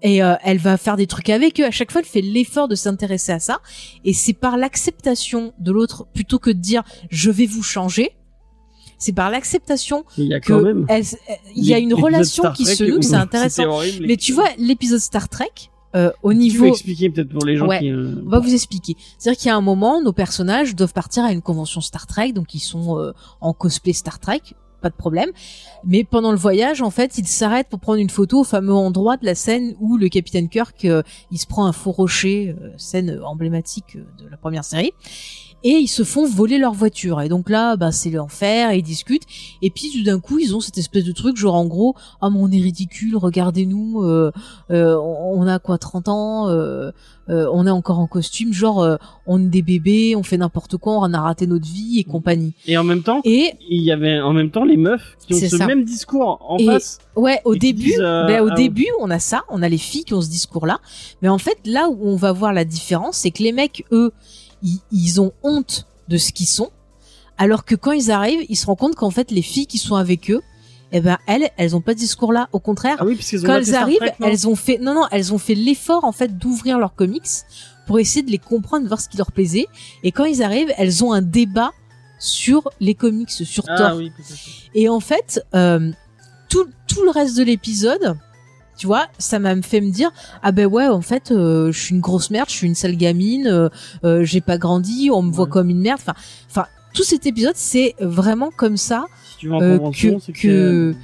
Et 0.00 0.22
euh, 0.22 0.34
elle 0.42 0.56
va 0.56 0.78
faire 0.78 0.96
des 0.96 1.06
trucs 1.06 1.28
avec 1.28 1.60
eux. 1.60 1.66
À 1.66 1.70
chaque 1.70 1.92
fois, 1.92 2.00
elle 2.00 2.06
fait 2.06 2.22
l'effort 2.22 2.66
de 2.66 2.74
s'intéresser 2.74 3.32
à 3.32 3.38
ça. 3.38 3.58
Et 4.06 4.14
c'est 4.14 4.32
par 4.32 4.56
l'acceptation 4.56 5.52
de 5.58 5.72
l'autre, 5.72 6.06
plutôt 6.14 6.38
que 6.38 6.48
de 6.48 6.58
dire, 6.58 6.84
je 7.10 7.30
vais 7.30 7.44
vous 7.44 7.62
changer. 7.62 8.12
C'est 8.96 9.12
par 9.12 9.28
l'acceptation 9.28 10.06
Il 10.16 10.24
y 10.24 11.66
y 11.66 11.74
a 11.74 11.78
une 11.78 11.92
relation 11.92 12.50
qui 12.52 12.64
se 12.64 12.82
noue, 12.82 13.02
c'est 13.02 13.14
intéressant. 13.14 13.80
Mais 14.00 14.16
tu 14.16 14.32
vois, 14.32 14.48
l'épisode 14.56 15.00
Star 15.00 15.28
Trek, 15.28 15.52
euh, 15.96 16.10
au 16.22 16.30
tu 16.32 16.38
niveau, 16.38 16.66
expliquer 16.66 17.10
peut-être 17.10 17.30
pour 17.30 17.44
les 17.44 17.56
gens 17.56 17.66
Ouais. 17.66 17.78
qui. 17.80 17.90
euh, 17.90 18.22
on 18.24 18.28
va 18.28 18.38
vous 18.38 18.52
expliquer. 18.54 18.94
C'est-à-dire 19.18 19.38
qu'il 19.40 19.48
y 19.48 19.52
a 19.52 19.56
un 19.56 19.60
moment, 19.60 20.02
nos 20.02 20.12
personnages 20.12 20.74
doivent 20.76 20.92
partir 20.92 21.24
à 21.24 21.32
une 21.32 21.42
convention 21.42 21.80
Star 21.80 22.06
Trek, 22.06 22.32
donc 22.32 22.54
ils 22.54 22.60
sont 22.60 22.98
euh, 22.98 23.12
en 23.40 23.52
cosplay 23.52 23.92
Star 23.92 24.18
Trek, 24.20 24.42
pas 24.82 24.90
de 24.90 24.94
problème. 24.94 25.30
Mais 25.84 26.04
pendant 26.04 26.30
le 26.32 26.36
voyage, 26.38 26.82
en 26.82 26.90
fait, 26.90 27.16
ils 27.18 27.26
s'arrêtent 27.26 27.68
pour 27.68 27.80
prendre 27.80 27.98
une 27.98 28.10
photo 28.10 28.40
au 28.40 28.44
fameux 28.44 28.74
endroit 28.74 29.16
de 29.16 29.24
la 29.24 29.34
scène 29.34 29.74
où 29.80 29.96
le 29.96 30.08
capitaine 30.08 30.48
Kirk, 30.48 30.84
euh, 30.84 31.02
il 31.30 31.38
se 31.38 31.46
prend 31.46 31.66
un 31.66 31.72
faux 31.72 31.92
rocher, 31.92 32.54
euh, 32.60 32.70
scène 32.76 33.18
emblématique 33.24 33.96
de 33.96 34.28
la 34.28 34.36
première 34.36 34.64
série. 34.64 34.92
Et 35.64 35.70
ils 35.78 35.88
se 35.88 36.04
font 36.04 36.26
voler 36.28 36.58
leur 36.58 36.74
voiture. 36.74 37.20
Et 37.22 37.28
donc 37.28 37.50
là, 37.50 37.76
bah, 37.76 37.90
c'est 37.90 38.10
l'enfer, 38.10 38.70
et 38.70 38.78
ils 38.78 38.82
discutent. 38.82 39.24
Et 39.62 39.70
puis 39.70 39.90
tout 39.90 40.04
d'un 40.04 40.20
coup, 40.20 40.38
ils 40.38 40.54
ont 40.54 40.60
cette 40.60 40.78
espèce 40.78 41.04
de 41.04 41.12
truc, 41.12 41.36
genre 41.36 41.54
en 41.56 41.66
gros, 41.66 41.94
ah 42.20 42.30
mais 42.30 42.38
on 42.40 42.50
est 42.52 42.60
ridicule, 42.60 43.16
regardez-nous, 43.16 44.02
euh, 44.04 44.30
euh, 44.70 44.96
on 44.96 45.46
a 45.46 45.58
quoi, 45.58 45.78
30 45.78 46.08
ans, 46.08 46.48
euh, 46.48 46.92
euh, 47.28 47.48
on 47.52 47.66
est 47.66 47.70
encore 47.70 47.98
en 47.98 48.06
costume, 48.06 48.52
genre 48.52 48.80
euh, 48.80 48.96
on 49.26 49.42
est 49.42 49.48
des 49.48 49.62
bébés, 49.62 50.14
on 50.14 50.22
fait 50.22 50.36
n'importe 50.36 50.76
quoi, 50.76 50.98
on 51.00 51.12
a 51.12 51.20
raté 51.20 51.46
notre 51.48 51.66
vie 51.66 51.98
et 51.98 52.04
compagnie. 52.04 52.52
Et 52.66 52.76
en 52.76 52.84
même 52.84 53.02
temps, 53.02 53.20
Et 53.24 53.54
il 53.68 53.82
y 53.82 53.90
avait 53.90 54.20
en 54.20 54.32
même 54.32 54.50
temps 54.50 54.64
les 54.64 54.76
meufs 54.76 55.16
qui 55.26 55.34
ont 55.34 55.38
ce 55.40 55.48
ça. 55.56 55.66
même 55.66 55.82
discours 55.84 56.38
en 56.48 56.58
Et- 56.58 56.66
face. 56.66 56.98
ouais, 57.16 57.40
au 57.44 57.56
début, 57.56 57.84
disent, 57.86 58.00
euh, 58.00 58.26
ben, 58.26 58.42
au 58.42 58.50
ah, 58.52 58.54
début, 58.54 58.86
on 59.00 59.10
a 59.10 59.18
ça, 59.18 59.42
on 59.48 59.62
a 59.62 59.68
les 59.68 59.78
filles 59.78 60.04
qui 60.04 60.14
ont 60.14 60.20
ce 60.20 60.28
discours-là. 60.30 60.78
Mais 61.22 61.28
en 61.28 61.38
fait, 61.38 61.58
là 61.64 61.88
où 61.88 61.98
on 62.02 62.14
va 62.16 62.30
voir 62.30 62.52
la 62.52 62.64
différence, 62.64 63.16
c'est 63.16 63.32
que 63.32 63.42
les 63.42 63.52
mecs, 63.52 63.84
eux, 63.90 64.12
ils, 64.62 64.80
ils 64.92 65.20
ont 65.20 65.32
honte 65.42 65.86
de 66.08 66.16
ce 66.18 66.32
qu'ils 66.32 66.46
sont, 66.46 66.70
alors 67.38 67.64
que 67.64 67.74
quand 67.74 67.92
ils 67.92 68.10
arrivent, 68.10 68.44
ils 68.48 68.56
se 68.56 68.66
rendent 68.66 68.78
compte 68.78 68.94
qu'en 68.94 69.10
fait, 69.10 69.30
les 69.30 69.42
filles 69.42 69.66
qui 69.66 69.78
sont 69.78 69.96
avec 69.96 70.30
eux, 70.30 70.40
eh 70.92 71.00
ben 71.00 71.18
elles, 71.26 71.50
elles 71.56 71.74
ont 71.74 71.80
pas 71.80 71.94
de 71.94 71.98
discours-là. 71.98 72.48
Au 72.52 72.60
contraire, 72.60 72.96
Ah 73.00 73.04
oui, 73.04 73.16
parce 73.16 73.42
quand 73.42 73.54
elles 73.56 73.74
arrivent, 73.74 73.98
Trek, 73.98 74.14
elles 74.22 74.46
ont 74.48 74.54
fait 74.54 74.78
non 74.78 74.94
non, 74.94 75.06
elles 75.10 75.34
ont 75.34 75.38
fait 75.38 75.54
l'effort 75.56 76.04
en 76.04 76.12
fait 76.12 76.38
d'ouvrir 76.38 76.78
leurs 76.78 76.94
comics 76.94 77.26
pour 77.86 77.98
essayer 77.98 78.22
de 78.22 78.30
les 78.30 78.38
comprendre, 78.38 78.84
de 78.84 78.88
voir 78.88 79.00
ce 79.00 79.08
qui 79.08 79.16
leur 79.16 79.32
plaisait. 79.32 79.66
Et 80.02 80.12
quand 80.12 80.24
ils 80.24 80.42
arrivent, 80.42 80.72
elles 80.78 81.04
ont 81.04 81.12
un 81.12 81.22
débat 81.22 81.72
sur 82.18 82.70
les 82.80 82.94
comics, 82.94 83.30
sur 83.30 83.64
Thor. 83.64 83.76
Ah 83.78 83.96
oui, 83.96 84.10
peut-être. 84.10 84.40
Et 84.74 84.88
en 84.88 85.00
fait, 85.00 85.44
euh, 85.54 85.90
tout 86.48 86.66
tout 86.86 87.02
le 87.02 87.10
reste 87.10 87.36
de 87.36 87.42
l'épisode, 87.42 88.16
tu 88.76 88.86
vois, 88.86 89.06
ça 89.18 89.38
m'a 89.38 89.60
fait 89.62 89.80
me 89.80 89.90
dire 89.90 90.10
ah 90.42 90.52
ben 90.52 90.66
ouais, 90.66 90.86
en 90.86 91.00
fait, 91.00 91.30
euh, 91.30 91.72
je 91.72 91.78
suis 91.80 91.94
une 91.94 92.00
grosse 92.00 92.30
merde, 92.30 92.48
je 92.50 92.54
suis 92.54 92.66
une 92.66 92.74
sale 92.74 92.96
gamine, 92.96 93.46
euh, 93.46 93.68
euh, 94.04 94.24
j'ai 94.24 94.40
pas 94.40 94.58
grandi, 94.58 95.10
on 95.12 95.22
me 95.22 95.32
voit 95.32 95.44
Ouais. 95.46 95.50
comme 95.50 95.70
une 95.70 95.80
merde. 95.80 95.98
Enfin, 96.00 96.14
enfin, 96.50 96.66
tout 96.94 97.02
cet 97.04 97.26
épisode, 97.26 97.56
c'est 97.56 97.94
vraiment 98.00 98.50
comme 98.56 98.76
ça 98.76 99.04
Si 99.32 99.36
tu 99.38 99.52
euh, 99.52 99.78
convention, 99.78 100.18
que, 100.18 100.32
que 100.32 100.94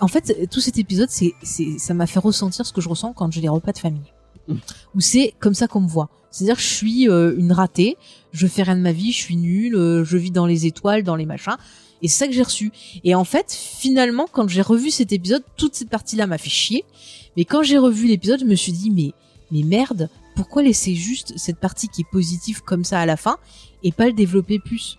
en 0.00 0.08
fait 0.08 0.48
tout 0.50 0.58
cet 0.60 0.78
épisode 0.78 1.08
c'est 1.10 1.32
c'est 1.44 1.78
ça 1.78 1.94
m'a 1.94 2.08
fait 2.08 2.18
ressentir 2.18 2.66
ce 2.66 2.72
que 2.72 2.80
je 2.80 2.88
ressens 2.88 3.12
quand 3.12 3.30
j'ai 3.30 3.40
les 3.40 3.48
repas 3.48 3.70
de 3.72 3.78
famille 3.78 4.02
Mm. 4.48 4.54
où 4.96 5.00
c'est 5.00 5.34
comme 5.38 5.54
ça 5.54 5.68
qu'on 5.68 5.80
me 5.82 5.86
voit 5.88 6.08
c'est-à-dire 6.32 6.56
je 6.58 6.64
suis 6.66 7.08
euh, 7.08 7.34
une 7.36 7.52
ratée 7.52 7.96
je 8.32 8.46
fais 8.48 8.62
rien 8.64 8.74
de 8.74 8.80
ma 8.80 8.90
vie 8.90 9.12
je 9.12 9.18
suis 9.18 9.36
nulle 9.36 9.76
euh, 9.76 10.02
je 10.02 10.16
vis 10.16 10.30
dans 10.32 10.46
les 10.46 10.64
étoiles 10.66 11.02
dans 11.04 11.14
les 11.14 11.26
machins 11.26 11.56
et 12.02 12.08
c'est 12.08 12.18
ça 12.18 12.26
que 12.26 12.32
j'ai 12.32 12.42
reçu 12.42 12.72
et 13.04 13.14
en 13.14 13.24
fait 13.24 13.52
finalement 13.52 14.26
quand 14.30 14.48
j'ai 14.48 14.62
revu 14.62 14.90
cet 14.90 15.12
épisode 15.12 15.42
toute 15.56 15.74
cette 15.74 15.88
partie 15.90 16.16
là 16.16 16.26
m'a 16.26 16.38
fait 16.38 16.50
chier 16.50 16.84
mais 17.36 17.44
quand 17.44 17.62
j'ai 17.62 17.78
revu 17.78 18.06
l'épisode 18.06 18.40
je 18.40 18.44
me 18.44 18.54
suis 18.54 18.72
dit 18.72 18.90
mais 18.90 19.12
mais 19.50 19.62
merde 19.62 20.08
pourquoi 20.36 20.62
laisser 20.62 20.94
juste 20.94 21.34
cette 21.36 21.58
partie 21.58 21.88
qui 21.88 22.02
est 22.02 22.10
positive 22.10 22.62
comme 22.62 22.84
ça 22.84 23.00
à 23.00 23.06
la 23.06 23.16
fin 23.16 23.36
et 23.82 23.92
pas 23.92 24.06
le 24.06 24.12
développer 24.12 24.58
plus? 24.58 24.96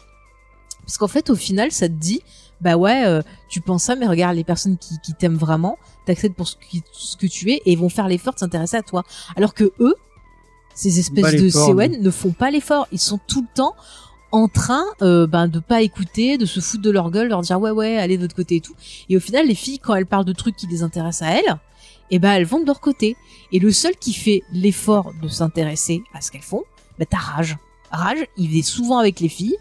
Parce 0.81 0.97
qu'en 0.97 1.07
fait, 1.07 1.29
au 1.29 1.35
final, 1.35 1.71
ça 1.71 1.87
te 1.87 1.93
dit, 1.93 2.21
bah 2.59 2.75
ouais, 2.75 3.05
euh, 3.05 3.21
tu 3.49 3.61
penses 3.61 3.83
ça, 3.83 3.95
mais 3.95 4.07
regarde 4.07 4.35
les 4.35 4.43
personnes 4.43 4.77
qui, 4.77 4.95
qui 5.03 5.13
t'aiment 5.13 5.37
vraiment, 5.37 5.77
t'acceptent 6.05 6.35
pour 6.35 6.47
ce, 6.47 6.55
qui- 6.69 6.83
ce 6.91 7.15
que 7.15 7.27
tu 7.27 7.51
es 7.51 7.61
et 7.65 7.75
vont 7.75 7.87
faire 7.89 8.07
l'effort 8.07 8.33
de 8.33 8.39
s'intéresser 8.39 8.75
à 8.77 8.81
toi. 8.81 9.03
Alors 9.37 9.53
que 9.53 9.71
eux, 9.79 9.95
ces 10.75 10.99
espèces 10.99 11.23
de 11.37 11.49
CON 11.73 11.75
ne 12.01 12.09
font 12.11 12.31
pas 12.31 12.51
l'effort. 12.51 12.87
Ils 12.91 12.99
sont 12.99 13.19
tout 13.27 13.41
le 13.41 13.47
temps 13.55 13.73
en 14.31 14.47
train 14.47 14.83
euh, 15.01 15.27
ben, 15.27 15.47
de 15.47 15.59
pas 15.59 15.81
écouter, 15.81 16.37
de 16.37 16.45
se 16.45 16.59
foutre 16.59 16.83
de 16.83 16.89
leur 16.89 17.11
gueule, 17.11 17.27
leur 17.29 17.41
dire 17.41 17.59
ouais 17.59 17.71
ouais, 17.71 17.97
allez 17.97 18.17
de 18.17 18.21
votre 18.23 18.35
côté 18.35 18.57
et 18.57 18.61
tout. 18.61 18.75
Et 19.09 19.17
au 19.17 19.19
final, 19.19 19.47
les 19.47 19.55
filles, 19.55 19.79
quand 19.79 19.95
elles 19.95 20.05
parlent 20.05 20.25
de 20.25 20.33
trucs 20.33 20.55
qui 20.55 20.67
les 20.67 20.83
intéressent 20.83 21.27
à 21.27 21.33
elles, 21.33 21.57
eh 22.11 22.19
ben 22.19 22.31
elles 22.33 22.45
vont 22.45 22.59
de 22.61 22.65
leur 22.65 22.79
côté. 22.81 23.15
Et 23.51 23.59
le 23.59 23.71
seul 23.71 23.95
qui 23.95 24.13
fait 24.13 24.43
l'effort 24.53 25.11
de 25.21 25.27
s'intéresser 25.27 26.03
à 26.13 26.21
ce 26.21 26.31
qu'elles 26.31 26.41
font, 26.41 26.63
bah 26.99 27.05
t'as 27.09 27.17
Rage. 27.17 27.57
Rage, 27.91 28.25
il 28.37 28.57
est 28.57 28.61
souvent 28.61 28.97
avec 28.99 29.19
les 29.19 29.29
filles 29.29 29.57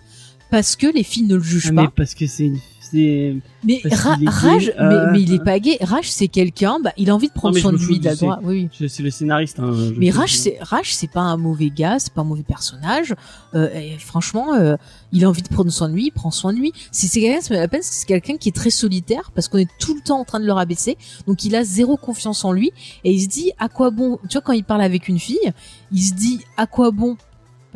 parce 0.51 0.77
que 0.77 0.87
les 0.87 1.03
filles 1.05 1.25
ne 1.27 1.37
le 1.37 1.43
jugent 1.43 1.69
Ah, 1.71 1.75
pas. 1.75 1.83
mais 1.83 1.89
parce 1.97 2.15
que 2.15 2.27
c'est 2.27 2.45
une. 2.47 2.59
C'est- 2.91 3.37
Mais, 3.65 3.81
Ra- 3.91 4.17
Rage, 4.27 4.73
euh, 4.79 5.07
mais, 5.07 5.13
mais 5.13 5.23
il 5.23 5.33
est 5.35 5.45
pas 5.45 5.59
gay. 5.59 5.77
Rage, 5.81 6.11
c'est 6.11 6.29
quelqu'un, 6.29 6.79
bah, 6.83 6.93
il 6.97 7.11
a 7.11 7.15
envie 7.15 7.29
de 7.29 7.33
prendre 7.33 7.55
soin 7.63 7.73
de 7.73 7.77
lui, 7.79 7.99
droit. 8.17 8.39
Oui, 8.43 8.69
C'est 8.89 9.03
le 9.03 9.11
scénariste. 9.11 9.61
Hein, 9.61 9.73
Mais 9.97 10.11
Rage, 10.11 10.37
c'est 10.37 10.59
Rage, 10.61 10.95
c'est 10.95 11.11
pas 11.11 11.21
un 11.21 11.37
mauvais 11.37 11.71
gars, 11.71 11.99
c'est 11.99 12.13
pas 12.13 12.23
un 12.23 12.25
mauvais 12.25 12.43
personnage. 12.43 13.15
Euh, 13.55 13.69
et 13.75 13.99
franchement, 13.99 14.55
euh, 14.55 14.77
il 15.13 15.25
a 15.25 15.29
envie 15.29 15.43
de 15.43 15.49
prendre 15.49 15.71
soin 15.71 15.89
de 15.89 15.95
lui, 15.95 16.07
il 16.07 16.11
prend 16.13 16.31
soin 16.31 16.53
de 16.53 16.59
lui. 16.59 16.73
Si 16.93 17.09
c'est 17.09 17.21
quelqu'un 17.21 17.55
la 17.55 17.69
peine, 17.69 17.81
c'est 17.83 18.07
quelqu'un 18.07 18.37
qui 18.37 18.49
est 18.49 18.53
très 18.53 18.71
solitaire 18.71 19.31
parce 19.35 19.49
qu'on 19.49 19.59
est 19.59 19.69
tout 19.79 19.95
le 19.95 20.01
temps 20.01 20.21
en 20.21 20.25
train 20.25 20.41
de 20.41 20.47
le 20.47 20.53
rabaisser. 20.53 20.97
Donc 21.27 21.45
il 21.45 21.55
a 21.57 21.65
zéro 21.65 21.97
confiance 21.97 22.45
en 22.45 22.53
lui 22.53 22.71
et 23.05 23.13
il 23.13 23.21
se 23.21 23.29
dit 23.29 23.53
à 23.59 23.69
quoi 23.69 23.91
bon. 23.91 24.19
Tu 24.29 24.35
vois, 24.35 24.43
quand 24.43 24.53
il 24.53 24.65
parle 24.65 24.83
avec 24.83 25.09
une 25.09 25.19
fille, 25.19 25.53
il 25.93 26.03
se 26.03 26.15
dit 26.15 26.41
à 26.57 26.67
quoi 26.67 26.91
bon. 26.91 27.17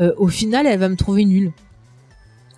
Euh, 0.00 0.12
au 0.18 0.26
final, 0.28 0.66
elle 0.66 0.78
va 0.80 0.88
me 0.88 0.96
trouver 0.96 1.24
nulle. 1.24 1.52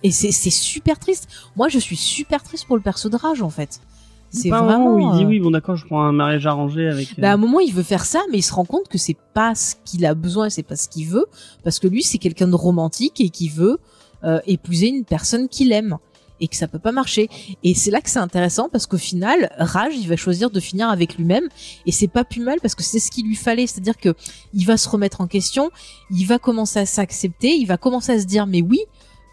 Et 0.07 0.11
c'est 0.11 0.49
super 0.49 0.99
triste. 0.99 1.27
Moi, 1.55 1.67
je 1.67 1.79
suis 1.79 1.97
super 1.97 2.41
triste 2.43 2.65
pour 2.65 2.77
le 2.77 2.81
perso 2.81 3.09
de 3.09 3.17
Rage 3.17 3.41
en 3.41 3.49
fait. 3.49 3.81
C'est 4.29 4.49
Pas 4.49 4.59
un 4.59 4.61
moment 4.61 4.93
vraiment. 4.95 5.11
où 5.11 5.13
il 5.15 5.17
dit 5.19 5.23
euh, 5.25 5.27
oui, 5.27 5.39
bon 5.39 5.51
d'accord, 5.51 5.75
je 5.77 5.85
prends 5.85 6.01
un 6.03 6.11
mariage 6.11 6.45
arrangé 6.45 6.87
avec. 6.87 7.09
euh, 7.11 7.21
bah, 7.21 7.31
à 7.31 7.33
un 7.33 7.37
moment, 7.37 7.59
il 7.59 7.73
veut 7.73 7.83
faire 7.83 8.05
ça, 8.05 8.21
mais 8.31 8.37
il 8.39 8.41
se 8.41 8.53
rend 8.53 8.65
compte 8.65 8.87
que 8.89 8.97
c'est 8.97 9.17
pas 9.33 9.55
ce 9.55 9.75
qu'il 9.85 10.05
a 10.05 10.13
besoin, 10.15 10.49
c'est 10.49 10.63
pas 10.63 10.75
ce 10.75 10.87
qu'il 10.89 11.07
veut, 11.07 11.25
parce 11.63 11.79
que 11.79 11.87
lui, 11.87 12.03
c'est 12.03 12.17
quelqu'un 12.17 12.47
de 12.47 12.55
romantique 12.55 13.19
et 13.21 13.29
qui 13.29 13.47
veut 13.49 13.79
euh, 14.23 14.39
épouser 14.45 14.87
une 14.87 15.05
personne 15.05 15.47
qu'il 15.47 15.71
aime 15.71 15.97
et 16.39 16.47
que 16.47 16.55
ça 16.55 16.67
peut 16.67 16.77
pas 16.79 16.91
marcher. 16.91 17.29
Et 17.63 17.73
c'est 17.73 17.89
là 17.89 17.99
que 18.01 18.09
c'est 18.09 18.19
intéressant 18.19 18.69
parce 18.69 18.85
qu'au 18.85 18.97
final, 18.97 19.49
Rage, 19.57 19.93
il 19.97 20.07
va 20.07 20.15
choisir 20.17 20.49
de 20.51 20.59
finir 20.59 20.89
avec 20.89 21.17
lui-même 21.17 21.47
et 21.85 21.91
c'est 21.91 22.07
pas 22.07 22.23
plus 22.25 22.41
mal 22.41 22.59
parce 22.61 22.75
que 22.75 22.83
c'est 22.83 22.99
ce 22.99 23.09
qu'il 23.09 23.25
lui 23.25 23.35
fallait, 23.35 23.65
c'est-à-dire 23.65 23.97
que 23.97 24.13
il 24.53 24.65
va 24.65 24.77
se 24.77 24.87
remettre 24.87 25.21
en 25.21 25.27
question, 25.27 25.71
il 26.11 26.25
va 26.25 26.37
commencer 26.37 26.79
à 26.79 26.85
s'accepter, 26.85 27.55
il 27.55 27.65
va 27.65 27.77
commencer 27.77 28.11
à 28.11 28.19
se 28.19 28.25
dire 28.25 28.45
mais 28.45 28.61
oui, 28.61 28.81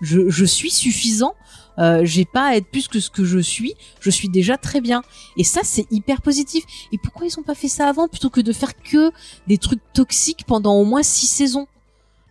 je, 0.04 0.28
je 0.28 0.44
suis 0.44 0.70
suffisant. 0.70 1.34
Euh, 1.78 2.02
j'ai 2.04 2.24
pas 2.24 2.50
à 2.50 2.56
être 2.56 2.70
plus 2.70 2.86
que 2.86 3.00
ce 3.00 3.10
que 3.10 3.24
je 3.24 3.40
suis, 3.40 3.74
je 4.00 4.10
suis 4.10 4.28
déjà 4.28 4.56
très 4.56 4.80
bien. 4.80 5.02
Et 5.36 5.44
ça, 5.44 5.62
c'est 5.64 5.86
hyper 5.90 6.22
positif. 6.22 6.64
Et 6.92 6.98
pourquoi 6.98 7.26
ils 7.26 7.38
ont 7.38 7.42
pas 7.42 7.56
fait 7.56 7.68
ça 7.68 7.88
avant 7.88 8.06
plutôt 8.06 8.30
que 8.30 8.40
de 8.40 8.52
faire 8.52 8.80
que 8.80 9.10
des 9.48 9.58
trucs 9.58 9.82
toxiques 9.92 10.44
pendant 10.46 10.74
au 10.74 10.84
moins 10.84 11.02
six 11.02 11.26
saisons? 11.26 11.66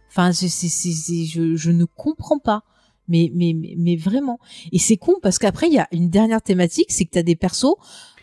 Enfin, 0.10 0.32
c'est, 0.32 0.48
c'est, 0.48 0.70
c'est, 0.70 1.26
je, 1.26 1.56
je 1.56 1.72
ne 1.72 1.86
comprends 1.86 2.40
pas. 2.40 2.64
Mais, 3.10 3.32
mais, 3.34 3.54
mais, 3.78 3.98
vraiment. 3.98 4.40
Et 4.72 4.80
c'est 4.80 4.96
con 4.96 5.16
parce 5.22 5.38
qu'après, 5.38 5.68
il 5.68 5.74
y 5.74 5.80
a 5.80 5.90
une 5.92 6.10
dernière 6.10 6.42
thématique, 6.42 6.90
c'est 6.90 7.04
que 7.04 7.12
tu 7.12 7.20
as 7.20 7.24
des 7.24 7.36
persos 7.36 7.76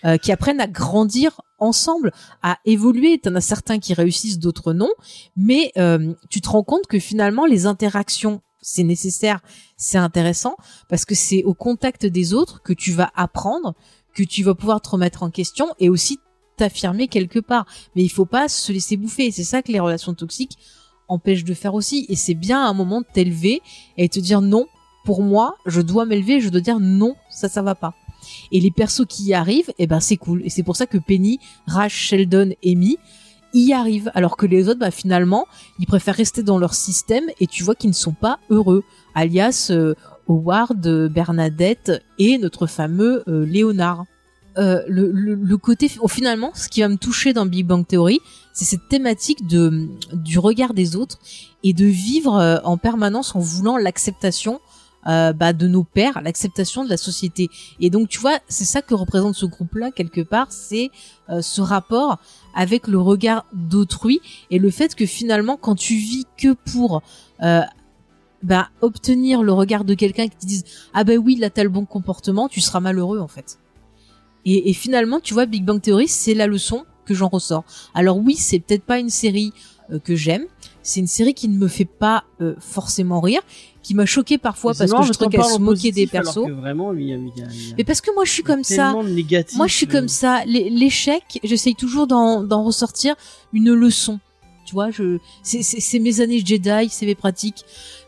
euh, 0.07 0.17
qui 0.17 0.33
apprennent 0.33 0.61
à 0.61 0.67
grandir 0.67 1.43
ensemble, 1.59 2.13
à 2.43 2.59
évoluer. 2.65 3.19
T'en 3.19 3.35
as 3.35 3.43
certains 3.43 3.79
qui 3.79 3.93
réussissent, 3.93 4.39
d'autres 4.39 4.73
non. 4.73 4.89
Mais 5.37 5.71
euh, 5.77 6.15
tu 6.31 6.41
te 6.41 6.49
rends 6.49 6.63
compte 6.63 6.87
que 6.87 6.99
finalement, 6.99 7.45
les 7.45 7.67
interactions, 7.67 8.41
c'est 8.61 8.83
nécessaire, 8.83 9.41
c'est 9.77 9.99
intéressant, 9.99 10.57
parce 10.89 11.05
que 11.05 11.15
c'est 11.15 11.43
au 11.45 11.55
contact 11.55 12.07
des 12.07 12.35
autres 12.35 12.63
que 12.63 12.73
tu 12.73 12.93
vas 12.93 13.11
apprendre, 13.15 13.75
que 14.15 14.23
tu 14.23 14.43
vas 14.43 14.55
pouvoir 14.55 14.81
te 14.81 14.91
remettre 14.91 15.23
en 15.23 15.31
question 15.31 15.69
et 15.79 15.89
aussi 15.89 16.19
t'affirmer 16.57 17.09
quelque 17.09 17.39
part. 17.39 17.67
Mais 17.97 18.03
il 18.03 18.09
faut 18.09 18.27
pas 18.27 18.49
se 18.49 18.73
laisser 18.73 18.97
bouffer. 18.97 19.31
C'est 19.31 19.45
ça 19.45 19.63
que 19.63 19.73
les 19.73 19.81
relations 19.81 20.15
toxiques 20.15 20.59
empêchent 21.09 21.45
de 21.45 21.55
faire 21.55 21.75
aussi. 21.75 22.07
Et 22.09 22.17
c'est 22.17 22.35
bien 22.35 22.63
à 22.63 22.69
un 22.69 22.75
moment 22.75 23.01
de 23.01 23.07
t'élever 23.13 23.63
et 23.97 24.09
te 24.09 24.21
dire 24.21 24.41
non. 24.41 24.67
Pour 25.05 25.23
moi, 25.23 25.57
je 25.65 25.81
dois 25.81 26.05
m'élever. 26.05 26.41
Je 26.41 26.51
dois 26.51 26.61
dire 26.61 26.79
non, 26.79 27.17
ça, 27.31 27.49
ça 27.49 27.63
va 27.63 27.75
pas. 27.75 27.95
Et 28.53 28.61
les 28.61 28.71
persos 28.71 29.07
qui 29.09 29.25
y 29.25 29.35
arrivent, 29.35 29.73
eh 29.79 29.87
ben 29.87 30.01
c'est 30.01 30.19
cool. 30.19 30.43
Et 30.45 30.51
c'est 30.51 30.63
pour 30.63 30.77
ça 30.77 30.87
que 30.87 30.99
Penny, 30.99 31.41
Rash, 31.67 31.95
Sheldon, 31.95 32.51
Amy 32.65 32.99
y 33.53 33.73
arrivent, 33.73 34.11
alors 34.15 34.37
que 34.37 34.47
les 34.47 34.69
autres, 34.69 34.81
bah 34.81 34.91
finalement, 34.91 35.47
ils 35.79 35.87
préfèrent 35.87 36.15
rester 36.15 36.43
dans 36.43 36.59
leur 36.59 36.75
système 36.75 37.25
et 37.41 37.47
tu 37.47 37.65
vois 37.65 37.75
qu'ils 37.75 37.91
ne 37.91 37.95
sont 37.95 38.13
pas 38.13 38.39
heureux. 38.51 38.85
Alias 39.15 39.69
euh, 39.71 39.95
Howard, 40.29 40.87
euh, 40.87 41.09
Bernadette 41.09 41.93
et 42.19 42.39
notre 42.39 42.67
fameux 42.67 43.25
euh, 43.29 43.45
Léonard. 43.45 44.05
Euh, 44.59 44.83
le, 44.89 45.13
le, 45.13 45.37
le 45.37 45.57
côté 45.57 45.89
oh, 46.01 46.09
finalement 46.09 46.51
ce 46.55 46.69
qui 46.69 46.81
va 46.81 46.89
me 46.89 46.97
toucher 46.97 47.33
dans 47.33 47.47
Big 47.47 47.65
Bang 47.65 47.87
Theory 47.87 48.19
c'est 48.53 48.65
cette 48.65 48.89
thématique 48.89 49.47
de 49.47 49.89
du 50.13 50.41
regard 50.41 50.75
des 50.75 50.97
autres 50.97 51.21
et 51.63 51.73
de 51.73 51.85
vivre 51.85 52.35
euh, 52.35 52.57
en 52.65 52.77
permanence 52.77 53.37
en 53.37 53.39
voulant 53.39 53.77
l'acceptation 53.77 54.61
euh, 55.07 55.33
bah, 55.33 55.53
de 55.53 55.67
nos 55.67 55.85
pères 55.85 56.21
l'acceptation 56.23 56.85
de 56.85 56.91
la 56.91 56.97
société 56.97 57.49
et 57.81 57.91
donc 57.91 58.09
tu 58.09 58.19
vois 58.19 58.39
c'est 58.49 58.65
ça 58.65 58.83
que 58.83 58.95
représente 58.95 59.35
ce 59.35 59.47
groupe 59.47 59.75
là 59.75 59.91
quelque 59.91 60.21
part 60.21 60.49
c'est 60.51 60.91
euh, 61.29 61.41
ce 61.43 61.61
rapport 61.61 62.19
avec 62.55 62.87
le 62.87 62.99
regard 62.99 63.47
d'autrui 63.53 64.21
et 64.51 64.59
le 64.59 64.71
fait 64.71 64.95
que 64.95 65.07
finalement 65.07 65.57
quand 65.57 65.75
tu 65.75 65.95
vis 65.95 66.27
que 66.37 66.53
pour 66.53 67.03
euh, 67.43 67.63
bah, 68.43 68.69
obtenir 68.81 69.43
le 69.43 69.53
regard 69.53 69.85
de 69.85 69.95
quelqu'un 69.95 70.29
qui 70.29 70.37
te 70.37 70.47
dise 70.47 70.65
ah 70.93 71.05
ben 71.05 71.19
oui 71.19 71.37
là 71.37 71.51
t'as 71.51 71.63
le 71.63 71.71
bon 71.71 71.85
comportement 71.85 72.49
tu 72.49 72.61
seras 72.61 72.81
malheureux 72.81 73.21
en 73.21 73.29
fait 73.29 73.59
et, 74.45 74.71
et 74.71 74.73
finalement, 74.73 75.21
tu 75.21 75.35
vois, 75.35 75.47
Big 75.47 75.65
Bang 75.65 75.81
Theory, 75.81 76.09
c'est 76.09 76.35
la 76.35 76.47
leçon 76.47 76.85
que 77.05 77.15
j'en 77.15 77.29
ressors. 77.29 77.65
Alors 77.95 78.19
oui, 78.19 78.37
c'est 78.37 78.61
peut-être 78.61 78.85
pas 78.85 78.99
une 78.99 79.11
série 79.11 79.53
euh, 79.91 79.99
que 79.99 80.15
j'aime. 80.15 80.45
C'est 80.83 81.01
une 81.01 81.07
série 81.07 81.35
qui 81.35 81.49
ne 81.49 81.59
me 81.59 81.69
fait 81.69 81.85
pas 81.85 82.25
euh, 82.41 82.55
forcément 82.59 83.21
rire, 83.21 83.43
qui 83.83 83.95
m'a 83.95 84.07
choqué 84.07 84.39
parfois 84.39 84.73
parce 84.75 84.93
que 84.93 85.03
je 85.03 85.13
trouve 85.13 85.29
qu'elle 85.29 85.45
se 85.45 85.59
moquait 85.59 85.91
des 85.93 86.07
persos. 86.07 86.49
vraiment, 86.49 86.93
lui, 86.93 87.05
il 87.05 87.09
y 87.11 87.13
a, 87.13 87.17
il 87.17 87.27
y 87.27 87.43
a- 87.43 87.49
il 87.53 87.69
y 87.69 87.73
a 87.73 87.75
Mais 87.79 87.85
parce 87.85 88.01
que 88.01 88.13
moi, 88.15 88.25
je 88.25 88.31
suis 88.33 88.43
comme 88.43 88.65
ça. 88.65 88.95
négatif, 89.05 89.57
Moi, 89.57 89.67
je 89.67 89.75
suis 89.75 89.87
euh, 89.87 89.91
comme 89.93 90.09
ça. 90.09 90.45
L'é- 90.47 90.71
L'échec, 90.71 91.23
j'essaye 91.45 91.75
toujours 91.75 92.07
d'en 92.07 92.65
ressortir 92.65 93.15
une 93.53 93.73
leçon. 93.73 94.21
Tu 94.67 94.75
vois, 94.75 94.91
je 94.91 95.19
c'est- 95.43 95.99
mes 95.99 96.21
années 96.21 96.43
Jedi, 96.45 96.89
c'est 96.91 97.07
mes 97.07 97.15
pratiques. 97.17 97.65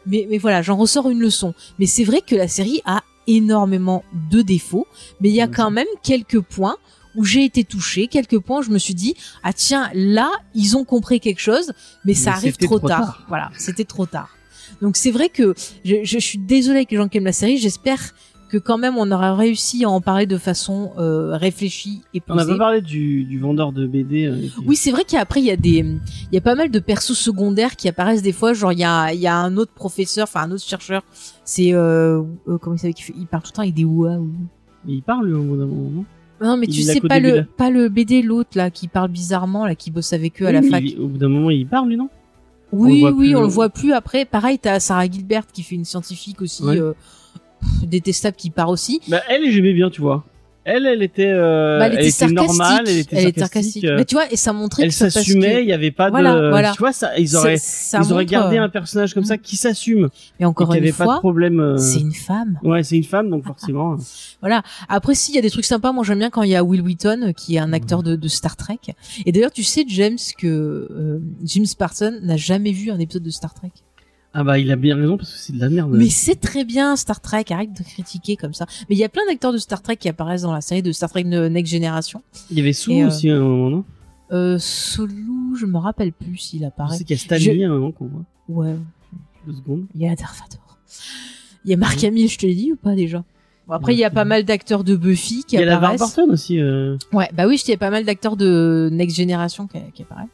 Mais 0.07 0.27
mais 0.31 0.39
voilà, 0.39 0.63
j'en 0.63 0.77
ressors 0.77 1.09
une 1.11 1.19
leçon. 1.21 1.55
Mais 1.79 1.87
c'est 1.87 2.05
vrai 2.05 2.21
que 2.21 2.35
la 2.37 2.47
série 2.49 2.81
a 2.85 3.03
énormément 3.27 4.05
de 4.31 4.43
défauts, 4.43 4.87
mais 5.21 5.29
il 5.29 5.35
y 5.35 5.41
a 5.41 5.47
Ouais, 5.47 5.51
quand 5.55 5.71
même 5.71 5.87
quelques 6.03 6.41
points 6.41 6.77
où 7.17 7.25
j'ai 7.25 7.45
été 7.45 7.65
touchée, 7.65 8.07
quelques 8.07 8.39
points 8.39 8.61
où 8.61 8.63
je 8.63 8.71
me 8.71 8.79
suis 8.79 8.95
dit 8.95 9.15
ah 9.43 9.53
tiens 9.53 9.91
là 9.95 10.31
ils 10.55 10.77
ont 10.77 10.85
compris 10.85 11.21
quelque 11.21 11.41
chose, 11.41 11.73
mais 12.05 12.15
ça 12.15 12.33
arrive 12.33 12.57
trop, 12.57 12.79
trop 12.79 12.89
tard. 12.89 13.01
tard. 13.01 13.25
Voilà, 13.29 13.51
c'était 13.59 13.85
trop 13.85 14.07
tard. 14.07 14.31
Donc 14.81 14.97
c'est 14.97 15.11
vrai 15.11 15.29
que 15.29 15.55
je, 15.85 15.97
je 16.03 16.19
suis 16.19 16.39
désolée 16.39 16.79
avec 16.79 16.91
les 16.91 16.97
gens 16.97 17.09
qui 17.09 17.19
aiment 17.19 17.25
la 17.25 17.33
série. 17.33 17.59
J'espère 17.59 18.15
que 18.49 18.59
quand 18.59 18.77
même 18.77 18.97
on 18.99 19.11
aura 19.11 19.35
réussi 19.35 19.85
à 19.85 19.89
en 19.89 20.01
parler 20.03 20.27
de 20.27 20.37
façon 20.37 20.93
euh, 20.99 21.37
réfléchie 21.39 22.03
et 22.13 22.21
On 22.29 22.35
n'a 22.35 22.43
posée. 22.45 22.53
pas 22.59 22.65
parlé 22.65 22.81
du, 22.83 23.25
du 23.25 23.39
vendeur 23.39 23.73
de 23.73 23.87
BD. 23.87 24.27
euh, 24.27 24.41
qui- 24.43 24.53
Oui, 24.67 24.77
c'est 24.77 24.91
vrai 24.91 25.05
qu'après 25.09 25.41
il 25.41 25.47
y 25.47 25.51
a 25.51 25.57
des, 25.57 25.79
il 25.79 26.35
y 26.35 26.37
a 26.37 26.41
pas 26.43 26.55
mal 26.55 26.71
de 26.71 26.79
persos 26.79 27.17
secondaires 27.17 27.77
qui 27.77 27.89
apparaissent 27.89 28.21
des 28.23 28.33
fois. 28.33 28.53
Genre 28.53 28.73
il 28.73 28.79
y 28.81 28.85
a, 28.85 29.13
il 29.15 29.21
y 29.21 29.27
a 29.27 29.37
un 29.37 29.57
autre 29.57 29.73
professeur, 29.73 30.25
enfin 30.25 30.43
un 30.43 30.51
autre 30.51 30.65
chercheur. 30.65 31.03
C'est 31.45 31.73
euh, 31.73 32.23
euh, 32.49 32.59
comment 32.59 32.77
il 32.77 32.79
s'appelle 32.79 32.95
Il 33.19 33.27
parle 33.27 33.43
tout 33.43 33.51
le 33.53 33.57
temps 33.57 33.63
avec 33.63 33.75
des 33.75 33.85
ouah. 33.85 34.17
ou- 34.19 34.31
Mais 34.87 34.95
il 34.95 35.03
parle 35.03 35.33
au 35.35 35.43
bout 35.43 35.57
d'un 35.57 35.67
moment, 35.67 36.05
non 36.43 36.57
mais 36.57 36.67
Il 36.67 36.75
tu 36.75 36.83
sais 36.83 37.01
pas 37.01 37.19
le, 37.21 37.45
pas 37.45 37.71
le 37.71 37.89
BD 37.89 38.23
l'autre 38.23 38.51
là 38.57 38.71
qui 38.71 38.89
parle 38.89 39.11
bizarrement 39.11 39.67
là, 39.67 39.75
qui 39.75 39.91
bosse 39.91 40.13
avec 40.13 40.43
eux 40.43 40.47
à 40.47 40.53
la 40.53 40.63
fac. 40.63 40.83
il- 40.85 40.99
au 41.01 41.07
bout 41.09 41.19
d'un 41.19 41.29
moment, 41.29 41.51
il 41.51 41.67
parle 41.67 41.89
lui, 41.89 41.97
non? 41.97 42.09
Oui, 42.73 43.05
oui, 43.05 43.13
plus, 43.13 43.37
on 43.37 43.41
le 43.41 43.47
euh. 43.47 43.49
voit 43.51 43.69
plus 43.69 43.93
après. 43.93 44.25
Pareil, 44.25 44.59
t'as 44.59 44.81
Sarah 44.81 45.07
Gilbert 45.11 45.47
qui 45.47 45.63
fait 45.63 45.75
une 45.75 45.85
scientifique 45.85 46.41
aussi 46.41 46.63
Ouais. 46.65 46.79
euh, 46.81 46.95
pff, 47.61 47.89
détestable 47.89 48.37
qui 48.37 48.49
part 48.51 48.71
aussi. 48.71 49.01
Bah 49.09 49.21
elle, 49.29 49.51
j'aimais 49.51 49.75
bien, 49.75 49.91
tu 49.91 50.01
vois. 50.01 50.25
Elle, 50.65 50.87
elle 50.87 51.03
était, 51.03 51.27
euh, 51.27 51.79
Bah, 51.81 51.89
elle 51.89 52.07
était 52.07 52.27
normale, 52.29 52.85
elle 52.87 52.99
était 53.27 53.41
sarcastique. 53.41 53.85
euh, 53.85 53.97
Mais 53.97 54.05
tu 54.05 54.15
vois, 54.15 54.31
et 54.31 54.37
ça 54.37 54.53
montrait 54.53 54.85
elle 54.85 54.91
que 54.91 54.95
s'assumait, 54.95 55.57
que- 55.57 55.61
il 55.63 55.69
y 55.69 55.73
avait 55.73 55.91
pas 55.91 56.09
Voilà, 56.11 56.35
de, 56.35 56.49
voilà. 56.51 56.73
tu 56.73 56.79
vois, 56.79 56.93
ça, 56.93 57.19
ils 57.19 57.37
auraient, 57.37 57.57
ça 57.57 58.01
ils 58.01 58.13
auraient 58.13 58.27
gardé 58.27 58.59
euh, 58.59 58.63
un 58.63 58.69
personnage 58.69 59.13
comme 59.13 59.25
ça 59.25 59.35
mm. 59.35 59.41
qui 59.41 59.57
s'assume, 59.57 60.09
Mais 60.39 60.45
et 60.45 60.45
encore 60.45 60.69
qui 60.71 60.77
une 60.79 60.83
avait 60.85 60.93
pas 60.93 61.05
de 61.05 61.09
fois, 61.11 61.19
problème. 61.19 61.59
euh, 61.59 61.77
c'est 61.79 62.01
une 62.01 62.13
femme. 62.15 62.61
Ouais, 62.63 62.83
c'est 62.85 62.97
une 62.97 63.03
femme, 63.05 63.29
donc 63.29 63.45
forcément. 63.45 63.97
Après, 64.89 65.15
si, 65.15 65.33
il 65.33 65.35
y 65.35 65.39
a 65.39 65.43
des 65.43 65.51
trucs 65.51 65.65
sympas. 65.65 65.93
Moi, 65.93 66.05
j'aime 66.05 66.19
bien 66.19 66.31
quand 66.31 66.43
il 66.43 66.51
y 66.51 66.57
a 66.57 66.63
Will 66.63 66.83
Wheaton, 66.83 67.33
qui 67.37 67.57
est 67.57 67.59
un 67.59 67.73
acteur 67.73 68.03
de, 68.03 68.17
de 68.17 68.29
Star 68.29 68.57
Trek. 68.57 68.79
Et 69.27 69.33
d'ailleurs, 69.33 69.53
tu 69.53 69.63
sais, 69.65 69.85
James, 69.89 70.19
que 70.39 70.47
euh, 70.47 71.19
Jim 71.45 71.65
Spartan 71.65 72.13
n'a 72.23 72.37
jamais 72.37 72.73
vu 72.73 72.91
un 72.91 72.99
épisode 72.99 73.23
de 73.23 73.31
Star 73.31 73.53
Trek. 73.55 73.71
Ah 74.35 74.45
bah, 74.45 74.59
il 74.59 74.71
a 74.73 74.77
bien 74.77 74.97
raison 74.97 75.19
parce 75.19 75.31
que 75.33 75.39
c'est 75.39 75.53
de 75.53 75.61
la 75.61 75.69
merde. 75.69 75.91
Mais 75.95 76.09
c'est 76.09 76.37
très 76.37 76.65
bien 76.65 76.97
Star 76.97 77.21
Trek, 77.21 77.45
arrête 77.51 77.73
de 77.73 77.83
critiquer 77.85 78.37
comme 78.37 78.55
ça. 78.55 78.67
Mais 78.89 78.95
il 78.97 78.99
y 78.99 79.05
a 79.05 79.09
plein 79.11 79.23
d'acteurs 79.29 79.53
de 79.53 79.59
Star 79.59 79.83
Trek 79.83 79.97
qui 79.97 80.09
apparaissent 80.09 80.43
dans 80.43 80.53
la 80.55 80.63
série 80.63 80.83
de 80.83 80.91
Star 80.93 81.11
Trek 81.11 81.25
Next 81.25 81.71
Generation. 81.73 82.23
Il 82.51 82.57
y 82.57 82.61
avait 82.61 82.71
Et, 82.71 83.03
euh, 83.03 83.09
aussi 83.09 83.29
à 83.31 83.37
un 83.37 83.41
moment, 83.41 83.69
non? 83.71 83.85
Euh, 84.33 84.59
Solou, 84.59 85.55
je 85.57 85.67
me 85.67 85.77
rappelle 85.77 86.13
plus 86.13 86.39
s'il 86.39 86.65
apparaît. 86.65 86.97
sais 86.97 87.05
qu'il 87.05 87.15
y 87.17 87.19
a 87.19 87.23
Stanley 87.23 87.43
Je- 87.59 87.63
à 87.63 87.67
un 87.67 87.69
moment 87.75 87.93
qu'on 87.93 88.07
voit. 88.07 88.25
Ouais, 88.49 88.75
Deux 89.47 89.53
secondes. 89.55 89.85
il 89.95 90.01
y 90.01 90.09
a 90.09 90.15
Darth 90.17 90.39
Vader. 90.39 90.63
Il 91.67 91.71
y 91.71 91.75
a 91.75 91.77
Mark 91.77 92.03
Hamill, 92.03 92.29
je 92.31 92.39
te 92.39 92.47
l'ai 92.47 92.55
dit 92.55 92.73
ou 92.73 92.77
pas 92.77 92.95
déjà? 92.95 93.23
Bon, 93.69 93.75
après, 93.75 93.95
il 93.95 93.99
y 93.99 94.05
a 94.05 94.11
pas 94.11 94.25
mal 94.25 94.45
d'acteurs 94.45 94.83
de 94.83 94.97
Buffy 94.97 95.45
qui 95.47 95.57
Il 95.57 95.61
y 95.61 95.63
a 95.63 95.67
la 95.67 95.77
apparaissent. 95.77 96.01
Barton 96.01 96.31
aussi. 96.31 96.59
euh, 96.59 96.97
Ouais, 97.13 97.29
bah 97.35 97.47
oui, 97.47 97.59
je 97.59 97.65
il 97.65 97.71
y 97.71 97.75
a 97.75 97.77
pas 97.79 97.91
mal 97.91 98.05
d'acteurs 98.05 98.37
de 98.37 98.89
Next 98.91 99.17
Generation 99.17 99.67
qui, 99.67 99.79
qui 99.95 100.03
apparaissent. 100.03 100.29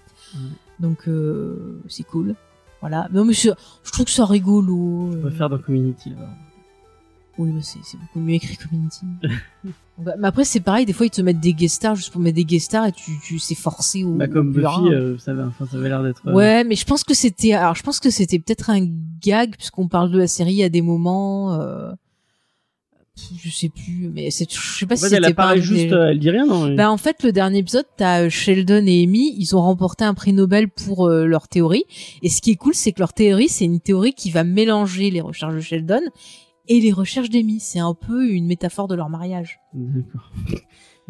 Donc, 0.78 1.08
euh, 1.08 1.82
c'est 1.88 2.04
cool. 2.04 2.36
Voilà. 2.80 3.08
Mais, 3.12 3.24
mais 3.24 3.34
c'est- 3.34 3.52
je 3.84 3.90
trouve 3.92 4.04
que 4.06 4.10
ça 4.10 4.24
rigolo. 4.24 4.76
On 4.76 5.12
euh. 5.12 5.22
peut 5.22 5.30
faire 5.30 5.48
dans 5.48 5.58
Community. 5.58 6.10
là. 6.10 6.28
Oui, 7.38 7.50
mais 7.54 7.62
c'est 7.62 7.78
c'est 7.84 7.96
beaucoup 7.98 8.18
mieux 8.20 8.34
écrit 8.34 8.56
Community. 8.56 9.06
Bah, 10.00 10.12
mais 10.16 10.28
après, 10.28 10.44
c'est 10.44 10.60
pareil, 10.60 10.86
des 10.86 10.92
fois, 10.92 11.06
ils 11.06 11.10
te 11.10 11.20
mettent 11.20 11.40
des 11.40 11.52
guest 11.54 11.74
stars 11.74 11.96
juste 11.96 12.12
pour 12.12 12.20
mettre 12.20 12.36
des 12.36 12.44
guest 12.44 12.66
stars 12.66 12.86
et 12.86 12.92
tu, 12.92 13.18
tu 13.20 13.40
c'est 13.40 13.56
forcé 13.56 14.04
au. 14.04 14.14
Bah 14.14 14.28
comme. 14.28 14.52
Buffy, 14.52 14.92
euh, 14.94 15.18
ça 15.18 15.32
avait, 15.32 15.42
enfin, 15.42 15.66
ça 15.66 15.76
avait 15.76 15.88
l'air 15.88 16.04
d'être. 16.04 16.22
euh, 16.28 16.32
Ouais, 16.34 16.62
mais 16.62 16.76
je 16.76 16.84
pense 16.84 17.02
que 17.02 17.14
c'était, 17.14 17.52
alors 17.54 17.74
je 17.74 17.82
pense 17.82 17.98
que 17.98 18.08
c'était 18.08 18.38
peut-être 18.38 18.70
un 18.70 18.86
gag 19.20 19.56
puisqu'on 19.56 19.88
parle 19.88 20.12
de 20.12 20.18
la 20.18 20.28
série 20.28 20.62
à 20.62 20.68
des 20.68 20.82
moments, 20.82 21.54
euh, 21.60 21.90
je 23.42 23.50
sais 23.50 23.68
plus, 23.68 24.10
mais 24.12 24.30
c'est, 24.30 24.50
je 24.50 24.78
sais 24.78 24.86
pas 24.86 24.94
En 24.94 24.96
si 24.96 25.08
c'était 25.08 25.34
pas 25.34 25.56
juste, 25.56 25.92
elle 25.92 26.18
dit 26.18 26.30
rien, 26.30 26.46
non 26.46 26.74
Bah 26.74 26.90
en 26.90 26.96
fait 26.96 27.22
le 27.22 27.32
dernier 27.32 27.58
épisode 27.58 27.86
t'as 27.96 28.22
euh, 28.22 28.28
Sheldon 28.30 28.84
et 28.86 29.02
Amy 29.02 29.34
ils 29.38 29.56
ont 29.56 29.60
remporté 29.60 30.04
un 30.04 30.14
prix 30.14 30.32
Nobel 30.32 30.68
pour 30.68 31.06
euh, 31.06 31.26
leur 31.26 31.48
théorie 31.48 31.84
et 32.22 32.28
ce 32.28 32.40
qui 32.40 32.52
est 32.52 32.56
cool 32.56 32.74
c'est 32.74 32.92
que 32.92 33.00
leur 33.00 33.12
théorie 33.12 33.48
c'est 33.48 33.64
une 33.64 33.80
théorie 33.80 34.12
qui 34.12 34.30
va 34.30 34.44
mélanger 34.44 35.10
les 35.10 35.20
recherches 35.20 35.54
de 35.54 35.60
Sheldon 35.60 36.00
et 36.68 36.80
les 36.80 36.92
recherches 36.92 37.30
d'Amy 37.30 37.60
c'est 37.60 37.80
un 37.80 37.94
peu 37.94 38.28
une 38.28 38.46
métaphore 38.46 38.88
de 38.88 38.94
leur 38.94 39.08
mariage. 39.08 39.58
D'accord. 39.74 40.30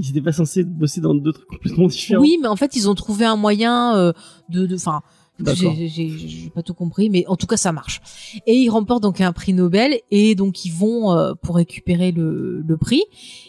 Ils 0.00 0.10
étaient 0.10 0.22
pas 0.22 0.30
censés 0.32 0.62
bosser 0.62 1.00
dans 1.00 1.14
deux 1.14 1.32
trucs 1.32 1.48
complètement 1.48 1.88
différents. 1.88 2.22
Oui 2.22 2.38
mais 2.40 2.48
en 2.48 2.56
fait 2.56 2.76
ils 2.76 2.88
ont 2.88 2.94
trouvé 2.94 3.24
un 3.24 3.36
moyen 3.36 3.96
euh, 3.96 4.12
de 4.48 4.66
de 4.66 4.76
enfin 4.76 5.00
D'accord. 5.00 5.17
J'ai 5.44 6.50
pas 6.54 6.62
tout 6.62 6.74
compris 6.74 7.10
mais 7.10 7.24
en 7.26 7.36
tout 7.36 7.46
cas 7.46 7.56
ça 7.56 7.72
marche. 7.72 8.00
Et 8.46 8.54
ils 8.54 8.68
remportent 8.68 9.02
donc 9.02 9.20
un 9.20 9.32
prix 9.32 9.52
Nobel 9.52 10.00
et 10.10 10.34
donc 10.34 10.64
ils 10.64 10.72
vont 10.72 11.12
euh, 11.12 11.34
pour 11.34 11.56
récupérer 11.56 12.12
le, 12.12 12.62
le 12.66 12.76
prix. 12.76 13.02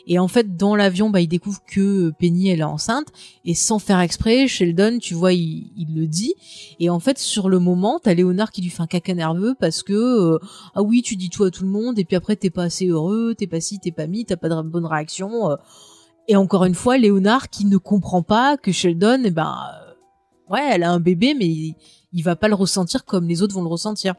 Et 0.07 0.19
en 0.19 0.27
fait 0.27 0.55
dans 0.55 0.75
l'avion 0.75 1.09
bah 1.09 1.21
ils 1.21 1.27
découvrent 1.27 1.63
que 1.65 2.11
Penny 2.19 2.49
elle 2.49 2.59
est 2.59 2.63
enceinte. 2.63 3.07
Et 3.45 3.55
sans 3.55 3.79
faire 3.79 3.99
exprès 3.99 4.47
Sheldon 4.47 4.99
tu 4.99 5.13
vois 5.13 5.33
il, 5.33 5.71
il 5.77 5.95
le 5.95 6.07
dit. 6.07 6.35
Et 6.79 6.89
en 6.89 6.99
fait 6.99 7.17
sur 7.17 7.49
le 7.49 7.59
moment 7.59 7.99
t'as 8.01 8.13
Léonard 8.13 8.51
qui 8.51 8.61
lui 8.61 8.69
fait 8.69 8.81
un 8.81 8.87
caca 8.87 9.13
nerveux 9.13 9.55
parce 9.59 9.83
que 9.83 9.93
euh, 9.93 10.39
ah 10.75 10.83
oui 10.83 11.01
tu 11.01 11.15
dis 11.15 11.29
tout 11.29 11.43
à 11.43 11.51
tout 11.51 11.63
le 11.63 11.69
monde 11.69 11.99
et 11.99 12.05
puis 12.05 12.15
après 12.15 12.35
t'es 12.35 12.49
pas 12.49 12.63
assez 12.63 12.87
heureux 12.87 13.35
t'es 13.37 13.47
pas 13.47 13.61
ci 13.61 13.79
t'es 13.79 13.91
pas 13.91 14.07
mis 14.07 14.25
t'as 14.25 14.37
pas 14.37 14.49
de 14.49 14.61
bonne 14.61 14.85
réaction 14.85 15.51
euh. 15.51 15.55
et 16.27 16.35
encore 16.35 16.65
une 16.65 16.75
fois 16.75 16.97
Léonard 16.97 17.49
qui 17.49 17.65
ne 17.65 17.77
comprend 17.77 18.23
pas 18.23 18.57
que 18.57 18.71
Sheldon 18.71 19.21
eh 19.25 19.31
ben 19.31 19.55
ouais 20.49 20.67
elle 20.71 20.83
a 20.83 20.91
un 20.91 20.99
bébé 20.99 21.33
mais 21.37 21.47
il, 21.47 21.75
il 22.11 22.23
va 22.23 22.35
pas 22.35 22.47
le 22.47 22.55
ressentir 22.55 23.05
comme 23.05 23.27
les 23.27 23.41
autres 23.41 23.53
vont 23.53 23.61
le 23.61 23.67
ressentir 23.69 24.15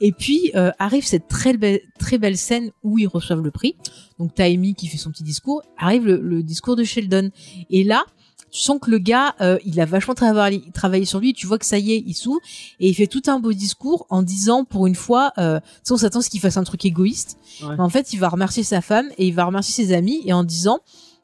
et 0.00 0.12
puis 0.12 0.50
euh, 0.56 0.70
arrive 0.78 1.06
cette 1.06 1.28
très 1.28 1.56
belle, 1.56 1.80
très 1.98 2.18
belle 2.18 2.36
scène 2.36 2.70
où 2.82 2.98
ils 2.98 3.06
reçoivent 3.06 3.42
le 3.42 3.50
prix. 3.50 3.76
Donc 4.18 4.34
t'as 4.34 4.46
Amy 4.46 4.74
qui 4.74 4.88
fait 4.88 4.98
son 4.98 5.10
petit 5.10 5.22
discours. 5.22 5.62
Arrive 5.78 6.06
le, 6.06 6.20
le 6.20 6.42
discours 6.42 6.74
de 6.76 6.82
Sheldon. 6.84 7.30
Et 7.70 7.84
là, 7.84 8.04
tu 8.50 8.60
sens 8.60 8.78
que 8.82 8.90
le 8.90 8.98
gars, 8.98 9.34
euh, 9.40 9.58
il 9.64 9.80
a 9.80 9.84
vachement 9.84 10.14
travaillé, 10.14 10.62
travaillé 10.74 11.04
sur 11.04 11.20
lui. 11.20 11.32
Tu 11.32 11.46
vois 11.46 11.58
que 11.58 11.64
ça 11.66 11.78
y 11.78 11.92
est, 11.92 12.02
il 12.04 12.14
s'ouvre 12.14 12.40
et 12.80 12.88
il 12.88 12.94
fait 12.94 13.06
tout 13.06 13.22
un 13.28 13.38
beau 13.38 13.52
discours 13.52 14.06
en 14.10 14.22
disant, 14.22 14.64
pour 14.64 14.88
une 14.88 14.96
fois, 14.96 15.32
euh, 15.38 15.60
on 15.88 15.96
s'attend 15.96 16.18
à 16.18 16.22
ce 16.22 16.30
qu'il 16.30 16.40
fasse 16.40 16.56
un 16.56 16.64
truc 16.64 16.84
égoïste. 16.84 17.38
Ouais. 17.62 17.76
Mais 17.76 17.82
en 17.82 17.88
fait, 17.88 18.12
il 18.12 18.18
va 18.18 18.28
remercier 18.28 18.64
sa 18.64 18.80
femme 18.80 19.08
et 19.18 19.28
il 19.28 19.34
va 19.34 19.44
remercier 19.44 19.84
ses 19.84 19.92
amis 19.92 20.20
et 20.24 20.32
en 20.32 20.42
disant 20.42 20.80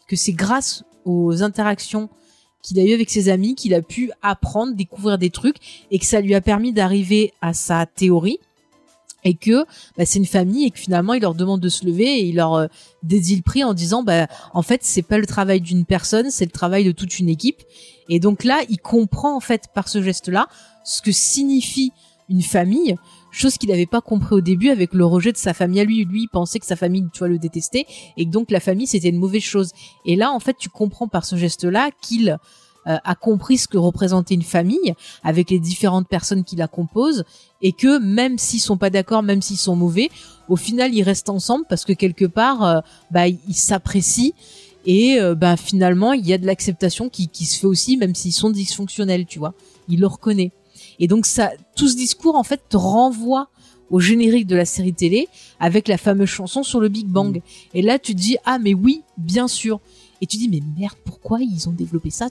que 0.06 0.14
c'est 0.14 0.32
grâce 0.32 0.85
aux 1.05 1.43
interactions 1.43 2.10
qu'il 2.67 2.81
a 2.81 2.85
eu 2.85 2.93
avec 2.93 3.11
ses 3.11 3.29
amis 3.29 3.55
qu'il 3.55 3.75
a 3.75 3.83
pu 3.83 4.11
apprendre, 4.23 4.75
découvrir 4.75 5.19
des 5.19 5.31
trucs 5.31 5.57
et 5.93 5.99
que 5.99 6.05
ça 6.05 6.21
lui 6.21 6.35
a 6.35 6.41
permis 6.41 6.73
d'arriver 6.73 7.33
à 7.41 7.55
sa 7.55 7.87
théorie 7.87 8.41
et 9.25 9.35
que 9.35 9.65
bah, 9.97 10.05
c'est 10.05 10.19
une 10.19 10.27
famille 10.27 10.67
et 10.67 10.71
que 10.71 10.79
finalement 10.79 11.15
il 11.15 11.23
leur 11.23 11.35
demande 11.35 11.61
de 11.61 11.69
se 11.69 11.87
lever 11.87 12.21
et 12.21 12.27
il 12.27 12.37
leur 12.37 12.55
euh, 12.55 12.67
dédie 13.05 13.37
le 13.37 13.43
prix 13.43 13.63
en 13.63 13.73
disant 13.73 14.03
bah 14.03 14.27
en 14.53 14.63
fait 14.63 14.83
c'est 14.83 15.03
pas 15.03 15.19
le 15.19 15.27
travail 15.27 15.61
d'une 15.61 15.85
personne 15.85 16.31
c'est 16.31 16.45
le 16.45 16.51
travail 16.51 16.85
de 16.85 16.93
toute 16.93 17.19
une 17.19 17.29
équipe. 17.29 17.63
Et 18.09 18.19
donc 18.19 18.43
là 18.43 18.61
il 18.69 18.79
comprend 18.79 19.37
en 19.37 19.41
fait 19.41 19.69
par 19.73 19.89
ce 19.89 20.03
geste 20.03 20.29
là 20.29 20.49
ce 20.85 21.03
que 21.03 21.13
signifie 21.13 21.93
une 22.29 22.43
famille 22.43 22.97
chose 23.37 23.59
qu'il 23.59 23.71
n'avait 23.71 23.87
pas 23.87 24.01
compris 24.01 24.35
au 24.35 24.41
début 24.41 24.71
avec 24.71 24.95
le 24.95 25.05
rejet 25.05 25.33
de 25.33 25.37
sa 25.37 25.55
famille 25.55 25.81
à 25.81 25.85
lui. 25.85 26.05
Lui, 26.05 26.23
il 26.23 26.29
pensait 26.29 26.59
que 26.59 26.67
sa 26.67 26.77
famille, 26.77 27.05
tu 27.13 27.21
vois, 27.21 27.29
le 27.29 27.39
détestait 27.39 27.87
et 28.17 28.25
que 28.25 28.31
donc 28.31 28.51
la 28.51 28.61
famille 28.61 28.87
c'était 28.87 29.09
une 29.09 29.19
mauvaise 29.19 29.43
chose. 29.43 29.73
Et 30.05 30.17
là, 30.17 30.33
en 30.33 30.41
fait, 30.41 30.57
tu 30.59 30.69
comprends 30.69 31.09
par 31.09 31.25
ce 31.25 31.37
geste-là 31.37 31.91
qu'il 32.01 32.39
euh, 32.87 32.97
a 33.03 33.15
compris 33.15 33.59
ce 33.59 33.69
que 33.69 33.79
représentait 33.79 34.35
une 34.35 34.43
famille 34.43 34.95
avec 35.23 35.51
les 35.51 35.59
différentes 35.59 36.09
personnes 36.09 36.45
qui 36.45 36.57
la 36.57 36.69
composent 36.69 37.25
et 37.61 37.73
que 37.73 37.99
même 37.99 38.39
s'ils 38.39 38.61
sont 38.61 38.77
pas 38.77 38.91
d'accord, 38.91 39.23
même 39.23 39.43
s'ils 39.43 39.57
sont 39.57 39.77
mauvais, 39.77 40.09
au 40.49 40.57
final 40.57 40.95
ils 40.95 41.03
restent 41.03 41.31
ensemble 41.31 41.65
parce 41.69 41.85
que 41.85 41.93
quelque 41.93 42.27
part, 42.27 42.63
euh, 42.63 42.81
bah 43.11 43.27
ils 43.29 43.55
s'apprécient 43.55 44.33
et 44.89 45.19
bah 45.37 45.57
finalement 45.57 46.13
il 46.13 46.25
y 46.25 46.33
a 46.33 46.39
de 46.39 46.47
l'acceptation 46.47 47.09
qui, 47.09 47.27
qui 47.27 47.45
se 47.45 47.59
fait 47.59 47.67
aussi 47.67 47.97
même 47.97 48.15
s'ils 48.15 48.33
sont 48.33 48.51
dysfonctionnels, 48.51 49.27
tu 49.27 49.41
vois. 49.41 49.53
Il 49.89 49.99
le 49.99 50.07
reconnaît. 50.07 50.53
Et 50.98 51.09
donc 51.09 51.27
ça, 51.27 51.51
tout 51.77 51.89
ce 51.89 51.97
discours 51.97 52.36
en 52.36 52.43
fait 52.43 52.60
te 52.68 52.77
renvoie 52.77 53.48
au 53.90 54.01
générique 54.01 54.47
de 54.47 54.56
la 54.56 54.64
série 54.64 54.94
télé 54.94 55.28
avec 55.60 55.89
la 55.89 55.98
fameuse 55.98 56.28
chanson 56.28 56.62
sur 56.62 56.81
le 56.81 56.89
Big 56.89 57.06
Bang. 57.06 57.40
Et 57.74 57.82
là 57.82 57.98
tu 57.98 58.14
te 58.14 58.20
dis 58.20 58.36
ah 58.44 58.59
mais 58.59 58.74
oui 58.74 59.02
bien 59.16 59.48
sûr. 59.48 59.81
Et 60.20 60.27
tu 60.27 60.36
dis 60.36 60.48
mais 60.48 60.60
merde 60.78 60.97
pourquoi 61.05 61.40
ils 61.40 61.68
ont 61.68 61.73
développé 61.73 62.10
ça? 62.10 62.28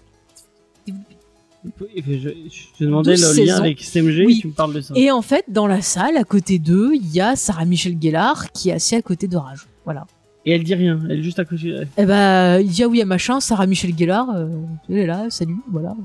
Je, 0.87 2.77
te 2.77 2.83
demandais 2.83 3.15
12 3.15 3.37
le 3.39 3.45
lien 3.45 3.57
avec 3.57 3.83
Oui. 3.95 4.37
et 4.37 4.41
tu 4.41 4.47
me 4.47 4.53
parles 4.53 4.73
de 4.73 4.81
ça. 4.81 4.93
Et 4.95 5.11
en 5.11 5.21
fait, 5.21 5.45
dans 5.47 5.67
la 5.67 5.81
salle, 5.81 6.17
à 6.17 6.23
côté 6.23 6.59
d'eux, 6.59 6.91
il 6.93 7.11
y 7.11 7.21
a 7.21 7.35
Sarah 7.35 7.65
Michel 7.65 7.97
Gellar 7.99 8.51
qui 8.51 8.69
est 8.69 8.73
assis 8.73 8.95
à 8.95 9.01
côté 9.01 9.27
de 9.27 9.37
Rage. 9.37 9.67
Voilà. 9.83 10.05
Et 10.45 10.51
elle 10.51 10.63
dit 10.63 10.75
rien, 10.75 10.99
elle 11.09 11.19
est 11.19 11.23
juste 11.23 11.39
à 11.39 11.45
côté. 11.45 11.75
Et 11.97 12.05
ben, 12.05 12.59
il 12.59 12.67
dit 12.67 12.83
ah 12.83 12.87
oui, 12.87 13.01
à 13.01 13.05
machin, 13.05 13.39
Sarah 13.39 13.65
Michel 13.65 13.97
Gellar, 13.97 14.29
euh, 14.29 14.47
elle 14.89 14.97
est 14.97 15.07
là, 15.07 15.25
salut, 15.29 15.57
voilà. 15.71 15.95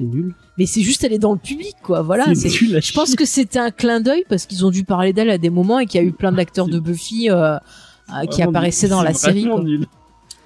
C'est 0.00 0.06
nul. 0.06 0.34
Mais 0.56 0.64
c'est 0.66 0.80
juste, 0.82 1.04
elle 1.04 1.12
est 1.12 1.18
dans 1.18 1.32
le 1.32 1.38
public, 1.38 1.74
quoi. 1.82 2.00
Voilà. 2.02 2.34
c'est 2.34 2.48
nul 2.48 2.80
Je 2.82 2.92
pense 2.92 3.14
que 3.14 3.24
c'était 3.26 3.58
un 3.58 3.70
clin 3.70 4.00
d'œil 4.00 4.24
parce 4.28 4.46
qu'ils 4.46 4.64
ont 4.64 4.70
dû 4.70 4.82
parler 4.84 5.12
d'elle 5.12 5.28
à 5.30 5.36
des 5.38 5.50
moments 5.50 5.78
et 5.78 5.84
qu'il 5.86 6.00
y 6.00 6.04
a 6.04 6.06
eu 6.06 6.12
plein 6.12 6.32
d'acteurs 6.32 6.68
de 6.68 6.78
Buffy 6.78 7.30
euh, 7.30 7.56
euh, 7.56 8.26
qui 8.30 8.42
apparaissaient 8.42 8.86
nul. 8.86 8.96
dans 8.96 9.02
la 9.02 9.12
série. 9.12 9.42
vraiment 9.42 9.56
quoi. 9.56 9.64
nul. 9.64 9.86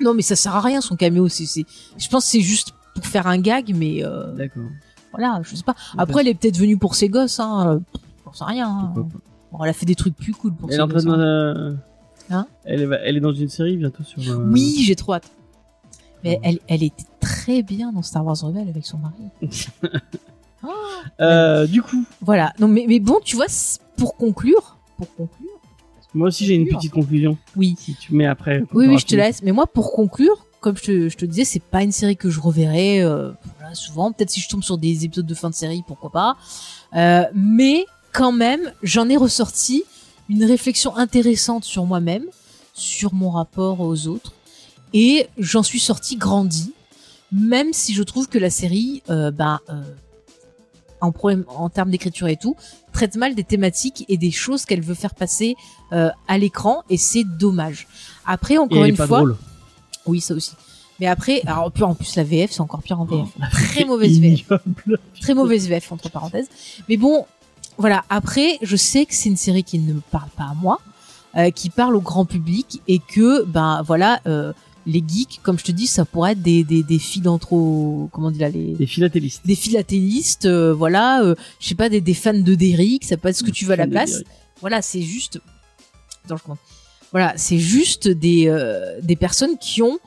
Non, 0.01 0.13
mais 0.13 0.23
ça 0.23 0.35
sert 0.35 0.57
à 0.57 0.61
rien 0.61 0.81
son 0.81 0.97
caméo. 0.97 1.29
C'est, 1.29 1.45
je 1.47 2.09
pense 2.09 2.25
que 2.25 2.31
c'est 2.31 2.41
juste 2.41 2.73
pour 2.97 3.07
faire 3.07 3.27
un 3.29 3.39
gag, 3.39 3.73
mais 3.77 4.05
euh, 4.05 4.33
D'accord. 4.35 4.65
voilà, 5.13 5.41
je 5.45 5.55
sais 5.55 5.63
pas. 5.63 5.77
Après, 5.97 6.23
elle 6.23 6.29
est 6.29 6.35
peut-être 6.35 6.59
venue 6.59 6.77
pour 6.77 6.97
ses 6.97 7.09
gosses, 7.09 7.39
hein. 7.39 7.81
J'en 8.25 8.33
sais 8.33 8.45
rien. 8.45 8.69
hein. 8.69 8.93
Bon, 9.53 9.63
elle 9.63 9.71
a 9.71 9.73
fait 9.73 9.87
des 9.87 9.95
trucs 9.95 10.17
plus 10.17 10.33
cool 10.33 10.53
pour 10.53 10.69
Elle 10.71 10.81
ses 10.81 10.87
gosses. 10.87 11.07
hein. 11.07 11.77
Hein 12.31 12.47
elle, 12.65 12.81
est, 12.83 12.89
elle 13.05 13.17
est 13.19 13.21
dans 13.21 13.33
une 13.35 13.49
série 13.51 13.77
bientôt 13.77 14.03
sur. 14.03 14.21
euh, 14.33 14.45
Oui, 14.51 14.83
j'ai 14.85 14.97
trop 14.97 15.15
hâte. 15.15 15.31
Mais 16.25 16.39
Ah. 16.43 16.49
elle, 16.49 16.59
elle 16.69 16.83
était 16.83 17.05
très 17.21 17.63
bien 17.63 17.93
dans 17.93 18.03
Star 18.03 18.25
Wars 18.25 18.37
Rebelle 18.41 18.69
avec 18.69 18.85
son 18.87 18.99
mari. 18.99 19.15
Oh, 20.67 20.71
Euh, 21.21 21.67
du 21.67 21.83
coup, 21.83 22.05
voilà. 22.23 22.55
Non, 22.59 22.69
mais, 22.69 22.87
mais 22.89 22.99
bon, 22.99 23.19
tu 23.23 23.37
vois, 23.37 23.47
pour 23.99 24.17
conclure, 24.17 24.79
pour 24.97 25.15
conclure, 25.15 25.51
moi 26.15 26.29
aussi 26.29 26.47
j'ai 26.47 26.55
une 26.55 26.67
petite 26.67 26.93
conclusion. 26.93 27.37
oui, 27.55 27.75
Si 27.79 27.95
tu 27.97 28.15
mets 28.15 28.25
après. 28.27 28.63
oui, 28.73 28.87
oui, 28.87 28.99
je 28.99 29.05
te 29.05 29.15
laisse. 29.15 29.43
Mais 29.43 29.53
moi, 29.53 29.67
pour 29.67 29.93
conclure, 29.93 30.47
comme 30.61 30.77
je 30.79 30.83
te, 30.83 31.09
je 31.11 31.17
te 31.19 31.27
disais, 31.27 31.45
c'est 31.45 31.63
pas 31.63 31.83
une 31.83 31.93
série 31.93 32.17
que 32.17 32.31
je 32.31 32.41
reverrai 32.41 33.03
euh, 33.03 33.33
voilà, 33.59 33.75
souvent. 33.75 34.11
Peut-être 34.13 34.31
si 34.31 34.41
je 34.41 34.49
tombe 34.49 34.63
sur 34.63 34.79
des 34.79 35.05
épisodes 35.05 35.27
de 35.27 35.35
fin 35.35 35.51
de 35.51 35.55
série, 35.55 35.83
pourquoi 35.87 36.11
pas. 36.11 36.37
Euh, 36.95 37.25
mais 37.35 37.85
quand 38.13 38.33
même, 38.33 38.73
j'en 38.83 39.09
ai 39.11 39.19
ressorti 39.19 39.83
une 40.31 40.45
réflexion 40.45 40.97
intéressante 40.97 41.65
sur 41.65 41.85
moi-même, 41.85 42.25
sur 42.73 43.13
mon 43.13 43.29
rapport 43.31 43.81
aux 43.81 44.07
autres, 44.07 44.33
et 44.95 45.27
j'en 45.37 45.63
suis 45.63 45.81
sorti 45.81 46.17
grandi, 46.17 46.73
même 47.33 47.73
si 47.73 47.93
je 47.93 48.03
trouve 48.03 48.29
que 48.29 48.39
la 48.39 48.49
série, 48.49 49.03
euh, 49.11 49.31
bah, 49.31 49.61
euh, 49.69 49.83
en 51.01 51.13
problème, 51.13 51.45
en 51.49 51.69
termes 51.69 51.91
d'écriture 51.91 52.29
et 52.29 52.37
tout, 52.37 52.57
traite 52.93 53.17
mal 53.17 53.35
des 53.35 53.45
thématiques 53.45 54.05
et 54.09 54.17
des 54.17 54.31
choses 54.31 54.65
qu'elle 54.65 54.81
veut 54.81 54.95
faire 54.95 55.15
passer 55.15 55.57
euh, 55.93 56.11
à 56.29 56.39
l'écran, 56.39 56.83
et 56.89 56.97
c'est 56.97 57.25
dommage. 57.25 57.87
Après, 58.25 58.55
Et 58.55 58.59
encore 58.59 58.87
est 58.87 58.89
une 58.89 58.97
pas 58.97 59.07
fois, 59.07 59.19
drôle. 59.19 59.37
oui, 60.07 60.21
ça 60.21 60.33
aussi. 60.33 60.53
Mais 61.01 61.07
après, 61.09 61.43
alors, 61.45 61.73
en 61.83 61.95
plus 61.95 62.15
la 62.15 62.23
VF, 62.23 62.53
c'est 62.53 62.61
encore 62.61 62.81
pire 62.81 63.01
en 63.01 63.05
VF. 63.05 63.27
Oh, 63.37 63.43
Très 63.51 63.85
mauvaise 63.85 64.21
VF. 64.21 64.53
Très 65.21 65.35
mauvaise 65.35 65.69
VF 65.69 65.91
entre 65.91 66.09
parenthèses. 66.09 66.47
Mais 66.89 66.97
bon, 66.97 67.27
voilà. 67.79 68.05
Après, 68.11 68.59
je 68.63 68.77
sais 68.77 69.05
que 69.05 69.13
c'est 69.13 69.29
une 69.29 69.37
série 69.37 69.65
qui 69.65 69.81
ne 69.81 69.93
me 69.95 70.01
parle 70.01 70.29
pas 70.37 70.45
à 70.45 70.55
moi, 70.55 70.79
euh, 71.37 71.51
qui 71.51 71.69
parle 71.69 71.97
au 71.97 72.01
grand 72.01 72.25
public 72.27 72.81
et 72.87 73.01
que, 73.01 73.43
ben 73.45 73.83
voilà, 73.83 74.21
euh, 74.29 74.53
les 74.87 75.03
geeks, 75.07 75.41
comme 75.43 75.59
je 75.59 75.65
te 75.65 75.73
dis, 75.73 75.87
ça 75.87 76.05
pourrait 76.05 76.33
être 76.33 76.43
des 76.43 76.65
des, 76.65 76.83
des 76.83 76.99
philantro, 76.99 78.09
comment 78.13 78.31
dire 78.31 78.43
là, 78.43 78.49
les 78.51 78.75
Des 78.75 78.87
philatélistes. 78.87 79.47
des 79.47 79.55
philatélistes, 79.55 80.47
euh, 80.47 80.73
voilà, 80.75 81.23
euh, 81.23 81.35
je 81.61 81.69
sais 81.69 81.75
pas, 81.75 81.89
des, 81.89 82.01
des 82.01 82.15
fans 82.15 82.35
de 82.35 82.55
Derrick, 82.55 83.05
ça 83.05 83.17
peut 83.17 83.29
être 83.29 83.37
ce 83.37 83.45
que 83.45 83.51
tu 83.51 83.65
veux 83.65 83.73
à 83.73 83.77
la 83.77 83.87
place. 83.87 84.23
Voilà, 84.61 84.83
c'est 84.83 85.03
juste. 85.03 85.41
Attends, 86.25 86.37
je. 86.37 86.57
Voilà, 87.13 87.35
c'est 87.37 87.59
juste 87.59 88.09
des 88.09 88.49
euh, 88.49 89.01
des 89.03 89.17
personnes 89.17 89.57
qui 89.59 89.83
ont 89.83 89.99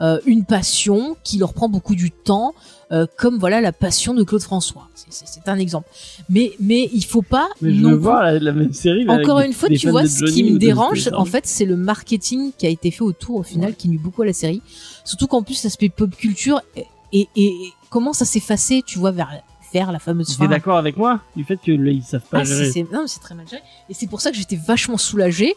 euh, 0.00 0.18
une 0.26 0.44
passion 0.44 1.16
qui 1.24 1.38
leur 1.38 1.54
prend 1.54 1.68
beaucoup 1.68 1.94
du 1.94 2.10
temps, 2.10 2.54
euh, 2.92 3.06
comme 3.16 3.38
voilà 3.38 3.60
la 3.60 3.72
passion 3.72 4.14
de 4.14 4.22
Claude 4.22 4.42
François. 4.42 4.88
C'est- 4.94 5.48
un 5.48 5.58
exemple. 5.58 5.88
Mais 6.28 6.52
mais 6.60 6.88
il 6.92 7.04
faut 7.04 7.22
pas 7.22 7.48
Mais 7.60 7.72
je 7.72 7.80
non 7.80 7.90
veux 7.90 7.96
voir 7.96 8.22
la, 8.22 8.38
la 8.38 8.52
même 8.52 8.72
série. 8.72 9.04
mais 9.04 9.12
encore 9.22 9.40
des- 9.40 9.46
une 9.46 9.52
fois, 9.52 9.68
des 9.68 9.76
tu 9.78 9.88
vois, 9.90 10.06
ce 10.06 10.24
qui 10.24 10.44
me 10.44 10.58
dérange, 10.58 11.00
Star 11.00 11.20
en 11.20 11.24
fait, 11.24 11.46
c'est 11.46 11.64
le 11.64 11.76
marketing 11.76 12.52
qui 12.56 12.66
a 12.66 12.68
été 12.70 12.90
fait 12.90 13.02
autour, 13.02 13.36
au 13.36 13.42
final, 13.42 13.74
qui 13.76 13.88
nuit 13.88 13.98
beaucoup 13.98 14.22
à 14.22 14.26
la 14.26 14.32
série. 14.32 14.62
Surtout 15.04 15.26
qu'en 15.28 15.42
plus, 15.42 15.62
l'aspect 15.64 15.88
pop 15.88 16.14
culture 16.16 16.60
et, 16.76 16.86
et, 17.12 17.28
et 17.36 17.72
commence 17.90 18.22
à 18.22 18.24
s'effacer, 18.24 18.82
tu 18.84 18.98
vois, 18.98 19.10
vers, 19.12 19.30
vers 19.72 19.92
la 19.92 19.98
fameuse 20.00 20.28
Tu 20.28 20.34
fin. 20.34 20.44
es 20.44 20.48
d'accord 20.48 20.76
avec 20.76 20.96
moi 20.96 21.20
du 21.36 21.44
fait 21.44 21.56
que 21.58 21.70
là, 21.72 21.90
ils 21.90 22.02
savent 22.02 22.20
pas 22.28 22.38
Ah, 22.40 22.44
gérer. 22.44 22.86
non, 22.92 23.04
c'est 23.06 23.20
très 23.20 23.34
mal 23.34 23.46
géré. 23.48 23.62
Et 23.88 23.94
c'est 23.94 24.06
pour 24.08 24.20
ça 24.20 24.30
que 24.30 24.36
j'étais 24.36 24.56
vachement 24.56 24.98
soulagée 24.98 25.54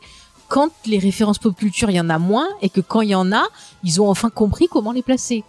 quand 0.47 0.69
les 0.87 0.97
références 0.99 1.37
pop 1.37 1.55
culture, 1.55 1.89
il 1.91 1.95
y 1.95 1.99
en 2.01 2.09
a 2.09 2.17
moins, 2.17 2.47
et 2.63 2.69
que 2.69 2.81
quand 2.81 3.01
il 3.01 3.09
y 3.09 3.15
en 3.15 3.31
a, 3.31 3.43
ils 3.83 4.01
ont 4.01 4.09
enfin 4.09 4.29
compris 4.31 4.67
comment 4.67 4.91
les 4.91 5.03
placer. 5.03 5.43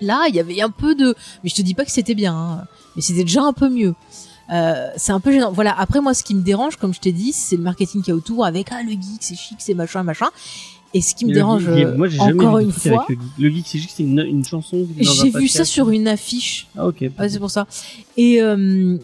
Là, 0.00 0.26
il 0.28 0.34
y 0.34 0.40
avait 0.40 0.60
un 0.60 0.70
peu 0.70 0.94
de, 0.94 1.14
mais 1.42 1.50
je 1.50 1.54
te 1.54 1.62
dis 1.62 1.74
pas 1.74 1.84
que 1.84 1.90
c'était 1.90 2.14
bien, 2.14 2.34
hein, 2.34 2.64
mais 2.94 3.02
c'était 3.02 3.24
déjà 3.24 3.42
un 3.42 3.52
peu 3.52 3.68
mieux. 3.68 3.94
Euh, 4.52 4.88
c'est 4.96 5.12
un 5.12 5.20
peu 5.20 5.32
gênant. 5.32 5.50
Voilà. 5.52 5.74
Après, 5.78 6.00
moi, 6.00 6.14
ce 6.14 6.22
qui 6.22 6.34
me 6.34 6.42
dérange, 6.42 6.76
comme 6.76 6.94
je 6.94 7.00
t'ai 7.00 7.12
dit, 7.12 7.32
c'est 7.32 7.56
le 7.56 7.62
marketing 7.62 8.02
qu'il 8.02 8.10
y 8.10 8.14
a 8.14 8.16
autour 8.16 8.44
avec 8.44 8.68
ah 8.70 8.82
le 8.82 8.90
geek, 8.90 9.18
c'est 9.20 9.34
chic, 9.34 9.56
c'est 9.58 9.74
machin, 9.74 10.02
machin. 10.02 10.28
Et 10.94 11.00
ce 11.00 11.14
qui 11.14 11.24
me 11.24 11.30
le 11.30 11.36
dérange 11.36 11.64
geek, 11.64 11.84
euh, 11.84 11.96
moi, 11.96 12.08
jamais 12.08 12.44
encore 12.44 12.58
une 12.58 12.72
fois, 12.72 13.06
Le 13.08 13.14
geek, 13.14 13.24
Le 13.38 13.50
geek, 13.50 13.66
c'est 13.66 13.78
juste 13.78 13.94
c'est 13.96 14.04
une, 14.04 14.20
une 14.20 14.44
chanson. 14.44 14.86
j'ai 14.98 15.30
vu 15.30 15.48
ça 15.48 15.64
sur 15.64 15.90
une 15.90 16.06
affiche 16.08 16.68
Ah, 16.76 16.86
ok. 16.86 17.00
Ouais, 17.18 17.28
c'est 17.28 17.40
pour 17.40 17.50
ça. 17.50 17.66
Et 18.16 18.40
euh, 18.40 18.96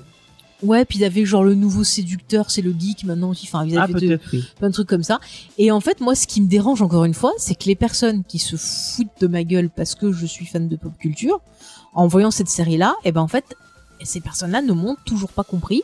ouais, 0.63 0.85
puis 0.85 0.99
il 0.99 1.03
y 1.03 1.05
avait 1.05 1.25
genre 1.25 1.45
le 1.45 1.55
nouveau 1.55 1.85
séducteur, 1.85 2.51
c'est 2.51 2.63
le 2.63 2.75
geek 2.79 3.05
maintenant 3.05 3.31
aussi. 3.31 3.47
Enfin, 3.47 3.65
ils 3.67 3.77
Ah, 3.79 3.83
avaient 3.85 3.99
fait 3.99 4.07
de- 4.09 4.21
oui. 4.33 4.45
plein 4.59 4.69
de 4.69 4.73
trucs 4.75 4.89
comme 4.89 5.03
ça. 5.03 5.21
Et 5.59 5.71
en 5.71 5.81
fait, 5.81 6.01
moi, 6.01 6.15
ce 6.15 6.27
qui 6.27 6.41
me 6.41 6.47
dérange 6.49 6.83
encore 6.83 7.05
une 7.05 7.15
fois, 7.15 7.33
c'est 7.39 7.55
que 7.55 7.65
les 7.67 7.75
personnes 7.77 8.25
qui 8.25 8.39
se 8.39 8.57
foutent 8.57 9.21
de 9.21 9.27
ma 9.27 9.45
gueule 9.45 9.71
parce 9.71 9.95
que 9.95 10.13
je 10.13 10.27
suis 10.27 10.47
fan 10.47 10.69
de 10.69 10.77
pop 10.77 10.93
culture, 10.99 11.41
en 11.95 12.07
voyant 12.07 12.31
cette 12.31 12.49
série-là, 12.49 12.95
et 13.05 13.13
ben 13.13 13.21
en 13.21 13.29
fait, 13.29 13.45
ces 14.03 14.21
personnes-là 14.21 14.63
ne 14.63 14.73
m'ont 14.73 14.97
toujours 15.05 15.31
pas 15.31 15.45
compris. 15.45 15.83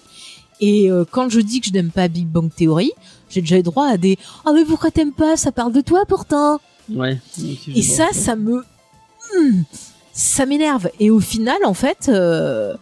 Et 0.61 0.91
euh, 0.91 1.05
quand 1.09 1.29
je 1.29 1.39
dis 1.41 1.61
que 1.61 1.69
je 1.69 1.73
n'aime 1.73 1.91
pas 1.91 2.09
Big 2.09 2.27
Bang 2.27 2.51
Theory, 2.55 2.91
j'ai 3.31 3.41
déjà 3.43 3.59
eu 3.59 3.63
droit 3.63 3.87
à 3.87 3.97
des 3.97 4.19
ah 4.45 4.53
mais 4.53 4.65
pourquoi 4.65 4.91
t'aimes 4.91 5.13
pas? 5.13 5.37
Ça 5.37 5.53
parle 5.53 5.73
de 5.73 5.81
toi 5.81 6.05
pourtant. 6.09 6.59
Ouais. 6.91 7.19
Et 7.75 7.83
ça, 7.83 8.09
ça 8.13 8.35
me, 8.35 8.65
Hmm, 9.37 9.63
ça 10.13 10.47
m'énerve. 10.47 10.89
Et 10.99 11.11
au 11.11 11.21
final, 11.21 11.59
en 11.67 11.75
fait, 11.75 12.09
euh, 12.09 12.75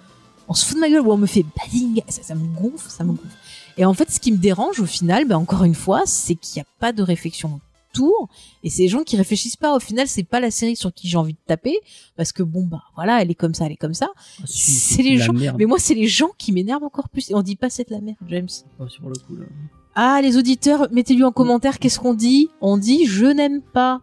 on 0.48 0.54
se 0.54 0.64
fout 0.64 0.76
de 0.76 0.80
ma 0.80 0.88
gueule 0.88 1.00
ou 1.00 1.12
on 1.12 1.16
me 1.16 1.26
fait 1.26 1.44
bading, 1.56 2.02
ça, 2.08 2.22
ça 2.22 2.34
me 2.34 2.46
gonfle, 2.54 2.88
ça 2.88 3.04
me 3.04 3.12
gonfle. 3.12 3.36
Et 3.76 3.84
en 3.84 3.94
fait, 3.94 4.10
ce 4.10 4.20
qui 4.20 4.32
me 4.32 4.38
dérange 4.38 4.80
au 4.80 4.86
final, 4.86 5.26
ben 5.26 5.36
encore 5.36 5.64
une 5.64 5.74
fois, 5.74 6.02
c'est 6.06 6.34
qu'il 6.34 6.60
n'y 6.60 6.62
a 6.62 6.66
pas 6.78 6.92
de 6.92 7.02
réflexion 7.02 7.60
autour. 7.92 8.28
Et 8.62 8.70
c'est 8.70 8.82
les 8.82 8.88
gens 8.88 9.02
qui 9.02 9.16
réfléchissent 9.16 9.56
pas. 9.56 9.74
Au 9.74 9.80
final, 9.80 10.06
c'est 10.08 10.22
pas 10.22 10.40
la 10.40 10.50
série 10.50 10.76
sur 10.76 10.92
qui 10.92 11.08
j'ai 11.08 11.18
envie 11.18 11.34
de 11.34 11.38
taper, 11.46 11.78
parce 12.16 12.32
que 12.32 12.42
bon 12.42 12.64
bah 12.64 12.82
voilà, 12.94 13.20
elle 13.20 13.30
est 13.30 13.34
comme 13.34 13.54
ça, 13.54 13.66
elle 13.66 13.72
est 13.72 13.76
comme 13.76 13.94
ça. 13.94 14.08
Ah, 14.16 14.42
si, 14.46 14.70
c'est 14.70 15.02
les 15.02 15.18
gens. 15.18 15.32
merde. 15.32 15.56
Mais 15.58 15.66
moi, 15.66 15.78
c'est 15.78 15.94
les 15.94 16.06
gens 16.06 16.30
qui 16.38 16.52
m'énervent 16.52 16.84
encore 16.84 17.08
plus. 17.08 17.30
Et 17.30 17.34
on 17.34 17.42
dit 17.42 17.56
pas 17.56 17.70
c'est 17.70 17.88
de 17.88 17.94
la 17.94 18.00
merde, 18.00 18.16
James. 18.28 18.48
Sur 18.48 19.08
le 19.08 19.16
coup, 19.16 19.36
là. 19.36 19.46
Ah, 19.94 20.20
les 20.22 20.36
auditeurs, 20.36 20.88
mettez-lui 20.90 21.24
en 21.24 21.32
commentaire 21.32 21.78
qu'est-ce 21.78 21.98
qu'on 21.98 22.14
dit. 22.14 22.48
On 22.60 22.76
dit 22.76 23.06
je 23.06 23.26
n'aime 23.26 23.62
pas. 23.62 24.00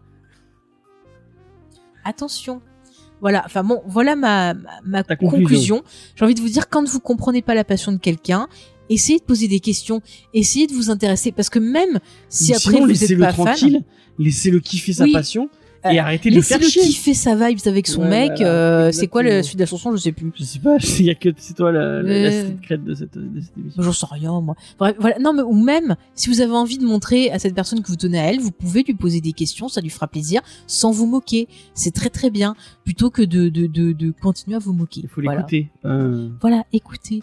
Attention. 2.04 2.62
Voilà, 3.24 3.42
enfin 3.46 3.64
bon, 3.64 3.82
voilà 3.88 4.18
ma, 4.18 4.54
ma, 4.84 5.02
conclusion. 5.04 5.30
conclusion. 5.30 5.84
J'ai 6.14 6.26
envie 6.26 6.36
de 6.36 6.42
vous 6.42 6.50
dire, 6.50 6.68
quand 6.70 6.86
vous 6.86 7.00
comprenez 7.00 7.42
pas 7.42 7.56
la 7.56 7.64
passion 7.64 7.94
de 7.94 7.98
quelqu'un, 7.98 8.50
essayez 8.90 9.18
de 9.20 9.24
poser 9.24 9.48
des 9.48 9.62
questions, 9.62 10.02
essayez 10.34 10.68
de 10.68 10.74
vous 10.74 10.90
intéresser, 10.90 11.32
parce 11.32 11.50
que 11.50 11.58
même 11.58 12.00
si 12.28 12.52
après 12.54 12.72
sinon, 12.72 12.82
vous 12.82 12.88
laissez-le 12.88 13.14
êtes 13.24 13.30
pas 13.30 13.34
fan, 13.34 13.46
tranquille, 13.46 13.84
laissez-le 14.20 14.60
kiffer 14.60 14.92
sa 14.92 15.06
Oui. 15.06 15.14
passion 15.14 15.50
et 15.92 16.00
arrêtez 16.00 16.30
de 16.30 16.36
le 16.36 16.42
faire 16.42 16.62
chier. 16.62 16.82
kiffer 16.82 17.14
sa 17.14 17.36
vibes 17.36 17.60
avec 17.66 17.88
son 17.88 18.02
Ouais, 18.04 18.10
mec. 18.10 18.32
voilà, 18.38 18.52
euh, 18.52 18.92
c'est 18.92 19.08
quoi 19.08 19.22
le 19.24 19.28
exactement. 19.30 19.44
suite 19.48 19.58
de 19.58 19.64
la 19.64 19.66
chanson 19.68 19.92
Je 19.92 19.98
sais 19.98 20.12
plus. 20.12 20.32
Je 20.36 20.44
sais 20.44 20.60
pas, 20.60 20.78
il 21.00 21.06
y 21.06 21.10
a 21.10 21.16
que 21.16 21.30
c'est 21.38 21.54
toi 21.56 21.72
la, 21.72 22.02
la, 22.02 22.20
la 22.22 22.30
Euh. 22.30 22.52
cred 22.62 22.84
de 22.84 22.94
cette, 22.94 23.18
de 23.18 23.40
cette 23.42 23.58
émission. 23.58 23.82
J'en 23.84 23.92
sais 23.94 24.06
rien, 24.10 24.40
moi. 24.42 24.56
Bref, 24.80 24.96
voilà. 25.00 25.20
Non, 25.20 25.34
mais 25.34 25.42
ou 25.42 25.54
même, 25.54 25.96
si 26.16 26.30
vous 26.30 26.42
avez 26.42 26.54
envie 26.54 26.78
de 26.78 26.86
montrer 26.86 27.32
à 27.32 27.40
cette 27.40 27.56
personne 27.56 27.82
que 27.82 27.88
vous 27.88 27.96
tenez 27.96 28.20
à 28.20 28.24
elle, 28.32 28.40
vous 28.40 28.52
pouvez 28.52 28.84
lui 28.84 28.94
poser 28.94 29.22
des 29.22 29.34
questions, 29.34 29.68
ça 29.68 29.82
lui 29.82 29.90
fera 29.90 30.08
plaisir, 30.08 30.42
sans 30.68 30.92
vous 30.92 31.06
moquer. 31.06 31.48
C'est 31.74 31.92
très 31.94 32.10
très 32.10 32.30
bien, 32.30 32.56
plutôt 32.86 33.10
que 33.10 33.22
de, 33.22 33.50
de, 33.50 33.68
de, 33.68 33.92
de 33.94 34.12
continuer 34.12 34.56
à 34.56 34.60
vous 34.60 34.74
moquer. 34.74 35.02
Il 35.04 35.10
faut 35.10 35.22
Voilà. 35.22 35.40
l'écouter. 35.40 35.70
Euh, 35.86 36.30
Voilà, 36.42 36.64
écoutez. 36.74 37.22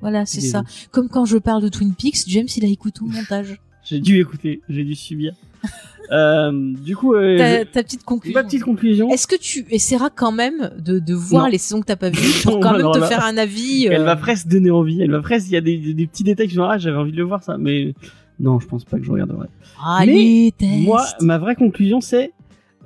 Voilà, 0.00 0.24
c'est 0.24 0.40
ça. 0.40 0.62
Comme 0.92 1.08
quand 1.10 1.26
je 1.26 1.36
parle 1.36 1.62
de 1.62 1.68
Twin 1.68 1.94
Peaks, 1.94 2.24
James, 2.28 2.46
il 2.56 2.64
a 2.64 2.68
écouté 2.68 3.00
au 3.02 3.06
montage. 3.06 3.60
J'ai 3.84 3.98
dû 4.00 4.18
écouter, 4.20 4.60
j'ai 4.68 4.84
dû 4.84 4.94
subir. 4.94 5.34
euh, 6.12 6.52
du 6.84 6.96
coup, 6.96 7.14
euh, 7.14 7.64
ta, 7.72 7.82
petite 7.82 8.04
conclusion. 8.04 8.40
ma 8.40 8.44
petite 8.44 8.62
conclusion. 8.62 9.10
Est-ce 9.10 9.26
que 9.26 9.36
tu 9.36 9.64
essaieras 9.70 10.10
quand 10.10 10.32
même 10.32 10.70
de, 10.78 10.98
de 10.98 11.14
voir 11.14 11.44
Non. 11.44 11.50
les 11.50 11.58
saisons 11.58 11.80
que 11.80 11.86
t'as 11.86 11.96
pas 11.96 12.10
vues 12.10 12.32
pour 12.42 12.60
quand 12.60 12.76
même 12.76 12.90
te 12.92 13.00
faire 13.00 13.24
un 13.24 13.36
avis 13.36 13.86
euh, 13.88 13.92
Elle 13.92 14.02
va 14.02 14.16
presque 14.16 14.48
donner 14.48 14.70
envie. 14.70 15.00
Elle 15.02 15.10
va 15.10 15.20
presque. 15.20 15.48
Il 15.48 15.52
y 15.52 15.56
a 15.56 15.60
des, 15.60 15.78
des, 15.78 15.94
des 15.94 16.06
petits 16.06 16.24
détails 16.24 16.48
qui 16.48 16.54
sont 16.54 16.64
ah 16.64 16.78
j'avais 16.78 16.96
envie 16.96 17.12
de 17.12 17.16
le 17.16 17.24
voir 17.24 17.42
ça, 17.42 17.58
mais 17.58 17.94
non, 18.38 18.58
je 18.60 18.66
pense 18.66 18.84
pas 18.84 18.98
que 18.98 19.04
je 19.04 19.10
regarderai. 19.10 19.48
Allez, 19.84 20.52
test. 20.56 20.70
Moi, 20.80 21.04
ma 21.20 21.38
vraie 21.38 21.56
conclusion 21.56 22.00
c'est 22.00 22.32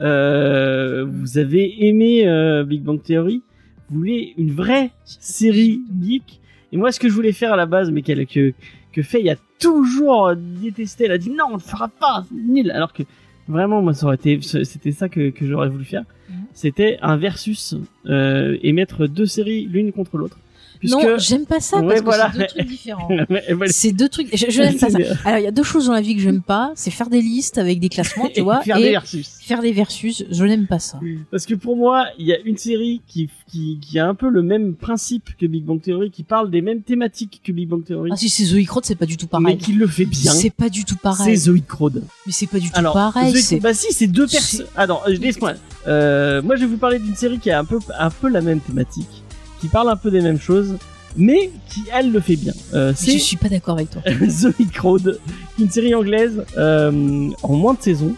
euh, 0.01 1.05
vous 1.09 1.39
avez 1.39 1.87
aimé 1.87 2.27
euh, 2.27 2.65
Big 2.65 2.83
Bang 2.83 3.01
Theory, 3.01 3.43
vous 3.89 3.99
voulez 3.99 4.35
une 4.37 4.51
vraie 4.51 4.91
série 5.05 5.83
geek? 6.03 6.41
Et 6.73 6.77
moi, 6.77 6.91
ce 6.91 6.99
que 6.99 7.09
je 7.09 7.15
voulais 7.15 7.33
faire 7.33 7.53
à 7.53 7.57
la 7.57 7.67
base, 7.67 7.91
mais 7.93 8.03
qu'elle 8.03 8.27
que 8.27 8.53
que 8.95 9.03
Faye 9.03 9.31
a 9.31 9.37
toujours 9.59 10.35
détesté, 10.37 11.05
elle 11.05 11.12
a 11.12 11.19
dit 11.19 11.31
non, 11.31 11.47
on 11.51 11.55
le 11.55 11.61
fera 11.61 11.89
pas, 11.89 12.25
c'est 12.29 12.35
nul. 12.37 12.71
Alors 12.71 12.93
que 12.93 13.03
vraiment, 13.49 13.83
moi, 13.83 13.93
ça 13.93 14.07
aurait 14.07 14.16
été, 14.16 14.41
c'était 14.41 14.93
ça 14.93 15.09
que 15.09 15.31
que 15.31 15.47
j'aurais 15.47 15.69
voulu 15.69 15.85
faire. 15.85 16.05
Mhm. 16.31 16.37
C'était 16.53 16.99
un 17.03 17.16
versus 17.16 17.75
euh, 18.07 18.57
et 18.62 18.73
mettre 18.73 19.07
deux 19.07 19.27
séries 19.27 19.66
l'une 19.66 19.93
contre 19.93 20.16
l'autre. 20.16 20.39
Puisque 20.85 20.97
Non, 21.02 21.19
j'aime 21.19 21.47
pas 21.47 21.61
ça 21.61 21.78
Ouais, 21.78 21.86
parce 21.89 22.01
que 22.01 22.05
voilà. 22.05 22.31
c'est 22.32 22.39
deux 22.39 22.47
trucs 22.47 22.66
différents. 22.69 23.09
C'est 23.69 23.93
deux 23.93 24.09
trucs. 24.09 24.28
Je, 24.36 24.51
je 24.51 24.61
n'aime 24.62 24.77
pas 24.78 24.90
ça. 24.90 24.98
Alors, 25.24 25.39
il 25.39 25.44
y 25.44 25.47
a 25.47 25.51
deux 25.51 25.62
choses 25.62 25.86
dans 25.86 25.93
la 25.93 26.01
vie 26.02 26.15
que 26.15 26.20
j'aime 26.20 26.43
pas. 26.43 26.73
C'est 26.74 26.90
faire 26.90 27.09
des 27.09 27.23
listes 27.23 27.59
avec 27.59 27.81
des 27.81 27.89
classements, 27.89 28.28
tu 28.28 28.40
Et 28.40 28.43
vois, 28.43 28.61
faire 28.62 28.77
et 28.77 28.82
des 28.82 28.90
versus. 28.90 29.39
faire 29.43 29.62
des 29.62 29.73
versus. 29.73 30.24
Je 30.31 30.44
n'aime 30.44 30.66
pas 30.66 30.78
ça. 30.78 31.01
Parce 31.31 31.47
que 31.47 31.55
pour 31.55 31.77
moi, 31.77 32.06
il 32.19 32.27
y 32.27 32.32
a 32.32 32.39
une 32.44 32.56
série 32.59 33.01
qui, 33.06 33.31
qui, 33.51 33.78
qui 33.81 33.98
a 33.98 34.06
un 34.06 34.15
peu 34.15 34.28
le 34.28 34.43
même 34.43 34.74
principe 34.74 35.31
que 35.40 35.47
Big 35.47 35.65
Bang 35.65 35.81
Theory, 35.81 36.11
qui 36.11 36.23
parle 36.23 36.51
des 36.51 36.61
mêmes 36.61 36.82
thématiques 36.82 37.40
que 37.43 37.52
Big 37.52 37.69
Bang 37.69 37.82
Theory, 37.85 38.11
Ah 38.12 38.16
si 38.16 38.28
c'est 38.28 38.44
Zoe 38.44 38.65
Crowd, 38.66 38.85
c'est 38.85 38.94
pas 38.94 39.06
du 39.06 39.16
tout 39.16 39.27
mais 39.32 39.43
pareil. 39.43 39.59
qui 39.59 39.73
le 39.73 39.86
fait 39.86 40.05
bien. 40.05 40.32
C'est 40.32 40.51
pas 40.51 40.69
du 40.69 40.85
tout 40.85 40.94
C'est 40.97 41.01
pareil. 41.02 41.36
Zoe 41.36 41.61
Crowd. 41.66 42.02
Mais 42.27 42.32
c'est 42.32 42.47
pas 42.47 42.59
du 42.59 42.69
tout 42.70 42.78
Alors, 42.78 42.93
pareil. 42.93 43.32
Zoe 43.32 43.39
c'est- 43.40 43.61
bah 43.61 43.73
si, 43.74 43.93
c'est 43.93 44.06
deux 44.06 44.27
c'est- 44.27 44.36
personnes. 44.36 44.66
Ah 44.77 44.86
non, 44.86 44.98
euh, 45.09 45.16
laisse-moi. 45.16 45.55
Euh, 45.86 46.43
moi, 46.43 46.56
je 46.56 46.61
vais 46.62 46.66
vous 46.66 46.77
parler 46.78 46.98
d'une 46.98 47.15
série 47.16 47.39
qui 47.39 47.51
a 47.51 47.59
un 47.59 47.65
peu, 47.65 47.78
un 47.98 48.11
peu 48.11 48.28
la 48.28 48.40
même 48.43 48.61
thématique, 48.61 49.24
qui 49.65 49.69
parle 49.70 49.89
un 49.89 49.97
peu 49.97 50.11
des 50.11 50.20
mêmes 50.20 50.39
choses, 50.41 50.77
mais 51.16 51.51
qui 51.70 51.85
elle 51.97 52.12
le 52.12 52.20
fait 52.20 52.36
bien. 52.36 52.53
Euh, 52.74 52.93
Je 53.01 53.16
suis 53.19 53.36
pas 53.39 53.49
d'accord 53.49 53.77
avec 53.77 53.89
toi. 53.91 54.03
Zoe 54.28 54.53
Crowd, 54.74 55.19
une 55.59 55.70
série 55.70 55.95
anglaise 55.95 56.45
euh, 56.59 57.31
en 57.43 57.53
moins 57.55 57.73
de 57.73 57.81
saisons 57.81 58.12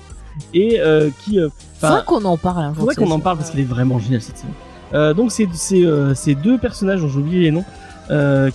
et 0.53 0.81
euh, 0.81 1.09
qui, 1.25 1.39
euh, 1.39 1.49
Faudrait 1.81 2.03
qu'on 2.05 2.25
en 2.25 2.37
parle 2.37 2.65
un 2.65 2.69
jour. 2.71 2.81
Faudrait 2.81 2.95
de 2.97 3.01
qu'on 3.01 3.11
en 3.13 3.21
parle 3.21 3.37
parce 3.39 3.51
qu'elle 3.51 3.61
est 3.61 3.65
vraiment 3.65 3.99
géniale 4.01 4.23
cette 4.23 4.39
série. 4.39 5.15
Donc 5.15 5.31
c'est 5.31 5.47
c'est 5.53 5.85
ces 6.15 6.35
deux 6.35 6.59
personnages 6.59 7.01
dont 7.01 7.09
j'ai 7.09 7.19
oublié 7.19 7.41
les 7.43 7.51
noms 7.53 7.65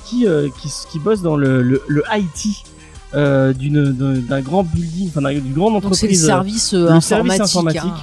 qui, 0.05 0.26
qui 0.61 0.69
qui 0.91 0.99
bossent 0.99 1.22
dans 1.22 1.38
le 1.38 1.61
le, 1.61 1.81
le 1.88 2.03
IT 2.13 2.65
d'une 3.57 3.91
d'un 4.27 4.41
grand 4.41 4.63
building, 4.63 5.07
enfin 5.09 5.22
d'un- 5.22 5.34
d'une 5.34 5.53
grande 5.53 5.81
Donc 5.81 5.95
c'est 5.95 6.07
le 6.07 6.13
entreprise. 6.13 6.26
service 6.26 6.73
le 6.73 6.99
service 6.99 7.39
informatique. 7.39 7.81
hein. 7.85 7.95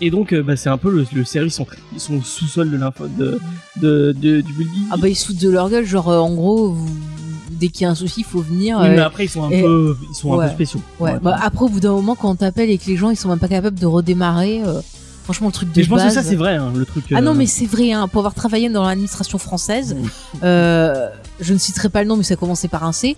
Et 0.00 0.10
donc 0.10 0.32
euh, 0.32 0.42
bah, 0.42 0.56
c'est 0.56 0.68
un 0.68 0.78
peu 0.78 0.90
le, 0.90 1.04
le 1.12 1.24
service, 1.24 1.54
ils 1.54 1.56
sont, 1.56 1.66
ils 1.94 2.00
sont 2.00 2.14
au 2.18 2.22
sous-sol 2.22 2.70
de 2.70 2.76
l'info 2.76 3.06
de, 3.08 3.38
de, 3.80 4.12
de- 4.12 4.40
du 4.40 4.52
building. 4.52 4.82
Ah 4.92 4.96
bah 4.96 5.08
ils 5.08 5.16
se 5.16 5.26
foutent 5.26 5.40
de 5.40 5.48
leur 5.50 5.68
gueule, 5.70 5.84
genre 5.84 6.08
euh, 6.08 6.18
en 6.18 6.32
gros, 6.34 6.70
vous- 6.70 6.96
dès 7.50 7.68
qu'il 7.68 7.82
y 7.82 7.84
a 7.86 7.90
un 7.90 7.94
souci, 7.96 8.20
il 8.20 8.24
faut 8.24 8.40
venir. 8.40 8.78
Oui, 8.80 8.86
euh, 8.86 8.94
mais 8.94 9.00
après 9.00 9.24
ils 9.24 9.28
sont 9.28 9.42
un 9.42 9.50
et- 9.50 9.62
peu 9.62 9.96
ils 10.10 10.14
sont 10.14 10.38
un 10.38 10.46
peu 10.46 10.52
spéciaux. 10.54 10.80
Ouais, 11.00 11.12
Ouais. 11.12 11.18
bah 11.20 11.36
après 11.42 11.64
au 11.64 11.68
bout 11.68 11.80
d'un 11.80 11.92
moment 11.92 12.14
quand 12.14 12.30
on 12.30 12.36
t'appelle 12.36 12.70
et 12.70 12.78
que 12.78 12.86
les 12.86 12.96
gens 12.96 13.10
ils 13.10 13.16
sont 13.16 13.28
même 13.28 13.40
pas 13.40 13.48
capables 13.48 13.78
de 13.78 13.86
redémarrer, 13.86 14.62
euh, 14.64 14.80
franchement 15.24 15.48
le 15.48 15.52
truc 15.52 15.72
de 15.72 15.80
Mais 15.80 15.82
je 15.84 15.88
pense 15.90 16.02
que 16.04 16.10
ça 16.10 16.22
c'est 16.22 16.36
vrai 16.36 16.54
hein, 16.54 16.70
le 16.74 16.84
truc. 16.84 17.04
Ah 17.12 17.20
non 17.20 17.32
euh, 17.32 17.34
mais 17.34 17.46
c'est 17.46 17.66
vrai, 17.66 17.90
hein, 17.92 18.06
pour 18.06 18.20
avoir 18.20 18.34
travaillé 18.34 18.68
dans 18.68 18.84
l'administration 18.86 19.38
française, 19.38 19.96
euh, 20.44 21.08
je 21.40 21.52
ne 21.52 21.58
citerai 21.58 21.88
pas 21.88 22.02
le 22.02 22.08
nom 22.08 22.16
mais 22.16 22.22
ça 22.22 22.36
commençait 22.36 22.68
par 22.68 22.84
un 22.84 22.92
C. 22.92 23.16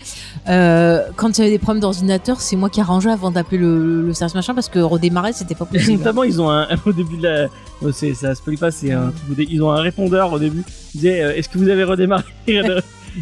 Euh, 0.48 1.02
quand 1.16 1.38
il 1.38 1.40
y 1.40 1.44
avait 1.44 1.50
des 1.52 1.58
problèmes 1.58 1.80
d'ordinateur, 1.80 2.40
c'est 2.40 2.56
moi 2.56 2.70
qui 2.70 2.80
arrangeais 2.80 3.10
avant 3.10 3.30
d'appeler 3.30 3.58
le, 3.58 4.02
le 4.02 4.14
service 4.14 4.34
machin 4.34 4.54
parce 4.54 4.68
que 4.68 4.78
redémarrer 4.78 5.32
c'était 5.32 5.54
pas 5.54 5.64
possible. 5.64 5.92
Notamment, 5.98 6.24
ils 6.24 6.40
ont 6.40 6.50
un, 6.50 6.68
au 6.86 6.92
début 6.92 7.16
de 7.16 7.22
la, 7.22 7.48
oh, 7.82 7.92
c'est, 7.92 8.14
ça 8.14 8.34
spoil 8.34 8.58
pas, 8.58 8.70
c'est 8.70 8.92
un, 8.92 9.12
ils 9.38 9.62
ont 9.62 9.70
un 9.70 9.80
répondeur 9.80 10.32
au 10.32 10.38
début. 10.38 10.64
Ils 10.94 11.00
disaient, 11.00 11.22
euh, 11.22 11.34
est-ce 11.34 11.48
que 11.48 11.58
vous 11.58 11.68
avez 11.68 11.84
redémarré? 11.84 12.24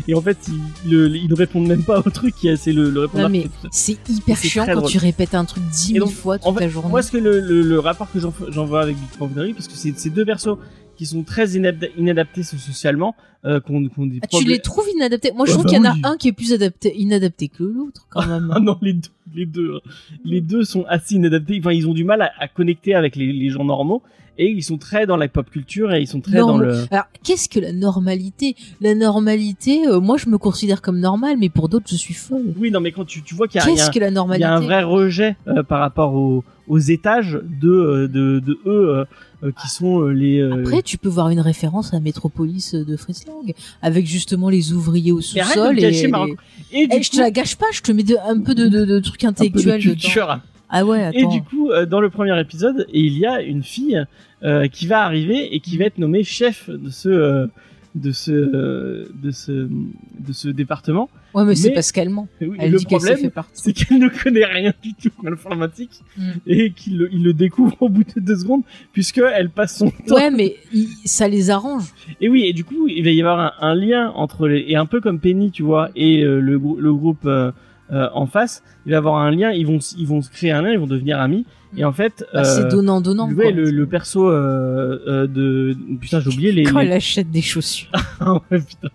Et 0.07 0.15
en 0.15 0.20
fait, 0.20 0.37
ils, 0.85 0.91
le- 0.91 1.16
ils 1.16 1.29
ne 1.29 1.35
répondent 1.35 1.66
même 1.66 1.83
pas 1.83 2.01
au 2.01 2.11
truc, 2.11 2.35
c'est 2.57 2.73
le, 2.73 2.91
le 2.91 3.01
répondeur 3.01 3.31
c'est 3.70 3.97
hyper 4.09 4.37
chiant 4.37 4.66
quand 4.66 4.77
drôle. 4.77 4.91
tu 4.91 4.99
répètes 4.99 5.35
un 5.35 5.45
truc 5.45 5.62
dix 5.73 5.95
mille 5.95 6.07
fois 6.09 6.39
toute 6.39 6.47
en 6.47 6.55
fait, 6.55 6.61
la 6.61 6.69
journée. 6.69 6.91
Moi, 6.91 7.03
ce 7.03 7.11
que 7.11 7.16
le, 7.16 7.41
le, 7.41 7.81
rapport 7.81 8.11
que 8.12 8.19
j'en, 8.20 8.65
vois 8.66 8.83
avec 8.83 8.97
Big 8.97 9.19
Bang 9.19 9.33
Theory, 9.35 9.55
parce 9.55 9.66
que 9.69 9.75
c'est, 9.75 9.95
c'est 9.97 10.11
deux 10.11 10.25
persos 10.25 10.59
qui 10.99 11.07
sont 11.07 11.23
très 11.23 11.47
inadap- 11.57 11.91
inadaptés 11.97 12.43
so- 12.43 12.59
socialement, 12.59 13.15
euh, 13.47 13.61
qu'on, 13.61 13.89
qu'on 13.89 14.05
des 14.07 14.19
Ah, 14.23 14.27
tu 14.27 14.45
les 14.45 14.59
trouves 14.59 14.85
inadaptés? 14.95 15.33
Moi 15.33 15.47
je 15.47 15.53
trouve 15.53 15.65
bah 15.65 15.70
qu'il 15.70 15.79
y 15.79 15.81
en 15.81 15.85
a 15.91 15.95
oui. 15.95 16.01
un 16.05 16.16
qui 16.19 16.29
est 16.29 16.33
plus 16.33 16.53
adapté, 16.53 16.95
inadapté 16.95 17.49
que 17.49 17.62
l'autre 17.62 18.07
quand 18.11 18.27
même. 18.27 18.53
Ah 18.55 18.61
non, 18.61 18.77
les 18.83 18.93
deux, 18.95 19.09
les 19.35 19.47
deux, 19.47 19.77
hein. 19.77 19.91
les 20.25 20.41
deux 20.43 20.65
sont 20.65 20.85
assez 20.87 21.15
inadaptés. 21.15 21.57
Enfin, 21.61 21.73
ils 21.73 21.89
ont 21.89 21.95
du 21.95 22.05
mal 22.05 22.20
à, 22.20 22.31
à 22.39 22.49
connecter 22.49 22.95
avec 22.95 23.16
les, 23.16 23.33
les 23.33 23.49
gens 23.49 23.65
normaux 23.65 24.03
et 24.39 24.48
ils 24.51 24.62
sont 24.62 24.78
très 24.78 25.06
dans 25.06 25.16
la 25.16 25.28
pop 25.28 25.51
culture 25.51 25.93
et 25.93 26.01
ils 26.01 26.06
sont 26.06 26.20
très 26.20 26.39
dans 26.39 26.48
Normal. 26.59 26.69
le. 26.69 26.85
Alors, 26.90 27.05
qu'est-ce 27.24 27.48
que 27.48 27.59
la 27.60 27.73
normalité? 27.73 28.55
La 28.81 28.94
normalité, 28.94 29.86
euh, 29.89 30.01
moi 30.01 30.16
je 30.16 30.28
me 30.28 30.39
considère 30.39 30.81
comme 30.81 30.98
normale, 31.01 31.36
mais 31.39 31.48
pour 31.48 31.69
d'autres 31.69 31.86
je 31.90 31.97
suis 31.97 32.15
folle. 32.15 32.55
Oui, 32.59 32.70
non, 32.70 32.81
mais 32.81 32.93
quand 32.93 33.05
tu, 33.05 33.23
tu 33.23 33.35
vois 33.35 33.48
qu'il 33.48 33.60
y 33.60 33.65
a, 33.65 33.69
il 33.69 33.74
Qu'est-ce 33.74 33.89
un- 33.89 33.90
que 33.93 33.98
la 33.98 34.09
il 34.09 34.15
normalité 34.15 34.43
y 34.43 34.47
a 34.48 34.55
un 34.55 34.60
vrai 34.60 34.82
rejet 34.82 35.36
euh, 35.48 35.62
par 35.62 35.81
rapport 35.81 36.15
aux, 36.15 36.44
aux 36.69 36.78
étages 36.78 37.40
de, 37.60 37.69
euh, 37.70 38.09
de, 38.09 38.39
de 38.40 38.59
eux 38.66 38.89
euh, 38.98 39.05
euh, 39.44 39.52
qui 39.60 39.69
sont 39.69 40.01
euh, 40.02 40.10
les. 40.12 40.39
euh, 40.40 40.60
Après, 40.60 40.82
tu 40.82 40.98
peux 40.98 41.09
voir 41.09 41.28
une 41.31 41.40
référence 41.40 41.93
à 41.94 42.01
Métropolis 42.01 42.74
de 42.74 42.97
Frieslang, 42.97 43.52
avec 43.82 44.06
justement 44.06 44.48
les 44.51 44.73
ouvriers 44.73 45.12
au 45.12 45.20
sous-sol. 45.20 45.78
et 45.78 45.90
reco- 45.90 46.36
et 46.73 46.86
du 46.86 46.97
Eh, 46.97 47.02
je 47.02 47.10
te 47.10 47.16
coup, 47.16 47.23
la 47.23 47.31
gâche 47.31 47.56
pas, 47.56 47.66
je 47.73 47.81
te 47.81 47.90
mets 47.93 48.02
de- 48.02 48.16
un 48.24 48.40
peu 48.40 48.55
de, 48.55 48.69
de, 48.69 48.85
de 48.85 48.98
trucs 49.01 49.24
un 49.24 49.32
peu 49.32 49.44
de 49.44 49.48
intellectuels 49.48 49.81
dedans. 49.82 49.93
culture. 50.01 50.40
Ah 50.70 50.85
ouais, 50.85 51.11
Et 51.15 51.20
attends. 51.20 51.28
du 51.31 51.43
coup, 51.43 51.70
euh, 51.70 51.86
dans 51.86 52.01
le 52.01 52.11
premier 52.11 52.39
épisode, 52.40 52.86
il 52.93 53.16
y 53.19 53.27
a 53.27 53.40
une 53.43 53.62
fille 53.62 54.05
euh, 54.43 54.66
qui 54.69 54.86
va 54.86 55.03
arriver 55.03 55.55
et 55.55 55.61
qui 55.61 55.77
va 55.78 55.85
être 55.86 55.99
nommée 55.99 56.24
chef 56.24 56.69
de 56.70 56.90
ce 56.90 57.09
euh, 57.09 57.47
de 57.95 58.12
ce 58.12 58.31
euh, 58.32 59.09
de 59.23 59.31
ce 59.31 59.53
de 59.53 60.32
ce 60.32 60.49
département. 60.49 61.09
ouais, 61.35 61.45
mais, 61.47 61.55
c'est 61.55 61.69
mais- 61.70 61.74
parce 61.74 61.90
qu'elle 61.90 62.11
ment. 62.11 62.28
Et 62.40 62.47
oui, 62.47 62.57
Elle 62.61 62.70
le 62.73 62.78
dit 62.78 62.85
problème, 62.85 63.16
c'est 63.55 63.73
qu'elle 63.73 63.99
ne 63.99 64.09
connaît 64.09 64.45
rien 64.45 64.73
du 64.82 64.93
tout 64.95 65.11
en 65.24 65.32
informatique 65.32 66.03
Mm. 66.16 66.23
et 66.47 66.70
qu'il 66.73 66.99
le, 66.99 67.09
il 67.12 67.24
le 67.24 67.32
découvre 67.32 67.74
au 67.81 67.89
bout 67.89 68.05
de 68.05 68.20
deux 68.20 68.36
secondes 68.36 68.62
puisque 68.93 69.19
elle 69.35 69.49
passe 69.49 69.78
son 69.78 69.90
temps. 69.90 70.15
Ouais, 70.16 70.31
mais 70.31 70.57
il- 70.73 70.89
ça 71.07 71.28
les 71.28 71.49
arrange. 71.51 71.85
Et 72.20 72.28
oui, 72.28 72.45
et 72.45 72.53
du 72.53 72.62
coup, 72.65 72.86
il 72.89 73.03
va 73.03 73.11
y 73.11 73.20
avoir 73.23 73.40
un, 73.40 73.53
un 73.66 73.74
lien 73.74 74.11
entre 74.15 74.47
les 74.47 74.65
et 74.69 74.77
un 74.77 74.86
peu 74.86 75.01
comme 75.01 75.19
Penny, 75.19 75.51
tu 75.51 75.62
vois, 75.62 75.89
et 75.97 76.23
euh, 76.23 76.40
le, 76.40 76.59
grou- 76.59 76.77
le 76.78 76.93
groupe 76.93 77.24
euh, 77.24 77.51
euh, 77.93 78.09
en 78.15 78.27
face, 78.27 78.62
il 78.86 78.90
va 78.90 78.94
y 78.94 78.98
avoir 78.98 79.16
un 79.16 79.31
lien. 79.31 79.51
Ils 79.51 79.66
vont 79.66 79.78
ils 79.97 80.06
vont 80.06 80.20
se 80.23 80.31
créer 80.31 80.51
un 80.52 80.62
lien, 80.62 80.70
ils 80.73 80.78
vont 80.78 80.86
devenir 80.86 81.19
amis. 81.20 81.47
Et 81.77 81.85
en 81.85 81.93
fait, 81.93 82.24
Bah, 82.32 82.44
c'est 82.44 82.69
donnant 82.69 83.01
donnant. 83.01 83.31
ouais, 83.31 83.52
le, 83.52 83.70
le 83.70 83.86
perso 83.86 84.28
euh, 84.28 84.98
euh, 85.06 85.27
de 85.27 85.77
putain, 86.01 86.20
j'ai 86.20 86.28
oublié 86.28 86.52
les. 86.52 86.65
Quand 86.65 86.81
les- 86.81 86.86
elle 86.86 86.93
achète 86.93 87.31
des 87.31 87.43
chaussures. 87.43 87.90
Ah 88.20 88.35
ouais, 88.51 88.60
putain. 88.60 88.89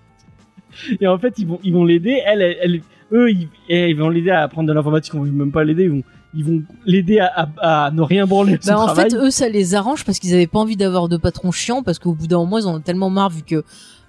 Et 0.99 1.07
en 1.07 1.17
fait, 1.19 1.35
ils 1.37 1.47
vont, 1.47 1.59
ils 1.63 1.71
vont 1.73 1.85
l'aider. 1.85 2.19
Elle, 2.25 2.41
elle, 2.41 2.57
elle- 2.61 2.81
eux, 3.11 3.29
ils, 3.69 3.93
vont 3.95 4.09
l'aider 4.09 4.31
à 4.31 4.41
apprendre 4.41 4.67
de 4.67 4.73
l'informatique. 4.73 5.13
On 5.13 5.23
va 5.23 5.29
même 5.29 5.51
pas 5.51 5.63
l'aider. 5.63 5.83
Ils 5.83 5.89
vont, 5.91 6.03
ils 6.35 6.43
vont 6.43 6.63
l'aider 6.87 7.19
à, 7.19 7.47
à, 7.57 7.85
à 7.85 7.91
ne 7.91 8.01
rien 8.01 8.25
branler 8.25 8.57
Bah, 8.65 8.79
en 8.79 8.85
travail. 8.87 9.11
fait, 9.11 9.15
eux, 9.17 9.29
ça 9.29 9.49
les 9.49 9.75
arrange 9.75 10.03
parce 10.03 10.17
qu'ils 10.17 10.33
avaient 10.33 10.47
pas 10.47 10.57
envie 10.59 10.75
d'avoir 10.75 11.09
de 11.09 11.17
patrons 11.17 11.51
chiants 11.51 11.83
parce 11.83 11.99
qu'au 11.99 12.13
bout 12.15 12.25
d'un 12.25 12.37
moment, 12.39 12.57
ils 12.57 12.65
en 12.65 12.75
ont 12.77 12.79
tellement 12.81 13.11
marre 13.11 13.29
vu 13.29 13.43
que, 13.43 13.63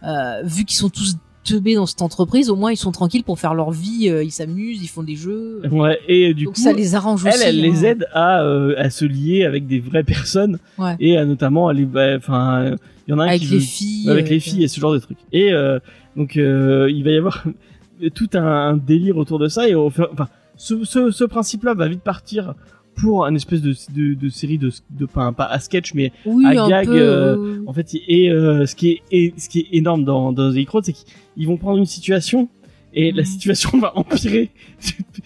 euh, 0.04 0.42
vu 0.44 0.64
qu'ils 0.64 0.78
sont 0.78 0.88
tous 0.88 1.16
teubés 1.44 1.74
dans 1.74 1.86
cette 1.86 2.02
entreprise, 2.02 2.50
au 2.50 2.56
moins 2.56 2.72
ils 2.72 2.76
sont 2.76 2.90
tranquilles 2.90 3.22
pour 3.24 3.38
faire 3.38 3.54
leur 3.54 3.70
vie, 3.70 4.08
euh, 4.08 4.24
ils 4.24 4.30
s'amusent, 4.32 4.82
ils 4.82 4.88
font 4.88 5.02
des 5.02 5.14
jeux. 5.16 5.60
Ouais. 5.70 5.98
Et 6.08 6.34
du 6.34 6.44
Donc 6.46 6.54
coup, 6.54 6.60
ça 6.60 6.72
les 6.72 6.94
arrange 6.94 7.24
elle, 7.26 7.34
aussi. 7.34 7.42
elle 7.46 7.60
les 7.60 7.84
hein. 7.84 7.90
aide 7.90 8.06
à, 8.12 8.42
euh, 8.42 8.74
à 8.78 8.90
se 8.90 9.04
lier 9.04 9.44
avec 9.44 9.66
des 9.66 9.78
vraies 9.80 10.02
personnes 10.04 10.58
Ouais. 10.78 10.96
et 10.98 11.16
à 11.16 11.24
notamment 11.24 11.68
aller, 11.68 11.84
bah, 11.84 12.16
enfin, 12.16 12.62
euh, 12.62 12.76
il 13.06 13.10
y 13.10 13.14
en 13.14 13.18
a 13.20 13.24
un 13.24 13.28
avec 13.28 13.40
qui 13.42 13.46
les 13.48 13.54
veut- 13.58 13.60
filles. 13.62 14.10
avec 14.10 14.26
euh, 14.26 14.30
les 14.30 14.40
filles 14.40 14.64
et 14.64 14.68
ce 14.68 14.80
genre 14.80 14.92
de 14.92 14.98
trucs. 14.98 15.18
Et 15.32 15.52
euh, 15.52 15.78
donc 16.16 16.36
euh, 16.36 16.90
il 16.90 17.04
va 17.04 17.10
y 17.10 17.16
avoir 17.16 17.44
tout 18.14 18.30
un, 18.34 18.42
un 18.44 18.76
délire 18.76 19.16
autour 19.18 19.38
de 19.38 19.48
ça 19.48 19.68
et 19.68 19.74
enfin 19.74 20.08
ce, 20.56 20.84
ce, 20.84 21.10
ce 21.10 21.24
principe-là 21.24 21.74
va 21.74 21.88
vite 21.88 22.02
partir 22.02 22.54
pour 22.96 23.24
un 23.26 23.34
espèce 23.34 23.60
de, 23.62 23.74
de, 23.94 24.14
de 24.14 24.28
série 24.28 24.58
de, 24.58 24.70
de 24.90 25.06
pas, 25.06 25.32
pas 25.32 25.44
à 25.46 25.58
sketch 25.58 25.94
mais 25.94 26.12
Oui, 26.26 26.44
à 26.46 26.54
gag, 26.68 26.86
peu. 26.86 26.98
euh, 26.98 27.62
en 27.66 27.72
fait 27.72 27.94
et 28.08 28.30
euh, 28.30 28.66
ce 28.66 28.74
qui 28.74 28.90
est 28.90 29.02
et, 29.10 29.34
ce 29.36 29.48
qui 29.48 29.60
est 29.60 29.68
énorme 29.72 30.04
dans 30.04 30.32
dans 30.32 30.52
The 30.52 30.64
Crowd 30.64 30.84
c'est 30.84 30.92
qu'ils 30.92 31.46
vont 31.46 31.56
prendre 31.56 31.78
une 31.78 31.86
situation 31.86 32.48
et 32.92 33.10
la 33.12 33.22
Mhm. 33.22 33.26
situation 33.26 33.78
va 33.84 33.96
empirer. 33.98 34.50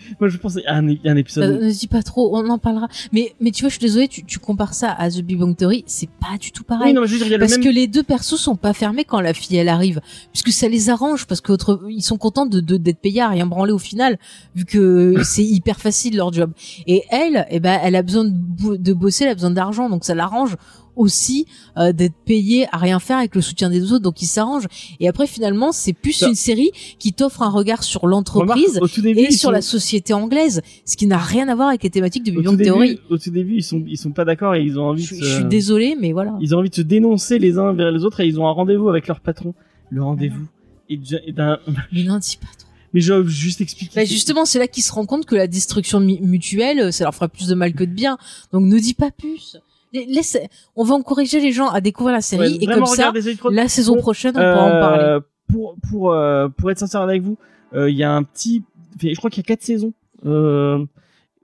Moi 0.21 0.29
je 0.29 0.37
pense 0.39 0.57
à 0.67 0.75
un, 0.75 0.89
un 0.89 1.17
épisode 1.17 1.45
euh, 1.45 1.67
ne 1.67 1.71
dis 1.71 1.87
pas 1.87 2.03
trop, 2.03 2.37
on 2.37 2.49
en 2.49 2.59
parlera. 2.59 2.89
Mais, 3.13 3.35
mais 3.41 3.51
tu 3.51 3.63
vois, 3.63 3.69
je 3.69 3.75
suis 3.75 3.81
désolée, 3.81 4.09
tu, 4.09 4.25
tu 4.25 4.39
compares 4.39 4.75
ça 4.75 4.91
à 4.93 5.11
The 5.11 5.21
Big 5.21 5.39
Bang 5.39 5.57
Theory, 5.57 5.85
c'est 5.87 6.09
pas 6.09 6.37
du 6.39 6.53
tout 6.53 6.65
pareil. 6.65 6.89
oui, 6.89 6.93
non, 6.95 7.01
mais 7.03 7.07
je 7.07 7.13
veux 7.13 7.19
dire, 7.19 7.27
il 7.27 7.31
y 7.31 7.35
a 7.35 7.39
le 7.39 7.41
Parce 7.43 7.53
même 7.53 7.65
que 7.65 7.69
les 7.69 7.87
deux 7.87 8.03
persos 8.03 8.37
sont 8.41 8.57
pas 8.57 8.73
fermés 8.73 9.05
quand 9.05 9.21
la 9.21 9.35
fille 9.35 9.57
elle 9.57 9.69
arrive, 9.69 10.01
puisque 10.33 10.51
ça 10.51 10.69
les 10.69 10.91
arrange 10.91 11.27
parce 11.27 11.41
que 11.41 11.53
autre- 11.53 11.81
ils 11.89 12.03
sont 12.03 12.17
contents 12.19 12.47
de 12.47 12.61
de- 12.61 12.77
d'être 12.77 12.99
payés 13.01 13.21
à 13.21 13.29
rien 13.29 13.47
branler 13.47 13.73
au 13.73 13.79
final, 13.79 14.19
vu 14.55 14.65
que 14.65 15.15
c'est 15.25 15.45
hyper 15.45 15.79
facile 15.81 16.17
leur 16.17 16.33
job. 16.33 16.53
Et 16.87 17.03
elle, 17.11 17.47
eh 17.51 17.61
ben, 17.61 17.79
elle 17.83 17.97
a 17.97 18.03
besoin 18.03 18.25
de, 18.25 18.77
de 18.77 18.93
bosser, 18.93 19.25
elle 19.25 19.31
a 19.31 19.35
besoin 19.35 19.51
d'argent, 19.51 19.89
donc 19.89 20.05
ça 20.05 20.15
l'arrange 20.15 20.57
aussi 20.99 21.47
euh, 21.79 21.93
d'être 21.93 22.15
payés 22.25 22.67
à 22.73 22.77
rien 22.79 22.99
faire 23.01 23.19
avec 23.19 23.35
le 23.35 23.41
soutien 23.41 23.71
des 23.71 23.93
autres, 23.93 24.03
donc 24.03 24.21
ils 24.21 24.27
s'arrangent. 24.27 24.67
Et 25.01 25.09
après, 25.09 25.27
finalement, 25.27 25.73
c'est 25.73 25.93
plus 25.93 26.21
une 26.23 26.35
série 26.35 26.71
qui 26.99 27.13
t'offre 27.13 27.43
un 27.43 27.49
regard 27.51 27.83
sur 27.83 28.07
l'entreprise 28.07 28.81
et 29.05 29.11
ils 29.23 29.33
sur 29.33 29.49
sont- 29.49 29.51
la 29.51 29.63
société 29.63 30.13
anglaise, 30.13 30.61
ce 30.85 30.97
qui 30.97 31.07
n'a 31.07 31.19
rien 31.19 31.49
à 31.49 31.55
voir 31.55 31.69
avec 31.69 31.83
les 31.83 31.91
thématiques 31.91 32.25
de 32.25 32.33
Big 32.33 32.45
Bang 32.45 32.61
Theory. 32.63 32.99
au 33.11 33.17
tout 33.19 33.31
début, 33.31 33.57
ils 33.57 33.63
sont 33.65 33.83
ils 33.87 33.97
sont 33.99 34.11
pas 34.11 34.25
d'accord 34.25 34.55
et 34.55 34.63
ils 34.63 34.79
ont 34.79 34.85
envie 34.89 35.05
Je, 35.05 35.15
de 35.15 35.21
je 35.21 35.25
se- 35.25 35.35
suis 35.37 35.45
désolée, 35.45 35.97
mais 35.99 36.13
voilà. 36.13 36.37
ils 36.41 36.55
ont 36.55 36.59
envie 36.59 36.71
de 36.71 36.75
se 36.75 36.83
dénoncer 36.83 37.39
les 37.39 37.57
uns 37.59 37.73
vers 37.73 37.91
les 37.93 38.05
autres 38.05 38.21
et 38.21 38.27
ils 38.27 38.39
ont 38.41 38.47
un 38.47 38.53
rendez-vous 38.53 38.89
avec 38.89 39.07
leur 39.07 39.21
patron. 39.21 39.55
Le 39.91 40.03
rendez-vous 40.03 40.47
est 40.91 41.33
d'un 41.33 41.59
Mais 41.93 42.03
n'en 42.05 42.19
dis 42.19 42.39
pas 42.41 42.47
trop. 42.59 42.69
mais 42.93 43.01
je 43.01 43.13
vais 43.13 43.29
juste 43.29 43.61
expliquer. 43.61 43.93
Bah, 43.95 44.05
justement, 44.05 44.45
c'est 44.47 44.59
là 44.59 44.67
qu'ils 44.67 44.83
se 44.83 44.91
rendent 44.93 45.07
compte 45.07 45.27
que 45.27 45.35
la 45.35 45.47
destruction 45.47 46.01
mutuelle, 46.01 46.93
ça 46.93 47.05
leur 47.05 47.15
fera 47.15 47.29
plus 47.29 47.47
de 47.49 47.55
mal 47.55 47.73
que 47.75 47.85
de 47.85 47.93
bien. 47.93 48.19
Donc 48.53 48.65
ne 48.65 48.79
dis 48.79 48.95
pas 48.95 49.11
plus. 49.11 49.57
Laisse, 49.93 50.39
on 50.77 50.85
va 50.85 50.95
encourager 50.95 51.41
les 51.41 51.53
gens 51.53 51.69
à 51.69 51.81
découvrir 51.81 52.15
la 52.15 52.21
série 52.21 52.59
Ouais, 52.59 52.59
et 52.61 52.67
comme 52.67 52.87
ça, 52.87 53.13
la 53.51 53.69
saison 53.69 53.97
prochaine, 53.97 54.33
on 54.37 54.41
pourra 54.41 54.65
en 54.65 54.71
parler. 54.81 55.05
Euh, 55.05 55.21
Pour 55.51 55.77
pour 55.89 56.13
euh, 56.13 56.49
pour 56.49 56.71
être 56.71 56.79
sincère 56.79 57.01
avec 57.01 57.23
vous, 57.23 57.39
euh, 57.75 57.91
il 57.91 57.97
y 57.97 58.05
a 58.05 58.13
un 58.13 58.23
petit, 58.23 58.63
je 59.01 59.15
crois 59.17 59.31
qu'il 59.31 59.43
y 59.43 59.47
a 59.47 59.49
quatre 59.49 59.63
saisons. 59.63 59.93
Euh, 60.27 60.85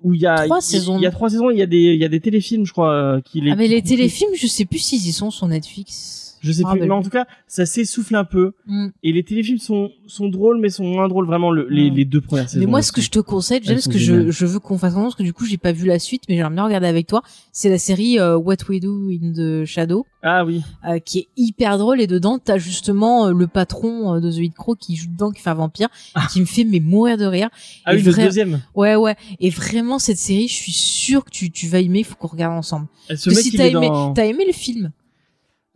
où 0.02 0.12
il 0.12 0.20
y 0.20 0.26
a 0.26 0.44
Trois 0.44 0.60
saisons. 0.60 0.98
Il 0.98 1.02
y 1.02 1.06
a 1.06 1.10
trois 1.10 1.30
saisons. 1.30 1.48
Il 1.50 1.56
y 1.56 1.62
a 1.62 1.66
des 1.66 1.78
il 1.94 2.00
y 2.00 2.04
a 2.04 2.08
des 2.08 2.20
téléfilms, 2.20 2.66
je 2.66 2.72
crois, 2.72 3.20
qui 3.24 3.40
les. 3.40 3.52
Ah 3.52 3.56
mais 3.56 3.68
les 3.68 3.80
téléfilms, 3.82 4.34
je 4.34 4.46
sais 4.46 4.66
plus 4.66 4.78
s'ils 4.78 5.06
y 5.06 5.12
sont 5.12 5.30
sur 5.30 5.48
Netflix. 5.48 6.23
Je 6.44 6.52
sais 6.52 6.62
plus. 6.62 6.80
Mais 6.80 6.90
en 6.90 7.02
tout 7.02 7.10
cas, 7.10 7.26
ça 7.46 7.66
s'essouffle 7.66 8.14
un 8.14 8.24
peu. 8.24 8.52
Mm. 8.66 8.88
Et 9.02 9.12
les 9.12 9.24
téléfilms 9.24 9.58
sont 9.58 9.90
sont 10.06 10.28
drôles, 10.28 10.60
mais 10.60 10.68
sont 10.68 10.84
moins 10.84 11.08
drôles 11.08 11.26
vraiment 11.26 11.50
le- 11.50 11.66
les 11.70 11.90
Mm. 11.90 11.94
les 11.94 12.04
deux 12.04 12.20
premières 12.20 12.48
saisons. 12.48 12.60
Mais 12.64 12.70
moi, 12.70 12.82
ce 12.82 12.92
que 12.92 13.00
je 13.00 13.10
te 13.10 13.18
conseille, 13.18 13.60
déjà, 13.60 13.72
parce 13.74 13.88
que 13.88 13.98
je, 13.98 14.30
je 14.30 14.46
veux 14.46 14.58
qu'on 14.60 14.76
fasse 14.78 14.92
ensemble, 14.92 15.06
parce 15.06 15.14
que 15.16 15.22
du 15.22 15.32
coup, 15.32 15.46
j'ai 15.46 15.56
pas 15.56 15.72
vu 15.72 15.86
la 15.86 15.98
suite, 15.98 16.22
mais 16.28 16.36
j'aimerais 16.36 16.52
bien 16.54 16.64
regarder 16.64 16.86
avec 16.86 17.06
toi. 17.06 17.22
C'est 17.52 17.70
la 17.70 17.78
série 17.78 18.18
euh, 18.18 18.36
What 18.36 18.56
We 18.68 18.80
Do 18.80 19.08
in 19.10 19.32
the 19.34 19.64
Shadow, 19.64 20.06
Ah 20.22 20.44
oui. 20.44 20.62
euh, 20.86 20.98
qui 20.98 21.20
est 21.20 21.28
hyper 21.36 21.78
drôle. 21.78 22.00
Et 22.00 22.06
dedans, 22.06 22.38
t'as 22.38 22.58
justement 22.58 23.26
euh, 23.28 23.32
le 23.32 23.46
patron 23.46 24.14
euh, 24.16 24.20
de 24.20 24.30
The 24.30 24.36
Hit 24.38 24.54
Crow 24.54 24.74
qui 24.74 24.96
joue 24.96 25.08
dedans, 25.08 25.30
qui 25.30 25.40
fait 25.40 25.50
un 25.50 25.54
vampire, 25.54 25.88
qui 26.32 26.40
me 26.40 26.46
fait 26.46 26.64
mais 26.64 26.80
mourir 26.80 27.16
de 27.16 27.24
rire. 27.24 27.48
Ah 27.86 27.94
Et 27.94 27.96
oui, 27.96 28.02
le 28.02 28.12
deuxième. 28.12 28.60
Ouais, 28.74 28.94
ouais. 28.96 29.16
Et 29.40 29.50
vraiment, 29.50 29.98
cette 29.98 30.18
série, 30.18 30.48
je 30.48 30.54
suis 30.54 30.72
sûre 30.72 31.24
que 31.24 31.30
tu, 31.30 31.50
tu 31.50 31.66
vas 31.68 31.80
aimer. 31.80 32.02
Faut 32.02 32.14
qu'on 32.16 32.28
regarde 32.28 32.52
ensemble. 32.58 32.86
Ce 33.08 33.30
Que 33.30 33.34
mec, 33.34 33.44
si 33.44 33.52
t'as 33.52 33.66
aimé, 33.68 33.88
dans. 33.88 34.12
t'as 34.12 34.26
aimé 34.26 34.44
le 34.46 34.52
film? 34.52 34.90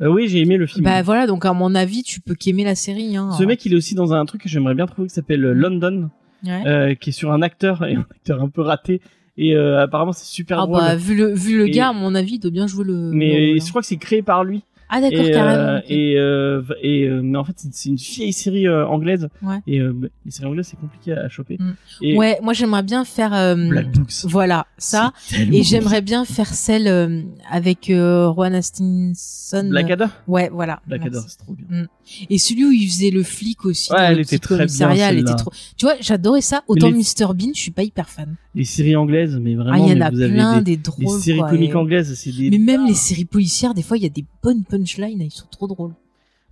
Euh, 0.01 0.09
oui, 0.09 0.29
j'ai 0.29 0.39
aimé 0.41 0.57
le 0.57 0.67
film. 0.67 0.85
Bah 0.85 1.03
voilà. 1.03 1.27
Donc 1.27 1.45
à 1.45 1.53
mon 1.53 1.75
avis, 1.75 2.03
tu 2.03 2.21
peux 2.21 2.35
qu'aimer 2.35 2.65
la 2.65 2.75
série. 2.75 3.17
Hein. 3.17 3.33
Ce 3.39 3.43
mec, 3.45 3.65
il 3.67 3.73
est 3.73 3.77
aussi 3.77 3.95
dans 3.95 4.13
un 4.15 4.25
truc 4.27 4.43
que 4.43 4.49
j'aimerais 4.49 4.75
bien 4.75 4.87
trouver 4.87 5.09
qui 5.09 5.15
s'appelle 5.15 5.45
euh, 5.45 5.53
London, 5.53 6.11
Ouais. 6.45 6.63
euh, 6.67 6.95
qui 6.95 7.11
est 7.11 7.13
sur 7.13 7.33
un 7.33 7.43
acteur 7.43 7.85
et 7.85 7.95
un 7.97 8.07
acteur 8.11 8.41
un 8.43 8.49
peu 8.49 8.61
raté. 8.63 9.01
Et 9.37 9.55
euh, 9.55 9.81
apparemment, 9.83 10.13
c'est 10.13 10.25
super 10.27 10.61
Ah 10.61 10.67
drôle. 10.67 10.79
bah 10.81 10.97
vu 10.97 11.17
le 11.17 11.33
vu 11.33 11.59
le 11.59 11.69
Et- 11.69 11.71
gars, 11.71 11.89
à 11.89 11.93
mon 11.93 12.15
avis, 12.15 12.35
il 12.35 12.39
doit 12.41 12.51
bien 12.51 12.67
jouer 12.67 12.85
le. 12.85 13.11
le 13.11 13.17
mais 13.17 13.59
je 13.59 13.63
hein. 13.65 13.67
crois 13.71 13.81
que 13.83 13.87
c'est 13.89 13.97
créé 13.97 14.23
par 14.23 14.45
lui. 14.45 14.63
Ah 14.91 15.01
d'accord, 15.01 15.25
et, 15.27 15.31
carrément. 15.31 15.63
euh, 15.63 15.81
et, 15.89 16.15
euh, 16.17 16.63
et 16.83 17.05
euh, 17.05 17.21
mais 17.23 17.37
en 17.39 17.45
fait, 17.45 17.55
c'est- 17.71 17.89
une 17.89 17.97
vieille 17.97 18.33
série 18.33 18.67
euh, 18.67 18.87
anglaise. 18.87 19.29
Ouais. 19.43 19.59
Et 19.67 19.81
euh, 19.81 19.95
les 20.25 20.31
séries 20.31 20.49
anglaises, 20.49 20.67
c'est 20.69 20.79
compliqué 20.81 21.13
à 21.13 21.29
choper. 21.29 21.57
Mm. 21.61 21.73
Et 22.03 22.17
Ouais, 22.17 22.39
moi 22.43 22.53
j'aimerais 22.53 22.83
bien 22.83 23.05
faire 23.05 23.35
euh, 23.35 23.55
Black 23.69 23.91
Books. 23.93 24.25
voilà 24.25 24.67
ça 24.79 25.13
et 25.53 25.63
j'aimerais 25.63 26.01
bien 26.03 26.25
faire 26.25 26.47
celle 26.53 26.89
euh, 26.89 27.23
avec 27.51 27.91
euh, 27.91 28.29
Rowan 28.29 28.55
Atkinson. 28.55 29.67
Blackadder. 29.69 30.07
Ouais, 30.27 30.49
voilà. 30.53 30.81
Blackadder, 30.87 31.21
c'est 31.29 31.39
trop 31.39 31.55
bien. 31.55 31.87
Et 32.31 32.39
celui 32.39 32.65
où 32.65 32.73
il 32.73 32.89
faisait 32.89 33.11
le 33.11 33.23
flic 33.23 33.65
aussi 33.65 33.93
Ouais, 33.93 33.99
elle 34.01 34.17
le 34.17 34.21
était 34.23 34.39
très 34.39 34.67
bien, 34.67 34.91
était 35.11 35.35
trop. 35.35 35.53
Tu 35.77 35.85
vois, 35.87 35.95
j'adorais 36.01 36.41
ça. 36.41 36.63
Autant 36.69 36.89
les- 36.89 36.95
Mr 36.95 37.35
Bean, 37.35 37.51
je 37.55 37.61
suis 37.61 37.71
pas 37.71 37.83
hyper 37.83 38.09
fan. 38.09 38.37
Les 38.59 38.65
séries 38.65 38.97
anglaises, 38.97 39.39
mais 39.41 39.55
vraiment, 39.55 39.73
ah, 39.73 39.79
il 39.79 39.97
y 39.97 39.97
en 39.97 40.01
a 40.05 40.11
vous 40.11 40.21
avez 40.21 40.33
plein 40.35 40.59
des, 40.61 40.77
des, 40.77 40.83
drôles. 40.83 41.05
les 41.17 41.21
séries 41.23 41.39
quoi, 41.39 41.49
comiques 41.51 41.71
et- 41.71 41.75
anglaises, 41.77 42.15
c'est 42.15 42.33
des. 42.33 42.51
Mais 42.51 42.59
même 42.59 42.87
les 42.87 42.95
séries 42.95 43.25
policières, 43.25 43.73
des 43.73 43.83
fois, 43.83 43.97
il 43.97 44.03
y 44.03 44.07
a 44.07 44.11
des 44.11 44.25
bonnes 44.43 44.65
punchlines, 44.65 45.21
ils 45.23 45.31
sont 45.31 45.47
trop 45.51 45.67
drôles. 45.69 45.93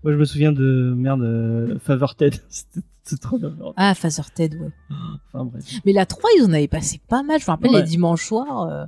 Moi, 0.04 0.12
je 0.12 0.16
me 0.18 0.24
souviens 0.24 0.52
de 0.52 0.94
merde, 0.96 1.22
euh, 1.22 1.78
Favor 1.80 2.14
Ted. 2.14 2.38
C'est 3.08 3.20
trop 3.20 3.38
bien. 3.38 3.54
Ah, 3.76 3.94
Father 3.94 4.22
Ted, 4.34 4.56
ouais. 4.56 4.68
Enfin 5.32 5.44
bref. 5.44 5.64
Mais 5.84 5.92
la 5.92 6.06
3, 6.06 6.28
ils 6.38 6.42
en 6.44 6.52
avaient 6.52 6.66
passé 6.66 7.00
pas 7.08 7.22
mal. 7.22 7.38
Je 7.40 7.44
me 7.44 7.50
rappelle 7.50 7.70
Ouais. 7.70 7.82
les 7.82 7.86
dimanches 7.88 8.24
soirs. 8.26 8.68
euh, 8.70 8.84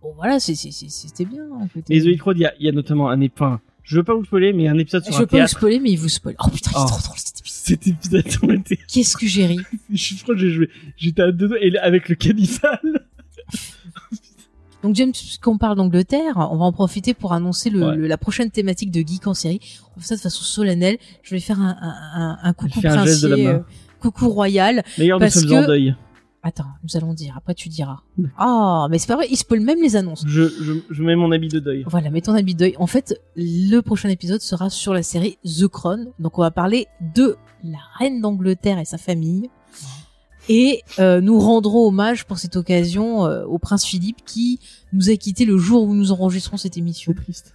Bon, 0.00 0.12
voilà, 0.16 0.38
c'est- 0.38 0.54
c'est- 0.54 0.70
c'est- 0.70 0.88
c'était 0.90 1.24
bien. 1.24 1.42
Mais 1.90 2.00
The 2.00 2.20
Road, 2.22 2.36
il 2.38 2.42
y 2.42 2.46
a, 2.46 2.52
il 2.60 2.66
y 2.66 2.68
a 2.68 2.72
notamment 2.72 3.08
un 3.08 3.20
épisode. 3.20 3.58
Je 3.82 3.96
veux 3.96 4.04
pas 4.04 4.14
vous 4.14 4.24
spoiler, 4.24 4.52
mais 4.52 4.68
un 4.68 4.78
épisode 4.78 5.02
sur 5.02 5.12
Je 5.12 5.18
un 5.18 5.20
veux 5.22 5.26
pas 5.26 5.40
vous 5.42 5.48
spoiler, 5.48 5.80
mais 5.80 5.90
il 5.90 5.96
vous 5.98 6.08
spoil. 6.08 6.36
Oh 6.38 6.48
putain, 6.50 6.70
il 6.72 6.78
est 6.78 6.82
Oh. 6.84 6.86
trop 6.86 7.00
drôle 7.02 7.16
cet 7.18 7.40
épisode. 7.40 7.47
Cet 7.68 7.86
épisode, 7.86 8.24
on 8.42 8.50
était, 8.54 8.78
Qu'est-ce 8.88 9.16
que 9.16 9.26
j'ai 9.26 9.46
ri. 9.46 9.58
je 9.92 10.22
crois 10.22 10.34
que 10.34 10.40
j'ai 10.40 10.50
joué, 10.50 10.70
j'étais 10.96 11.22
à 11.22 11.32
deux 11.32 11.48
doigts, 11.48 11.58
et 11.60 11.76
avec 11.78 12.08
le 12.08 12.14
cannibale. 12.14 13.06
Donc 14.84 14.94
James, 14.94 15.10
puisqu'on 15.10 15.58
parle 15.58 15.76
d'Angleterre, 15.76 16.34
on 16.36 16.56
va 16.56 16.64
en 16.64 16.72
profiter 16.72 17.12
pour 17.12 17.32
annoncer 17.32 17.68
le, 17.68 17.82
Ouais. 17.84 17.96
le- 17.96 18.06
la 18.06 18.16
prochaine 18.16 18.50
thématique 18.50 18.92
de 18.92 19.00
Geek 19.00 19.26
en 19.26 19.34
série. 19.34 19.60
On 19.96 20.00
fait 20.00 20.06
ça 20.06 20.16
de 20.16 20.20
façon 20.20 20.42
solennelle. 20.44 20.98
Je 21.24 21.34
vais 21.34 21.40
faire 21.40 21.60
un, 21.60 22.38
un, 22.42 22.52
coucou 22.52 22.78
un 22.84 23.04
geste 23.04 23.22
de 23.24 23.28
la 23.28 23.34
princier, 23.36 23.52
main. 23.52 23.54
euh, 23.54 23.62
coucou 23.98 24.28
royal. 24.28 24.84
D'ailleurs, 24.96 25.18
nous 25.18 25.28
sommes 25.28 25.52
en 25.52 25.62
que- 25.62 25.66
deuil. 25.66 25.96
Attends, 26.48 26.64
nous 26.82 26.96
allons 26.96 27.12
dire. 27.12 27.34
Après, 27.36 27.52
tu 27.52 27.68
diras. 27.68 27.98
Ah, 28.38 28.86
mais 28.90 28.98
c'est 28.98 29.06
pas 29.06 29.16
vrai. 29.16 29.26
Il 29.30 29.36
spoil 29.36 29.60
même 29.60 29.82
les 29.82 29.96
annonces. 29.96 30.24
Je, 30.26 30.48
je, 30.48 30.72
je 30.88 31.02
mets 31.02 31.14
mon 31.14 31.30
habit 31.30 31.48
de 31.48 31.60
deuil. 31.60 31.84
Voilà, 31.86 32.08
mets 32.08 32.22
ton 32.22 32.32
habit 32.32 32.54
de 32.54 32.60
deuil. 32.60 32.74
En 32.78 32.86
fait, 32.86 33.20
le 33.36 33.80
prochain 33.80 34.08
épisode 34.08 34.40
sera 34.40 34.70
sur 34.70 34.94
la 34.94 35.02
série 35.02 35.36
The 35.44 35.66
Crown. 35.66 36.08
Donc, 36.18 36.38
on 36.38 36.40
va 36.40 36.50
parler 36.50 36.86
de 37.14 37.36
la 37.62 37.76
reine 37.98 38.22
d'Angleterre 38.22 38.78
et 38.78 38.86
sa 38.86 38.96
famille. 38.96 39.50
Et 40.48 40.82
euh, 40.98 41.20
nous 41.20 41.38
rendrons 41.38 41.86
hommage 41.86 42.24
pour 42.24 42.38
cette 42.38 42.56
occasion 42.56 43.26
euh, 43.26 43.44
au 43.44 43.58
prince 43.58 43.84
Philippe 43.84 44.24
qui 44.24 44.58
nous 44.94 45.10
a 45.10 45.16
quitté 45.16 45.44
le 45.44 45.58
jour 45.58 45.82
où 45.82 45.94
nous 45.94 46.12
enregistrons 46.12 46.56
cette 46.56 46.78
émission. 46.78 47.12
C'est 47.14 47.22
triste. 47.24 47.54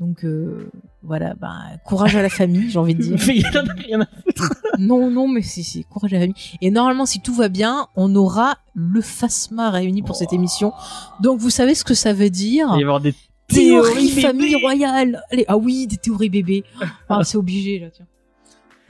Donc 0.00 0.24
euh, 0.24 0.70
voilà, 1.02 1.34
bah, 1.34 1.56
courage 1.84 2.14
à 2.14 2.22
la 2.22 2.28
famille, 2.28 2.70
j'ai 2.70 2.78
envie 2.78 2.94
de 2.94 3.02
dire. 3.02 3.16
Mais 3.26 3.36
il 3.36 3.42
y 3.42 3.58
en 3.58 3.66
a 3.66 3.72
rien 3.72 4.00
à 4.02 4.06
foutre. 4.06 4.54
Non, 4.78 5.10
non, 5.10 5.26
mais 5.26 5.42
c'est 5.42 5.64
c'est 5.64 5.82
courage 5.82 6.12
à 6.12 6.16
la 6.16 6.20
famille. 6.22 6.36
Et 6.60 6.70
normalement, 6.70 7.04
si 7.04 7.20
tout 7.20 7.34
va 7.34 7.48
bien, 7.48 7.88
on 7.96 8.14
aura 8.14 8.58
le 8.74 9.00
FASMA 9.00 9.70
réuni 9.70 10.02
pour 10.02 10.14
cette 10.14 10.32
émission. 10.32 10.72
Donc 11.20 11.40
vous 11.40 11.50
savez 11.50 11.74
ce 11.74 11.82
que 11.82 11.94
ça 11.94 12.12
veut 12.12 12.30
dire 12.30 12.68
Il 12.68 12.74
va 12.74 12.78
y 12.78 12.82
avoir 12.84 13.00
des 13.00 13.14
Théorie 13.48 13.92
théories 13.94 14.20
famille 14.20 14.54
royale. 14.56 15.22
Allez, 15.32 15.44
ah 15.48 15.56
oui, 15.56 15.86
des 15.88 15.96
théories 15.96 16.28
bébés. 16.28 16.64
Ah, 17.08 17.20
c'est 17.24 17.38
obligé 17.38 17.78
là, 17.80 17.88
tiens. 17.90 18.06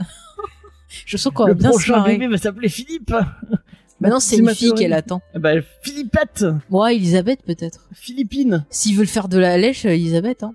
Je 1.06 1.16
sens 1.16 1.32
qu'on 1.32 1.44
va 1.44 1.48
Le 1.50 1.54
bien 1.54 1.68
se 1.70 1.74
prochain 1.76 1.96
marrer. 1.98 2.14
bébé 2.18 2.26
va 2.28 2.38
s'appeler 2.38 2.68
Philippe. 2.68 3.14
Maintenant, 4.00 4.20
c'est 4.20 4.36
C'est 4.36 4.42
une 4.42 4.50
fille 4.50 4.74
qu'elle 4.74 4.92
attend. 4.92 5.22
Ben, 5.34 5.62
Philippette. 5.82 6.44
Ouais, 6.70 6.96
Elisabeth 6.96 7.42
peut-être. 7.44 7.88
Philippine. 7.92 8.64
S'ils 8.68 8.96
veulent 8.96 9.06
faire 9.06 9.28
de 9.28 9.38
la 9.38 9.56
lèche, 9.56 9.86
euh, 9.86 9.90
Elisabeth, 9.90 10.42
hein. 10.42 10.54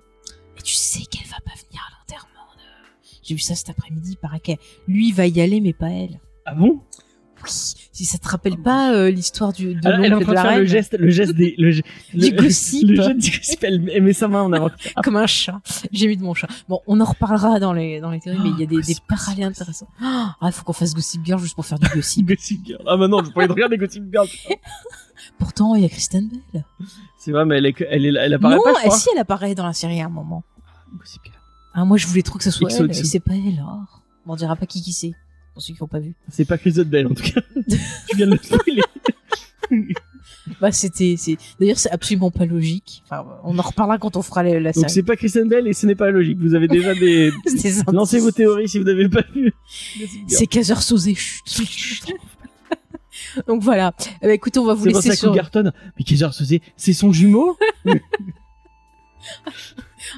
Tu 0.64 0.74
sais 0.76 1.02
qu'elle 1.06 1.28
va 1.28 1.38
pas 1.46 1.52
venir 1.68 1.82
à 1.88 1.92
l'enterrement. 2.00 2.48
de- 2.56 3.20
J'ai 3.24 3.36
vu 3.36 3.42
ça 3.42 3.56
cet 3.56 3.70
après-midi, 3.70 4.18
paraît 4.22 4.40
qu'elle, 4.40 4.58
lui, 4.88 5.12
va 5.12 5.28
y 5.28 5.42
aller, 5.42 5.60
mais 5.62 5.74
pas 5.74 5.90
elle. 5.90 6.20
Ah 6.46 6.56
bon? 6.56 6.82
Oui. 7.46 7.50
Si 7.92 8.06
ça 8.06 8.18
te 8.18 8.30
rappelle 8.30 8.56
pas 8.56 8.94
euh, 8.94 9.10
l'histoire 9.12 9.52
du 9.52 9.76
de 9.76 9.82
Elle, 9.86 10.06
elle 10.06 10.12
est 10.14 10.16
en 10.16 10.20
train 10.22 10.26
de 10.28 10.30
de 10.30 10.32
la 10.34 10.42
faire 10.44 10.60
le 10.60 10.66
geste, 10.66 10.98
le 10.98 11.10
geste 11.10 11.34
des, 11.34 11.56
le, 11.58 11.72
ge- 11.72 11.84
Du 12.14 12.32
le- 12.32 12.42
gossip. 12.42 12.88
Le 12.88 12.96
geste 12.96 13.18
du 13.18 13.32
gossip. 13.38 13.64
Elle, 13.66 13.82
met 14.02 14.14
sa 14.14 14.30
main 14.30 14.44
en 14.44 14.54
avant. 14.54 14.70
comme 15.04 15.18
un 15.18 15.28
chat. 15.28 15.60
J'ai 15.92 16.08
mis 16.08 16.16
de 16.16 16.24
mon 16.24 16.34
chat. 16.34 16.48
Bon, 16.70 16.80
on 16.88 17.02
en 17.02 17.04
reparlera 17.04 17.60
dans 17.60 17.74
les 17.74 18.00
dans 18.00 18.12
les 18.12 18.22
théories, 18.22 18.40
mais 18.42 18.50
il 18.52 18.60
y 18.62 18.64
a 18.64 18.66
des, 18.66 18.82
des 18.82 18.96
parallèles 19.10 19.44
intéressants. 19.44 19.90
Ah, 20.00 20.52
faut 20.54 20.64
qu'on 20.64 20.72
fasse 20.72 20.94
Gossip 20.94 21.26
Girl 21.26 21.42
juste 21.42 21.56
pour 21.56 21.66
faire 21.66 21.80
du 21.80 21.90
gossip. 21.90 22.26
Gossip 22.30 22.66
Girl. 22.66 22.82
Ah, 22.88 22.96
bah 22.96 23.10
non, 23.10 23.22
je 23.22 23.30
pourrais 23.32 23.46
regarder 23.48 23.76
Gossip 23.78 24.04
Girl. 24.10 24.28
Pourtant, 25.38 25.76
il 25.76 25.82
y 25.84 25.86
a 25.86 25.90
Kristen 25.90 26.30
Bell. 26.54 26.64
C'est 27.18 27.32
vrai, 27.32 27.44
mais 27.46 27.58
elle, 27.58 27.66
est, 27.66 27.76
elle, 27.90 28.06
est, 28.06 28.14
elle 28.20 28.34
apparaît 28.34 28.56
non, 28.56 28.64
pas, 28.64 28.74
crois. 28.74 28.98
si 28.98 29.10
elle 29.14 29.20
apparaît 29.20 29.54
dans 29.56 29.66
la 29.66 29.74
série 29.74 30.02
à 30.02 30.06
un 30.06 30.10
moment. 30.10 30.44
Gossip 30.98 31.22
Girl. 31.26 31.38
Ah, 31.74 31.86
moi, 31.86 31.98
je 31.98 32.06
voulais 32.08 32.22
trop 32.22 32.38
que 32.38 32.44
ce 32.44 32.52
soit 32.52 32.70
XOXO. 32.70 32.84
elle, 32.86 32.92
et 32.92 33.04
c'est 33.04 33.20
pas 33.20 33.34
elle. 33.34 33.64
Oh. 33.66 33.80
Bon, 34.26 34.34
on 34.34 34.36
dira 34.36 34.56
pas 34.56 34.66
qui 34.66 34.82
qui 34.82 34.94
c'est. 34.94 35.14
Pour 35.54 35.62
ceux 35.62 35.74
qui 35.74 35.82
n'ont 35.82 35.88
pas 35.88 36.00
vu. 36.00 36.14
C'est 36.30 36.46
pas 36.46 36.58
Chris 36.58 36.74
Bell, 36.86 37.08
en 37.08 37.14
tout 37.14 37.24
cas. 37.24 37.42
tu 38.10 38.16
viens 38.16 38.28
de 38.28 38.32
le 38.34 38.38
spoiler. 38.38 38.82
Bah, 40.60 40.72
c'était, 40.74 41.16
c'est, 41.18 41.38
d'ailleurs, 41.60 41.80
c'est 41.80 41.90
absolument 41.90 42.30
pas 42.30 42.46
logique. 42.46 43.02
Enfin, 43.06 43.26
on 43.44 43.58
en 43.58 43.62
reparlera 43.62 43.98
quand 43.98 44.18
on 44.18 44.22
fera 44.22 44.44
la, 44.44 44.60
la 44.60 44.72
Donc 44.72 44.82
série. 44.84 44.94
c'est 44.94 45.04
pas 45.04 45.16
Kristen 45.16 45.48
Bell 45.48 45.68
et 45.68 45.74
ce 45.74 45.86
n'est 45.86 45.96
pas 45.96 46.12
logique. 46.12 46.38
Vous 46.38 46.54
avez 46.54 46.68
déjà 46.68 46.94
des... 46.94 47.32
C'est 47.46 47.86
des. 47.86 47.92
Lancez 47.92 48.20
vos 48.20 48.32
théories 48.32 48.68
si 48.68 48.78
vous 48.78 48.84
n'avez 48.84 49.08
pas 49.08 49.24
vu. 49.34 49.54
C'est 50.28 50.48
Kaiser 50.48 50.76
Sosé. 50.76 51.16
Chut, 51.16 51.42
chut, 51.48 51.66
chut. 51.68 52.14
Donc 53.48 53.62
voilà. 53.64 53.94
Eh 54.22 54.28
ben, 54.28 54.32
écoutez, 54.32 54.60
on 54.60 54.66
va 54.66 54.74
vous 54.74 54.84
C'est 54.84 54.92
pour 54.92 55.00
laisser 55.02 55.10
ça 55.12 55.16
sur. 55.16 55.30
Cougarton. 55.30 55.72
Mais 55.98 56.04
Kaiser 56.04 56.30
Sosé, 56.34 56.62
c'est 56.76 56.94
son 56.94 57.14
jumeau? 57.14 57.58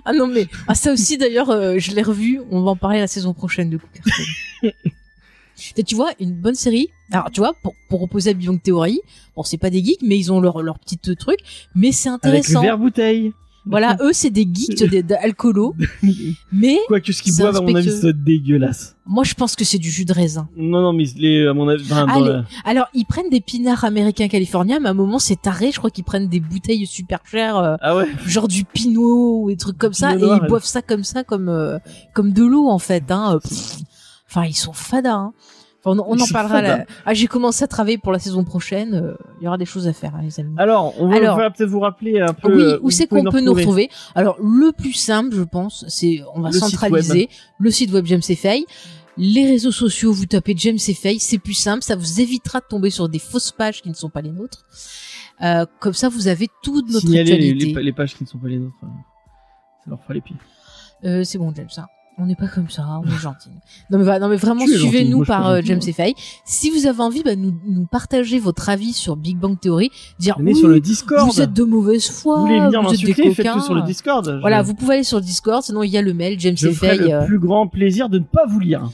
Ah 0.06 0.14
non 0.14 0.28
mais 0.28 0.48
ah 0.68 0.76
ça 0.76 0.92
aussi 0.94 1.18
d'ailleurs 1.18 1.50
euh, 1.50 1.76
je 1.78 1.92
l'ai 1.92 2.02
revu. 2.02 2.42
On 2.52 2.62
va 2.64 2.72
en 2.72 2.76
parler 2.76 3.00
la 3.00 3.08
saison 3.08 3.34
prochaine 3.34 3.70
de. 3.70 3.80
Et 5.78 5.84
tu 5.84 5.96
vois 5.96 6.12
une 6.20 6.34
bonne 6.34 6.56
série. 6.56 6.90
Alors 7.12 7.32
tu 7.32 7.40
vois 7.40 7.54
pour 7.64 7.74
pour 7.90 8.04
opposer 8.04 8.32
à 8.32 8.34
Beyond 8.34 8.58
Theory. 8.58 9.00
Bon 9.36 9.44
c'est 9.44 9.58
pas 9.58 9.70
des 9.70 9.84
geeks 9.84 10.02
mais 10.02 10.18
ils 10.18 10.32
ont 10.32 10.42
leur 10.42 10.62
leur 10.62 10.80
petit 10.80 10.98
truc. 10.98 11.40
Mais 11.76 11.92
c'est 11.92 12.10
Avec 12.10 12.24
le 12.24 12.30
intéressant. 12.30 12.62
verre 12.62 12.78
bouteille. 12.78 13.32
Voilà, 13.68 13.98
eux 14.02 14.12
c'est 14.14 14.30
des 14.30 14.48
geeks 14.52 14.84
des- 14.90 15.02
d'alcoolos, 15.04 15.76
mais 16.52 16.78
Quoique 16.88 17.12
ce 17.12 17.22
qu'ils 17.24 17.36
boivent, 17.38 17.56
à 17.56 17.62
mon 17.62 17.74
avis, 17.76 17.92
c'est 17.92 18.14
dégueulasse. 18.24 18.96
moi 19.06 19.24
je 19.24 19.34
pense 19.34 19.56
que 19.56 19.66
c'est 19.66 19.78
du 19.80 19.90
jus 19.90 20.06
de 20.06 20.14
raisin. 20.14 20.48
Non, 20.56 20.82
non, 20.82 20.94
mais 20.94 21.06
les, 21.18 21.48
à 21.48 21.54
mon 21.54 21.68
avis, 21.68 21.84
enfin, 21.92 22.06
dans 22.06 22.14
Allez. 22.14 22.30
la- 22.30 22.44
Alors 22.64 22.88
ils 22.94 23.06
prennent 23.06 23.30
des 23.30 23.42
pinards 23.42 23.84
américains 23.84 24.28
californiens, 24.28 24.80
mais 24.80 24.88
à 24.88 24.92
un 24.92 24.96
moment 24.96 25.18
c'est 25.20 25.42
taré, 25.42 25.72
je 25.72 25.78
crois 25.78 25.90
qu'ils 25.90 26.04
prennent 26.04 26.28
des 26.30 26.40
bouteilles 26.40 26.86
super 26.86 27.20
chères, 27.30 27.58
euh, 27.58 27.76
Ah 27.82 27.96
ouais. 27.96 28.08
genre 28.26 28.48
du 28.48 28.66
pinot 28.66 29.42
ou 29.44 29.50
des 29.50 29.58
trucs 29.58 29.78
comme 29.78 29.94
ça, 29.94 30.10
Pinot 30.10 30.20
et 30.20 30.26
noir, 30.26 30.38
ils 30.38 30.42
ouais. 30.44 30.48
boivent 30.48 30.66
ça 30.66 30.82
comme 30.82 31.04
ça, 31.04 31.24
comme 31.24 31.50
euh, 31.50 31.80
comme 32.14 32.34
de 32.34 32.44
l'eau 32.44 32.68
en 32.70 32.80
fait. 32.80 33.10
Hein. 33.10 33.40
pff. 33.42 33.78
Enfin 34.30 34.46
ils 34.46 34.54
sont 34.56 34.74
fadas. 34.74 35.14
Hein. 35.16 35.34
Enfin, 35.86 36.00
on, 36.08 36.16
on 36.18 36.20
en 36.20 36.28
parlera. 36.32 36.56
fadas. 36.62 36.78
Là. 36.80 36.86
Ah, 37.06 37.14
j'ai 37.14 37.28
commencé 37.28 37.64
à 37.64 37.68
travailler 37.68 37.98
pour 37.98 38.12
la 38.12 38.20
saison 38.20 38.44
prochaine. 38.44 38.94
euh, 38.96 39.16
Il 39.40 39.46
y 39.46 39.48
aura 39.48 39.58
des 39.58 39.66
choses 39.66 39.88
à 39.88 39.94
faire, 39.94 40.16
hein, 40.16 40.22
les 40.24 40.40
amis. 40.40 40.56
Alors, 40.58 40.94
on 41.00 41.08
va, 41.08 41.18
Alors. 41.18 41.36
on 41.36 41.40
va 41.40 41.52
peut-être 41.52 41.70
vous 41.70 41.80
rappeler 41.80 42.20
un 42.20 42.34
peu. 42.34 42.54
Oui, 42.56 42.62
euh, 42.62 42.80
où 42.82 42.90
c'est 42.90 43.08
qu'on 43.08 43.24
peut 43.24 43.42
nous 43.42 43.54
retrouver 43.54 43.90
Alors, 44.16 44.38
le 44.42 44.72
plus 44.72 44.94
simple, 44.94 45.36
je 45.36 45.44
pense, 45.44 45.86
c'est 45.88 46.22
on 46.34 46.42
va 46.42 46.50
Le 46.50 46.54
site 46.54 46.64
centraliser 46.64 47.30
le 47.60 47.72
site 47.72 47.92
web 47.92 48.06
James 48.08 48.22
Fay. 48.22 48.66
Les 49.18 49.46
réseaux 49.48 49.72
sociaux, 49.72 50.12
vous 50.12 50.26
tapez 50.26 50.54
James 50.58 50.78
Fay, 50.80 51.20
c'est 51.20 51.38
plus 51.38 51.54
simple, 51.54 51.84
ça 51.84 51.96
vous 51.96 52.20
évitera 52.20 52.60
de 52.60 52.66
tomber 52.70 52.90
sur 52.90 53.08
des 53.08 53.20
fausses 53.20 53.52
pages 53.54 53.82
qui 53.82 53.88
ne 53.90 53.94
sont 53.94 54.10
pas 54.10 54.22
les 54.22 54.32
nôtres. 54.32 54.66
Euh, 55.42 55.66
comme 55.80 55.94
ça, 55.94 56.10
vous 56.10 56.28
avez 56.28 56.50
toute 56.64 56.88
notre 56.90 57.00
Signaler 57.08 57.24
les, 57.38 57.50
actualité. 57.52 57.66
les, 57.76 57.84
les 57.84 57.94
pages 57.94 58.14
qui 58.16 58.24
ne 58.24 58.28
sont 58.28 58.38
pas 58.40 58.48
les 58.50 58.58
nôtres. 58.60 58.76
euh, 58.84 58.88
Ça 59.86 59.90
leur 59.90 60.02
fera 60.02 60.14
les 60.16 60.22
pieds. 60.22 60.36
Euh, 61.06 61.24
c'est 61.24 61.38
bon, 61.38 61.54
James, 61.56 61.70
ça. 61.70 61.88
On 62.18 62.26
n'est 62.28 62.36
pas 62.36 62.48
comme 62.48 62.70
ça, 62.70 62.86
on 63.04 63.08
est 63.08 63.20
gentil. 63.20 63.50
Non 63.90 63.98
mais, 63.98 64.06
va- 64.06 64.20
non 64.20 64.30
mais 64.30 64.38
vraiment, 64.38 64.66
suivez-nous 64.66 65.26
par 65.26 65.48
euh, 65.48 65.62
James. 65.64 65.82
Fay. 65.82 66.16
Si 66.46 66.70
vous 66.70 66.88
avez 66.88 67.02
envie, 67.02 67.24
bah, 67.24 67.36
nous, 67.36 67.54
nous 67.68 67.86
partager 67.86 68.40
votre 68.40 68.70
avis 68.70 68.94
sur 68.94 69.18
Big 69.18 69.38
Bang 69.38 69.60
Theory, 69.60 69.92
dire 70.18 70.38
oui, 70.40 70.56
sur 70.56 70.70
le 70.70 70.80
Discord. 70.80 71.30
vous 71.30 71.42
êtes 71.42 71.52
de 71.52 71.64
mauvaise 71.64 72.10
foi, 72.10 72.36
Vous 72.38 72.46
voulez 72.48 72.60
venir 72.62 72.82
vous 72.84 72.94
êtes 72.94 73.02
des 73.04 73.14
coquins. 73.14 73.60
sur 73.60 73.74
le 73.74 73.82
Discord. 73.82 74.38
Voilà, 74.40 74.62
vous 74.62 74.76
pouvez 74.76 74.96
aller 74.96 75.04
sur 75.04 75.18
le 75.18 75.24
Discord, 75.26 75.62
sinon 75.62 75.84
il 75.84 75.90
y 75.90 75.98
a 75.98 76.02
le 76.02 76.14
mail 76.14 76.40
James 76.40 76.56
Je 76.58 76.70
Fay. 76.70 76.98
le 77.00 77.12
euh, 77.14 77.26
plus 77.26 77.40
grand 77.40 77.68
plaisir 77.68 78.08
de 78.08 78.20
ne 78.20 78.24
pas 78.24 78.46
vous 78.48 78.60
lire. 78.62 78.90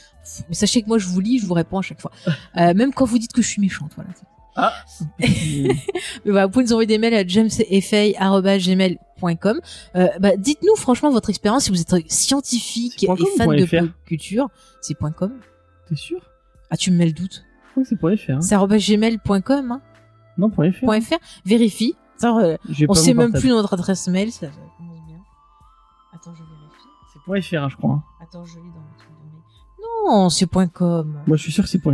Mais 0.49 0.55
sachez 0.55 0.81
que 0.81 0.87
moi 0.87 0.97
je 0.97 1.07
vous 1.07 1.19
lis, 1.19 1.37
je 1.39 1.45
vous 1.45 1.53
réponds 1.53 1.77
à 1.79 1.83
chaque 1.83 2.01
fois. 2.01 2.11
Euh, 2.57 2.73
même 2.73 2.91
quand 2.93 3.05
vous 3.05 3.17
dites 3.17 3.31
que 3.33 3.41
je 3.41 3.47
suis 3.47 3.61
méchante, 3.61 3.91
voilà. 3.95 4.09
Ah. 4.55 4.73
Voilà, 6.25 6.45
vous 6.45 6.51
pouvez 6.51 6.65
nous 6.65 6.73
envoyer 6.73 6.87
des 6.87 6.97
mails 6.97 7.13
à 7.15 7.25
jamesfay@gmail.com. 7.25 9.59
Euh, 9.95 10.07
bah, 10.19 10.35
dites-nous 10.37 10.75
franchement 10.75 11.09
votre 11.11 11.29
expérience 11.29 11.63
si 11.65 11.69
vous 11.71 11.79
êtes 11.81 12.11
scientifique 12.11 13.03
et 13.03 13.07
com 13.07 13.17
fan 13.37 13.55
de 13.55 13.65
fr 13.65 13.77
pop 13.79 13.89
culture. 14.05 14.47
C'est 14.81 14.95
.com. 14.95 15.31
T'es 15.87 15.95
sûr? 15.95 16.19
Ah, 16.69 16.75
tu 16.77 16.91
me 16.91 16.97
mets 16.97 17.05
le 17.05 17.13
doute. 17.13 17.43
Je 17.67 17.71
crois 17.71 17.83
que 17.83 17.89
c'est 17.89 18.17
faire. 18.25 18.37
Hein. 18.37 18.41
C'est 18.41 18.55
gmail.com, 18.95 19.71
hein, 19.71 19.81
Non, 20.37 20.49
faire. 20.49 20.73
point 20.85 21.01
.fr. 21.01 21.15
Vérifie. 21.45 21.95
Ça, 22.17 22.37
euh, 22.37 22.57
on 22.87 22.93
sait 22.93 23.13
même 23.13 23.33
plus 23.33 23.49
notre 23.49 23.73
adresse 23.73 24.07
mail. 24.07 24.31
Ça, 24.31 24.47
commence 24.77 24.99
bien. 25.07 25.17
Attends, 26.13 26.33
je 26.35 26.43
vérifie. 26.43 26.87
C'est 27.13 27.19
faire, 27.41 27.63
hein, 27.63 27.69
je 27.69 27.75
crois. 27.77 27.91
hein. 27.93 28.03
Attends, 28.21 28.45
je 28.45 28.55
lis 28.55 28.69
dans 28.69 28.81
le 28.81 28.97
truc 28.97 29.09
de 29.09 29.13
mail. 29.31 29.41
Non, 30.13 30.29
c'est 30.29 30.47
.com. 30.71 31.19
Moi, 31.25 31.37
je 31.37 31.41
suis 31.43 31.51
sûr 31.51 31.63
que 31.63 31.69
c'est 31.69 31.79
pour 31.79 31.91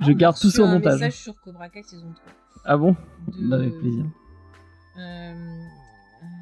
Je 0.00 0.12
garde 0.12 0.36
tout 0.38 0.50
ça 0.50 0.62
au 0.62 0.66
un 0.66 0.72
montage. 0.74 0.94
message 1.00 1.14
sur 1.14 1.34
Cobra 1.40 1.68
Kai 1.68 1.82
saison 1.82 2.06
3. 2.14 2.32
Ah 2.64 2.76
bon 2.76 2.96
De- 3.38 3.54
Avec 3.54 3.78
plaisir. 3.78 4.04
Euh, 4.98 5.32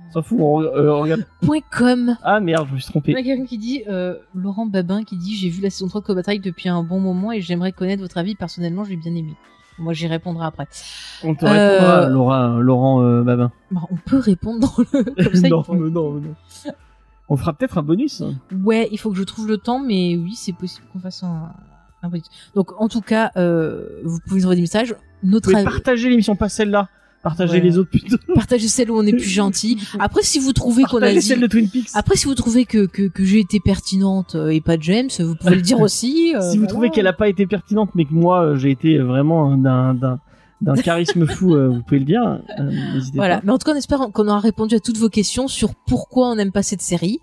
On 0.09 0.13
s'en 0.13 0.23
fout, 0.23 0.39
on, 0.41 0.61
euh, 0.63 0.93
on 0.93 1.01
regarde. 1.03 1.27
Point 1.43 1.61
com. 1.77 2.17
Ah 2.23 2.41
merde, 2.41 2.67
je 2.69 2.75
me 2.75 2.79
suis 2.79 2.87
Il 2.87 2.89
y 2.89 2.93
trompé. 2.93 3.17
a 3.17 3.23
quelqu'un 3.23 3.45
qui 3.47 3.59
dit, 3.59 3.83
euh, 3.89 4.17
Laurent 4.35 4.67
Babin 4.67 5.03
qui 5.05 5.17
dit, 5.17 5.37
j'ai 5.37 5.49
vu 5.49 5.61
la 5.63 5.71
saison 5.71 5.89
3 5.89 6.01
de 6.01 6.07
Cobra 6.07 6.23
Kai 6.23 6.39
depuis 6.39 6.69
un 6.69 6.83
bon 6.83 7.01
moment 7.01 7.33
et 7.33 7.41
j'aimerais 7.41 7.73
connaître 7.73 8.03
votre 8.03 8.19
avis. 8.19 8.35
Personnellement, 8.35 8.85
j'ai 8.85 8.97
bien 8.97 9.15
aimé. 9.15 9.35
Moi, 9.79 9.93
j'y 9.93 10.07
répondrai 10.07 10.47
après. 10.47 10.69
On 11.25 11.35
te 11.35 11.45
Euh, 11.45 11.49
répondra, 11.73 12.09
Laura, 12.09 12.49
Laurent 12.61 13.03
euh, 13.03 13.23
Babin. 13.23 13.51
Bah, 13.73 13.81
on 13.91 13.97
peut 13.97 14.19
répondre 14.19 14.61
dans 14.61 14.73
le. 14.79 15.03
Comme 15.25 15.35
ça, 15.35 15.49
non, 15.49 15.63
pourrait- 15.65 15.79
mais 15.81 15.91
non, 15.91 16.13
mais 16.13 16.29
non. 16.29 16.35
On 17.29 17.37
fera 17.37 17.53
peut-être 17.55 17.79
un 17.79 17.83
bonus. 17.83 18.21
hein. 18.21 18.35
Ouais, 18.63 18.89
il 18.93 18.99
faut 18.99 19.11
que 19.11 19.17
je 19.17 19.25
trouve 19.25 19.49
le 19.49 19.59
temps, 19.59 19.81
mais 19.81 20.17
oui, 20.17 20.35
c'est 20.37 20.53
possible 20.53 20.87
qu'on 20.93 21.01
fasse 21.01 21.25
un. 21.25 21.51
Bonus. 22.09 22.27
Donc, 22.55 22.71
en 22.81 22.89
tout 22.89 23.01
cas, 23.01 23.31
euh, 23.37 23.87
vous 24.05 24.19
pouvez 24.27 24.41
nous 24.41 24.47
envoyer 24.47 24.57
des 24.57 24.63
messages. 24.63 24.95
Notre 25.23 25.53
partager 25.65 26.09
l'émission, 26.09 26.37
pas 26.37 26.49
celle-là. 26.49 26.89
Partagez 27.23 27.53
Ouais. 27.55 27.61
les 27.61 27.79
autres 27.79 27.89
plutôt. 27.91 28.17
partagez 28.35 28.69
celle 28.69 28.91
où 28.91 28.99
on 28.99 29.03
est 29.07 29.13
plus 29.13 29.23
gentil. 29.31 29.79
Après, 29.99 30.23
si 30.23 30.39
vous 30.39 30.53
trouvez 30.53 30.83
qu'on 30.83 30.99
a 30.99 31.01
Partagez 31.01 31.21
dit. 31.21 31.27
celle 31.27 31.41
de 31.41 31.47
Twin 31.47 31.71
Peaks. 31.71 31.89
Après, 31.95 32.17
si 32.17 32.27
vous 32.27 32.35
trouvez 32.35 32.67
que, 32.67 32.85
que, 32.85 33.09
que 33.09 33.25
j'ai 33.25 33.39
été 33.41 33.61
pertinente 33.65 34.35
euh, 34.35 34.49
et 34.51 34.61
pas 34.61 34.77
James, 34.79 35.09
vous 35.19 35.35
pouvez 35.35 35.55
le 35.57 35.63
dire 35.63 35.81
aussi. 35.81 36.35
euh, 36.37 36.41
si 36.43 36.49
vous 36.59 36.65
voilà. 36.65 36.69
trouvez 36.69 36.91
qu'elle 36.91 37.07
a 37.07 37.15
pas 37.15 37.29
été 37.29 37.47
pertinente, 37.47 37.89
mais 37.95 38.05
que 38.05 38.13
moi 38.13 38.57
j'ai 38.57 38.71
été 38.73 38.99
vraiment 38.99 39.57
d'un 39.57 39.95
d'un 39.95 40.21
d'un 40.61 40.75
charisme 40.77 41.27
fou, 41.27 41.55
euh, 41.55 41.69
vous 41.69 41.83
pouvez 41.83 41.99
le 41.99 42.05
dire. 42.07 42.41
euh, 42.59 42.71
Voilà. 43.15 43.37
pas. 43.39 43.43
Mais 43.47 43.53
en 43.53 43.59
tout 43.59 43.65
cas, 43.67 43.73
on 43.73 43.77
espère 43.77 43.99
qu'on 44.13 44.29
aura 44.29 44.39
répondu 44.41 44.75
à 44.75 44.81
toutes 44.81 44.97
vos 44.99 45.09
questions 45.11 45.49
sur 45.49 45.75
pourquoi 45.75 46.29
on 46.31 46.37
n'aime 46.37 46.53
pas 46.53 46.63
cette 46.63 46.81
série. 46.83 47.21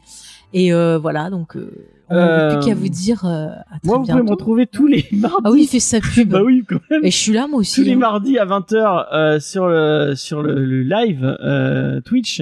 Et 0.54 0.74
euh, 0.74 0.98
voilà, 0.98 1.30
donc 1.30 1.56
euh, 1.56 1.72
on 2.10 2.16
n'a 2.16 2.28
Euh, 2.50 2.58
plus 2.60 2.68
qu'à 2.68 2.76
vous 2.76 2.90
dire 2.90 3.24
euh, 3.26 3.48
à 3.48 3.80
très 3.80 3.86
Moi, 3.86 3.98
vous 3.98 4.02
pouvez 4.04 4.14
bientôt. 4.14 4.24
me 4.26 4.30
retrouver 4.32 4.68
tous 4.68 4.88
les 4.88 5.06
mardis. 5.14 5.38
Ah 5.46 5.52
oui, 5.52 5.62
il 5.64 5.68
fait 5.68 5.80
sa 5.80 6.00
pub. 6.02 6.30
bah 6.30 6.44
oui, 6.44 6.64
quand 6.68 6.80
même. 6.90 7.06
Et 7.06 7.12
je 7.12 7.18
suis 7.18 7.32
là, 7.34 7.48
moi 7.48 7.60
aussi. 7.62 7.76
tous 7.82 7.86
les 7.88 7.94
hein. 7.94 7.98
mardis 7.98 8.38
à 8.38 8.46
20h 8.46 9.06
euh, 9.14 9.40
sur 9.40 9.68
le 9.68 10.14
sur 10.16 10.42
le, 10.44 10.66
le 10.66 10.84
live 10.84 11.38
euh, 11.42 12.02
Twitch 12.02 12.42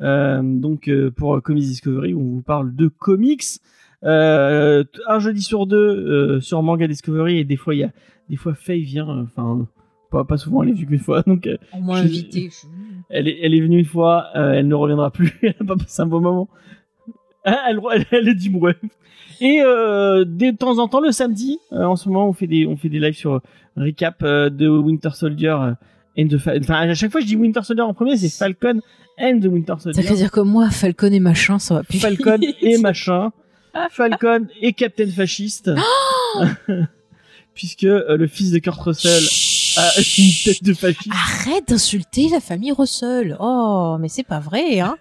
euh, 0.00 0.40
donc 0.42 0.88
euh, 0.88 1.10
pour 1.10 1.42
Comics 1.42 1.64
Discovery 1.64 2.14
où 2.14 2.20
on 2.20 2.34
vous 2.36 2.42
parle 2.42 2.74
de 2.74 2.88
comics 2.88 3.44
euh, 4.04 4.82
un 5.06 5.18
jeudi 5.18 5.42
sur 5.42 5.66
deux 5.66 5.76
euh, 5.76 6.40
sur 6.40 6.62
Manga 6.62 6.86
Discovery 6.88 7.38
et 7.40 7.44
des 7.44 7.56
fois 7.56 7.74
il 7.74 7.78
y 7.80 7.84
a 7.84 7.90
des 8.30 8.36
fois 8.36 8.54
Faye 8.54 8.82
vient 8.82 9.08
euh, 9.10 9.24
enfin 9.24 9.66
pas, 10.10 10.24
pas 10.24 10.38
souvent 10.38 10.62
elle 10.62 10.70
est 10.70 10.72
venue 10.72 10.86
qu'une 10.86 10.98
fois 10.98 11.22
donc 11.26 11.46
euh, 11.46 11.58
On 11.74 11.82
m'a 11.82 11.96
je- 11.96 12.04
invité. 12.04 12.48
je- 12.50 12.66
elle 13.10 13.28
est 13.28 13.38
elle 13.42 13.52
est 13.54 13.60
venue 13.60 13.78
une 13.78 13.84
fois 13.84 14.28
euh, 14.36 14.52
elle 14.52 14.68
ne 14.68 14.74
reviendra 14.74 15.10
plus 15.10 15.38
elle 15.42 15.54
a 15.60 15.64
pas 15.64 15.76
passé 15.76 16.00
un 16.00 16.06
bon 16.06 16.20
moment 16.20 16.48
Ah, 17.44 17.66
elle, 17.68 17.80
elle, 17.92 18.06
elle 18.10 18.28
est 18.28 18.34
dit 18.34 18.50
ouais 18.50 18.76
et 19.40 19.62
euh, 19.62 20.24
de 20.26 20.50
temps 20.54 20.78
en 20.78 20.88
temps 20.88 21.00
le 21.00 21.12
samedi 21.12 21.58
euh, 21.72 21.84
en 21.84 21.96
ce 21.96 22.08
moment 22.08 22.28
on 22.28 22.32
fait 22.34 22.46
des 22.46 22.66
on 22.66 22.76
fait 22.76 22.90
des 22.90 22.98
lives 22.98 23.16
sur 23.16 23.34
euh, 23.34 23.40
recap 23.76 24.22
euh, 24.22 24.50
de 24.50 24.68
Winter 24.68 25.10
Soldier 25.14 25.48
euh, 25.48 25.72
and 26.18 26.28
the 26.28 26.36
enfin 26.60 26.88
à 26.88 26.94
chaque 26.94 27.10
fois 27.10 27.22
je 27.22 27.26
dis 27.26 27.36
Winter 27.36 27.62
Soldier 27.62 27.82
en 27.82 27.94
premier 27.94 28.18
c'est 28.18 28.28
Falcon 28.28 28.80
and 29.20 29.40
the 29.40 29.46
Winter 29.46 29.74
T'as 29.78 29.92
qu'à 29.92 29.92
Soldier 29.92 30.14
dire 30.16 30.30
comme 30.30 30.50
moi, 30.50 30.70
Falcon 30.70 31.12
et 31.12 31.20
machin, 31.20 31.58
ça 31.58 31.74
va 31.74 31.82
plus. 31.82 31.98
Falcon 31.98 32.38
et 32.62 32.78
machin. 32.78 33.30
Falcon 33.90 34.46
et 34.60 34.72
Captain 34.72 35.08
Fasciste. 35.08 35.70
Puisque 37.54 37.84
euh, 37.84 38.16
le 38.16 38.26
fils 38.26 38.50
de 38.50 38.58
Kurt 38.58 38.80
Russell 38.80 39.22
Chut. 40.02 40.48
a 40.48 40.50
une 40.50 40.54
tête 40.54 40.64
de 40.64 40.74
fasciste 40.74 41.08
Arrête 41.12 41.68
d'insulter 41.68 42.28
la 42.28 42.40
famille 42.40 42.72
Russell. 42.72 43.36
Oh, 43.40 43.96
mais 44.00 44.08
c'est 44.08 44.22
pas 44.26 44.40
vrai, 44.40 44.80
hein. 44.80 44.96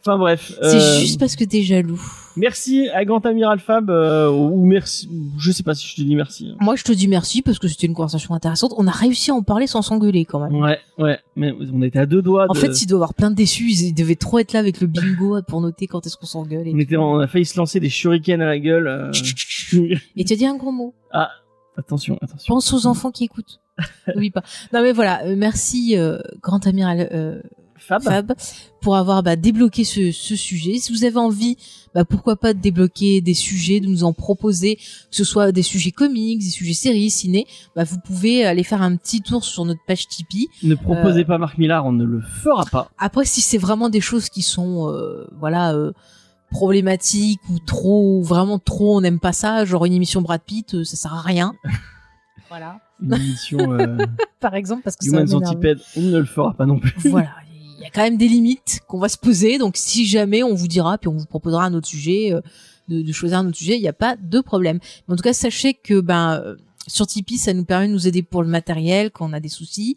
enfin 0.00 0.18
bref 0.18 0.52
C'est 0.62 0.76
euh, 0.76 0.98
juste 1.00 1.18
parce 1.20 1.36
que 1.36 1.44
t'es 1.44 1.62
jaloux. 1.62 2.00
Merci 2.36 2.88
à 2.88 3.04
Grand 3.04 3.24
Amiral 3.26 3.60
Fab, 3.60 3.90
euh, 3.90 4.28
ou 4.28 4.64
merci, 4.66 5.08
je 5.38 5.52
sais 5.52 5.62
pas 5.62 5.74
si 5.74 5.86
je 5.86 5.94
te 5.94 6.02
dis 6.02 6.16
merci. 6.16 6.48
hein. 6.50 6.56
Moi, 6.60 6.74
je 6.74 6.82
te 6.82 6.90
dis 6.90 7.06
merci 7.06 7.42
parce 7.42 7.58
que 7.60 7.68
c'était 7.68 7.86
une 7.86 7.94
conversation 7.94 8.34
intéressante. 8.34 8.72
On 8.76 8.86
a 8.88 8.90
réussi 8.90 9.30
à 9.30 9.34
en 9.34 9.42
parler 9.42 9.66
sans 9.68 9.82
s'engueuler 9.82 10.24
quand 10.24 10.40
même. 10.40 10.54
Ouais, 10.60 10.78
ouais, 10.98 11.18
mais 11.36 11.52
on 11.72 11.80
était 11.82 12.00
à 12.00 12.06
deux 12.06 12.22
doigts. 12.22 12.46
En 12.48 12.54
fait, 12.54 12.82
il 12.82 12.86
doit 12.86 12.96
y 12.96 12.98
avoir 12.98 13.14
plein 13.14 13.30
de 13.30 13.36
déçus. 13.36 13.70
Ils 13.70 13.92
devaient 13.94 14.16
trop 14.16 14.40
être 14.40 14.52
là 14.52 14.58
avec 14.60 14.80
le 14.80 14.88
bingo 14.88 15.40
pour 15.46 15.60
noter 15.60 15.86
quand 15.86 16.04
est-ce 16.06 16.16
qu'on 16.16 16.26
s'engueule. 16.26 16.66
on, 16.72 16.78
était, 16.78 16.96
on 16.96 17.18
a 17.20 17.26
failli 17.28 17.44
se 17.44 17.56
lancer 17.56 17.78
des 17.78 17.88
shurikens 17.90 18.40
à 18.40 18.46
la 18.46 18.58
gueule. 18.58 18.88
euh. 18.88 19.12
Et 20.16 20.24
tu 20.24 20.32
as 20.32 20.36
dit 20.36 20.46
un 20.46 20.56
gros 20.56 20.72
mot. 20.72 20.92
attention, 21.76 22.18
attention. 22.20 22.52
Pense 22.54 22.72
aux 22.72 22.86
enfants 22.86 23.10
qui 23.12 23.24
écoutent. 23.24 23.60
N'oublie 24.08 24.30
pas. 24.30 24.42
Non 24.72 24.82
mais 24.82 24.92
voilà, 24.92 25.24
euh, 25.24 25.34
merci 25.36 25.96
euh, 25.96 26.18
grand 26.40 26.66
amiral 26.66 27.08
euh, 27.12 27.40
Fab. 27.76 28.02
Fab 28.02 28.32
pour 28.80 28.96
avoir 28.96 29.22
bah, 29.22 29.36
débloqué 29.36 29.84
ce, 29.84 30.10
ce 30.12 30.36
sujet. 30.36 30.78
Si 30.78 30.92
vous 30.92 31.04
avez 31.04 31.16
envie, 31.18 31.56
bah, 31.94 32.04
pourquoi 32.04 32.36
pas 32.36 32.54
de 32.54 32.58
débloquer 32.60 33.20
des 33.20 33.34
sujets, 33.34 33.80
de 33.80 33.86
nous 33.86 34.04
en 34.04 34.12
proposer, 34.14 34.76
que 34.76 34.82
ce 35.10 35.24
soit 35.24 35.52
des 35.52 35.62
sujets 35.62 35.90
comics, 35.90 36.38
des 36.38 36.48
sujets 36.50 36.72
séries, 36.72 37.10
ciné, 37.10 37.46
bah, 37.76 37.84
vous 37.84 37.98
pouvez 37.98 38.46
aller 38.46 38.62
faire 38.62 38.80
un 38.80 38.96
petit 38.96 39.20
tour 39.20 39.44
sur 39.44 39.64
notre 39.66 39.84
page 39.86 40.06
Tipeee. 40.08 40.48
Ne 40.62 40.76
proposez 40.76 41.22
Euh. 41.22 41.24
pas 41.26 41.36
Marc 41.38 41.58
Millard, 41.58 41.84
on 41.84 41.92
ne 41.92 42.04
le 42.04 42.20
fera 42.22 42.64
pas. 42.64 42.90
Après, 42.96 43.24
si 43.26 43.40
c'est 43.42 43.58
vraiment 43.58 43.88
des 43.90 44.00
choses 44.00 44.28
qui 44.30 44.42
sont, 44.42 44.88
euh, 44.90 45.26
voilà, 45.38 45.74
euh, 45.74 45.92
problématiques 46.50 47.40
ou 47.50 47.58
trop, 47.58 48.22
vraiment 48.22 48.58
trop, 48.58 48.96
on 48.96 49.00
n'aime 49.00 49.18
pas 49.20 49.32
ça, 49.32 49.64
genre 49.64 49.84
une 49.84 49.92
émission 49.94 50.22
Brad 50.22 50.40
Pitt, 50.42 50.84
ça 50.84 50.96
sert 50.96 51.12
à 51.14 51.20
rien. 51.20 51.54
voilà. 52.48 52.78
Une 53.02 53.14
émission 53.14 53.72
euh, 53.72 53.98
Par 54.40 54.54
exemple, 54.54 54.82
parce 54.82 54.96
que 54.96 55.06
Human. 55.06 55.26
Centipede, 55.26 55.80
on 55.96 56.00
ne 56.02 56.18
le 56.18 56.24
fera 56.24 56.54
pas 56.54 56.66
non 56.66 56.78
plus. 56.78 56.92
voilà, 57.10 57.30
il 57.78 57.82
y 57.82 57.86
a 57.86 57.90
quand 57.90 58.02
même 58.02 58.16
des 58.16 58.28
limites 58.28 58.80
qu'on 58.86 58.98
va 58.98 59.08
se 59.08 59.18
poser. 59.18 59.58
Donc 59.58 59.76
si 59.76 60.06
jamais 60.06 60.42
on 60.42 60.54
vous 60.54 60.68
dira, 60.68 60.98
puis 60.98 61.08
on 61.08 61.16
vous 61.16 61.26
proposera 61.26 61.64
un 61.64 61.74
autre 61.74 61.88
sujet, 61.88 62.32
euh, 62.32 62.40
de, 62.88 63.02
de 63.02 63.12
choisir 63.12 63.38
un 63.38 63.46
autre 63.48 63.56
sujet, 63.56 63.76
il 63.76 63.82
n'y 63.82 63.88
a 63.88 63.94
pas 63.94 64.16
de 64.16 64.40
problème. 64.40 64.78
Mais 65.08 65.14
en 65.14 65.16
tout 65.16 65.22
cas, 65.22 65.32
sachez 65.32 65.74
que 65.74 66.00
ben 66.00 66.40
euh, 66.44 66.56
sur 66.86 67.06
Tipeee, 67.06 67.38
ça 67.38 67.54
nous 67.54 67.64
permet 67.64 67.88
de 67.88 67.92
nous 67.92 68.06
aider 68.06 68.22
pour 68.22 68.42
le 68.42 68.48
matériel 68.48 69.10
quand 69.10 69.28
on 69.28 69.32
a 69.32 69.40
des 69.40 69.48
soucis. 69.48 69.96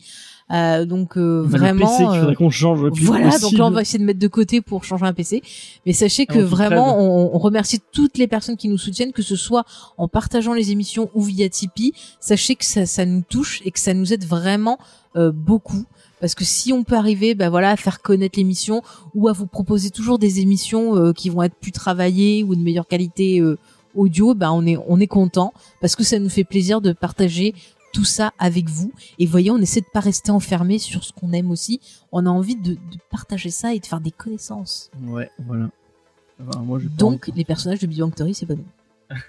Euh, 0.50 0.86
donc 0.86 1.18
euh, 1.18 1.42
a 1.42 1.44
le 1.44 1.50
vraiment. 1.50 1.86
PC 1.86 1.98
qu'il 1.98 2.06
euh, 2.06 2.20
faudrait 2.22 2.36
qu'on 2.36 2.50
change 2.50 2.82
le 2.82 2.92
plus 2.92 3.04
voilà, 3.04 3.38
donc 3.38 3.52
là 3.52 3.66
on 3.66 3.72
va 3.72 3.82
essayer 3.82 4.00
de 4.00 4.06
mettre 4.06 4.20
de 4.20 4.28
côté 4.30 4.62
pour 4.62 4.86
changer 4.86 5.06
un 5.06 5.14
PC. 5.14 5.42
Mais 5.86 5.92
sachez 5.94 6.26
que 6.26 6.38
En 6.38 6.42
toute 6.42 6.50
vraiment, 6.50 7.00
on, 7.00 7.36
on 7.36 7.38
remercie 7.38 7.82
toutes 7.92 8.18
les 8.18 8.28
personnes 8.28 8.56
qui 8.56 8.70
nous 8.70 8.78
soutiennent, 8.78 9.12
que 9.12 9.22
ce 9.22 9.36
soit 9.36 9.66
en 9.98 10.08
partageant 10.08 10.54
les 10.54 10.72
émissions 10.72 11.10
ou 11.14 11.22
via 11.22 11.50
Tipeee. 11.50 11.94
Sachez 12.22 12.56
que 12.56 12.64
ça, 12.66 12.86
ça 12.86 13.06
nous 13.06 13.24
touche 13.28 13.62
et 13.66 13.72
que 13.72 13.80
ça 13.80 13.94
nous 13.94 14.14
aide 14.14 14.26
vraiment 14.26 14.78
euh, 15.18 15.32
beaucoup. 15.32 15.86
Parce 16.20 16.36
que 16.36 16.44
si 16.44 16.74
on 16.74 16.84
peut 16.84 16.96
arriver, 16.96 17.34
ben 17.36 17.50
voilà, 17.50 17.72
à 17.72 17.76
faire 17.76 18.02
connaître 18.02 18.38
l'émission 18.38 18.82
ou 19.16 19.28
à 19.28 19.34
vous 19.34 19.48
proposer 19.48 19.90
toujours 19.90 20.20
des 20.20 20.40
émissions 20.42 20.96
euh, 20.96 21.14
qui 21.14 21.30
vont 21.30 21.44
être 21.44 21.56
plus 21.56 21.72
travaillées 21.72 22.44
ou 22.44 22.56
de 22.56 22.62
meilleure 22.62 22.88
qualité 22.88 23.40
euh, 23.40 23.58
audio, 23.96 24.36
ben 24.36 24.52
on 24.52 24.66
est 24.66 24.78
on 24.88 25.00
est 25.00 25.08
content 25.08 25.54
parce 25.82 25.96
que 25.96 26.04
ça 26.04 26.20
nous 26.20 26.30
fait 26.30 26.44
plaisir 26.44 26.82
de 26.82 26.92
partager 26.92 27.56
tout 27.98 28.06
ça 28.06 28.32
avec 28.38 28.70
vous. 28.70 28.92
Et 29.18 29.26
voyez, 29.26 29.50
on 29.50 29.58
essaie 29.58 29.82
de 29.82 29.88
pas 29.92 30.02
rester 30.02 30.30
enfermé 30.30 30.78
sur 30.78 31.04
ce 31.04 31.12
qu'on 31.12 31.34
aime 31.34 31.50
aussi. 31.50 31.82
On 32.12 32.28
a 32.28 32.30
envie 32.30 32.56
de, 32.56 32.74
de 32.76 32.98
partager 33.10 33.50
ça 33.50 33.74
et 33.74 33.80
de 33.80 33.86
faire 33.88 34.02
des 34.02 34.12
connaissances. 34.12 34.92
Ouais, 35.02 35.32
voilà. 35.40 35.72
Enfin, 36.40 36.60
moi, 36.60 36.78
Donc, 36.96 37.32
les 37.36 37.44
personnages 37.44 37.80
de 37.80 37.88
Big 37.88 38.00
Bang 38.00 38.14
Theory, 38.14 38.36
c'est 38.36 38.46
pas 38.46 38.54
nous. 38.54 38.68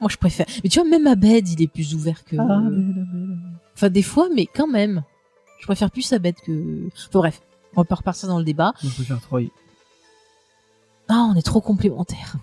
Moi, 0.00 0.08
je 0.08 0.16
préfère. 0.16 0.46
Mais 0.64 0.70
tu 0.70 0.80
vois, 0.80 0.88
même 0.88 1.06
Abed, 1.06 1.46
il 1.50 1.60
est 1.60 1.66
plus 1.66 1.94
ouvert 1.94 2.24
que. 2.24 2.36
Ah, 2.38 2.62
belle. 2.62 3.04
Enfin, 3.74 3.90
des 3.90 4.02
fois, 4.02 4.28
mais 4.34 4.46
quand 4.46 4.68
même. 4.68 5.02
Je 5.60 5.66
préfère 5.66 5.90
plus 5.90 6.10
Abed 6.14 6.34
que. 6.36 6.86
Enfin, 6.86 7.18
bref. 7.18 7.42
On 7.76 7.84
peut 7.84 7.94
repartir 7.94 8.28
dans 8.30 8.38
le 8.38 8.44
débat. 8.44 8.72
Je 8.82 8.88
préfère 8.88 9.20
Troy. 9.20 9.42
Ah, 11.08 11.28
on 11.30 11.34
est 11.34 11.42
trop 11.42 11.60
complémentaires. 11.60 12.36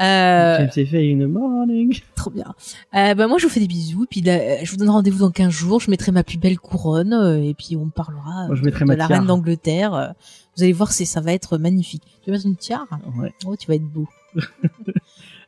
Euh, 0.00 0.58
James 0.58 0.86
F. 0.86 0.94
in 0.94 1.18
the 1.24 1.28
morning. 1.28 2.00
trop 2.14 2.30
bien. 2.30 2.54
Euh, 2.94 3.14
bah, 3.14 3.26
moi, 3.28 3.38
je 3.38 3.44
vous 3.46 3.52
fais 3.52 3.60
des 3.60 3.66
bisous. 3.68 4.06
Puis, 4.10 4.20
là, 4.20 4.62
je 4.64 4.70
vous 4.70 4.76
donne 4.76 4.90
rendez-vous 4.90 5.18
dans 5.20 5.30
15 5.30 5.50
jours. 5.52 5.80
Je 5.80 5.90
mettrai 5.90 6.12
ma 6.12 6.22
plus 6.24 6.38
belle 6.38 6.58
couronne. 6.58 7.12
euh, 7.12 7.42
et 7.42 7.54
puis, 7.54 7.76
on 7.76 7.88
parlera 7.88 8.46
Moi, 8.46 8.54
je 8.56 8.60
de- 8.60 8.66
mettrai 8.66 8.80
de, 8.84 8.88
ma 8.88 8.96
la 8.96 9.06
reine 9.06 9.26
d'Angleterre. 9.26 9.94
Euh, 9.94 10.08
Vous 10.56 10.62
allez 10.62 10.72
voir, 10.72 10.92
c'est, 10.92 11.04
ça 11.04 11.20
va 11.20 11.32
être 11.32 11.58
magnifique. 11.58 12.02
Tu 12.22 12.30
veux 12.30 12.36
mettre 12.36 12.46
une 12.46 12.56
tiare? 12.56 12.86
Ouais. 13.18 13.32
Oh, 13.46 13.56
tu 13.56 13.66
vas 13.68 13.74
être 13.74 13.82
beau. 13.88 14.06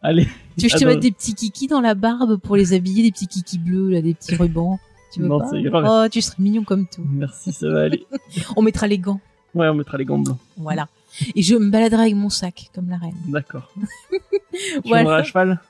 Allez. 0.03 0.25
Tu 0.57 0.65
veux 0.65 0.69
que 0.69 0.75
je 0.75 0.77
te 0.79 0.85
mette 0.85 1.01
des 1.01 1.11
petits 1.11 1.35
kikis 1.35 1.67
dans 1.69 1.81
la 1.81 1.95
barbe 1.95 2.37
pour 2.37 2.57
les 2.57 2.73
habiller, 2.75 3.03
des 3.03 3.11
petits 3.11 3.27
kikis 3.27 3.59
bleus, 3.59 3.91
là, 3.91 4.03
des 4.03 4.15
petits 4.15 4.35
rubans? 4.37 4.79
Tu 5.13 5.21
veux 5.21 5.29
Non, 5.29 5.39
pas? 5.41 5.51
grave. 5.63 5.87
Oh, 5.89 6.09
tu 6.11 6.21
serais 6.21 6.37
mignon 6.43 6.63
comme 6.65 6.87
tout. 6.87 7.03
Merci, 7.09 7.53
ça 7.53 7.69
va 7.69 7.83
aller. 7.85 8.07
On 8.57 8.63
mettra 8.63 8.87
les 8.87 8.99
gants, 8.99 9.21
Ouais, 9.55 9.69
on 9.69 9.75
mettra 9.75 9.97
les 9.97 10.05
gants 10.05 10.19
blancs. 10.19 10.37
voilà. 10.59 10.87
Et 11.35 11.43
je 11.43 11.55
me 11.55 11.71
baladerai 11.71 12.03
avec 12.03 12.15
mon 12.15 12.31
sac, 12.31 12.71
comme 12.75 12.89
la 12.91 12.97
reine. 12.99 13.17
D'accord. 13.29 13.73
tu 14.53 14.81
Voilà. 14.85 15.17
à 15.17 15.23
cheval? 15.23 15.61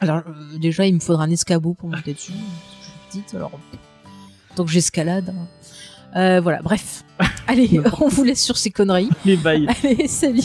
Alors, 0.00 0.22
euh, 0.28 0.58
déjà, 0.58 0.86
il 0.86 0.94
me 0.94 1.00
faudra 1.00 1.24
un 1.24 1.30
escabeau 1.30 1.74
pour 1.74 1.88
monter 1.88 2.14
dessus. 2.14 2.32
Je 2.32 2.84
suis 2.86 3.22
petite, 3.22 3.34
alors... 3.34 3.52
Que 4.56 4.66
j'escalade... 4.66 5.34
hein. 5.36 5.48
Euh, 6.16 6.40
voilà, 6.40 6.62
bref. 6.62 7.04
Allez, 7.46 7.80
on 8.00 8.08
vous 8.08 8.24
laisse 8.24 8.42
sur 8.42 8.56
ces 8.56 8.70
conneries. 8.70 9.10
Les 9.24 9.36
bails. 9.36 9.68
Allez, 9.84 10.08
salut 10.08 10.42